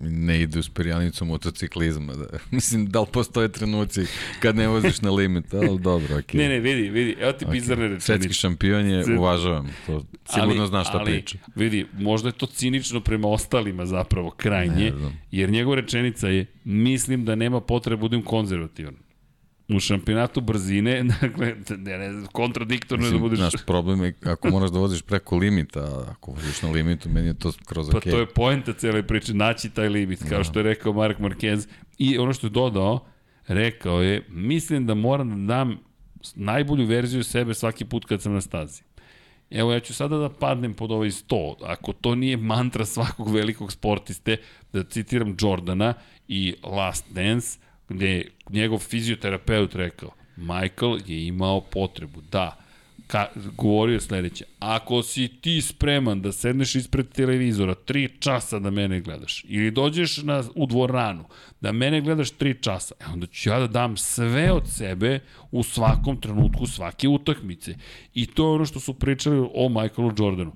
ne 0.00 0.42
ide 0.42 0.58
uz 0.58 0.68
perjanicu 0.68 1.24
motociklizma. 1.24 2.12
Da. 2.12 2.24
Mislim, 2.50 2.86
da 2.86 3.00
li 3.00 3.06
postoje 3.12 3.48
trenuci 3.52 4.00
kad 4.40 4.56
ne 4.56 4.68
voziš 4.68 5.00
na 5.00 5.10
limit, 5.10 5.54
ali 5.54 5.80
dobro, 5.80 6.18
ok. 6.18 6.34
Ne, 6.34 6.48
ne, 6.48 6.60
vidi, 6.60 6.88
vidi, 6.88 7.16
evo 7.20 7.32
ti 7.32 7.46
bizarne 7.50 7.84
okay. 7.84 7.88
rečenice. 7.88 8.06
Svetski 8.06 8.32
šampion 8.32 8.86
je, 8.86 9.04
Zet- 9.04 9.18
uvažavam, 9.18 9.68
to 9.86 10.04
sigurno 10.34 10.66
znaš 10.66 10.88
šta 10.88 10.98
ali, 10.98 11.12
priča. 11.12 11.38
Vidi, 11.54 11.86
možda 11.92 12.28
je 12.28 12.32
to 12.32 12.46
cinično 12.46 13.00
prema 13.00 13.28
ostalima 13.28 13.86
zapravo 13.86 14.30
krajnje, 14.30 14.90
Ne 14.90 15.12
jer 15.30 15.50
njegova 15.50 15.76
rečenica 15.76 16.28
je 16.28 16.46
mislim 16.64 17.24
da 17.24 17.34
nema 17.34 17.60
potrebe 17.60 17.96
da 17.96 18.00
budem 18.00 18.22
konzervativan. 18.22 18.94
U 19.74 19.80
šampionatu 19.80 20.40
brzine, 20.40 21.02
dakle, 21.20 21.54
ne, 21.78 21.98
ne, 21.98 22.26
kontradiktorno 22.32 23.06
je 23.06 23.10
da 23.10 23.14
Mislim, 23.14 23.30
budeš... 23.30 23.38
naš 23.38 23.66
problem 23.66 24.04
je 24.04 24.14
ako 24.24 24.50
moraš 24.50 24.70
da 24.70 24.78
voziš 24.78 25.02
preko 25.02 25.36
limita, 25.36 26.04
ako 26.10 26.32
voziš 26.32 26.62
na 26.62 26.70
limitu, 26.70 27.08
meni 27.08 27.26
je 27.26 27.38
to 27.38 27.52
skroz 27.52 27.90
Pa 27.90 27.98
ok. 27.98 28.04
to 28.04 28.18
je 28.18 28.26
poenta 28.26 28.72
cele 28.72 29.06
priče, 29.06 29.34
naći 29.34 29.70
taj 29.70 29.88
limit, 29.88 30.28
kao 30.28 30.44
što 30.44 30.58
je 30.58 30.62
rekao 30.62 30.92
Mark 30.92 31.18
Marquez. 31.18 31.68
I 31.98 32.18
ono 32.18 32.32
što 32.32 32.46
je 32.46 32.50
dodao, 32.50 33.06
rekao 33.46 34.02
je, 34.02 34.26
mislim 34.28 34.86
da 34.86 34.94
moram 34.94 35.46
da 35.46 35.54
dam 35.54 35.78
najbolju 36.34 36.86
verziju 36.86 37.24
sebe 37.24 37.54
svaki 37.54 37.84
put 37.84 38.04
kad 38.04 38.22
sam 38.22 38.32
na 38.32 38.40
stazi. 38.40 38.82
Evo, 39.50 39.72
ja 39.72 39.80
ću 39.80 39.94
sada 39.94 40.16
da 40.16 40.28
padnem 40.28 40.74
pod 40.74 40.92
ovaj 40.92 41.10
sto. 41.10 41.56
Ako 41.62 41.92
to 41.92 42.14
nije 42.14 42.36
mantra 42.36 42.84
svakog 42.84 43.30
velikog 43.34 43.72
sportiste, 43.72 44.36
da 44.72 44.84
citiram 44.84 45.36
Jordana 45.40 45.94
i 46.28 46.54
Last 46.62 47.04
Dance, 47.10 47.58
gde 47.90 48.08
je 48.08 48.30
njegov 48.50 48.78
fizioterapeut 48.78 49.74
rekao, 49.74 50.10
Michael 50.36 50.98
je 51.06 51.26
imao 51.26 51.60
potrebu 51.60 52.20
da 52.32 52.56
ka, 53.06 53.26
govorio 53.56 53.94
je 53.94 54.00
sledeće, 54.00 54.44
ako 54.58 55.02
si 55.02 55.28
ti 55.28 55.60
spreman 55.60 56.22
da 56.22 56.32
sedneš 56.32 56.74
ispred 56.74 57.08
televizora 57.08 57.74
tri 57.74 58.08
časa 58.20 58.58
da 58.58 58.70
mene 58.70 59.00
gledaš, 59.00 59.44
ili 59.48 59.70
dođeš 59.70 60.22
na, 60.22 60.44
u 60.54 60.66
dvoranu 60.66 61.24
da 61.60 61.72
mene 61.72 62.00
gledaš 62.00 62.30
tri 62.30 62.54
časa, 62.62 62.94
e 63.00 63.04
onda 63.12 63.26
ću 63.26 63.48
ja 63.48 63.58
da 63.58 63.66
dam 63.66 63.96
sve 63.96 64.52
od 64.52 64.68
sebe 64.68 65.20
u 65.50 65.62
svakom 65.62 66.20
trenutku 66.20 66.66
svake 66.66 67.08
utakmice. 67.08 67.74
I 68.14 68.26
to 68.26 68.44
je 68.44 68.54
ono 68.54 68.64
što 68.64 68.80
su 68.80 68.94
pričali 68.94 69.48
o 69.54 69.68
Michaelu 69.68 70.12
Jordanu 70.18 70.52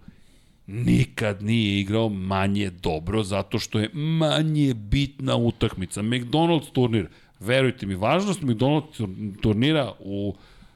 nikad 0.67 1.43
nije 1.43 1.81
igrao 1.81 2.09
manje 2.09 2.71
dobro 2.71 3.23
zato 3.23 3.59
što 3.59 3.79
je 3.79 3.91
manje 3.93 4.75
bitna 4.75 5.37
utakmica. 5.37 6.03
McDonald's 6.03 6.73
turnir, 6.73 7.09
verujte 7.47 7.87
mi, 7.87 7.95
važnost 7.95 8.43
McDonald's 8.43 9.41
turnira 9.43 9.93
u 10.01 10.35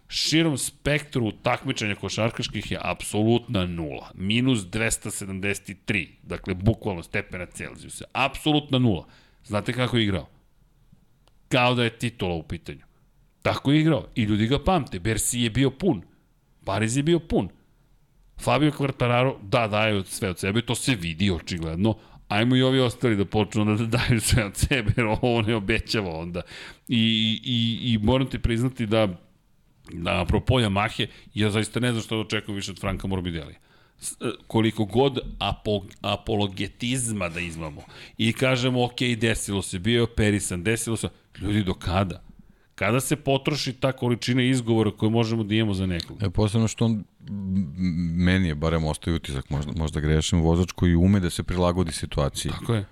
širom 0.09 0.59
spektru 0.59 1.33
takmičenja 1.43 1.95
košarkaških 1.95 2.71
je 2.73 2.79
apsolutna 2.83 3.67
nula. 3.67 4.11
Minus 4.15 4.59
273, 4.59 6.09
dakle 6.23 6.55
bukvalno 6.55 7.03
stepena 7.03 7.47
Celzijusa. 7.47 8.05
Apsolutna 8.13 8.79
nula. 8.79 9.07
Znate 9.45 9.73
kako 9.73 9.97
je 9.97 10.05
igrao? 10.05 10.29
Kao 11.49 11.75
da 11.75 11.85
je 11.85 11.99
titula 11.99 12.35
u 12.35 12.43
pitanju. 12.43 12.85
Tako 13.43 13.73
je 13.73 13.81
igrao. 13.81 14.07
I 14.15 14.23
ljudi 14.23 14.47
ga 14.47 14.59
pamte. 14.65 14.99
Bersi 14.99 15.41
je 15.41 15.51
bio 15.51 15.71
pun. 15.71 16.03
Pariz 16.65 16.97
je 16.97 17.03
bio 17.03 17.19
pun. 17.19 17.49
Fabio 18.41 18.71
Quartararo, 18.71 19.37
da, 19.43 19.67
daje 19.67 20.05
sve 20.05 20.31
od 20.31 20.39
sebe, 20.39 20.63
to 20.63 20.75
se 20.75 20.95
vidi 20.95 21.31
očigledno, 21.31 21.95
ajmo 22.29 22.57
i 22.57 22.63
ovi 22.63 22.81
ostali 22.81 23.17
da 23.17 23.25
počnu 23.25 23.77
da 23.77 23.85
daju 23.99 24.21
sve 24.21 24.45
od 24.45 24.57
sebe, 24.57 24.93
jer 24.97 25.07
ovo 25.07 25.43
ne 25.43 25.55
obećava 25.55 26.19
onda. 26.19 26.43
I, 26.89 27.41
i, 27.45 27.93
i 27.93 27.99
moram 27.99 28.27
ti 28.31 28.39
priznati 28.39 28.87
da, 28.87 29.09
da 29.93 30.21
apropo 30.23 30.55
Yamahe, 30.55 31.07
ja 31.35 31.51
zaista 31.51 31.81
ne 31.81 31.91
znam 31.93 32.03
što 32.03 32.15
da 32.15 32.21
očekujem 32.21 32.57
više 32.57 32.71
od 32.71 32.81
Franka 32.81 33.07
Morbidelli. 33.07 33.55
S- 34.01 34.13
e, 34.21 34.25
koliko 34.47 34.85
god 34.85 35.19
apo, 35.39 35.81
apologetizma 36.01 37.29
da 37.29 37.41
izmamo 37.41 37.83
i 38.19 38.33
kažemo 38.33 38.85
ok, 38.85 39.01
desilo 39.19 39.63
se, 39.63 39.79
bio 39.79 39.95
je 39.97 40.03
operisan, 40.03 40.63
desilo 40.63 40.97
se, 40.97 41.09
ljudi 41.41 41.63
do 41.63 41.75
kada? 41.75 42.28
Kada 42.79 43.01
se 43.01 43.17
potroši 43.17 43.73
ta 43.73 43.93
količina 43.93 44.43
izgovora 44.43 44.91
koju 44.91 45.11
možemo 45.11 45.45
da 45.45 45.55
imamo 45.55 45.75
za 45.75 45.87
nekoga? 45.87 46.27
E, 46.27 46.31
posebno 46.31 46.69
što 46.69 46.85
on, 46.85 47.05
meni 48.17 48.49
je 48.49 48.55
barem 48.55 48.85
ostaje 48.85 49.17
utisak, 49.17 49.51
možda, 49.51 49.73
možda 49.77 50.01
grešim, 50.01 50.41
vozač 50.41 50.73
koji 50.73 50.95
ume 50.95 51.21
da 51.21 51.31
se 51.31 51.43
prilagodi 51.43 51.93
situaciji. 51.93 52.53
Tako 52.53 52.75
je. 52.75 52.85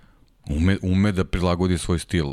Ume, 0.50 0.78
ume 0.82 1.12
da 1.12 1.24
prilagodi 1.24 1.78
svoj 1.78 1.98
stil 1.98 2.26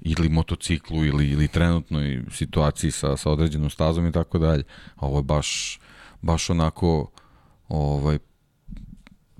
ili 0.00 0.28
motociklu 0.28 1.04
ili, 1.04 1.28
ili 1.30 1.48
trenutnoj 1.48 2.22
situaciji 2.30 2.90
sa, 2.90 3.16
sa 3.16 3.30
određenom 3.30 3.70
stazom 3.70 4.06
i 4.06 4.12
tako 4.12 4.38
dalje. 4.38 4.64
A 4.96 5.06
Ovo 5.06 5.18
je 5.18 5.22
baš 5.22 5.80
baš 6.22 6.50
onako 6.50 7.10
ovaj 7.68 8.18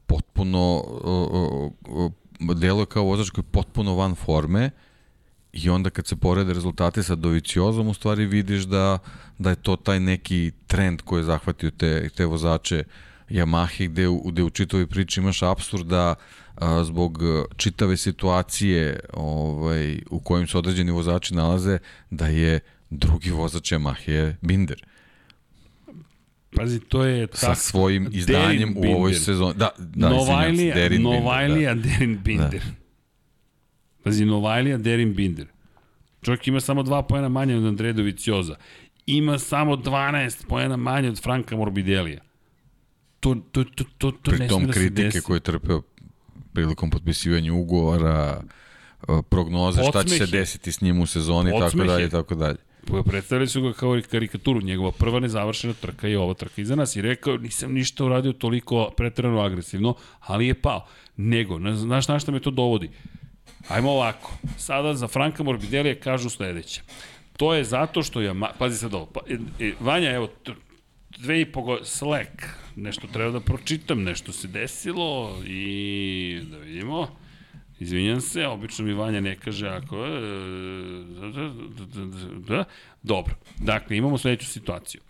potpuno 0.07 0.83
o, 1.05 1.29
o, 1.33 1.71
o, 1.89 2.55
deluje 2.55 2.87
kao 2.87 3.05
vozač 3.05 3.31
koji 3.31 3.45
je 3.45 3.53
potpuno 3.53 3.95
van 3.95 4.15
forme 4.15 4.71
i 5.53 5.71
onda 5.71 5.91
kad 5.91 6.07
se 6.07 6.17
porede 6.17 6.53
rezultati 6.53 7.03
sa 7.03 7.15
Doviciozom 7.15 7.89
u 7.89 7.95
stvari 7.95 8.27
vidiš 8.27 8.63
da, 8.63 8.99
da 9.39 9.51
je 9.51 9.57
to 9.57 9.77
taj 9.77 10.01
neki 10.01 10.53
trend 10.67 11.03
koji 11.03 11.21
je 11.21 11.25
zahvatio 11.25 11.71
te, 11.71 12.09
te 12.09 12.25
vozače 12.25 12.85
Yamahe 13.31 13.89
gde, 13.89 14.07
gde 14.25 14.43
u 14.43 14.51
čitovoj 14.51 14.87
priči 14.87 15.21
imaš 15.21 15.43
absurd 15.43 15.87
da 15.87 16.15
a, 16.55 16.85
zbog 16.85 17.23
čitave 17.57 17.97
situacije 17.97 19.01
ovaj, 19.13 19.99
u 20.11 20.21
kojim 20.21 20.47
se 20.47 20.59
određeni 20.59 20.91
vozači 20.91 21.35
nalaze 21.35 21.79
da 22.11 22.27
je 22.27 22.61
drugi 22.91 23.31
vozač 23.31 23.73
Yamahe 23.73 24.35
Binder. 24.41 24.85
Pazi, 26.57 26.81
to 26.81 27.05
je 27.05 27.27
tako. 27.27 27.39
Sa 27.39 27.55
svojim 27.55 28.09
izdanjem 28.13 28.75
Derin 28.75 28.93
u 28.95 28.97
ovoj 28.97 29.15
sezoni. 29.15 29.55
Da, 29.57 29.71
da, 29.79 30.09
Novajlija, 30.09 30.75
Derin 30.75 31.03
Novajlija, 31.03 31.75
Binder, 31.75 31.91
da. 31.91 31.99
Derin 31.99 32.19
Binder. 32.25 32.63
Da. 32.65 32.88
Pazi, 34.09 34.25
Novajlija, 34.25 34.79
Derin 34.79 35.15
Binder. 35.15 35.47
Čovjek 36.23 36.49
ima 36.49 36.61
samo 36.61 36.83
dva 36.83 37.03
pojena 37.03 37.29
manje 37.29 37.57
od 37.57 37.65
Andreja 37.65 37.93
Dovicioza. 37.93 38.57
Ima 39.07 39.39
samo 39.39 39.77
12 39.77 40.47
pojena 40.47 40.77
manje 40.77 41.09
od 41.09 41.23
Franka 41.23 41.57
Morbidelija. 41.57 42.21
To, 43.21 43.37
to, 43.53 43.65
to, 43.65 43.85
to, 43.99 44.11
to 44.11 44.31
Pri 44.31 44.39
ne 44.39 44.49
tom 44.49 44.67
da 44.67 44.73
kritike 44.73 45.21
koje 45.21 45.37
je 45.37 45.41
trpeo 45.41 45.83
prilikom 46.53 46.91
potpisivanja 46.91 47.53
ugovora, 47.53 48.43
prognoze 49.29 49.83
šta 49.89 50.05
će 50.05 50.19
se 50.19 50.27
desiti 50.27 50.73
s 50.73 50.81
njim 50.81 51.01
u 51.01 51.07
sezoni, 51.07 51.53
Odsmeh 51.53 51.71
tako 51.71 51.85
dalje, 51.85 52.09
tako 52.09 52.35
dalje. 52.35 52.57
Predstavili 53.07 53.49
su 53.49 53.63
ga 53.63 53.73
kao 53.73 54.01
karikaturu, 54.11 54.61
njegova 54.61 54.93
prva 54.93 55.21
nezavršena 55.21 55.73
trka 55.73 56.09
i 56.09 56.17
ova 56.17 56.35
trka 56.35 56.63
iza 56.63 56.77
nas 56.77 56.97
i 56.97 57.03
rekao 57.03 57.37
nisam 57.37 57.73
ništa 57.73 58.05
uradio 58.05 58.33
toliko 58.33 58.91
pretrano 58.97 59.41
agresivno, 59.41 59.95
ali 60.21 60.47
je 60.47 60.55
pao. 60.55 60.87
Nego, 61.17 61.61
znaš 61.75 62.09
na 62.09 62.19
šta 62.19 62.33
me 62.33 62.41
to 62.41 62.51
dovodi? 62.51 62.91
Ajmo 63.69 63.91
ovako, 63.91 64.33
sada 64.57 64.95
za 64.95 65.09
Franka 65.09 65.43
Morbidelija 65.43 66.01
kažu 66.01 66.31
sledeće. 66.31 66.83
To 67.37 67.55
je 67.55 67.65
zato 67.65 68.03
što 68.03 68.21
je, 68.21 68.35
pazi 68.59 68.79
sad 68.79 68.95
ovo, 68.95 69.07
pa, 69.07 69.21
e, 69.29 69.67
e, 69.67 69.73
Vanja, 69.81 70.11
evo, 70.11 70.29
dve 71.19 71.41
i 71.41 71.53
po 71.53 71.63
go, 71.63 71.85
Slack, 71.85 72.33
nešto 72.77 73.07
treba 73.13 73.31
da 73.31 73.41
pročitam, 73.41 74.03
nešto 74.03 74.33
se 74.33 74.49
desilo 74.49 75.43
i 75.47 76.41
da 76.51 76.59
vidimo. 76.59 77.09
Izvinjam 77.81 78.21
se, 78.21 78.47
obično 78.47 78.85
mi 78.85 78.93
Vanja 78.93 79.21
ne 79.21 79.37
kaže 79.37 79.69
ako... 79.69 80.07
E, 80.07 80.21
da, 82.49 82.65
dobro, 83.03 83.35
dakle, 83.59 83.97
imamo 83.97 84.19
sledeću 84.19 84.47
situaciju. 84.47 85.01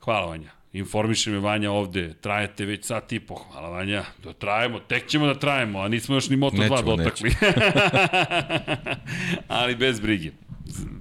Hvala 0.00 0.26
Vanja. 0.26 0.55
Informiše 0.76 1.30
me 1.30 1.38
Vanja 1.38 1.70
ovde, 1.70 2.14
trajete 2.20 2.64
već 2.64 2.84
sat 2.84 3.12
i 3.12 3.20
po, 3.20 3.34
hvala 3.34 3.68
Vanja, 3.68 4.04
da 4.24 4.32
trajemo, 4.32 4.78
tek 4.78 5.06
ćemo 5.06 5.26
da 5.26 5.34
trajemo, 5.34 5.80
a 5.80 5.88
nismo 5.88 6.14
još 6.14 6.28
ni 6.28 6.36
Moto2 6.36 6.84
dotakli. 6.84 7.30
Ali 9.48 9.76
bez 9.76 10.00
brige. 10.00 10.30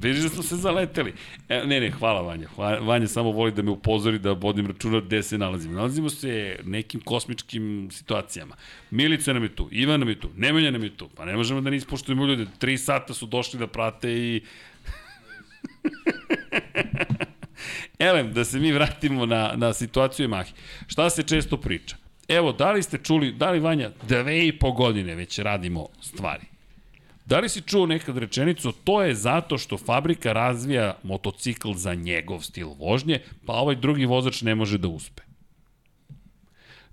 Vidiš 0.01 0.23
da 0.23 0.29
smo 0.29 0.43
se 0.43 0.55
zaleteli. 0.55 1.13
E, 1.49 1.65
ne, 1.65 1.79
ne, 1.79 1.91
hvala 1.91 2.21
Vanja. 2.21 2.47
Hvala, 2.47 2.79
Vanja 2.79 3.07
samo 3.07 3.31
voli 3.31 3.51
da 3.51 3.61
me 3.61 3.71
upozori 3.71 4.19
da 4.19 4.31
vodim 4.31 4.67
računa 4.67 4.99
gde 4.99 5.23
se 5.23 5.37
nalazimo. 5.37 5.75
Nalazimo 5.75 6.09
se 6.09 6.59
nekim 6.63 7.01
kosmičkim 7.01 7.89
situacijama. 7.91 8.55
Milica 8.91 9.33
nam 9.33 9.43
je 9.43 9.55
tu, 9.55 9.69
Ivan 9.71 9.99
nam 9.99 10.09
je 10.09 10.19
tu, 10.19 10.29
Nemanja 10.35 10.71
nam 10.71 10.83
je 10.83 10.97
tu. 10.97 11.09
Pa 11.15 11.25
ne 11.25 11.35
možemo 11.35 11.61
da 11.61 11.69
ne 11.69 11.77
ispoštujemo 11.77 12.25
ljude. 12.25 12.45
Tri 12.59 12.77
sata 12.77 13.13
su 13.13 13.25
došli 13.25 13.59
da 13.59 13.67
prate 13.67 14.11
i... 14.11 14.41
Elem, 17.99 18.33
da 18.33 18.45
se 18.45 18.59
mi 18.59 18.71
vratimo 18.71 19.25
na, 19.25 19.53
na 19.55 19.73
situaciju 19.73 20.29
Mahi. 20.29 20.53
Šta 20.87 21.09
se 21.09 21.23
često 21.23 21.57
priča? 21.57 21.95
Evo, 22.27 22.51
da 22.51 22.71
li 22.71 22.83
ste 22.83 22.97
čuli, 22.97 23.31
da 23.31 23.51
li 23.51 23.59
Vanja, 23.59 23.91
dve 24.07 24.47
i 24.47 24.59
po 24.59 24.71
godine 24.71 25.15
već 25.15 25.39
radimo 25.39 25.87
stvari. 26.01 26.45
Da 27.25 27.39
li 27.39 27.49
si 27.49 27.61
čuo 27.61 27.85
nekad 27.85 28.17
rečenicu, 28.17 28.71
to 28.71 29.01
je 29.01 29.15
zato 29.15 29.57
što 29.57 29.77
fabrika 29.77 30.33
razvija 30.33 30.97
motocikl 31.03 31.73
za 31.73 31.93
njegov 31.93 32.41
stil 32.41 32.67
vožnje, 32.67 33.19
pa 33.45 33.53
ovaj 33.53 33.75
drugi 33.75 34.05
vozač 34.05 34.41
ne 34.41 34.55
može 34.55 34.77
da 34.77 34.87
uspe. 34.87 35.23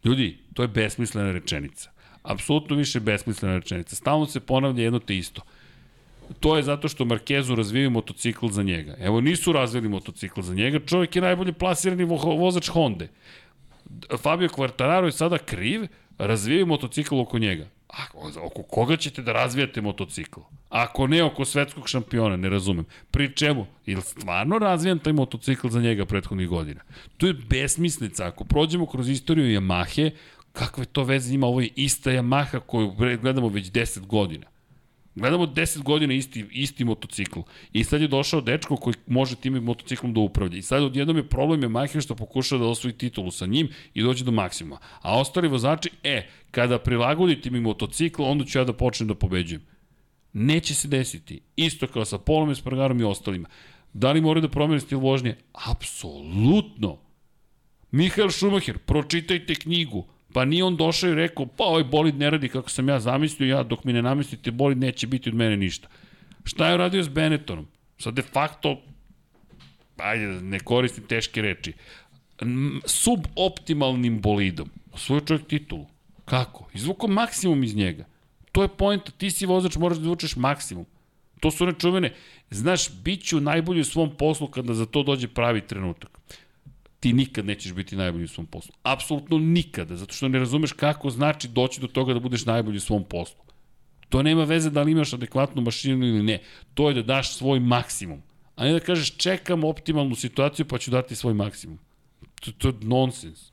Ljudi, 0.05 0.39
to 0.55 0.63
je 0.63 0.69
besmislena 0.69 1.33
rečenica. 1.33 1.91
Apsolutno 2.23 2.77
više 2.77 3.01
besmislena 3.01 3.55
rečenica. 3.55 3.97
Stalno 3.97 4.27
se 4.27 4.41
ponavlja 4.41 4.83
jedno 4.83 4.99
te 4.99 5.17
isto. 5.17 5.43
To 6.41 6.57
je 6.57 6.63
zato 6.63 6.89
što 6.89 7.05
Markezu 7.05 7.55
razvijaju 7.55 7.91
motocikl 7.91 8.49
za 8.49 8.63
njega. 8.63 8.97
Evo, 8.99 9.21
nisu 9.21 9.53
razvili 9.53 9.89
motocikl 9.89 10.41
za 10.41 10.55
njega, 10.55 10.81
čovjek 10.87 11.17
je 11.17 11.23
najbolje 11.23 11.53
plasirani 11.53 12.05
vo 12.05 12.17
vozač 12.17 12.69
Honda. 12.69 13.07
Fabio 14.19 14.49
Quartararo 14.49 15.05
je 15.05 15.13
sada 15.13 15.39
kriv, 15.39 15.87
razvijaju 16.19 16.67
motocikl 16.67 17.21
oko 17.21 17.39
njega. 17.39 17.69
A, 17.89 18.03
oko 18.43 18.63
koga 18.63 18.97
ćete 18.97 19.23
da 19.23 19.33
razvijate 19.33 19.81
motocikl? 19.81 20.41
Ako 20.69 21.07
ne 21.07 21.23
oko 21.25 21.45
svetskog 21.45 21.89
šampiona, 21.89 22.37
ne 22.37 22.49
razumem. 22.49 22.85
Pri 23.11 23.33
čemu? 23.37 23.67
Ili 23.87 24.03
stvarno 24.03 24.59
razvijan 24.59 24.99
taj 24.99 25.13
motocikl 25.13 25.69
za 25.69 25.81
njega 25.81 26.07
prethodnih 26.07 26.49
godina? 26.49 26.81
To 27.17 27.27
je 27.27 27.35
besmislica. 27.35 28.27
Ako 28.27 28.45
prođemo 28.45 28.87
kroz 28.87 29.09
istoriju 29.09 29.61
Yamahe, 29.61 30.11
kakve 30.53 30.85
to 30.85 31.05
veze 31.05 31.35
ima? 31.35 31.47
Ovo 31.47 31.61
je 31.61 31.69
ista 31.77 32.11
Yamaha 32.11 32.61
koju 32.61 32.91
gledamo 33.21 33.49
već 33.49 33.67
10 33.71 34.07
godina. 34.07 34.52
Gledamo 35.15 35.47
10 35.47 35.83
godina 35.83 36.15
isti, 36.15 36.45
isti 36.51 36.85
motocikl. 36.85 37.41
I 37.73 37.85
sad 37.85 38.01
je 38.01 38.09
došao 38.09 38.41
dečko 38.41 38.77
koji 38.77 38.95
može 39.07 39.37
tim 39.37 39.53
motociklom 39.53 40.15
da 40.15 40.21
upravlja. 40.21 40.57
I 40.59 40.63
sad 40.63 40.83
odjednom 40.83 41.17
je 41.17 41.29
problem 41.29 41.63
je 41.63 41.69
Mahir 41.69 42.03
što 42.03 42.15
pokušao 42.15 42.59
da 42.59 42.67
osvoji 42.67 42.93
titulu 42.93 43.31
sa 43.31 43.47
njim 43.47 43.69
i 43.95 44.03
dođe 44.03 44.25
do 44.25 44.31
maksimuma. 44.31 44.79
A 45.01 45.21
ostali 45.21 45.49
vozači, 45.49 45.91
e, 46.03 46.29
kada 46.51 46.79
prilagodite 46.79 47.51
mi 47.51 47.61
motocikl, 47.61 48.23
onda 48.23 48.45
ću 48.45 48.59
ja 48.59 48.65
da 48.65 48.73
počnem 48.73 49.09
da 49.09 49.15
pobeđujem. 49.15 49.63
Neće 50.33 50.75
se 50.75 50.89
desiti. 50.89 51.41
Isto 51.57 51.87
kao 51.87 52.05
sa 52.05 52.19
Polom 52.19 52.51
Espargarom 52.51 53.01
i 53.01 53.05
ostalima. 53.05 53.49
Da 53.93 54.13
li 54.13 54.21
moraju 54.21 54.43
da 54.43 54.49
promene 54.49 54.81
stil 54.81 54.99
vožnje? 54.99 55.37
Apsolutno. 55.53 56.99
Mihael 57.91 58.31
Schumacher, 58.31 58.79
pročitajte 58.79 59.55
knjigu. 59.55 60.07
Pa 60.33 60.45
nije 60.45 60.65
on 60.65 60.77
došao 60.77 61.11
i 61.11 61.15
rekao, 61.15 61.47
pa 61.47 61.65
ovaj 61.65 61.85
bolid 61.85 62.19
ne 62.19 62.31
radi 62.31 62.49
kako 62.49 62.71
sam 62.71 62.89
ja 62.89 63.01
zamislio, 63.01 63.57
ja 63.57 63.63
dok 63.63 63.85
mi 63.85 63.93
ne 63.93 64.03
namestite 64.03 64.51
bolid 64.51 64.79
neće 64.79 65.07
biti 65.07 65.29
od 65.29 65.35
mene 65.35 65.57
ništa. 65.57 65.89
Šta 66.45 66.69
je 66.69 66.75
uradio 66.75 67.03
s 67.03 67.09
Benettonom? 67.09 67.67
Sad 67.99 68.15
de 68.15 68.23
facto, 68.23 68.81
ajde, 69.97 70.27
ne 70.27 70.61
koristim 70.61 71.05
teške 71.05 71.43
reči, 71.43 71.73
suboptimalnim 72.85 74.21
bolidom. 74.21 74.71
Osvojio 74.93 75.21
čovjek 75.21 75.47
titulu. 75.47 75.87
Kako? 76.25 76.69
Izvukao 76.75 77.09
maksimum 77.09 77.65
iz 77.65 77.77
njega. 77.77 78.05
To 78.53 78.63
je 78.63 78.69
point, 78.69 79.03
ti 79.19 79.31
si 79.31 79.47
vozač, 79.47 79.77
moraš 79.77 79.99
da 79.99 80.03
izvučeš 80.03 80.37
maksimum. 80.37 80.87
To 81.41 81.51
su 81.51 81.65
one 81.65 81.73
čuvene, 81.79 82.15
znaš, 82.51 82.91
bit 82.91 83.25
ću 83.25 83.41
najbolji 83.41 83.81
u 83.81 83.85
svom 83.85 84.17
poslu 84.17 84.47
kada 84.47 84.75
za 84.75 84.87
to 84.87 85.03
dođe 85.03 85.29
pravi 85.29 85.61
trenutak 85.61 86.22
ti 87.03 87.13
nikad 87.13 87.47
nećeš 87.47 87.73
biti 87.73 87.97
najbolji 87.97 88.25
u 88.25 88.29
svom 88.29 88.47
poslu. 88.47 88.75
Apsolutno 88.83 89.39
nikada, 89.39 89.97
zato 89.97 90.15
što 90.15 90.29
ne 90.29 90.39
razumeš 90.39 90.73
kako 90.73 91.11
znači 91.11 91.49
doći 91.49 91.81
do 91.81 91.87
toga 91.87 92.15
da 92.15 92.21
budeš 92.21 92.45
najbolji 92.47 92.77
u 92.77 92.81
svom 92.81 93.05
poslu. 93.05 93.41
To 94.09 94.23
nema 94.23 94.45
veze 94.45 94.71
da 94.71 94.83
li 94.83 94.93
imaš 94.93 95.13
adekvatnu 95.13 95.63
mašinu 95.63 96.07
ili 96.07 96.23
ne. 96.23 96.39
To 96.75 96.89
je 96.89 96.95
da 96.95 97.03
daš 97.03 97.33
svoj 97.35 97.61
maksimum. 97.61 98.23
A 98.57 98.65
ne 98.65 98.73
da 98.73 98.81
kažeš 98.81 99.17
čekam 99.17 99.65
optimalnu 99.65 100.15
situaciju 100.15 100.69
pa 100.69 100.79
ću 100.79 100.91
dati 100.91 101.17
svoj 101.17 101.35
maksimum. 101.35 101.79
To, 102.41 102.53
to 102.53 102.69
je 102.69 102.75
nonsens. 102.81 103.51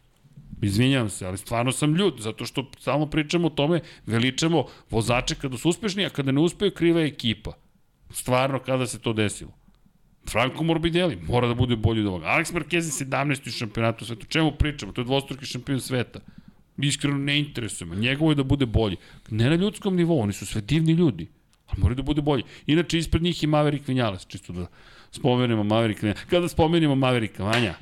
Izvinjavam 0.61 1.09
se, 1.09 1.25
ali 1.25 1.37
stvarno 1.37 1.71
sam 1.71 1.95
ljud, 1.95 2.19
zato 2.19 2.45
što 2.45 2.69
stalno 2.79 3.09
pričamo 3.09 3.47
o 3.47 3.55
tome, 3.57 3.81
veličamo 4.05 4.65
vozače 4.89 5.35
kada 5.35 5.57
su 5.57 5.69
uspešni, 5.69 6.05
a 6.05 6.09
kada 6.09 6.31
ne 6.31 6.41
uspeju, 6.41 6.71
kriva 6.71 7.01
je 7.01 7.07
ekipa. 7.07 7.53
Stvarno, 8.11 8.59
kada 8.59 8.87
se 8.87 8.99
to 8.99 9.13
desilo. 9.13 9.58
Franco 10.31 10.63
Morbidelli 10.63 11.17
mora 11.27 11.47
da 11.47 11.53
bude 11.53 11.75
bolji 11.75 12.01
od 12.01 12.07
ovoga. 12.07 12.25
Alex 12.25 12.53
Marquez 12.53 12.85
je 13.01 13.05
17. 13.05 13.47
u. 13.47 14.13
O 14.13 14.15
čemu 14.29 14.51
pričamo? 14.51 14.91
To 14.91 15.01
je 15.01 15.05
dvostruki 15.05 15.45
šampion 15.45 15.81
sveta. 15.81 16.19
Iskreno 16.77 17.17
ne 17.17 17.39
interesuje 17.39 17.87
me. 17.87 17.95
Njegovo 17.95 18.31
je 18.31 18.35
da 18.35 18.43
bude 18.43 18.65
bolji. 18.65 18.97
Ne 19.29 19.49
na 19.49 19.55
ljudskom 19.55 19.95
nivou, 19.95 20.21
oni 20.21 20.33
su 20.33 20.45
sve 20.45 20.61
divni 20.61 20.93
ljudi. 20.93 21.27
Ali 21.67 21.81
moraju 21.81 21.95
da 21.95 22.01
bude 22.01 22.21
bolji. 22.21 22.43
Inače, 22.67 22.97
ispred 22.97 23.23
njih 23.23 23.43
je 23.43 23.49
Maverick 23.49 23.87
Vinales, 23.87 24.25
čisto 24.27 24.53
da 24.53 24.67
spomenemo 25.11 25.63
Maverick 25.63 26.01
Vinales. 26.01 26.23
Kada 26.29 26.47
spomenemo 26.47 26.95
Mavericka, 26.95 27.43
Vanja, 27.43 27.75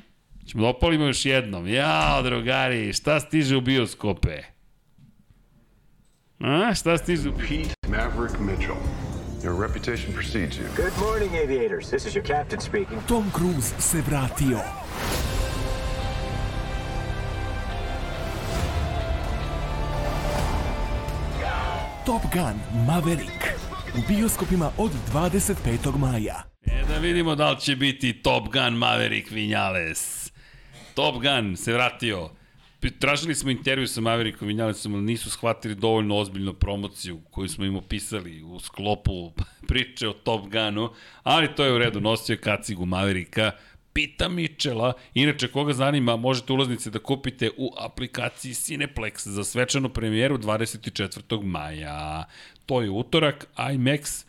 ćemo 0.46 0.62
da 0.62 0.68
opalimo 0.68 1.04
još 1.04 1.26
jednom. 1.26 1.68
Jao, 1.68 2.22
drugari, 2.22 2.92
šta 2.92 3.20
stiže 3.20 3.56
u 3.56 3.60
bioskope? 3.60 4.42
A, 6.40 6.74
šta 6.74 6.98
stiže 6.98 7.28
u? 7.28 7.32
Pete 7.32 7.74
Maverick 7.88 8.40
Mitchell. 8.40 9.07
Your 9.42 9.54
reputation 9.54 10.12
precedes 10.12 10.58
you. 10.58 10.66
Good 10.74 10.98
morning, 10.98 11.34
aviators. 11.34 11.90
This 11.90 12.06
is 12.06 12.14
your 12.14 12.24
captain 12.24 12.60
speaking. 12.60 13.00
Tom 13.06 13.30
Cruise 13.30 13.72
se 13.78 14.00
vratio. 14.00 14.60
Top 22.04 22.22
Gun 22.32 22.84
Maverick 22.86 23.44
u 23.94 24.00
bioskopima 24.08 24.70
od 24.78 24.90
25. 25.12 25.98
maja. 25.98 26.42
E 26.66 26.84
da 26.88 26.98
vidimo 26.98 27.34
da 27.34 27.50
li 27.50 27.60
će 27.60 27.76
biti 27.76 28.22
Top 28.22 28.44
Gun 28.52 28.74
Maverick 28.74 29.30
Vinales. 29.30 30.32
Top 30.94 31.14
Gun 31.14 31.56
se 31.56 31.72
vratio. 31.72 32.30
Tražili 32.98 33.34
smo 33.34 33.50
intervju 33.50 33.86
sa 33.86 34.00
Maverickom 34.00 34.48
Vinjalicom, 34.48 34.94
ali 34.94 35.02
nisu 35.02 35.30
shvatili 35.30 35.74
dovoljno 35.74 36.16
ozbiljnu 36.16 36.54
promociju 36.54 37.20
koju 37.30 37.48
smo 37.48 37.64
im 37.64 37.76
opisali 37.76 38.42
u 38.42 38.60
sklopu 38.60 39.32
priče 39.68 40.08
o 40.08 40.12
Top 40.12 40.42
Gunu, 40.50 40.90
ali 41.22 41.54
to 41.54 41.64
je 41.64 41.72
u 41.72 41.78
redu, 41.78 42.00
nosio 42.00 42.32
je 42.32 42.40
kacigu 42.40 42.86
Mavericka, 42.86 43.50
Pita 43.92 44.28
Mičela. 44.28 44.92
Inače, 45.14 45.48
koga 45.48 45.72
zanima, 45.72 46.16
možete 46.16 46.52
ulaznice 46.52 46.90
da 46.90 46.98
kupite 46.98 47.50
u 47.56 47.70
aplikaciji 47.78 48.52
Cineplex 48.52 49.28
za 49.28 49.44
svečanu 49.44 49.88
premijeru 49.88 50.38
24. 50.38 51.42
maja. 51.42 52.24
To 52.66 52.82
je 52.82 52.90
utorak, 52.90 53.46
IMAX, 53.56 54.24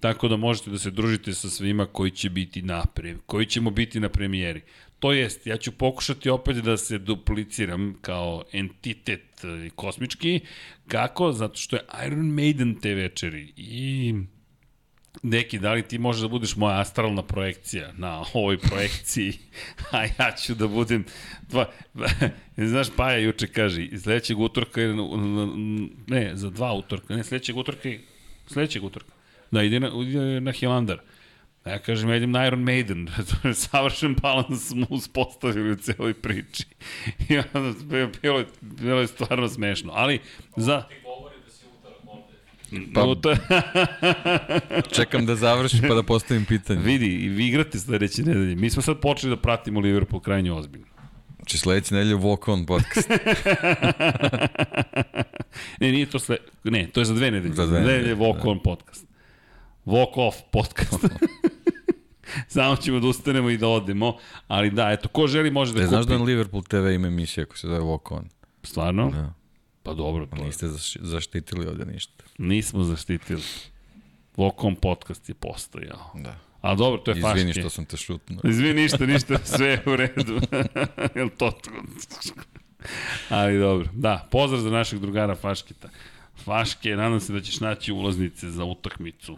tako 0.00 0.28
da 0.28 0.36
možete 0.36 0.70
da 0.70 0.78
se 0.78 0.90
družite 0.90 1.34
sa 1.34 1.48
svima 1.48 1.86
koji 1.86 2.10
će 2.10 2.30
biti 2.30 2.62
na 2.62 2.84
koji 3.26 3.46
ćemo 3.46 3.70
biti 3.70 4.00
na 4.00 4.08
premijeri. 4.08 4.62
To 5.02 5.12
jest, 5.12 5.46
ja 5.46 5.56
ću 5.56 5.72
pokušati 5.72 6.30
opet 6.30 6.56
da 6.56 6.76
se 6.76 6.98
dupliciram 6.98 7.94
kao 8.00 8.44
entitet 8.52 9.44
e, 9.44 9.70
kosmički. 9.74 10.40
Kako? 10.88 11.32
Zato 11.32 11.56
što 11.56 11.76
je 11.76 11.82
Iron 12.06 12.26
Maiden 12.26 12.80
te 12.80 12.94
večeri. 12.94 13.52
I 13.56 14.14
Deki, 15.22 15.58
da 15.58 15.72
li 15.72 15.82
ti 15.82 15.98
možeš 15.98 16.22
da 16.22 16.28
budeš 16.28 16.56
moja 16.56 16.80
astralna 16.80 17.22
projekcija 17.22 17.92
na 17.92 18.24
ovoj 18.34 18.58
projekciji, 18.58 19.32
a 19.92 20.04
ja 20.04 20.36
ću 20.42 20.54
da 20.54 20.68
budem... 20.68 21.04
Dva, 21.48 21.70
znaš, 22.56 22.86
Paja 22.96 23.18
juče 23.18 23.46
kaže, 23.46 23.98
sledećeg 23.98 24.38
utorka, 24.38 24.80
ne, 26.06 26.30
za 26.34 26.50
dva 26.50 26.72
utorka, 26.72 27.16
ne, 27.16 27.24
sledećeg 27.24 27.56
utorka, 27.56 27.88
sledećeg 28.46 28.84
utorka, 28.84 29.12
da, 29.50 29.62
ide 29.62 29.80
na, 29.80 29.90
ide 30.06 30.40
na 30.40 30.52
Hilandar. 30.52 30.98
A 31.64 31.70
ja 31.70 31.78
kažem, 31.78 32.10
ja 32.10 32.16
idem 32.16 32.30
na 32.30 32.46
Iron 32.46 32.62
Maiden. 32.62 33.08
Savršen 33.54 34.16
balans 34.22 34.68
smo 34.68 34.86
uspostavili 34.90 35.70
u 35.70 35.76
celoj 35.76 36.14
priči. 36.14 36.64
I 37.28 37.38
onda 37.54 37.74
bilo, 38.22 38.38
je, 38.38 38.46
bilo 38.60 39.00
je 39.00 39.06
stvarno 39.06 39.48
smešno. 39.48 39.92
Ali, 39.94 40.20
za... 40.56 40.84
Pa, 42.94 43.14
čekam 44.96 45.26
da 45.26 45.36
završi 45.36 45.80
pa 45.88 45.94
da 45.94 46.02
postavim 46.02 46.44
pitanje. 46.44 46.80
Vidi, 46.80 47.28
vi 47.28 47.46
igrate 47.46 47.78
sledeće 47.78 48.22
nedelje. 48.22 48.54
Mi 48.54 48.70
smo 48.70 48.82
sad 48.82 49.00
počeli 49.00 49.36
da 49.36 49.42
pratimo 49.42 49.80
Liverpool 49.80 50.20
krajnje 50.20 50.52
ozbiljno. 50.52 50.86
Znači 51.36 51.58
sledeće 51.58 51.94
nedelje 51.94 52.16
Walk 52.16 52.52
On 52.52 52.66
podcast. 52.66 53.10
ne, 55.80 55.92
nije 55.92 56.06
to 56.06 56.18
sve... 56.18 56.36
Ne, 56.64 56.88
to 56.92 57.00
je 57.00 57.04
za 57.04 57.14
dve 57.14 57.30
nedelje. 57.30 57.54
Za 57.54 57.66
dve 57.66 57.80
nedelje, 57.80 58.16
Walk 58.16 58.42
da. 58.42 58.50
On 58.50 58.62
podcast. 58.62 59.11
Walk 59.86 60.12
Off 60.16 60.36
podcast. 60.50 61.04
Samo 62.48 62.76
ćemo 62.76 63.00
da 63.00 63.06
ustanemo 63.06 63.50
i 63.50 63.58
da 63.58 63.68
odemo, 63.68 64.16
ali 64.48 64.70
da, 64.70 64.90
eto, 64.90 65.08
ko 65.08 65.26
želi 65.26 65.50
može 65.50 65.72
da 65.72 65.78
Te 65.78 65.84
kupi. 65.84 65.94
Znaš 65.94 66.06
da 66.06 66.18
na 66.18 66.24
Liverpool 66.24 66.62
TV 66.62 66.90
ima 66.94 67.06
emisija 67.06 67.46
koja 67.46 67.56
se 67.56 67.66
zove 67.66 67.80
Walk 67.80 68.16
On? 68.16 68.28
Stvarno? 68.62 69.10
Da. 69.10 69.34
Pa 69.82 69.94
dobro, 69.94 70.26
to 70.26 70.44
Niste 70.44 70.68
zaštitili 71.00 71.66
ovde 71.66 71.84
ništa. 71.84 72.24
Nismo 72.38 72.84
zaštitili. 72.84 73.42
Vokom 74.36 74.76
podcast 74.76 75.28
je 75.28 75.34
postojao. 75.34 76.10
Da. 76.14 76.38
A 76.60 76.74
dobro, 76.74 77.00
to 77.00 77.10
je 77.10 77.12
Izvini 77.12 77.28
faške. 77.28 77.40
Izvini 77.40 77.62
što 77.62 77.70
sam 77.70 77.84
te 77.84 77.96
šutnuo. 77.96 78.40
Izvini, 78.44 78.82
ništa, 78.82 79.06
ništa, 79.06 79.38
sve 79.56 79.68
je 79.68 79.82
u 79.86 79.96
redu. 79.96 80.40
Jel 81.16 81.28
to? 81.38 81.52
Ali 83.28 83.58
dobro. 83.58 83.88
Da, 83.92 84.28
pozdrav 84.30 84.60
za 84.60 84.70
našeg 84.70 84.98
drugara 85.00 85.34
Faškita. 85.34 85.88
Faške, 86.44 86.96
nadam 86.96 87.20
se 87.20 87.32
da 87.32 87.40
ćeš 87.40 87.60
naći 87.60 87.92
ulaznice 87.92 88.50
za 88.50 88.64
utakmicu. 88.64 89.36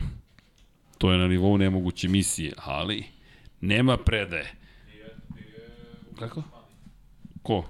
To 0.99 1.13
je 1.13 1.19
na 1.19 1.29
nivou 1.29 1.59
nemoguće 1.59 2.09
misije, 2.09 2.53
ali 2.57 3.05
nema 3.61 3.97
predaje. 3.97 4.53
Kako? 6.19 6.43
Ko? 7.43 7.65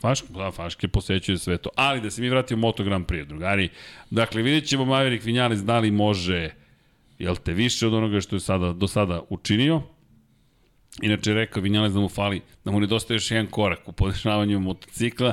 Faške, 0.00 0.26
da, 0.30 0.50
Faške 0.50 0.88
posećuje 0.88 1.38
sve 1.38 1.58
to. 1.58 1.70
Ali 1.76 2.00
da 2.00 2.10
se 2.10 2.22
mi 2.22 2.28
vratimo 2.28 2.60
Moto 2.60 2.84
Grand 2.84 3.06
Prix, 3.06 3.24
drugari. 3.24 3.68
Dakle, 4.10 4.42
vidjet 4.42 4.66
ćemo 4.66 4.84
Maverick 4.84 5.24
Vinales 5.24 5.64
da 5.64 5.78
li 5.78 5.90
može, 5.90 6.50
jel 7.18 7.36
te, 7.36 7.52
više 7.52 7.86
od 7.86 7.94
onoga 7.94 8.20
što 8.20 8.36
je 8.36 8.40
sada, 8.40 8.72
do 8.72 8.88
sada 8.88 9.22
učinio. 9.28 9.82
Inače, 11.02 11.34
rekao 11.34 11.62
Vinales 11.62 11.92
da 11.92 12.00
mu 12.00 12.08
fali, 12.08 12.40
da 12.64 12.70
mu 12.70 12.80
nedostaje 12.80 13.16
još 13.16 13.30
jedan 13.30 13.46
korak 13.46 13.88
u 13.88 13.92
podešavanju 13.92 14.60
motocikla 14.60 15.32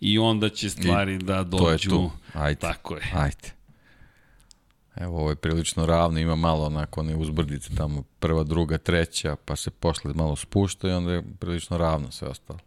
i 0.00 0.18
onda 0.18 0.48
će 0.48 0.70
stvari 0.70 1.14
I 1.14 1.18
da 1.18 1.42
dođu. 1.42 1.62
To 1.62 1.70
je 1.70 1.78
tu. 1.78 2.10
Ajde. 2.32 2.60
Tako 2.60 2.94
je. 2.94 3.02
Ajde. 3.14 3.53
Evo, 4.96 5.18
ovo 5.18 5.30
je 5.30 5.36
prilično 5.36 5.86
ravno, 5.86 6.18
ima 6.18 6.34
malo 6.34 6.66
onako 6.66 7.00
one 7.00 7.16
uzbrdice 7.16 7.74
tamo, 7.76 8.02
prva, 8.18 8.42
druga, 8.42 8.78
treća, 8.78 9.36
pa 9.44 9.56
se 9.56 9.70
posle 9.70 10.14
malo 10.14 10.36
spušta 10.36 10.88
i 10.88 10.92
onda 10.92 11.12
je 11.12 11.22
prilično 11.40 11.78
ravno 11.78 12.10
sve 12.10 12.28
ostalo. 12.28 12.58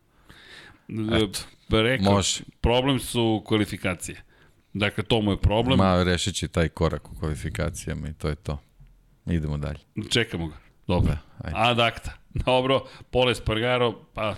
Eto, 1.12 1.40
rekao, 1.70 2.14
može. 2.14 2.44
problem 2.62 3.00
su 3.00 3.44
kvalifikacije. 3.46 4.24
Dakle, 4.74 5.04
to 5.04 5.22
mu 5.22 5.32
je 5.32 5.38
problem. 5.38 5.78
Ma, 5.78 6.04
rešit 6.04 6.36
će 6.36 6.48
taj 6.48 6.70
korak 6.70 7.12
u 7.12 7.16
kvalifikacijama 7.20 8.08
i 8.08 8.14
to 8.14 8.28
je 8.28 8.36
to. 8.36 8.60
Idemo 9.26 9.58
dalje. 9.58 9.80
Čekamo 10.10 10.48
ga. 10.48 10.56
Dobro. 10.88 11.12
Da, 11.12 11.20
ajde. 11.38 11.58
Ad 11.60 11.80
acta. 11.80 12.14
Dobro, 12.34 12.84
Pole 13.12 13.36
Spargaro, 13.36 13.94
pa 14.14 14.36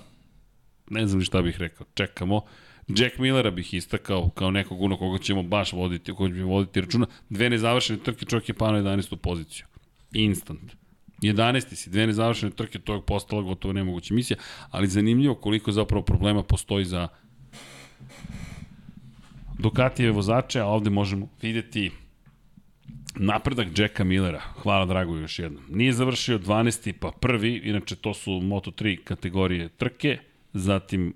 ne 0.90 1.08
znam 1.08 1.22
šta 1.22 1.42
bih 1.42 1.58
rekao. 1.58 1.88
Čekamo. 1.94 2.42
Jack 2.90 3.18
Millera 3.18 3.52
bih 3.52 3.74
istakao 3.74 4.30
kao 4.30 4.52
nekog 4.52 4.82
uno 4.82 4.98
koga 4.98 5.18
ćemo 5.18 5.44
baš 5.44 5.74
voditi, 5.74 6.14
koga 6.14 6.36
ćemo 6.36 6.48
voditi 6.48 6.82
računa. 6.82 7.08
Dve 7.30 7.50
nezavršene 7.50 8.00
trke, 8.00 8.26
čovjek 8.26 8.50
je 8.50 8.56
pao 8.56 8.72
na 8.72 8.80
11. 8.80 9.16
poziciju. 9.16 9.66
Instant. 10.14 10.76
11. 11.22 11.76
si, 11.76 11.90
dve 11.90 12.08
nezavršene 12.08 12.52
trke, 12.52 12.80
to 12.80 12.94
je 12.94 13.02
postala 13.02 13.42
gotovo 13.42 13.74
nemoguća 13.74 14.14
misija, 14.14 14.38
ali 14.72 14.88
zanimljivo 14.88 15.36
koliko 15.36 15.72
zapravo 15.72 16.04
problema 16.04 16.44
postoji 16.44 16.86
za 16.86 17.08
Ducatijeve 19.60 20.12
vozače, 20.12 20.60
a 20.60 20.66
ovde 20.66 20.90
možemo 20.90 21.30
videti 21.42 21.92
napredak 23.16 23.68
Jacka 23.80 24.04
Millera. 24.04 24.40
Hvala 24.40 24.86
Drago 24.86 25.18
još 25.18 25.40
jednom. 25.40 25.64
Nije 25.70 25.94
završio 25.94 26.40
12. 26.40 26.94
pa 27.00 27.12
prvi, 27.12 27.62
inače 27.64 27.96
to 27.96 28.14
su 28.14 28.32
Moto3 28.32 29.04
kategorije 29.04 29.70
trke, 29.70 30.18
zatim 30.54 31.14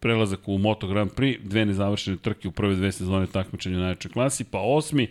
prelazak 0.00 0.48
u 0.48 0.58
Moto 0.58 0.86
Grand 0.86 1.10
Prix, 1.10 1.38
dve 1.42 1.64
nezavršene 1.66 2.16
trke 2.16 2.48
u 2.48 2.52
prve 2.52 2.74
dve 2.74 2.92
sezone 2.92 3.26
takmičenja 3.26 3.76
u 3.76 3.80
najjačoj 3.80 4.10
klasi, 4.10 4.44
pa 4.44 4.58
osmi, 4.58 5.08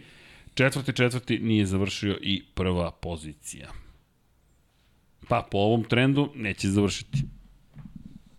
četvrti, 0.53 0.93
četvrti 0.93 1.39
nije 1.39 1.65
završio 1.65 2.17
i 2.21 2.43
prva 2.53 2.91
pozicija. 2.91 3.71
Pa 5.27 5.47
po 5.51 5.57
ovom 5.57 5.83
trendu 5.83 6.31
neće 6.35 6.69
završiti. 6.69 7.23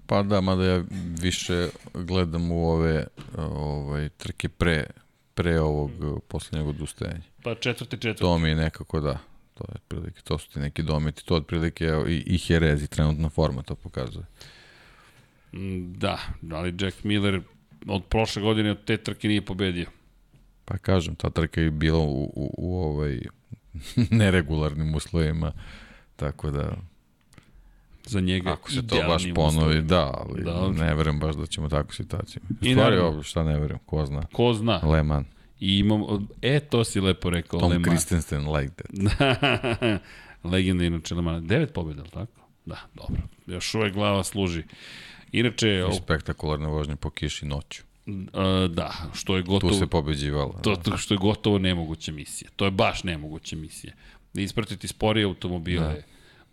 Pa 0.07 0.23
da, 0.23 0.41
mada 0.41 0.65
ja 0.65 0.85
više 1.23 1.69
gledam 1.95 2.53
u 2.53 2.69
ove 2.69 3.07
ovaj, 3.39 4.09
trke 4.09 4.49
pre, 4.49 4.87
pre 5.35 5.61
ovog 5.61 5.91
poslednjeg 6.29 6.69
odustajanja. 6.69 7.23
Pa 7.43 7.55
četvrti, 7.55 7.97
četvrti. 7.97 8.21
To 8.21 8.39
mi 8.39 8.49
je 8.49 8.55
nekako 8.55 9.01
da. 9.01 9.19
To 9.55 9.65
je 9.69 9.75
otprilike, 9.75 10.21
to 10.25 10.39
su 10.39 10.51
ti 10.51 10.59
neki 10.59 10.83
dometi, 10.83 11.25
to 11.25 11.35
otprilike 11.35 11.85
i, 12.09 12.23
i 12.27 12.39
Herezi, 12.39 12.89
trenutna 12.89 13.29
forma 13.29 13.63
to 13.63 13.75
pokazuje. 13.75 14.25
Mm, 15.53 15.93
da, 15.93 16.19
ali 16.53 16.75
Jack 16.81 17.05
Miller 17.05 17.41
od 17.87 18.05
prošle 18.05 18.43
godine 18.43 18.71
od 18.71 18.85
te 18.85 18.97
trke 18.97 19.29
nije 19.29 19.43
pobedio. 19.43 19.87
Pa 20.65 20.79
kažem, 20.79 21.15
ta 21.15 21.31
trka 21.31 21.61
je 21.61 21.71
bila 21.71 21.99
u, 21.99 22.23
u, 22.23 22.55
u 22.59 22.79
ovaj 22.79 23.21
neregularnim 24.11 24.95
uslovima, 24.95 25.53
tako 26.17 26.51
da 26.51 26.77
za 28.07 28.21
njega 28.21 28.53
Ako 28.53 28.71
se 28.71 28.87
to 28.87 28.97
baš 29.09 29.25
ponovi, 29.35 29.83
da, 29.83 30.25
ali 30.27 30.45
da, 30.45 30.69
ne 30.69 30.95
verujem 30.95 31.19
baš 31.19 31.37
da 31.37 31.47
ćemo 31.47 31.69
takvu 31.69 31.93
situaciju. 31.93 32.43
U 32.51 32.67
I 32.67 32.73
stvari, 32.73 32.97
ovo, 32.97 33.23
šta 33.23 33.43
ne 33.45 33.61
verujem, 33.61 33.81
ko 33.87 34.07
zna. 34.07 34.27
Ko 34.33 34.55
zna. 34.55 34.81
Leman. 34.83 35.25
I 35.61 35.79
imam, 35.79 36.29
e, 36.43 36.61
to 36.61 36.85
si 36.85 37.01
lepo 37.01 37.31
rekao, 37.31 37.61
Tom 37.61 37.71
Leman. 37.71 37.91
Christensen 37.91 38.53
like 38.53 38.75
that. 38.75 40.01
Legenda 40.53 40.85
inače 40.85 41.15
Lemana. 41.15 41.41
Devet 41.41 41.73
pobjeda, 41.73 42.05
tako? 42.05 42.41
Da, 42.67 42.79
dobro. 42.95 43.23
Još 43.47 43.75
uvek 43.75 43.95
glava 43.95 44.25
služi. 44.25 44.63
Inače... 45.33 45.85
I 45.93 45.97
spektakularne 45.97 46.69
vožnje 46.69 46.97
po 46.97 47.11
kiši 47.11 47.47
noću. 47.47 47.83
Uh, 48.07 48.71
da, 48.71 48.93
što 49.15 49.37
je 49.37 49.43
gotovo... 49.43 49.73
Tu 49.73 49.79
se 49.79 49.87
pobeđivalo. 49.87 50.61
To, 50.63 50.77
to 50.77 50.97
što 50.97 51.15
je 51.15 51.19
gotovo 51.19 51.59
nemoguća 51.59 52.13
misija. 52.13 52.51
To 52.57 52.65
je 52.65 52.71
baš 52.71 53.05
nemoguća 53.05 53.57
misija. 53.57 53.93
Da 54.35 54.41
ispratiti 54.41 54.89
sporije 54.89 55.25
automobile, 55.25 55.95
da. 55.95 56.03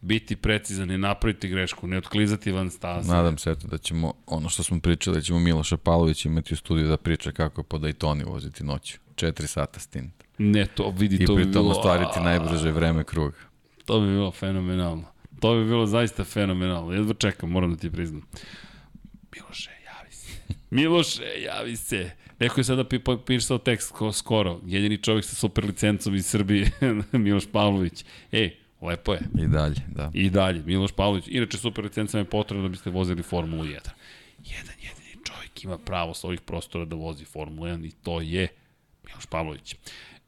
biti 0.01 0.35
precizan, 0.35 0.87
ne 0.87 0.97
napraviti 0.97 1.47
grešku, 1.47 1.87
ne 1.87 1.97
otklizati 1.97 2.51
van 2.51 2.69
staza. 2.69 3.15
Nadam 3.15 3.37
se 3.37 3.51
eto 3.51 3.67
da 3.67 3.77
ćemo, 3.77 4.13
ono 4.25 4.49
što 4.49 4.63
smo 4.63 4.79
pričali, 4.79 5.17
da 5.17 5.21
ćemo 5.21 5.39
Miloša 5.39 5.77
Pavlović 5.77 6.25
imati 6.25 6.53
u 6.53 6.57
studiju 6.57 6.87
da 6.87 6.97
priča 6.97 7.31
kako 7.31 7.61
je 7.61 7.65
po 7.65 7.77
Daytoni 7.77 8.25
voziti 8.25 8.63
noću. 8.63 8.97
Četiri 9.15 9.47
sata 9.47 9.79
stint. 9.79 10.13
Ne, 10.37 10.65
to 10.65 10.93
vidi, 10.97 11.15
I 11.15 11.25
to 11.25 11.35
bi 11.35 11.41
bilo... 11.41 11.41
I 11.41 11.43
pritom 11.43 11.67
ostvariti 11.67 12.19
najbrže 12.19 12.71
vreme 12.71 13.03
kruga. 13.03 13.37
To 13.85 13.99
bi 13.99 14.07
bilo 14.07 14.31
fenomenalno. 14.31 15.03
To 15.39 15.55
bi 15.55 15.65
bilo 15.65 15.85
zaista 15.85 16.23
fenomenalno. 16.23 16.93
Jedva 16.93 17.13
čekam, 17.13 17.49
moram 17.49 17.71
da 17.71 17.77
ti 17.77 17.91
priznam. 17.91 18.21
Miloše, 19.37 19.71
javi 19.85 20.11
se. 20.11 20.31
Miloše, 20.75 21.41
javi 21.43 21.75
se. 21.75 22.11
Neko 22.39 22.59
je 22.59 22.63
sada 22.63 22.83
pisao 23.25 23.57
tekst 23.57 23.91
ko 23.91 24.11
skoro. 24.11 24.59
Jedini 24.65 24.97
čovjek 24.97 25.25
sa 25.25 25.35
super 25.35 25.65
licencom 25.65 26.15
iz 26.15 26.25
Srbije, 26.25 26.71
Miloš 27.11 27.45
Pavlović. 27.51 28.05
Ej, 28.31 28.57
Lepo 28.81 29.13
je. 29.13 29.19
I 29.43 29.47
dalje, 29.47 29.75
da. 29.87 30.11
I 30.13 30.29
dalje, 30.29 30.63
Miloš 30.65 30.91
Pavlović. 30.91 31.25
Inače, 31.27 31.57
super 31.57 31.83
licenca 31.83 32.17
je 32.17 32.25
potrebna 32.25 32.63
da 32.63 32.69
biste 32.69 32.89
vozili 32.89 33.23
Formulu 33.23 33.63
1. 33.63 33.69
Jedan 34.45 34.75
jedini 34.81 35.25
čovjek 35.25 35.63
ima 35.63 35.77
pravo 35.77 36.13
sa 36.13 36.27
ovih 36.27 36.41
prostora 36.41 36.85
da 36.85 36.95
vozi 36.95 37.25
Formulu 37.25 37.67
1 37.67 37.87
i 37.87 37.91
to 37.91 38.21
je 38.21 38.47
Miloš 39.05 39.25
Pavlović. 39.25 39.75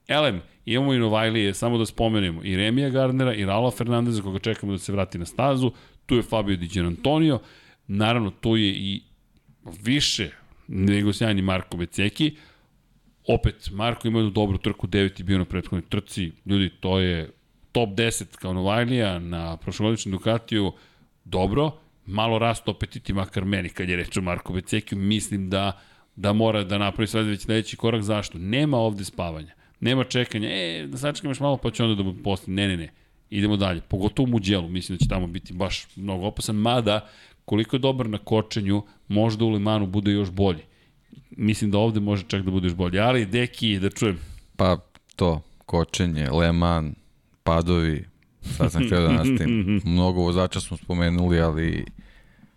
Elem, 0.08 0.42
imamo 0.66 0.94
i 0.94 1.00
Novajlije, 1.00 1.54
samo 1.54 1.78
da 1.78 1.86
spomenemo, 1.86 2.44
i 2.44 2.58
Remija 2.58 2.90
Gardnera, 2.90 3.34
i 3.34 3.46
Raula 3.46 3.72
Fernandeza, 3.72 4.22
koga 4.22 4.40
čekamo 4.40 4.72
da 4.72 4.78
se 4.78 4.92
vrati 4.92 5.18
na 5.18 5.26
stazu, 5.26 5.72
tu 6.06 6.16
je 6.16 6.22
Fabio 6.22 6.58
Di 6.58 6.80
Antonio, 6.80 7.40
naravno, 7.90 8.32
tu 8.32 8.58
je 8.58 8.70
i 8.70 9.02
više 9.84 10.30
nego 10.68 11.14
sjajni 11.14 11.42
Marko 11.42 11.78
Beceki, 11.78 12.36
opet, 13.28 13.70
Marko 13.72 14.08
ima 14.08 14.20
jednu 14.20 14.32
dobru 14.32 14.58
trku, 14.58 14.88
deveti 14.88 15.24
bio 15.24 15.38
na 15.38 15.46
prethodnoj 15.46 15.82
trci, 15.90 16.32
ljudi, 16.46 16.70
to 16.80 17.00
je 17.00 17.32
top 17.72 17.90
10 17.90 18.36
kao 18.36 18.54
Novajlija 18.54 19.20
na 19.20 19.58
prošlogodičnom 19.58 20.12
Ducatiju, 20.12 20.74
dobro, 21.26 21.72
malo 22.06 22.40
rast 22.40 22.68
apetiti, 22.68 23.14
makar 23.14 23.46
meni, 23.46 23.70
kad 23.70 23.90
je 23.90 23.96
reč 23.96 24.18
o 24.18 24.22
Marko 24.22 24.54
Becekiju, 24.54 24.98
mislim 24.98 25.50
da 25.50 25.80
da 26.20 26.34
mora 26.34 26.64
da 26.64 26.78
napravi 26.78 27.08
sve 27.08 27.24
već 27.24 27.42
sledeći 27.42 27.78
korak. 27.78 28.02
Zašto? 28.02 28.38
Nema 28.38 28.78
ovde 28.78 29.06
spavanja. 29.06 29.54
Nema 29.80 30.04
čekanja. 30.04 30.50
E, 30.52 30.88
da 30.88 30.98
sačekam 30.98 31.32
još 31.32 31.40
malo 31.40 31.58
pa 31.58 31.72
će 31.72 31.84
onda 31.84 32.04
da 32.04 32.24
posle. 32.24 32.54
Ne, 32.54 32.68
ne, 32.68 32.78
ne. 32.78 32.90
Idemo 33.30 33.58
dalje. 33.58 33.82
Pogotovo 33.82 34.28
u 34.28 34.30
Muđelu. 34.30 34.68
Mislim 34.68 34.98
da 34.98 35.04
će 35.04 35.10
tamo 35.10 35.28
biti 35.28 35.54
baš 35.54 35.88
mnogo 35.96 36.26
opasan. 36.26 36.56
Mada, 36.56 37.08
koliko 37.50 37.76
je 37.76 37.80
dobar 37.80 38.10
na 38.10 38.18
kočenju, 38.18 38.84
možda 39.08 39.46
u 39.46 39.50
Limanu 39.50 39.88
bude 39.88 40.12
još 40.12 40.32
bolji. 40.32 40.62
Mislim 41.32 41.72
da 41.72 41.78
ovde 41.78 42.00
može 42.00 42.24
čak 42.28 42.42
da 42.42 42.52
bude 42.52 42.68
još 42.68 42.76
bolji. 42.76 43.00
Ali, 43.00 43.26
deki, 43.26 43.80
da 43.80 43.90
čujem. 43.90 44.20
Pa 44.56 44.78
to, 45.16 45.42
kočenje, 45.66 46.30
Leman, 46.30 46.94
padovi, 47.44 48.06
sad 48.42 48.72
sam 48.72 48.86
htio 48.86 49.02
da 49.02 49.12
nastavim. 49.12 49.82
Mnogo 49.94 50.22
vozača 50.22 50.60
smo 50.60 50.78
spomenuli, 50.78 51.42
ali 51.42 51.86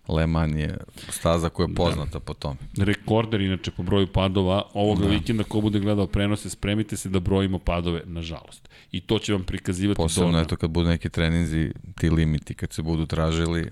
Le 0.09 0.27
Mans 0.27 0.57
je 0.57 0.77
staza 1.09 1.49
koja 1.49 1.67
je 1.69 1.75
poznata 1.75 2.19
da. 2.19 2.21
po 2.21 2.35
tome. 2.35 2.59
Rekorder 2.79 3.41
inače 3.41 3.71
po 3.71 3.83
broju 3.83 4.07
padova 4.07 4.63
ovoga 4.75 5.05
da. 5.05 5.09
vikenda 5.09 5.45
ko 5.45 5.61
bude 5.61 5.81
gledao 5.81 6.07
prenose 6.07 6.51
spremite 6.51 6.97
se 6.97 7.09
da 7.09 7.21
brojimo 7.21 7.59
padove 7.59 8.03
nažalost. 8.07 8.69
I 8.91 9.01
to 9.01 9.19
će 9.19 9.33
vam 9.33 9.45
prikazivati 9.45 9.97
Posebno 9.97 10.31
dolno. 10.31 10.41
eto 10.41 10.57
kad 10.57 10.71
budu 10.71 10.89
neki 10.89 11.09
treninzi, 11.09 11.73
ti 11.99 12.11
limiti 12.11 12.55
kad 12.55 12.73
se 12.73 12.83
budu 12.83 13.07
tražili 13.07 13.71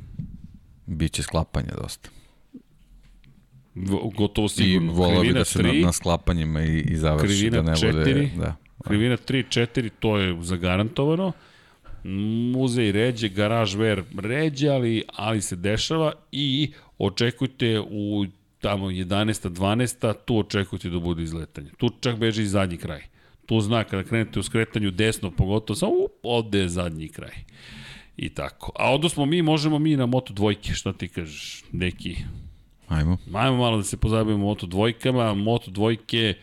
biće 0.90 1.22
sklapanja 1.22 1.72
dosta. 1.82 2.08
Gotovo 4.14 4.48
sigurno. 4.48 4.92
I 4.92 4.94
volao 4.94 5.22
bi 5.22 5.32
da 5.32 5.44
se 5.44 5.58
3, 5.58 5.80
na, 5.80 5.86
na 5.86 5.92
sklapanjima 5.92 6.62
i, 6.62 6.80
i 6.80 6.96
završi 6.96 7.50
da 7.50 7.62
ne 7.62 7.72
4, 7.72 7.92
bude... 7.92 8.30
Da. 8.36 8.56
Krivina 8.84 9.16
3, 9.16 9.60
4, 9.60 9.90
to 10.00 10.18
je 10.18 10.42
zagarantovano 10.42 11.32
muzej 12.04 12.92
ređe, 12.92 13.28
garaž 13.28 13.74
ver 13.74 14.02
ređe, 14.18 14.68
ali, 14.68 15.02
ali 15.16 15.42
se 15.42 15.56
dešava 15.56 16.12
i 16.32 16.72
očekujte 16.98 17.80
u 17.80 18.26
tamo 18.60 18.86
11. 18.86 19.50
12. 19.50 20.14
tu 20.24 20.38
očekujte 20.38 20.90
da 20.90 20.98
bude 20.98 21.22
izletanje. 21.22 21.70
Tu 21.76 21.90
čak 22.00 22.16
beže 22.16 22.42
i 22.42 22.46
zadnji 22.46 22.76
kraj. 22.76 23.02
Tu 23.46 23.60
zna 23.60 23.84
kada 23.84 24.02
krenete 24.02 24.40
u 24.40 24.42
skretanju 24.42 24.90
desno, 24.90 25.30
pogotovo 25.30 25.76
samo 25.76 25.92
up, 25.92 26.12
ovde 26.22 26.58
je 26.58 26.68
zadnji 26.68 27.08
kraj. 27.08 27.34
I 28.20 28.28
tako. 28.28 28.72
A 28.76 28.94
onda 28.94 29.09
smo 29.09 29.26
mi, 29.26 29.42
možemo 29.42 29.78
mi 29.78 29.97
na 29.97 30.06
Moto 30.06 30.32
dvojke, 30.32 30.74
šta 30.74 30.92
ti 30.92 31.09
kažeš, 31.09 31.64
neki? 31.72 32.16
Ajmo. 32.88 33.18
Ajmo 33.34 33.56
malo 33.56 33.76
da 33.76 33.82
se 33.82 33.97
pozabavimo 33.97 34.44
Moto 34.44 34.66
dvojkama. 34.66 35.34
Moto 35.34 35.70
dvojke, 35.70 36.34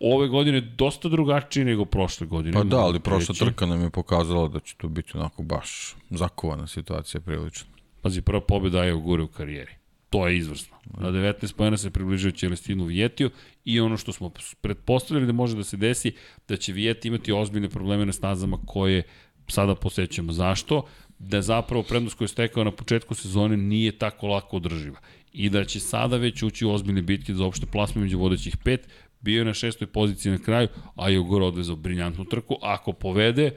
ove 0.00 0.28
godine 0.28 0.60
dosta 0.60 1.08
drugačiji 1.08 1.64
nego 1.64 1.84
prošle 1.84 2.26
godine. 2.26 2.52
Pa 2.52 2.64
da, 2.64 2.76
ali 2.76 3.00
prošla 3.00 3.32
reći. 3.32 3.44
trka 3.44 3.66
nam 3.66 3.82
je 3.82 3.90
pokazala 3.90 4.48
da 4.48 4.60
će 4.60 4.74
to 4.76 4.88
biti 4.88 5.10
onako 5.14 5.42
baš 5.42 5.96
zakovana 6.10 6.66
situacija 6.66 7.20
prilično. 7.20 7.68
Pazi, 8.02 8.22
prva 8.22 8.40
pobjeda 8.40 8.84
je 8.84 8.94
u 8.94 9.00
gore 9.00 9.22
u 9.22 9.28
karijeri. 9.28 9.72
To 10.10 10.28
je 10.28 10.38
izvrsno. 10.38 10.76
Na 10.98 11.08
19 11.08 11.54
pojena 11.54 11.76
se 11.76 11.90
približio 11.90 12.30
Celestinu 12.30 12.84
Vijetiju 12.84 13.30
i 13.64 13.80
ono 13.80 13.96
što 13.96 14.12
smo 14.12 14.30
pretpostavili 14.60 15.26
da 15.26 15.32
može 15.32 15.56
da 15.56 15.64
se 15.64 15.76
desi, 15.76 16.12
da 16.48 16.56
će 16.56 16.72
Vijeti 16.72 17.08
imati 17.08 17.32
ozbiljne 17.32 17.68
probleme 17.68 18.06
na 18.06 18.12
stazama 18.12 18.58
koje 18.66 19.02
sada 19.48 19.74
posećamo. 19.74 20.32
Zašto? 20.32 20.86
Da 21.18 21.42
zapravo 21.42 21.82
prednost 21.82 22.16
koju 22.16 22.24
je 22.24 22.28
stekao 22.28 22.64
na 22.64 22.70
početku 22.70 23.14
sezone 23.14 23.56
nije 23.56 23.98
tako 23.98 24.26
lako 24.26 24.56
održiva 24.56 24.98
i 25.32 25.50
da 25.50 25.64
će 25.64 25.80
sada 25.80 26.16
već 26.16 26.42
ući 26.42 26.66
u 26.66 26.70
ozbiljne 26.70 27.02
bitke 27.02 27.34
za 27.34 27.44
opšte 27.44 27.66
plasme 27.66 28.02
među 28.02 28.18
vodećih 28.18 28.56
pet, 28.56 28.88
bio 29.20 29.38
je 29.38 29.44
na 29.44 29.54
šestoj 29.54 29.86
poziciji 29.86 30.32
na 30.32 30.38
kraju, 30.38 30.68
a 30.96 31.08
Jogor 31.08 31.42
odvezao 31.42 31.76
briljantnu 31.76 32.24
trku. 32.24 32.56
Ako 32.62 32.92
povede, 32.92 33.50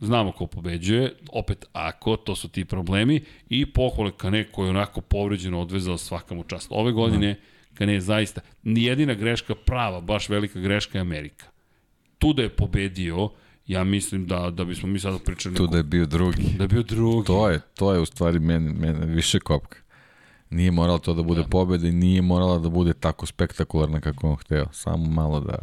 znamo 0.00 0.32
ko 0.32 0.46
pobeđuje, 0.46 1.14
opet 1.32 1.64
ako, 1.72 2.16
to 2.16 2.36
su 2.36 2.48
ti 2.48 2.64
problemi, 2.64 3.20
i 3.48 3.66
pohvale 3.66 4.12
Kane 4.16 4.44
koji 4.44 4.66
je 4.66 4.70
onako 4.70 5.00
povređeno 5.00 5.60
odvezao 5.60 5.98
svaka 5.98 6.34
mu 6.34 6.44
čast. 6.44 6.68
Ove 6.70 6.92
godine 6.92 7.34
da. 7.34 7.40
Kane 7.74 7.92
je 7.92 8.00
zaista, 8.00 8.40
nijedina 8.62 9.14
greška 9.14 9.54
prava, 9.54 10.00
baš 10.00 10.28
velika 10.28 10.60
greška 10.60 10.98
je 10.98 11.02
Amerika. 11.02 11.46
Tu 12.18 12.32
da 12.32 12.42
je 12.42 12.48
pobedio, 12.48 13.30
ja 13.70 13.84
mislim 13.84 14.26
da 14.26 14.50
da 14.50 14.64
bismo 14.64 14.88
mi 14.88 14.98
sada 14.98 15.18
pričali 15.18 15.54
tu 15.54 15.66
da 15.66 15.76
je 15.76 15.82
bio 15.82 16.06
drugi. 16.06 16.42
Da 16.56 16.64
je 16.64 16.68
bio 16.68 16.82
drugi. 16.82 17.26
To 17.26 17.50
je, 17.50 17.60
to 17.74 17.92
je 17.92 18.00
u 18.00 18.06
stvari 18.06 18.38
meni, 18.38 18.72
meni 18.72 19.06
više 19.06 19.40
kopka. 19.40 19.78
Nije 20.50 20.70
moralo 20.70 20.98
to 20.98 21.14
da 21.14 21.22
bude 21.22 21.42
da. 21.42 21.48
pobeda 21.48 21.88
i 21.88 21.92
nije 21.92 22.22
morala 22.22 22.58
da 22.58 22.68
bude 22.68 22.92
tako 22.92 23.26
spektakularna 23.26 24.00
kako 24.00 24.28
on 24.28 24.36
hteo. 24.36 24.66
Samo 24.72 25.10
malo 25.10 25.40
da... 25.40 25.58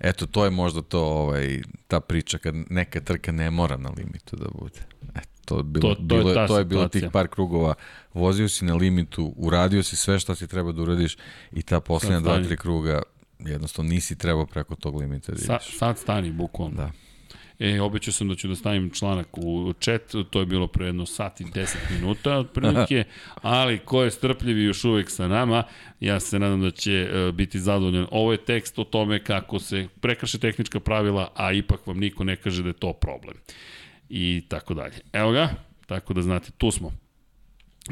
Eto, 0.00 0.26
to 0.26 0.44
je 0.44 0.50
možda 0.50 0.82
to, 0.82 1.00
ovaj, 1.00 1.60
ta 1.88 2.00
priča 2.00 2.38
kad 2.38 2.54
neka 2.70 3.00
trka 3.00 3.32
ne 3.32 3.50
mora 3.50 3.76
na 3.76 3.90
limitu 3.96 4.36
da 4.36 4.46
bude. 4.60 4.80
Eto, 5.14 5.28
to 5.44 5.56
je 5.56 5.62
bilo, 5.62 5.88
to, 5.88 5.94
to, 5.94 6.02
bilo, 6.02 6.30
je, 6.30 6.46
to 6.46 6.58
je 6.58 6.64
bilo 6.64 6.88
tih 6.88 7.04
par 7.12 7.28
krugova. 7.28 7.74
Vozio 8.14 8.48
si 8.48 8.64
na 8.64 8.74
limitu, 8.74 9.34
uradio 9.36 9.82
si 9.82 9.96
sve 9.96 10.18
što 10.18 10.34
si 10.34 10.48
treba 10.48 10.72
da 10.72 10.82
uradiš 10.82 11.16
i 11.52 11.62
ta 11.62 11.80
poslednja 11.80 12.20
dva, 12.20 12.42
tri 12.42 12.56
kruga 12.56 13.02
jednostavno 13.38 13.90
nisi 13.90 14.18
trebao 14.18 14.46
preko 14.46 14.74
tog 14.74 14.96
limita 14.96 15.32
da 15.32 15.36
ideš. 15.36 15.46
Sad, 15.46 15.78
sad 15.78 15.98
stani, 15.98 16.32
bukvalno. 16.32 16.76
Da. 16.76 16.90
E, 17.60 17.80
obećao 17.80 18.12
sam 18.12 18.28
da 18.28 18.34
ću 18.34 18.48
da 18.48 18.56
stavim 18.56 18.90
članak 18.90 19.38
u 19.38 19.72
chat, 19.80 20.14
to 20.30 20.40
je 20.40 20.46
bilo 20.46 20.66
pre 20.66 20.86
jedno 20.86 21.06
sat 21.06 21.40
i 21.40 21.44
10 21.44 21.76
minuta 21.90 22.38
otprilike, 22.38 23.04
ali 23.42 23.78
ko 23.78 24.02
je 24.02 24.10
strpljiv 24.10 24.58
i 24.58 24.64
još 24.64 24.84
uvek 24.84 25.10
sa 25.10 25.28
nama, 25.28 25.62
ja 26.00 26.20
se 26.20 26.38
nadam 26.38 26.60
da 26.60 26.70
će 26.70 27.10
uh, 27.12 27.34
biti 27.34 27.60
zadovoljan. 27.60 28.06
Ovo 28.10 28.32
je 28.32 28.44
tekst 28.44 28.78
o 28.78 28.84
tome 28.84 29.24
kako 29.24 29.58
se 29.58 29.88
prekrše 30.00 30.38
tehnička 30.38 30.80
pravila, 30.80 31.32
a 31.34 31.52
ipak 31.52 31.86
vam 31.86 31.98
niko 31.98 32.24
ne 32.24 32.36
kaže 32.36 32.62
da 32.62 32.68
je 32.68 32.72
to 32.72 32.92
problem. 32.92 33.36
I 34.08 34.42
tako 34.48 34.74
dalje. 34.74 34.96
Evo 35.12 35.32
ga, 35.32 35.48
tako 35.86 36.14
da 36.14 36.22
znate, 36.22 36.50
tu 36.58 36.70
smo. 36.70 36.92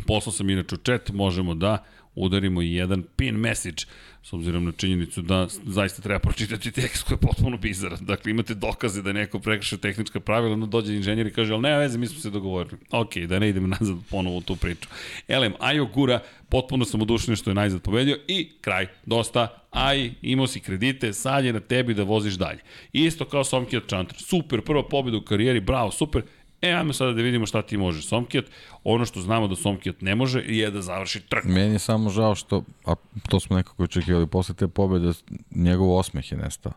Poslao 0.07 0.33
sam 0.33 0.51
inače 0.51 0.75
u 0.75 0.79
chat, 0.79 1.11
možemo 1.11 1.55
da 1.55 1.85
udarimo 2.15 2.63
i 2.63 2.75
jedan 2.75 3.05
pin 3.17 3.37
message, 3.37 3.85
s 4.23 4.33
obzirom 4.33 4.65
na 4.65 4.73
činjenicu 4.73 5.23
da 5.23 5.47
zaista 5.67 6.03
treba 6.03 6.19
pročitati 6.19 6.73
tekst 6.73 7.03
koji 7.03 7.17
je 7.17 7.21
potpuno 7.21 7.57
bizaran. 7.57 7.99
Dakle, 8.01 8.31
imate 8.31 8.55
dokaze 8.55 9.03
da 9.03 9.13
neko 9.13 9.39
prekršio 9.39 9.79
tehnička 9.79 10.21
pravila, 10.21 10.57
no 10.57 10.67
dođe 10.67 10.95
inženjer 10.95 11.27
i 11.27 11.33
kaže, 11.33 11.53
ali 11.53 11.63
nema 11.63 11.79
veze, 11.79 11.99
mi 11.99 12.07
smo 12.07 12.21
se 12.21 12.31
dogovorili. 12.31 12.77
Ok, 12.91 13.17
da 13.17 13.39
ne 13.39 13.49
idemo 13.49 13.67
nazad 13.67 13.97
ponovo 14.11 14.37
u 14.37 14.41
tu 14.41 14.57
priču. 14.57 14.89
Elem, 15.29 15.53
Ajo 15.61 15.87
Gura, 15.87 16.21
potpuno 16.49 16.85
sam 16.85 17.03
odušen 17.03 17.37
što 17.37 17.51
je 17.51 17.55
najzad 17.55 17.83
pobedio 17.83 18.19
i 18.29 18.49
kraj, 18.61 18.87
dosta, 19.07 19.63
aj, 19.71 20.11
imao 20.23 20.47
si 20.47 20.61
kredite, 20.61 21.13
sad 21.13 21.45
je 21.45 21.53
na 21.53 21.61
tebi 21.61 21.95
da 21.95 22.03
voziš 22.03 22.35
dalje. 22.35 22.59
Isto 22.93 23.25
kao 23.25 23.45
Somkijat 23.45 23.87
Čantar, 23.87 24.17
super, 24.19 24.63
prva 24.63 24.89
pobeda 24.89 25.17
u 25.17 25.23
karijeri, 25.23 25.61
bravo, 25.61 25.91
super, 25.91 26.23
E, 26.63 26.73
ajmo 26.73 26.93
sada 26.93 27.13
da 27.13 27.23
vidimo 27.23 27.47
šta 27.47 27.63
ti 27.63 27.77
može 27.77 28.03
Somkijat. 28.03 28.45
Ono 28.85 29.05
što 29.05 29.21
znamo 29.21 29.49
da 29.49 29.57
Somkijat 29.57 30.01
ne 30.01 30.15
može 30.15 30.41
je 30.47 30.71
da 30.71 30.83
završi 30.83 31.21
trku. 31.21 31.49
Meni 31.49 31.73
je 31.73 31.79
samo 31.79 32.11
žao 32.11 32.35
što, 32.35 32.63
a 32.85 32.95
to 33.29 33.41
smo 33.41 33.57
nekako 33.57 33.83
očekivali, 33.83 34.27
posle 34.27 34.55
te 34.55 34.69
pobede 34.69 35.13
njegov 35.51 35.97
osmeh 35.97 36.33
je 36.33 36.39
nestao. 36.39 36.73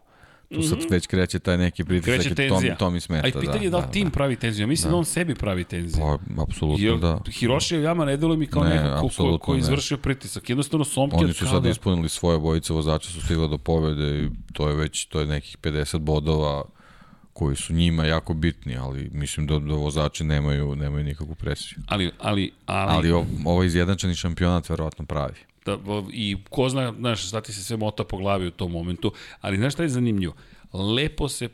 Tu 0.53 0.63
sad 0.63 0.77
-hmm. 0.77 0.91
već 0.91 1.07
kreće 1.07 1.39
taj 1.39 1.57
neki 1.57 1.83
pritisak 1.83 2.25
i 2.25 2.49
to, 2.49 2.61
to 2.79 2.89
mi 2.89 2.99
smeta. 2.99 3.27
A 3.27 3.39
pitanje 3.39 3.59
da, 3.59 3.63
je 3.63 3.69
da 3.69 3.77
li 3.77 3.83
da, 3.83 3.91
tim 3.91 4.07
da. 4.07 4.11
pravi 4.11 4.35
tenziju. 4.35 4.67
Mislim 4.67 4.87
da. 4.87 4.91
da 4.91 4.97
on 4.97 5.05
sebi 5.05 5.35
pravi 5.35 5.63
tenziju. 5.63 6.03
Pa, 6.03 6.43
apsolutno 6.43 6.85
Jer, 6.85 6.97
da. 6.97 7.19
Hiroshi 7.31 7.75
Yama 7.75 8.05
ne 8.05 8.17
deluje 8.17 8.37
mi 8.37 8.47
kao 8.47 8.63
ne, 8.63 8.83
neko 8.83 9.07
ko, 9.07 9.09
ko, 9.17 9.37
ko 9.37 9.55
izvršio 9.55 9.97
pritisak. 9.97 10.49
Jednostavno 10.49 10.85
Somkijat 10.85 11.23
Oni 11.23 11.33
su 11.33 11.47
sad 11.47 11.63
da... 11.63 11.69
ispunili 11.69 12.09
svoje 12.09 12.39
bojice 12.39 12.73
vozača, 12.73 13.09
su 13.09 13.21
stigla 13.21 13.47
do 13.47 13.57
pobede 13.57 14.23
i 14.23 14.29
to 14.53 14.69
je 14.69 14.75
već 14.75 15.05
to 15.05 15.19
je 15.19 15.25
nekih 15.25 15.57
50 15.57 15.97
bodova 15.99 16.63
koji 17.33 17.55
su 17.55 17.73
njima 17.73 18.05
jako 18.05 18.33
bitni, 18.33 18.77
ali 18.77 19.09
mislim 19.13 19.47
da, 19.47 19.59
da 19.59 19.73
vozači 19.73 20.23
nemaju, 20.23 20.75
nemaju 20.75 21.03
nikakvu 21.03 21.35
presiju. 21.35 21.77
Ali, 21.87 22.11
ali, 22.19 22.51
ali... 22.65 22.91
ali 22.91 23.11
ovo, 23.11 23.25
ovo 23.45 23.63
izjednačeni 23.63 24.15
šampionat 24.15 24.69
verovatno 24.69 25.05
pravi. 25.05 25.39
Da, 25.65 25.77
I 26.13 26.37
ko 26.49 26.69
zna, 26.69 26.93
znaš, 26.99 27.27
šta 27.27 27.41
ti 27.41 27.53
se 27.53 27.63
sve 27.63 27.77
mota 27.77 28.03
po 28.03 28.17
glavi 28.17 28.47
u 28.47 28.51
tom 28.51 28.71
momentu, 28.71 29.13
ali 29.41 29.57
znaš 29.57 29.73
šta 29.73 29.83
je 29.83 29.89
zanimljivo? 29.89 30.33
Lepo 30.73 31.29
se 31.29 31.49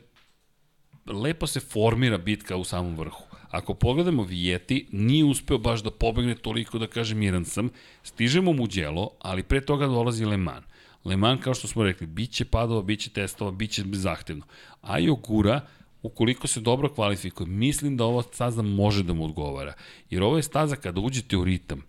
lepo 1.06 1.46
se 1.46 1.60
formira 1.60 2.18
bitka 2.18 2.56
u 2.56 2.64
samom 2.64 2.96
vrhu. 2.96 3.24
Ako 3.50 3.74
pogledamo 3.74 4.22
Vijeti, 4.22 4.86
nije 4.92 5.24
uspeo 5.24 5.58
baš 5.58 5.82
da 5.82 5.90
pobegne 5.90 6.34
toliko 6.34 6.78
da 6.78 6.86
kaže 6.86 7.14
miran 7.14 7.44
sam. 7.44 7.70
Stižemo 8.02 8.52
mu 8.52 8.66
djelo, 8.66 9.10
ali 9.20 9.42
pre 9.42 9.60
toga 9.60 9.86
dolazi 9.86 10.24
Le 10.24 10.36
Mans. 10.36 10.64
Le 11.04 11.16
Mans, 11.16 11.44
kao 11.44 11.54
što 11.54 11.68
smo 11.68 11.84
rekli, 11.84 12.06
bit 12.06 12.30
će 12.30 12.44
padova, 12.44 12.82
bit 12.82 13.00
će 13.00 13.10
testova, 13.10 13.50
bit 13.50 13.70
će 13.70 13.84
zahtevno. 13.92 14.44
Ajo 14.80 15.14
gura, 15.14 15.60
ukoliko 16.02 16.46
se 16.46 16.60
dobro 16.60 16.94
kvalifikuje, 16.94 17.46
mislim 17.46 17.96
da 17.96 18.04
ova 18.04 18.22
staza 18.22 18.62
može 18.62 19.02
da 19.02 19.12
mu 19.12 19.24
odgovara. 19.24 19.74
Jer 20.10 20.22
ovo 20.22 20.36
je 20.36 20.42
staza 20.42 20.76
kada 20.76 21.00
uđete 21.00 21.36
u 21.36 21.44
ritam, 21.44 21.82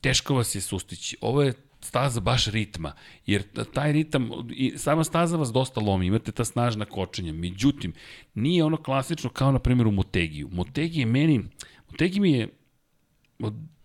teško 0.00 0.34
vas 0.34 0.54
je 0.54 0.60
sustići. 0.60 1.16
Ovo 1.20 1.42
je 1.42 1.54
staza 1.80 2.20
baš 2.20 2.46
ritma, 2.46 2.92
jer 3.26 3.42
taj 3.72 3.92
ritam, 3.92 4.30
i 4.50 4.78
sama 4.78 5.04
staza 5.04 5.36
vas 5.36 5.52
dosta 5.52 5.80
lomi, 5.80 6.06
imate 6.06 6.32
ta 6.32 6.44
snažna 6.44 6.84
kočenja, 6.84 7.32
međutim, 7.32 7.92
nije 8.34 8.64
ono 8.64 8.76
klasično 8.76 9.30
kao 9.30 9.52
na 9.52 9.58
primjer 9.58 9.86
u 9.86 9.90
Motegiju. 9.90 10.48
Motegi 10.52 11.00
je 11.00 11.06
meni, 11.06 11.44
Motegi 11.90 12.20
mi 12.20 12.32
je 12.32 12.48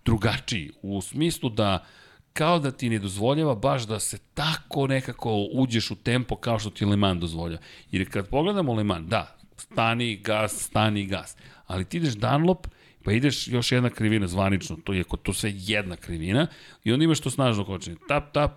drugačiji, 0.05 0.71
u 0.81 1.01
smislu 1.01 1.49
da 1.49 1.85
kao 2.37 2.59
da 2.59 2.71
ti 2.71 2.89
ne 2.89 2.99
dozvoljava 2.99 3.55
baš 3.55 3.87
da 3.87 3.99
se 3.99 4.17
tako 4.33 4.87
nekako 4.87 5.47
uđeš 5.53 5.91
u 5.91 5.95
tempo 5.95 6.35
kao 6.35 6.59
što 6.59 6.69
ti 6.69 6.85
Le 6.85 6.95
Mans 6.95 7.21
dozvoljava. 7.21 7.61
Jer 7.91 8.11
kad 8.11 8.29
pogledamo 8.29 8.73
Le 8.73 8.83
Mans, 8.83 9.07
da, 9.07 9.37
stani, 9.57 10.15
gas, 10.15 10.61
stani, 10.61 11.05
gas, 11.05 11.37
ali 11.67 11.85
ti 11.85 11.97
ideš 11.97 12.13
Dunlop, 12.13 12.67
pa 13.03 13.11
ideš 13.11 13.47
još 13.47 13.71
jedna 13.71 13.89
krivina 13.89 14.27
zvanično, 14.27 14.77
to 14.83 14.93
je 14.93 15.03
to 15.23 15.33
sve 15.33 15.51
jedna 15.55 15.95
krivina, 15.95 16.47
i 16.83 16.91
onda 16.91 17.03
imaš 17.03 17.19
to 17.19 17.29
snažno 17.29 17.65
kočenje. 17.65 17.97
Tap, 18.07 18.33
tap, 18.33 18.51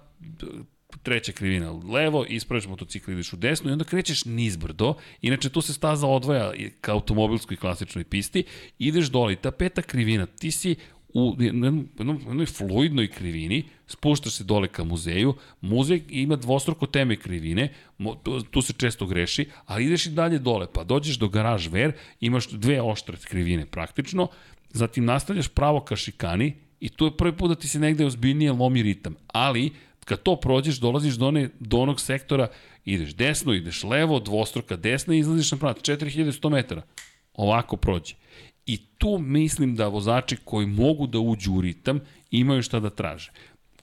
treća 1.03 1.33
krivina 1.33 1.73
levo, 1.73 2.25
ispraviš 2.29 2.67
motocikl, 2.67 3.11
ideš 3.11 3.33
u 3.33 3.37
desno 3.37 3.71
i 3.71 3.73
onda 3.73 3.85
krećeš 3.85 4.25
nizbrdo. 4.25 4.95
Inače, 5.23 5.49
tu 5.49 5.61
se 5.61 5.75
staza 5.75 6.07
odvaja 6.07 6.53
ka 6.81 6.93
automobilskoj 6.93 7.57
klasičnoj 7.57 8.05
pisti, 8.05 8.45
ideš 8.79 9.07
dole 9.07 9.33
i 9.33 9.37
ta 9.37 9.51
peta 9.51 9.83
krivina, 9.83 10.27
ti 10.27 10.51
si 10.51 10.77
u 11.15 11.37
jednoj, 11.39 11.85
jednoj 11.99 12.47
fluidnoj 12.47 13.09
krivini, 13.09 13.65
spuštaš 13.87 14.33
se 14.33 14.45
dole 14.45 14.69
ka 14.69 14.85
muzeju, 14.85 15.35
muzej 15.61 16.03
ima 16.09 16.37
dvostruko 16.37 16.87
teme 16.87 17.17
krivine, 17.17 17.69
tu, 18.51 18.63
se 18.63 18.73
često 18.73 19.07
greši, 19.07 19.49
ali 19.67 19.85
ideš 19.85 20.07
i 20.07 20.11
dalje 20.11 20.39
dole, 20.39 20.67
pa 20.73 20.85
dođeš 20.85 21.19
do 21.19 21.29
garaž 21.29 21.69
ver, 21.69 21.93
imaš 22.21 22.49
dve 22.49 22.83
oštre 22.83 23.17
krivine 23.29 23.67
praktično, 23.67 24.29
zatim 24.71 25.05
nastavljaš 25.05 25.49
pravo 25.49 25.81
ka 25.81 25.97
šikani 25.97 26.55
i 26.81 26.89
tu 26.89 27.05
je 27.05 27.17
prvi 27.17 27.37
put 27.37 27.49
da 27.49 27.55
ti 27.55 27.69
se 27.69 27.79
negde 27.79 28.07
ozbiljnije 28.07 28.53
lomi 28.53 28.83
ritam, 28.83 29.17
ali 29.27 29.71
kad 30.05 30.23
to 30.23 30.37
prođeš, 30.37 30.77
dolaziš 30.77 31.15
do, 31.15 31.29
one, 31.29 31.49
do 31.61 31.79
onog 31.79 32.01
sektora, 32.01 32.49
ideš 32.85 33.15
desno, 33.15 33.53
ideš 33.53 33.85
levo, 33.85 34.21
dvostruka 34.21 34.77
desna 34.77 35.15
i 35.15 35.19
izlaziš 35.19 35.53
na 35.53 35.59
pravo, 35.59 35.75
4100 35.75 36.51
metara. 36.51 36.83
Ovako 37.35 37.77
prođe. 37.77 38.15
I 38.71 38.77
tu 38.99 39.19
mislim 39.19 39.77
da 39.77 39.89
vozači 39.89 40.37
koji 40.45 40.67
mogu 40.67 41.07
da 41.07 41.19
uđu 41.19 41.53
u 41.53 41.61
ritam 41.61 42.01
imaju 42.31 42.63
šta 42.63 42.81
da 42.81 42.91
traže. 42.91 43.33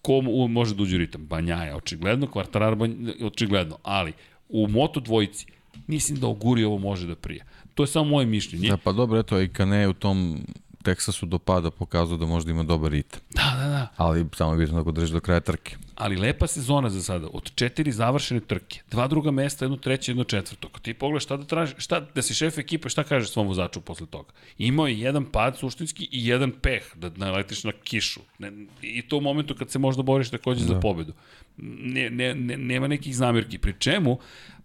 Ko 0.01 0.21
može 0.49 0.75
da 0.75 0.83
uđe 0.83 0.95
u 0.95 0.99
ritam? 0.99 1.25
Banjaja, 1.25 1.77
očigledno, 1.77 2.27
Kvartarar, 2.27 2.77
očigledno, 3.21 3.77
ali 3.83 4.13
u 4.49 4.67
Moto 4.67 4.99
dvojici 4.99 5.45
mislim 5.87 6.19
da 6.19 6.27
Oguri 6.27 6.63
ovo 6.63 6.77
može 6.77 7.07
da 7.07 7.15
prija. 7.15 7.45
To 7.73 7.83
je 7.83 7.87
samo 7.87 8.09
moje 8.09 8.25
mišljenje. 8.25 8.69
Da, 8.69 8.77
pa 8.77 8.91
dobro, 8.91 9.19
eto, 9.19 9.41
i 9.41 9.49
Kane 9.49 9.87
u 9.87 9.93
tom 9.93 10.39
Teksasu 10.87 11.25
do 11.25 11.37
pada 11.39 11.71
pokazao 11.71 12.17
da 12.17 12.25
možda 12.25 12.51
ima 12.51 12.63
dobar 12.63 12.91
ritam. 12.91 13.19
Da, 13.29 13.55
da, 13.59 13.67
da. 13.69 13.87
Ali 13.97 14.25
samo 14.35 14.53
je 14.53 14.57
bitno 14.57 14.83
da 14.83 14.91
drži 14.91 15.13
do 15.13 15.19
kraja 15.19 15.39
trke. 15.39 15.75
Ali 15.95 16.15
lepa 16.15 16.47
sezona 16.47 16.89
za 16.89 17.01
sada. 17.03 17.27
Od 17.33 17.51
četiri 17.55 17.91
završene 17.91 18.39
trke, 18.39 18.81
dva 18.91 19.07
druga 19.07 19.31
mesta, 19.31 19.65
jedno 19.65 19.77
treće, 19.77 20.11
jedno 20.11 20.23
četvrto. 20.23 20.69
Kad 20.69 20.81
ti 20.81 20.93
pogledaš 20.93 21.23
šta 21.23 21.37
da 21.37 21.43
traži, 21.43 21.73
šta, 21.77 21.99
da 22.15 22.21
si 22.21 22.33
šef 22.33 22.57
ekipe, 22.57 22.89
šta 22.89 23.03
kažeš 23.03 23.31
svom 23.31 23.47
vozaču 23.47 23.81
posle 23.81 24.07
toga? 24.07 24.31
Imao 24.57 24.87
je 24.87 24.99
jedan 24.99 25.25
pad 25.25 25.57
suštinski 25.57 26.07
i 26.11 26.27
jedan 26.27 26.51
peh, 26.61 26.95
da 26.95 27.11
naletiš 27.15 27.63
na 27.63 27.71
kišu. 27.83 28.19
Ne, 28.39 28.51
I 28.81 29.01
to 29.01 29.17
u 29.17 29.21
momentu 29.21 29.55
kad 29.55 29.71
se 29.71 29.79
možda 29.79 30.03
boriš 30.03 30.29
takođe 30.29 30.65
da. 30.65 30.73
za 30.73 30.79
pobedu. 30.79 31.13
Ne, 31.57 32.09
ne, 32.09 32.35
ne, 32.35 32.57
nema 32.57 32.87
nekih 32.87 33.15
zamirki. 33.15 33.57
Pri 33.57 33.73
čemu, 33.79 34.19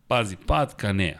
pazi, 0.06 0.36
pad 0.46 0.76
Kanea, 0.76 1.18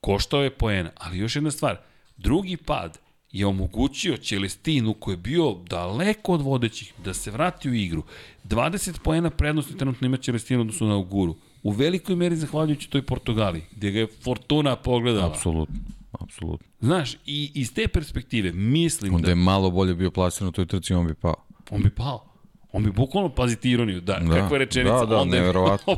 koštao 0.00 0.42
je 0.42 0.50
poena, 0.50 0.90
ali 0.96 1.18
još 1.18 1.36
jedna 1.36 1.50
stvar, 1.50 1.76
drugi 2.16 2.56
pad 2.56 2.98
je 3.32 3.46
omogućio 3.46 4.16
Celestinu 4.16 4.94
koji 4.94 5.12
je 5.12 5.16
bio 5.16 5.56
daleko 5.68 6.32
od 6.32 6.42
vodećih 6.42 6.92
da 7.04 7.14
se 7.14 7.30
vrati 7.30 7.70
u 7.70 7.74
igru. 7.74 8.02
20 8.48 8.98
poena 9.04 9.30
prednosti 9.30 9.76
trenutno 9.76 10.06
ima 10.06 10.16
Celestinu 10.16 10.60
odnosno 10.60 10.86
na 10.88 10.96
Uguru. 10.96 11.36
U 11.62 11.70
velikoj 11.70 12.16
meri 12.16 12.36
zahvaljujući 12.36 12.90
toj 12.90 13.02
Portugali, 13.02 13.62
gde 13.76 13.90
ga 13.90 13.98
je 13.98 14.06
Fortuna 14.06 14.76
pogledala. 14.76 15.26
Apsolutno. 15.26 15.76
Apsolutno. 16.12 16.66
Znaš, 16.80 17.14
i 17.26 17.50
iz 17.54 17.74
te 17.74 17.88
perspektive 17.88 18.52
mislim 18.52 19.14
Onda 19.14 19.26
da... 19.26 19.30
je 19.30 19.34
malo 19.34 19.70
bolje 19.70 19.94
bio 19.94 20.10
plasiran 20.10 20.48
u 20.48 20.52
toj 20.52 20.66
trci, 20.66 20.94
on 20.94 21.06
bi 21.06 21.14
pao. 21.14 21.34
On 21.70 21.82
bi 21.82 21.90
pao. 21.90 22.30
On 22.72 22.84
bi 22.84 22.90
bukvalno 22.90 23.28
paziti 23.28 23.70
ironiju, 23.70 24.00
da, 24.00 24.18
da 24.18 24.34
kakva 24.34 24.56
je 24.56 24.58
rečenica, 24.58 24.98
da, 24.98 25.06
da, 25.06 25.16
onda 25.16 25.36
je 25.36 25.42
neverovatno. 25.42 25.96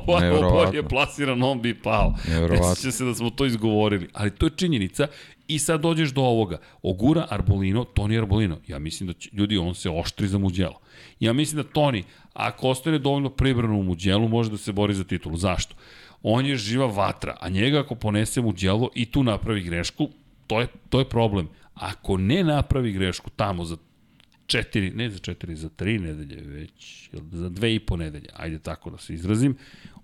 je 0.72 0.88
plasiran, 0.88 1.42
on 1.42 1.62
bi 1.62 1.74
pao. 1.74 2.14
Neverovatno. 2.28 2.92
se 2.92 3.04
da 3.04 3.14
smo 3.14 3.30
to 3.30 3.46
izgovorili, 3.46 4.08
ali 4.12 4.30
to 4.30 4.46
je 4.46 4.50
činjenica 4.56 5.06
I 5.48 5.58
sad 5.58 5.80
dođeš 5.80 6.10
do 6.10 6.20
ovoga. 6.20 6.58
Ogura 6.82 7.26
Arbolino, 7.30 7.84
Toni 7.84 8.18
Arbolino. 8.18 8.58
Ja 8.66 8.78
mislim 8.78 9.06
da 9.06 9.12
će, 9.12 9.30
ljudi, 9.32 9.58
on 9.58 9.74
se 9.74 9.90
oštri 9.90 10.28
za 10.28 10.38
Muđelo. 10.38 10.80
Ja 11.20 11.32
mislim 11.32 11.62
da 11.62 11.68
Toni, 11.68 12.04
ako 12.32 12.68
ostane 12.68 12.98
dovoljno 12.98 13.30
pribrano 13.30 13.78
u 13.78 13.82
Muđelu, 13.82 14.28
može 14.28 14.50
da 14.50 14.56
se 14.56 14.72
bori 14.72 14.94
za 14.94 15.04
titulu. 15.04 15.36
Zašto? 15.36 15.74
On 16.22 16.46
je 16.46 16.56
živa 16.56 16.86
vatra, 16.86 17.36
a 17.40 17.48
njega 17.48 17.80
ako 17.80 17.94
ponese 17.94 18.40
Muđelo 18.40 18.90
i 18.94 19.06
tu 19.06 19.22
napravi 19.22 19.62
grešku, 19.62 20.08
to 20.46 20.60
je, 20.60 20.66
to 20.88 20.98
je 20.98 21.08
problem. 21.08 21.48
Ako 21.74 22.16
ne 22.16 22.44
napravi 22.44 22.92
grešku 22.92 23.30
tamo 23.30 23.64
za 23.64 23.76
četiri, 24.46 24.90
ne 24.90 25.10
za 25.10 25.18
četiri, 25.18 25.56
za 25.56 25.68
tri 25.68 25.98
nedelje 25.98 26.42
već, 26.42 27.10
za 27.32 27.48
dve 27.48 27.74
i 27.74 27.80
po 27.80 27.96
nedelje, 27.96 28.28
ajde 28.36 28.58
tako 28.58 28.90
da 28.90 28.98
se 28.98 29.14
izrazim, 29.14 29.56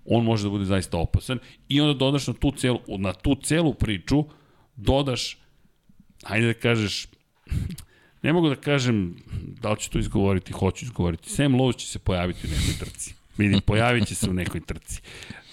on 0.04 0.24
može 0.24 0.44
da 0.44 0.50
bude 0.50 0.64
zaista 0.64 0.98
opasan 0.98 1.38
i 1.68 1.80
onda 1.80 1.98
dodaš 1.98 2.26
na 2.26 2.34
tu 2.34 2.50
celu, 2.50 2.78
na 2.98 3.12
tu 3.12 3.34
celu 3.34 3.74
priču 3.74 4.24
dodaš, 4.78 5.38
hajde 6.24 6.46
da 6.46 6.54
kažeš, 6.54 7.06
ne 8.22 8.32
mogu 8.32 8.48
da 8.48 8.56
kažem 8.56 9.16
da 9.60 9.70
li 9.70 9.78
ću 9.80 9.90
to 9.90 9.98
izgovoriti, 9.98 10.52
hoću 10.52 10.84
izgovoriti. 10.84 11.30
Sam 11.30 11.52
Lowe 11.52 11.76
će 11.76 11.86
se 11.86 11.98
pojaviti 11.98 12.46
u 12.46 12.50
nekoj 12.50 12.74
trci. 12.86 13.14
Vidim, 13.36 13.60
pojavit 13.60 14.08
će 14.08 14.14
se 14.14 14.30
u 14.30 14.32
nekoj 14.32 14.60
trci. 14.60 15.00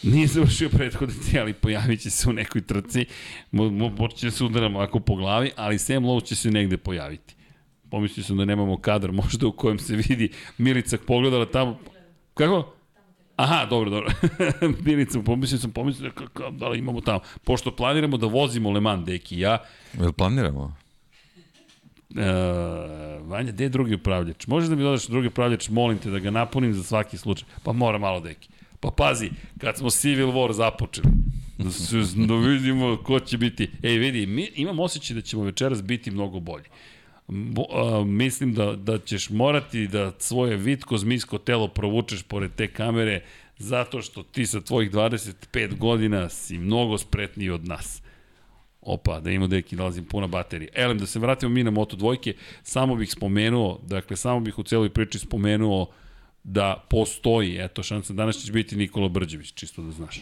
Nije 0.03 0.27
završio 0.27 0.69
prethodnici, 0.69 1.39
ali 1.39 1.53
pojavit 1.53 2.01
će 2.01 2.09
se 2.09 2.29
u 2.29 2.33
nekoj 2.33 2.61
trci. 2.61 3.05
Moći 3.51 4.17
će 4.17 4.31
se 4.31 4.43
udaram 4.43 4.75
ovako 4.75 4.99
po 4.99 5.15
glavi, 5.15 5.51
ali 5.55 5.79
Sam 5.79 6.03
Lowe 6.03 6.25
će 6.25 6.35
se 6.35 6.51
negde 6.51 6.77
pojaviti. 6.77 7.35
Pomislio 7.91 8.23
sam 8.23 8.37
da 8.37 8.45
nemamo 8.45 8.77
kadar 8.77 9.11
možda 9.11 9.47
u 9.47 9.51
kojem 9.51 9.79
se 9.79 9.95
vidi 9.95 10.31
Milica 10.57 10.97
pogledala 11.07 11.45
tamo. 11.45 11.79
Kako? 12.33 12.74
Aha, 13.35 13.65
dobro, 13.65 13.89
dobro. 13.89 14.11
Bili 14.85 15.05
sam, 15.05 15.23
pomislio 15.23 15.59
sam, 15.59 15.71
pomislio 15.71 16.11
kako, 16.11 16.51
da 16.51 16.67
li 16.67 16.79
imamo 16.79 17.01
tamo. 17.01 17.19
Pošto 17.43 17.75
planiramo 17.75 18.17
da 18.17 18.27
vozimo 18.27 18.71
Le 18.71 18.79
Mans, 18.79 19.05
Deki 19.05 19.39
ja. 19.39 19.57
Jel 19.99 20.11
planiramo? 20.11 20.75
Uh, 22.09 22.21
Vanja, 23.27 23.51
gde 23.51 23.63
je 23.63 23.69
drugi 23.69 23.95
upravljač? 23.95 24.47
Možeš 24.47 24.69
da 24.69 24.75
mi 24.75 24.83
dodaš 24.83 25.07
drugi 25.07 25.27
upravljač, 25.27 25.69
molim 25.69 25.97
te 25.97 26.09
da 26.09 26.19
ga 26.19 26.31
napunim 26.31 26.73
za 26.73 26.83
svaki 26.83 27.17
slučaj. 27.17 27.47
Pa 27.63 27.73
mora 27.73 27.97
malo, 27.97 28.19
Deki. 28.19 28.49
Pa 28.79 28.91
pazi, 28.91 29.29
kad 29.59 29.77
smo 29.77 29.89
Civil 29.89 30.27
War 30.27 30.51
započeli, 30.51 31.07
da, 31.57 31.71
se, 31.71 31.97
da 32.15 32.35
vidimo 32.35 32.97
ko 33.03 33.19
će 33.19 33.37
biti. 33.37 33.69
Ej, 33.83 33.97
vidi, 33.97 34.25
mi, 34.25 34.49
imam 34.55 34.79
osjećaj 34.79 35.15
da 35.15 35.21
ćemo 35.21 35.43
večeras 35.43 35.83
biti 35.83 36.11
mnogo 36.11 36.39
bolji. 36.39 36.65
A, 37.27 38.03
mislim 38.05 38.53
da, 38.53 38.75
da 38.75 38.97
ćeš 38.97 39.29
morati 39.29 39.87
da 39.87 40.11
svoje 40.19 40.57
vitko 40.57 40.97
zmijsko 40.97 41.37
telo 41.37 41.67
provučeš 41.67 42.23
pored 42.23 42.51
te 42.55 42.67
kamere 42.67 43.23
zato 43.57 44.01
što 44.01 44.23
ti 44.23 44.45
sa 44.45 44.61
tvojih 44.61 44.91
25 44.91 45.77
godina 45.77 46.29
si 46.29 46.57
mnogo 46.57 46.97
spretniji 46.97 47.49
od 47.49 47.67
nas. 47.67 48.01
Opa, 48.81 49.19
da 49.19 49.31
ima 49.31 49.47
deki, 49.47 49.75
nalazim 49.75 50.05
puna 50.05 50.27
baterija. 50.27 50.69
Elem, 50.75 50.97
da 50.97 51.05
se 51.05 51.19
vratimo 51.19 51.49
mi 51.49 51.63
na 51.63 51.71
Moto 51.71 51.95
dvojke, 51.95 52.33
samo 52.63 52.95
bih 52.95 53.11
spomenuo, 53.11 53.79
dakle, 53.83 54.17
samo 54.17 54.39
bih 54.39 54.59
u 54.59 54.63
celoj 54.63 54.89
priči 54.89 55.19
spomenuo 55.19 55.87
da 56.43 56.85
postoji, 56.89 57.57
eto, 57.59 57.83
šansa, 57.83 58.13
danas 58.13 58.37
ćeš 58.37 58.51
biti 58.51 58.75
Nikola 58.75 59.09
Brđević, 59.09 59.53
čisto 59.53 59.81
da 59.81 59.91
znaš. 59.91 60.19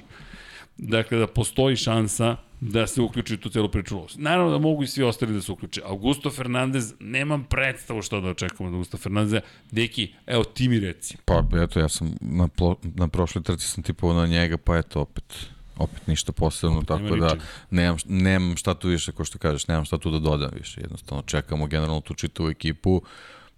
Dakle, 0.77 1.17
da 1.17 1.27
postoji 1.27 1.75
šansa 1.75 2.35
da 2.59 2.87
se 2.87 3.01
uključi 3.01 3.37
tu 3.37 3.49
celu 3.49 3.69
priču 3.69 4.07
Naravno 4.15 4.51
da 4.51 4.57
mogu 4.57 4.83
i 4.83 4.87
svi 4.87 5.03
ostali 5.03 5.33
da 5.33 5.41
se 5.41 5.51
uključe. 5.51 5.81
Augusto 5.85 6.31
Fernandez, 6.31 6.93
nemam 6.99 7.43
predstavu 7.43 8.01
što 8.01 8.21
da 8.21 8.29
očekujemo 8.29 8.67
od 8.67 8.73
Augusto 8.73 8.97
Fernandeza. 8.97 9.41
Deki, 9.71 10.13
evo 10.27 10.43
ti 10.43 10.67
mi 10.67 10.79
reci. 10.79 11.17
Pa 11.25 11.43
eto, 11.63 11.79
ja 11.79 11.89
sam 11.89 12.15
na, 12.21 12.47
plo, 12.47 12.75
na 12.95 13.07
prošloj 13.07 13.43
trci 13.43 13.67
sam 13.67 13.83
tipovao 13.83 14.17
na 14.17 14.27
njega, 14.27 14.57
pa 14.57 14.77
eto 14.77 15.01
opet 15.01 15.47
opet 15.77 16.07
ništa 16.07 16.31
posebno, 16.31 16.77
opet 16.77 16.87
tako 16.87 17.15
da 17.15 17.35
nemam, 17.71 17.97
nemam 18.05 18.57
šta 18.57 18.73
tu 18.73 18.87
više, 18.87 19.11
ko 19.11 19.25
što 19.25 19.37
kažeš, 19.37 19.67
nemam 19.67 19.85
šta 19.85 19.97
tu 19.97 20.11
da 20.11 20.19
dodam 20.19 20.51
više. 20.57 20.81
Jednostavno 20.81 21.23
čekamo 21.25 21.67
generalno 21.67 22.01
tu 22.01 22.13
čitavu 22.13 22.49
ekipu, 22.49 23.01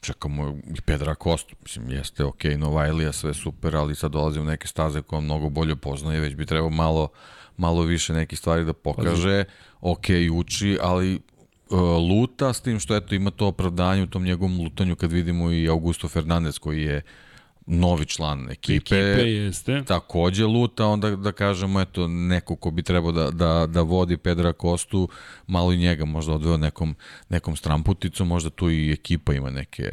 čekamo 0.02 0.58
i 0.78 0.82
Pedra 0.82 1.16
Kostu, 1.16 1.56
mislim, 1.62 1.90
jeste 1.90 2.26
ok, 2.26 2.44
Novajlija, 2.58 3.12
sve 3.12 3.34
super, 3.34 3.76
ali 3.76 3.96
sad 3.96 4.12
dolazi 4.12 4.40
u 4.40 4.46
neke 4.46 4.68
staze 4.68 5.02
koje 5.02 5.22
mnogo 5.22 5.50
bolje 5.50 5.76
poznaje, 5.76 6.20
već 6.20 6.36
bi 6.36 6.46
trebao 6.46 6.70
malo 6.70 7.10
malo 7.58 7.82
više 7.82 8.14
neke 8.14 8.36
stvari 8.36 8.66
da 8.66 8.74
pokaže, 8.74 9.44
ok, 9.82 10.06
uči, 10.34 10.78
ali 10.82 11.16
uh, 11.70 11.80
luta 12.10 12.54
s 12.54 12.62
tim 12.62 12.80
što 12.80 12.96
eto 12.96 13.16
ima 13.16 13.32
to 13.32 13.48
opravdanje 13.48 14.04
u 14.04 14.08
tom 14.08 14.24
njegovom 14.24 14.60
lutanju 14.60 14.96
kad 14.96 15.12
vidimo 15.12 15.52
i 15.52 15.68
Augusto 15.70 16.08
Fernandez 16.08 16.60
koji 16.60 16.84
je 16.84 17.02
novi 17.66 18.06
član 18.06 18.52
ekipe, 18.52 18.96
Ekipe 18.96 19.30
jeste. 19.30 19.84
takođe 19.88 20.46
luta, 20.46 20.86
onda 20.86 21.16
da 21.16 21.32
kažemo, 21.32 21.82
eto, 21.82 22.08
neko 22.08 22.56
ko 22.56 22.72
bi 22.72 22.84
trebao 22.84 23.12
da, 23.12 23.32
da, 23.32 23.68
da 23.68 23.82
vodi 23.82 24.18
Pedra 24.18 24.54
Kostu, 24.54 25.10
malo 25.48 25.72
i 25.74 25.78
njega 25.78 26.06
možda 26.06 26.34
odveo 26.34 26.58
nekom, 26.58 26.96
nekom 27.30 27.56
stramputicom, 27.56 28.28
možda 28.28 28.50
tu 28.50 28.72
i 28.72 28.92
ekipa 28.92 29.34
ima 29.34 29.50
neke 29.50 29.92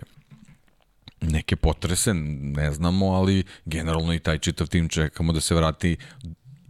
neke 1.20 1.56
potrese, 1.56 2.14
ne 2.14 2.72
znamo, 2.72 3.06
ali 3.06 3.44
generalno 3.64 4.14
i 4.14 4.18
taj 4.18 4.38
čitav 4.38 4.66
tim 4.66 4.88
čekamo 4.88 5.32
da 5.32 5.40
se 5.40 5.54
vrati 5.54 5.96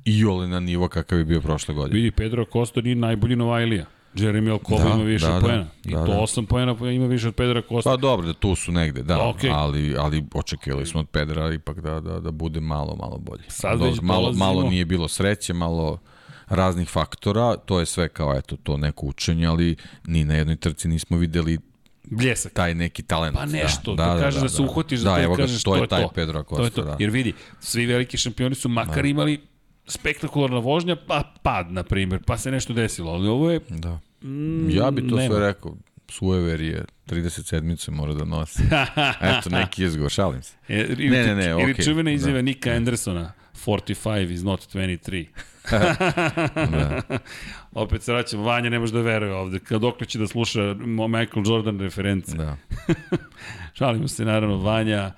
i 0.04 0.24
ole 0.24 0.48
na 0.48 0.60
nivo 0.60 0.88
kakav 0.88 1.18
je 1.18 1.24
bio 1.24 1.40
prošle 1.40 1.74
godine. 1.74 2.00
Vidi, 2.00 2.10
Pedro 2.10 2.44
Costa 2.52 2.80
nije 2.80 2.96
najbolji 2.96 3.36
Novajlija. 3.36 3.86
Jeremy 4.14 4.50
Alcoba 4.50 4.84
Da, 4.84 4.90
ima 4.94 5.02
više 5.02 5.26
da, 5.26 5.32
da. 5.32 5.40
poena. 5.40 5.66
I 5.84 5.90
Da, 5.90 6.04
to 6.06 6.12
da. 6.12 6.18
8 6.18 6.46
poena 6.46 6.76
ima 6.90 7.06
više 7.06 7.28
od 7.28 7.34
Pedra 7.34 7.62
Costa. 7.68 7.90
Pa 7.90 7.96
dobro, 7.96 8.26
da 8.26 8.32
tu 8.32 8.54
su 8.54 8.72
negde, 8.72 9.02
da, 9.02 9.28
Okej. 9.28 9.50
ali, 9.54 9.96
ali 9.98 10.24
očekivali 10.34 10.86
smo 10.86 11.00
od 11.00 11.08
Pedra 11.08 11.52
ipak 11.54 11.80
da, 11.80 12.00
da, 12.00 12.20
da 12.20 12.30
bude 12.30 12.60
malo, 12.60 12.96
malo 12.96 13.18
bolje. 13.18 13.42
Sad 13.48 13.72
Dobro, 13.72 13.90
već 13.90 14.00
malo, 14.00 14.32
malo 14.32 14.62
nije 14.62 14.84
bilo 14.84 15.08
sreće, 15.08 15.52
malo 15.52 15.98
raznih 16.48 16.88
faktora, 16.88 17.56
to 17.56 17.80
je 17.80 17.86
sve 17.86 18.08
kao 18.08 18.34
eto 18.36 18.56
to 18.56 18.76
neko 18.76 19.06
učenje, 19.06 19.46
ali 19.46 19.76
ni 20.06 20.24
na 20.24 20.34
jednoj 20.34 20.56
trci 20.56 20.88
nismo 20.88 21.16
videli 21.16 21.58
Bljesak. 22.04 22.52
taj 22.52 22.74
neki 22.74 23.02
talent. 23.02 23.36
Pa 23.36 23.46
nešto, 23.46 23.94
da, 23.94 24.06
da, 24.14 24.20
kažeš 24.20 24.42
da, 24.42 24.48
se 24.48 24.62
uhvatiš 24.62 25.00
da, 25.00 25.14
to 25.14 25.20
i 25.20 25.24
evo 25.24 25.34
ga, 25.34 25.42
kažeš 25.42 25.62
to 25.62 25.70
to 25.70 25.76
je 25.76 25.82
je 25.82 25.86
taj 25.86 26.02
to. 26.02 26.08
Pedro 26.08 26.42
To 26.42 26.54
je 26.54 26.66
Acosta, 26.66 26.80
to. 26.82 26.88
da. 26.88 26.96
Jer 26.98 27.10
vidi, 27.10 27.32
svi 27.60 27.86
veliki 27.86 28.16
šampioni 28.16 28.54
su 28.54 28.68
makar 28.68 29.04
imali 29.06 29.40
spektakularna 29.86 30.58
vožnja, 30.58 30.96
pa 30.98 31.32
pad, 31.42 31.72
na 31.72 31.82
primjer, 31.82 32.20
pa 32.26 32.38
se 32.38 32.50
nešto 32.50 32.72
desilo. 32.72 33.12
Ali 33.12 33.28
ovo 33.28 33.50
je, 33.50 33.60
Da. 33.68 33.98
ja 34.70 34.90
bi 34.90 35.00
to 35.00 35.14
Mm, 35.14 35.18
nema. 35.18 35.34
sve 35.34 35.40
rekao, 35.40 35.76
Suever 36.08 36.60
je 36.60 36.84
37 37.06 37.90
mora 37.90 38.14
da 38.14 38.24
nosi. 38.24 38.62
Eto, 39.22 39.50
neki 39.50 39.84
izgovor, 39.84 40.10
šalim 40.10 40.42
se. 40.42 40.54
e, 40.68 40.86
ili, 40.88 41.10
Ne, 41.10 41.26
ne, 41.26 41.34
ne, 41.34 41.46
ili 41.46 41.72
okej, 41.72 41.84
čuvena 41.84 42.10
izjava 42.10 42.34
da. 42.34 42.42
Nika 42.42 42.70
Andersona, 42.70 43.32
45 43.56 44.30
is 44.30 44.42
not 44.42 44.60
23. 44.66 45.26
Da. 45.70 47.00
Opet 47.74 48.02
se 48.02 48.12
vraćam, 48.12 48.40
Vanja 48.40 48.70
ne 48.70 48.78
može 48.78 48.92
da 48.92 49.00
veruje 49.00 49.34
ovde. 49.34 49.58
Kad 49.58 49.80
dok 49.80 50.06
će 50.06 50.18
da 50.18 50.26
sluša 50.26 50.74
Michael 51.08 51.42
Jordan 51.46 51.80
reference. 51.80 52.36
Da. 52.36 52.56
Šalimo 53.72 54.08
se, 54.08 54.24
naravno, 54.24 54.56
Vanja, 54.56 55.12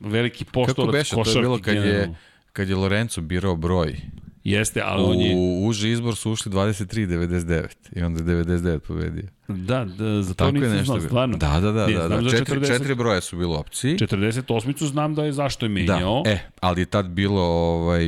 veliki 0.00 0.44
Kako 0.44 0.52
poštorac 0.54 0.92
beše, 0.92 1.16
to 1.16 1.30
je 1.30 1.40
bilo 1.40 1.58
kad 1.58 1.74
je, 1.74 1.80
generalno. 1.82 2.14
Kad 2.52 2.68
je 2.68 2.76
Lorenzo 2.76 3.20
birao 3.20 3.56
broj. 3.56 3.96
Jeste, 4.44 4.82
ali 4.84 5.02
on 5.02 5.20
je... 5.20 5.34
U 5.36 5.66
uži 5.66 5.90
izbor 5.90 6.16
su 6.16 6.32
ušli 6.32 6.52
23-99 6.52 7.66
i 7.92 8.02
onda 8.02 8.32
je 8.32 8.44
99 8.44 8.78
pobedio. 8.78 9.28
Da, 9.48 9.84
da, 9.84 10.22
za 10.22 10.34
to 10.34 10.44
Tako 10.44 10.58
nisam 10.58 10.84
znao, 10.84 11.00
stvarno. 11.00 11.36
Da, 11.36 11.60
da, 11.60 11.72
da, 11.72 11.86
Ne, 11.86 11.94
da, 11.94 12.08
da. 12.08 12.22
za 12.22 12.30
Četiri, 12.30 12.60
40 12.60 12.66
četiri 12.66 12.94
broja 12.94 13.20
su 13.20 13.36
bilo 13.36 13.56
u 13.56 13.60
opciji. 13.60 13.96
48-icu 13.96 14.86
znam 14.86 15.14
da 15.14 15.24
je 15.24 15.32
zašto 15.32 15.66
je 15.66 15.70
menjao. 15.70 16.22
Da, 16.24 16.30
e, 16.30 16.38
ali 16.60 16.80
je 16.80 16.86
tad 16.86 17.08
bilo, 17.08 17.42
ovaj, 17.42 18.04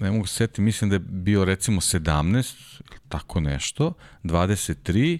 ne 0.00 0.10
mogu 0.10 0.26
se 0.26 0.34
setiti, 0.34 0.60
mislim 0.60 0.90
da 0.90 0.96
je 0.96 1.00
bio 1.00 1.44
recimo 1.44 1.80
17, 1.80 2.80
tako 3.08 3.40
nešto, 3.40 3.92
23, 4.24 5.18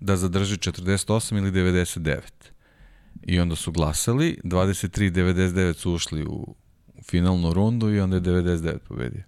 da 0.00 0.16
zadrži 0.16 0.56
48 0.56 1.38
ili 1.38 1.50
99. 1.50 2.18
I 3.22 3.40
onda 3.40 3.56
su 3.56 3.72
glasali, 3.72 4.38
23 4.44 5.06
i 5.06 5.10
99 5.10 5.74
su 5.74 5.92
ušli 5.92 6.24
u 6.24 6.54
finalnu 7.10 7.52
rundu 7.52 7.90
i 7.90 8.00
onda 8.00 8.16
je 8.16 8.22
99 8.22 8.78
pobedio. 8.78 9.22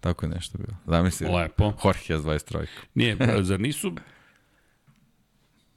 Tako 0.00 0.26
je 0.26 0.30
nešto 0.30 0.58
bilo. 0.58 0.76
Zamisli. 0.86 1.28
Lepo. 1.28 1.72
Jorge 1.84 2.18
s 2.18 2.22
23. 2.22 2.66
Nije, 2.94 3.16
zar 3.42 3.60
nisu... 3.60 3.92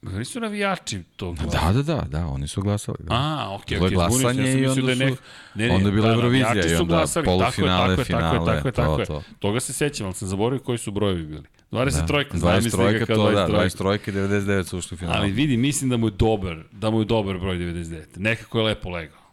Zar 0.01 0.19
nisu 0.19 0.39
navijači 0.39 1.03
to 1.15 1.31
glasali? 1.33 1.73
Da, 1.73 1.83
da, 1.83 1.95
da, 1.95 2.07
da, 2.09 2.27
oni 2.27 2.47
su 2.47 2.61
glasali. 2.61 2.97
Da. 2.99 3.13
A, 3.13 3.55
okej, 3.55 3.75
je 3.75 3.81
okej, 3.81 3.89
zbunio 3.89 4.09
sam, 4.09 4.19
glasanje 4.21 4.41
ja 4.41 4.69
sam 4.69 4.79
i 4.79 4.81
mislio 4.81 4.85
da 4.85 4.91
je 4.91 4.93
onda 4.93 5.05
nek... 5.05 5.15
su- 5.15 5.75
onda 5.75 5.89
je 5.89 5.91
bila 5.91 6.09
Eurovizija 6.09 6.47
navijači 6.47 6.67
i 6.67 6.75
su 6.75 6.81
onda 6.81 6.95
glasali, 6.95 7.25
polufinale, 7.25 7.77
tako 7.79 7.91
je, 7.91 7.95
tako 7.97 8.01
je, 8.01 8.05
finale, 8.05 8.45
tako 8.47 8.67
je, 8.67 8.71
tako 8.73 8.91
je, 8.91 8.97
to, 8.97 8.97
tako 8.97 9.01
je. 9.01 9.05
to. 9.05 9.23
Toga 9.39 9.59
se 9.59 9.73
sećam, 9.73 10.05
ali 10.05 10.13
sam 10.13 10.27
zaboravio 10.27 10.59
koji 10.59 10.77
su 10.77 10.91
brojevi 10.91 11.25
bili. 11.25 11.43
23 11.71 12.31
Da. 12.31 12.37
zamisli 12.37 12.69
ga 12.71 12.83
23 12.83 13.05
kao 13.05 13.15
to, 13.15 13.31
da, 13.31 13.47
23. 13.47 13.99
23 13.99 14.09
i 14.09 14.13
99 14.13 14.63
su 14.63 14.77
ušli 14.77 14.95
u 14.95 14.97
finale. 14.97 15.17
Ali 15.17 15.31
vidi, 15.31 15.57
mislim 15.57 15.89
da 15.89 15.97
mu 15.97 16.07
je 16.07 16.11
dobar, 16.11 16.63
da 16.71 16.89
mu 16.89 16.99
je 16.99 17.05
dobar 17.05 17.37
broj 17.37 17.57
99. 17.57 18.03
Nekako 18.15 18.59
je 18.59 18.65
lepo 18.65 18.89
legao. 18.89 19.24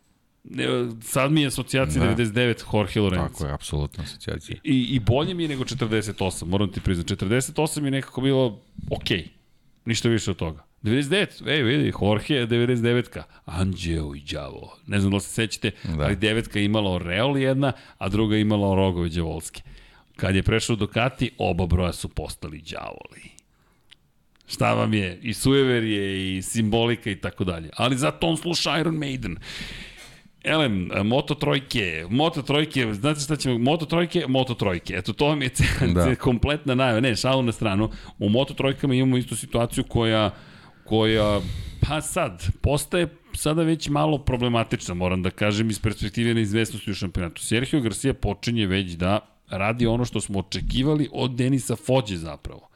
Sad 1.03 1.33
mi 1.33 1.41
je 1.41 1.47
asocijacija 1.47 2.05
Da. 2.05 2.17
99 2.17 2.65
Jorge 2.75 3.01
Lorenzo. 3.01 3.29
Tako 3.29 3.47
je, 3.47 3.53
apsolutno 3.53 4.05
asocijacija. 4.05 4.59
I, 4.65 4.81
I 4.81 5.01
bolje 5.01 5.35
mi 5.35 5.43
je 5.43 5.49
nego 5.49 5.65
48, 5.65 6.47
moram 6.47 6.73
ti 6.73 6.81
priznati. 6.81 7.15
48 7.15 7.85
je 7.85 7.91
nekako 7.91 8.21
bilo 8.21 8.63
okej. 8.91 9.19
Okay. 9.19 9.29
Ništa 9.85 10.09
više 10.09 10.31
od 10.31 10.37
toga. 10.37 10.65
99, 10.83 11.49
ej 11.49 11.63
vidi, 11.63 11.93
Jorge 12.03 12.35
je 12.35 12.49
99-ka. 12.49 13.23
Anđeo 13.45 14.15
i 14.15 14.21
đavo. 14.21 14.79
Ne 14.87 15.01
znam 15.01 15.11
da 15.11 15.15
li 15.15 15.21
se 15.21 15.29
sećate, 15.29 15.71
da. 15.85 16.05
Ali 16.05 16.17
devetka 16.17 16.59
je 16.59 16.65
imala 16.65 16.91
Oreol 16.91 17.39
jedna, 17.39 17.73
a 17.99 18.09
druga 18.09 18.37
je 18.37 18.41
imala 18.41 18.77
Rogove 18.77 19.09
đavolske. 19.09 19.63
Kad 20.17 20.35
je 20.35 20.43
prešao 20.43 20.77
Ducati, 20.77 21.31
oba 21.39 21.67
broja 21.67 21.93
su 21.93 22.09
postali 22.09 22.63
đavoli. 22.71 23.31
Šta 24.49 24.75
vam 24.75 24.95
je? 24.95 25.19
I 25.23 25.35
sujever 25.35 25.83
je, 25.83 26.37
i 26.37 26.43
simbolika 26.43 27.11
i 27.11 27.17
tako 27.17 27.45
dalje. 27.45 27.71
Ali 27.77 27.97
zato 27.97 28.27
on 28.27 28.37
sluša 28.37 28.79
Iron 28.79 28.95
Maiden. 28.95 29.37
Elem, 30.45 30.91
Moto 31.05 31.35
trojke, 31.35 32.07
Moto 32.11 32.43
trojke, 32.43 32.95
znate 32.95 33.21
šta 33.21 33.37
ćemo, 33.37 33.59
Moto 33.59 33.87
trojke, 33.87 34.25
Moto 34.29 34.55
trojke. 34.55 34.95
Eto, 34.97 35.13
to 35.13 35.27
vam 35.27 35.43
je 35.43 35.51
Da. 35.95 36.15
kompletna 36.15 36.75
najava. 36.75 37.01
Ne, 37.01 37.17
šalu 37.17 37.43
na 37.43 37.53
stranu. 37.53 37.91
U 38.19 38.29
Moto 38.29 38.55
trojkama 38.55 38.95
imamo 38.95 39.17
istu 39.17 39.37
situaciju 39.37 39.85
koja, 39.85 40.31
koja, 40.85 41.41
pa 41.89 42.01
sad, 42.01 42.47
postaje 42.61 43.09
sada 43.35 43.63
već 43.63 43.89
malo 43.89 44.19
problematična, 44.19 44.95
moram 44.95 45.23
da 45.23 45.31
kažem, 45.31 45.71
iz 45.71 45.81
perspektive 45.81 46.35
neizvestnosti 46.35 46.91
u 46.91 46.95
šampionatu. 46.95 47.43
Sergio 47.43 47.81
Garcia 47.81 48.15
počinje 48.15 48.67
već 48.67 48.93
da 48.93 49.19
radi 49.51 49.87
ono 49.87 50.05
što 50.05 50.21
smo 50.21 50.39
očekivali 50.39 51.09
od 51.13 51.35
Denisa 51.35 51.77
Fođe 51.77 52.17
zapravo. 52.17 52.69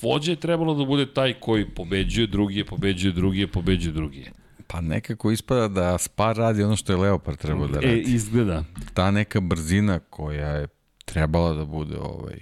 Fođe 0.00 0.32
je 0.32 0.36
trebalo 0.36 0.74
da 0.74 0.84
bude 0.84 1.06
taj 1.06 1.32
koji 1.32 1.64
pobeđuje, 1.70 2.26
drugi 2.26 2.58
je 2.58 2.64
pobeđuje, 2.64 3.12
drugi 3.12 3.40
je 3.40 3.46
pobeđuje, 3.46 3.92
drugi. 3.92 4.24
Pa 4.66 4.80
nekako 4.80 5.30
ispada 5.30 5.68
da 5.70 5.98
Spar 5.98 6.36
radi 6.36 6.62
ono 6.62 6.76
što 6.76 6.92
je 6.92 6.96
Leopard 6.98 7.38
trebao 7.38 7.66
da 7.68 7.78
E, 7.78 7.80
radi. 7.82 8.02
izgleda. 8.06 8.64
Ta 8.94 9.10
neka 9.10 9.40
brzina 9.40 9.98
koja 10.00 10.48
je 10.48 10.68
trebala 11.04 11.52
da 11.52 11.64
bude 11.64 11.96
ovaj 11.98 12.38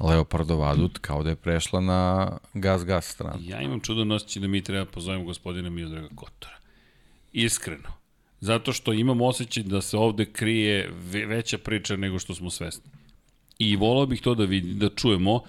Leopardov 0.00 0.64
adut, 0.64 0.98
kao 0.98 1.22
da 1.22 1.30
je 1.30 1.36
prešla 1.36 1.80
na 1.80 2.28
gas-gas 2.54 3.00
stranu. 3.02 3.38
Ja 3.40 3.60
imam 3.60 3.80
čudan 3.80 4.12
osjećaj 4.12 4.40
da 4.40 4.48
mi 4.48 4.62
treba 4.62 4.84
pozovemo 4.86 5.24
gospodina 5.24 5.70
Miodraga 5.70 6.08
Kotora. 6.10 6.54
Iskreno. 7.32 7.88
Zato 8.40 8.72
što 8.72 8.92
imam 8.92 9.20
osjećaj 9.20 9.62
da 9.62 9.80
se 9.80 9.96
ovde 9.96 10.24
krije 10.24 10.90
ve- 10.92 11.26
veća 11.26 11.58
priča 11.58 11.96
nego 11.96 12.18
što 12.18 12.34
smo 12.34 12.50
svesni. 12.50 12.90
I 13.58 13.76
volao 13.76 14.06
bih 14.06 14.20
to 14.20 14.34
da 14.34 14.44
vidim, 14.44 14.78
da 14.78 14.88
čujemo, 14.90 15.40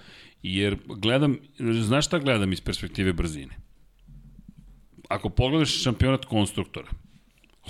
jer 0.42 0.76
gledam, 0.86 1.38
znaš 1.82 2.06
šta 2.06 2.18
gledam 2.18 2.52
iz 2.52 2.60
perspektive 2.60 3.12
brzine? 3.12 3.54
Ako 5.12 5.28
pogledaš 5.28 5.82
šampionat 5.82 6.24
konstruktora, 6.24 6.88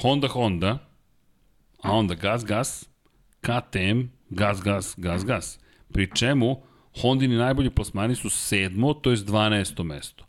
Honda 0.03 0.29
Honda, 0.29 0.79
a 1.83 1.93
onda 1.93 2.15
gas 2.15 2.45
gas, 2.45 2.89
KTM, 3.41 4.03
gas 4.31 4.63
gas, 4.63 4.95
gas 4.97 5.25
gas. 5.25 5.59
Pri 5.93 6.11
čemu 6.15 6.63
Hondini 7.01 7.37
najbolji 7.37 7.71
plasmani 7.71 8.15
su 8.15 8.31
sedmo, 8.31 8.95
to 8.95 9.11
je 9.11 9.17
12. 9.17 9.83
mesto. 9.83 10.25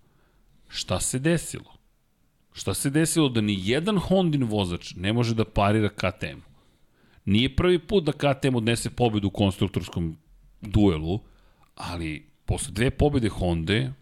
Šta 0.67 0.99
se 0.99 1.19
desilo? 1.19 1.73
Šta 2.53 2.73
se 2.73 2.89
desilo 2.89 3.29
da 3.29 3.41
ni 3.41 3.57
jedan 3.59 3.97
Hondin 3.97 4.43
vozač 4.43 4.93
ne 4.95 5.13
može 5.13 5.35
da 5.35 5.45
parira 5.45 5.89
KTM? 5.89 6.39
Nije 7.25 7.55
prvi 7.55 7.79
put 7.79 8.03
da 8.03 8.11
KTM 8.11 8.55
odnese 8.55 8.89
pobedu 8.89 9.27
u 9.27 9.31
konstruktorskom 9.31 10.17
duelu, 10.61 11.19
ali 11.75 12.25
posle 12.45 12.73
dve 12.73 12.91
pobede 12.91 13.29
Honde, 13.29 13.93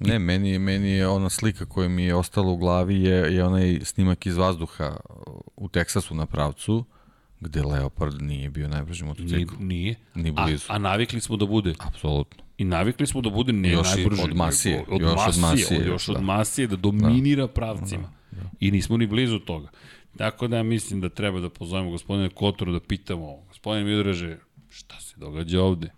Ne, 0.00 0.18
meni, 0.18 0.58
meni 0.58 0.90
je 0.90 1.08
ona 1.08 1.30
slika 1.30 1.64
koja 1.64 1.88
mi 1.88 2.02
je 2.04 2.14
ostala 2.14 2.50
u 2.50 2.56
glavi 2.56 3.00
je, 3.00 3.34
je 3.34 3.44
onaj 3.44 3.80
snimak 3.82 4.26
iz 4.26 4.36
vazduha 4.36 4.96
u 5.56 5.68
Teksasu 5.68 6.14
na 6.14 6.26
pravcu, 6.26 6.84
gde 7.40 7.62
Leopard 7.62 8.22
nije 8.22 8.50
bio 8.50 8.68
najbrži 8.68 9.04
motocikl. 9.04 9.54
nije. 9.58 9.94
Ni 10.14 10.32
A, 10.36 10.44
blizu. 10.44 10.64
a 10.68 10.78
navikli 10.78 11.20
smo 11.20 11.36
da 11.36 11.46
bude. 11.46 11.74
Apsolutno. 11.78 12.42
I 12.58 12.64
navikli 12.64 13.06
smo 13.06 13.20
da 13.20 13.30
bude 13.30 13.52
ne 13.52 13.70
Još 13.70 13.88
najbrži. 13.88 14.22
od 14.22 14.36
Masije, 14.36 14.78
nego 14.78 14.94
Od 14.94 15.00
još 15.00 15.10
od 15.10 15.38
masije, 15.38 15.40
Masije, 15.42 15.80
od, 15.80 15.86
još 15.86 16.08
od 16.08 16.14
da. 16.14 16.20
masije 16.22 16.66
da 16.66 16.76
dominira 16.76 17.48
pravcima. 17.48 18.12
I 18.60 18.70
nismo 18.70 18.96
ni 18.96 19.06
blizu 19.06 19.38
toga. 19.38 19.68
Tako 20.16 20.48
da 20.48 20.62
mislim 20.62 21.00
da 21.00 21.08
treba 21.08 21.40
da 21.40 21.50
pozovemo 21.50 21.90
gospodine 21.90 22.28
Kotoru 22.28 22.72
da 22.72 22.80
pitamo, 22.80 23.36
gospodine 23.48 23.84
Midraže, 23.86 24.38
šta 24.68 25.00
se 25.00 25.14
događa 25.16 25.62
ovde? 25.62 25.90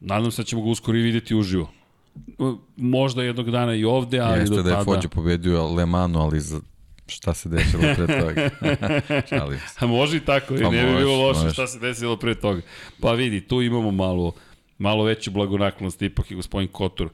Nadam 0.00 0.30
se 0.30 0.42
da 0.42 0.46
ćemo 0.46 0.62
ga 0.62 0.68
uskoro 0.68 0.98
i 0.98 1.02
videti 1.02 1.34
uživo. 1.34 1.70
Možda 2.76 3.22
jednog 3.22 3.50
dana 3.50 3.74
i 3.74 3.84
ovde, 3.84 4.18
ali 4.20 4.40
Jeste 4.40 4.56
do 4.56 4.62
da 4.62 4.68
je 4.70 4.74
tada... 4.74 4.84
Fođe 4.84 5.08
pobedio 5.08 5.66
Le 5.68 5.86
Manu, 5.86 6.18
ali 6.18 6.40
za, 6.40 6.60
šta 7.06 7.34
se 7.34 7.48
desilo 7.48 7.82
pre 7.96 8.06
toga? 8.06 8.50
Šalim 9.30 9.58
se. 9.58 9.76
A 9.78 9.86
može 9.86 10.16
i 10.16 10.20
tako, 10.20 10.54
Pa 10.62 10.70
ne 10.70 10.86
bi 10.86 10.96
bilo 10.96 11.26
loše 11.26 11.40
može. 11.40 11.52
šta 11.52 11.66
se 11.66 11.78
desilo 11.78 12.16
pre 12.16 12.34
toga. 12.34 12.60
Pa 13.00 13.12
vidi, 13.12 13.40
tu 13.40 13.62
imamo 13.62 13.90
malo, 13.90 14.32
malo 14.78 15.04
veću 15.04 15.30
blagonaklonost, 15.30 16.02
ipak 16.02 16.30
i 16.30 16.34
gospodin 16.34 16.68
Kotor. 16.68 17.08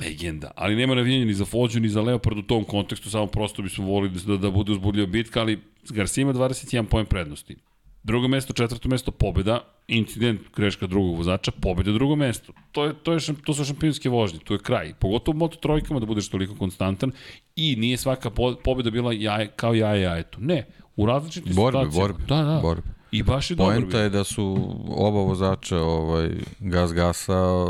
legenda. 0.00 0.50
Ali 0.56 0.76
nema 0.76 0.94
navijanja 0.94 1.24
ni 1.24 1.34
za 1.34 1.44
Fođu, 1.44 1.80
ni 1.80 1.88
za 1.88 2.02
Leopard 2.02 2.38
u 2.38 2.42
tom 2.42 2.64
kontekstu, 2.64 3.10
samo 3.10 3.26
prosto 3.26 3.62
bismo 3.62 3.86
volili 3.86 4.20
da, 4.26 4.36
da 4.36 4.50
bude 4.50 4.72
uzbudljiva 4.72 5.06
bitka, 5.06 5.40
ali 5.40 5.60
Garcia 5.90 6.22
ima 6.22 6.32
21 6.32 6.84
poen 6.84 7.06
prednosti. 7.06 7.56
Drugo 8.02 8.28
mesto, 8.28 8.52
četvrto 8.52 8.88
mesto, 8.88 9.10
pobjeda, 9.10 9.60
incident, 9.88 10.40
greška 10.56 10.86
drugog 10.86 11.16
vozača, 11.16 11.50
pobjeda 11.50 11.92
drugo 11.92 12.16
mesto. 12.16 12.52
To, 12.72 12.84
je, 12.84 12.94
to, 13.02 13.12
je, 13.12 13.20
to 13.44 13.54
su 13.54 13.64
šampionske 13.64 14.08
vožnje, 14.08 14.38
to 14.44 14.54
je 14.54 14.58
kraj. 14.58 14.94
Pogotovo 14.94 15.36
u 15.36 15.38
moto 15.38 15.56
trojkama 15.56 16.00
da 16.00 16.06
budeš 16.06 16.28
toliko 16.28 16.54
konstantan 16.54 17.12
i 17.56 17.76
nije 17.76 17.96
svaka 17.96 18.30
po, 18.30 18.54
pobjeda 18.64 18.90
bila 18.90 19.12
jaje, 19.12 19.48
kao 19.56 19.74
jaje 19.74 20.02
jajetu. 20.02 20.38
Ne, 20.40 20.66
u 20.96 21.06
različitim 21.06 21.54
Borbe, 21.54 21.78
situacijama. 21.78 22.08
borbe, 22.08 22.24
Da, 22.28 22.42
da. 22.42 22.60
borbe. 22.62 22.88
I 23.10 23.22
baš 23.22 23.50
je 23.50 23.56
dobro 23.56 23.74
Poenta 23.74 24.00
je 24.00 24.10
da 24.10 24.24
su 24.24 24.74
oba 24.88 25.20
vozača 25.20 25.78
ovaj, 25.78 26.30
gas 26.60 26.92
gasa 26.92 27.66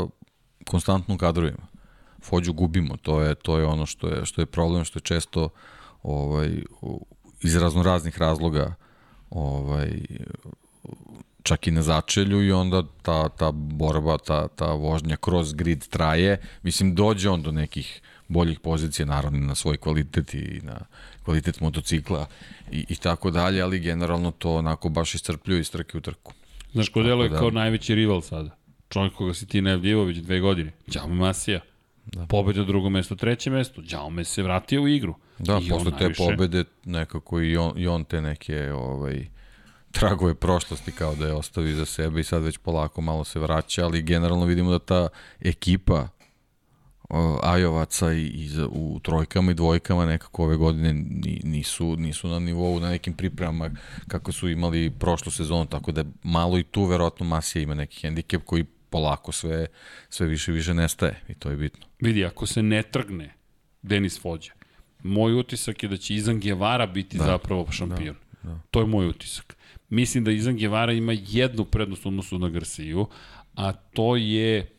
konstantno 0.65 1.15
u 1.15 1.17
kadrovima. 1.17 1.67
Fođu 2.23 2.53
gubimo, 2.53 2.97
to 2.97 3.21
je 3.21 3.35
to 3.35 3.57
je 3.57 3.65
ono 3.65 3.85
što 3.85 4.07
je 4.07 4.25
što 4.25 4.41
je 4.41 4.45
problem 4.45 4.85
što 4.85 4.97
je 4.97 5.03
često 5.03 5.49
ovaj 6.03 6.49
iz 7.41 7.55
raznoraznih 7.55 8.17
razloga 8.17 8.75
ovaj 9.31 9.91
čak 11.43 11.67
i 11.67 11.71
na 11.71 11.81
začelju 11.81 12.43
i 12.43 12.51
onda 12.51 12.83
ta, 13.01 13.29
ta 13.29 13.51
borba, 13.51 14.17
ta, 14.17 14.47
ta 14.47 14.73
vožnja 14.73 15.15
kroz 15.15 15.53
grid 15.53 15.87
traje. 15.87 16.41
Mislim, 16.63 16.95
dođe 16.95 17.29
on 17.29 17.41
do 17.41 17.51
nekih 17.51 18.01
boljih 18.27 18.59
pozicija, 18.59 19.05
naravno 19.05 19.39
na 19.39 19.55
svoj 19.55 19.77
kvalitet 19.77 20.33
i 20.33 20.59
na 20.63 20.79
kvalitet 21.23 21.59
motocikla 21.59 22.27
i, 22.71 22.85
i 22.89 22.95
tako 22.95 23.31
dalje, 23.31 23.61
ali 23.61 23.79
generalno 23.79 24.31
to 24.31 24.55
onako 24.55 24.89
baš 24.89 25.15
iscrpljuje 25.15 25.59
iz 25.59 25.71
trke 25.71 25.97
u 25.97 26.01
trku. 26.01 26.33
Znaš 26.71 26.89
ko 26.89 27.03
deluje 27.03 27.29
da. 27.29 27.37
kao 27.37 27.51
najveći 27.51 27.95
rival 27.95 28.21
sada? 28.21 28.57
Čovjek 28.89 29.13
koga 29.13 29.33
si 29.33 29.47
ti 29.47 29.61
najavljivo 29.61 30.03
već 30.03 30.17
dve 30.17 30.39
godine. 30.39 30.71
Đaume 30.87 31.15
Masija. 31.15 31.59
Da. 32.05 32.25
Pobjeda 32.25 32.63
drugo 32.63 32.89
mesto, 32.89 33.15
treće 33.15 33.49
mesto. 33.49 33.81
Đaume 33.81 34.23
se 34.23 34.43
vratio 34.43 34.81
u 34.81 34.87
igru. 34.87 35.15
Da, 35.39 35.59
I 35.63 35.69
posle 35.69 35.91
te 35.91 36.03
najviše- 36.03 36.17
pobede 36.25 36.63
nekako 36.85 37.41
i 37.41 37.57
on, 37.57 37.73
i 37.75 37.87
on 37.87 38.03
te 38.03 38.21
neke 38.21 38.71
ovaj, 38.71 39.27
tragove 39.91 40.35
prošlosti 40.35 40.91
kao 40.91 41.15
da 41.15 41.27
je 41.27 41.33
ostavi 41.33 41.73
za 41.73 41.85
sebe 41.85 42.19
i 42.19 42.23
sad 42.23 42.43
već 42.43 42.57
polako 42.57 43.01
malo 43.01 43.23
se 43.23 43.39
vraća, 43.39 43.85
ali 43.85 44.01
generalno 44.01 44.45
vidimo 44.45 44.71
da 44.71 44.79
ta 44.79 45.07
ekipa 45.39 46.07
Ajovaca 47.43 48.13
i, 48.13 48.27
i 48.27 48.47
za, 48.47 48.67
u 48.67 48.99
trojkama 49.03 49.51
i 49.51 49.55
dvojkama 49.55 50.05
nekako 50.05 50.43
ove 50.43 50.55
godine 50.55 50.93
ni, 50.93 51.41
nisu, 51.43 51.95
nisu 51.95 52.27
na 52.27 52.39
nivou, 52.39 52.79
na 52.79 52.89
nekim 52.89 53.13
pripremama 53.13 53.69
kako 54.07 54.31
su 54.31 54.49
imali 54.49 54.89
prošlu 54.89 55.31
sezonu, 55.31 55.65
tako 55.65 55.91
da 55.91 56.03
malo 56.23 56.57
i 56.57 56.63
tu 56.63 56.85
verovatno 56.85 57.25
Masija 57.25 57.61
ima 57.63 57.73
neki 57.75 57.99
hendikep 58.01 58.41
koji 58.45 58.65
polako 58.91 59.31
sve, 59.31 59.67
sve 60.09 60.27
više 60.27 60.51
i 60.51 60.55
više 60.55 60.73
nestaje 60.73 61.21
i 61.29 61.33
to 61.33 61.49
je 61.49 61.57
bitno. 61.57 61.85
Vidi, 61.99 62.25
ako 62.25 62.45
se 62.45 62.63
ne 62.63 62.83
trgne 62.83 63.33
Denis 63.81 64.21
Fođa, 64.21 64.51
moj 65.03 65.39
utisak 65.39 65.83
je 65.83 65.89
da 65.89 65.97
će 65.97 66.15
Izan 66.15 66.39
Guevara 66.39 66.87
biti 66.87 67.17
da. 67.17 67.23
zapravo 67.23 67.71
šampion. 67.71 68.15
Da. 68.43 68.49
Da. 68.49 68.59
To 68.71 68.79
je 68.79 68.85
moj 68.85 69.07
utisak. 69.07 69.57
Mislim 69.89 70.23
da 70.23 70.31
Izan 70.31 70.57
Guevara 70.57 70.93
ima 70.93 71.13
jednu 71.27 71.65
prednost 71.65 72.05
odnosu 72.05 72.39
na 72.39 72.49
Garciju, 72.49 73.07
a 73.55 73.73
to 73.73 74.15
je 74.15 74.69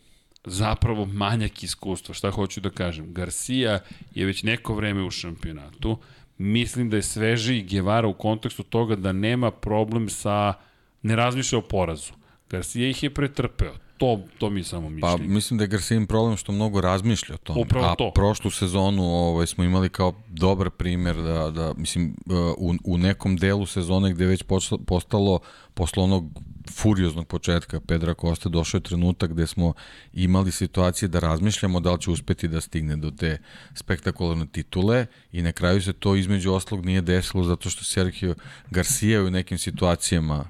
zapravo 0.45 1.05
manjak 1.05 1.63
iskustva. 1.63 2.15
Šta 2.15 2.31
hoću 2.31 2.61
da 2.61 2.71
kažem? 2.71 3.13
Garcia 3.15 3.81
je 4.15 4.27
već 4.27 4.43
neko 4.43 4.75
vreme 4.75 5.03
u 5.03 5.11
šampionatu. 5.11 5.99
Mislim 6.39 6.91
da 6.91 6.97
je 6.97 7.03
sveži 7.03 7.63
Guevara 7.63 8.09
u 8.09 8.15
kontekstu 8.15 8.63
toga 8.63 8.97
da 8.97 9.13
nema 9.13 9.51
problem 9.51 10.09
sa... 10.09 10.55
ne 11.03 11.17
razmišlja 11.17 11.59
o 11.59 11.63
porazu. 11.63 12.13
Garcia 12.51 12.89
ih 12.89 13.03
je 13.03 13.15
pretrpeo. 13.15 13.75
To, 14.03 14.21
to 14.39 14.51
mi 14.51 14.61
je 14.61 14.65
samo 14.65 14.89
Pa 14.89 14.91
mišljenje. 14.91 15.35
mislim 15.35 15.59
da 15.59 15.65
je 15.65 15.69
Garcia 15.69 16.07
problem 16.09 16.37
što 16.37 16.53
mnogo 16.53 16.81
razmišlja 16.81 17.35
o 17.35 17.39
tome. 17.39 17.61
Upravo 17.61 17.87
A 17.87 17.95
to. 17.95 18.11
prošlu 18.15 18.51
sezonu 18.51 19.03
ovaj, 19.03 19.47
smo 19.47 19.65
imali 19.65 19.89
kao 19.89 20.15
dobar 20.29 20.71
primer 20.71 21.17
da, 21.17 21.51
da 21.51 21.75
mislim, 21.77 22.17
u, 22.57 22.75
u 22.85 22.99
nekom 22.99 23.37
delu 23.37 23.67
sezone 23.67 24.13
gde 24.13 24.25
je 24.25 24.29
već 24.29 24.43
postalo 24.87 25.41
posle 25.75 26.03
onog 26.03 26.25
furioznog 26.71 27.27
početka 27.27 27.81
Pedra 27.81 28.15
Kosta 28.15 28.49
došao 28.49 28.79
je 28.79 28.83
trenutak 28.83 29.31
gde 29.31 29.47
smo 29.47 29.73
imali 30.13 30.53
situacije 30.53 31.09
da 31.09 31.19
razmišljamo 31.19 31.81
da 31.81 31.93
li 31.93 32.01
će 32.01 32.11
uspeti 32.11 32.49
da 32.49 32.61
stigne 32.61 32.97
do 32.97 33.11
te 33.11 33.39
spektakularne 33.75 34.47
titule 34.47 35.07
i 35.33 35.43
na 35.43 35.53
kraju 35.53 35.83
se 35.83 35.93
to 35.93 36.17
između 36.17 36.53
oslog 36.53 36.87
nije 36.87 37.01
desilo 37.01 37.45
zato 37.45 37.71
što 37.71 37.85
Sergio 37.85 38.35
Garcia 38.71 39.23
u 39.23 39.31
nekim 39.31 39.59
situacijama 39.59 40.45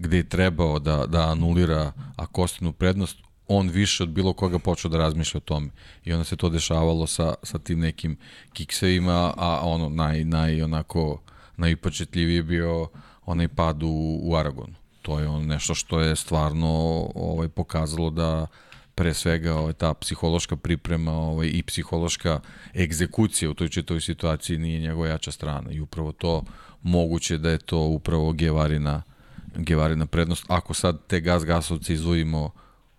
gde 0.00 0.16
je 0.16 0.28
trebao 0.28 0.78
da, 0.78 1.06
da 1.06 1.30
anulira 1.30 1.92
Akostinu 2.16 2.72
prednost, 2.72 3.18
on 3.48 3.68
više 3.68 4.02
od 4.02 4.08
bilo 4.08 4.32
koga 4.32 4.58
počeo 4.58 4.90
da 4.90 4.98
razmišlja 4.98 5.38
o 5.38 5.40
tome. 5.40 5.70
I 6.04 6.12
onda 6.12 6.24
se 6.24 6.36
to 6.36 6.48
dešavalo 6.48 7.06
sa, 7.06 7.34
sa 7.42 7.58
tim 7.58 7.80
nekim 7.80 8.16
kiksevima, 8.52 9.34
a 9.36 9.60
ono 9.62 9.88
naj, 9.88 10.24
naj 10.24 10.62
onako 10.62 11.20
najipočetljiviji 11.56 12.36
je 12.36 12.42
bio 12.42 12.88
onaj 13.26 13.48
pad 13.48 13.82
u, 13.82 14.20
u 14.22 14.36
Aragonu. 14.36 14.74
To 15.02 15.18
je 15.18 15.28
on 15.28 15.46
nešto 15.46 15.74
što 15.74 16.00
je 16.00 16.16
stvarno 16.16 16.68
ovaj 17.14 17.48
pokazalo 17.48 18.10
da 18.10 18.46
pre 18.94 19.14
svega 19.14 19.54
ovaj, 19.54 19.72
ta 19.72 19.94
psihološka 19.94 20.56
priprema 20.56 21.12
ovaj, 21.12 21.50
i 21.52 21.62
psihološka 21.62 22.40
egzekucija 22.76 23.50
u 23.50 23.54
toj 23.54 23.68
čitavoj 23.68 24.00
situaciji 24.00 24.58
nije 24.58 24.80
njegova 24.80 25.08
jača 25.08 25.30
strana 25.30 25.70
i 25.72 25.80
upravo 25.80 26.12
to 26.12 26.44
moguće 26.82 27.38
da 27.38 27.50
je 27.50 27.58
to 27.58 27.78
upravo 27.78 28.32
Gevarina 28.32 29.02
Gevarina 29.56 30.06
prednost. 30.06 30.44
Ako 30.48 30.74
sad 30.74 30.98
te 31.06 31.20
gas 31.20 31.44
gasovce 31.44 31.94
izvojimo 31.94 32.50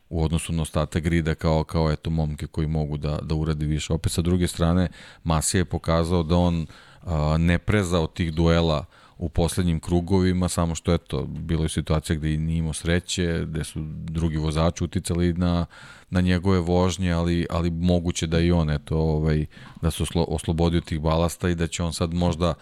u 0.10 0.24
odnosu 0.24 0.54
na 0.54 0.62
ostatak 0.62 1.04
grida 1.04 1.36
kao, 1.36 1.64
kao 1.64 1.92
eto 1.92 2.10
momke 2.10 2.48
koji 2.48 2.68
mogu 2.68 2.98
da, 2.98 3.20
da 3.22 3.36
uradi 3.36 3.66
više. 3.66 3.94
Opet 3.94 4.12
sa 4.12 4.22
druge 4.22 4.48
strane, 4.48 4.88
Masija 5.24 5.60
je 5.60 5.66
pokazao 5.66 6.24
da 6.24 6.36
on 6.36 6.66
a, 7.02 7.38
ne 7.40 7.58
preza 7.58 8.00
od 8.00 8.14
tih 8.14 8.34
duela 8.34 8.86
u 9.18 9.30
poslednjim 9.30 9.80
krugovima, 9.80 10.50
samo 10.50 10.76
što 10.76 10.94
eto, 10.94 11.26
bilo 11.26 11.64
je 11.64 11.70
situacija 11.70 12.16
gde 12.16 12.38
nije 12.38 12.58
imao 12.58 12.74
sreće, 12.74 13.46
gde 13.46 13.64
su 13.64 13.80
drugi 13.86 14.38
vozači 14.38 14.84
uticali 14.84 15.34
na, 15.34 15.66
na 16.10 16.22
njegove 16.22 16.60
vožnje, 16.60 17.12
ali, 17.12 17.46
ali 17.50 17.70
moguće 17.70 18.28
da 18.28 18.40
i 18.40 18.52
on 18.52 18.70
eto, 18.70 18.98
ovaj, 18.98 19.46
da 19.82 19.92
se 19.92 20.04
oslo, 20.04 20.26
oslobodio 20.28 20.82
tih 20.82 21.00
balasta 21.00 21.50
i 21.50 21.56
da 21.56 21.68
će 21.68 21.84
on 21.84 21.94
sad 21.94 22.14
možda 22.14 22.54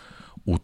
u, 0.49 0.57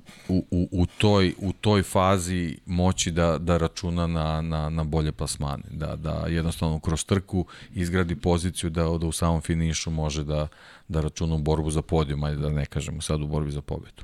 u, 0.51 0.67
u, 0.71 0.85
toj, 0.85 1.33
u 1.37 1.53
toj 1.53 1.83
fazi 1.83 2.57
moći 2.65 3.11
da, 3.11 3.37
da 3.37 3.57
računa 3.57 4.07
na, 4.07 4.41
na, 4.41 4.69
na 4.69 4.83
bolje 4.83 5.11
plasmane, 5.11 5.63
da, 5.71 5.95
da 5.95 6.25
jednostavno 6.29 6.79
kroz 6.79 7.05
trku 7.05 7.45
izgradi 7.73 8.15
poziciju 8.15 8.69
da, 8.69 8.83
da 8.83 9.07
u 9.07 9.11
samom 9.11 9.41
finišu 9.41 9.91
može 9.91 10.23
da, 10.23 10.47
da 10.87 11.01
računa 11.01 11.35
u 11.35 11.39
borbu 11.39 11.71
za 11.71 11.81
podijum, 11.81 12.23
ajde 12.23 12.41
da 12.41 12.49
ne 12.49 12.65
kažemo 12.65 13.01
sad 13.01 13.21
u 13.21 13.27
borbi 13.27 13.51
za 13.51 13.61
pobedu. 13.61 14.03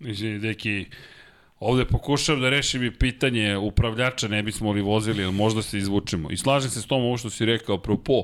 Izvini, 0.00 0.38
deki, 0.38 0.86
ovde 1.60 1.84
pokušavam 1.84 2.42
da 2.42 2.50
rešim 2.50 2.84
i 2.84 2.94
pitanje 2.94 3.56
upravljača, 3.56 4.28
ne 4.28 4.42
bismo 4.42 4.72
li 4.72 4.82
vozili, 4.82 5.24
ali 5.24 5.32
možda 5.32 5.62
se 5.62 5.78
izvučemo. 5.78 6.30
I 6.30 6.36
slažem 6.36 6.70
se 6.70 6.82
s 6.82 6.86
tom 6.86 7.02
ovo 7.02 7.16
što 7.16 7.30
si 7.30 7.44
rekao, 7.44 7.76
apropo 7.76 8.22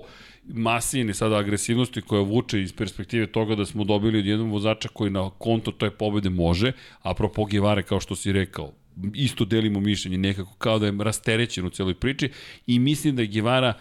masijine 0.48 1.14
sada 1.14 1.36
agresivnosti 1.36 2.02
koja 2.02 2.23
vuče 2.23 2.62
iz 2.62 2.73
perspektive 2.73 3.27
toga 3.27 3.55
da 3.55 3.66
smo 3.66 3.85
dobili 3.85 4.18
od 4.18 4.27
jednog 4.27 4.51
vozača 4.51 4.89
koji 4.89 5.10
na 5.10 5.31
konto 5.31 5.73
toj 5.73 5.90
pobede 5.90 6.31
može, 6.31 6.73
apropo 7.02 7.44
Givare 7.44 7.82
kao 7.82 8.01
što 8.01 8.16
si 8.16 8.32
rekao, 8.32 8.73
isto 9.14 9.44
delimo 9.44 9.81
mišljenje 9.81 10.18
nekako 10.18 10.55
kao 10.59 10.78
da 10.78 10.86
je 10.86 10.94
rasterećen 10.98 11.66
u 11.66 11.70
celoj 11.70 11.94
priči 11.94 12.31
i 12.66 12.78
mislim 12.78 13.16
da 13.16 13.23
je 13.23 13.28
Givara 13.28 13.74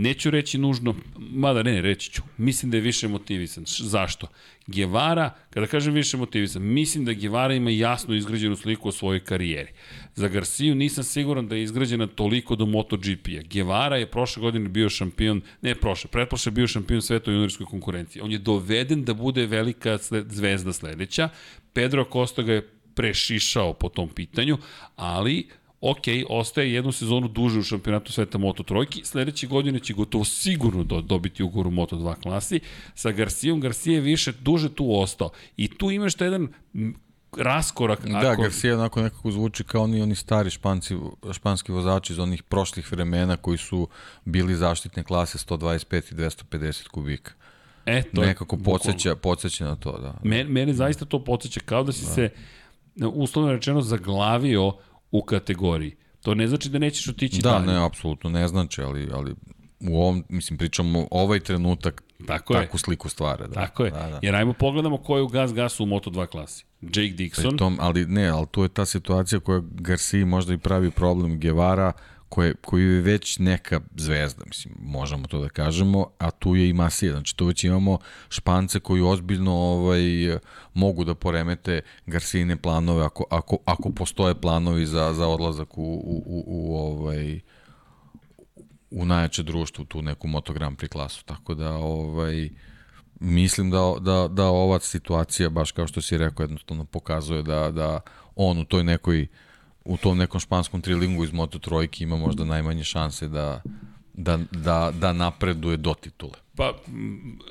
Neću 0.00 0.30
reći 0.30 0.58
nužno, 0.58 0.94
mada 1.16 1.62
ne, 1.62 1.80
reći 1.82 2.10
ću. 2.10 2.22
Mislim 2.36 2.70
da 2.70 2.76
je 2.76 2.80
više 2.80 3.08
motivisan. 3.08 3.64
Zašto? 3.66 4.26
Guevara, 4.66 5.30
kada 5.50 5.66
kažem 5.66 5.94
više 5.94 6.16
motivisan, 6.16 6.62
mislim 6.62 7.04
da 7.04 7.12
Guevara 7.12 7.54
ima 7.54 7.70
jasno 7.70 8.14
izgrađenu 8.14 8.56
sliku 8.56 8.88
o 8.88 8.92
svojoj 8.92 9.24
karijeri. 9.24 9.72
Za 10.14 10.28
Garciju 10.28 10.74
nisam 10.74 11.04
siguran 11.04 11.48
da 11.48 11.56
je 11.56 11.62
izgrađena 11.62 12.06
toliko 12.06 12.56
do 12.56 12.66
MotoGP-a. 12.66 13.42
Guevara 13.50 13.96
je 13.96 14.10
prošle 14.10 14.40
godine 14.40 14.68
bio 14.68 14.88
šampion, 14.88 15.42
ne 15.62 15.74
prošle, 15.74 16.10
pretprošle 16.10 16.52
bio 16.52 16.66
šampion 16.66 17.02
sveta 17.02 17.30
u 17.30 17.34
juniorskoj 17.34 17.66
konkurenciji. 17.66 18.22
On 18.22 18.32
je 18.32 18.38
doveden 18.38 19.04
da 19.04 19.14
bude 19.14 19.46
velika 19.46 19.98
zvezda 20.28 20.72
sledeća. 20.72 21.28
Pedro 21.72 22.06
Costa 22.12 22.42
ga 22.42 22.52
je 22.52 22.68
prešišao 22.94 23.72
po 23.72 23.88
tom 23.88 24.08
pitanju, 24.08 24.58
ali 24.96 25.48
ok, 25.80 26.02
ostaje 26.28 26.72
jednu 26.72 26.92
sezonu 26.92 27.28
duže 27.28 27.58
u 27.58 27.62
šampionatu 27.62 28.12
sveta 28.12 28.38
Moto 28.38 28.62
trojki, 28.62 29.04
sledeće 29.04 29.46
godine 29.46 29.80
će 29.80 29.94
gotovo 29.94 30.24
sigurno 30.24 30.84
do, 30.84 31.00
dobiti 31.00 31.42
ugovor 31.42 31.66
u 31.66 31.70
Moto 31.70 31.96
2 31.96 32.14
klasi, 32.22 32.60
sa 32.94 33.12
Garcijom, 33.12 33.60
Garcija 33.60 33.94
je 33.94 34.00
više 34.00 34.32
duže 34.32 34.74
tu 34.74 35.00
ostao. 35.00 35.30
I 35.56 35.68
tu 35.68 35.90
imaš 35.90 36.14
taj 36.14 36.26
jedan 36.26 36.48
raskorak. 37.36 38.06
Da, 38.06 38.34
Garcia 38.34 38.74
onako 38.74 39.02
nekako 39.02 39.30
zvuči 39.30 39.64
kao 39.64 39.82
oni, 39.82 40.02
oni 40.02 40.14
stari 40.14 40.50
španci, 40.50 40.96
španski 41.32 41.72
vozači 41.72 42.12
iz 42.12 42.18
onih 42.18 42.42
prošlih 42.42 42.92
vremena 42.92 43.36
koji 43.36 43.58
su 43.58 43.88
bili 44.24 44.54
zaštitne 44.54 45.04
klase 45.04 45.38
125 45.38 46.12
i 46.12 46.14
250 46.14 46.88
kubika. 46.88 47.32
E, 47.86 48.02
to 48.02 48.22
je 48.22 48.28
nekako 48.28 48.56
podsjeća, 48.56 49.16
podsjeća 49.16 49.64
na 49.64 49.76
to, 49.76 49.98
da. 49.98 50.14
Mene, 50.22 50.44
mene 50.44 50.72
zaista 50.72 51.04
to 51.04 51.24
podsjeća, 51.24 51.60
kao 51.64 51.82
da 51.82 51.92
si 51.92 52.04
da. 52.04 52.10
se, 52.10 52.30
uslovno 53.06 53.52
rečeno, 53.52 53.80
zaglavio 53.80 54.72
u 55.10 55.22
kategoriji. 55.22 55.96
To 56.22 56.34
ne 56.34 56.48
znači 56.48 56.68
da 56.68 56.78
nećeš 56.78 57.08
otići 57.08 57.42
da, 57.42 57.50
dalje. 57.50 57.66
Da, 57.66 57.72
ne, 57.72 57.86
apsolutno 57.86 58.30
ne 58.30 58.48
znači, 58.48 58.82
ali, 58.82 59.08
ali 59.12 59.34
u 59.80 60.00
ovom, 60.00 60.24
mislim, 60.28 60.58
pričamo 60.58 61.08
ovaj 61.10 61.40
trenutak 61.40 62.02
Tako 62.26 62.54
je. 62.54 62.60
takvu 62.60 62.78
sliku 62.78 63.08
stvara. 63.08 63.46
Da. 63.46 63.54
Tako 63.54 63.84
je. 63.84 63.90
Da, 63.90 64.08
da. 64.08 64.18
Jer 64.22 64.34
ajmo 64.34 64.52
pogledamo 64.52 64.98
ko 64.98 65.16
je 65.16 65.22
u 65.22 65.28
gas 65.28 65.54
gasu 65.54 65.84
u 65.84 65.86
Moto2 65.86 66.26
klasi. 66.26 66.64
Jake 66.80 67.14
Dixon. 67.14 67.58
Tom, 67.58 67.76
ali 67.80 68.06
ne, 68.06 68.28
ali 68.28 68.46
tu 68.50 68.62
je 68.62 68.68
ta 68.68 68.84
situacija 68.84 69.40
koja 69.40 69.60
Garcia 69.64 70.26
možda 70.26 70.54
i 70.54 70.58
pravi 70.58 70.90
problem 70.90 71.40
Guevara, 71.40 71.92
koje, 72.28 72.54
koji 72.54 72.84
je 72.84 73.00
već 73.00 73.38
neka 73.38 73.80
zvezda, 73.96 74.44
mislim, 74.46 74.74
možemo 74.82 75.26
to 75.26 75.40
da 75.40 75.48
kažemo, 75.48 76.06
a 76.18 76.30
tu 76.30 76.56
je 76.56 76.68
i 76.68 76.72
Masija, 76.72 77.12
znači 77.12 77.36
tu 77.36 77.46
već 77.46 77.64
imamo 77.64 77.98
špance 78.28 78.80
koji 78.80 79.02
ozbiljno 79.02 79.52
ovaj, 79.52 80.00
mogu 80.74 81.04
da 81.04 81.14
poremete 81.14 81.80
Garcijine 82.06 82.56
planove 82.56 83.04
ako, 83.04 83.24
ako, 83.30 83.58
ako 83.64 83.90
postoje 83.90 84.40
planovi 84.40 84.86
za, 84.86 85.12
za 85.12 85.26
odlazak 85.26 85.78
u, 85.78 85.82
u, 85.82 86.22
u, 86.26 86.44
u 86.46 86.76
ovaj, 86.76 87.40
u 88.90 89.04
najjače 89.04 89.42
društvo, 89.42 89.84
tu 89.84 90.02
neku 90.02 90.28
Moto 90.28 90.52
Grand 90.52 90.78
Prix 90.78 90.88
klasu, 90.88 91.24
tako 91.24 91.54
da 91.54 91.72
ovaj, 91.72 92.50
mislim 93.20 93.70
da, 93.70 93.94
da, 94.00 94.28
da 94.28 94.46
ova 94.46 94.80
situacija, 94.80 95.50
baš 95.50 95.72
kao 95.72 95.86
što 95.86 96.00
si 96.00 96.18
rekao, 96.18 96.44
jednostavno 96.44 96.84
pokazuje 96.84 97.42
da, 97.42 97.70
da 97.70 98.00
on 98.36 98.58
u 98.58 98.64
toj 98.64 98.84
nekoj 98.84 99.26
u 99.88 99.96
tom 99.96 100.18
nekom 100.18 100.40
španskom 100.40 100.80
trilingu 100.80 101.24
iz 101.24 101.32
Moto 101.32 101.58
Trojke 101.58 102.04
ima 102.04 102.16
možda 102.16 102.44
najmanje 102.44 102.84
šanse 102.84 103.28
da, 103.28 103.62
da, 104.12 104.38
da, 104.52 104.92
da 105.00 105.12
napreduje 105.12 105.76
do 105.76 105.94
titule. 105.94 106.38
Pa, 106.56 106.72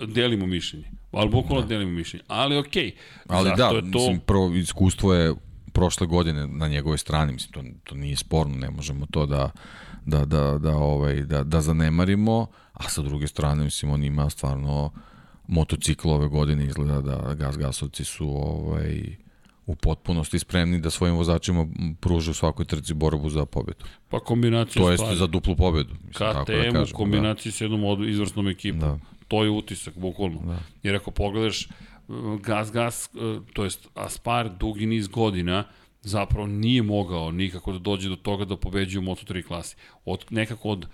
delimo 0.07 0.45
mišljenje. 0.45 0.91
Ali 1.11 1.29
bukvalno 1.29 1.61
da. 1.61 1.67
delimo 1.67 1.91
mišljenje. 1.91 2.23
Ali 2.27 2.57
okej. 2.57 2.85
Okay. 2.85 2.93
Ali 3.27 3.49
Zato 3.49 3.81
da, 3.81 3.85
je 3.85 3.91
to... 3.91 3.99
mislim, 3.99 4.19
prvo 4.19 4.55
iskustvo 4.55 5.13
je 5.13 5.35
prošle 5.73 6.07
godine 6.07 6.47
na 6.47 6.67
njegovoj 6.67 6.97
strani, 6.97 7.33
mislim, 7.33 7.51
to, 7.51 7.79
to 7.83 7.95
nije 7.95 8.15
sporno, 8.15 8.57
ne 8.57 8.69
možemo 8.69 9.05
to 9.11 9.25
da, 9.25 9.51
da, 10.05 10.25
da, 10.25 10.57
da, 10.57 10.75
ovaj, 10.75 11.21
da, 11.21 11.43
da 11.43 11.61
zanemarimo, 11.61 12.47
a 12.73 12.89
sa 12.89 13.01
druge 13.01 13.27
strane, 13.27 13.63
mislim, 13.63 13.91
on 13.91 14.03
ima 14.03 14.29
stvarno 14.29 14.91
motocikl 15.47 16.09
ove 16.09 16.27
godine 16.27 16.65
izgleda 16.65 17.01
da 17.01 17.33
gas 17.33 17.57
gasovci 17.57 18.03
su 18.03 18.29
ovaj, 18.29 19.15
u 19.67 19.75
potpunosti 19.75 20.39
spremni 20.39 20.79
da 20.79 20.89
svojim 20.89 21.15
vozačima 21.15 21.67
pruže 21.99 22.31
u 22.31 22.33
svakoj 22.33 22.65
trci 22.65 22.93
borbu 22.93 23.29
za 23.29 23.45
pobedu. 23.45 23.85
Pa 24.09 24.19
kombinacija 24.19 24.85
To 24.85 24.93
stvari. 24.93 25.11
jest 25.11 25.19
za 25.19 25.27
duplu 25.27 25.55
pobedu. 25.55 25.93
Mislim, 26.07 26.13
tako 26.13 26.45
KTM 26.45 26.53
da 26.53 26.69
u 26.69 26.73
kažem, 26.73 26.95
kombinaciji 26.95 27.51
s 27.51 27.61
jednom 27.61 27.83
od, 27.83 28.07
izvrsnom 28.07 28.47
ekipom. 28.47 28.79
Da. 28.79 28.99
To 29.27 29.43
je 29.43 29.49
utisak, 29.49 29.97
bukvalno. 29.97 30.39
Da. 30.45 30.59
Jer 30.83 30.95
ako 30.95 31.11
pogledaš 31.11 31.67
uh, 32.07 32.41
Gas 32.41 32.71
Gas, 32.71 33.09
uh, 33.13 33.43
to 33.53 33.63
jest 33.63 33.87
Aspar 33.95 34.49
dugi 34.59 34.85
niz 34.85 35.07
godina, 35.07 35.63
zapravo 36.01 36.47
nije 36.47 36.83
mogao 36.83 37.31
nikako 37.31 37.71
da 37.71 37.79
dođe 37.79 38.09
do 38.09 38.15
toga 38.15 38.45
da 38.45 38.57
pobeđuje 38.57 38.99
u 38.99 39.03
Moto3 39.03 39.43
klasi. 39.43 39.75
Od, 40.05 40.25
nekako 40.29 40.69
od 40.69 40.87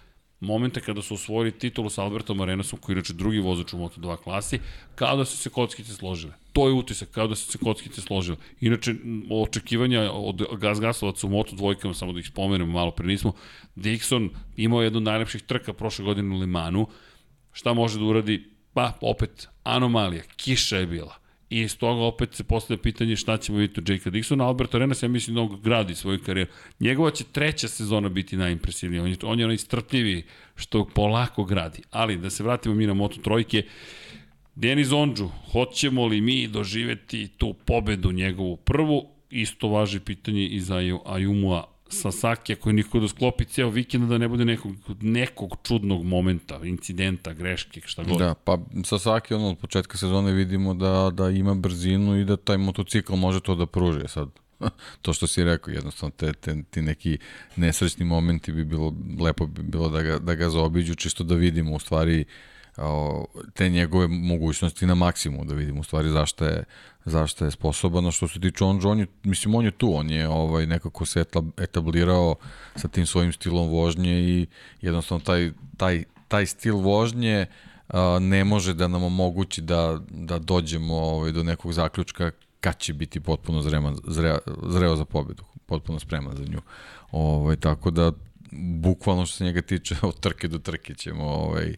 momenta 0.43 0.79
kada 0.79 1.01
su 1.01 1.13
osvojili 1.13 1.51
titulu 1.51 1.89
sa 1.89 2.03
Albertom 2.03 2.41
Arenasom, 2.41 2.79
koji 2.79 2.93
je 2.93 2.97
inače 2.97 3.13
drugi 3.13 3.39
vozač 3.39 3.73
u 3.73 3.77
Moto2 3.77 4.17
klasi, 4.17 4.59
kao 4.95 5.17
da 5.17 5.25
su 5.25 5.37
se 5.37 5.49
kockice 5.49 5.93
složile. 5.93 6.33
To 6.53 6.67
je 6.67 6.73
utisak, 6.73 7.09
kao 7.09 7.27
da 7.27 7.35
su 7.35 7.51
se 7.51 7.57
kockice 7.57 8.01
složile. 8.01 8.37
Inače, 8.61 8.95
očekivanja 9.31 10.11
od 10.11 10.43
gas 10.59 10.79
gasovaca 10.79 11.27
u 11.27 11.29
Moto 11.29 11.55
dvojkama, 11.55 11.93
samo 11.93 12.13
da 12.13 12.19
ih 12.19 12.27
spomenemo 12.27 12.71
malo 12.71 12.91
pre 12.91 13.07
nismo, 13.07 13.33
Dixon 13.75 14.29
imao 14.57 14.81
jednu 14.81 14.97
od 14.97 15.03
najlepših 15.03 15.41
trka 15.41 15.73
prošle 15.73 16.05
godine 16.05 16.35
u 16.35 16.39
Limanu. 16.39 16.87
Šta 17.51 17.73
može 17.73 17.99
da 17.99 18.05
uradi? 18.05 18.43
Pa, 18.73 18.97
opet, 19.01 19.47
anomalija, 19.63 20.23
kiša 20.35 20.77
je 20.77 20.87
bila. 20.87 21.22
I 21.53 21.61
iz 21.61 21.77
toga 21.77 22.01
opet 22.01 22.33
se 22.33 22.43
postavlja 22.43 22.81
pitanje 22.81 23.15
šta 23.15 23.37
ćemo 23.37 23.57
vidjeti 23.57 23.79
od 23.79 23.89
Jakea 23.89 24.11
Dixona. 24.11 24.43
Albert 24.43 24.75
Arenas, 24.75 25.03
ja 25.03 25.09
mislim 25.09 25.37
on 25.37 25.61
gradi 25.63 25.95
svoju 25.95 26.19
karijeru. 26.25 26.51
Njegova 26.79 27.11
će 27.11 27.23
treća 27.23 27.67
sezona 27.67 28.09
biti 28.09 28.37
najimpresivnija. 28.37 29.03
On 29.03 29.09
je, 29.09 29.17
on 29.23 29.39
je 29.39 29.45
onaj 29.45 29.57
strpljivi 29.57 30.23
što 30.55 30.85
polako 30.85 31.43
gradi. 31.43 31.81
Ali, 31.91 32.17
da 32.17 32.29
se 32.29 32.43
vratimo 32.43 32.75
mi 32.75 32.87
na 32.87 32.93
Moto 32.93 33.21
trojke, 33.21 33.63
Denis 34.55 34.91
Ondžu, 34.91 35.29
hoćemo 35.51 36.05
li 36.05 36.21
mi 36.21 36.47
doživeti 36.47 37.27
tu 37.27 37.53
pobedu 37.53 38.11
njegovu 38.11 38.57
prvu? 38.57 39.05
Isto 39.29 39.67
važi 39.67 39.99
pitanje 39.99 40.47
i 40.47 40.59
za 40.59 40.75
Ayumua 40.75 41.72
Sasaki, 42.01 42.53
ako 42.53 42.69
je 42.69 42.83
da 43.01 43.07
sklopi 43.07 43.45
ceo 43.45 43.69
vikend 43.69 44.09
da 44.09 44.17
ne 44.17 44.27
bude 44.27 44.45
nekog, 44.45 44.71
nekog 45.01 45.57
čudnog 45.63 46.03
momenta, 46.05 46.59
incidenta, 46.63 47.33
greške, 47.33 47.81
šta 47.85 48.03
god. 48.03 48.19
Da, 48.19 48.33
pa 48.33 48.57
Sasaki 48.85 49.33
ono 49.33 49.49
od 49.49 49.57
početka 49.57 49.97
sezone 49.97 50.31
vidimo 50.31 50.73
da, 50.73 51.11
da 51.13 51.29
ima 51.29 51.55
brzinu 51.55 52.19
i 52.19 52.25
da 52.25 52.37
taj 52.37 52.57
motocikl 52.57 53.15
može 53.15 53.39
to 53.39 53.55
da 53.55 53.65
pruži 53.65 54.07
sad. 54.07 54.29
to 55.01 55.13
što 55.13 55.27
si 55.27 55.43
rekao, 55.43 55.71
jednostavno 55.71 56.13
te, 56.17 56.33
te, 56.33 56.63
ti 56.69 56.81
neki 56.81 57.17
nesrećni 57.55 58.05
momenti 58.05 58.51
bi 58.51 58.65
bilo, 58.65 58.93
lepo 59.19 59.45
bi 59.45 59.63
bilo 59.63 59.89
da 59.89 60.01
ga, 60.01 60.19
da 60.19 60.35
ga 60.35 60.49
zaobiđu, 60.49 60.95
čisto 60.95 61.23
da 61.23 61.35
vidimo 61.35 61.75
u 61.75 61.79
stvari 61.79 62.21
o, 62.21 62.52
te 63.53 63.69
njegove 63.69 64.07
mogućnosti 64.07 64.85
na 64.85 64.95
maksimum, 64.95 65.47
da 65.47 65.53
vidimo 65.53 65.79
u 65.79 65.83
stvari 65.83 66.09
zašto 66.09 66.45
je, 66.45 66.63
zašto 67.05 67.45
je 67.45 67.51
sposoban, 67.51 68.11
što 68.11 68.27
se 68.27 68.39
tiče 68.39 68.63
on, 68.63 68.79
on 68.83 68.99
je, 68.99 69.07
mislim, 69.23 69.55
on 69.55 69.65
je 69.65 69.71
tu, 69.71 69.95
on 69.95 70.09
je 70.09 70.27
ovaj, 70.27 70.65
nekako 70.65 71.05
se 71.05 71.23
etab- 71.23 71.63
etablirao 71.63 72.35
sa 72.75 72.87
tim 72.87 73.05
svojim 73.05 73.33
stilom 73.33 73.69
vožnje 73.69 74.11
i 74.11 74.47
jednostavno 74.81 75.23
taj, 75.23 75.51
taj, 75.77 76.03
taj 76.27 76.45
stil 76.45 76.77
vožnje 76.77 77.45
ne 78.19 78.43
može 78.43 78.73
da 78.73 78.87
nam 78.87 79.03
omogući 79.03 79.61
da, 79.61 79.99
da 80.09 80.39
dođemo 80.39 80.95
ovaj, 80.95 81.31
do 81.31 81.43
nekog 81.43 81.73
zaključka 81.73 82.31
kad 82.59 82.77
će 82.77 82.93
biti 82.93 83.19
potpuno 83.19 83.61
zrema, 83.61 83.93
zre, 84.07 84.37
zreo 84.69 84.95
za 84.95 85.05
pobedu, 85.05 85.43
potpuno 85.65 85.99
spreman 85.99 86.35
za 86.35 86.43
nju. 86.43 86.61
Ovaj, 87.11 87.55
tako 87.55 87.91
da, 87.91 88.11
bukvalno 88.79 89.25
što 89.25 89.37
se 89.37 89.43
njega 89.43 89.61
tiče, 89.61 89.95
od 90.09 90.19
trke 90.19 90.47
do 90.47 90.57
trke 90.57 90.95
ćemo 90.95 91.23
ovaj, 91.23 91.75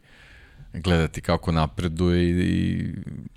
gledati 0.84 1.22
kako 1.22 1.52
napreduje 1.52 2.30
i, 2.30 2.32
i 2.32 2.94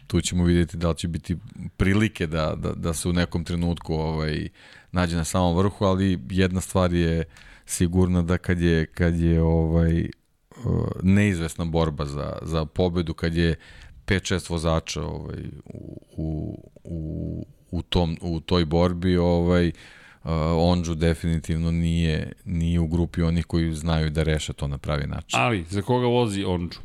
tu 0.07 0.21
ćemo 0.21 0.45
vidjeti 0.45 0.77
da 0.77 0.89
li 0.89 0.97
će 0.97 1.09
biti 1.09 1.37
prilike 1.77 2.27
da, 2.27 2.55
da, 2.57 2.73
da 2.73 2.95
se 2.95 3.09
u 3.09 3.13
nekom 3.13 3.45
trenutku 3.45 3.95
ovaj, 3.95 4.49
nađe 4.93 5.17
na 5.17 5.25
samom 5.25 5.57
vrhu, 5.57 5.85
ali 5.85 6.21
jedna 6.31 6.61
stvar 6.61 6.93
je 6.93 7.25
sigurna 7.67 8.23
da 8.23 8.39
kad 8.39 8.61
je, 8.61 8.87
kad 8.87 9.21
je 9.21 9.43
ovaj, 9.43 10.09
neizvesna 11.03 11.65
borba 11.65 12.05
za, 12.05 12.39
za 12.43 12.65
pobedu, 12.65 13.15
kad 13.15 13.35
je 13.35 13.57
5-6 14.07 14.51
vozača 14.51 15.03
ovaj, 15.03 15.45
u, 16.17 16.59
u, 16.85 17.47
u, 17.71 17.83
tom, 17.83 18.17
u 18.21 18.41
toj 18.41 18.65
borbi, 18.65 19.17
ovaj, 19.17 19.69
uh, 19.69 19.73
Onđu 20.57 20.95
definitivno 20.95 21.71
nije, 21.71 22.33
nije 22.45 22.81
u 22.81 22.87
grupi 22.87 23.23
onih 23.23 23.47
koji 23.47 23.75
znaju 23.75 24.11
da 24.11 24.23
reše 24.23 24.53
to 24.53 24.67
na 24.67 24.79
pravi 24.79 25.07
način. 25.07 25.41
Ali, 25.41 25.65
za 25.69 25.83
koga 25.83 26.07
vozi 26.07 26.45
Onđu? 26.45 26.79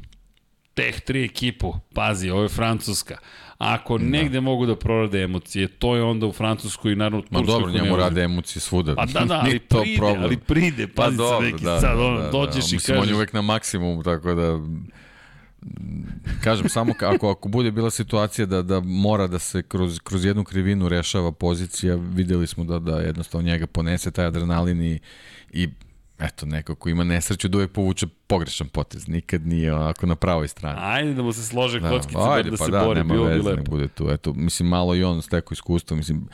Teh 0.74 1.02
3 1.08 1.26
ekipu, 1.26 1.74
pazi, 1.94 2.30
ovo 2.30 2.44
je 2.44 2.50
Francuska. 2.50 3.18
Ako 3.58 3.98
da. 3.98 4.06
negde 4.06 4.42
mogu 4.42 4.66
da 4.66 4.76
prorade 4.76 5.22
emocije, 5.22 5.68
to 5.68 5.96
je 5.96 6.04
onda 6.04 6.26
u 6.26 6.32
Francuskoj 6.32 6.94
i 6.94 6.96
naravno 6.96 7.24
Ma 7.30 7.42
dobro, 7.42 7.72
njemu 7.72 7.96
rade 7.96 8.24
emocije 8.24 8.62
svuda. 8.62 8.96
Pa 8.96 9.06
da, 9.06 9.26
da, 9.26 9.40
ali 9.44 9.60
to 9.60 9.82
pride, 9.82 9.98
problem. 9.98 10.24
ali 10.24 10.38
pride, 10.38 10.88
Pa 10.88 11.04
pazi 11.04 11.18
dobro, 11.18 11.40
se 11.40 11.52
neki 11.52 11.64
da, 11.64 11.80
sad, 11.80 11.98
da, 11.98 12.04
ono, 12.04 12.20
da, 12.20 12.30
dođeš 12.30 12.64
da. 12.64 12.70
i 12.72 12.74
Mislim, 12.76 12.98
on 12.98 13.02
kažeš, 13.02 13.12
je 13.12 13.16
uvek 13.16 13.34
na 13.34 13.42
maksimum, 13.42 14.04
tako 14.04 14.34
da 14.34 14.60
kažem 16.44 16.70
samo 16.70 16.94
ako 17.02 17.30
ako 17.30 17.50
bude 17.50 17.72
bila 17.72 17.90
situacija 17.90 18.46
da 18.46 18.62
da 18.62 18.80
mora 18.80 19.28
da 19.28 19.40
se 19.40 19.64
kroz 19.64 20.00
kroz 20.00 20.26
jednu 20.26 20.44
krivinu 20.44 20.90
rešava 20.90 21.32
pozicija, 21.32 21.96
videli 21.96 22.48
smo 22.48 22.64
da 22.64 22.80
da 22.80 23.00
jednostavno 23.00 23.48
njega 23.48 23.68
ponese 23.68 24.12
taj 24.12 24.26
adrenalin 24.26 24.82
i, 24.82 25.00
i 25.52 25.70
eto, 26.24 26.46
neko 26.46 26.76
ko 26.76 26.90
ima 26.90 27.04
nesreću 27.04 27.48
da 27.48 27.58
uvek 27.58 27.72
povuče 27.72 28.08
pogrešan 28.28 28.68
potez, 28.68 29.08
nikad 29.08 29.48
nije 29.48 29.74
onako 29.74 30.06
na 30.06 30.16
pravoj 30.16 30.48
strani. 30.48 30.80
ajde 30.82 31.14
da 31.14 31.24
mu 31.24 31.34
se 31.34 31.44
slože 31.44 31.80
da, 31.80 31.90
kockice, 31.90 32.18
ajde, 32.30 32.50
da 32.50 32.58
pa 32.58 32.66
se 32.66 32.72
da, 32.72 32.86
bori, 32.86 33.00
nema 33.00 33.14
bilo 33.14 33.26
bi 33.26 33.32
veze, 33.34 33.50
lepo. 33.50 33.58
nek 33.60 33.70
bude 33.70 33.88
tu. 33.88 34.10
Eto, 34.10 34.34
mislim, 34.34 34.70
malo 34.70 34.96
i 34.96 35.04
on 35.04 35.22
stekao 35.22 35.54
iskustvo, 35.54 35.98
mislim, 35.98 36.28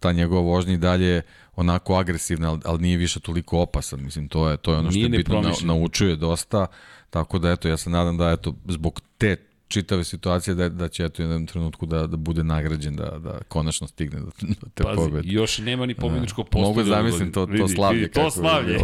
ta 0.00 0.12
njegova 0.12 0.40
vožnja 0.42 0.74
i 0.74 0.76
dalje 0.76 1.06
je 1.06 1.22
onako 1.56 1.94
agresivna, 1.94 2.50
ali, 2.50 2.60
ali 2.64 2.78
nije 2.80 2.96
više 2.96 3.20
toliko 3.20 3.58
opasan, 3.58 4.04
mislim, 4.04 4.28
to 4.28 4.48
je, 4.48 4.56
to 4.56 4.72
je 4.72 4.78
ono 4.78 4.90
što 4.90 4.94
Nije 4.96 5.04
je 5.04 5.08
bitno, 5.08 5.34
na, 5.34 5.40
nepromišljen. 5.40 5.68
naučio 5.68 6.08
je 6.08 6.16
dosta, 6.16 6.66
tako 7.10 7.38
da, 7.38 7.50
eto, 7.50 7.68
ja 7.68 7.76
se 7.76 7.90
nadam 7.90 8.16
da, 8.18 8.30
eto, 8.30 8.54
zbog 8.68 9.00
te 9.18 9.36
čitave 9.72 10.04
situacije 10.04 10.54
da, 10.54 10.68
da 10.70 10.88
će 10.88 11.04
eto 11.04 11.22
u 11.22 11.24
jednom 11.24 11.46
trenutku 11.46 11.86
da, 11.86 12.06
da 12.06 12.16
bude 12.18 12.44
nagrađen, 12.44 12.96
da, 12.96 13.18
da 13.18 13.38
konačno 13.40 13.86
stigne 13.88 14.20
do, 14.20 14.26
do 14.40 14.66
te 14.74 14.82
Pazi, 14.82 14.96
pobede. 14.96 15.28
još 15.28 15.58
nema 15.58 15.86
ni 15.86 15.94
Da. 15.94 16.00
postolje. 16.00 16.62
Mogu 16.62 16.82
zamislim 16.84 17.32
to- 17.32 17.46
to 17.48 17.68
slavlje 17.68 18.10
To 18.10 18.30
slavlje. 18.30 18.78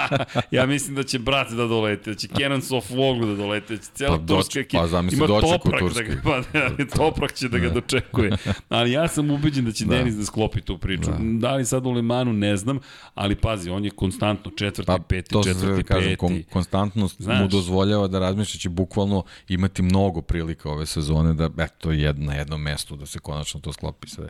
ja 0.50 0.66
mislim 0.66 0.96
da 0.96 1.02
će 1.02 1.18
brat 1.18 1.50
da 1.50 1.66
dolete, 1.66 2.10
da 2.10 2.16
će 2.16 2.28
Cannons 2.30 2.70
of 2.72 2.90
Voglu 2.90 3.26
da 3.26 3.34
dolete, 3.34 3.76
da 3.76 3.82
će 3.82 3.88
cijela 3.90 4.12
Pa 4.12 4.18
pa 4.18 4.24
doč- 4.24 4.36
turska 4.38 4.60
ekipa. 4.60 4.78
pa 4.78 4.86
zamisli 4.88 5.16
Ima 5.18 5.26
toprak 5.26 5.82
da 5.94 6.02
ga, 6.04 6.20
pa, 6.24 6.42
toprak 6.96 7.32
će 7.32 7.48
da 7.48 7.58
ga 7.58 7.70
dočekuje. 7.70 8.30
Ali 8.68 8.92
ja 8.92 9.08
sam 9.08 9.30
ubeđen 9.30 9.64
da 9.64 9.72
će 9.72 9.84
da. 9.84 9.90
Denis 9.90 10.14
da 10.14 10.24
sklopi 10.24 10.60
tu 10.60 10.78
priču. 10.78 11.10
Da. 11.10 11.16
da 11.20 11.54
li 11.54 11.64
sad 11.64 11.86
u 11.86 11.90
Lemanu 11.90 12.32
ne 12.32 12.56
znam, 12.56 12.78
ali 13.14 13.34
pazi, 13.36 13.70
on 13.70 13.84
je 13.84 13.90
konstantno 13.92 14.50
četvrti, 14.50 14.86
Pa, 14.86 14.98
peti, 14.98 15.34
četvrti, 15.44 15.82
kažem, 15.84 16.04
peti. 16.04 16.16
kon, 16.16 16.42
konstantnost 16.44 17.16
Znaš. 17.18 17.40
mu 17.40 17.48
dozvoljava 17.48 18.08
da 18.08 18.18
razmišlja 18.20 18.38
da 18.50 18.60
će 18.60 18.68
bukvalno 18.70 19.24
imati 19.48 19.82
mnogo 19.82 20.22
prilika 20.28 20.70
ove 20.70 20.86
sezone 20.86 21.34
da 21.34 21.50
eto 21.58 21.92
jed, 21.92 22.18
na 22.18 22.34
jednom 22.34 22.62
mestu 22.62 22.96
da 22.96 23.06
se 23.06 23.18
konačno 23.18 23.60
to 23.60 23.72
sklopi 23.72 24.08
sve. 24.08 24.28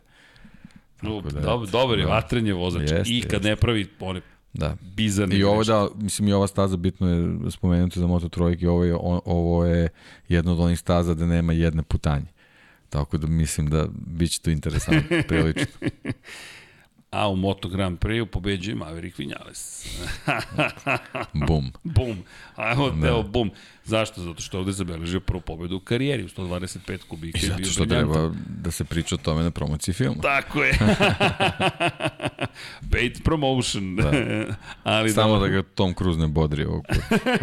No, 1.02 1.20
Tako 1.20 1.30
da, 1.30 1.40
dobar, 1.42 1.68
dobar 1.68 1.98
je, 1.98 2.04
da. 2.04 2.10
vatren 2.10 2.46
je 2.46 2.54
vozač. 2.54 2.82
Jeste, 2.82 3.02
I 3.06 3.20
kad 3.22 3.32
jeste. 3.32 3.48
ne 3.48 3.56
pravi 3.56 3.86
one 4.00 4.20
Da. 4.52 4.76
bizarni 4.86 5.36
I 5.36 5.44
ovo 5.44 5.64
da, 5.64 5.88
mislim 5.94 6.28
i 6.28 6.32
ova 6.32 6.46
staza 6.46 6.76
bitno 6.76 7.08
je 7.08 7.50
spomenuti 7.50 8.00
za 8.00 8.06
Moto 8.06 8.28
trojke, 8.28 8.68
ovo 8.68 8.84
je, 8.84 8.94
o- 8.94 9.22
ovo 9.24 9.64
je 9.64 9.88
jedna 10.28 10.52
od 10.52 10.60
onih 10.60 10.78
staza 10.78 11.14
da 11.14 11.26
nema 11.26 11.52
jedne 11.52 11.82
putanje. 11.82 12.26
Tako 12.88 13.18
da 13.18 13.26
mislim 13.26 13.66
da 13.68 13.86
bit 13.92 14.30
će 14.30 14.40
to 14.40 14.50
interesantno, 14.50 15.16
prilično. 15.28 15.88
A 17.10 17.28
u 17.28 17.36
Moto 17.36 17.68
Grand 17.68 17.98
Prix 17.98 18.26
pobeđuje 18.26 18.74
Maverick 18.74 19.18
Vinales. 19.18 19.86
Bum. 21.48 21.72
bum. 21.84 22.16
Ajmo, 22.56 22.90
Da. 22.90 23.08
evo, 23.08 23.22
bum. 23.22 23.50
Zašto? 23.84 24.22
Zato 24.22 24.42
što 24.42 24.56
je 24.56 24.60
ovde 24.60 24.72
zabeležio 24.72 25.20
prvu 25.20 25.40
pobedu 25.40 25.76
u 25.76 25.80
karijeri 25.80 26.24
u 26.24 26.28
125 26.28 26.98
kubika. 27.00 27.38
I 27.38 27.42
zato 27.42 27.64
što 27.64 27.86
treba 27.86 28.32
da 28.48 28.70
se 28.70 28.84
priča 28.84 29.14
o 29.14 29.18
tome 29.18 29.42
na 29.42 29.50
promociji 29.50 29.94
filma. 29.94 30.22
Tako 30.22 30.64
je. 30.64 30.78
Paid 32.92 33.22
promotion. 33.24 33.96
Da. 33.96 34.12
Ali 34.84 35.10
Samo 35.10 35.28
dobro. 35.28 35.40
da 35.40 35.48
ga 35.52 35.62
Tom 35.64 35.94
Cruise 35.94 36.20
ne 36.20 36.28
bodri. 36.28 36.64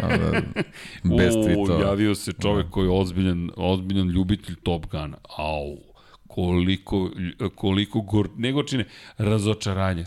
A 0.02 0.08
Da, 0.08 0.42
bez 1.16 1.34
tweetova. 1.36 1.80
javio 1.82 2.14
se 2.14 2.32
čovek 2.32 2.70
koji 2.70 2.86
je 2.86 2.90
ozbiljan, 2.90 3.50
ozbiljan 3.56 4.08
ljubitelj 4.08 4.54
Top 4.56 4.86
Guna. 4.86 5.16
Au, 5.38 5.76
koliko, 6.36 7.10
koliko 7.54 8.00
gor, 8.00 8.28
ne 8.36 8.52
gorčine, 8.52 8.84
razočaranja. 9.18 10.06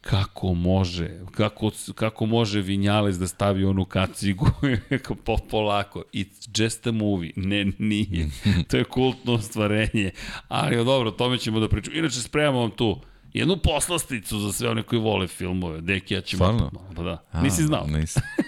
Kako 0.00 0.54
može, 0.54 1.10
kako, 1.30 1.70
kako 1.94 2.26
može 2.26 2.60
Vinjales 2.60 3.18
da 3.18 3.26
stavi 3.26 3.64
onu 3.64 3.84
kacigu 3.84 4.50
po, 5.24 5.36
polako. 5.50 6.02
It's 6.12 6.62
just 6.62 6.86
a 6.86 6.92
movie. 6.92 7.32
Ne, 7.36 7.72
nije. 7.78 8.30
To 8.68 8.76
je 8.76 8.84
kultno 8.84 9.32
ostvarenje. 9.32 10.10
Ali 10.48 10.84
dobro, 10.84 11.08
o 11.08 11.12
tome 11.12 11.38
ćemo 11.38 11.60
da 11.60 11.68
pričamo. 11.68 11.96
Inače, 11.96 12.20
spremamo 12.20 12.60
vam 12.60 12.70
tu 12.70 13.00
jednu 13.32 13.56
poslasticu 13.56 14.38
za 14.38 14.52
sve 14.52 14.70
one 14.70 14.82
koji 14.82 15.00
vole 15.00 15.26
filmove. 15.26 15.80
Deki, 15.80 16.14
ja 16.14 16.20
ćemo... 16.20 16.44
Stvarno? 16.44 16.70
Pa 16.96 17.02
da. 17.02 17.24
A, 17.32 17.42
Nisi 17.42 17.62
znao? 17.62 17.86
Nisam. 17.86 18.22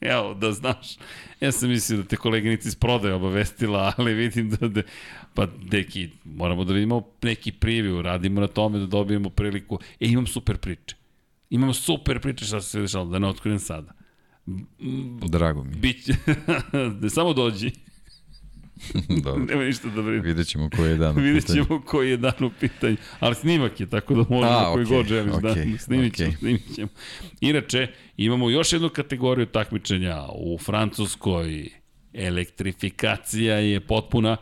Evo, 0.00 0.34
da 0.34 0.52
znaš. 0.52 0.96
Ja 1.40 1.52
sam 1.52 1.68
mislio 1.68 1.96
da 2.02 2.04
te 2.04 2.16
koleginica 2.16 2.68
iz 2.68 2.76
prodaje 2.76 3.14
obavestila, 3.14 3.92
ali 3.96 4.14
vidim 4.14 4.50
da... 4.50 4.68
da 4.68 4.82
pa, 5.34 5.46
deki, 5.62 6.08
moramo 6.24 6.64
da 6.64 6.72
vidimo 6.72 7.02
neki 7.22 7.52
preview, 7.52 8.00
radimo 8.00 8.40
na 8.40 8.46
tome 8.46 8.78
da 8.78 8.86
dobijemo 8.86 9.30
priliku. 9.30 9.78
E, 10.00 10.08
imam 10.08 10.26
super 10.26 10.56
priče. 10.56 10.96
Imam 11.50 11.74
super 11.74 12.20
priče 12.20 12.44
šta 12.44 12.60
se 12.60 12.80
dešalo, 12.80 13.04
da 13.04 13.18
ne 13.18 13.28
otkrijem 13.28 13.58
sada. 13.58 13.92
Drago 15.28 15.64
mi. 15.64 15.94
da 17.00 17.10
samo 17.16 17.32
dođi, 17.32 17.70
Dobro. 19.24 19.44
nema 19.44 19.64
ništa 19.64 19.88
da 19.88 20.02
brineš. 20.02 20.24
Vidjet 20.26 20.46
ćemo 20.46 20.70
koji 20.76 20.90
je 20.90 20.96
dan. 20.96 21.16
u 21.18 21.20
Vidjet 21.20 21.46
pitanju. 21.46 21.64
ćemo 21.64 21.82
koji 21.82 22.10
je 22.10 22.16
dan 22.16 22.44
u 22.44 22.50
pitanju. 22.60 22.96
Ali 23.20 23.34
snimak 23.34 23.80
je, 23.80 23.86
tako 23.86 24.14
da 24.14 24.24
možemo 24.30 24.58
A, 24.58 24.72
koji 24.72 24.84
god 24.86 25.06
želiš. 25.06 25.34
okej, 25.34 25.42
da, 25.64 25.78
snimit 25.78 26.16
ćemo, 26.16 26.28
okej. 26.28 26.38
snimit 26.38 26.74
ćemo. 26.74 26.88
Inače, 27.40 27.86
imamo 28.16 28.50
još 28.50 28.72
jednu 28.72 28.88
kategoriju 28.88 29.46
takmičenja 29.46 30.22
u 30.34 30.58
Francuskoj. 30.58 31.68
Elektrifikacija 32.14 33.54
je 33.54 33.80
potpuna. 33.80 34.36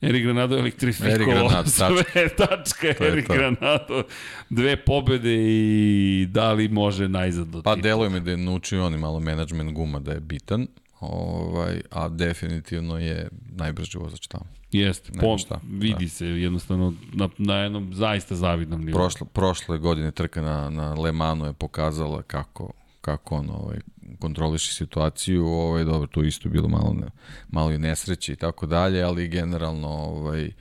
Eri 0.00 0.20
Granado 0.20 0.58
elektrifikovao 0.58 1.64
sve, 1.66 2.28
tačka, 2.28 2.94
To 2.98 3.04
Eri. 3.04 3.22
Granado, 3.22 4.02
dve 4.50 4.76
pobede 4.76 5.34
i 5.38 6.26
da 6.30 6.52
li 6.52 6.68
može 6.68 7.08
najzad 7.08 7.46
do 7.46 7.62
Pa 7.62 7.76
deluje 7.76 8.10
mi 8.10 8.20
da 8.20 8.30
je 8.30 8.36
naučio 8.36 8.86
oni 8.86 8.98
malo 8.98 9.20
management 9.20 9.72
guma 9.72 10.00
da 10.00 10.12
je 10.12 10.20
bitan, 10.20 10.66
ovaj, 11.02 11.80
a 11.90 12.08
definitivno 12.08 12.98
je 12.98 13.28
najbrži 13.56 13.98
vozač 13.98 14.26
tamo. 14.26 14.44
Jeste, 14.72 15.12
po, 15.20 15.38
šta, 15.38 15.60
vidi 15.70 16.08
se 16.08 16.26
jednostavno 16.26 16.94
na, 17.12 17.28
na 17.38 17.56
jednom 17.56 17.94
zaista 17.94 18.34
zavidnom 18.34 18.84
nivou. 18.84 18.98
Prošle, 18.98 19.26
prošle 19.32 19.78
godine 19.78 20.10
trka 20.10 20.42
na, 20.42 20.70
na 20.70 20.94
Le 20.94 21.12
Manu 21.12 21.46
je 21.46 21.52
pokazala 21.52 22.22
kako, 22.22 22.72
kako 23.00 23.36
on 23.36 23.50
ovaj, 23.50 23.78
kontroliše 24.18 24.74
situaciju, 24.74 25.46
ovaj, 25.46 25.84
dobro, 25.84 26.06
tu 26.06 26.24
isto 26.24 26.48
bilo 26.48 26.68
malo, 26.68 26.92
ne, 27.00 27.06
malo 27.50 27.72
i 27.72 27.78
nesreće 27.78 28.32
i 28.32 28.36
tako 28.36 28.66
dalje, 28.66 29.02
ali 29.02 29.28
generalno 29.28 29.88
ovaj, 29.88 30.52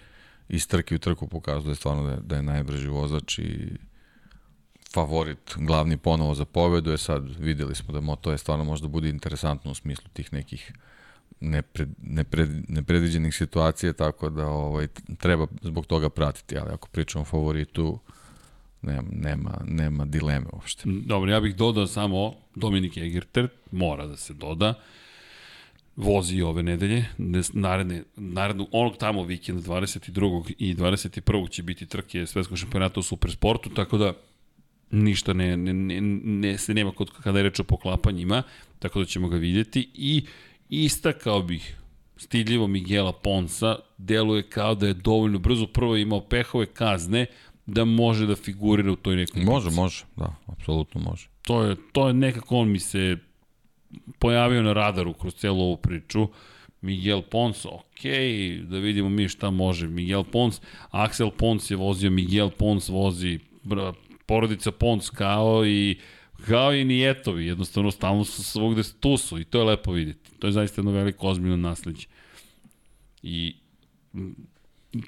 iz 0.49 0.67
trke 0.67 0.95
u 0.95 0.99
trku 0.99 1.27
pokazuje 1.27 1.75
stvarno 1.75 2.03
da 2.03 2.11
je, 2.11 2.19
da 2.21 2.35
je 2.35 2.43
najbrži 2.43 2.87
vozač 2.87 3.39
i 3.39 3.69
favorit 4.93 5.55
glavni 5.55 5.97
ponovo 5.97 6.35
za 6.35 6.45
pobedu 6.45 6.91
je 6.91 6.97
sad 6.97 7.29
videli 7.39 7.75
smo 7.75 7.93
da 7.93 8.01
moto 8.01 8.31
je 8.31 8.37
stvarno 8.37 8.63
možda 8.63 8.87
bude 8.87 9.09
interesantno 9.09 9.71
u 9.71 9.75
smislu 9.75 10.05
tih 10.13 10.33
nekih 10.33 10.73
nepred, 11.39 11.89
nepred, 12.01 12.49
nepredviđenih 12.69 13.35
situacija, 13.35 13.93
tako 13.93 14.29
da 14.29 14.47
ovaj, 14.47 14.87
treba 15.17 15.47
zbog 15.61 15.85
toga 15.85 16.09
pratiti, 16.09 16.57
ali 16.57 16.71
ako 16.71 16.87
pričamo 16.87 17.21
o 17.21 17.25
favoritu, 17.25 17.99
nema, 18.81 19.09
nema, 19.11 19.61
nema 19.67 20.05
dileme 20.05 20.45
uopšte. 20.53 20.83
Dobro, 20.85 21.31
ja 21.31 21.39
bih 21.39 21.55
dodao 21.55 21.87
samo 21.87 22.33
Dominik 22.55 22.97
Egerter, 22.97 23.47
mora 23.71 24.07
da 24.07 24.17
se 24.17 24.33
doda. 24.33 24.73
Vozi 25.95 26.41
ove 26.41 26.63
nedelje, 26.63 27.05
naredne, 27.53 28.03
narednu, 28.15 28.67
onog 28.71 28.97
tamo 28.97 29.23
vikenda 29.23 29.61
22. 29.61 30.53
i 30.57 30.75
21. 30.75 31.49
će 31.49 31.63
biti 31.63 31.85
trke 31.85 32.25
svetskog 32.25 32.57
šampionata 32.57 32.99
u 32.99 33.03
supersportu, 33.03 33.69
tako 33.69 33.97
da 33.97 34.13
ništa 34.91 35.33
ne, 35.33 35.57
ne, 35.57 35.73
ne, 35.73 36.01
ne 36.23 36.57
se 36.57 36.73
nema 36.73 36.91
kod 36.91 37.11
kada 37.11 37.39
je 37.39 37.43
reč 37.43 37.59
o 37.59 37.63
poklapanjima, 37.63 38.43
tako 38.79 38.99
da 38.99 39.05
ćemo 39.05 39.27
ga 39.29 39.37
vidjeti 39.37 39.89
i 39.93 40.25
istakao 40.69 41.41
bih 41.41 41.77
stidljivo 42.17 42.67
Miguela 42.67 43.11
Ponsa, 43.13 43.75
deluje 43.97 44.49
kao 44.49 44.75
da 44.75 44.87
je 44.87 44.93
dovoljno 44.93 45.39
brzo 45.39 45.67
prvo 45.67 45.97
imao 45.97 46.21
pehove 46.21 46.65
kazne 46.65 47.25
da 47.65 47.85
može 47.85 48.25
da 48.25 48.35
figurira 48.35 48.91
u 48.91 48.95
toj 48.95 49.15
nekoj 49.15 49.43
Može, 49.43 49.69
može, 49.69 50.03
da, 50.15 50.35
apsolutno 50.47 51.01
može. 51.01 51.27
to 51.41 51.63
je, 51.63 51.75
to 51.91 52.07
je 52.07 52.13
nekako 52.13 52.57
on 52.57 52.71
mi 52.71 52.79
se 52.79 53.17
pojavio 54.19 54.63
na 54.63 54.73
radaru 54.73 55.13
kroz 55.13 55.33
celu 55.35 55.61
ovu 55.61 55.77
priču. 55.77 56.27
Miguel 56.81 57.21
Pons, 57.21 57.65
ok, 57.65 58.03
da 58.63 58.77
vidimo 58.77 59.09
mi 59.09 59.27
šta 59.29 59.49
može. 59.49 59.87
Miguel 59.87 60.23
Pons, 60.23 60.61
Axel 60.91 61.31
Pons 61.31 61.71
je 61.71 61.77
vozio, 61.77 62.11
Miguel 62.11 62.49
Pons 62.49 62.89
vozi, 62.89 63.39
porodica 64.31 64.71
Pons 64.71 65.09
kao 65.09 65.65
i 65.65 65.97
kao 66.47 66.73
i 66.73 66.83
Nijetovi, 66.83 67.45
jednostavno 67.45 67.91
stalno 67.91 68.23
su 68.23 68.43
svogde 68.43 68.83
tu 68.99 69.17
su 69.17 69.39
i 69.39 69.43
to 69.43 69.57
je 69.57 69.63
lepo 69.63 69.91
vidjeti. 69.91 70.31
To 70.39 70.47
je 70.47 70.53
zaista 70.53 70.81
jedno 70.81 70.91
veliko 70.91 71.27
ozbiljno 71.27 71.57
nasledđe. 71.57 72.07
I 73.23 73.55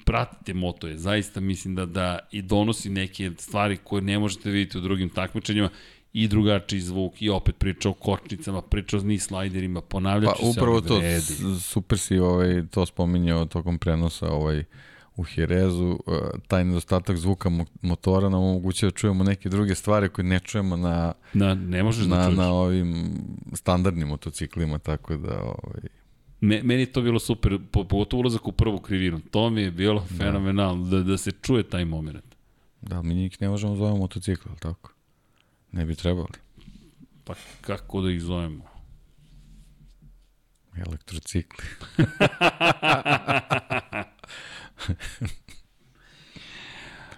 pratite 0.04 0.54
moto 0.54 0.86
je, 0.86 0.98
zaista 0.98 1.40
mislim 1.40 1.74
da 1.74 1.86
da 1.86 2.18
i 2.32 2.42
donosi 2.42 2.90
neke 2.90 3.30
stvari 3.38 3.76
koje 3.84 4.02
ne 4.02 4.18
možete 4.18 4.50
vidjeti 4.50 4.78
u 4.78 4.80
drugim 4.80 5.08
takmičenjima 5.08 5.68
i 6.12 6.28
drugačiji 6.28 6.80
zvuk 6.80 7.22
i 7.22 7.28
opet 7.28 7.56
priča 7.58 7.88
o 7.88 7.92
kočnicama, 7.92 8.62
priča 8.62 8.96
o 8.96 9.00
niz 9.00 9.22
slajderima, 9.22 9.80
ponavljat 9.80 10.36
Pa 10.38 10.44
se, 10.44 10.50
upravo 10.50 10.76
ali 10.76 10.88
to, 10.88 11.00
super 11.60 11.98
si 11.98 12.18
ovaj, 12.18 12.62
to 12.70 12.86
spominjao 12.86 13.44
tokom 13.44 13.78
prenosa 13.78 14.26
ovaj, 14.26 14.64
u 15.16 15.24
Hirezu, 15.24 15.98
eh, 16.06 16.12
taj 16.48 16.64
nedostatak 16.64 17.16
zvuka 17.16 17.48
mo- 17.48 17.66
motora 17.82 18.28
nam 18.28 18.40
omogućava 18.40 18.90
da 18.90 18.96
čujemo 18.96 19.24
neke 19.24 19.48
druge 19.48 19.74
stvari 19.74 20.08
koje 20.08 20.24
ne 20.24 20.40
čujemo 20.40 20.76
na, 20.76 21.12
Na, 21.34 21.54
ne 21.54 21.82
možeš 21.82 22.04
da 22.04 22.16
na, 22.16 22.24
čuješ. 22.24 22.36
na 22.38 22.48
ovim 22.48 23.14
standardnim 23.52 24.08
motociklima, 24.08 24.78
tako 24.78 25.16
da 25.16 25.40
ovaj, 25.40 25.80
Me, 26.40 26.62
meni 26.62 26.82
je 26.82 26.86
to 26.86 27.02
bilo 27.02 27.18
super, 27.18 27.58
po, 27.70 27.84
pogotovo 27.84 28.20
ulazak 28.20 28.48
u 28.48 28.52
prvu 28.52 28.78
krivinu. 28.78 29.20
To 29.22 29.50
mi 29.50 29.60
je 29.60 29.70
bilo 29.70 30.06
fenomenalno, 30.08 30.84
da, 30.86 31.00
da 31.00 31.18
se 31.18 31.30
čuje 31.32 31.62
taj 31.62 31.84
moment. 31.84 32.24
da, 32.82 33.02
mi 33.02 33.14
njih 33.14 33.40
ne 33.40 33.48
možemo 33.48 33.76
zovemo 33.76 33.96
motocikl, 33.96 34.48
ali 34.48 34.58
tako? 34.58 34.92
Ne 35.72 35.84
bi 35.84 35.94
trebali. 35.94 36.28
Pa 37.24 37.34
kako 37.60 38.00
da 38.00 38.10
ih 38.10 38.22
zovemo? 38.22 38.64
Elektrocikli. 40.76 41.64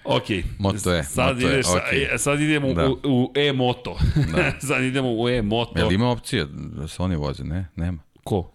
Ok. 0.09 0.23
Moto 0.59 0.95
E, 0.95 1.03
Sad, 1.03 1.35
Moto 1.37 1.49
E, 1.49 1.53
ideš, 1.53 1.67
okej. 1.67 2.19
sad 2.19 2.41
idemo 2.41 2.75
Da. 2.75 2.89
u, 2.89 2.99
u 3.05 3.33
e-moto. 3.37 3.97
Da. 4.35 4.61
sad 4.69 4.85
idemo 4.85 5.15
u 5.15 5.29
e-moto. 5.29 5.79
Jel 5.79 5.93
ima 5.93 6.11
opcija 6.11 6.45
da 6.51 6.89
se 6.89 7.03
oni 7.03 7.17
voze? 7.17 7.45
Ne, 7.45 7.67
nema. 7.77 7.99
Ko? 8.25 8.53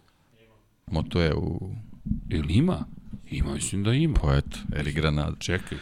Moto 0.87 1.21
je 1.21 1.35
u... 1.35 1.71
Ili 2.29 2.53
ima? 2.53 2.85
Ima, 3.29 3.53
mislim 3.53 3.83
da 3.83 3.93
ima. 3.93 4.13
Pa 4.15 4.35
eto, 4.35 4.57
Eri 4.75 4.91
Granada. 4.91 5.35
Čekaj. 5.39 5.77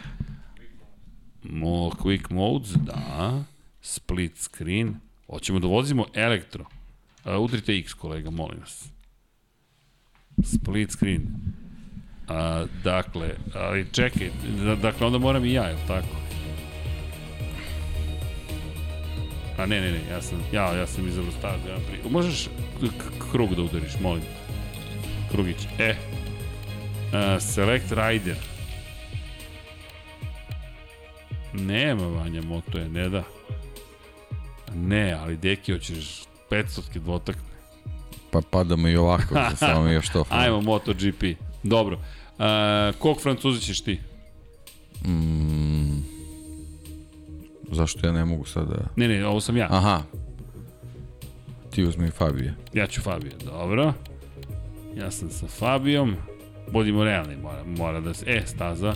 Mo, 1.42 1.68
quick 1.90 2.30
modes, 2.30 2.70
da. 2.70 3.44
Split 3.80 4.36
screen. 4.36 4.94
Hoćemo 5.26 5.58
da 5.58 5.66
vozimo 5.66 6.06
elektro. 6.14 6.64
A, 7.24 7.38
udrite 7.38 7.78
X, 7.78 7.94
kolega, 7.94 8.30
molim 8.30 8.60
vas. 8.60 8.88
Split 10.44 10.90
screen. 10.90 11.26
A, 12.30 12.64
dakle, 12.84 13.28
ali 13.54 13.86
čekaj, 13.92 14.30
da, 14.64 14.74
dakle, 14.74 15.06
onda 15.06 15.18
moram 15.18 15.44
i 15.44 15.52
ja, 15.52 15.64
je 15.64 15.74
li 15.74 15.80
tako? 15.86 16.06
A 19.58 19.66
ne, 19.66 19.80
ne, 19.80 19.92
ne, 19.92 20.00
ja 20.10 20.22
sam, 20.22 20.42
ja, 20.52 20.72
ja 20.72 20.86
sam 20.86 21.08
izabrao 21.08 21.32
start 21.32 21.58
Grand 21.66 21.82
Prix. 21.82 22.10
Možeš 22.10 22.48
krug 23.30 23.54
da 23.54 23.62
udariš, 23.62 23.92
molim. 24.00 24.22
Krugić. 25.30 25.56
E. 25.78 25.94
A, 27.12 27.40
select 27.40 27.92
rider. 27.92 28.36
Nema 31.52 32.06
Vanja 32.06 32.42
Moto 32.42 32.78
je, 32.78 32.88
ne 32.88 33.08
da. 33.08 33.22
Ne, 34.74 35.12
ali 35.12 35.36
deki 35.36 35.72
hoćeš 35.72 36.22
500 36.50 36.98
dvotakne. 36.98 37.50
Pa 38.30 38.40
padamo 38.50 38.88
i 38.88 38.96
ovako, 38.96 39.34
samo 39.56 39.82
mi 39.84 39.92
još 39.92 40.08
to. 40.08 40.24
Ajmo 40.28 40.60
MotoGP. 40.60 41.24
Dobro. 41.62 41.98
Uh, 42.40 42.46
kog 42.98 43.20
Francuza 43.22 43.60
ćeš 43.60 43.80
ti? 43.80 44.00
Mm, 45.06 46.00
zašto 47.72 48.06
ja 48.06 48.12
ne 48.12 48.24
mogu 48.24 48.44
sad 48.44 48.68
da... 48.68 48.88
Ne, 48.96 49.08
ne, 49.08 49.26
ovo 49.26 49.40
sam 49.40 49.56
ja. 49.56 49.66
Aha. 49.70 50.02
Ti 51.70 51.84
uzmi 51.84 52.10
Fabije. 52.10 52.54
Ja 52.72 52.86
ću 52.86 53.00
Fabio, 53.00 53.32
dobro. 53.44 53.92
Ja 54.96 55.10
sam 55.10 55.30
sa 55.30 55.46
Fabijom. 55.46 56.16
Budimo 56.72 57.04
realni, 57.04 57.36
mora, 57.36 57.64
mora 57.64 58.00
da 58.00 58.14
se... 58.14 58.24
E, 58.28 58.42
staza. 58.46 58.94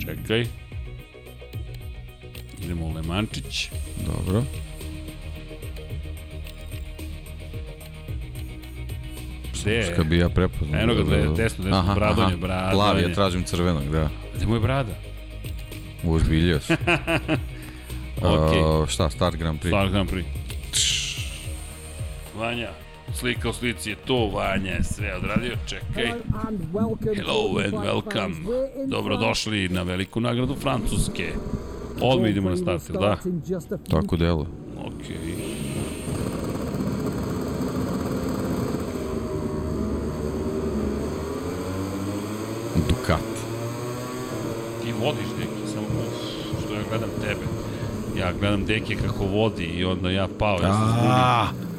Čekaj. 0.00 0.46
Idemo 2.64 2.86
u 2.86 2.92
Lemančić. 2.92 3.70
Dobro. 4.06 4.42
Gde 9.62 9.74
je? 9.74 9.84
Ska 9.94 10.04
bi 10.04 10.18
ja 10.18 10.28
prepoznao. 10.28 10.80
Eno 10.80 10.94
ga, 10.94 11.02
desno, 11.02 11.34
desno, 11.34 11.76
Aha, 11.76 11.94
bradonje, 11.94 12.26
aha. 12.26 12.36
bradonje. 12.36 12.72
Plavi, 12.72 13.02
ja 13.02 13.14
tražim 13.14 13.44
crvenog, 13.44 13.88
da. 13.88 14.08
Gde 14.36 14.46
mu 14.46 14.54
je 14.54 14.60
brada? 14.60 14.92
Uzbiljio 16.04 16.60
se. 16.60 16.76
Okej. 18.16 18.62
Uh, 18.62 18.88
šta, 18.88 19.10
Start 19.10 19.36
Grand 19.36 19.60
Prix? 19.60 19.68
Star 19.68 19.88
Grand 19.90 20.10
Prix. 20.10 20.24
Vanja, 22.38 22.68
slika 23.14 23.48
u 23.48 23.52
slici 23.52 23.90
je 23.90 23.96
to, 23.96 24.26
Vanja 24.26 24.72
je 24.72 24.84
sve 24.84 25.16
odradio, 25.16 25.56
čekaj. 25.66 26.12
Hello 27.16 27.58
and 27.64 27.74
welcome. 27.74 28.34
Dobrodošli 28.86 29.68
na 29.68 29.82
veliku 29.82 30.20
nagradu 30.20 30.56
Francuske. 30.56 31.32
Odmah 32.00 32.30
idemo 32.30 32.50
na 32.50 32.56
start, 32.56 32.90
da? 32.90 33.16
Tako 33.90 34.16
delo. 34.16 34.46
Okej. 34.78 35.69
Ducati. 42.76 43.40
Ti 44.82 44.92
vodiš, 45.02 45.28
Deki, 45.38 45.72
samo 45.74 45.86
što 46.64 46.74
ja 46.74 46.80
gledam 46.88 47.10
tebe. 47.20 47.40
Ja 48.18 48.32
gledam 48.32 48.64
Deki 48.64 48.96
kako 48.96 49.24
vodi 49.24 49.64
i 49.64 49.84
onda 49.84 50.10
ja 50.10 50.28
pao, 50.38 50.58
ja 50.62 50.72
zbudim. 50.74 51.10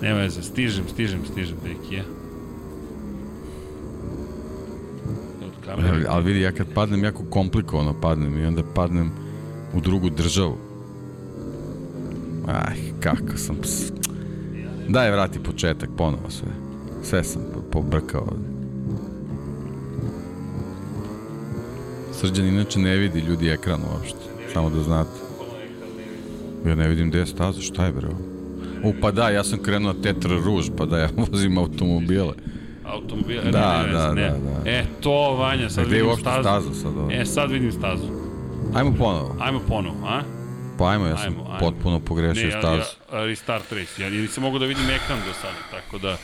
Nema 0.02 0.20
veze, 0.20 0.44
stižem, 0.44 0.84
stižem, 0.90 1.20
stižem, 1.26 1.58
Deki, 1.64 2.02
kamere. 5.66 5.90
Ali, 5.90 6.06
ali 6.10 6.24
vidi, 6.24 6.42
ja 6.42 6.52
kad 6.52 6.68
padnem, 6.74 7.04
jako 7.04 7.24
komplikovano 7.24 7.94
padnem 7.94 8.40
i 8.40 8.46
onda 8.46 8.64
padnem 8.66 9.12
u 9.74 9.82
drugu 9.82 10.10
državu. 10.10 10.58
Aj, 12.48 12.76
kako 13.00 13.38
sam... 13.38 13.56
ps- 13.56 13.92
Daj, 14.88 15.12
vrati 15.12 15.40
početak, 15.40 15.90
ponovo 15.98 16.30
sve. 16.30 16.48
Sve 17.04 17.24
sam 17.24 17.42
po- 17.54 17.62
pobrkao 17.62 18.22
ovde. 18.22 18.51
Srđan 22.22 22.48
inače 22.48 22.80
ne 22.80 22.95
vidi 22.95 23.19
ljudi 23.19 23.49
ekran 23.49 23.80
uopšte, 23.84 24.19
samo 24.53 24.69
da 24.69 24.84
znate. 24.84 25.10
Ja 26.65 26.76
ne 26.76 26.88
vidim 26.88 27.10
gde 27.10 27.19
je 27.19 27.26
staza, 27.26 27.61
šta 27.61 27.85
je 27.85 27.91
bre? 27.91 28.07
U, 28.84 28.93
pa 29.02 29.11
da, 29.11 29.30
ja 29.30 29.43
sam 29.43 29.60
krenuo 29.60 29.93
na 29.93 30.02
Tetra 30.02 30.38
Ruž, 30.38 30.65
pa 30.77 30.85
da 30.85 30.98
ja 30.98 31.10
vozim 31.31 31.57
automobile. 31.57 32.34
Automobil, 32.85 33.41
Da, 33.43 33.81
ne, 33.81 33.88
ne, 33.88 33.93
da, 33.93 34.14
ne. 34.14 34.22
da, 34.22 34.38
da. 34.64 34.69
E, 34.72 34.85
to, 35.02 35.35
Vanja, 35.35 35.69
sad 35.69 35.84
je 35.84 35.89
vidim 35.93 36.18
stazu. 36.18 36.41
staza 36.41 36.73
sad 36.73 36.98
ovo? 36.98 37.11
E, 37.11 37.26
sad 37.26 37.52
vidim 37.52 37.72
stazu. 37.72 38.03
Ajmo 38.73 38.91
ponovo. 38.91 39.35
Ajmo 39.39 39.60
ponovo, 39.60 39.95
a? 40.06 40.22
Pa 40.77 40.89
ajmo, 40.89 41.06
ja 41.06 41.18
sam 41.18 41.26
Ajmo, 41.26 41.43
ajmo. 41.43 41.60
potpuno 41.60 41.99
pogrešio 41.99 42.45
ne, 42.45 42.52
stazu. 42.52 42.81
ja, 43.14 43.26
restart 43.26 43.72
race. 43.72 44.03
Ja 44.03 44.10
nisam 44.10 44.43
mogao 44.43 44.60
da 44.60 44.65
vidim 44.65 44.84
ekran 44.85 45.19
do 45.19 45.34
sada, 45.34 45.57
tako 45.72 45.98
da 45.98 46.18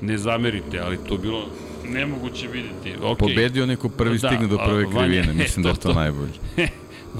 ne 0.00 0.18
zamerite, 0.18 0.80
ali 0.80 0.98
to 0.98 1.16
bilo 1.16 1.46
nemoguće 1.88 2.48
vidjeti. 2.48 3.00
Okay. 3.02 3.18
Pobedio 3.18 3.66
neko 3.66 3.88
prvi 3.88 4.18
Da, 4.18 4.28
stigne 4.28 4.46
do 4.46 4.58
prve 4.58 4.84
a, 4.84 4.90
krivine, 4.90 5.32
mislim 5.42 5.62
da 5.62 5.68
je 5.68 5.74
to, 5.74 5.80
to 5.80 5.94
najbolje. 5.94 6.32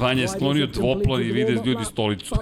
Vanja 0.00 0.22
je 0.22 0.28
sklonio 0.28 0.66
dvoplan 0.66 1.22
i 1.22 1.32
vide 1.32 1.62
ljudi 1.64 1.84
stolicu. 1.84 2.34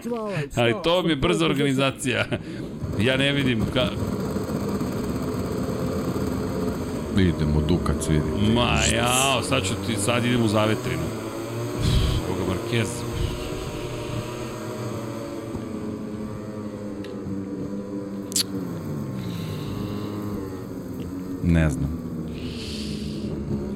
Ali 0.56 0.74
to 0.84 1.02
mi 1.02 1.10
je 1.10 1.16
brza 1.16 1.44
organizacija. 1.44 2.26
Ja 3.00 3.16
ne 3.16 3.32
vidim 3.32 3.64
ka... 3.74 3.88
Idemo, 7.18 7.60
Dukac 7.68 8.08
vidi. 8.08 8.52
Ma, 8.54 8.78
jao, 8.96 9.42
sad 9.42 9.62
ću 9.62 9.74
ti, 9.86 9.96
sad 9.96 10.24
idem 10.24 10.42
u 10.42 10.48
zavetrinu. 10.48 11.02
Evo 12.28 12.36
ga 12.36 12.52
Marquez. 12.52 13.03
Ne 21.46 21.70
znam. 21.70 21.90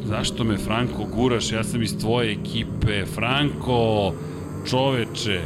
Zašto 0.05 0.45
me 0.45 0.57
Franko 0.57 1.05
guraš? 1.05 1.53
Ja 1.53 1.65
sam 1.65 1.83
iz 1.83 1.99
tvoje 1.99 2.33
ekipe. 2.33 3.07
Franko, 3.07 4.13
čoveče. 4.71 5.43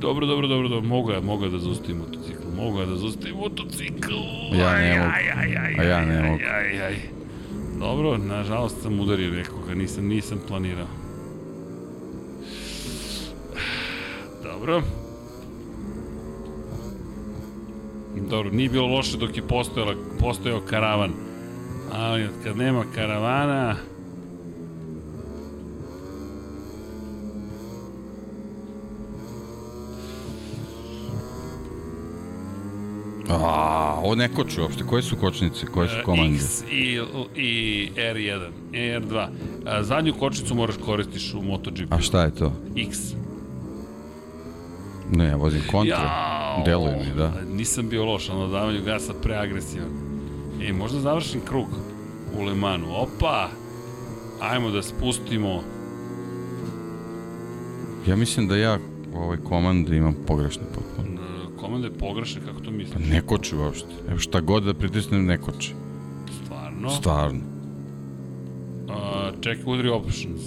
Dobro, 0.00 0.26
dobro, 0.26 0.48
dobro, 0.48 0.68
dobro. 0.68 0.88
Mogu 0.88 1.10
ja, 1.10 1.20
mogu 1.20 1.44
ja 1.44 1.50
da 1.50 1.58
zaustavim 1.58 1.96
motocikl. 1.98 2.48
Mogu 2.56 2.80
ja 2.80 2.86
da 2.86 2.96
zaustavim 2.96 3.36
motocikl. 3.36 4.14
Ja 4.52 4.78
ne 4.78 4.98
mogu. 4.98 5.10
Aj, 5.14 5.24
aj, 5.36 5.56
aj, 5.56 5.74
A 5.78 5.82
ja 5.82 5.96
aj, 5.96 6.06
ne 6.06 6.16
aj, 6.16 6.30
mogu. 6.30 6.42
Aj, 6.44 6.82
aj. 6.82 6.96
Dobro, 7.78 8.18
nažalost 8.18 8.82
sam 8.82 9.00
udario 9.00 9.30
nekoga, 9.30 9.74
nisam, 9.74 10.06
nisam 10.06 10.38
planirao. 10.48 10.86
Dobro. 14.42 14.82
Dobro, 18.30 18.50
nije 18.50 18.68
bilo 18.68 18.86
loše 18.86 19.16
dok 19.16 19.36
je 19.36 19.42
postojala, 19.42 19.94
postojao 20.20 20.60
karavan. 20.60 21.10
Ali 21.92 22.28
kad 22.44 22.56
nema 22.56 22.84
karavana... 22.94 23.76
A, 33.30 34.00
ovo 34.02 34.14
ne 34.14 34.28
koči 34.28 34.60
uopšte. 34.60 34.84
Koje 34.84 35.02
su 35.02 35.16
kočnice? 35.16 35.66
Koje 35.66 35.88
su 35.88 35.96
komande? 36.04 36.36
X 36.36 36.62
i, 36.70 37.00
i 37.36 37.90
R1, 37.96 38.48
i 38.72 38.76
R2. 38.76 39.28
A, 39.66 39.82
zadnju 39.82 40.14
kočnicu 40.14 40.54
moraš 40.54 40.76
koristiš 40.84 41.34
u 41.34 41.42
MotoGP. 41.42 41.92
A 41.92 42.00
šta 42.00 42.22
je 42.22 42.34
to? 42.34 42.52
X. 42.76 42.98
Ne, 45.10 45.24
ja 45.24 45.36
vozim 45.36 45.62
kontra. 45.70 46.37
Jao, 46.48 46.64
Deluje 46.64 46.96
mi, 46.96 47.14
da. 47.16 47.32
Nisam 47.46 47.88
bio 47.88 48.04
loš, 48.04 48.28
na 48.28 48.46
davanju 48.46 48.82
gasa 48.84 49.12
preagresivan. 49.22 49.88
E, 50.62 50.72
možda 50.72 51.00
završim 51.00 51.40
krug 51.44 51.66
u 52.38 52.44
Lemanu. 52.44 52.86
Opa! 52.90 53.48
Ajmo 54.40 54.70
da 54.70 54.82
spustimo. 54.82 55.62
Ja 58.06 58.16
mislim 58.16 58.48
da 58.48 58.56
ja 58.56 58.78
ovaj 59.14 59.36
komand 59.38 59.88
imam 59.88 60.14
pogrešne 60.26 60.62
potpuno. 60.74 61.18
Komanda 61.60 61.86
je 61.86 61.92
pogrešna, 61.92 62.40
kako 62.40 62.58
to 62.58 62.64
Pa 62.64 62.70
misliš? 62.70 63.08
ne 63.10 63.20
koči 63.20 63.56
uopšte. 63.56 63.88
Evo 64.08 64.18
šta 64.18 64.40
god 64.40 64.62
da 64.62 64.74
pritisnem, 64.74 65.26
ne 65.26 65.38
koči. 65.38 65.74
Stvarno? 66.44 66.90
Stvarno. 66.90 67.40
A, 68.88 69.30
čekaj, 69.40 69.64
udri 69.66 69.88
options. 69.88 70.40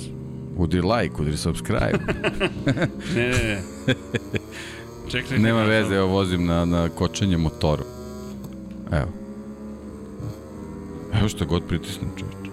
Udri 0.57 0.81
like, 0.81 1.21
udri 1.21 1.37
subscribe. 1.37 1.99
Ne, 3.15 3.27
ne, 3.27 3.61
ne. 3.87 3.93
Čekaj, 5.11 5.39
Nema 5.39 5.63
veze, 5.63 5.95
evo 5.95 6.07
vozim 6.07 6.45
na, 6.45 6.65
na 6.65 6.89
kočenje 6.89 7.37
motoru. 7.37 7.83
Evo. 8.91 9.11
Evo 11.13 11.29
šta 11.29 11.45
god 11.45 11.63
pritisnem, 11.67 12.09
čovječe. 12.19 12.51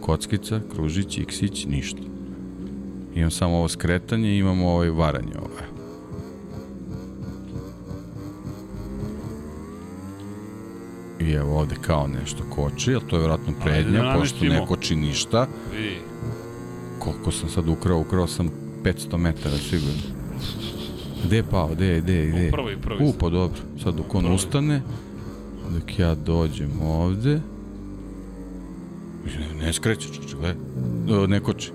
Kockica, 0.00 0.60
kružić, 0.74 1.18
iksić, 1.18 1.64
ništa. 1.66 2.02
Imam 3.14 3.30
samo 3.30 3.56
ovo 3.56 3.68
skretanje 3.68 4.30
i 4.30 4.38
imamo 4.38 4.70
ovaj 4.70 4.90
varanje 4.90 5.32
ovo. 5.38 5.50
evo. 5.60 5.78
I 11.20 11.32
evo 11.32 11.58
ovde 11.58 11.74
kao 11.80 12.06
nešto 12.06 12.44
koči, 12.50 12.94
ali 12.94 13.04
to 13.06 13.16
je 13.16 13.20
vjerojatno 13.20 13.52
prednja, 13.64 14.02
da 14.02 14.14
pošto 14.18 14.44
ne 14.44 14.66
koči 14.66 14.96
ništa. 14.96 15.46
Vidi. 15.72 15.96
Koliko 16.98 17.30
sam 17.30 17.48
sad 17.48 17.68
ukrao? 17.68 17.98
Ukrao 17.98 18.26
sam 18.26 18.50
500 18.84 19.16
metara 19.16 19.56
sigurno. 19.56 20.17
Gde 21.24 21.36
je 21.36 21.42
pao? 21.42 21.68
Gde 21.68 21.86
je? 21.86 22.00
Gde 22.00 22.12
je? 22.14 22.26
Gde 22.26 22.40
je? 22.40 22.50
prvi, 22.50 22.76
prvi 22.76 23.04
U, 23.04 23.12
pa 23.12 23.28
dobro. 23.28 23.58
Sad 23.82 23.94
dok 23.94 24.14
on 24.14 24.22
Prvi. 24.22 24.34
ustane, 24.34 24.82
dok 25.70 25.98
ja 25.98 26.14
dođem 26.14 26.70
ovde, 26.82 27.40
ne, 29.38 29.66
ne 29.66 29.72
skreće, 29.72 30.08
čoče, 30.08 30.36
gledaj. 30.36 30.56
E, 31.24 31.28
Ne 31.28 31.40
koči. 31.40 31.72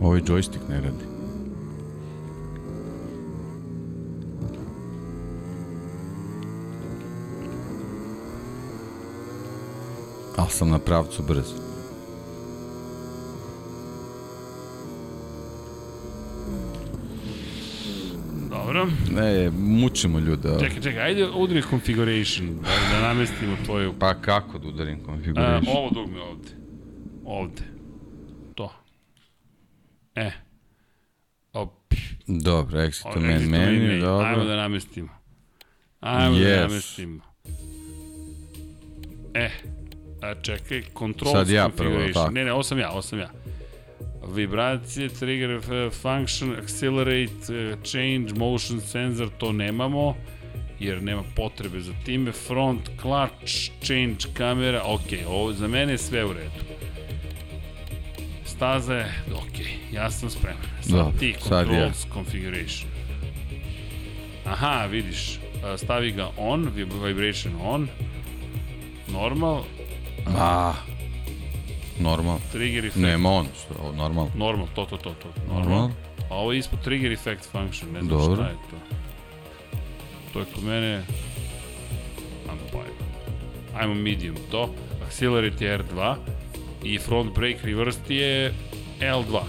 Ovaj 0.00 0.20
joystick 0.20 0.68
ne 0.68 0.80
radi. 0.80 1.04
Ali 10.36 10.50
sam 10.50 10.70
na 10.70 10.78
pravcu 10.78 11.22
brz. 11.22 11.69
Dobro. 18.72 18.86
Ne, 19.10 19.50
mučimo 19.50 20.18
ljude. 20.18 20.48
Čekaj, 20.60 20.82
čekaj, 20.82 21.02
ajde 21.02 21.28
udri 21.28 21.62
configuration, 21.70 22.58
da, 22.62 22.68
da 22.92 23.08
namestimo 23.08 23.56
tvoju... 23.64 23.94
Pa 23.98 24.14
kako 24.14 24.58
da 24.58 24.68
udarim 24.68 24.98
A, 25.00 25.06
configuration? 25.06 25.76
ovo 25.76 25.90
dugme 25.90 26.20
ovde. 26.20 26.48
Ovde. 27.24 27.62
To. 28.54 28.72
E. 30.14 30.30
Op. 31.52 31.94
Dobro, 32.26 32.78
exit 32.80 33.12
to 33.14 33.20
main 33.20 33.50
menu, 33.50 33.86
menu. 33.88 34.06
Ajmo 34.06 34.06
dobro. 34.06 34.44
da 34.44 34.56
namestimo. 34.56 35.08
Ajmo 36.00 36.36
da 36.38 36.44
Yes. 36.44 36.60
namestimo. 36.60 37.20
E. 39.34 39.50
A 40.22 40.34
čekaj, 40.34 40.82
control 40.98 41.32
Sad 41.32 41.48
ja 41.48 41.68
prvo, 41.68 41.90
configuration. 41.90 42.12
tako. 42.24 42.30
Ne, 42.34 42.44
ne, 42.44 42.52
ovo 42.52 42.62
sam 42.62 42.78
ja, 42.78 42.90
ovo 42.90 43.02
sam 43.02 43.18
ja. 43.18 43.30
Vibracije, 44.34 45.08
trigger, 45.08 45.50
uh, 45.56 45.92
function, 45.92 46.56
accelerate, 46.62 47.32
uh, 47.48 47.82
change, 47.84 48.34
motion 48.36 48.80
sensor, 48.80 49.28
to 49.38 49.52
nemamo 49.52 50.14
jer 50.80 51.02
nema 51.02 51.22
potrebe 51.36 51.80
za 51.80 51.92
time. 52.04 52.32
Front, 52.32 52.80
clutch, 53.00 53.70
change 53.82 54.16
kamera, 54.34 54.82
ok, 54.84 55.02
ovo 55.28 55.52
za 55.52 55.68
mene 55.68 55.92
je 55.92 55.98
sve 55.98 56.24
u 56.24 56.32
redu. 56.32 56.64
Staza 58.44 58.94
je, 58.94 59.12
ok, 59.34 59.66
ja 59.92 60.10
sam 60.10 60.30
spreman. 60.30 60.62
Sad 60.82 60.92
Dobro, 60.92 61.12
ti 61.20 61.34
sad 61.42 61.66
ja. 61.66 61.72
controls 61.72 62.06
configuration. 62.12 62.90
Aha, 64.46 64.86
vidiš, 64.86 65.38
a, 65.64 65.78
stavi 65.78 66.12
ga 66.12 66.30
on, 66.36 66.70
vib- 66.76 67.06
vibration 67.06 67.52
on, 67.62 67.88
normal, 69.12 69.64
A, 70.26 70.72
normal. 72.00 72.38
trigger 72.52 72.84
effect, 72.84 73.02
Nema 73.02 73.30
on, 73.30 73.46
što, 73.54 73.92
normal. 73.92 74.28
normal, 74.34 74.66
to, 74.74 74.84
to, 74.84 74.96
to, 74.96 75.10
to, 75.10 75.28
normal. 75.48 75.68
Normal. 75.70 75.90
A 76.30 76.34
ovo 76.34 76.52
je 76.52 76.58
ispod 76.58 76.80
trigger 76.80 77.12
effect 77.12 77.50
function, 77.52 77.92
ne 77.92 78.02
znam 78.02 78.18
Dobro. 78.18 78.34
šta 78.34 78.46
je 78.46 78.56
to. 78.70 78.76
To 80.32 80.38
je 80.38 80.44
kod 80.54 80.64
mene, 80.64 81.02
ajmo 82.48 82.84
ajmo 83.74 83.94
medium 83.94 84.36
to, 84.50 84.74
accelerate 85.06 85.64
je 85.64 85.78
R2 85.78 86.14
i 86.84 86.98
front 86.98 87.34
brake 87.34 87.58
reverse 87.62 88.00
je 88.08 88.54
L2. 89.00 89.40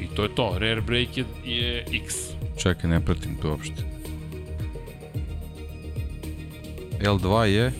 I 0.00 0.06
to 0.16 0.22
je 0.22 0.34
to, 0.34 0.54
rear 0.58 0.80
brake 0.80 1.20
je, 1.20 1.24
je 1.44 1.84
X. 1.92 2.14
Čekaj, 2.62 2.90
ne 2.90 3.04
pratim 3.04 3.36
to 3.42 3.50
uopšte. 3.50 3.82
L2 7.00 7.42
je... 7.42 7.72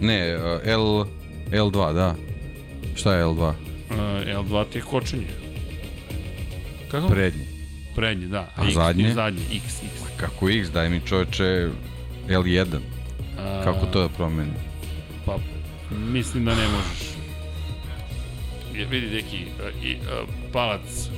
Ne, 0.00 0.36
uh, 0.36 0.60
L... 0.64 1.04
L2, 1.52 1.94
da. 1.94 2.14
Šta 2.94 3.14
je 3.14 3.24
L2? 3.24 3.48
Uh, 3.90 3.96
L2 4.28 4.64
ti 4.68 4.78
je 4.78 4.82
kočenje. 4.82 5.26
Kako? 6.90 7.08
Prednji. 7.08 7.44
Prednji, 7.96 8.26
da. 8.26 8.50
A 8.56 8.64
X, 8.64 8.74
zadnje? 8.74 9.04
i 9.04 9.12
Zadnji, 9.12 9.42
X, 9.54 9.64
X. 9.84 10.02
Kako 10.16 10.48
X, 10.50 10.68
daj 10.68 10.88
mi 10.88 11.00
čoveče 11.00 11.68
L1. 12.28 12.78
A, 13.38 13.60
Kako 13.64 13.86
to 13.86 14.00
da 14.00 14.08
promenim? 14.08 14.54
Pa, 15.26 15.36
mislim 15.92 16.44
da 16.44 16.54
ne 16.54 16.68
možeš. 16.68 17.08
Je, 18.74 18.84
vidi 18.86 19.06
neki 19.08 19.36
uh, 19.36 19.84
i, 19.84 19.94
uh, 19.94 20.02
palac, 20.52 21.08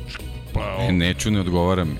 pa, 0.55 0.77
E, 0.81 0.93
neću, 0.93 1.31
ne 1.31 1.41
odgovara 1.41 1.85
mi. 1.85 1.95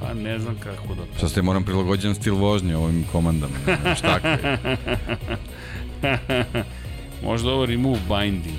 pa 0.00 0.14
ne 0.14 0.38
znam 0.38 0.56
kako 0.56 0.94
da... 0.94 1.02
Sad 1.20 1.30
ste 1.30 1.42
moram 1.42 1.64
prilagođen 1.64 2.14
stil 2.14 2.34
vožnje 2.34 2.76
ovim 2.76 3.04
komandama. 3.04 3.54
Šta 3.96 4.18
je? 4.18 4.58
Možda 7.24 7.50
ovo 7.50 7.66
remove 7.66 8.00
binding, 8.08 8.56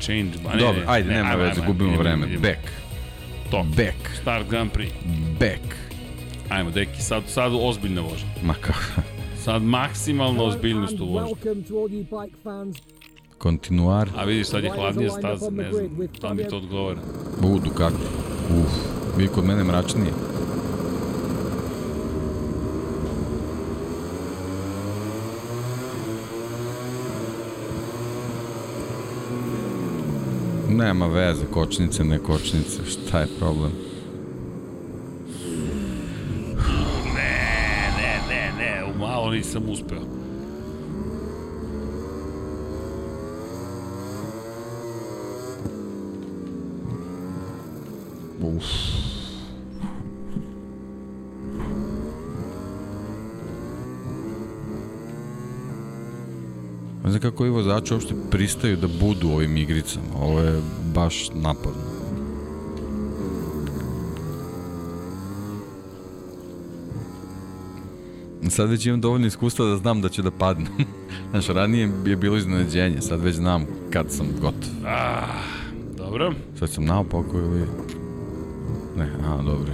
change, 0.00 0.30
ne, 0.54 0.60
Dobro, 0.60 0.82
ajde, 0.86 1.08
ne, 1.08 1.14
nema 1.16 1.34
veze, 1.34 1.60
gubimo 1.66 1.96
vreme. 1.98 2.26
Back, 2.26 2.70
To, 3.50 3.62
back, 3.76 4.16
start 4.20 4.48
Grand 4.50 4.70
Prix. 4.72 4.92
back. 5.38 5.74
Ajmo, 6.48 6.70
deki, 6.70 7.02
sad, 7.02 7.22
sad 7.26 7.52
ozbiljna 7.60 8.00
vožnja. 8.00 8.28
Ma 8.42 8.54
kako? 8.54 9.02
Sad 9.44 9.62
maksimalna 9.62 10.42
ozbiljnost 10.42 11.00
u 11.00 11.20
fans. 12.42 12.76
Kontinuar. 13.38 14.08
A 14.16 14.24
vidiš, 14.24 14.46
sad 14.46 14.64
je 14.64 14.70
hladnija 14.70 15.10
staza, 15.10 15.50
ne 15.50 15.72
znam, 15.72 15.88
da 16.20 16.34
mi 16.34 16.48
to 16.48 16.56
odgovara. 16.56 17.00
U, 17.42 17.58
Ducati. 17.58 17.94
Uf, 18.60 18.72
vi 19.16 19.28
kod 19.28 19.44
mene 19.44 19.64
mračnije. 19.64 20.12
Nema 30.70 31.06
veze, 31.06 31.44
kočnice, 31.52 32.04
ne 32.04 32.18
kočnice, 32.18 32.84
šta 32.86 33.20
je 33.20 33.26
problem? 33.38 33.72
Ne, 37.14 37.92
ne, 37.96 38.20
ne, 38.28 38.52
ne, 38.58 38.98
malo 38.98 39.30
nisam 39.30 39.68
uspeo. 39.68 40.00
Uf. 48.42 49.09
Ne 57.10 57.18
znam 57.18 57.30
kako 57.30 57.46
i 57.46 57.50
vozači 57.50 57.94
uopšte 57.94 58.14
pristaju 58.30 58.76
da 58.76 58.86
budu 59.00 59.28
u 59.28 59.32
ovim 59.32 59.56
igricama. 59.56 60.06
Ovo 60.20 60.40
je 60.40 60.60
baš 60.94 61.30
napadno. 61.34 61.82
Sad 68.48 68.70
već 68.70 68.86
imam 68.86 69.00
dovoljno 69.00 69.26
iskustva 69.26 69.66
da 69.66 69.76
znam 69.76 70.00
da 70.00 70.08
ću 70.08 70.22
da 70.22 70.30
padnem. 70.30 70.72
Znaš, 71.30 71.46
ranije 71.46 71.92
je 72.06 72.16
bilo 72.16 72.36
iznenađenje, 72.36 73.00
sad 73.00 73.22
već 73.22 73.34
znam 73.34 73.66
kad 73.92 74.10
sam 74.10 74.26
gotov. 74.40 74.70
Ah, 74.86 75.42
dobro. 75.96 76.32
Sad 76.58 76.70
sam 76.70 76.84
naopako 76.84 77.38
ili... 77.38 77.66
Ne, 78.96 79.12
aha, 79.20 79.42
dobro. 79.42 79.72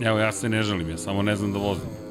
Evo, 0.00 0.18
ja 0.18 0.32
se 0.32 0.48
ne 0.48 0.62
žalim, 0.62 0.90
ja 0.90 0.98
samo 0.98 1.22
ne 1.22 1.36
znam 1.36 1.52
da 1.52 1.58
vozim. 1.58 2.01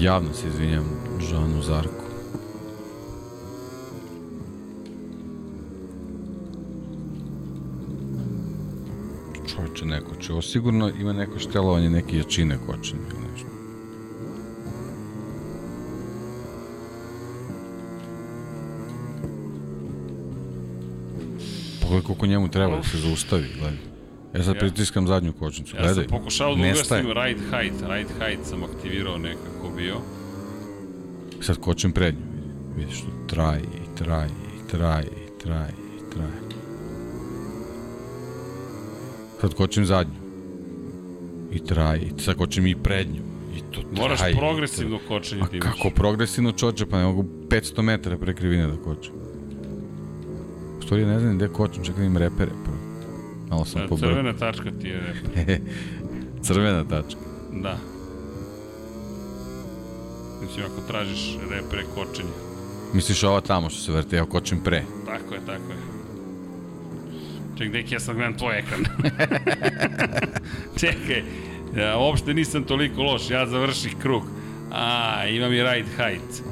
Javno 0.00 0.34
se 0.34 0.48
izvinjam 0.48 0.84
Žanu 1.30 1.62
Zarku. 1.62 2.04
Čovječe, 9.54 9.84
neko 9.84 10.14
će. 10.14 10.32
Ovo 10.32 10.42
sigurno 10.42 10.88
ima 10.88 11.12
neko 11.12 11.38
štelovanje, 11.38 11.90
neke 11.90 12.16
jačine 12.16 12.58
kočenja 12.66 13.02
ili 13.10 13.32
nešto. 13.32 13.48
Pogledaj 21.80 22.06
koliko 22.06 22.26
njemu 22.26 22.48
treba 22.48 22.76
da 22.76 22.82
se 22.82 22.98
zaustavi, 22.98 23.48
gledaj. 23.58 23.89
Ja 24.34 24.42
sad 24.42 24.54
Ja. 24.54 24.60
pritiskam 24.60 25.06
zadnju 25.06 25.32
kočnicu, 25.32 25.76
Ja 25.76 25.82
gledaj. 25.82 26.04
sam 26.04 26.10
pokušao 26.10 26.48
da 26.48 26.62
ugasim 26.62 26.96
ride 27.08 27.40
height. 27.50 27.80
Ride 27.82 28.14
height 28.18 28.46
sam 28.46 28.64
aktivirao 28.64 29.18
nekako 29.18 29.70
bio. 29.76 29.96
Sad 31.40 31.58
kočim 31.58 31.92
prednju. 31.92 32.20
Vidiš 32.76 33.00
tu 33.00 33.06
traje 33.28 33.60
i 33.60 33.96
traje 33.98 34.28
i 34.28 34.70
traje 34.70 35.04
i 35.04 35.40
traje 35.40 35.72
i 35.96 36.10
traje. 36.12 36.40
Sad 39.40 39.54
kočim 39.54 39.86
zadnju. 39.86 40.14
I 41.52 41.58
traje. 41.60 42.00
I 42.00 42.20
sad 42.20 42.34
kočim 42.36 42.66
i 42.66 42.76
prednju. 42.76 43.22
I 43.56 43.60
to 43.60 43.80
traje. 43.82 43.94
Moraš 43.98 44.20
progresivno 44.38 44.98
kočenje 45.08 45.42
da 45.42 45.56
imaš. 45.56 45.72
kako 45.72 45.90
progresivno 45.90 46.52
čoče, 46.52 46.86
pa 46.86 46.98
ne 46.98 47.04
mogu 47.04 47.24
500 47.48 47.82
metara 47.82 48.18
pre 48.18 48.34
krivine 48.34 48.66
da 48.66 48.76
kočim. 48.76 49.12
U 50.78 50.82
stvari 50.82 51.04
ne 51.04 51.20
znam 51.20 51.36
gde 51.36 51.48
kočim, 51.48 51.84
čekaj 51.84 52.00
da 52.00 52.06
im 52.06 52.16
repere. 52.16 52.50
Pa. 52.64 52.70
Malo 53.50 53.64
sam 53.64 53.82
E, 53.82 53.88
pobrao. 53.88 54.10
Crvena 54.10 54.32
tačka 54.32 54.70
ti 54.80 54.88
je 54.88 55.00
rep. 55.06 55.60
Crvena 56.42 56.84
tačka. 56.84 57.20
Da. 57.52 57.76
Mislim, 60.42 60.64
ako 60.64 60.80
tražiš 60.88 61.36
repre 61.50 61.82
kočenja. 61.94 62.28
Misliš 62.94 63.22
ova 63.24 63.40
tamo 63.40 63.70
što 63.70 63.80
se 63.82 63.92
vrte, 63.92 64.16
ja 64.16 64.24
kočim 64.26 64.60
pre. 64.64 64.82
Tako 65.06 65.34
je, 65.34 65.40
tako 65.46 65.72
je. 65.72 65.78
Ček, 67.58 67.72
deki, 67.72 67.94
ja 67.94 68.00
sad 68.00 68.14
gledam 68.16 68.36
tvoj 68.38 68.58
ekran. 68.58 68.84
Čekaj, 70.80 71.22
ja 71.76 71.98
uopšte 71.98 72.34
nisam 72.34 72.64
toliko 72.64 73.02
loš, 73.02 73.30
ja 73.30 73.46
završih 73.46 73.96
krug. 74.02 74.22
A, 74.72 75.24
imam 75.26 75.52
i 75.52 75.62
ride 75.62 75.88
height. 75.96 76.42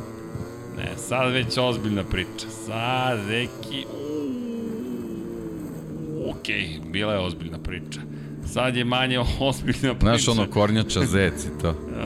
Ne, 0.77 0.97
sad 0.97 1.33
već 1.33 1.59
ozbiljna 1.59 2.05
priča. 2.05 2.47
Sad, 2.67 3.19
deki, 3.29 3.87
Okej, 6.39 6.81
bila 6.87 7.13
je 7.13 7.19
ozbiljna 7.19 7.59
priča. 7.59 8.01
Sad 8.47 8.77
je 8.77 8.85
manje 8.85 9.19
ozbiljna 9.41 9.95
priča. 9.95 10.17
Znaš 10.17 10.29
ono 10.29 10.47
kornjača 10.47 11.01
zec 11.03 11.45
i 11.45 11.61
to. 11.63 11.71
Uh, 11.71 11.77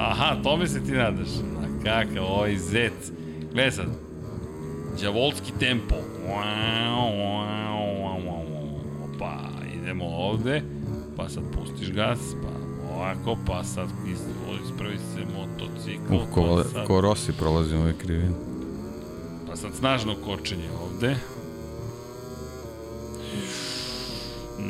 aha, 0.00 0.12
Aha, 0.24 0.42
tome 0.42 0.66
se 0.66 0.84
ti 0.84 0.92
nadaš. 0.92 1.28
A 1.28 1.84
kakav, 1.84 2.24
ovaj 2.24 2.56
zec. 2.56 2.92
Gledaj 3.52 3.70
sad. 3.72 3.86
Đavolski 5.02 5.52
tempo. 5.60 5.94
Pa, 9.18 9.38
idemo 9.74 10.04
ovde. 10.06 10.62
Pa 11.16 11.28
sad 11.28 11.42
pustiš 11.52 11.92
gas, 11.92 12.18
pa 12.42 12.48
ovako, 12.94 13.36
pa 13.46 13.64
sad 13.64 13.88
iz- 14.06 14.28
ispravi 14.64 14.98
se 14.98 15.20
motocikl. 15.32 16.14
Uh, 16.14 16.22
ko, 16.30 16.56
pa 16.56 16.64
sad, 16.64 16.86
ko 16.86 17.00
Rossi 17.00 17.32
prolazi 17.32 17.74
ove 17.74 17.92
krivine. 17.94 18.32
pa 19.48 19.56
sad 19.56 19.70
snažno 19.74 20.14
kočenje 20.16 20.68
ovde. 20.82 21.16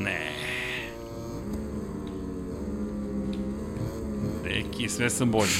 Ne. 0.04 0.32
Deki, 4.44 4.88
sve 4.88 5.10
sam 5.10 5.30
bolji. 5.30 5.50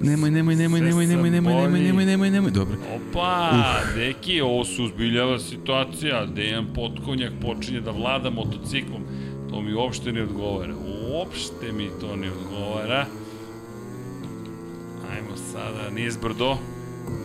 Nemoj, 0.00 0.30
nemoj, 0.30 0.56
nemoj, 0.56 0.80
nemoj, 0.80 1.06
nemoj, 1.06 1.30
nemoj, 1.30 1.54
nemoj, 1.54 1.80
nemoj, 1.80 2.04
nemoj, 2.04 2.30
nemoj, 2.30 2.50
dobro. 2.50 2.76
Opa, 2.94 3.52
deki, 3.96 4.40
ovo 4.40 4.64
se 4.64 4.82
uzbiljava 4.82 5.38
situacija. 5.38 6.26
Dejan 6.26 6.66
Potkonjak 6.74 7.32
počinje 7.42 7.80
da 7.80 7.90
vlada 7.90 8.30
motociklom. 8.30 9.02
To 9.50 9.60
mi 9.60 9.74
uopšte 9.74 10.12
ne 10.12 10.22
odgovara. 10.22 10.74
Uopšte 11.10 11.72
mi 11.72 11.88
to 12.00 12.16
ne 12.16 12.30
odgovara. 12.32 13.06
Ajmo 15.12 15.36
sada 15.52 15.90
nizbrdo. 15.90 16.56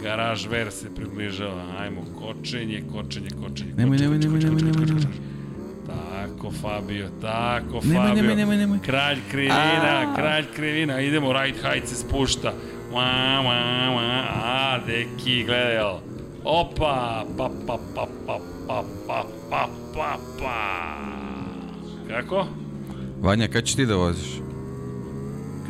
Garaž 0.04 0.48
ver 0.48 0.72
se 0.72 0.96
približava. 0.96 1.66
Ajmo, 1.80 2.02
kočenje, 2.20 2.84
kočenje, 2.92 3.30
kočenje. 3.42 3.74
Nemoj, 3.78 3.98
nemoj, 3.98 4.18
nemoj, 4.18 4.40
nemoj, 4.40 4.62
nemoj, 4.62 4.86
nemoj. 4.86 5.33
Tako, 6.44 6.56
Fabio, 6.62 7.10
tako, 7.22 7.80
Nemoj, 7.84 8.08
Fabio. 8.08 8.22
nemoj, 8.22 8.36
nemoj, 8.36 8.58
nemoj. 8.58 8.80
Kralj 8.86 9.18
krivina, 9.32 10.14
kralj 10.16 10.46
krivina. 10.56 11.02
Idemo, 11.02 11.34
right 11.34 11.62
height 11.62 11.88
se 11.88 11.96
spušta. 11.96 12.54
Wa, 12.92 13.40
wa, 13.42 13.58
wa. 13.96 14.24
A, 14.44 14.80
deki, 14.88 15.44
gledaj 15.44 15.80
ovo. 15.80 16.02
Opa, 16.44 17.26
pa, 17.38 17.50
pa, 17.68 17.78
pa, 17.96 18.08
pa, 18.26 18.38
pa, 18.68 18.84
pa, 19.08 19.24
pa, 19.50 19.68
pa, 19.96 20.18
pa. 20.40 20.58
Kako? 22.10 22.48
Vanja, 23.22 23.48
kad 23.48 23.64
ćeš 23.64 23.76
ti 23.76 23.86
da 23.86 23.96
voziš? 23.96 24.32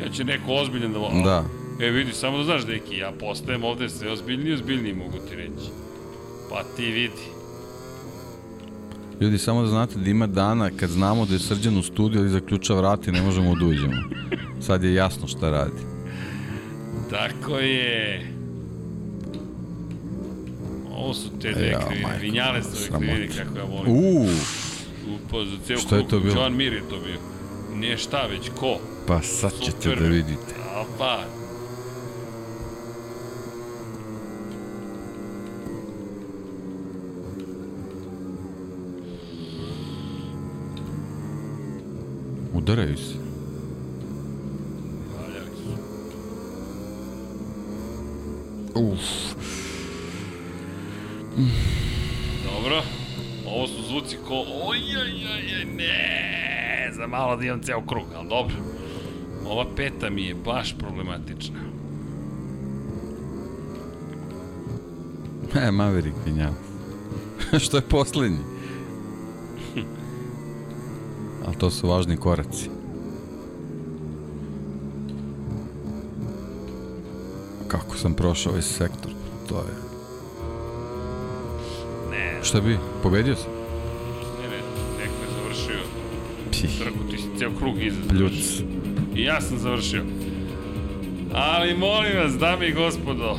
Kad 0.02 0.12
će 0.14 0.24
neko 0.24 0.52
ozbiljan 0.52 0.92
da 0.92 0.98
vola. 0.98 1.22
Da. 1.24 1.44
E, 1.86 1.90
vidi, 1.90 2.12
samo 2.12 2.38
da 2.38 2.44
znaš, 2.44 2.66
deki, 2.66 2.96
ja 2.96 3.12
postajem 3.20 3.64
ovde 3.64 3.88
sve 3.88 4.10
ozbiljniji 4.12 4.54
ozbiljniji, 4.54 4.94
mogu 4.94 5.18
ti 5.28 5.36
reći. 5.36 5.70
Pa 6.50 6.62
ti 6.76 6.84
vidi. 6.84 7.33
Ljudi, 9.20 9.38
samo 9.38 9.62
da 9.62 9.68
znate 9.68 9.98
da 9.98 10.10
ima 10.10 10.26
dana 10.26 10.70
kad 10.70 10.90
znamo 10.90 11.26
da 11.26 11.34
je 11.34 11.38
srđan 11.38 11.78
u 11.78 11.82
studiju 11.82 12.26
i 12.26 12.30
zaključa 12.30 12.74
vrat 12.74 13.06
i 13.08 13.12
ne 13.12 13.22
možemo 13.22 13.54
da 13.54 13.66
uđemo. 13.66 13.96
Sad 14.60 14.84
je 14.84 14.94
jasno 14.94 15.26
šta 15.28 15.50
radi. 15.50 15.80
Tako 17.10 17.58
je. 17.58 18.26
Ovo 20.90 21.14
su 21.14 21.30
te 21.42 21.52
dve 21.52 21.66
Ja, 21.66 21.78
krivine. 21.80 22.02
majko, 22.02 22.22
Vinjale 22.22 22.62
su 22.62 22.68
ove 22.68 22.78
sramota. 22.78 23.06
krivine, 23.06 23.34
kako 23.36 23.58
ja 23.58 23.64
volim. 23.64 23.92
Uuu, 23.92 24.28
Upo 25.16 25.44
za 25.44 25.56
ceo 25.66 25.78
Šta 25.78 25.96
je 25.96 26.08
to 26.08 26.20
bilo? 26.20 26.34
John 26.34 26.56
Mir 26.56 26.72
je 26.72 26.80
to 26.80 26.96
bio. 26.96 27.18
Nije 27.76 27.98
šta, 27.98 28.26
već 28.26 28.50
ko? 28.56 28.78
pa 29.06 29.22
sad 29.22 29.52
ćete 29.60 29.82
Super. 29.82 29.98
da 29.98 30.06
vidite. 30.06 30.54
Opa. 30.76 31.18
Udaraju 42.64 42.96
se. 42.96 43.14
Uf. 48.74 49.34
Dobro. 52.44 52.82
Ovo 53.46 53.66
su 53.66 53.82
zvuci 53.88 54.16
ko... 54.28 54.44
Ojajajaj, 54.62 55.64
ne! 55.76 56.90
Za 56.96 57.06
malo 57.06 57.36
da 57.36 57.44
imam 57.44 57.62
ceo 57.62 57.86
krug, 57.86 58.06
ali 58.16 58.28
dobro. 58.28 58.56
Ova 59.46 59.66
peta 59.76 60.10
mi 60.10 60.24
je 60.24 60.34
baš 60.34 60.78
problematična. 60.78 61.60
E, 65.54 65.70
Maverick 65.70 66.16
Vinjal. 66.26 66.52
što 67.64 67.76
je 67.76 67.82
poslednji? 67.82 68.53
Ali 71.46 71.56
to 71.56 71.70
su 71.70 71.88
važni 71.88 72.16
koraci. 72.16 72.68
Kako 77.68 77.96
sam 77.96 78.14
prošao 78.14 78.50
ovaj 78.50 78.62
sektor? 78.62 79.10
To 79.48 79.54
je... 79.58 79.74
Ne, 82.10 82.38
Šta 82.42 82.60
bi? 82.60 82.78
Pobedio 83.02 83.36
sam? 83.36 83.50
ne, 84.42 84.48
ne, 84.48 84.56
neko 84.98 85.14
je 85.22 85.28
završio. 85.42 85.80
Pih, 86.50 86.78
Trku, 86.78 86.98
ti 87.10 87.18
si 87.18 87.38
ceo 87.38 87.50
krug 87.58 87.82
iza. 87.82 87.96
pljuc. 88.08 88.60
I 89.14 89.22
ja 89.22 89.40
sam 89.40 89.58
završio. 89.58 90.02
Ali 91.34 91.74
molim 91.74 92.12
vas, 92.18 92.32
dame 92.38 92.68
i 92.68 92.72
gospodo, 92.72 93.38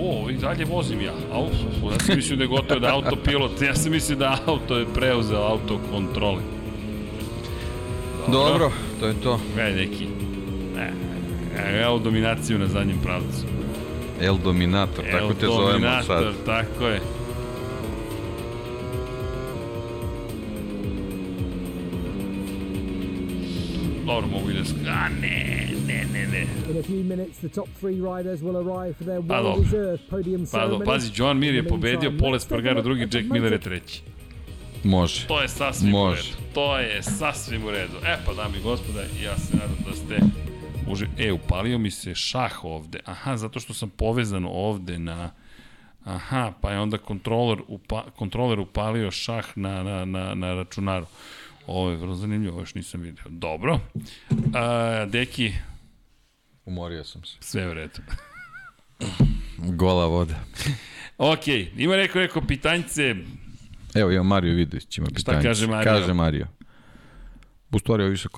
o, 0.00 0.30
i 0.30 0.34
dalje 0.34 0.64
vozim 0.64 1.00
ja. 1.00 1.12
Au, 1.32 1.44
ja 1.92 1.98
sam 2.00 2.16
mislio 2.16 2.36
da 2.36 2.44
je 2.44 2.48
gotovo 2.48 2.80
da 2.80 2.94
autopilot, 2.94 3.62
ja 3.62 3.74
sam 3.74 3.92
mislio 3.92 4.18
da 4.18 4.38
auto 4.46 4.78
je 4.78 4.86
preuzeo 4.94 5.38
autokontrole. 5.40 6.42
Dobro, 8.28 8.70
to 9.00 9.06
je 9.06 9.14
to. 9.14 9.40
Gledaj 9.54 9.74
neki. 9.74 10.06
Ne, 10.76 10.92
evo 11.80 11.98
dominaciju 11.98 12.58
na 12.58 12.66
zadnjem 12.66 12.98
pravcu. 12.98 13.46
El 14.20 14.36
Dominator, 14.36 15.04
tako 15.04 15.18
Evo 15.18 15.34
te 15.34 15.46
zovemo 15.46 15.68
Dominator, 15.68 16.34
sad. 16.34 16.44
tako 16.46 16.86
je. 16.86 17.00
Dobro, 24.06 24.26
mogu 24.28 24.50
i 24.50 24.54
da... 24.54 24.60
sk- 24.60 24.88
A 24.88 25.08
ne, 25.10 25.68
ne, 25.86 26.04
ne, 26.12 26.26
ne. 26.26 26.46
In 26.70 26.78
a 26.78 26.82
few 26.82 27.04
minutes, 27.04 27.38
the 27.38 27.48
top 27.50 27.68
three 27.80 27.94
riders 27.96 28.40
will 28.40 28.56
arrive 28.58 28.94
for 28.94 29.04
their 29.04 29.20
Pa 29.22 29.34
well-deserved 29.34 29.98
podium 30.10 30.40
Pa, 30.42 30.58
do, 30.58 30.64
ceremony. 30.68 30.84
pazi, 30.84 31.10
Joan 31.14 31.38
Mir 31.38 31.54
je 31.54 31.62
pobedio, 31.64 32.00
meantime, 32.00 32.18
Pole 32.18 32.32
let's 32.32 32.42
take 32.42 32.54
a 32.54 32.60
Spargaro 32.60 32.74
look 32.76 32.84
drugi, 32.84 33.08
Jack 33.12 33.26
Miller 33.26 33.52
je 33.52 33.58
treći. 33.60 34.02
Može. 34.84 35.26
To 35.26 35.42
je 35.42 35.48
sasvim 35.48 35.90
Može. 35.90 36.32
To 36.54 36.78
je 36.78 37.02
sasvim 37.02 37.64
u 37.64 37.70
redu. 37.70 37.96
E 38.06 38.18
pa, 38.26 38.34
dami 38.34 38.58
i 38.58 38.62
gospoda, 38.62 39.00
ja 39.22 39.38
se 39.38 39.56
nadam 39.56 39.76
da 39.88 39.96
ste 39.96 40.18
uži... 40.88 41.06
E, 41.18 41.32
upalio 41.32 41.78
mi 41.78 41.90
se 41.90 42.14
šah 42.14 42.64
ovde. 42.64 43.00
Aha, 43.04 43.36
zato 43.36 43.60
što 43.60 43.74
sam 43.74 43.90
povezan 43.90 44.46
ovde 44.48 44.98
na... 44.98 45.30
Aha, 46.04 46.52
pa 46.60 46.70
je 46.70 46.80
onda 46.80 46.98
kontroler, 46.98 47.58
upa... 47.68 48.04
kontroler 48.16 48.60
upalio 48.60 49.10
šah 49.10 49.46
na, 49.56 49.82
na, 49.82 50.04
na, 50.04 50.34
na 50.34 50.54
računaru. 50.54 51.06
Ovo 51.66 51.90
je 51.90 51.96
vrlo 51.96 52.14
zanimljivo, 52.14 52.60
još 52.60 52.74
nisam 52.74 53.00
vidio. 53.00 53.24
Dobro. 53.28 53.80
A, 54.54 55.06
deki, 55.08 55.52
Umorio 56.64 57.04
sam 57.04 57.24
se. 57.24 57.36
sve 57.40 57.68
u 57.68 57.74
redu. 57.74 58.00
Gola 59.58 60.06
voda. 60.06 60.34
Ok, 61.18 61.48
ima 61.76 61.96
neko 61.96 62.18
neko 62.18 62.40
pitanjce, 62.40 63.14
Evo, 63.94 64.10
ima 64.10 64.22
Mario 64.22 64.54
Vidović, 64.54 64.98
ima 64.98 65.06
pitanje. 65.14 65.42
kaže 65.42 65.66
Mario? 65.66 65.92
Kaže 65.92 66.14
Mario. 66.14 66.46
U 67.72 67.78
stvari, 67.78 68.02
ovo 68.02 68.06
je 68.06 68.10
više 68.10 68.28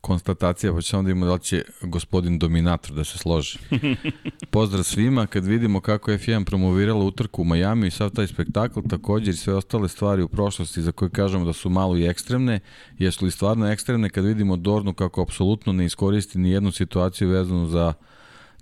konstatacija, 0.00 0.72
pa 0.72 0.80
ćemo 0.80 0.82
samo 0.82 1.02
da 1.02 1.10
imamo 1.10 1.32
da 1.32 1.38
će 1.38 1.62
gospodin 1.82 2.38
Dominator 2.38 2.92
da 2.92 3.04
se 3.04 3.18
složi. 3.18 3.58
Pozdrav 4.50 4.84
svima, 4.84 5.26
kad 5.26 5.44
vidimo 5.44 5.80
kako 5.80 6.10
je 6.10 6.18
F1 6.18 6.44
promovirala 6.44 7.04
utrku 7.04 7.42
u 7.42 7.44
Majami 7.44 7.86
i 7.86 7.90
sav 7.90 8.10
taj 8.10 8.26
spektakl, 8.26 8.80
također 8.90 9.34
i 9.34 9.36
sve 9.36 9.54
ostale 9.54 9.88
stvari 9.88 10.22
u 10.22 10.28
prošlosti 10.28 10.82
za 10.82 10.92
koje 10.92 11.10
kažemo 11.10 11.44
da 11.44 11.52
su 11.52 11.70
malo 11.70 11.96
i 11.96 12.06
ekstremne, 12.06 12.60
jesu 12.98 13.24
li 13.24 13.30
stvarno 13.30 13.66
ekstremne 13.66 14.10
kad 14.10 14.24
vidimo 14.24 14.56
Dornu 14.56 14.94
kako 14.94 15.22
apsolutno 15.22 15.72
ne 15.72 15.84
iskoristi 15.84 16.38
ni 16.38 16.50
jednu 16.50 16.72
situaciju 16.72 17.28
vezanu 17.28 17.66
za 17.66 17.92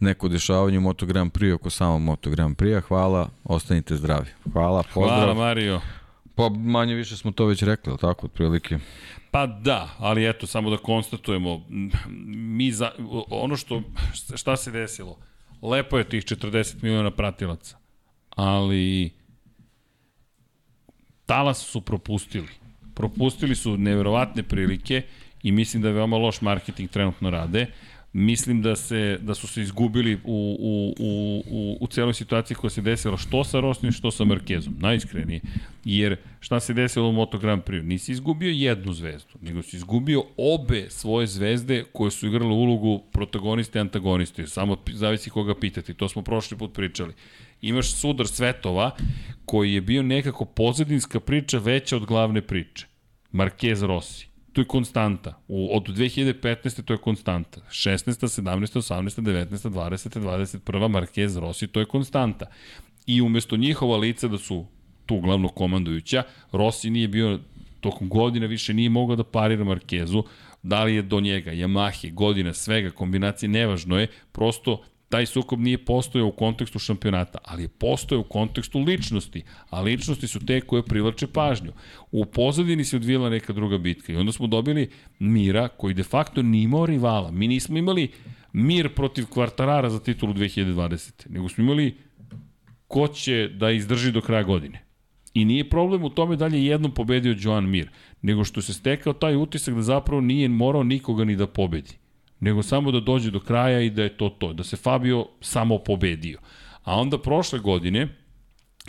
neko 0.01 0.29
dešavanje 0.29 0.79
u 0.79 0.81
Moto 0.81 1.07
Grand 1.07 1.33
Prix 1.33 1.55
oko 1.55 1.71
samog 1.71 2.01
Moto 2.01 2.31
Grand 2.31 2.57
Prix-a. 2.57 2.81
Hvala, 2.81 3.29
ostanite 3.45 3.97
zdravi. 3.97 4.27
Hvala, 4.53 4.83
pozdrav. 4.95 5.19
hvala 5.19 5.35
Mario. 5.35 5.81
Pa 6.43 6.49
manje 6.49 6.95
više 6.95 7.17
smo 7.17 7.31
to 7.31 7.47
već 7.47 7.63
rekli, 7.63 7.91
ali 7.91 7.99
tako, 7.99 8.27
otprilike. 8.27 8.79
Pa 9.31 9.47
da, 9.47 9.89
ali 9.99 10.29
eto, 10.29 10.47
samo 10.47 10.71
da 10.71 10.77
konstatujemo, 10.77 11.65
mi 12.27 12.73
za, 12.73 12.91
ono 13.31 13.57
što, 13.57 13.83
šta 14.35 14.57
se 14.57 14.71
desilo, 14.71 15.19
lepo 15.63 15.99
je 15.99 16.09
tih 16.09 16.25
40 16.25 16.83
miliona 16.83 17.11
pratilaca, 17.11 17.77
ali 18.31 19.11
talas 21.27 21.59
su 21.59 21.81
propustili. 21.81 22.49
Propustili 22.95 23.55
su 23.55 23.77
neverovatne 23.77 24.43
prilike 24.43 25.03
i 25.43 25.53
mislim 25.53 25.83
da 25.83 25.91
veoma 25.91 26.17
loš 26.17 26.41
marketing 26.41 26.91
trenutno 26.91 27.31
rade. 27.31 27.67
Mislim 28.13 28.63
da 28.63 28.77
se 28.77 29.19
da 29.21 29.35
su 29.35 29.47
se 29.47 29.63
izgubili 29.63 30.15
u, 30.15 30.57
u, 30.61 30.95
u, 30.99 31.43
u, 31.51 31.79
u 31.81 31.87
celoj 31.87 32.15
situaciji 32.15 32.57
koja 32.57 32.71
se 32.71 32.83
desila 32.83 33.17
što 33.17 33.45
sa 33.45 33.61
Rosnim, 33.61 33.93
što 33.93 34.11
sa 34.11 34.25
Markezom, 34.25 34.77
najiskrenije. 34.79 35.41
Jer 35.85 36.17
šta 36.41 36.61
se 36.61 36.75
desilo 36.75 37.09
u 37.09 37.13
Moto 37.13 37.39
Grand 37.39 37.63
Prix? 37.63 37.83
Nisi 37.83 38.13
izgubio 38.13 38.51
jednu 38.51 38.93
zvezdu, 38.93 39.35
nego 39.41 39.63
si 39.63 39.77
izgubio 39.77 40.25
obe 40.37 40.87
svoje 40.91 41.27
zvezde 41.27 41.85
koje 41.93 42.11
su 42.11 42.27
igrale 42.27 42.53
ulogu 42.53 43.03
protagoniste 43.13 43.79
i 43.79 43.81
antagoniste. 43.81 44.47
Samo 44.47 44.77
zavisi 44.93 45.31
koga 45.31 45.55
pitati, 45.55 45.95
to 45.95 46.09
smo 46.09 46.23
prošli 46.23 46.59
put 46.59 46.73
pričali. 46.73 47.15
Imaš 47.61 47.95
sudar 47.95 48.27
svetova 48.27 48.91
koji 49.45 49.75
je 49.75 49.81
bio 49.81 50.03
nekako 50.03 50.45
pozadinska 50.45 51.21
priča 51.21 51.59
veća 51.59 51.97
od 51.97 52.05
glavne 52.07 52.43
priče. 52.43 52.87
Marquez 53.33 53.87
Rossi 53.87 54.32
to 54.53 54.61
je 54.61 54.65
konstanta. 54.65 55.39
U, 55.49 55.77
od 55.77 55.89
2015. 55.89 56.83
to 56.83 56.93
je 56.93 56.99
konstanta. 56.99 57.61
16. 57.71 58.43
17. 58.43 58.79
18. 58.79 59.21
19. 59.21 59.71
20. 59.71 60.21
21. 60.21 60.89
Marquez 60.89 61.41
Rossi, 61.41 61.67
to 61.67 61.81
je 61.81 61.87
konstanta. 61.87 62.47
I 63.07 63.21
umesto 63.23 63.57
njihova 63.57 63.97
lica 63.97 64.29
da 64.29 64.39
su 64.39 64.67
tu 65.07 65.21
glavno 65.21 65.49
komandujuća, 65.49 66.23
Rossi 66.53 66.91
nije 66.91 67.09
bio 67.09 67.39
tokom 67.81 68.09
godina 68.09 68.47
više 68.47 68.75
nije 68.75 68.91
mogao 68.91 69.17
da 69.17 69.25
parira 69.25 69.65
Markezu, 69.65 70.25
da 70.63 70.85
li 70.85 70.95
je 70.95 71.03
do 71.03 71.21
njega, 71.21 71.53
Yamahe, 71.53 72.13
godina, 72.15 72.55
svega, 72.55 72.91
kombinacije, 72.91 73.49
nevažno 73.49 73.99
je, 73.99 74.07
prosto 74.33 74.83
taj 75.13 75.27
sukob 75.27 75.61
nije 75.61 75.85
postojao 75.85 76.29
u 76.29 76.33
kontekstu 76.33 76.79
šampionata, 76.79 77.39
ali 77.45 77.63
je 77.63 77.69
postojao 77.69 78.21
u 78.21 78.25
kontekstu 78.25 78.81
ličnosti, 78.81 79.43
a 79.71 79.81
ličnosti 79.81 80.27
su 80.27 80.47
te 80.47 80.61
koje 80.61 80.83
privlače 80.83 81.27
pažnju. 81.27 81.73
U 82.11 82.25
pozadini 82.25 82.85
se 82.85 82.97
odvijela 82.97 83.31
neka 83.31 83.53
druga 83.53 83.79
bitka 83.79 84.13
i 84.13 84.17
onda 84.17 84.33
smo 84.33 84.47
dobili 84.47 84.91
Mira 85.19 85.69
koji 85.69 85.95
de 85.95 86.03
facto 86.03 86.43
nije 86.43 86.63
imao 86.63 86.87
rivala. 86.87 87.31
Mi 87.31 87.49
nismo 87.49 87.79
imali 87.79 88.09
Mir 88.53 88.95
protiv 88.95 89.27
Kvartarara 89.27 89.91
za 89.91 90.01
titulu 90.01 90.35
2020. 90.35 91.29
Nego 91.29 91.49
smo 91.49 91.65
imali 91.65 91.97
ko 92.89 93.09
će 93.09 93.49
da 93.49 93.71
izdrži 93.71 94.13
do 94.13 94.21
kraja 94.21 94.43
godine. 94.43 94.85
I 95.35 95.45
nije 95.45 95.69
problem 95.69 96.05
u 96.05 96.11
tome 96.11 96.37
da 96.37 96.47
li 96.47 96.59
je 96.59 96.67
jednom 96.67 96.95
pobedio 96.95 97.37
Joan 97.39 97.69
Mir, 97.71 97.91
nego 98.23 98.45
što 98.45 98.63
se 98.63 98.73
stekao 98.73 99.13
taj 99.13 99.37
utisak 99.37 99.75
da 99.75 99.83
zapravo 99.83 100.21
nije 100.21 100.49
morao 100.49 100.83
nikoga 100.83 101.25
ni 101.25 101.37
da 101.37 101.47
pobedi 101.47 102.02
nego 102.43 102.63
samo 102.63 102.91
da 102.91 103.01
dođe 103.01 103.31
do 103.31 103.41
kraja 103.41 103.81
i 103.81 103.91
da 103.91 104.03
je 104.03 104.17
to 104.17 104.29
to, 104.29 104.53
da 104.53 104.65
se 104.65 104.77
Fabio 104.77 105.27
samo 105.41 105.79
pobedio. 105.79 106.39
A 106.85 106.97
onda 107.01 107.19
prošle 107.19 107.59
godine, 107.59 108.09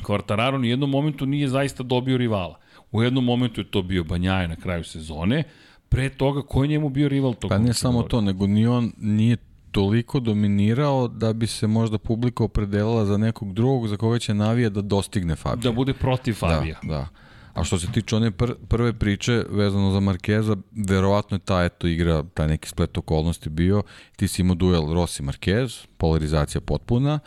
Quartararo 0.01 0.57
ni 0.57 0.69
jednom 0.69 0.90
momentu 0.90 1.25
nije 1.25 1.48
zaista 1.48 1.83
dobio 1.83 2.17
rivala. 2.17 2.59
U 2.91 3.03
jednom 3.03 3.25
momentu 3.25 3.61
je 3.61 3.72
to 3.72 3.82
bio 3.82 4.03
Banjaje 4.03 4.48
na 4.48 4.56
kraju 4.56 4.83
sezone, 4.83 5.43
pre 5.90 6.09
toga 6.09 6.41
ko 6.41 6.64
je 6.64 6.67
njemu 6.67 6.90
bio 6.90 7.09
rival 7.09 7.33
tog? 7.33 7.49
Pa 7.49 7.57
ne 7.57 7.73
samo 7.73 8.03
to, 8.03 8.22
nego 8.22 8.48
ni 8.48 8.67
on 8.67 8.91
nije 8.98 9.38
toliko 9.72 10.19
dominirao 10.19 11.07
da 11.07 11.33
bi 11.33 11.48
se 11.48 11.67
možda 11.67 11.98
publika 11.98 12.43
opredelila 12.43 13.06
za 13.06 13.17
nekog 13.17 13.53
drugog 13.53 13.88
za 13.88 13.98
koga 13.98 14.19
će 14.19 14.33
navija 14.33 14.69
da 14.69 14.82
dostigne 14.82 15.35
Fabija. 15.35 15.72
Da 15.72 15.75
bude 15.75 15.93
protiv 15.93 16.33
Fabija. 16.33 16.80
Da, 16.83 16.90
da. 16.90 17.07
A 17.53 17.64
što 17.64 17.80
se 17.80 17.88
tiče 17.91 18.15
one 18.15 18.32
pr 18.32 18.53
prve 18.67 18.93
priče 18.93 19.43
vezano 19.49 19.91
za 19.91 19.99
Markeza, 19.99 20.57
verovatno 20.72 21.35
je 21.35 21.40
ta 21.40 21.64
eto 21.64 21.88
igra, 21.88 22.23
taj 22.33 22.48
neki 22.48 22.69
splet 22.69 22.98
okolnosti 22.98 23.49
bio, 23.49 23.83
ti 24.15 24.27
si 24.27 24.41
imao 24.41 24.56
duel 24.56 24.82
Rossi-Marquez, 24.83 25.85
polarizacija 25.98 26.61
potpuna, 26.61 27.19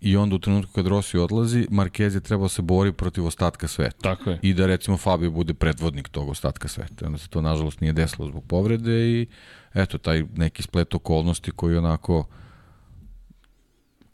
i 0.00 0.16
onda 0.16 0.36
u 0.36 0.38
trenutku 0.38 0.72
kad 0.72 0.86
Rossi 0.86 1.18
odlazi, 1.18 1.66
Marquez 1.70 2.14
je 2.14 2.20
trebao 2.20 2.48
se 2.48 2.62
bori 2.62 2.92
protiv 2.92 3.26
ostatka 3.26 3.68
sveta. 3.68 3.96
Tako 4.00 4.30
je. 4.30 4.38
I 4.42 4.54
da 4.54 4.66
recimo 4.66 4.96
Fabio 4.96 5.30
bude 5.30 5.54
predvodnik 5.54 6.08
tog 6.08 6.28
ostatka 6.28 6.68
sveta. 6.68 7.06
Onda 7.06 7.18
se 7.18 7.28
to 7.28 7.40
nažalost 7.40 7.80
nije 7.80 7.92
desilo 7.92 8.28
zbog 8.28 8.44
povrede 8.44 9.10
i 9.10 9.26
eto, 9.74 9.98
taj 9.98 10.24
neki 10.36 10.62
splet 10.62 10.94
okolnosti 10.94 11.50
koji 11.50 11.76
onako 11.76 12.24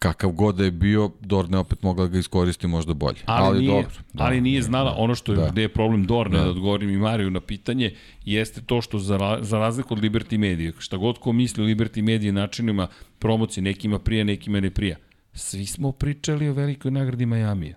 kakav 0.01 0.31
god 0.31 0.57
da 0.57 0.65
je 0.65 0.71
bio, 0.71 1.11
Dorne 1.21 1.59
opet 1.59 1.83
mogla 1.83 2.05
da 2.05 2.11
ga 2.11 2.19
iskoristi 2.19 2.67
možda 2.67 2.95
bolje. 2.95 3.19
Ali, 3.25 3.47
ali 3.47 3.59
nije, 3.59 3.83
dobro. 3.83 3.97
Da, 4.13 4.25
ali 4.25 4.41
nije 4.41 4.63
znala, 4.63 4.91
da, 4.91 4.97
ono 4.97 5.15
što 5.15 5.33
je, 5.33 5.37
da. 5.37 5.49
gde 5.51 5.63
je 5.63 5.69
problem 5.69 6.07
Dorne, 6.07 6.39
da. 6.39 6.45
da 6.45 6.51
odgovorim 6.51 6.91
i 6.91 6.97
Mariju 6.97 7.31
na 7.31 7.41
pitanje, 7.41 7.95
jeste 8.25 8.61
to 8.61 8.81
što 8.81 8.99
za, 8.99 9.39
za 9.41 9.59
razliku 9.59 9.95
od 9.95 10.01
Liberty 10.01 10.39
Media, 10.39 10.73
šta 10.79 10.97
god 10.97 11.19
ko 11.19 11.33
misli 11.33 11.65
o 11.65 11.67
Liberty 11.67 12.03
Media 12.03 12.33
načinima 12.33 12.87
promocije, 13.19 13.63
nekima 13.63 13.99
prija, 13.99 14.25
nekima 14.25 14.61
ne 14.61 14.71
prija, 14.71 14.97
svi 15.33 15.67
smo 15.67 15.93
pričali 15.93 16.49
o 16.49 16.53
velikoj 16.53 16.91
nagradi 16.91 17.27
Majamija. 17.27 17.77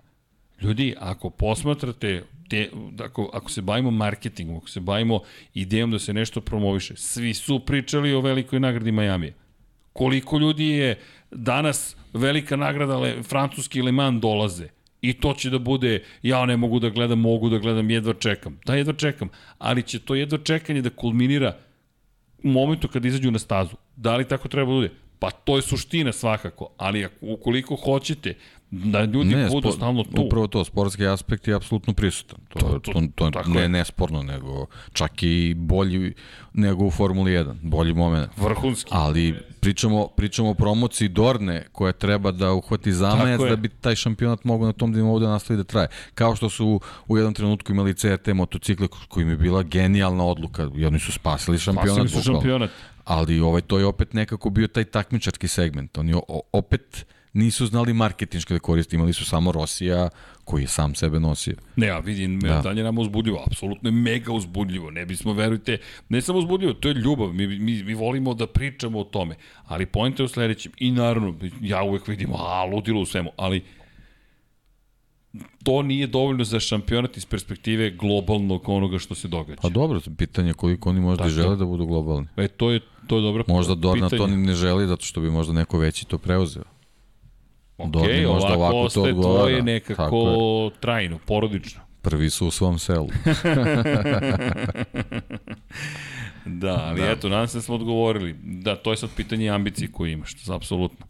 Ljudi, 0.62 0.94
ako 0.98 1.30
posmatrate 1.30 2.22
te, 2.48 2.70
ako, 3.00 3.30
ako 3.32 3.50
se 3.50 3.62
bavimo 3.62 3.90
marketingom, 3.90 4.56
ako 4.56 4.68
se 4.68 4.80
bavimo 4.80 5.20
idejom 5.54 5.90
da 5.90 5.98
se 5.98 6.14
nešto 6.14 6.40
promoviše, 6.40 6.96
svi 6.96 7.34
su 7.34 7.60
pričali 7.60 8.12
o 8.12 8.20
velikoj 8.20 8.60
nagradi 8.60 8.92
Majamija. 8.92 9.32
Koliko 9.92 10.38
ljudi 10.38 10.68
je 10.68 10.98
danas 11.30 11.96
velika 12.14 12.56
nagrada 12.56 12.96
Le, 12.98 13.22
francuski 13.22 13.82
Le 13.82 13.92
Mans 13.92 14.20
dolaze. 14.20 14.68
I 15.02 15.12
to 15.12 15.34
će 15.34 15.50
da 15.50 15.58
bude, 15.58 16.02
ja 16.22 16.46
ne 16.46 16.56
mogu 16.56 16.78
da 16.80 16.88
gledam, 16.88 17.20
mogu 17.20 17.48
da 17.48 17.58
gledam, 17.58 17.90
jedva 17.90 18.14
čekam. 18.14 18.58
Da, 18.66 18.74
jedva 18.74 18.92
čekam. 18.92 19.28
Ali 19.58 19.82
će 19.82 19.98
to 19.98 20.14
jedva 20.14 20.38
čekanje 20.38 20.82
da 20.82 20.90
kulminira 20.90 21.56
u 22.44 22.48
momentu 22.48 22.88
kad 22.88 23.04
izađu 23.04 23.30
na 23.30 23.38
stazu. 23.38 23.76
Da 23.96 24.16
li 24.16 24.28
tako 24.28 24.48
treba 24.48 24.70
da 24.70 24.74
bude? 24.74 24.90
Pa 25.18 25.30
to 25.30 25.56
je 25.56 25.62
suština 25.62 26.12
svakako, 26.12 26.68
ali 26.76 27.04
ako, 27.04 27.14
ukoliko 27.20 27.76
hoćete 27.76 28.34
da 28.84 29.04
ljudi 29.04 29.34
ne, 29.34 29.48
budu 29.48 29.72
stalno 29.72 30.02
tu. 30.02 30.22
Upravo 30.22 30.46
to, 30.46 30.64
sportski 30.64 31.06
aspekt 31.06 31.48
je 31.48 31.54
apsolutno 31.54 31.92
prisutan. 31.92 32.38
To, 32.48 32.58
to, 32.58 32.78
to, 32.78 33.02
to, 33.14 33.30
to 33.30 33.48
ne 33.48 33.60
je 33.60 33.68
nesporno, 33.68 34.22
nego 34.22 34.66
čak 34.92 35.22
i 35.22 35.54
bolji 35.56 36.14
nego 36.54 36.84
u 36.84 36.90
Formuli 36.90 37.32
1, 37.32 37.54
bolji 37.62 37.94
moment. 37.94 38.30
Vrhunski. 38.36 38.90
Ali 38.94 39.34
pričamo, 39.60 40.08
pričamo 40.08 40.50
o 40.50 40.54
promociji 40.54 41.08
Dorne 41.08 41.66
koja 41.72 41.92
treba 41.92 42.30
da 42.30 42.52
uhvati 42.52 42.92
zamajac 42.92 43.40
da 43.40 43.56
bi 43.56 43.68
taj 43.68 43.96
šampionat 43.96 44.44
mogao 44.44 44.66
na 44.66 44.72
tom 44.72 44.92
nivou 44.92 45.18
da 45.18 45.28
nastavi 45.28 45.56
da 45.56 45.64
traje. 45.64 45.88
Kao 46.14 46.36
što 46.36 46.50
su 46.50 46.80
u 47.08 47.16
jednom 47.16 47.34
trenutku 47.34 47.72
imali 47.72 47.94
CRT 47.94 48.28
motocikle 48.28 48.88
koji 49.08 49.26
mi 49.26 49.36
bila 49.36 49.62
genijalna 49.62 50.24
odluka, 50.24 50.70
i 50.76 50.86
oni 50.86 50.98
su 50.98 51.12
spasili 51.12 51.58
šampionat. 51.58 52.08
Spasili 52.08 52.22
su 52.22 52.32
šampionat. 52.32 52.70
Ali 53.04 53.40
ovaj, 53.40 53.60
to 53.60 53.78
je 53.78 53.86
opet 53.86 54.12
nekako 54.12 54.50
bio 54.50 54.66
taj 54.66 54.84
takmičarski 54.84 55.48
segment. 55.48 55.98
Oni 55.98 56.14
opet 56.52 57.06
nisu 57.34 57.66
znali 57.66 57.92
marketinške 57.92 58.54
da 58.54 58.60
koriste, 58.60 58.96
imali 58.96 59.12
su 59.12 59.24
samo 59.24 59.52
Rosija 59.52 60.08
koji 60.44 60.62
je 60.62 60.68
sam 60.68 60.94
sebe 60.94 61.20
nosio. 61.20 61.56
Ne, 61.76 61.86
ja 61.86 61.98
vidim, 61.98 62.40
da. 62.40 62.60
dalje 62.60 62.82
nama 62.82 63.00
uzbudljivo, 63.00 63.44
apsolutno 63.46 63.88
je 63.88 63.92
mega 63.92 64.32
uzbudljivo, 64.32 64.90
ne 64.90 65.06
bismo, 65.06 65.32
verujte, 65.32 65.78
ne 66.08 66.20
samo 66.20 66.38
uzbudljivo, 66.38 66.72
to 66.72 66.88
je 66.88 66.94
ljubav, 66.94 67.32
mi, 67.32 67.46
mi, 67.46 67.82
mi 67.82 67.94
volimo 67.94 68.34
da 68.34 68.46
pričamo 68.46 69.00
o 69.00 69.04
tome, 69.04 69.34
ali 69.64 69.86
pojenta 69.86 70.22
je 70.22 70.24
u 70.24 70.28
sledećem, 70.28 70.72
i 70.78 70.90
naravno, 70.90 71.34
ja 71.60 71.82
uvek 71.82 72.08
vidim, 72.08 72.30
a, 72.32 72.64
ludilo 72.64 73.00
u 73.00 73.06
svemu, 73.06 73.30
ali 73.36 73.62
to 75.62 75.82
nije 75.82 76.06
dovoljno 76.06 76.44
za 76.44 76.60
šampionat 76.60 77.16
iz 77.16 77.26
perspektive 77.26 77.90
globalnog 77.90 78.68
onoga 78.68 78.98
što 78.98 79.14
se 79.14 79.28
događa. 79.28 79.60
Pa 79.62 79.68
dobro, 79.68 80.00
pitanje 80.18 80.52
koliko 80.52 80.90
oni 80.90 81.00
možda 81.00 81.24
Tako. 81.24 81.34
žele 81.34 81.56
da 81.56 81.64
budu 81.64 81.86
globalni. 81.86 82.26
E, 82.36 82.48
to 82.48 82.70
je, 82.70 82.80
to 83.06 83.16
je 83.16 83.22
dobro 83.22 83.44
Možda 83.48 83.74
Dorna 83.74 84.08
to 84.08 84.26
ni 84.26 84.36
ne 84.36 84.54
želi 84.54 84.86
zato 84.86 85.04
što 85.04 85.20
bi 85.20 85.30
možda 85.30 85.52
neko 85.52 85.78
veći 85.78 86.06
to 86.06 86.18
preuzeo. 86.18 86.73
Ok, 87.78 87.92
Dorni 87.92 88.26
možda 88.26 88.46
ovako, 88.46 88.54
ovako 88.54 88.76
ostaje 88.76 89.04
to 89.04 89.10
odgovara. 89.10 89.40
tvoje 89.40 89.62
nekako 89.62 90.70
trajno, 90.80 91.18
porodično. 91.26 91.80
Prvi 92.02 92.30
su 92.30 92.46
u 92.46 92.50
svom 92.50 92.78
selu. 92.78 93.08
da, 96.44 96.84
ali 96.84 97.00
da. 97.00 97.10
eto, 97.10 97.28
nadam 97.28 97.48
se 97.48 97.58
da 97.58 97.62
smo 97.62 97.74
odgovorili. 97.74 98.34
Da, 98.42 98.76
to 98.76 98.90
je 98.90 98.96
sad 98.96 99.10
pitanje 99.16 99.50
ambicije 99.50 99.88
koje 99.92 100.12
imaš, 100.12 100.34
to 100.34 100.52
je 100.52 100.56
apsolutno. 100.56 101.06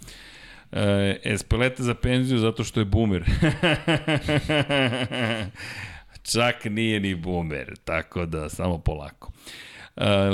E, 0.73 1.20
Espelete 1.25 1.83
za 1.83 1.94
penziju 1.94 2.39
zato 2.39 2.65
što 2.65 2.81
je 2.81 2.84
boomer. 2.84 3.25
Čak 6.33 6.65
nije 6.65 7.01
ni 7.01 7.15
boomer, 7.15 7.75
tako 7.84 8.26
da 8.26 8.49
samo 8.49 8.78
polako. 8.78 9.28
Uh, 9.28 9.73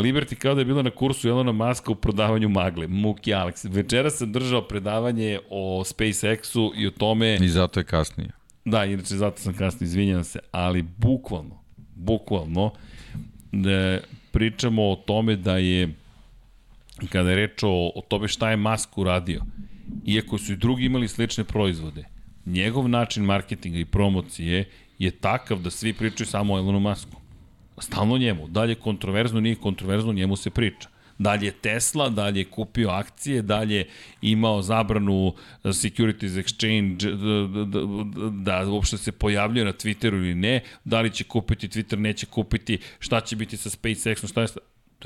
Liberty 0.02 0.34
kao 0.34 0.54
da 0.54 0.60
je 0.60 0.64
bila 0.64 0.82
na 0.82 0.90
kursu 0.90 1.28
Elona 1.28 1.52
Muska 1.52 1.92
u 1.92 1.94
prodavanju 1.94 2.48
magle. 2.48 2.86
Muki 2.86 3.30
Alex. 3.30 3.68
Večera 3.72 4.10
sam 4.10 4.32
držao 4.32 4.62
predavanje 4.62 5.38
o 5.50 5.84
SpaceX-u 5.84 6.72
i 6.76 6.86
o 6.86 6.90
tome... 6.90 7.38
I 7.40 7.48
zato 7.48 7.80
je 7.80 7.84
kasnije. 7.84 8.30
Da, 8.64 8.84
inače 8.84 9.16
zato 9.16 9.38
sam 9.38 9.54
kasnije, 9.54 9.86
izvinjam 9.86 10.24
se, 10.24 10.38
ali 10.52 10.82
bukvalno, 10.82 11.62
bukvalno, 11.94 12.72
da 13.52 13.98
pričamo 14.30 14.90
o 14.90 14.96
tome 14.96 15.36
da 15.36 15.56
je, 15.56 15.94
kada 17.08 17.30
je 17.30 17.36
reč 17.36 17.62
o, 17.62 17.92
o 17.94 18.02
tome 18.08 18.28
šta 18.28 18.50
je 18.50 18.56
Musk 18.56 18.98
uradio, 18.98 19.42
iako 20.06 20.38
su 20.38 20.52
i 20.52 20.56
drugi 20.56 20.84
imali 20.84 21.08
slične 21.08 21.44
proizvode, 21.44 22.04
njegov 22.46 22.88
način 22.88 23.24
marketinga 23.24 23.78
i 23.78 23.84
promocije 23.84 24.68
je 24.98 25.10
takav 25.10 25.58
da 25.58 25.70
svi 25.70 25.92
pričaju 25.92 26.26
samo 26.26 26.54
o 26.54 26.58
Elonu 26.58 26.80
Musku. 26.80 27.19
Stalno 27.80 28.18
njemu. 28.18 28.48
Dalje 28.48 28.74
kontroverzno, 28.74 29.40
nije 29.40 29.54
kontroverzno, 29.54 30.12
njemu 30.12 30.36
se 30.36 30.50
priča. 30.50 30.88
Dalje 31.18 31.50
Tesla, 31.52 32.08
dalje 32.08 32.44
kupio 32.44 32.90
akcije, 32.90 33.42
dalje 33.42 33.86
imao 34.22 34.62
zabranu 34.62 35.26
uh, 35.26 35.34
Securities 35.72 36.32
Exchange 36.32 36.96
da, 37.64 37.80
da, 38.44 38.62
da, 38.62 38.70
uopšte 38.70 38.98
se 38.98 39.12
pojavljuje 39.12 39.64
na 39.64 39.72
Twitteru 39.72 40.14
ili 40.14 40.34
ne, 40.34 40.60
da 40.84 41.00
li 41.00 41.10
će 41.10 41.24
kupiti 41.24 41.68
Twitter, 41.68 41.96
neće 41.98 42.26
kupiti, 42.26 42.78
šta 42.98 43.20
će 43.20 43.36
biti 43.36 43.56
sa 43.56 43.70
SpaceX-om, 43.70 44.28
šta 44.28 44.40
je... 44.40 44.46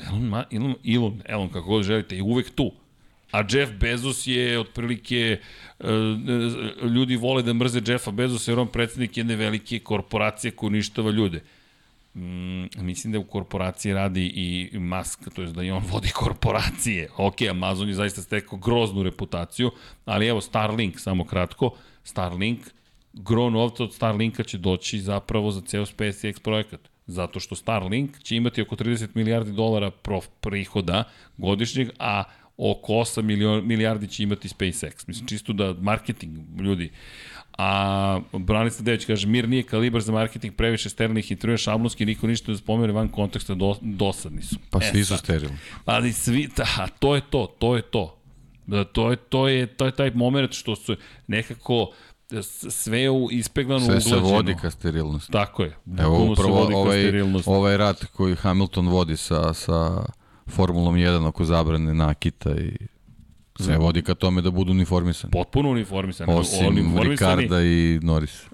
Elon, 0.08 0.44
Elon, 0.50 0.74
Elon, 0.84 1.22
Elon, 1.24 1.48
kako 1.48 1.68
god 1.68 1.82
želite, 1.82 2.16
je 2.16 2.22
uvek 2.22 2.50
tu. 2.50 2.72
A 3.32 3.42
Jeff 3.50 3.72
Bezos 3.80 4.26
je 4.26 4.58
otprilike, 4.58 5.40
e, 5.80 5.88
e, 5.88 6.86
ljudi 6.86 7.16
vole 7.16 7.42
da 7.42 7.52
mrze 7.52 7.80
Jeffa 7.86 8.10
Bezosa 8.10 8.50
jer 8.50 8.58
on 8.58 8.68
predsednik 8.68 9.16
jedne 9.16 9.36
velike 9.36 9.78
korporacije 9.78 10.50
koja 10.50 10.68
uništava 10.68 11.10
ljude. 11.10 11.40
Mm, 12.14 12.66
mislim 12.76 13.12
da 13.12 13.18
u 13.18 13.24
korporaciji 13.24 13.92
radi 13.92 14.26
i 14.26 14.78
Musk, 14.78 15.28
to 15.34 15.42
je 15.42 15.52
da 15.52 15.62
i 15.62 15.70
on 15.70 15.82
vodi 15.90 16.08
korporacije. 16.22 17.08
Ok, 17.16 17.42
Amazon 17.50 17.88
je 17.88 17.94
zaista 17.94 18.22
stekao 18.22 18.58
groznu 18.58 19.02
reputaciju, 19.02 19.70
ali 20.04 20.26
evo 20.26 20.40
Starlink, 20.40 21.00
samo 21.00 21.24
kratko, 21.24 21.70
Starlink, 22.04 22.60
gro 23.12 23.50
novca 23.50 23.84
od 23.84 23.94
Starlinka 23.94 24.42
će 24.42 24.58
doći 24.58 25.00
zapravo 25.00 25.50
za 25.50 25.60
ceo 25.60 25.86
SpaceX 25.86 26.40
projekat. 26.40 26.80
Zato 27.06 27.40
što 27.40 27.54
Starlink 27.54 28.18
će 28.18 28.36
imati 28.36 28.62
oko 28.62 28.76
30 28.76 29.08
milijardi 29.14 29.52
dolara 29.52 29.90
prof 29.90 30.26
prihoda 30.40 31.04
godišnjeg, 31.36 31.90
a 31.98 32.24
oko 32.56 32.92
8 32.92 33.22
milion, 33.22 33.66
milijardi 33.66 34.08
će 34.08 34.22
imati 34.22 34.48
SpaceX. 34.48 35.04
Mislim, 35.06 35.26
čisto 35.26 35.52
da 35.52 35.74
marketing, 35.80 36.60
ljudi, 36.60 36.90
A 37.58 38.20
Branislav 38.32 38.84
Dević 38.84 39.04
kaže, 39.04 39.26
mir 39.26 39.48
nije 39.48 39.62
kalibar 39.62 40.02
za 40.02 40.12
marketing, 40.12 40.54
previše 40.54 40.90
sterilnih 40.90 41.30
intervjua, 41.30 41.56
šablonski, 41.56 42.06
niko 42.06 42.26
ništa 42.26 42.52
da 42.52 42.58
spomene 42.58 42.92
van 42.92 43.08
konteksta, 43.08 43.54
do, 43.54 43.74
dosadni 43.80 44.42
su. 44.42 44.56
Pa 44.70 44.78
E, 44.82 44.90
svi 44.92 45.04
su 45.04 45.16
sterilni. 45.16 45.56
Ali 45.84 46.12
svi, 46.12 46.48
da, 46.56 46.86
to 46.98 47.14
je 47.14 47.20
to, 47.30 47.46
to 47.58 47.76
je 47.76 47.82
to. 47.82 48.16
Da, 48.66 48.84
to 48.84 49.10
je, 49.10 49.16
to 49.16 49.48
je, 49.48 49.66
to 49.66 49.84
je 49.86 49.92
taj 49.92 50.10
moment 50.10 50.52
što 50.52 50.76
su 50.76 50.96
nekako 51.26 51.90
sve 52.70 53.10
u 53.10 53.28
ispeglano 53.30 53.86
Sve 53.86 54.00
se 54.00 54.08
uglađeno. 54.08 54.36
vodi 54.36 54.56
ka 54.62 54.70
sterilnosti. 54.70 55.32
Tako 55.32 55.62
je. 55.62 55.76
Evo 55.98 56.32
upravo 56.32 56.60
ovaj, 56.74 57.22
ovaj 57.46 57.76
rat 57.76 58.04
koji 58.04 58.34
Hamilton 58.36 58.88
vodi 58.88 59.16
sa, 59.16 59.54
sa 59.54 60.04
Formulom 60.46 60.94
1 60.94 61.26
oko 61.26 61.44
zabrane 61.44 61.94
nakita 61.94 62.50
i 62.50 62.76
sve 63.58 63.76
vodi 63.76 64.02
ka 64.02 64.14
tome 64.14 64.42
da 64.42 64.50
budu 64.50 64.72
uniformisani. 64.72 65.30
Potpuno 65.30 65.70
uniformisani. 65.70 66.32
Osim 66.32 66.66
uniformisani, 66.66 67.10
Ricarda 67.10 67.62
i 67.62 68.00
Norris. 68.02 68.42
E, 68.42 68.48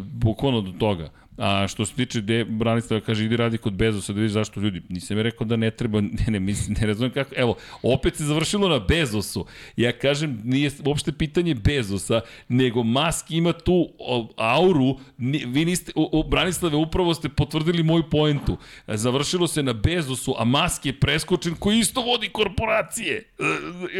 bukvalno 0.00 0.60
do 0.60 0.72
toga. 0.78 1.10
A 1.36 1.68
što 1.68 1.86
se 1.86 1.94
tiče 1.94 2.20
de, 2.20 2.44
Branislava 2.44 3.00
kaže 3.00 3.24
idi 3.24 3.36
radi 3.36 3.58
kod 3.58 3.72
Bezosa 3.72 4.12
da 4.12 4.20
vidiš 4.20 4.32
zašto 4.32 4.60
ljudi. 4.60 4.82
Nisam 4.88 5.16
je 5.16 5.22
rekao 5.22 5.46
da 5.46 5.56
ne 5.56 5.70
treba, 5.70 6.00
ne, 6.18 6.26
ne, 6.26 6.40
mislim, 6.40 6.76
ne 6.80 6.86
razumem 6.86 7.10
kako. 7.12 7.34
Evo, 7.36 7.56
opet 7.82 8.16
se 8.16 8.24
završilo 8.24 8.68
na 8.68 8.78
Bezosu. 8.78 9.46
Ja 9.76 9.92
kažem, 9.92 10.40
nije 10.44 10.70
uopšte 10.84 11.12
pitanje 11.12 11.54
Bezosa, 11.54 12.20
nego 12.48 12.82
Musk 12.82 13.30
ima 13.30 13.52
tu 13.52 13.88
auru, 14.36 14.98
vi 15.46 15.64
niste, 15.64 15.92
o, 15.94 16.20
o, 16.20 16.22
Branislave, 16.22 16.76
upravo 16.76 17.14
ste 17.14 17.28
potvrdili 17.28 17.82
moju 17.82 18.10
poentu. 18.10 18.58
Završilo 18.86 19.46
se 19.46 19.62
na 19.62 19.72
Bezosu, 19.72 20.34
a 20.38 20.44
Musk 20.44 20.86
je 20.86 21.00
preskočen 21.00 21.54
koji 21.54 21.78
isto 21.78 22.00
vodi 22.00 22.28
korporacije. 22.28 23.24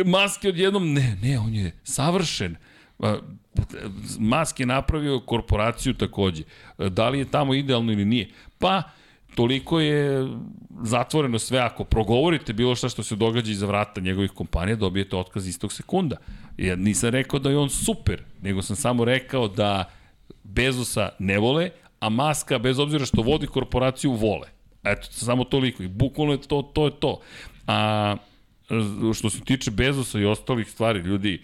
E, 0.01 0.05
Musk 0.05 0.45
je 0.45 0.51
odjednom, 0.51 0.93
ne, 0.93 1.17
ne, 1.23 1.39
on 1.39 1.55
je 1.55 1.73
savršen. 1.85 2.57
Musk 4.19 4.61
je 4.61 4.67
napravio 4.67 5.21
korporaciju 5.21 5.95
takođe. 5.95 6.43
Da 6.79 7.09
li 7.09 7.19
je 7.19 7.31
tamo 7.31 7.55
idealno 7.55 7.93
ili 7.93 8.05
nije? 8.05 8.29
Pa, 8.59 8.83
toliko 9.35 9.81
je 9.81 10.29
zatvoreno 10.83 11.39
sve. 11.39 11.59
Ako 11.59 11.85
progovorite 11.85 12.53
bilo 12.53 12.75
šta 12.75 12.89
što 12.89 13.03
se 13.03 13.17
događa 13.17 13.53
iza 13.53 13.67
vrata 13.67 14.01
njegovih 14.01 14.31
kompanija, 14.31 14.77
dobijete 14.77 15.17
otkaz 15.17 15.49
istog 15.49 15.73
sekunda. 15.73 16.17
Ja 16.57 16.77
nisam 16.77 17.11
rekao 17.11 17.39
da 17.39 17.51
je 17.51 17.59
on 17.59 17.71
super, 17.71 18.23
nego 18.43 18.63
sam 18.63 18.77
samo 18.77 19.05
rekao 19.05 19.49
da 19.49 19.91
Bezosa 20.45 21.09
ne 21.19 21.39
vole, 21.39 21.71
a 22.01 22.09
Maska, 22.09 22.59
bez 22.59 22.79
obzira 22.79 23.07
što 23.07 23.23
vodi 23.23 23.47
korporaciju, 23.47 24.13
vole. 24.13 24.49
Eto, 24.85 25.07
samo 25.11 25.45
toliko. 25.45 25.83
I 25.83 25.89
bukvalno 25.89 26.33
je 26.33 26.41
to, 26.41 26.63
to 26.63 26.85
je 26.85 26.91
to. 27.01 27.21
A 27.67 28.17
što 29.15 29.31
se 29.31 29.41
tiče 29.41 29.71
Bezosa 29.71 30.19
i 30.19 30.25
ostalih 30.25 30.71
stvari, 30.71 31.01
ljudi, 31.01 31.43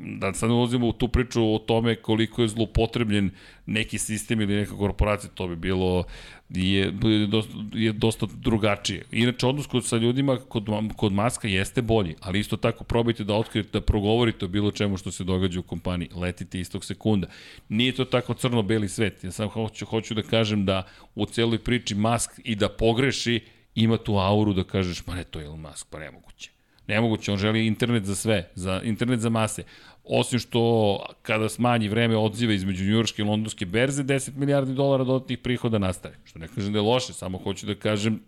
da 0.00 0.34
sad 0.34 0.50
ulazimo 0.50 0.88
u 0.88 0.92
tu 0.92 1.08
priču 1.08 1.54
o 1.54 1.58
tome 1.58 1.94
koliko 1.94 2.42
je 2.42 2.48
zlupotrebljen 2.48 3.30
neki 3.66 3.98
sistem 3.98 4.40
ili 4.40 4.56
neka 4.56 4.76
korporacija, 4.76 5.30
to 5.34 5.48
bi 5.48 5.56
bilo 5.56 6.04
je, 6.50 6.92
je, 7.02 7.26
dosta, 7.26 7.52
je 7.72 7.92
dosta 7.92 8.26
drugačije. 8.34 9.04
Inače, 9.12 9.46
odnos 9.46 9.66
kod, 9.66 9.86
sa 9.86 9.96
ljudima 9.96 10.36
kod, 10.48 10.68
kod 10.96 11.12
Maska 11.12 11.48
jeste 11.48 11.82
bolji, 11.82 12.14
ali 12.20 12.40
isto 12.40 12.56
tako 12.56 12.84
probajte 12.84 13.24
da 13.24 13.34
otkrijete, 13.34 13.70
da 13.72 13.80
progovorite 13.80 14.44
o 14.44 14.48
bilo 14.48 14.70
čemu 14.70 14.96
što 14.96 15.10
se 15.10 15.24
događa 15.24 15.60
u 15.60 15.62
kompaniji. 15.62 16.08
Letite 16.14 16.60
istog 16.60 16.84
sekunda. 16.84 17.26
Nije 17.68 17.92
to 17.92 18.04
tako 18.04 18.34
crno-beli 18.34 18.88
svet. 18.88 19.24
Ja 19.24 19.30
sam 19.30 19.48
hoću, 19.48 19.86
hoću 19.86 20.14
da 20.14 20.22
kažem 20.22 20.64
da 20.64 20.86
u 21.14 21.26
celoj 21.26 21.58
priči 21.58 21.94
Mask 21.94 22.30
i 22.44 22.54
da 22.54 22.68
pogreši 22.68 23.40
ima 23.74 23.96
tu 23.96 24.16
auru 24.18 24.52
da 24.52 24.64
kažeš, 24.64 25.02
pa 25.02 25.14
ne, 25.14 25.24
to 25.24 25.40
je 25.40 25.46
Elon 25.46 25.60
Musk, 25.60 25.86
pa 25.90 25.98
nemoguće. 25.98 26.57
Nemoguće, 26.88 27.32
on 27.32 27.38
želi 27.38 27.66
internet 27.66 28.04
za 28.04 28.14
sve, 28.14 28.50
za 28.54 28.80
internet 28.84 29.20
za 29.20 29.28
mase. 29.28 29.62
Osim 30.04 30.38
što 30.38 31.02
kada 31.22 31.48
smanji 31.48 31.88
vreme 31.88 32.16
odziva 32.16 32.52
između 32.52 32.84
njujorške 32.84 33.22
i 33.22 33.24
londonske 33.24 33.66
berze, 33.66 34.02
10 34.04 34.36
milijardi 34.36 34.74
dolara 34.74 35.04
dodatnih 35.04 35.38
prihoda 35.38 35.78
nastane. 35.78 36.14
Što 36.24 36.38
ne 36.38 36.48
kažem 36.48 36.72
da 36.72 36.78
je 36.78 36.82
loše, 36.82 37.12
samo 37.12 37.38
hoću 37.38 37.66
da 37.66 37.74
kažem 37.74 38.20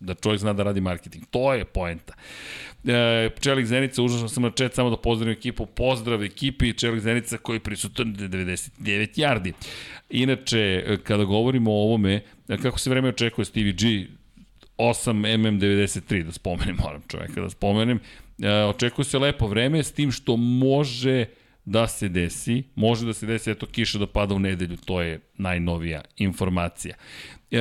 da 0.00 0.14
čovjek 0.14 0.40
zna 0.40 0.52
da 0.52 0.62
radi 0.62 0.80
marketing. 0.80 1.24
To 1.30 1.54
je 1.54 1.64
poenta. 1.64 2.14
E, 2.84 3.30
Čelik 3.40 3.66
Zenica, 3.66 4.02
užasno 4.02 4.28
sam 4.28 4.42
na 4.42 4.50
chat, 4.50 4.74
samo 4.74 4.90
da 4.90 4.96
pozdravim 4.96 5.32
ekipu. 5.32 5.66
Pozdrav 5.66 6.24
ekipi 6.24 6.72
Čelik 6.72 7.00
Zenica 7.00 7.38
koji 7.38 7.56
je 7.56 7.60
prisutan 7.60 8.14
99 8.14 9.18
yardi. 9.18 9.52
Inače, 10.10 10.98
kada 11.04 11.24
govorimo 11.24 11.70
o 11.70 11.82
ovome, 11.82 12.20
kako 12.62 12.78
se 12.78 12.90
vreme 12.90 13.08
očekuje 13.08 13.44
Stevie 13.44 13.72
G, 13.72 14.06
8mm93, 14.78 16.22
da 16.22 16.32
spomenem, 16.32 16.76
moram 16.84 17.02
čoveka 17.08 17.40
da 17.40 17.50
spomenem. 17.50 18.00
E, 18.42 18.52
očekuje 18.52 19.04
se 19.04 19.18
lepo 19.18 19.46
vreme, 19.46 19.82
s 19.82 19.92
tim 19.92 20.12
što 20.12 20.36
može 20.36 21.26
da 21.64 21.86
se 21.86 22.08
desi, 22.08 22.62
može 22.74 23.06
da 23.06 23.12
se 23.12 23.26
desi, 23.26 23.50
eto, 23.50 23.66
kiša 23.66 23.98
da 23.98 24.06
pada 24.06 24.34
u 24.34 24.38
nedelju, 24.38 24.76
to 24.76 25.00
je 25.00 25.20
najnovija 25.38 26.00
informacija. 26.16 26.94
E, 27.50 27.60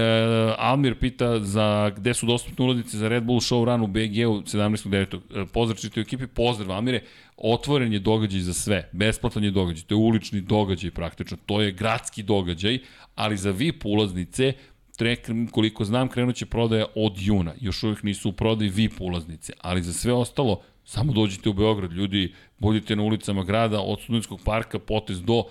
Almir 0.58 0.96
pita 1.00 1.40
za 1.40 1.92
gde 1.96 2.14
su 2.14 2.26
dostupne 2.26 2.66
ulaznice 2.66 2.98
za 2.98 3.08
Red 3.08 3.24
Bull 3.24 3.40
show 3.40 3.66
run 3.66 3.82
u 3.82 3.88
BG-u 3.88 4.42
17.9. 4.42 5.20
E, 5.42 5.46
pozdrav 5.54 5.78
čitaju 5.78 6.02
ekipi, 6.02 6.28
pozdrav 6.28 6.72
Almire, 6.72 7.02
otvoren 7.38 7.94
je 7.94 8.00
događaj 8.00 8.40
za 8.40 8.54
sve, 8.54 8.90
besplatan 8.92 9.44
je 9.44 9.52
događaj, 9.52 9.84
to 9.84 9.96
je 9.96 10.00
ulični 10.00 10.42
događaj 10.42 10.92
praktično, 10.92 11.38
to 11.46 11.62
je 11.62 11.72
gradski 11.72 12.24
događaj, 12.24 12.80
ali 13.16 13.38
za 13.38 13.52
VIP 13.52 13.86
ulaznice 13.86 14.54
trek, 14.98 15.30
koliko 15.52 15.86
znam, 15.86 16.08
krenuće 16.08 16.46
prodaja 16.46 16.86
od 16.96 17.14
juna. 17.18 17.54
Još 17.62 17.84
uvijek 17.84 18.04
nisu 18.04 18.30
u 18.30 18.34
prodaji 18.34 18.70
VIP 18.70 19.02
ulaznice, 19.02 19.54
ali 19.62 19.84
za 19.84 19.94
sve 19.94 20.14
ostalo, 20.14 20.62
samo 20.86 21.14
dođite 21.14 21.50
u 21.50 21.54
Beograd, 21.54 21.92
ljudi, 21.92 22.34
budite 22.60 22.96
na 22.96 23.04
ulicama 23.04 23.44
grada, 23.44 23.80
od 23.82 24.02
Studenskog 24.02 24.42
parka, 24.46 24.80
potez 24.80 25.22
do 25.22 25.44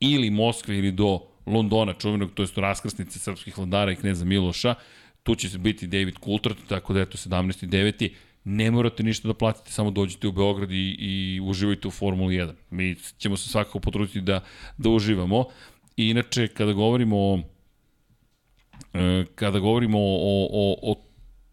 ili 0.00 0.30
Moskve 0.30 0.78
ili 0.78 0.92
do 0.92 1.20
Londona, 1.46 1.92
čuvenog, 1.92 2.30
to 2.34 2.42
je 2.42 2.48
raskrsnice 2.56 3.18
srpskih 3.18 3.58
vladara 3.58 3.92
i 3.92 3.96
kneza 3.96 4.24
Miloša, 4.24 4.74
tu 5.22 5.34
će 5.34 5.48
se 5.48 5.58
biti 5.58 5.86
David 5.86 6.14
Coulthard, 6.24 6.56
tako 6.68 6.92
da 6.92 7.00
je 7.00 7.10
to 7.10 7.18
17.9. 7.18 8.10
Ne 8.44 8.70
morate 8.70 9.02
ništa 9.02 9.28
da 9.28 9.34
platite, 9.34 9.70
samo 9.70 9.90
dođite 9.90 10.28
u 10.28 10.32
Beograd 10.32 10.70
i, 10.70 10.96
i 10.98 11.40
uživajte 11.42 11.88
u 11.88 11.90
Formuli 11.90 12.34
1. 12.34 12.52
Mi 12.70 12.96
ćemo 13.18 13.36
se 13.36 13.48
svakako 13.48 13.80
potruditi 13.80 14.20
da, 14.20 14.40
da 14.78 14.88
uživamo. 14.88 15.44
I 15.96 16.08
inače, 16.10 16.48
kada 16.48 16.72
govorimo 16.72 17.16
o 17.16 17.38
kada 19.34 19.58
govorimo 19.58 19.98
o, 19.98 20.02
o, 20.02 20.48
o, 20.52 20.92
o 20.92 20.94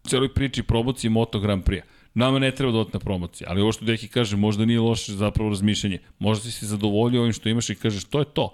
celoj 0.08 0.34
priči 0.34 0.62
promocije 0.62 1.10
Moto 1.10 1.40
Grand 1.40 1.64
Prix. 1.64 1.82
Nama 2.14 2.38
ne 2.38 2.50
treba 2.50 2.72
dodatna 2.72 3.00
promocija, 3.00 3.50
ali 3.50 3.60
ovo 3.60 3.72
što 3.72 3.84
Deki 3.84 4.08
kaže, 4.08 4.36
možda 4.36 4.64
nije 4.64 4.80
loše 4.80 5.12
zapravo 5.12 5.50
razmišljanje. 5.50 5.98
Možda 6.18 6.44
si 6.44 6.52
se 6.52 6.66
zadovoljio 6.66 7.20
ovim 7.20 7.32
što 7.32 7.48
imaš 7.48 7.70
i 7.70 7.74
kažeš 7.74 8.04
to 8.04 8.18
je 8.18 8.24
to. 8.24 8.52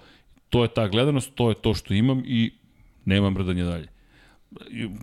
To 0.49 0.63
je 0.63 0.69
ta 0.75 0.89
gledanost, 0.89 1.35
to 1.35 1.49
je 1.49 1.55
to 1.55 1.75
što 1.75 1.95
imam 1.95 2.23
i 2.27 2.53
nemam 3.05 3.35
brdanje 3.35 3.65
dalje. 3.65 3.89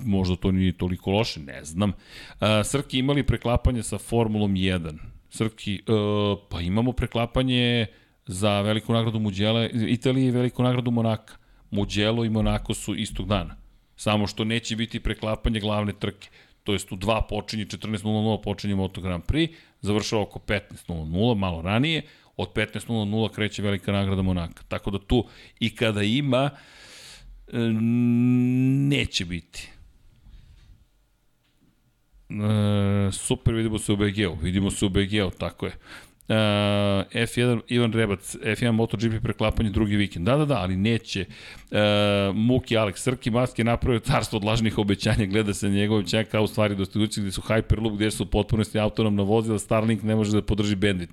Možda 0.05 0.35
to 0.35 0.51
nije 0.51 0.77
toliko 0.77 1.11
loše, 1.11 1.39
ne 1.39 1.63
znam. 1.63 1.93
A, 2.39 2.63
Srki 2.63 2.99
imali 2.99 3.23
preklapanje 3.23 3.83
sa 3.83 3.97
Formulom 3.97 4.53
1. 4.53 4.97
Srki, 5.29 5.81
uh, 5.87 6.39
pa 6.49 6.61
imamo 6.61 6.91
preklapanje 6.91 7.85
za 8.25 8.61
veliku 8.61 8.93
nagradu 8.93 9.19
Muđela, 9.19 9.65
Italije 9.65 10.27
i 10.27 10.31
veliku 10.31 10.63
nagradu 10.63 10.91
Monaka. 10.91 11.33
Muđelo 11.71 12.25
i 12.25 12.29
Monako 12.29 12.73
su 12.73 12.95
istog 12.95 13.27
dana. 13.27 13.60
Samo 14.01 14.27
što 14.27 14.43
neće 14.43 14.75
biti 14.75 14.99
preklapanje 14.99 15.59
glavne 15.59 15.93
trke. 15.93 16.29
To 16.63 16.73
jest 16.73 16.91
u 16.91 16.95
2 16.95 17.21
počinje 17.29 17.65
14.00 17.65 18.43
počinje 18.43 18.75
Moto 18.75 19.01
Grand 19.01 19.23
Prix, 19.23 19.53
završava 19.81 20.21
oko 20.21 20.39
15.00, 20.39 21.35
malo 21.35 21.61
ranije, 21.61 22.01
od 22.37 22.53
15.00 22.53 23.29
kreće 23.31 23.61
velika 23.61 23.91
nagrada 23.91 24.21
Monaka. 24.21 24.63
Tako 24.67 24.91
da 24.91 24.99
tu 24.99 25.27
i 25.59 25.75
kada 25.75 26.03
ima, 26.03 26.49
neće 28.89 29.25
biti. 29.25 29.69
E, 32.29 33.11
super, 33.11 33.53
vidimo 33.53 33.79
se 33.79 33.93
u 33.93 33.97
BG-u. 33.97 34.35
Vidimo 34.41 34.71
se 34.71 34.85
u 34.85 34.89
BG-u, 34.89 35.31
tako 35.37 35.65
je. 35.65 35.77
F1 36.33 37.61
Ivan 37.67 37.93
Rebac, 37.93 38.35
F1 38.43 38.71
MotoGP 38.71 39.23
preklapanje 39.23 39.69
drugi 39.69 39.95
vikend. 39.95 40.25
Da, 40.25 40.37
da, 40.37 40.45
da, 40.45 40.57
ali 40.57 40.75
neće. 40.75 41.25
Uh, 41.71 41.77
Muki 42.35 42.75
Alex 42.75 42.95
Srki 42.95 43.31
Mask 43.31 43.59
je 43.59 43.65
napravio 43.65 43.99
carstvo 43.99 44.37
od 44.37 44.43
lažnih 44.43 44.77
obećanja, 44.77 45.25
gleda 45.25 45.53
se 45.53 45.69
njegove 45.69 45.99
obećanja 45.99 46.23
kao 46.23 46.43
u 46.43 46.47
stvari 46.47 46.75
dostigući 46.75 47.21
gde 47.21 47.31
su 47.31 47.41
Hyperloop, 47.41 47.95
gde 47.95 48.11
su 48.11 48.25
potpunosti 48.25 48.79
autonomna 48.79 49.23
vozila, 49.23 49.59
Starlink 49.59 50.03
ne 50.03 50.15
može 50.15 50.31
da 50.31 50.41
podrži 50.41 50.75
Bandit. 50.75 51.09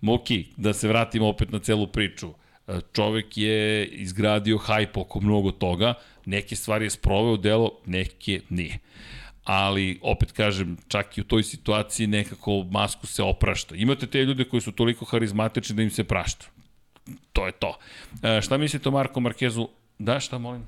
Muki, 0.00 0.46
da 0.56 0.72
se 0.72 0.88
vratimo 0.88 1.28
opet 1.28 1.52
na 1.52 1.58
celu 1.58 1.86
priču. 1.86 2.28
E, 2.68 2.72
Čovek 2.92 3.36
je 3.36 3.86
izgradio 3.86 4.58
hype 4.58 5.00
oko 5.00 5.20
mnogo 5.20 5.50
toga, 5.50 5.94
neke 6.26 6.56
stvari 6.56 6.84
je 6.84 6.90
sproveo 6.90 7.36
delo, 7.36 7.70
neke 7.86 8.40
nije 8.48 8.78
ali 9.50 9.98
opet 10.02 10.32
kažem, 10.32 10.76
čak 10.88 11.18
i 11.18 11.20
u 11.20 11.24
toj 11.24 11.42
situaciji 11.42 12.06
nekako 12.06 12.66
masku 12.70 13.06
se 13.06 13.22
oprašta. 13.22 13.74
Imate 13.74 14.06
te 14.06 14.24
ljude 14.24 14.44
koji 14.44 14.60
su 14.60 14.72
toliko 14.72 15.04
harizmatični 15.04 15.76
da 15.76 15.82
im 15.82 15.90
se 15.90 16.04
prašta. 16.04 16.46
To 17.32 17.46
je 17.46 17.52
to. 17.52 17.78
E, 18.22 18.40
šta 18.42 18.58
mislite 18.58 18.88
o 18.88 18.92
Marko 18.92 19.20
Markezu? 19.20 19.68
Da, 19.98 20.20
šta 20.20 20.38
molim? 20.38 20.62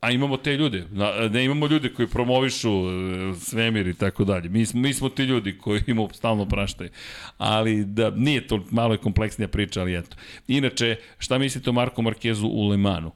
A 0.00 0.10
imamo 0.10 0.36
te 0.36 0.56
ljude. 0.56 0.86
Ne 1.30 1.44
imamo 1.44 1.66
ljude 1.66 1.88
koji 1.88 2.08
promovišu 2.08 2.70
e, 2.70 3.34
svemir 3.34 3.86
i 3.86 3.94
tako 3.94 4.24
dalje. 4.24 4.48
Mi 4.48 4.66
smo, 4.66 4.80
mi 4.80 4.94
smo 4.94 5.08
ti 5.08 5.22
ljudi 5.22 5.58
koji 5.58 5.82
imamo 5.86 6.08
stalno 6.12 6.46
praštaju. 6.48 6.90
Ali 7.38 7.84
da, 7.84 8.10
nije 8.10 8.46
to 8.46 8.64
malo 8.70 8.94
je 8.94 8.98
kompleksnija 8.98 9.48
priča, 9.48 9.80
ali 9.80 9.98
eto. 9.98 10.16
Inače, 10.48 10.96
šta 11.18 11.38
mislite 11.38 11.70
o 11.70 11.72
Marko 11.72 12.02
Markezu 12.02 12.46
u 12.46 12.68
Lemanu? 12.68 13.12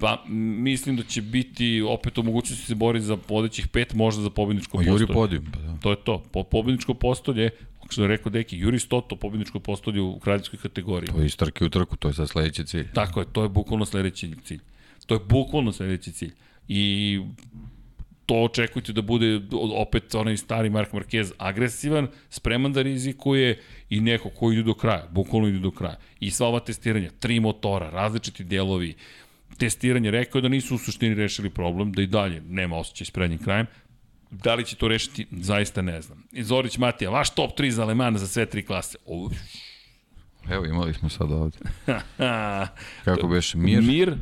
Pa, 0.00 0.24
mislim 0.62 0.96
da 0.96 1.02
će 1.02 1.22
biti 1.22 1.82
opet 1.88 2.18
u 2.18 2.22
mogućnosti 2.22 2.62
da 2.62 2.66
se 2.66 2.74
bori 2.74 3.00
za 3.00 3.16
podećih 3.16 3.68
pet, 3.68 3.94
možda 3.94 4.22
za 4.22 4.30
pobedničko 4.30 4.76
postolje. 4.76 4.92
Juri 4.92 5.06
podijum, 5.06 5.44
pa 5.52 5.58
da. 5.58 5.76
To 5.82 5.90
je 5.90 5.96
to. 5.96 6.22
Po, 6.32 6.42
pobedničko 6.42 6.94
postolje, 6.94 7.50
što 7.90 8.02
je 8.02 8.08
rekao 8.08 8.30
Deki, 8.30 8.58
Juri 8.58 8.78
Stoto, 8.78 9.16
pobedničko 9.16 9.60
postolje 9.60 10.00
u 10.00 10.18
kraljevskoj 10.18 10.58
kategoriji. 10.58 11.08
To 11.08 11.20
je 11.20 11.26
iz 11.26 11.36
trke 11.36 11.64
u 11.64 11.68
trku, 11.68 11.96
to 11.96 12.08
je 12.08 12.14
sad 12.14 12.28
sledeći 12.28 12.64
cilj. 12.64 12.88
Tako 12.94 13.20
je, 13.20 13.26
to 13.32 13.42
je 13.42 13.48
bukvalno 13.48 13.84
sledeći 13.84 14.34
cilj. 14.44 14.60
To 15.06 15.14
je 15.14 15.20
bukvalno 15.28 15.72
sledeći 15.72 16.12
cilj. 16.12 16.32
I 16.68 17.20
to 18.26 18.34
očekujte 18.34 18.92
da 18.92 19.02
bude 19.02 19.40
opet 19.74 20.14
onaj 20.14 20.36
stari 20.36 20.70
Mark 20.70 20.92
Marquez 20.92 21.32
agresivan, 21.38 22.08
spreman 22.28 22.72
da 22.72 22.82
rizikuje 22.82 23.58
i 23.90 24.00
neko 24.00 24.30
ko 24.30 24.52
ide 24.52 24.62
do 24.62 24.74
kraja, 24.74 25.08
bukvalno 25.10 25.48
ide 25.48 25.58
do 25.58 25.70
kraja. 25.70 25.96
I 26.20 26.30
sva 26.30 26.46
ova 26.46 26.60
testiranja, 26.60 27.10
tri 27.18 27.40
motora, 27.40 27.90
različiti 27.90 28.44
delovi, 28.44 28.94
testiranje, 29.60 30.10
rekao 30.10 30.38
je 30.38 30.42
da 30.42 30.48
nisu 30.48 30.74
u 30.74 30.78
suštini 30.78 31.14
rešili 31.14 31.50
problem, 31.50 31.92
da 31.92 32.02
i 32.02 32.06
dalje 32.06 32.40
nema 32.40 32.76
osjećaj 32.76 33.04
s 33.04 33.10
prednjim 33.10 33.38
krajem. 33.38 33.66
Da 34.30 34.54
li 34.54 34.64
će 34.64 34.76
to 34.76 34.88
rešiti, 34.88 35.26
zaista 35.30 35.82
ne 35.82 36.02
znam. 36.02 36.22
I 36.32 36.42
Zorić 36.42 36.78
Matija, 36.78 37.10
vaš 37.10 37.30
top 37.30 37.58
3 37.58 37.70
za 37.70 37.82
Alemana 37.82 38.18
za 38.18 38.26
sve 38.26 38.46
tri 38.46 38.66
klase. 38.66 38.98
Uf. 39.06 39.32
Evo, 40.50 40.64
imali 40.64 40.94
smo 40.94 41.08
sad 41.08 41.32
ovde. 41.32 41.58
Kako 43.04 43.26
beše, 43.26 43.58
Mir? 43.58 43.82
Mir, 43.82 44.08
uh, 44.08 44.16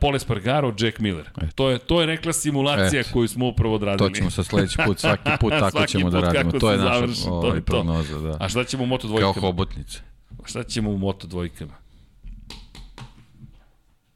Paul 0.00 0.16
Espargaro, 0.16 0.74
Jack 0.78 0.98
Miller. 0.98 1.30
Et. 1.42 1.54
To 1.54 1.70
je, 1.70 1.78
to 1.78 2.00
je 2.00 2.06
rekla 2.06 2.32
simulacija 2.32 3.00
Et. 3.00 3.12
koju 3.12 3.28
smo 3.28 3.48
upravo 3.48 3.74
odradili. 3.74 4.12
To 4.12 4.16
ćemo 4.16 4.30
sa 4.30 4.44
sledeći 4.44 4.76
put, 4.86 4.98
svaki 4.98 5.30
put 5.40 5.52
tako 5.60 5.70
svaki 5.70 5.92
ćemo 5.92 6.10
da 6.10 6.20
radimo. 6.20 6.52
To 6.52 6.70
je 6.70 6.78
naša 6.78 6.94
završi, 6.94 7.22
ovaj, 7.28 7.50
to 7.50 7.54
je 7.54 7.62
prognoza. 7.62 8.18
Da. 8.18 8.36
A 8.40 8.48
šta 8.48 8.64
ćemo 8.64 8.82
u 8.82 8.86
Moto 8.86 9.08
dvojkama? 9.08 9.32
Kao 9.32 9.42
hobotnice. 9.42 10.00
Šta 10.44 10.62
ćemo 10.62 10.90
u 10.90 10.98
Moto 10.98 11.26
dvojkama? 11.26 11.79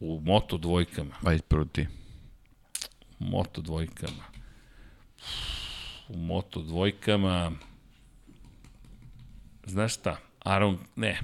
U 0.06 0.20
moto 0.20 0.58
dvojkama. 0.58 1.14
Ajde, 1.22 1.42
prvo 1.48 1.64
ti. 1.64 1.86
U 3.20 3.24
moto 3.24 3.60
dvojkama. 3.60 4.24
U 6.08 6.16
moto 6.16 6.62
dvojkama... 6.62 7.52
Znaš 9.66 9.94
šta? 9.94 10.16
Aaron, 10.40 10.78
ne. 10.96 11.20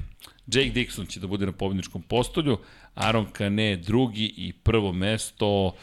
Jake 0.47 0.73
Dixon 0.73 1.09
će 1.09 1.21
da 1.21 1.27
bude 1.27 1.47
na 1.47 1.53
pobjedničkom 1.53 2.03
postolju, 2.03 2.59
Aaron 2.95 3.27
Kane 3.33 3.77
drugi 3.77 4.35
i 4.37 4.53
prvo 4.53 4.93
mesto 4.93 5.75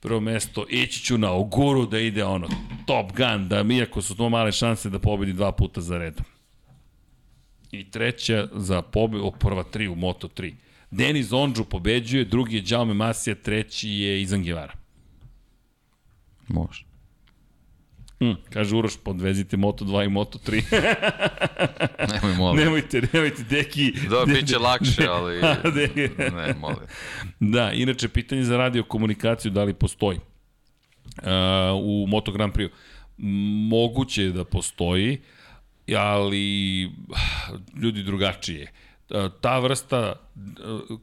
prvo 0.00 0.20
mesto, 0.20 0.66
ići 0.70 1.02
ću 1.02 1.18
na 1.18 1.32
Oguru 1.32 1.86
da 1.86 1.98
ide 1.98 2.24
ono, 2.24 2.48
Top 2.86 3.12
Gun, 3.16 3.48
da 3.48 3.62
mi 3.62 3.82
ako 3.82 4.02
su 4.02 4.16
to 4.16 4.28
male 4.28 4.52
šanse 4.52 4.90
da 4.90 4.98
pobedi 4.98 5.32
dva 5.32 5.52
puta 5.52 5.80
za 5.80 5.98
redom. 5.98 6.24
I 7.70 7.90
treća 7.90 8.48
za 8.52 8.82
pobedu, 8.82 9.32
prva 9.38 9.62
tri 9.62 9.88
u 9.88 9.94
Moto 9.94 10.28
3. 10.28 10.54
Denis 10.90 11.32
Ondžu 11.32 11.64
pobeđuje, 11.64 12.24
drugi 12.24 12.56
je 12.56 12.62
Jaume 12.66 12.94
Masija, 12.94 13.34
treći 13.34 13.88
je 13.88 14.22
Izan 14.22 14.42
Gevara. 14.42 14.74
Može. 16.48 16.84
Hm, 18.18 18.32
kaže 18.50 18.76
Uroš, 18.76 18.96
podvezite 19.04 19.56
Moto2 19.56 20.04
i 20.04 20.08
Moto3. 20.08 20.62
Nemoj, 22.12 22.36
molim. 22.36 22.64
Nemojte, 22.64 23.02
nemojte, 23.12 23.42
deki. 23.42 23.92
Da, 24.10 24.24
de, 24.24 24.32
bit 24.32 24.48
će 24.48 24.58
lakše, 24.58 25.06
ali... 25.08 25.40
de, 25.74 26.10
ne, 26.18 26.54
molim. 26.60 26.86
Da, 27.40 27.72
inače, 27.72 28.08
pitanje 28.08 28.42
za 28.42 28.56
radio 28.56 28.82
komunikaciju, 28.82 29.50
da 29.50 29.64
li 29.64 29.74
postoji 29.74 30.18
uh, 30.18 31.82
u 31.82 32.06
Moto 32.08 32.32
Grand 32.32 32.52
Prix. 32.52 32.68
Moguće 33.68 34.22
je 34.22 34.32
da 34.32 34.44
postoji, 34.44 35.20
ali 35.96 36.82
ljudi 37.82 38.02
drugačije. 38.02 38.62
Uh, 38.62 38.85
ta 39.40 39.58
vrsta, 39.58 40.14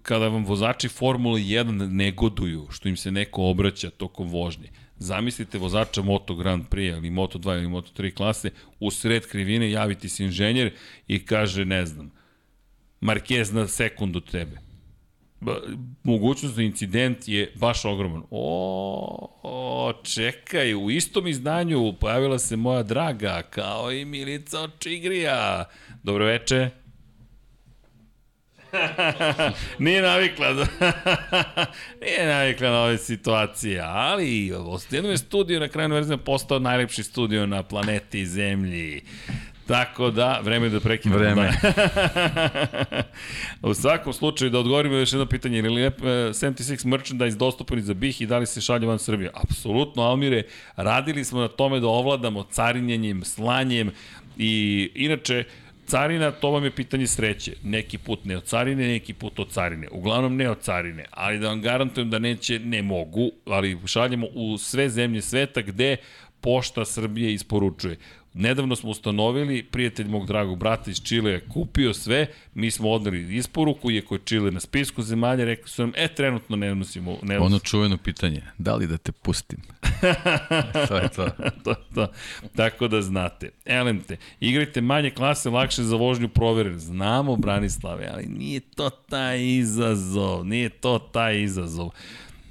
kada 0.02 0.28
vam 0.28 0.46
vozači 0.46 0.90
Formule 0.90 1.42
1 1.42 1.92
negoduju, 1.92 2.68
što 2.70 2.90
im 2.90 2.98
se 2.98 3.12
neko 3.12 3.44
obraća 3.44 3.90
tokom 3.90 4.30
vožnje, 4.30 4.70
zamislite 4.98 5.58
vozača 5.58 6.02
Moto 6.02 6.36
Grand 6.36 6.64
Prix 6.70 6.98
ili 6.98 7.10
Moto 7.10 7.40
2 7.40 7.58
ili 7.58 7.68
Moto 7.68 7.92
3 7.98 8.14
klase, 8.14 8.50
u 8.80 8.92
sred 8.92 9.28
krivine 9.28 9.72
javiti 9.72 10.10
se 10.10 10.24
inženjer 10.24 10.74
i 11.08 11.26
kaže, 11.26 11.66
ne 11.66 11.86
znam, 11.86 12.12
Marquez 13.02 13.54
na 13.54 13.68
sekund 13.68 14.16
od 14.16 14.32
tebe. 14.32 14.58
Mogućnost 16.04 16.56
za 16.56 16.62
incident 16.62 17.28
je 17.28 17.54
baš 17.56 17.86
ogroman. 17.86 18.24
O, 18.32 19.40
o, 19.44 19.94
čekaj, 20.04 20.76
u 20.76 20.92
istom 20.92 21.28
izdanju 21.28 21.94
pojavila 22.00 22.40
se 22.40 22.56
moja 22.56 22.84
draga, 22.84 23.42
kao 23.50 23.92
i 23.92 24.06
Milica 24.06 24.62
Očigrija. 24.62 25.66
Dobro 26.04 26.26
veče. 26.26 26.83
Nije 29.80 30.02
navikla 30.02 30.54
da... 30.54 30.66
Nije 32.02 32.28
navikla 32.28 32.70
na 32.70 32.80
ove 32.80 32.98
situacije, 32.98 33.82
ali 33.86 34.52
jedno 34.92 35.10
je 35.10 35.18
studio 35.18 35.60
na 35.60 35.68
kraju 35.68 35.86
univerzima 35.86 36.18
postao 36.18 36.60
najlepši 36.60 37.04
studio 37.04 37.46
na 37.46 37.64
planeti 37.64 38.20
i 38.20 38.26
zemlji. 38.26 39.02
Tako 39.68 40.12
da, 40.12 40.40
vreme 40.44 40.66
je 40.66 40.70
da 40.70 40.80
prekinem. 40.80 41.20
Vreme. 41.20 41.52
Da. 41.62 43.04
U 43.70 43.74
svakom 43.74 44.14
slučaju, 44.14 44.52
da 44.52 44.60
odgovorimo 44.60 44.96
još 44.96 45.14
jedno 45.14 45.26
pitanje, 45.26 45.58
je 45.58 45.64
76 45.64 46.86
merchandise 46.86 47.38
dostupan 47.38 47.82
za 47.82 47.94
BiH 47.94 48.22
i 48.22 48.26
da 48.26 48.38
li 48.38 48.46
se 48.46 48.62
šalje 48.62 48.88
van 48.88 49.00
Srbije? 49.00 49.32
Apsolutno, 49.34 50.04
Almire, 50.04 50.44
radili 50.76 51.24
smo 51.24 51.42
na 51.42 51.48
tome 51.48 51.80
da 51.80 51.88
ovladamo 51.88 52.44
carinjenjem, 52.52 53.24
slanjem 53.24 53.92
i 54.38 54.92
inače, 54.96 55.44
Carina, 55.88 56.32
to 56.32 56.52
vam 56.52 56.64
je 56.64 56.76
pitanje 56.76 57.08
sreće. 57.08 57.54
Neki 57.64 57.98
put 57.98 58.26
ne 58.26 58.38
od 58.38 58.44
carine, 58.44 58.88
neki 58.88 59.14
put 59.14 59.40
od 59.40 59.50
carine. 59.50 59.88
Uglavnom 59.92 60.36
ne 60.36 60.50
od 60.50 60.62
carine, 60.62 61.06
ali 61.12 61.40
da 61.40 61.48
vam 61.48 61.62
garantujem 61.62 62.10
da 62.10 62.20
neće, 62.20 62.60
ne 62.60 62.82
mogu, 62.82 63.32
ali 63.46 63.78
šaljemo 63.86 64.28
u 64.34 64.58
sve 64.58 64.90
zemlje 64.90 65.22
sveta 65.22 65.62
gde 65.62 65.98
pošta 66.42 66.86
Srbije 66.86 67.34
isporučuje. 67.34 67.98
Nedavno 68.34 68.76
smo 68.76 68.90
ustanovili, 68.90 69.64
prijatelj 69.64 70.08
mog 70.08 70.28
dragog 70.28 70.58
brata 70.58 70.92
iz 70.92 71.02
Čile 71.04 71.32
je 71.32 71.40
kupio 71.40 71.94
sve, 71.94 72.28
mi 72.54 72.72
smo 72.72 72.92
odnali 72.92 73.36
isporuku, 73.38 73.92
iako 73.92 74.16
je 74.16 74.22
Čile 74.26 74.52
na 74.52 74.60
spisku 74.60 75.02
zemalja, 75.02 75.46
rekli 75.46 75.70
su 75.70 75.82
nam, 75.82 75.94
e, 75.96 76.08
trenutno 76.08 76.56
ne 76.56 76.76
nosimo... 76.76 77.12
Ne 77.12 77.36
nosimo. 77.36 77.46
Ono 77.46 77.60
čuveno 77.60 77.98
pitanje, 77.98 78.42
da 78.58 78.76
li 78.76 78.88
da 78.88 78.98
te 78.98 79.12
pustim? 79.12 79.60
to 80.88 80.98
je 80.98 81.10
to. 81.10 81.30
to, 81.64 81.76
to. 81.96 82.08
Tako 82.56 82.88
da 82.88 83.02
znate. 83.02 83.50
LMT, 83.86 84.12
igrajte 84.40 84.82
manje 84.82 85.10
klase, 85.10 85.50
lakše 85.50 85.84
za 85.84 85.96
vožnju 85.96 86.30
proveren. 86.30 86.80
Znamo, 86.80 87.36
Branislave, 87.36 88.10
ali 88.14 88.26
nije 88.26 88.60
to 88.60 88.90
taj 88.90 89.46
izazov, 89.46 90.46
nije 90.46 90.70
to 90.70 91.00
taj 91.00 91.42
izazov. 91.42 91.90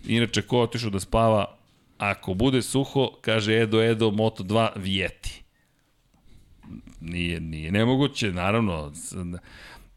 Inače, 0.06 0.42
ko 0.42 0.60
otišao 0.60 0.90
da 0.90 1.00
spava, 1.00 1.56
ako 1.98 2.34
bude 2.34 2.62
suho, 2.62 3.10
kaže 3.20 3.60
Edo 3.60 3.82
Edo 3.82 4.10
Moto 4.10 4.42
2 4.42 4.68
Vjeti. 4.76 5.41
Nije, 7.00 7.40
nije 7.40 7.72
nemoguće, 7.72 8.32
naravno. 8.32 8.92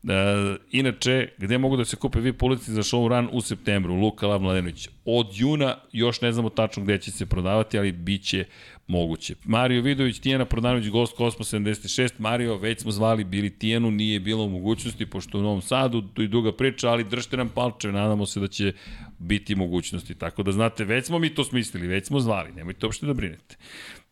E, 0.08 0.58
inače, 0.72 1.30
gde 1.38 1.58
mogu 1.58 1.78
da 1.78 1.86
se 1.86 1.96
kupe 1.96 2.20
VIP 2.20 2.44
ulici 2.44 2.72
za 2.72 2.84
show 2.84 3.08
run 3.08 3.30
u 3.32 3.42
septembru? 3.42 3.94
Luka 3.94 4.28
Lav 4.28 4.42
Mladenović. 4.42 4.90
Od 5.06 5.28
juna 5.34 5.78
još 5.92 6.22
ne 6.22 6.32
znamo 6.32 6.50
tačno 6.50 6.84
gde 6.84 6.98
će 6.98 7.12
se 7.12 7.26
prodavati, 7.26 7.78
ali 7.78 7.92
bit 7.92 8.24
će 8.24 8.46
moguće. 8.88 9.36
Mario 9.46 9.82
Vidović, 9.82 10.20
Tijana 10.20 10.46
Prodanović, 10.46 10.90
Gost 10.90 11.16
Kosmos 11.16 11.54
76. 11.54 12.12
Mario, 12.18 12.58
već 12.58 12.82
smo 12.82 12.92
zvali, 12.92 13.24
bili 13.24 13.50
Tijanu, 13.50 13.92
nije 13.92 14.20
bilo 14.20 14.48
mogućnosti, 14.48 15.06
pošto 15.06 15.40
u 15.40 15.42
Novom 15.42 15.62
Sadu, 15.62 16.02
tu 16.02 16.22
i 16.22 16.28
duga 16.28 16.52
priča, 16.52 16.90
ali 16.90 17.04
držite 17.04 17.38
nam 17.38 17.50
palče, 17.50 17.92
nadamo 17.92 18.26
se 18.26 18.40
da 18.40 18.48
će 18.48 18.74
biti 19.20 19.56
mogućnosti. 19.56 20.16
Tako 20.16 20.44
da 20.44 20.52
znate, 20.52 20.86
već 20.86 21.06
smo 21.06 21.20
mi 21.20 21.30
to 21.30 21.44
smislili, 21.44 21.88
već 21.88 22.08
smo 22.08 22.20
zvali, 22.20 22.52
nemojte 22.52 22.86
uopšte 22.86 23.06
da 23.06 23.14
brinete. 23.14 23.56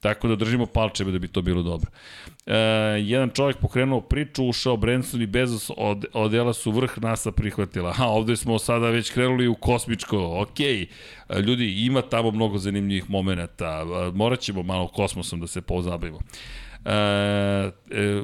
Tako 0.03 0.27
da 0.27 0.35
držimo 0.35 0.65
palčeve 0.65 1.11
da 1.11 1.19
bi 1.19 1.27
to 1.27 1.41
bilo 1.41 1.63
dobro. 1.63 1.91
E, 2.45 2.55
jedan 3.01 3.29
čovjek 3.29 3.57
pokrenuo 3.57 4.01
priču, 4.01 4.45
ušao 4.45 4.77
Branson 4.77 5.21
i 5.21 5.25
Bezos 5.25 5.71
od, 5.77 6.05
odela 6.13 6.53
su 6.53 6.71
vrh 6.71 6.91
NASA 7.01 7.31
prihvatila. 7.31 7.95
A 7.97 8.09
ovde 8.09 8.35
smo 8.35 8.59
sada 8.59 8.89
već 8.89 9.11
krenuli 9.11 9.47
u 9.47 9.55
kosmičko, 9.55 10.41
ok, 10.41 10.59
ljudi, 11.45 11.85
ima 11.85 12.01
tamo 12.01 12.31
mnogo 12.31 12.57
zanimljivih 12.57 13.09
momenta, 13.09 13.85
morat 14.13 14.39
ćemo 14.39 14.63
malo 14.63 14.87
kosmosom 14.87 15.39
da 15.39 15.47
se 15.47 15.61
pozabavimo. 15.61 16.19
E, 16.85 16.91
e, 16.91 17.71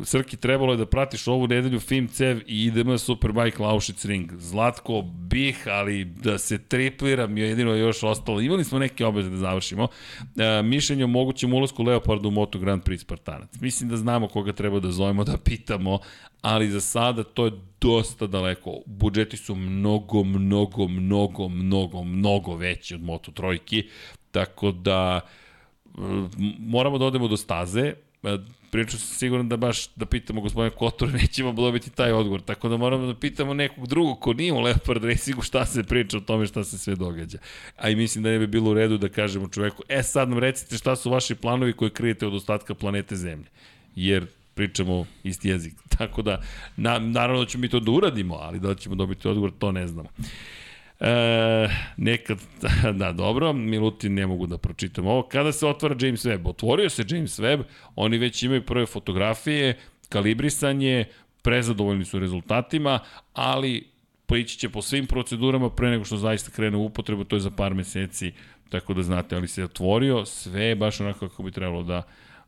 Srki, 0.04 0.38
trebalo 0.38 0.74
je 0.74 0.78
da 0.78 0.86
pratiš 0.86 1.28
ovu 1.28 1.48
nedelju 1.48 1.80
Film 1.80 2.08
Cev 2.08 2.38
i 2.48 2.66
IDM 2.66 2.96
Superbike 2.98 3.64
Laušic 3.64 4.06
Ring. 4.06 4.32
Zlatko 4.38 5.02
bih, 5.02 5.68
ali 5.68 6.06
da 6.06 6.38
se 6.38 6.58
tripliram 6.58 7.38
je 7.38 7.50
jedino 7.50 7.74
još 7.74 8.04
ostalo. 8.04 8.42
Imali 8.42 8.64
smo 8.64 8.80
neke 8.80 9.06
obeze 9.06 9.30
da 9.30 9.38
završimo. 9.38 9.88
E, 10.38 10.62
mišljenje 10.64 11.04
o 11.04 11.08
mogućem 11.08 11.54
ulazku 11.54 11.84
Leopardu 11.84 12.28
u 12.28 12.32
Moto 12.32 12.60
Grand 12.60 12.84
Prix 12.84 12.98
Spartanac. 12.98 13.50
Mislim 13.62 13.90
da 13.90 13.98
znamo 13.98 14.28
koga 14.28 14.54
treba 14.54 14.80
da 14.80 14.92
zovemo, 14.92 15.24
da 15.24 15.38
pitamo, 15.38 16.00
ali 16.42 16.70
za 16.70 16.82
sada 16.82 17.24
to 17.24 17.46
je 17.46 17.52
dosta 17.82 18.28
daleko. 18.28 18.72
Budžeti 18.86 19.38
su 19.38 19.56
mnogo, 19.56 20.24
mnogo, 20.24 20.88
mnogo, 20.88 21.50
mnogo, 21.50 22.04
mnogo 22.04 22.56
veći 22.56 22.96
od 22.96 23.02
Moto 23.04 23.32
Trojki, 23.32 23.84
tako 24.32 24.72
da 24.72 25.22
moramo 26.60 26.98
da 26.98 27.06
odemo 27.06 27.28
do 27.28 27.38
staze, 27.38 27.94
pričao 28.72 29.00
sam 29.00 29.16
siguran 29.16 29.50
da 29.50 29.58
baš 29.58 29.96
da 29.96 30.06
pitamo 30.06 30.42
gospodine 30.42 30.76
Kotor, 30.76 31.14
nećemo 31.22 31.52
dobiti 31.52 31.90
taj 31.90 32.12
odgovor, 32.12 32.42
tako 32.42 32.70
da 32.70 32.78
moramo 32.78 33.06
da 33.06 33.20
pitamo 33.20 33.54
nekog 33.54 33.88
drugog 33.88 34.20
ko 34.20 34.34
nije 34.34 34.54
u 34.54 34.60
Leopard 34.60 35.04
Racingu 35.04 35.42
šta 35.42 35.66
se 35.66 35.84
priča 35.84 36.18
o 36.18 36.22
tome 36.22 36.46
šta 36.46 36.64
se 36.64 36.78
sve 36.78 36.96
događa. 36.96 37.38
A 37.78 37.90
i 37.90 37.96
mislim 37.96 38.24
da 38.24 38.30
ne 38.30 38.40
bi 38.40 38.48
bilo 38.48 38.72
u 38.72 38.74
redu 38.74 38.98
da 38.98 39.10
kažemo 39.10 39.48
čoveku, 39.48 39.84
e 39.90 40.04
sad 40.04 40.30
nam 40.30 40.40
recite 40.40 40.78
šta 40.78 40.96
su 40.96 41.10
vaši 41.10 41.36
planovi 41.36 41.74
koje 41.74 41.92
krijete 41.92 42.28
od 42.28 42.34
ostatka 42.34 42.74
planete 42.74 43.16
Zemlje. 43.16 43.48
Jer 43.96 44.26
pričamo 44.54 45.06
isti 45.24 45.50
jezik. 45.50 45.74
Tako 45.98 46.22
da, 46.22 46.42
na, 46.78 47.00
naravno 47.00 47.44
da 47.44 47.50
ćemo 47.50 47.62
mi 47.62 47.70
to 47.70 47.80
da 47.80 47.92
uradimo, 47.92 48.36
ali 48.36 48.60
da 48.60 48.76
ćemo 48.76 48.96
dobiti 48.96 49.28
odgovor, 49.28 49.52
to 49.60 49.72
ne 49.72 49.88
znamo. 49.88 50.10
E, 51.00 51.70
nekad, 51.98 52.38
da, 53.00 53.12
dobro, 53.12 53.54
Milutin 53.54 54.14
ne 54.14 54.28
mogu 54.28 54.48
da 54.48 54.58
pročitam 54.58 55.08
ovo. 55.08 55.24
Kada 55.24 55.52
se 55.52 55.68
otvara 55.68 55.96
James 56.00 56.26
Webb? 56.26 56.50
Otvorio 56.50 56.90
se 56.90 57.06
James 57.10 57.40
Webb, 57.40 57.64
oni 57.96 58.18
već 58.18 58.44
imaju 58.44 58.66
prve 58.66 58.86
fotografije, 58.86 59.78
kalibrisanje, 60.10 61.06
prezadovoljni 61.42 62.06
su 62.06 62.20
rezultatima, 62.20 63.00
ali 63.34 63.88
prići 64.26 64.58
će 64.58 64.70
po 64.70 64.82
svim 64.82 65.08
procedurama 65.08 65.70
pre 65.70 65.90
nego 65.90 66.06
što 66.06 66.18
zaista 66.18 66.52
krene 66.52 66.78
u 66.78 66.86
upotrebu, 66.86 67.24
to 67.24 67.36
je 67.36 67.40
za 67.40 67.52
par 67.52 67.74
meseci, 67.74 68.32
tako 68.70 68.94
da 68.94 69.04
znate, 69.04 69.36
ali 69.36 69.48
se 69.48 69.64
otvorio, 69.64 70.26
sve 70.26 70.64
je 70.64 70.76
baš 70.76 71.02
onako 71.02 71.30
kako 71.30 71.44
bi 71.44 71.52
trebalo 71.52 71.84
da, 71.84 72.04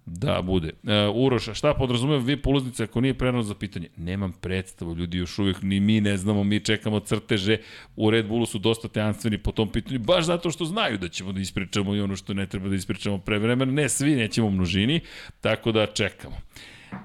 Da, 0.05 0.41
bude. 0.41 0.71
E, 0.83 1.07
Uroš, 1.13 1.49
šta 1.53 1.73
podrazumeva 1.73 2.23
vi 2.23 2.37
poluznice 2.37 2.83
ako 2.83 3.01
nije 3.01 3.13
prerano 3.13 3.43
za 3.43 3.55
pitanje? 3.55 3.87
Nemam 3.97 4.33
predstavu, 4.41 4.95
ljudi 4.95 5.17
još 5.17 5.39
uvijek 5.39 5.61
ni 5.61 5.79
mi 5.79 6.01
ne 6.01 6.17
znamo, 6.17 6.43
mi 6.43 6.59
čekamo 6.59 6.99
crteže, 6.99 7.57
u 7.95 8.11
Red 8.11 8.27
Bullu 8.27 8.45
su 8.45 8.59
dosta 8.59 8.87
teanstveni 8.87 9.37
po 9.37 9.51
tom 9.51 9.71
pitanju, 9.71 9.99
baš 9.99 10.25
zato 10.25 10.51
što 10.51 10.65
znaju 10.65 10.97
da 10.97 11.07
ćemo 11.07 11.31
da 11.31 11.39
ispričamo 11.41 11.95
i 11.95 12.01
ono 12.01 12.15
što 12.15 12.33
ne 12.33 12.47
treba 12.47 12.69
da 12.69 12.75
ispričamo 12.75 13.17
pre 13.17 13.39
vremena, 13.39 13.71
ne 13.71 13.89
svi, 13.89 14.15
nećemo 14.15 14.49
množini, 14.49 14.99
tako 15.41 15.71
da 15.71 15.85
čekamo. 15.85 16.35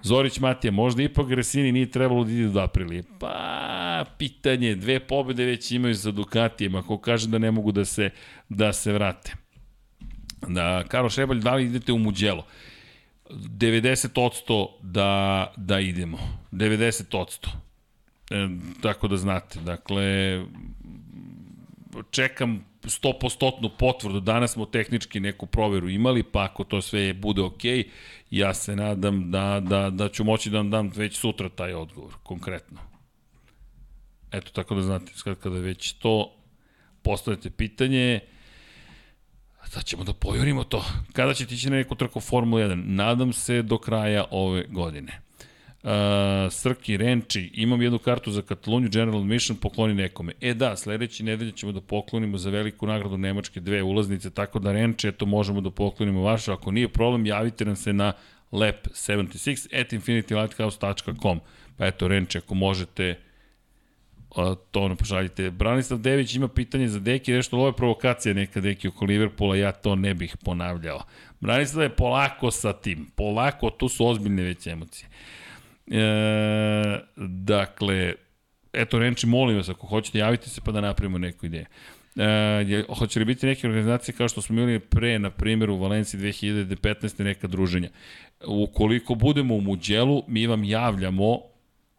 Zorić 0.03 0.39
Matija, 0.39 0.71
možda 0.71 1.03
ipak 1.03 1.27
Gresini 1.27 1.73
nije 1.73 1.91
trebalo 1.91 2.25
da 2.25 2.33
ide 2.33 2.49
do 2.49 2.61
Aprilije. 2.61 3.03
Pa, 3.21 4.05
pitanje, 4.19 4.75
dve 4.75 5.01
pobede 5.01 5.45
već 5.45 5.73
imaju 5.73 5.95
za 5.95 6.11
Ducatijem, 6.11 6.75
ako 6.75 6.99
kaže 6.99 7.29
da 7.29 7.39
ne 7.39 7.51
mogu 7.51 7.73
da 7.73 7.85
se, 7.85 8.11
da 8.49 8.73
se 8.73 8.93
vrate. 8.93 9.33
Da, 10.49 10.85
Karo 10.89 11.11
Šebalj, 11.11 11.39
da 11.39 11.55
li 11.55 11.65
idete 11.65 11.93
u 11.93 11.99
Muđelo? 11.99 12.47
90% 13.31 14.69
da, 14.83 15.53
da 15.57 15.81
idemo. 15.81 16.19
90%. 16.53 17.49
E, 18.31 18.49
tako 18.83 19.09
da 19.09 19.17
znate. 19.17 19.61
Dakle, 19.61 20.41
čekam 22.11 22.65
100% 22.83 23.71
potvrdu. 23.79 24.21
Danas 24.21 24.53
smo 24.53 24.67
tehnički 24.67 25.21
neku 25.21 25.47
proveru 25.47 25.89
imali, 25.89 26.23
pa 26.23 26.45
ako 26.45 26.65
to 26.65 26.83
sve 26.83 27.15
bude 27.15 27.43
ok, 27.43 27.65
ja 28.31 28.55
se 28.55 28.77
nadam 28.77 29.31
da, 29.31 29.61
da, 29.61 29.91
da 29.91 30.09
ću 30.09 30.25
moći 30.25 30.51
da 30.51 30.57
vam 30.57 30.71
dam 30.71 30.91
već 30.97 31.17
sutra 31.17 31.49
taj 31.49 31.75
odgovor, 31.75 32.13
konkretno. 32.23 32.79
Eto, 34.33 34.51
tako 34.53 34.75
da 34.75 34.83
znate, 34.83 35.13
kada 35.43 35.59
već 35.59 35.93
to 35.93 36.33
postavite 37.03 37.51
pitanje, 37.51 38.21
Sad 39.69 39.85
ćemo 39.85 40.05
da 40.05 40.13
pojurimo 40.13 40.65
to. 40.65 40.85
Kada 41.13 41.35
će 41.35 41.47
tići 41.47 41.71
na 41.71 41.77
neku 41.77 41.95
trku 41.95 42.21
Formula 42.21 42.63
1? 42.63 42.83
Nadam 42.87 43.33
se 43.33 43.63
do 43.63 43.79
kraja 43.79 44.25
ove 44.31 44.65
godine. 44.69 45.21
Uh, 45.83 45.93
Srki, 46.51 46.97
Renči, 46.97 47.51
imam 47.55 47.83
jednu 47.83 47.99
kartu 47.99 48.31
za 48.31 48.43
Kataloniju 48.43 48.91
General 48.91 49.23
Mission, 49.23 49.59
pokloni 49.59 49.95
nekome. 49.95 50.33
E 50.41 50.55
da, 50.55 50.77
sledeći 50.77 51.23
nedelje 51.23 51.53
ćemo 51.53 51.73
da 51.73 51.81
poklonimo 51.81 52.39
za 52.39 52.51
veliku 52.51 52.87
nagradu 52.87 53.19
Nemačke 53.19 53.61
dve 53.61 53.83
ulaznice, 53.83 54.31
tako 54.31 54.59
da 54.59 54.73
Renči, 54.73 55.09
eto, 55.09 55.27
možemo 55.27 55.61
da 55.61 55.71
poklonimo 55.71 56.23
vašu. 56.23 56.53
Ako 56.53 56.71
nije 56.71 56.89
problem, 56.89 57.27
javite 57.27 57.65
nam 57.65 57.77
se 57.77 57.93
na 57.93 58.13
lep76 58.53 59.81
at 59.81 59.93
infinitylighthouse.com. 59.93 61.41
Pa 61.77 61.87
eto, 61.87 62.09
Renči, 62.09 62.39
ako 62.39 62.55
možete, 62.55 63.15
to 64.71 64.81
ono 64.81 64.97
pošaljite. 64.97 65.51
Branislav 65.51 66.01
Dević 66.01 66.35
ima 66.35 66.49
pitanje 66.49 66.89
za 66.89 67.01
Deki, 67.01 67.33
nešto 67.33 67.57
ovo 67.57 67.67
je 67.67 67.73
provokacija 67.73 68.35
neka 68.35 68.61
Deki 68.61 68.89
oko 68.89 69.05
Liverpoola, 69.05 69.57
ja 69.57 69.73
to 69.73 69.95
ne 69.95 70.15
bih 70.15 70.37
ponavljao. 70.45 71.03
Branislav 71.41 71.83
je 71.83 71.97
polako 71.97 72.51
sa 72.51 72.73
tim, 72.73 73.07
polako, 73.17 73.71
tu 73.71 73.89
su 73.89 74.07
ozbiljne 74.07 74.43
već 74.43 74.67
emocije. 74.67 75.09
E, 75.87 77.01
dakle, 77.27 78.15
eto 78.73 78.99
Renči, 78.99 79.27
molim 79.27 79.57
vas, 79.57 79.69
ako 79.69 79.87
hoćete, 79.87 80.19
javite 80.19 80.51
se 80.51 80.61
pa 80.65 80.73
da 80.73 80.81
napravimo 80.81 81.19
neku 81.19 81.47
ideju. 81.47 81.67
E, 82.17 82.85
hoće 82.99 83.19
li 83.19 83.25
biti 83.25 83.47
neke 83.47 83.67
organizacije 83.67 84.15
kao 84.15 84.29
što 84.29 84.43
smo 84.43 84.57
imali 84.57 84.81
pre, 84.81 85.19
na 85.19 85.31
primjer 85.31 85.71
u 85.71 85.77
Valenciji 85.77 86.21
2015. 86.21 87.25
neka 87.25 87.47
druženja? 87.47 87.89
Ukoliko 88.47 89.15
budemo 89.15 89.55
u 89.55 89.61
Muđelu, 89.61 90.23
mi 90.29 90.47
vam 90.47 90.65
javljamo 90.65 91.56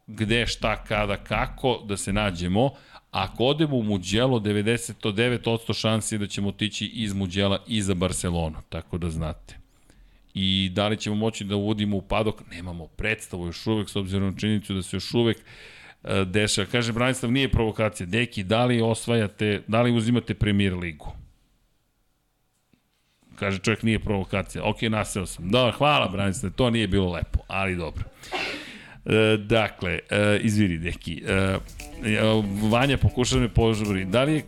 gde, 0.07 0.47
šta, 0.47 0.83
kada, 0.83 1.17
kako, 1.17 1.83
da 1.85 1.97
se 1.97 2.13
nađemo. 2.13 2.71
Ako 3.11 3.43
odemo 3.43 3.77
u 3.77 3.83
Muđelo, 3.83 4.39
99% 4.39 5.79
šansi 5.79 6.17
da 6.17 6.27
ćemo 6.27 6.49
otići 6.49 6.85
iz 6.85 7.13
Muđela 7.13 7.63
i 7.67 7.81
za 7.81 7.93
Barcelonu, 7.93 8.57
tako 8.69 8.97
da 8.97 9.09
znate. 9.09 9.57
I 10.33 10.69
da 10.73 10.87
li 10.87 10.97
ćemo 10.97 11.15
moći 11.15 11.43
da 11.43 11.55
uvodimo 11.55 11.97
u 11.97 12.01
padok, 12.01 12.41
nemamo 12.51 12.87
predstavu 12.87 13.45
još 13.45 13.67
uvek, 13.67 13.89
s 13.89 13.95
obzirom 13.95 14.31
na 14.31 14.39
činjenicu 14.39 14.73
da 14.73 14.81
se 14.81 14.95
još 14.95 15.13
uvek 15.13 15.37
e, 16.03 16.25
dešava. 16.25 16.67
Kaže, 16.71 16.93
Branislav, 16.93 17.31
nije 17.31 17.51
provokacija. 17.51 18.07
Deki, 18.07 18.43
da 18.43 18.65
li 18.65 18.81
osvajate, 18.81 19.61
da 19.67 19.81
li 19.81 19.97
uzimate 19.97 20.33
premier 20.33 20.73
ligu? 20.73 21.11
Kaže, 23.35 23.59
čovjek 23.59 23.83
nije 23.83 23.99
provokacija. 23.99 24.63
Ok, 24.63 24.81
naseo 24.81 25.25
sam. 25.25 25.49
Da, 25.49 25.71
hvala, 25.77 26.07
Branislav, 26.07 26.51
to 26.51 26.69
nije 26.69 26.87
bilo 26.87 27.11
lepo, 27.11 27.39
ali 27.47 27.75
dobro. 27.75 28.03
E, 29.07 29.37
dakle, 29.37 29.99
e, 30.09 30.39
izvini, 30.41 30.77
Deki. 30.77 31.23
E, 31.27 31.57
Vanja 32.69 32.97
pokušava 32.97 33.41
me 33.41 33.49
požuri. 33.49 34.05
Da 34.05 34.23
li 34.23 34.33
je, 34.33 34.43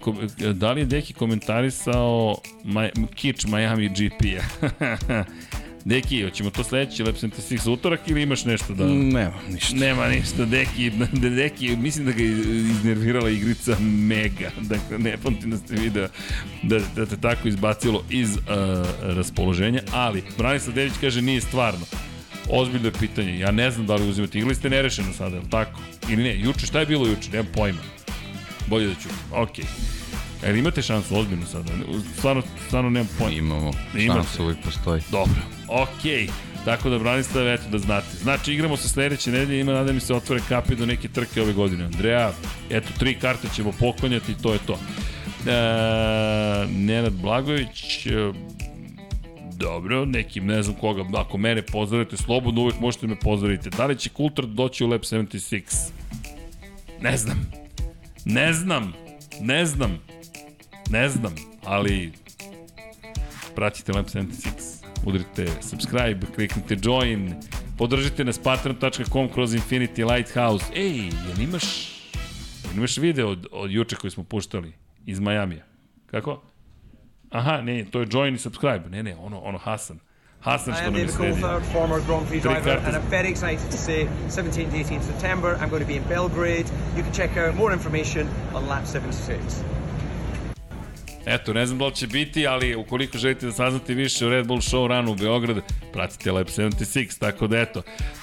da 0.54 0.72
li 0.72 0.82
je 0.82 0.86
Deki 0.86 1.14
komentarisao 1.14 2.38
Maj, 2.64 2.92
Kič 3.16 3.46
Miami 3.46 3.90
GP-a? 3.90 4.66
Deki, 5.86 6.24
hoćemo 6.24 6.50
to 6.50 6.64
sledeći 6.64 7.04
Lab 7.04 7.16
76 7.16 7.70
utorak 7.70 8.00
ili 8.08 8.22
imaš 8.22 8.46
nešto 8.46 8.74
da... 8.74 8.86
Nema 8.86 9.34
ništa. 9.50 9.76
Nema 9.76 10.08
ništa, 10.08 10.46
Deki, 10.46 10.92
Deki, 11.38 11.76
mislim 11.76 12.06
da 12.06 12.12
ga 12.12 12.24
je 12.24 12.30
iznervirala 12.30 13.30
igrica 13.30 13.80
Mega. 13.80 14.52
Dakle, 14.62 14.98
ne 14.98 15.18
pamtim 15.24 15.52
da 15.52 15.58
ste 15.58 15.76
video 15.76 16.08
da, 16.64 16.80
da 16.96 17.06
te 17.06 17.18
tako 17.18 17.48
izbacilo 17.48 18.04
iz 18.10 18.36
uh, 18.36 18.42
raspoloženja, 19.02 19.82
ali 19.92 20.24
Branislav 20.38 20.76
Dević 20.76 20.94
kaže 21.02 21.22
nije 21.22 21.42
stvarno. 21.42 21.86
Ozbiljno 22.50 22.88
je 22.88 22.94
pitanje. 23.00 23.40
Ja 23.40 23.52
ne 23.52 23.72
znam 23.72 23.86
da 23.86 23.96
li 23.96 24.10
uzimate. 24.10 24.40
Ili 24.40 24.56
ste 24.56 24.70
nerešeno 24.70 25.14
sada, 25.14 25.36
je 25.36 25.42
li 25.42 25.50
tako? 25.50 25.80
Ili 26.10 26.24
ne? 26.24 26.40
Juče, 26.40 26.66
šta 26.66 26.80
je 26.80 26.86
bilo 26.86 27.08
juče? 27.08 27.30
Nemam 27.32 27.48
pojma. 27.54 27.82
Bolje 28.68 28.88
da 28.88 28.94
ću. 28.94 29.10
Okej. 29.32 29.66
Okay. 29.66 30.48
Jel 30.48 30.56
imate 30.58 30.82
šansu 30.82 31.18
ozbiljno 31.18 31.46
sada? 31.46 31.72
Stvarno, 32.18 32.44
stvarno 32.68 32.90
nemam 32.90 33.10
pojma. 33.20 33.38
Imamo. 33.38 33.72
Šansa 34.24 34.44
uvijek 34.44 34.58
postoji. 34.64 35.02
Dobro. 35.12 35.42
Okej. 35.68 36.28
Okay. 36.28 36.30
Tako 36.66 36.90
da 36.90 37.00
Branislav, 37.00 37.48
eto 37.48 37.64
da 37.72 37.78
znate. 37.78 38.08
Znači, 38.22 38.54
igramo 38.54 38.78
se 38.78 38.90
sledeće 38.90 39.32
nedelje, 39.32 39.60
ima 39.60 39.74
nada 39.74 39.94
mi 39.94 40.00
se 40.00 40.14
otvore 40.14 40.42
kapi 40.50 40.76
do 40.76 40.86
neke 40.86 41.08
trke 41.08 41.42
ove 41.42 41.54
godine. 41.54 41.86
Andreja, 41.86 42.32
eto, 42.70 42.88
tri 43.00 43.16
karte 43.20 43.48
ćemo 43.56 43.72
poklonjati 43.80 44.32
i 44.32 44.36
to 44.36 44.54
je 44.54 44.60
to. 44.68 44.80
E, 45.48 46.68
Nenad 46.70 47.14
Blagović, 47.14 48.08
Dobro, 49.60 50.06
nekim, 50.06 50.46
ne 50.46 50.64
znam 50.64 50.76
koga, 50.76 51.06
ako 51.14 51.38
mene 51.38 51.62
pozdravite, 51.62 52.18
slobodno 52.18 52.62
uvek 52.62 52.80
možete 52.80 53.08
me 53.08 53.20
pozdraviti. 53.20 53.70
Da 53.70 53.86
li 53.86 53.98
će 53.98 54.10
Kultar 54.10 54.46
doći 54.46 54.84
u 54.84 54.88
Lab 54.88 55.02
76? 55.02 55.92
Ne 57.02 57.18
znam. 57.18 57.52
Ne 58.26 58.54
znam. 58.54 58.94
Ne 59.42 59.66
znam. 59.66 60.00
Ne 60.90 61.10
znam, 61.10 61.36
ali 61.64 62.12
pratite 63.56 63.92
Lab 63.92 64.06
76. 64.06 64.26
udrite 65.06 65.48
subscribe, 65.62 66.20
kliknite 66.36 66.78
join, 66.84 67.34
podržite 67.78 68.24
nas 68.24 68.40
patreon.com 68.40 69.30
kroz 69.30 69.54
Infinity 69.54 70.16
Lighthouse. 70.16 70.66
Ej, 70.76 70.98
jel 70.98 71.40
imaš, 71.42 71.64
jel 72.64 72.78
imaš 72.78 72.98
video 72.98 73.30
od, 73.30 73.48
od 73.52 73.72
juče 73.72 73.96
koji 73.96 74.12
smo 74.12 74.24
puštali 74.24 74.74
iz 75.06 75.20
Majamija? 75.20 75.64
Kako? 76.06 76.49
Aha, 77.32 77.62
ne, 77.62 77.86
to 77.92 78.00
je 78.00 78.08
join 78.12 78.36
i 78.36 78.38
subscribe. 78.38 78.90
Ne, 78.90 79.04
ne, 79.04 79.16
ono, 79.16 79.40
ono 79.40 79.58
Hasan. 79.58 80.00
Hasan 80.42 80.74
I 80.74 80.78
što 80.78 80.86
am 80.86 80.94
nam 80.94 81.02
je 81.02 81.06
David 81.06 81.16
sredio. 81.16 81.36
Coulthard, 81.36 81.64
former 81.74 82.02
Grand 82.08 82.28
Prix 82.28 82.44
driver, 82.44 82.78
and 82.86 82.96
I'm 82.96 83.10
very 83.10 83.30
excited 83.32 83.72
to 83.72 83.78
say 83.78 84.08
17th, 84.30 84.72
18th 84.72 85.04
September, 85.04 85.58
I'm 85.62 85.70
going 85.70 85.84
to 85.84 85.88
be 85.88 85.96
in 85.96 86.04
Belgrade. 86.10 86.66
You 86.98 87.04
can 87.04 87.14
check 87.14 87.38
out 87.38 87.56
more 87.56 87.74
information 87.74 88.28
on 88.54 88.68
lap 88.68 88.86
76. 88.86 89.80
Eto, 91.26 91.54
ne 91.54 91.66
znam 91.66 91.80
da 91.80 91.86
li 91.86 91.96
će 91.96 92.08
biti, 92.08 92.48
ali 92.48 92.76
ukoliko 92.76 93.18
želite 93.18 93.46
da 93.46 93.52
saznate 93.52 93.94
više 93.94 94.26
o 94.26 94.30
Red 94.30 94.48
Bull 94.48 94.60
Show 94.60 94.88
Run 94.88 95.08
u 95.08 95.16
Beograd, 95.16 95.58
pratite 95.94 96.32
Lab 96.32 96.48
76, 96.48 97.20
tako 97.20 97.48
da 97.48 97.60
eto, 97.60 97.82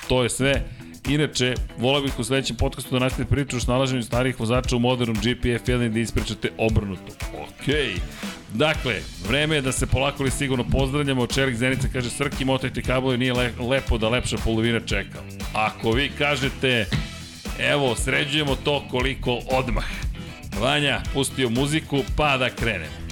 to 0.08 0.22
je 0.22 0.30
sve. 0.30 0.62
Inače, 1.08 1.54
volao 1.78 2.02
bih 2.02 2.18
u 2.18 2.24
sledećem 2.24 2.56
podcastu 2.56 2.90
da 2.94 2.98
nastavite 2.98 3.30
priču 3.30 3.56
o 3.56 3.60
snalaženju 3.60 4.02
starih 4.02 4.40
vozača 4.40 4.76
u 4.76 4.78
modernom 4.78 5.16
GPF 5.16 5.68
1 5.68 5.86
i 5.86 5.88
da 5.88 5.98
ispričate 5.98 6.50
obrnuto. 6.58 7.12
Okej. 7.42 7.94
Dakle, 8.54 8.94
vreme 9.28 9.54
je 9.54 9.62
da 9.62 9.72
se 9.72 9.86
polako 9.86 10.22
li 10.22 10.30
sigurno 10.30 10.64
pozdravljamo. 10.72 11.26
Čelik 11.26 11.56
Zenica 11.56 11.88
kaže, 11.92 12.10
Srki, 12.10 12.44
motajte 12.44 12.82
kabloje, 12.82 13.18
nije 13.18 13.32
le, 13.32 13.52
lepo 13.68 13.98
da 13.98 14.08
lepša 14.08 14.36
polovina 14.44 14.80
čeka. 14.80 15.18
Ako 15.54 15.90
vi 15.90 16.10
kažete, 16.18 16.86
evo, 17.58 17.96
sređujemo 17.96 18.56
to 18.64 18.84
koliko 18.90 19.40
odmah. 19.50 19.86
Vanja 20.60 21.00
pustio 21.14 21.50
muziku, 21.50 22.02
pa 22.16 22.36
da 22.36 22.50
krenem. 22.50 23.05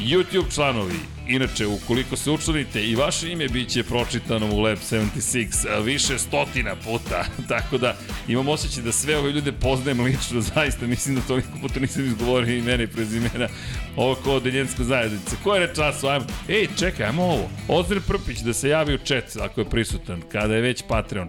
YouTube 0.00 0.54
članovi, 0.54 0.94
inače, 1.28 1.66
ukoliko 1.66 2.16
se 2.16 2.30
učlanite, 2.30 2.84
i 2.84 2.96
vaše 2.96 3.32
ime 3.32 3.48
bit 3.48 3.68
će 3.68 3.82
pročitano 3.82 4.54
u 4.54 4.60
Lab 4.60 4.78
76 4.78 5.66
a, 5.70 5.78
više 5.78 6.18
stotina 6.18 6.76
puta, 6.76 7.24
tako 7.48 7.78
da 7.78 7.96
imam 8.28 8.48
osjećaj 8.48 8.82
da 8.82 8.92
sve 8.92 9.16
ove 9.16 9.32
ljude 9.32 9.52
poznajem 9.52 10.00
lično, 10.00 10.40
zaista 10.54 10.86
mislim 10.86 11.16
da 11.16 11.22
toliko 11.22 11.48
puta 11.60 11.80
nisam 11.80 12.04
izgovorio 12.04 12.56
imena 12.56 12.82
i 12.82 12.86
prezimena 12.86 13.48
ovo 13.96 14.14
kao 14.14 14.40
deljenska 14.40 14.84
zajednica. 14.84 15.36
Ko 15.44 15.54
je 15.54 15.74
času, 15.74 16.08
ajmo, 16.08 16.26
ej, 16.48 16.66
čekaj, 16.78 17.06
ajmo 17.06 17.22
ovo, 17.22 17.50
Ozir 17.68 18.00
Prpić 18.08 18.38
da 18.38 18.52
se 18.52 18.68
javi 18.68 18.94
u 18.94 18.98
chat 18.98 19.36
ako 19.40 19.60
je 19.60 19.70
prisutan, 19.70 20.22
kada 20.32 20.54
je 20.54 20.60
već 20.60 20.82
Patreon. 20.88 21.28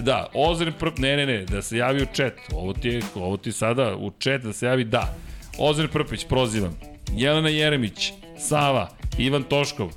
Da, 0.00 0.26
Ozren 0.34 0.72
Prp, 0.78 0.98
ne, 0.98 1.16
ne, 1.16 1.26
ne, 1.26 1.44
da 1.44 1.62
se 1.62 1.76
javi 1.76 2.02
u 2.02 2.06
chat. 2.14 2.32
Ovo 2.52 2.72
ti, 2.72 2.88
je, 2.88 3.02
ovo 3.14 3.36
ti 3.36 3.52
sada 3.52 3.96
u 3.96 4.10
chat 4.10 4.42
da 4.42 4.52
se 4.52 4.66
javi 4.66 4.84
da. 4.84 5.14
Ozren 5.58 5.88
Prpić, 5.88 6.24
prozivam. 6.28 6.91
Jelena 7.16 7.48
Jeremić, 7.48 8.12
Sava, 8.38 8.90
Ivan 9.18 9.42
Toškov, 9.42 9.92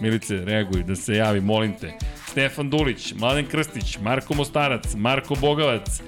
Milice, 0.00 0.44
reaguj, 0.44 0.82
da 0.82 0.96
se 0.96 1.14
javi, 1.14 1.40
molim 1.40 1.72
te. 1.80 1.92
Stefan 2.30 2.70
Dulić, 2.70 3.12
Mladen 3.14 3.46
Krstić, 3.46 3.98
Marko 4.02 4.34
Mostarac, 4.34 4.94
Marko 4.94 5.34
Bogavac, 5.34 6.00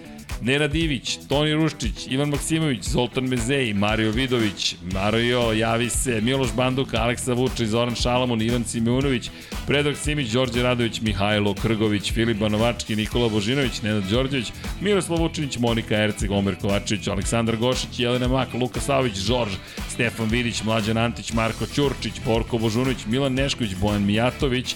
Nenad 0.42 0.74
Ivić, 0.74 1.18
Toni 1.28 1.52
Ruščić, 1.52 2.06
Ivan 2.10 2.30
Maksimović, 2.32 2.84
Zoltan 2.88 3.26
Mezej, 3.28 3.74
Mario 3.74 4.12
Vidović, 4.12 4.74
Mario, 4.92 5.52
javi 5.52 5.90
se, 5.90 6.20
Miloš 6.20 6.54
Banduka, 6.56 7.02
Aleksa 7.02 7.34
Vučić, 7.34 7.68
Zoran 7.68 7.94
Šalamon, 7.94 8.42
Ivan 8.42 8.64
Simeunović, 8.64 9.30
Predrag 9.66 9.96
Simić, 9.96 10.30
Đorđe 10.32 10.62
Radović, 10.62 11.00
Mihajlo 11.00 11.54
Krgović, 11.54 12.12
Filip 12.12 12.38
Banovački, 12.38 12.96
Nikola 12.96 13.28
Božinović, 13.28 13.82
Nenad 13.82 14.08
Đorđević, 14.10 14.52
Miroslav 14.80 15.20
Vučinić, 15.20 15.58
Monika 15.58 15.96
Erceg, 15.96 16.30
Omer 16.30 16.56
Kovačević, 16.56 17.08
Aleksandar 17.08 17.56
Gošić, 17.56 18.00
Jelena 18.00 18.28
Mak, 18.28 18.54
Luka 18.54 18.80
Savić, 18.80 19.16
Žorž, 19.16 19.52
Stefan 19.88 20.28
Vidić, 20.28 20.62
Mlađan 20.62 20.98
Antić, 20.98 21.32
Marko 21.32 21.66
Ćurčić, 21.66 22.14
Borko 22.24 22.58
Božunović, 22.58 23.06
Milan 23.06 23.34
Nešković, 23.34 23.74
Bojan 23.80 24.06
Mijatović, 24.06 24.74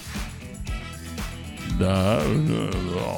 Da, 1.79 2.21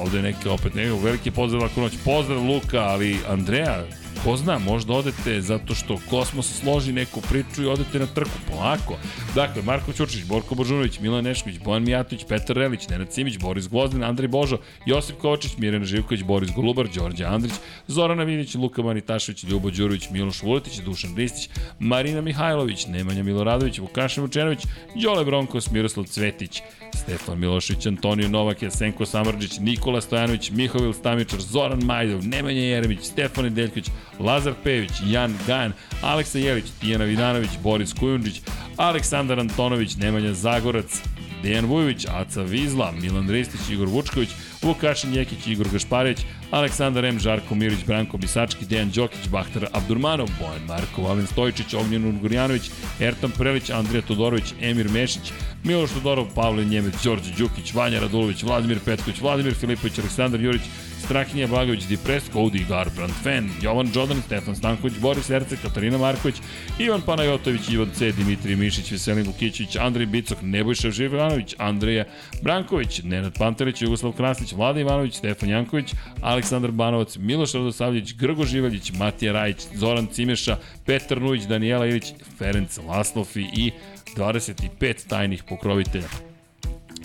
ovde 0.00 0.22
neke 0.22 0.50
opet 0.50 0.74
neke, 0.74 0.96
veliki 1.02 1.30
pozdrav 1.30 1.64
ako 1.64 1.80
noć. 1.80 1.92
Pozdrav 2.04 2.42
Luka, 2.42 2.80
ali 2.80 3.18
Andreja, 3.28 3.84
ko 4.24 4.36
zna, 4.36 4.58
možda 4.58 4.92
odete 4.92 5.40
zato 5.40 5.74
što 5.74 5.98
Kosmos 6.10 6.60
složi 6.60 6.92
neku 6.92 7.20
priču 7.20 7.62
i 7.62 7.66
odete 7.66 7.98
na 7.98 8.06
trku, 8.06 8.38
polako. 8.50 8.96
Dakle, 9.34 9.62
Marko 9.62 9.92
Ćurčić, 9.92 10.24
Borko 10.24 10.54
Božunović, 10.54 11.00
Milan 11.00 11.24
Nešković, 11.24 11.58
Bojan 11.64 11.84
Mijatović, 11.84 12.24
Petar 12.28 12.56
Relić, 12.56 12.88
Nenad 12.88 13.12
Simić, 13.12 13.38
Boris 13.38 13.68
Gvozdin, 13.68 14.04
Andrej 14.04 14.28
Božo, 14.28 14.58
Josip 14.86 15.18
Kovačić, 15.18 15.56
Mirjana 15.56 15.84
Živković, 15.84 16.22
Boris 16.22 16.50
Golubar, 16.50 16.88
Đorđe 16.88 17.24
Andrić, 17.24 17.54
Zorana 17.86 18.22
Vidić, 18.22 18.54
Luka 18.54 18.82
Manitašević, 18.82 19.44
Ljubo 19.44 19.70
Đurović, 19.70 20.10
Miloš 20.10 20.42
Vuletić, 20.42 20.78
Dušan 20.78 21.16
Ristić, 21.16 21.50
Marina 21.78 22.20
Mihajlović, 22.20 22.86
Nemanja 22.86 23.22
Miloradović, 23.22 23.78
Vukašin 23.78 24.22
Vučenović, 24.22 24.66
Đole 25.02 25.24
Bronkos, 25.24 25.70
Miroslav 25.70 26.06
Cvetić, 26.06 26.62
Stefan 26.94 27.38
Milošić, 27.38 27.86
Antonio 27.86 28.28
Novak, 28.28 28.62
Jasenko 28.62 29.06
Samrđić, 29.06 29.58
Nikola 29.58 30.00
Stojanović, 30.00 30.50
Mihovil 30.50 30.92
Stamičar, 30.92 31.40
Zoran 31.40 31.80
Majdov, 31.84 32.26
Nemanja 32.26 32.60
Jeremić, 32.60 33.00
Stefan 33.02 33.44
Nedeljković, 33.44 33.90
Lazar 34.20 34.54
Pejević, 34.64 34.92
Jan 35.06 35.34
Gajan, 35.46 35.72
Aleksa 36.02 36.38
Jelić, 36.38 36.64
Tijana 36.80 37.04
Vidanović, 37.04 37.50
Boris 37.62 37.92
Kujundžić, 37.92 38.40
Aleksandar 38.76 39.40
Antonović, 39.40 39.96
Nemanja 39.96 40.34
Zagorac, 40.34 41.02
Dejan 41.42 41.66
Vujović, 41.66 42.06
Aca 42.08 42.42
Vizla, 42.42 42.92
Milan 42.92 43.28
Ristić, 43.28 43.60
Igor 43.70 43.88
Vučković, 43.88 44.28
Vukašin 44.62 45.14
Jekić, 45.14 45.46
Igor 45.46 45.68
Gašparević, 45.72 46.18
Aleksandar 46.50 47.04
M, 47.04 47.18
Žarko 47.18 47.54
Mirić, 47.54 47.84
Branko 47.86 48.16
Bisački, 48.16 48.66
Dejan 48.66 48.90
Đokić, 48.90 49.28
Bahtar 49.28 49.68
Abdurmanov, 49.72 50.28
Bojan 50.40 50.64
Marko, 50.66 51.02
Valen 51.02 51.26
Stojičić, 51.26 51.74
Ognjen 51.74 52.04
Ungurjanović, 52.04 52.70
Ertan 53.00 53.30
Prelić, 53.30 53.70
Andrija 53.70 54.02
Todorović, 54.02 54.54
Emir 54.60 54.88
Mešić, 54.88 55.32
Miloš 55.64 55.90
Todorov, 55.90 56.26
Pavle 56.34 56.64
Njemec, 56.64 57.02
Đorđe 57.04 57.32
Đukić, 57.38 57.74
Vanja 57.74 58.00
Radulović, 58.00 58.42
Vladimir 58.42 58.78
Petković, 58.84 59.20
Vladimir 59.20 59.54
Filipović, 59.54 59.98
Aleksandar 59.98 60.40
Jurić, 60.40 60.62
Strahinja 61.04 61.46
Blagović, 61.46 61.86
Dipres, 61.86 62.24
Cody 62.32 62.68
Garbrandt, 62.68 63.14
Fan, 63.22 63.50
Jovan 63.62 63.90
Đodan, 63.90 64.22
Stefan 64.22 64.56
Stanković, 64.56 64.98
Boris 64.98 65.30
Erce, 65.30 65.56
Katarina 65.56 65.98
Marković, 65.98 66.36
Ivan 66.78 67.00
Panajotović, 67.00 67.68
Ivan 67.70 67.90
C, 67.94 68.12
Dimitrij 68.12 68.56
Mišić, 68.56 68.92
Veselin 68.92 69.26
Vukićić, 69.26 69.76
Andrej 69.76 70.06
Bicok, 70.06 70.38
Nebojša 70.42 70.90
Živanović, 70.90 71.54
Andreja 71.58 72.04
Branković, 72.42 73.00
Nenad 73.04 73.38
Pantelić, 73.38 73.82
Jugoslav 73.82 74.12
Krasnić, 74.12 74.52
Vlada 74.52 74.80
Ivanović, 74.80 75.14
Stefan 75.14 75.48
Janković, 75.48 75.94
Aleksandar 76.22 76.70
Banovac, 76.70 77.16
Miloš 77.16 77.52
Radosavljević, 77.52 78.14
Grgo 78.14 78.44
Živaljić, 78.44 78.92
Matija 78.92 79.32
Rajić, 79.32 79.66
Zoran 79.74 80.06
Cimeša, 80.06 80.56
Petar 80.86 81.20
Nujić, 81.22 81.42
Danijela 81.42 81.86
Ilić, 81.86 82.12
Ferenc 82.38 82.78
Laslofi 82.88 83.46
i 83.56 83.70
25 84.16 85.08
tajnih 85.08 85.42
pokrovitelja. 85.42 86.08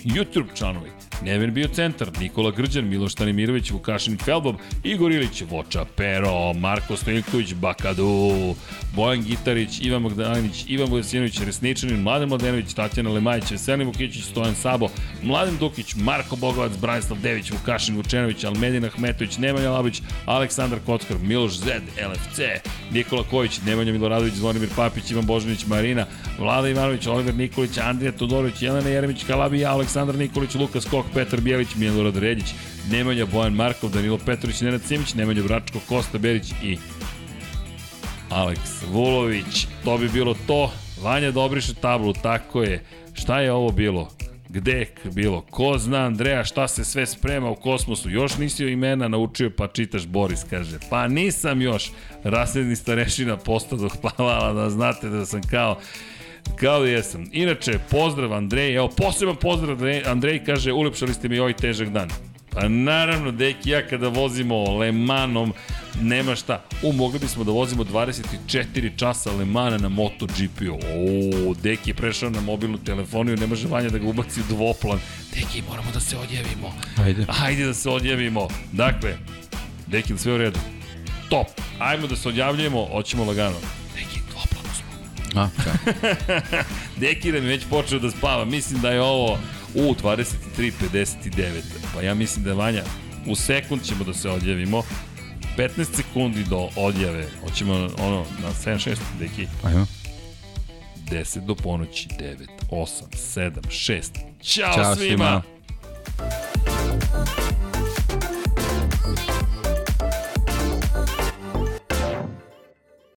YouTube 0.03 0.57
članovi. 0.57 0.89
Neven 1.21 1.53
bio 1.53 1.67
centar, 1.67 2.11
Nikola 2.19 2.51
Grđan, 2.51 2.87
Miloš 2.87 3.15
Tanimirović, 3.15 3.71
Vukašin 3.71 4.17
Felbob, 4.17 4.55
Igor 4.83 5.11
Ilić, 5.11 5.43
Voča 5.49 5.85
Pero, 5.95 6.53
Marko 6.53 6.97
Stojilković, 6.97 7.53
Bakadu, 7.53 8.55
Bojan 8.95 9.23
Gitarić, 9.23 9.79
Ivan 9.81 10.01
Magdalinić, 10.01 10.65
Ivan 10.67 10.89
Vojsinović, 10.89 11.39
Resničanin, 11.39 12.01
Mladen 12.01 12.29
Mladenović, 12.29 12.73
Tatjana 12.73 13.09
Lemajić, 13.09 13.51
Veselin 13.51 13.87
Vukićić, 13.87 14.23
Stojan 14.23 14.55
Sabo, 14.55 14.89
Mladen 15.23 15.57
Dukić, 15.57 15.95
Marko 15.95 16.35
Bogovac, 16.35 16.71
Branislav 16.81 17.19
Dević, 17.19 17.51
Vukašin 17.51 17.95
Vučenović, 17.95 18.43
Almedin 18.43 18.85
Ahmetović, 18.85 19.37
Nemanja 19.37 19.71
Labić, 19.71 20.01
Aleksandar 20.25 20.79
Kockar, 20.85 21.17
Miloš 21.17 21.57
Zed, 21.57 21.83
LFC, 22.11 22.39
Nikola 22.91 23.23
Kojić, 23.23 23.59
Nemanja 23.65 23.91
Miloradović, 23.91 24.33
Zvonimir 24.33 24.69
Papić, 24.75 25.11
Ivan 25.11 25.25
Božanić, 25.25 25.65
Marina, 25.65 26.05
Vlada 26.39 26.69
Ivanović, 26.69 27.07
Oliver 27.07 27.35
Nikolić, 27.35 27.77
Andrija 27.77 28.11
Todorović, 28.11 28.61
Jelena 28.61 28.89
Jeremić, 28.89 29.23
Kalabija, 29.23 29.71
Aleksandar 29.71 30.15
Nikolić, 30.15 30.55
Lukas 30.55 30.85
Kok, 30.85 31.02
Petar 31.13 31.41
Bijelić, 31.41 31.75
Milorad 31.75 32.17
Redić, 32.17 32.53
Nemanja 32.91 33.25
Bojan 33.25 33.53
Markov, 33.53 33.89
Danilo 33.89 34.17
Petrović, 34.17 34.61
Nenad 34.61 34.81
Simić, 34.81 35.13
Nemanja 35.13 35.43
Bračko, 35.43 35.79
Kosta 35.89 36.17
Berić 36.17 36.51
i 36.63 36.77
Aleks 38.29 38.83
Vulović. 38.91 39.67
To 39.83 39.97
bi 39.97 40.09
bilo 40.09 40.35
to. 40.47 40.71
Vanja 41.01 41.31
dobriše 41.31 41.73
tablu, 41.73 42.13
tako 42.13 42.63
je. 42.63 42.83
Šta 43.13 43.39
je 43.41 43.51
ovo 43.51 43.71
bilo? 43.71 44.09
Gde 44.49 44.71
je 44.71 44.95
bilo? 45.11 45.41
Ko 45.41 45.77
zna 45.77 45.97
Andreja 45.97 46.43
šta 46.43 46.67
se 46.67 46.83
sve 46.83 47.05
sprema 47.05 47.49
u 47.49 47.55
kosmosu? 47.55 48.09
Još 48.09 48.37
nisi 48.37 48.65
imena 48.65 49.07
naučio 49.07 49.51
pa 49.57 49.67
čitaš 49.67 50.07
Boris, 50.07 50.43
kaže. 50.49 50.77
Pa 50.89 51.07
nisam 51.07 51.61
još. 51.61 51.91
Rasledni 52.23 52.75
starešina 52.75 53.37
postao 53.37 53.89
pa 54.01 54.09
hvala 54.09 54.53
da 54.53 54.69
znate 54.69 55.09
da 55.09 55.25
sam 55.25 55.41
kao 55.41 55.79
kao 56.55 56.79
da 56.79 56.87
jesam. 56.87 57.25
Inače, 57.31 57.79
pozdrav 57.91 58.33
Andrej, 58.33 58.75
evo 58.75 58.87
poseban 58.87 59.35
pozdrav 59.35 59.77
Andrej, 60.05 60.43
kaže 60.43 60.71
ulepšali 60.71 61.13
ste 61.13 61.29
mi 61.29 61.39
ovaj 61.39 61.53
težak 61.53 61.89
dan. 61.89 62.09
Pa 62.53 62.67
naravno, 62.67 63.31
deki, 63.31 63.69
ja 63.69 63.87
kada 63.87 64.07
vozimo 64.07 64.77
Lemanom, 64.77 65.53
nema 66.01 66.35
šta. 66.35 66.63
U, 66.83 66.93
mogli 66.93 67.19
bismo 67.19 67.43
da 67.43 67.51
vozimo 67.51 67.83
24 67.83 68.91
časa 68.97 69.31
Lemana 69.31 69.77
na 69.77 69.89
MotoGP-u. 69.89 70.73
O, 70.73 71.53
deki 71.63 71.89
je 71.89 71.93
prešao 71.93 72.29
na 72.29 72.41
mobilnu 72.41 72.77
telefoniju, 72.77 73.37
ne 73.37 73.47
može 73.47 73.67
Vanja 73.67 73.89
da 73.89 73.97
ga 73.97 74.07
ubaci 74.07 74.39
u 74.39 74.43
dvoplan. 74.49 74.99
Deki, 75.33 75.63
moramo 75.69 75.91
da 75.93 75.99
se 75.99 76.17
odjavimo. 76.17 76.73
Ajde. 76.97 77.25
Hajde 77.29 77.65
da 77.65 77.73
se 77.73 77.89
odjavimo. 77.89 78.47
Dakle, 78.71 79.17
deki, 79.87 80.17
sve 80.17 80.33
u 80.33 80.37
redu? 80.37 80.59
Top. 81.29 81.47
Ajmo 81.79 82.07
da 82.07 82.15
se 82.15 82.29
odjavljujemo, 82.29 82.85
hoćemo 82.85 83.25
lagano. 83.25 83.82
A, 85.35 85.47
da. 85.65 85.73
Deki 87.01 87.31
nam 87.31 87.43
je 87.43 87.49
već 87.49 87.63
počeo 87.69 87.99
da 87.99 88.11
spava. 88.11 88.45
Mislim 88.45 88.81
da 88.81 88.89
je 88.89 89.01
ovo 89.01 89.37
u 89.75 89.93
23.59. 90.03 91.61
Pa 91.93 92.01
ja 92.01 92.13
mislim 92.13 92.43
da 92.43 92.49
je 92.49 92.55
Vanja 92.55 92.83
u 93.25 93.35
sekund 93.35 93.83
ćemo 93.83 94.03
da 94.03 94.13
se 94.13 94.29
odjavimo. 94.29 94.83
15 95.57 95.95
sekundi 95.95 96.43
do 96.43 96.69
odjave. 96.75 97.25
Hoćemo 97.43 97.73
ono 97.99 98.25
na 98.41 98.49
7.6, 98.65 98.95
Deki. 99.19 99.47
Ajmo. 99.63 99.85
10 101.11 101.45
do 101.45 101.55
ponoći, 101.55 102.07
9, 102.19 102.47
8, 102.69 103.03
7, 103.13 103.51
6. 103.67 104.01
Ćao, 104.41 104.73
Ćao 104.73 104.95
svima! 104.95 104.95
svima. 104.95 105.41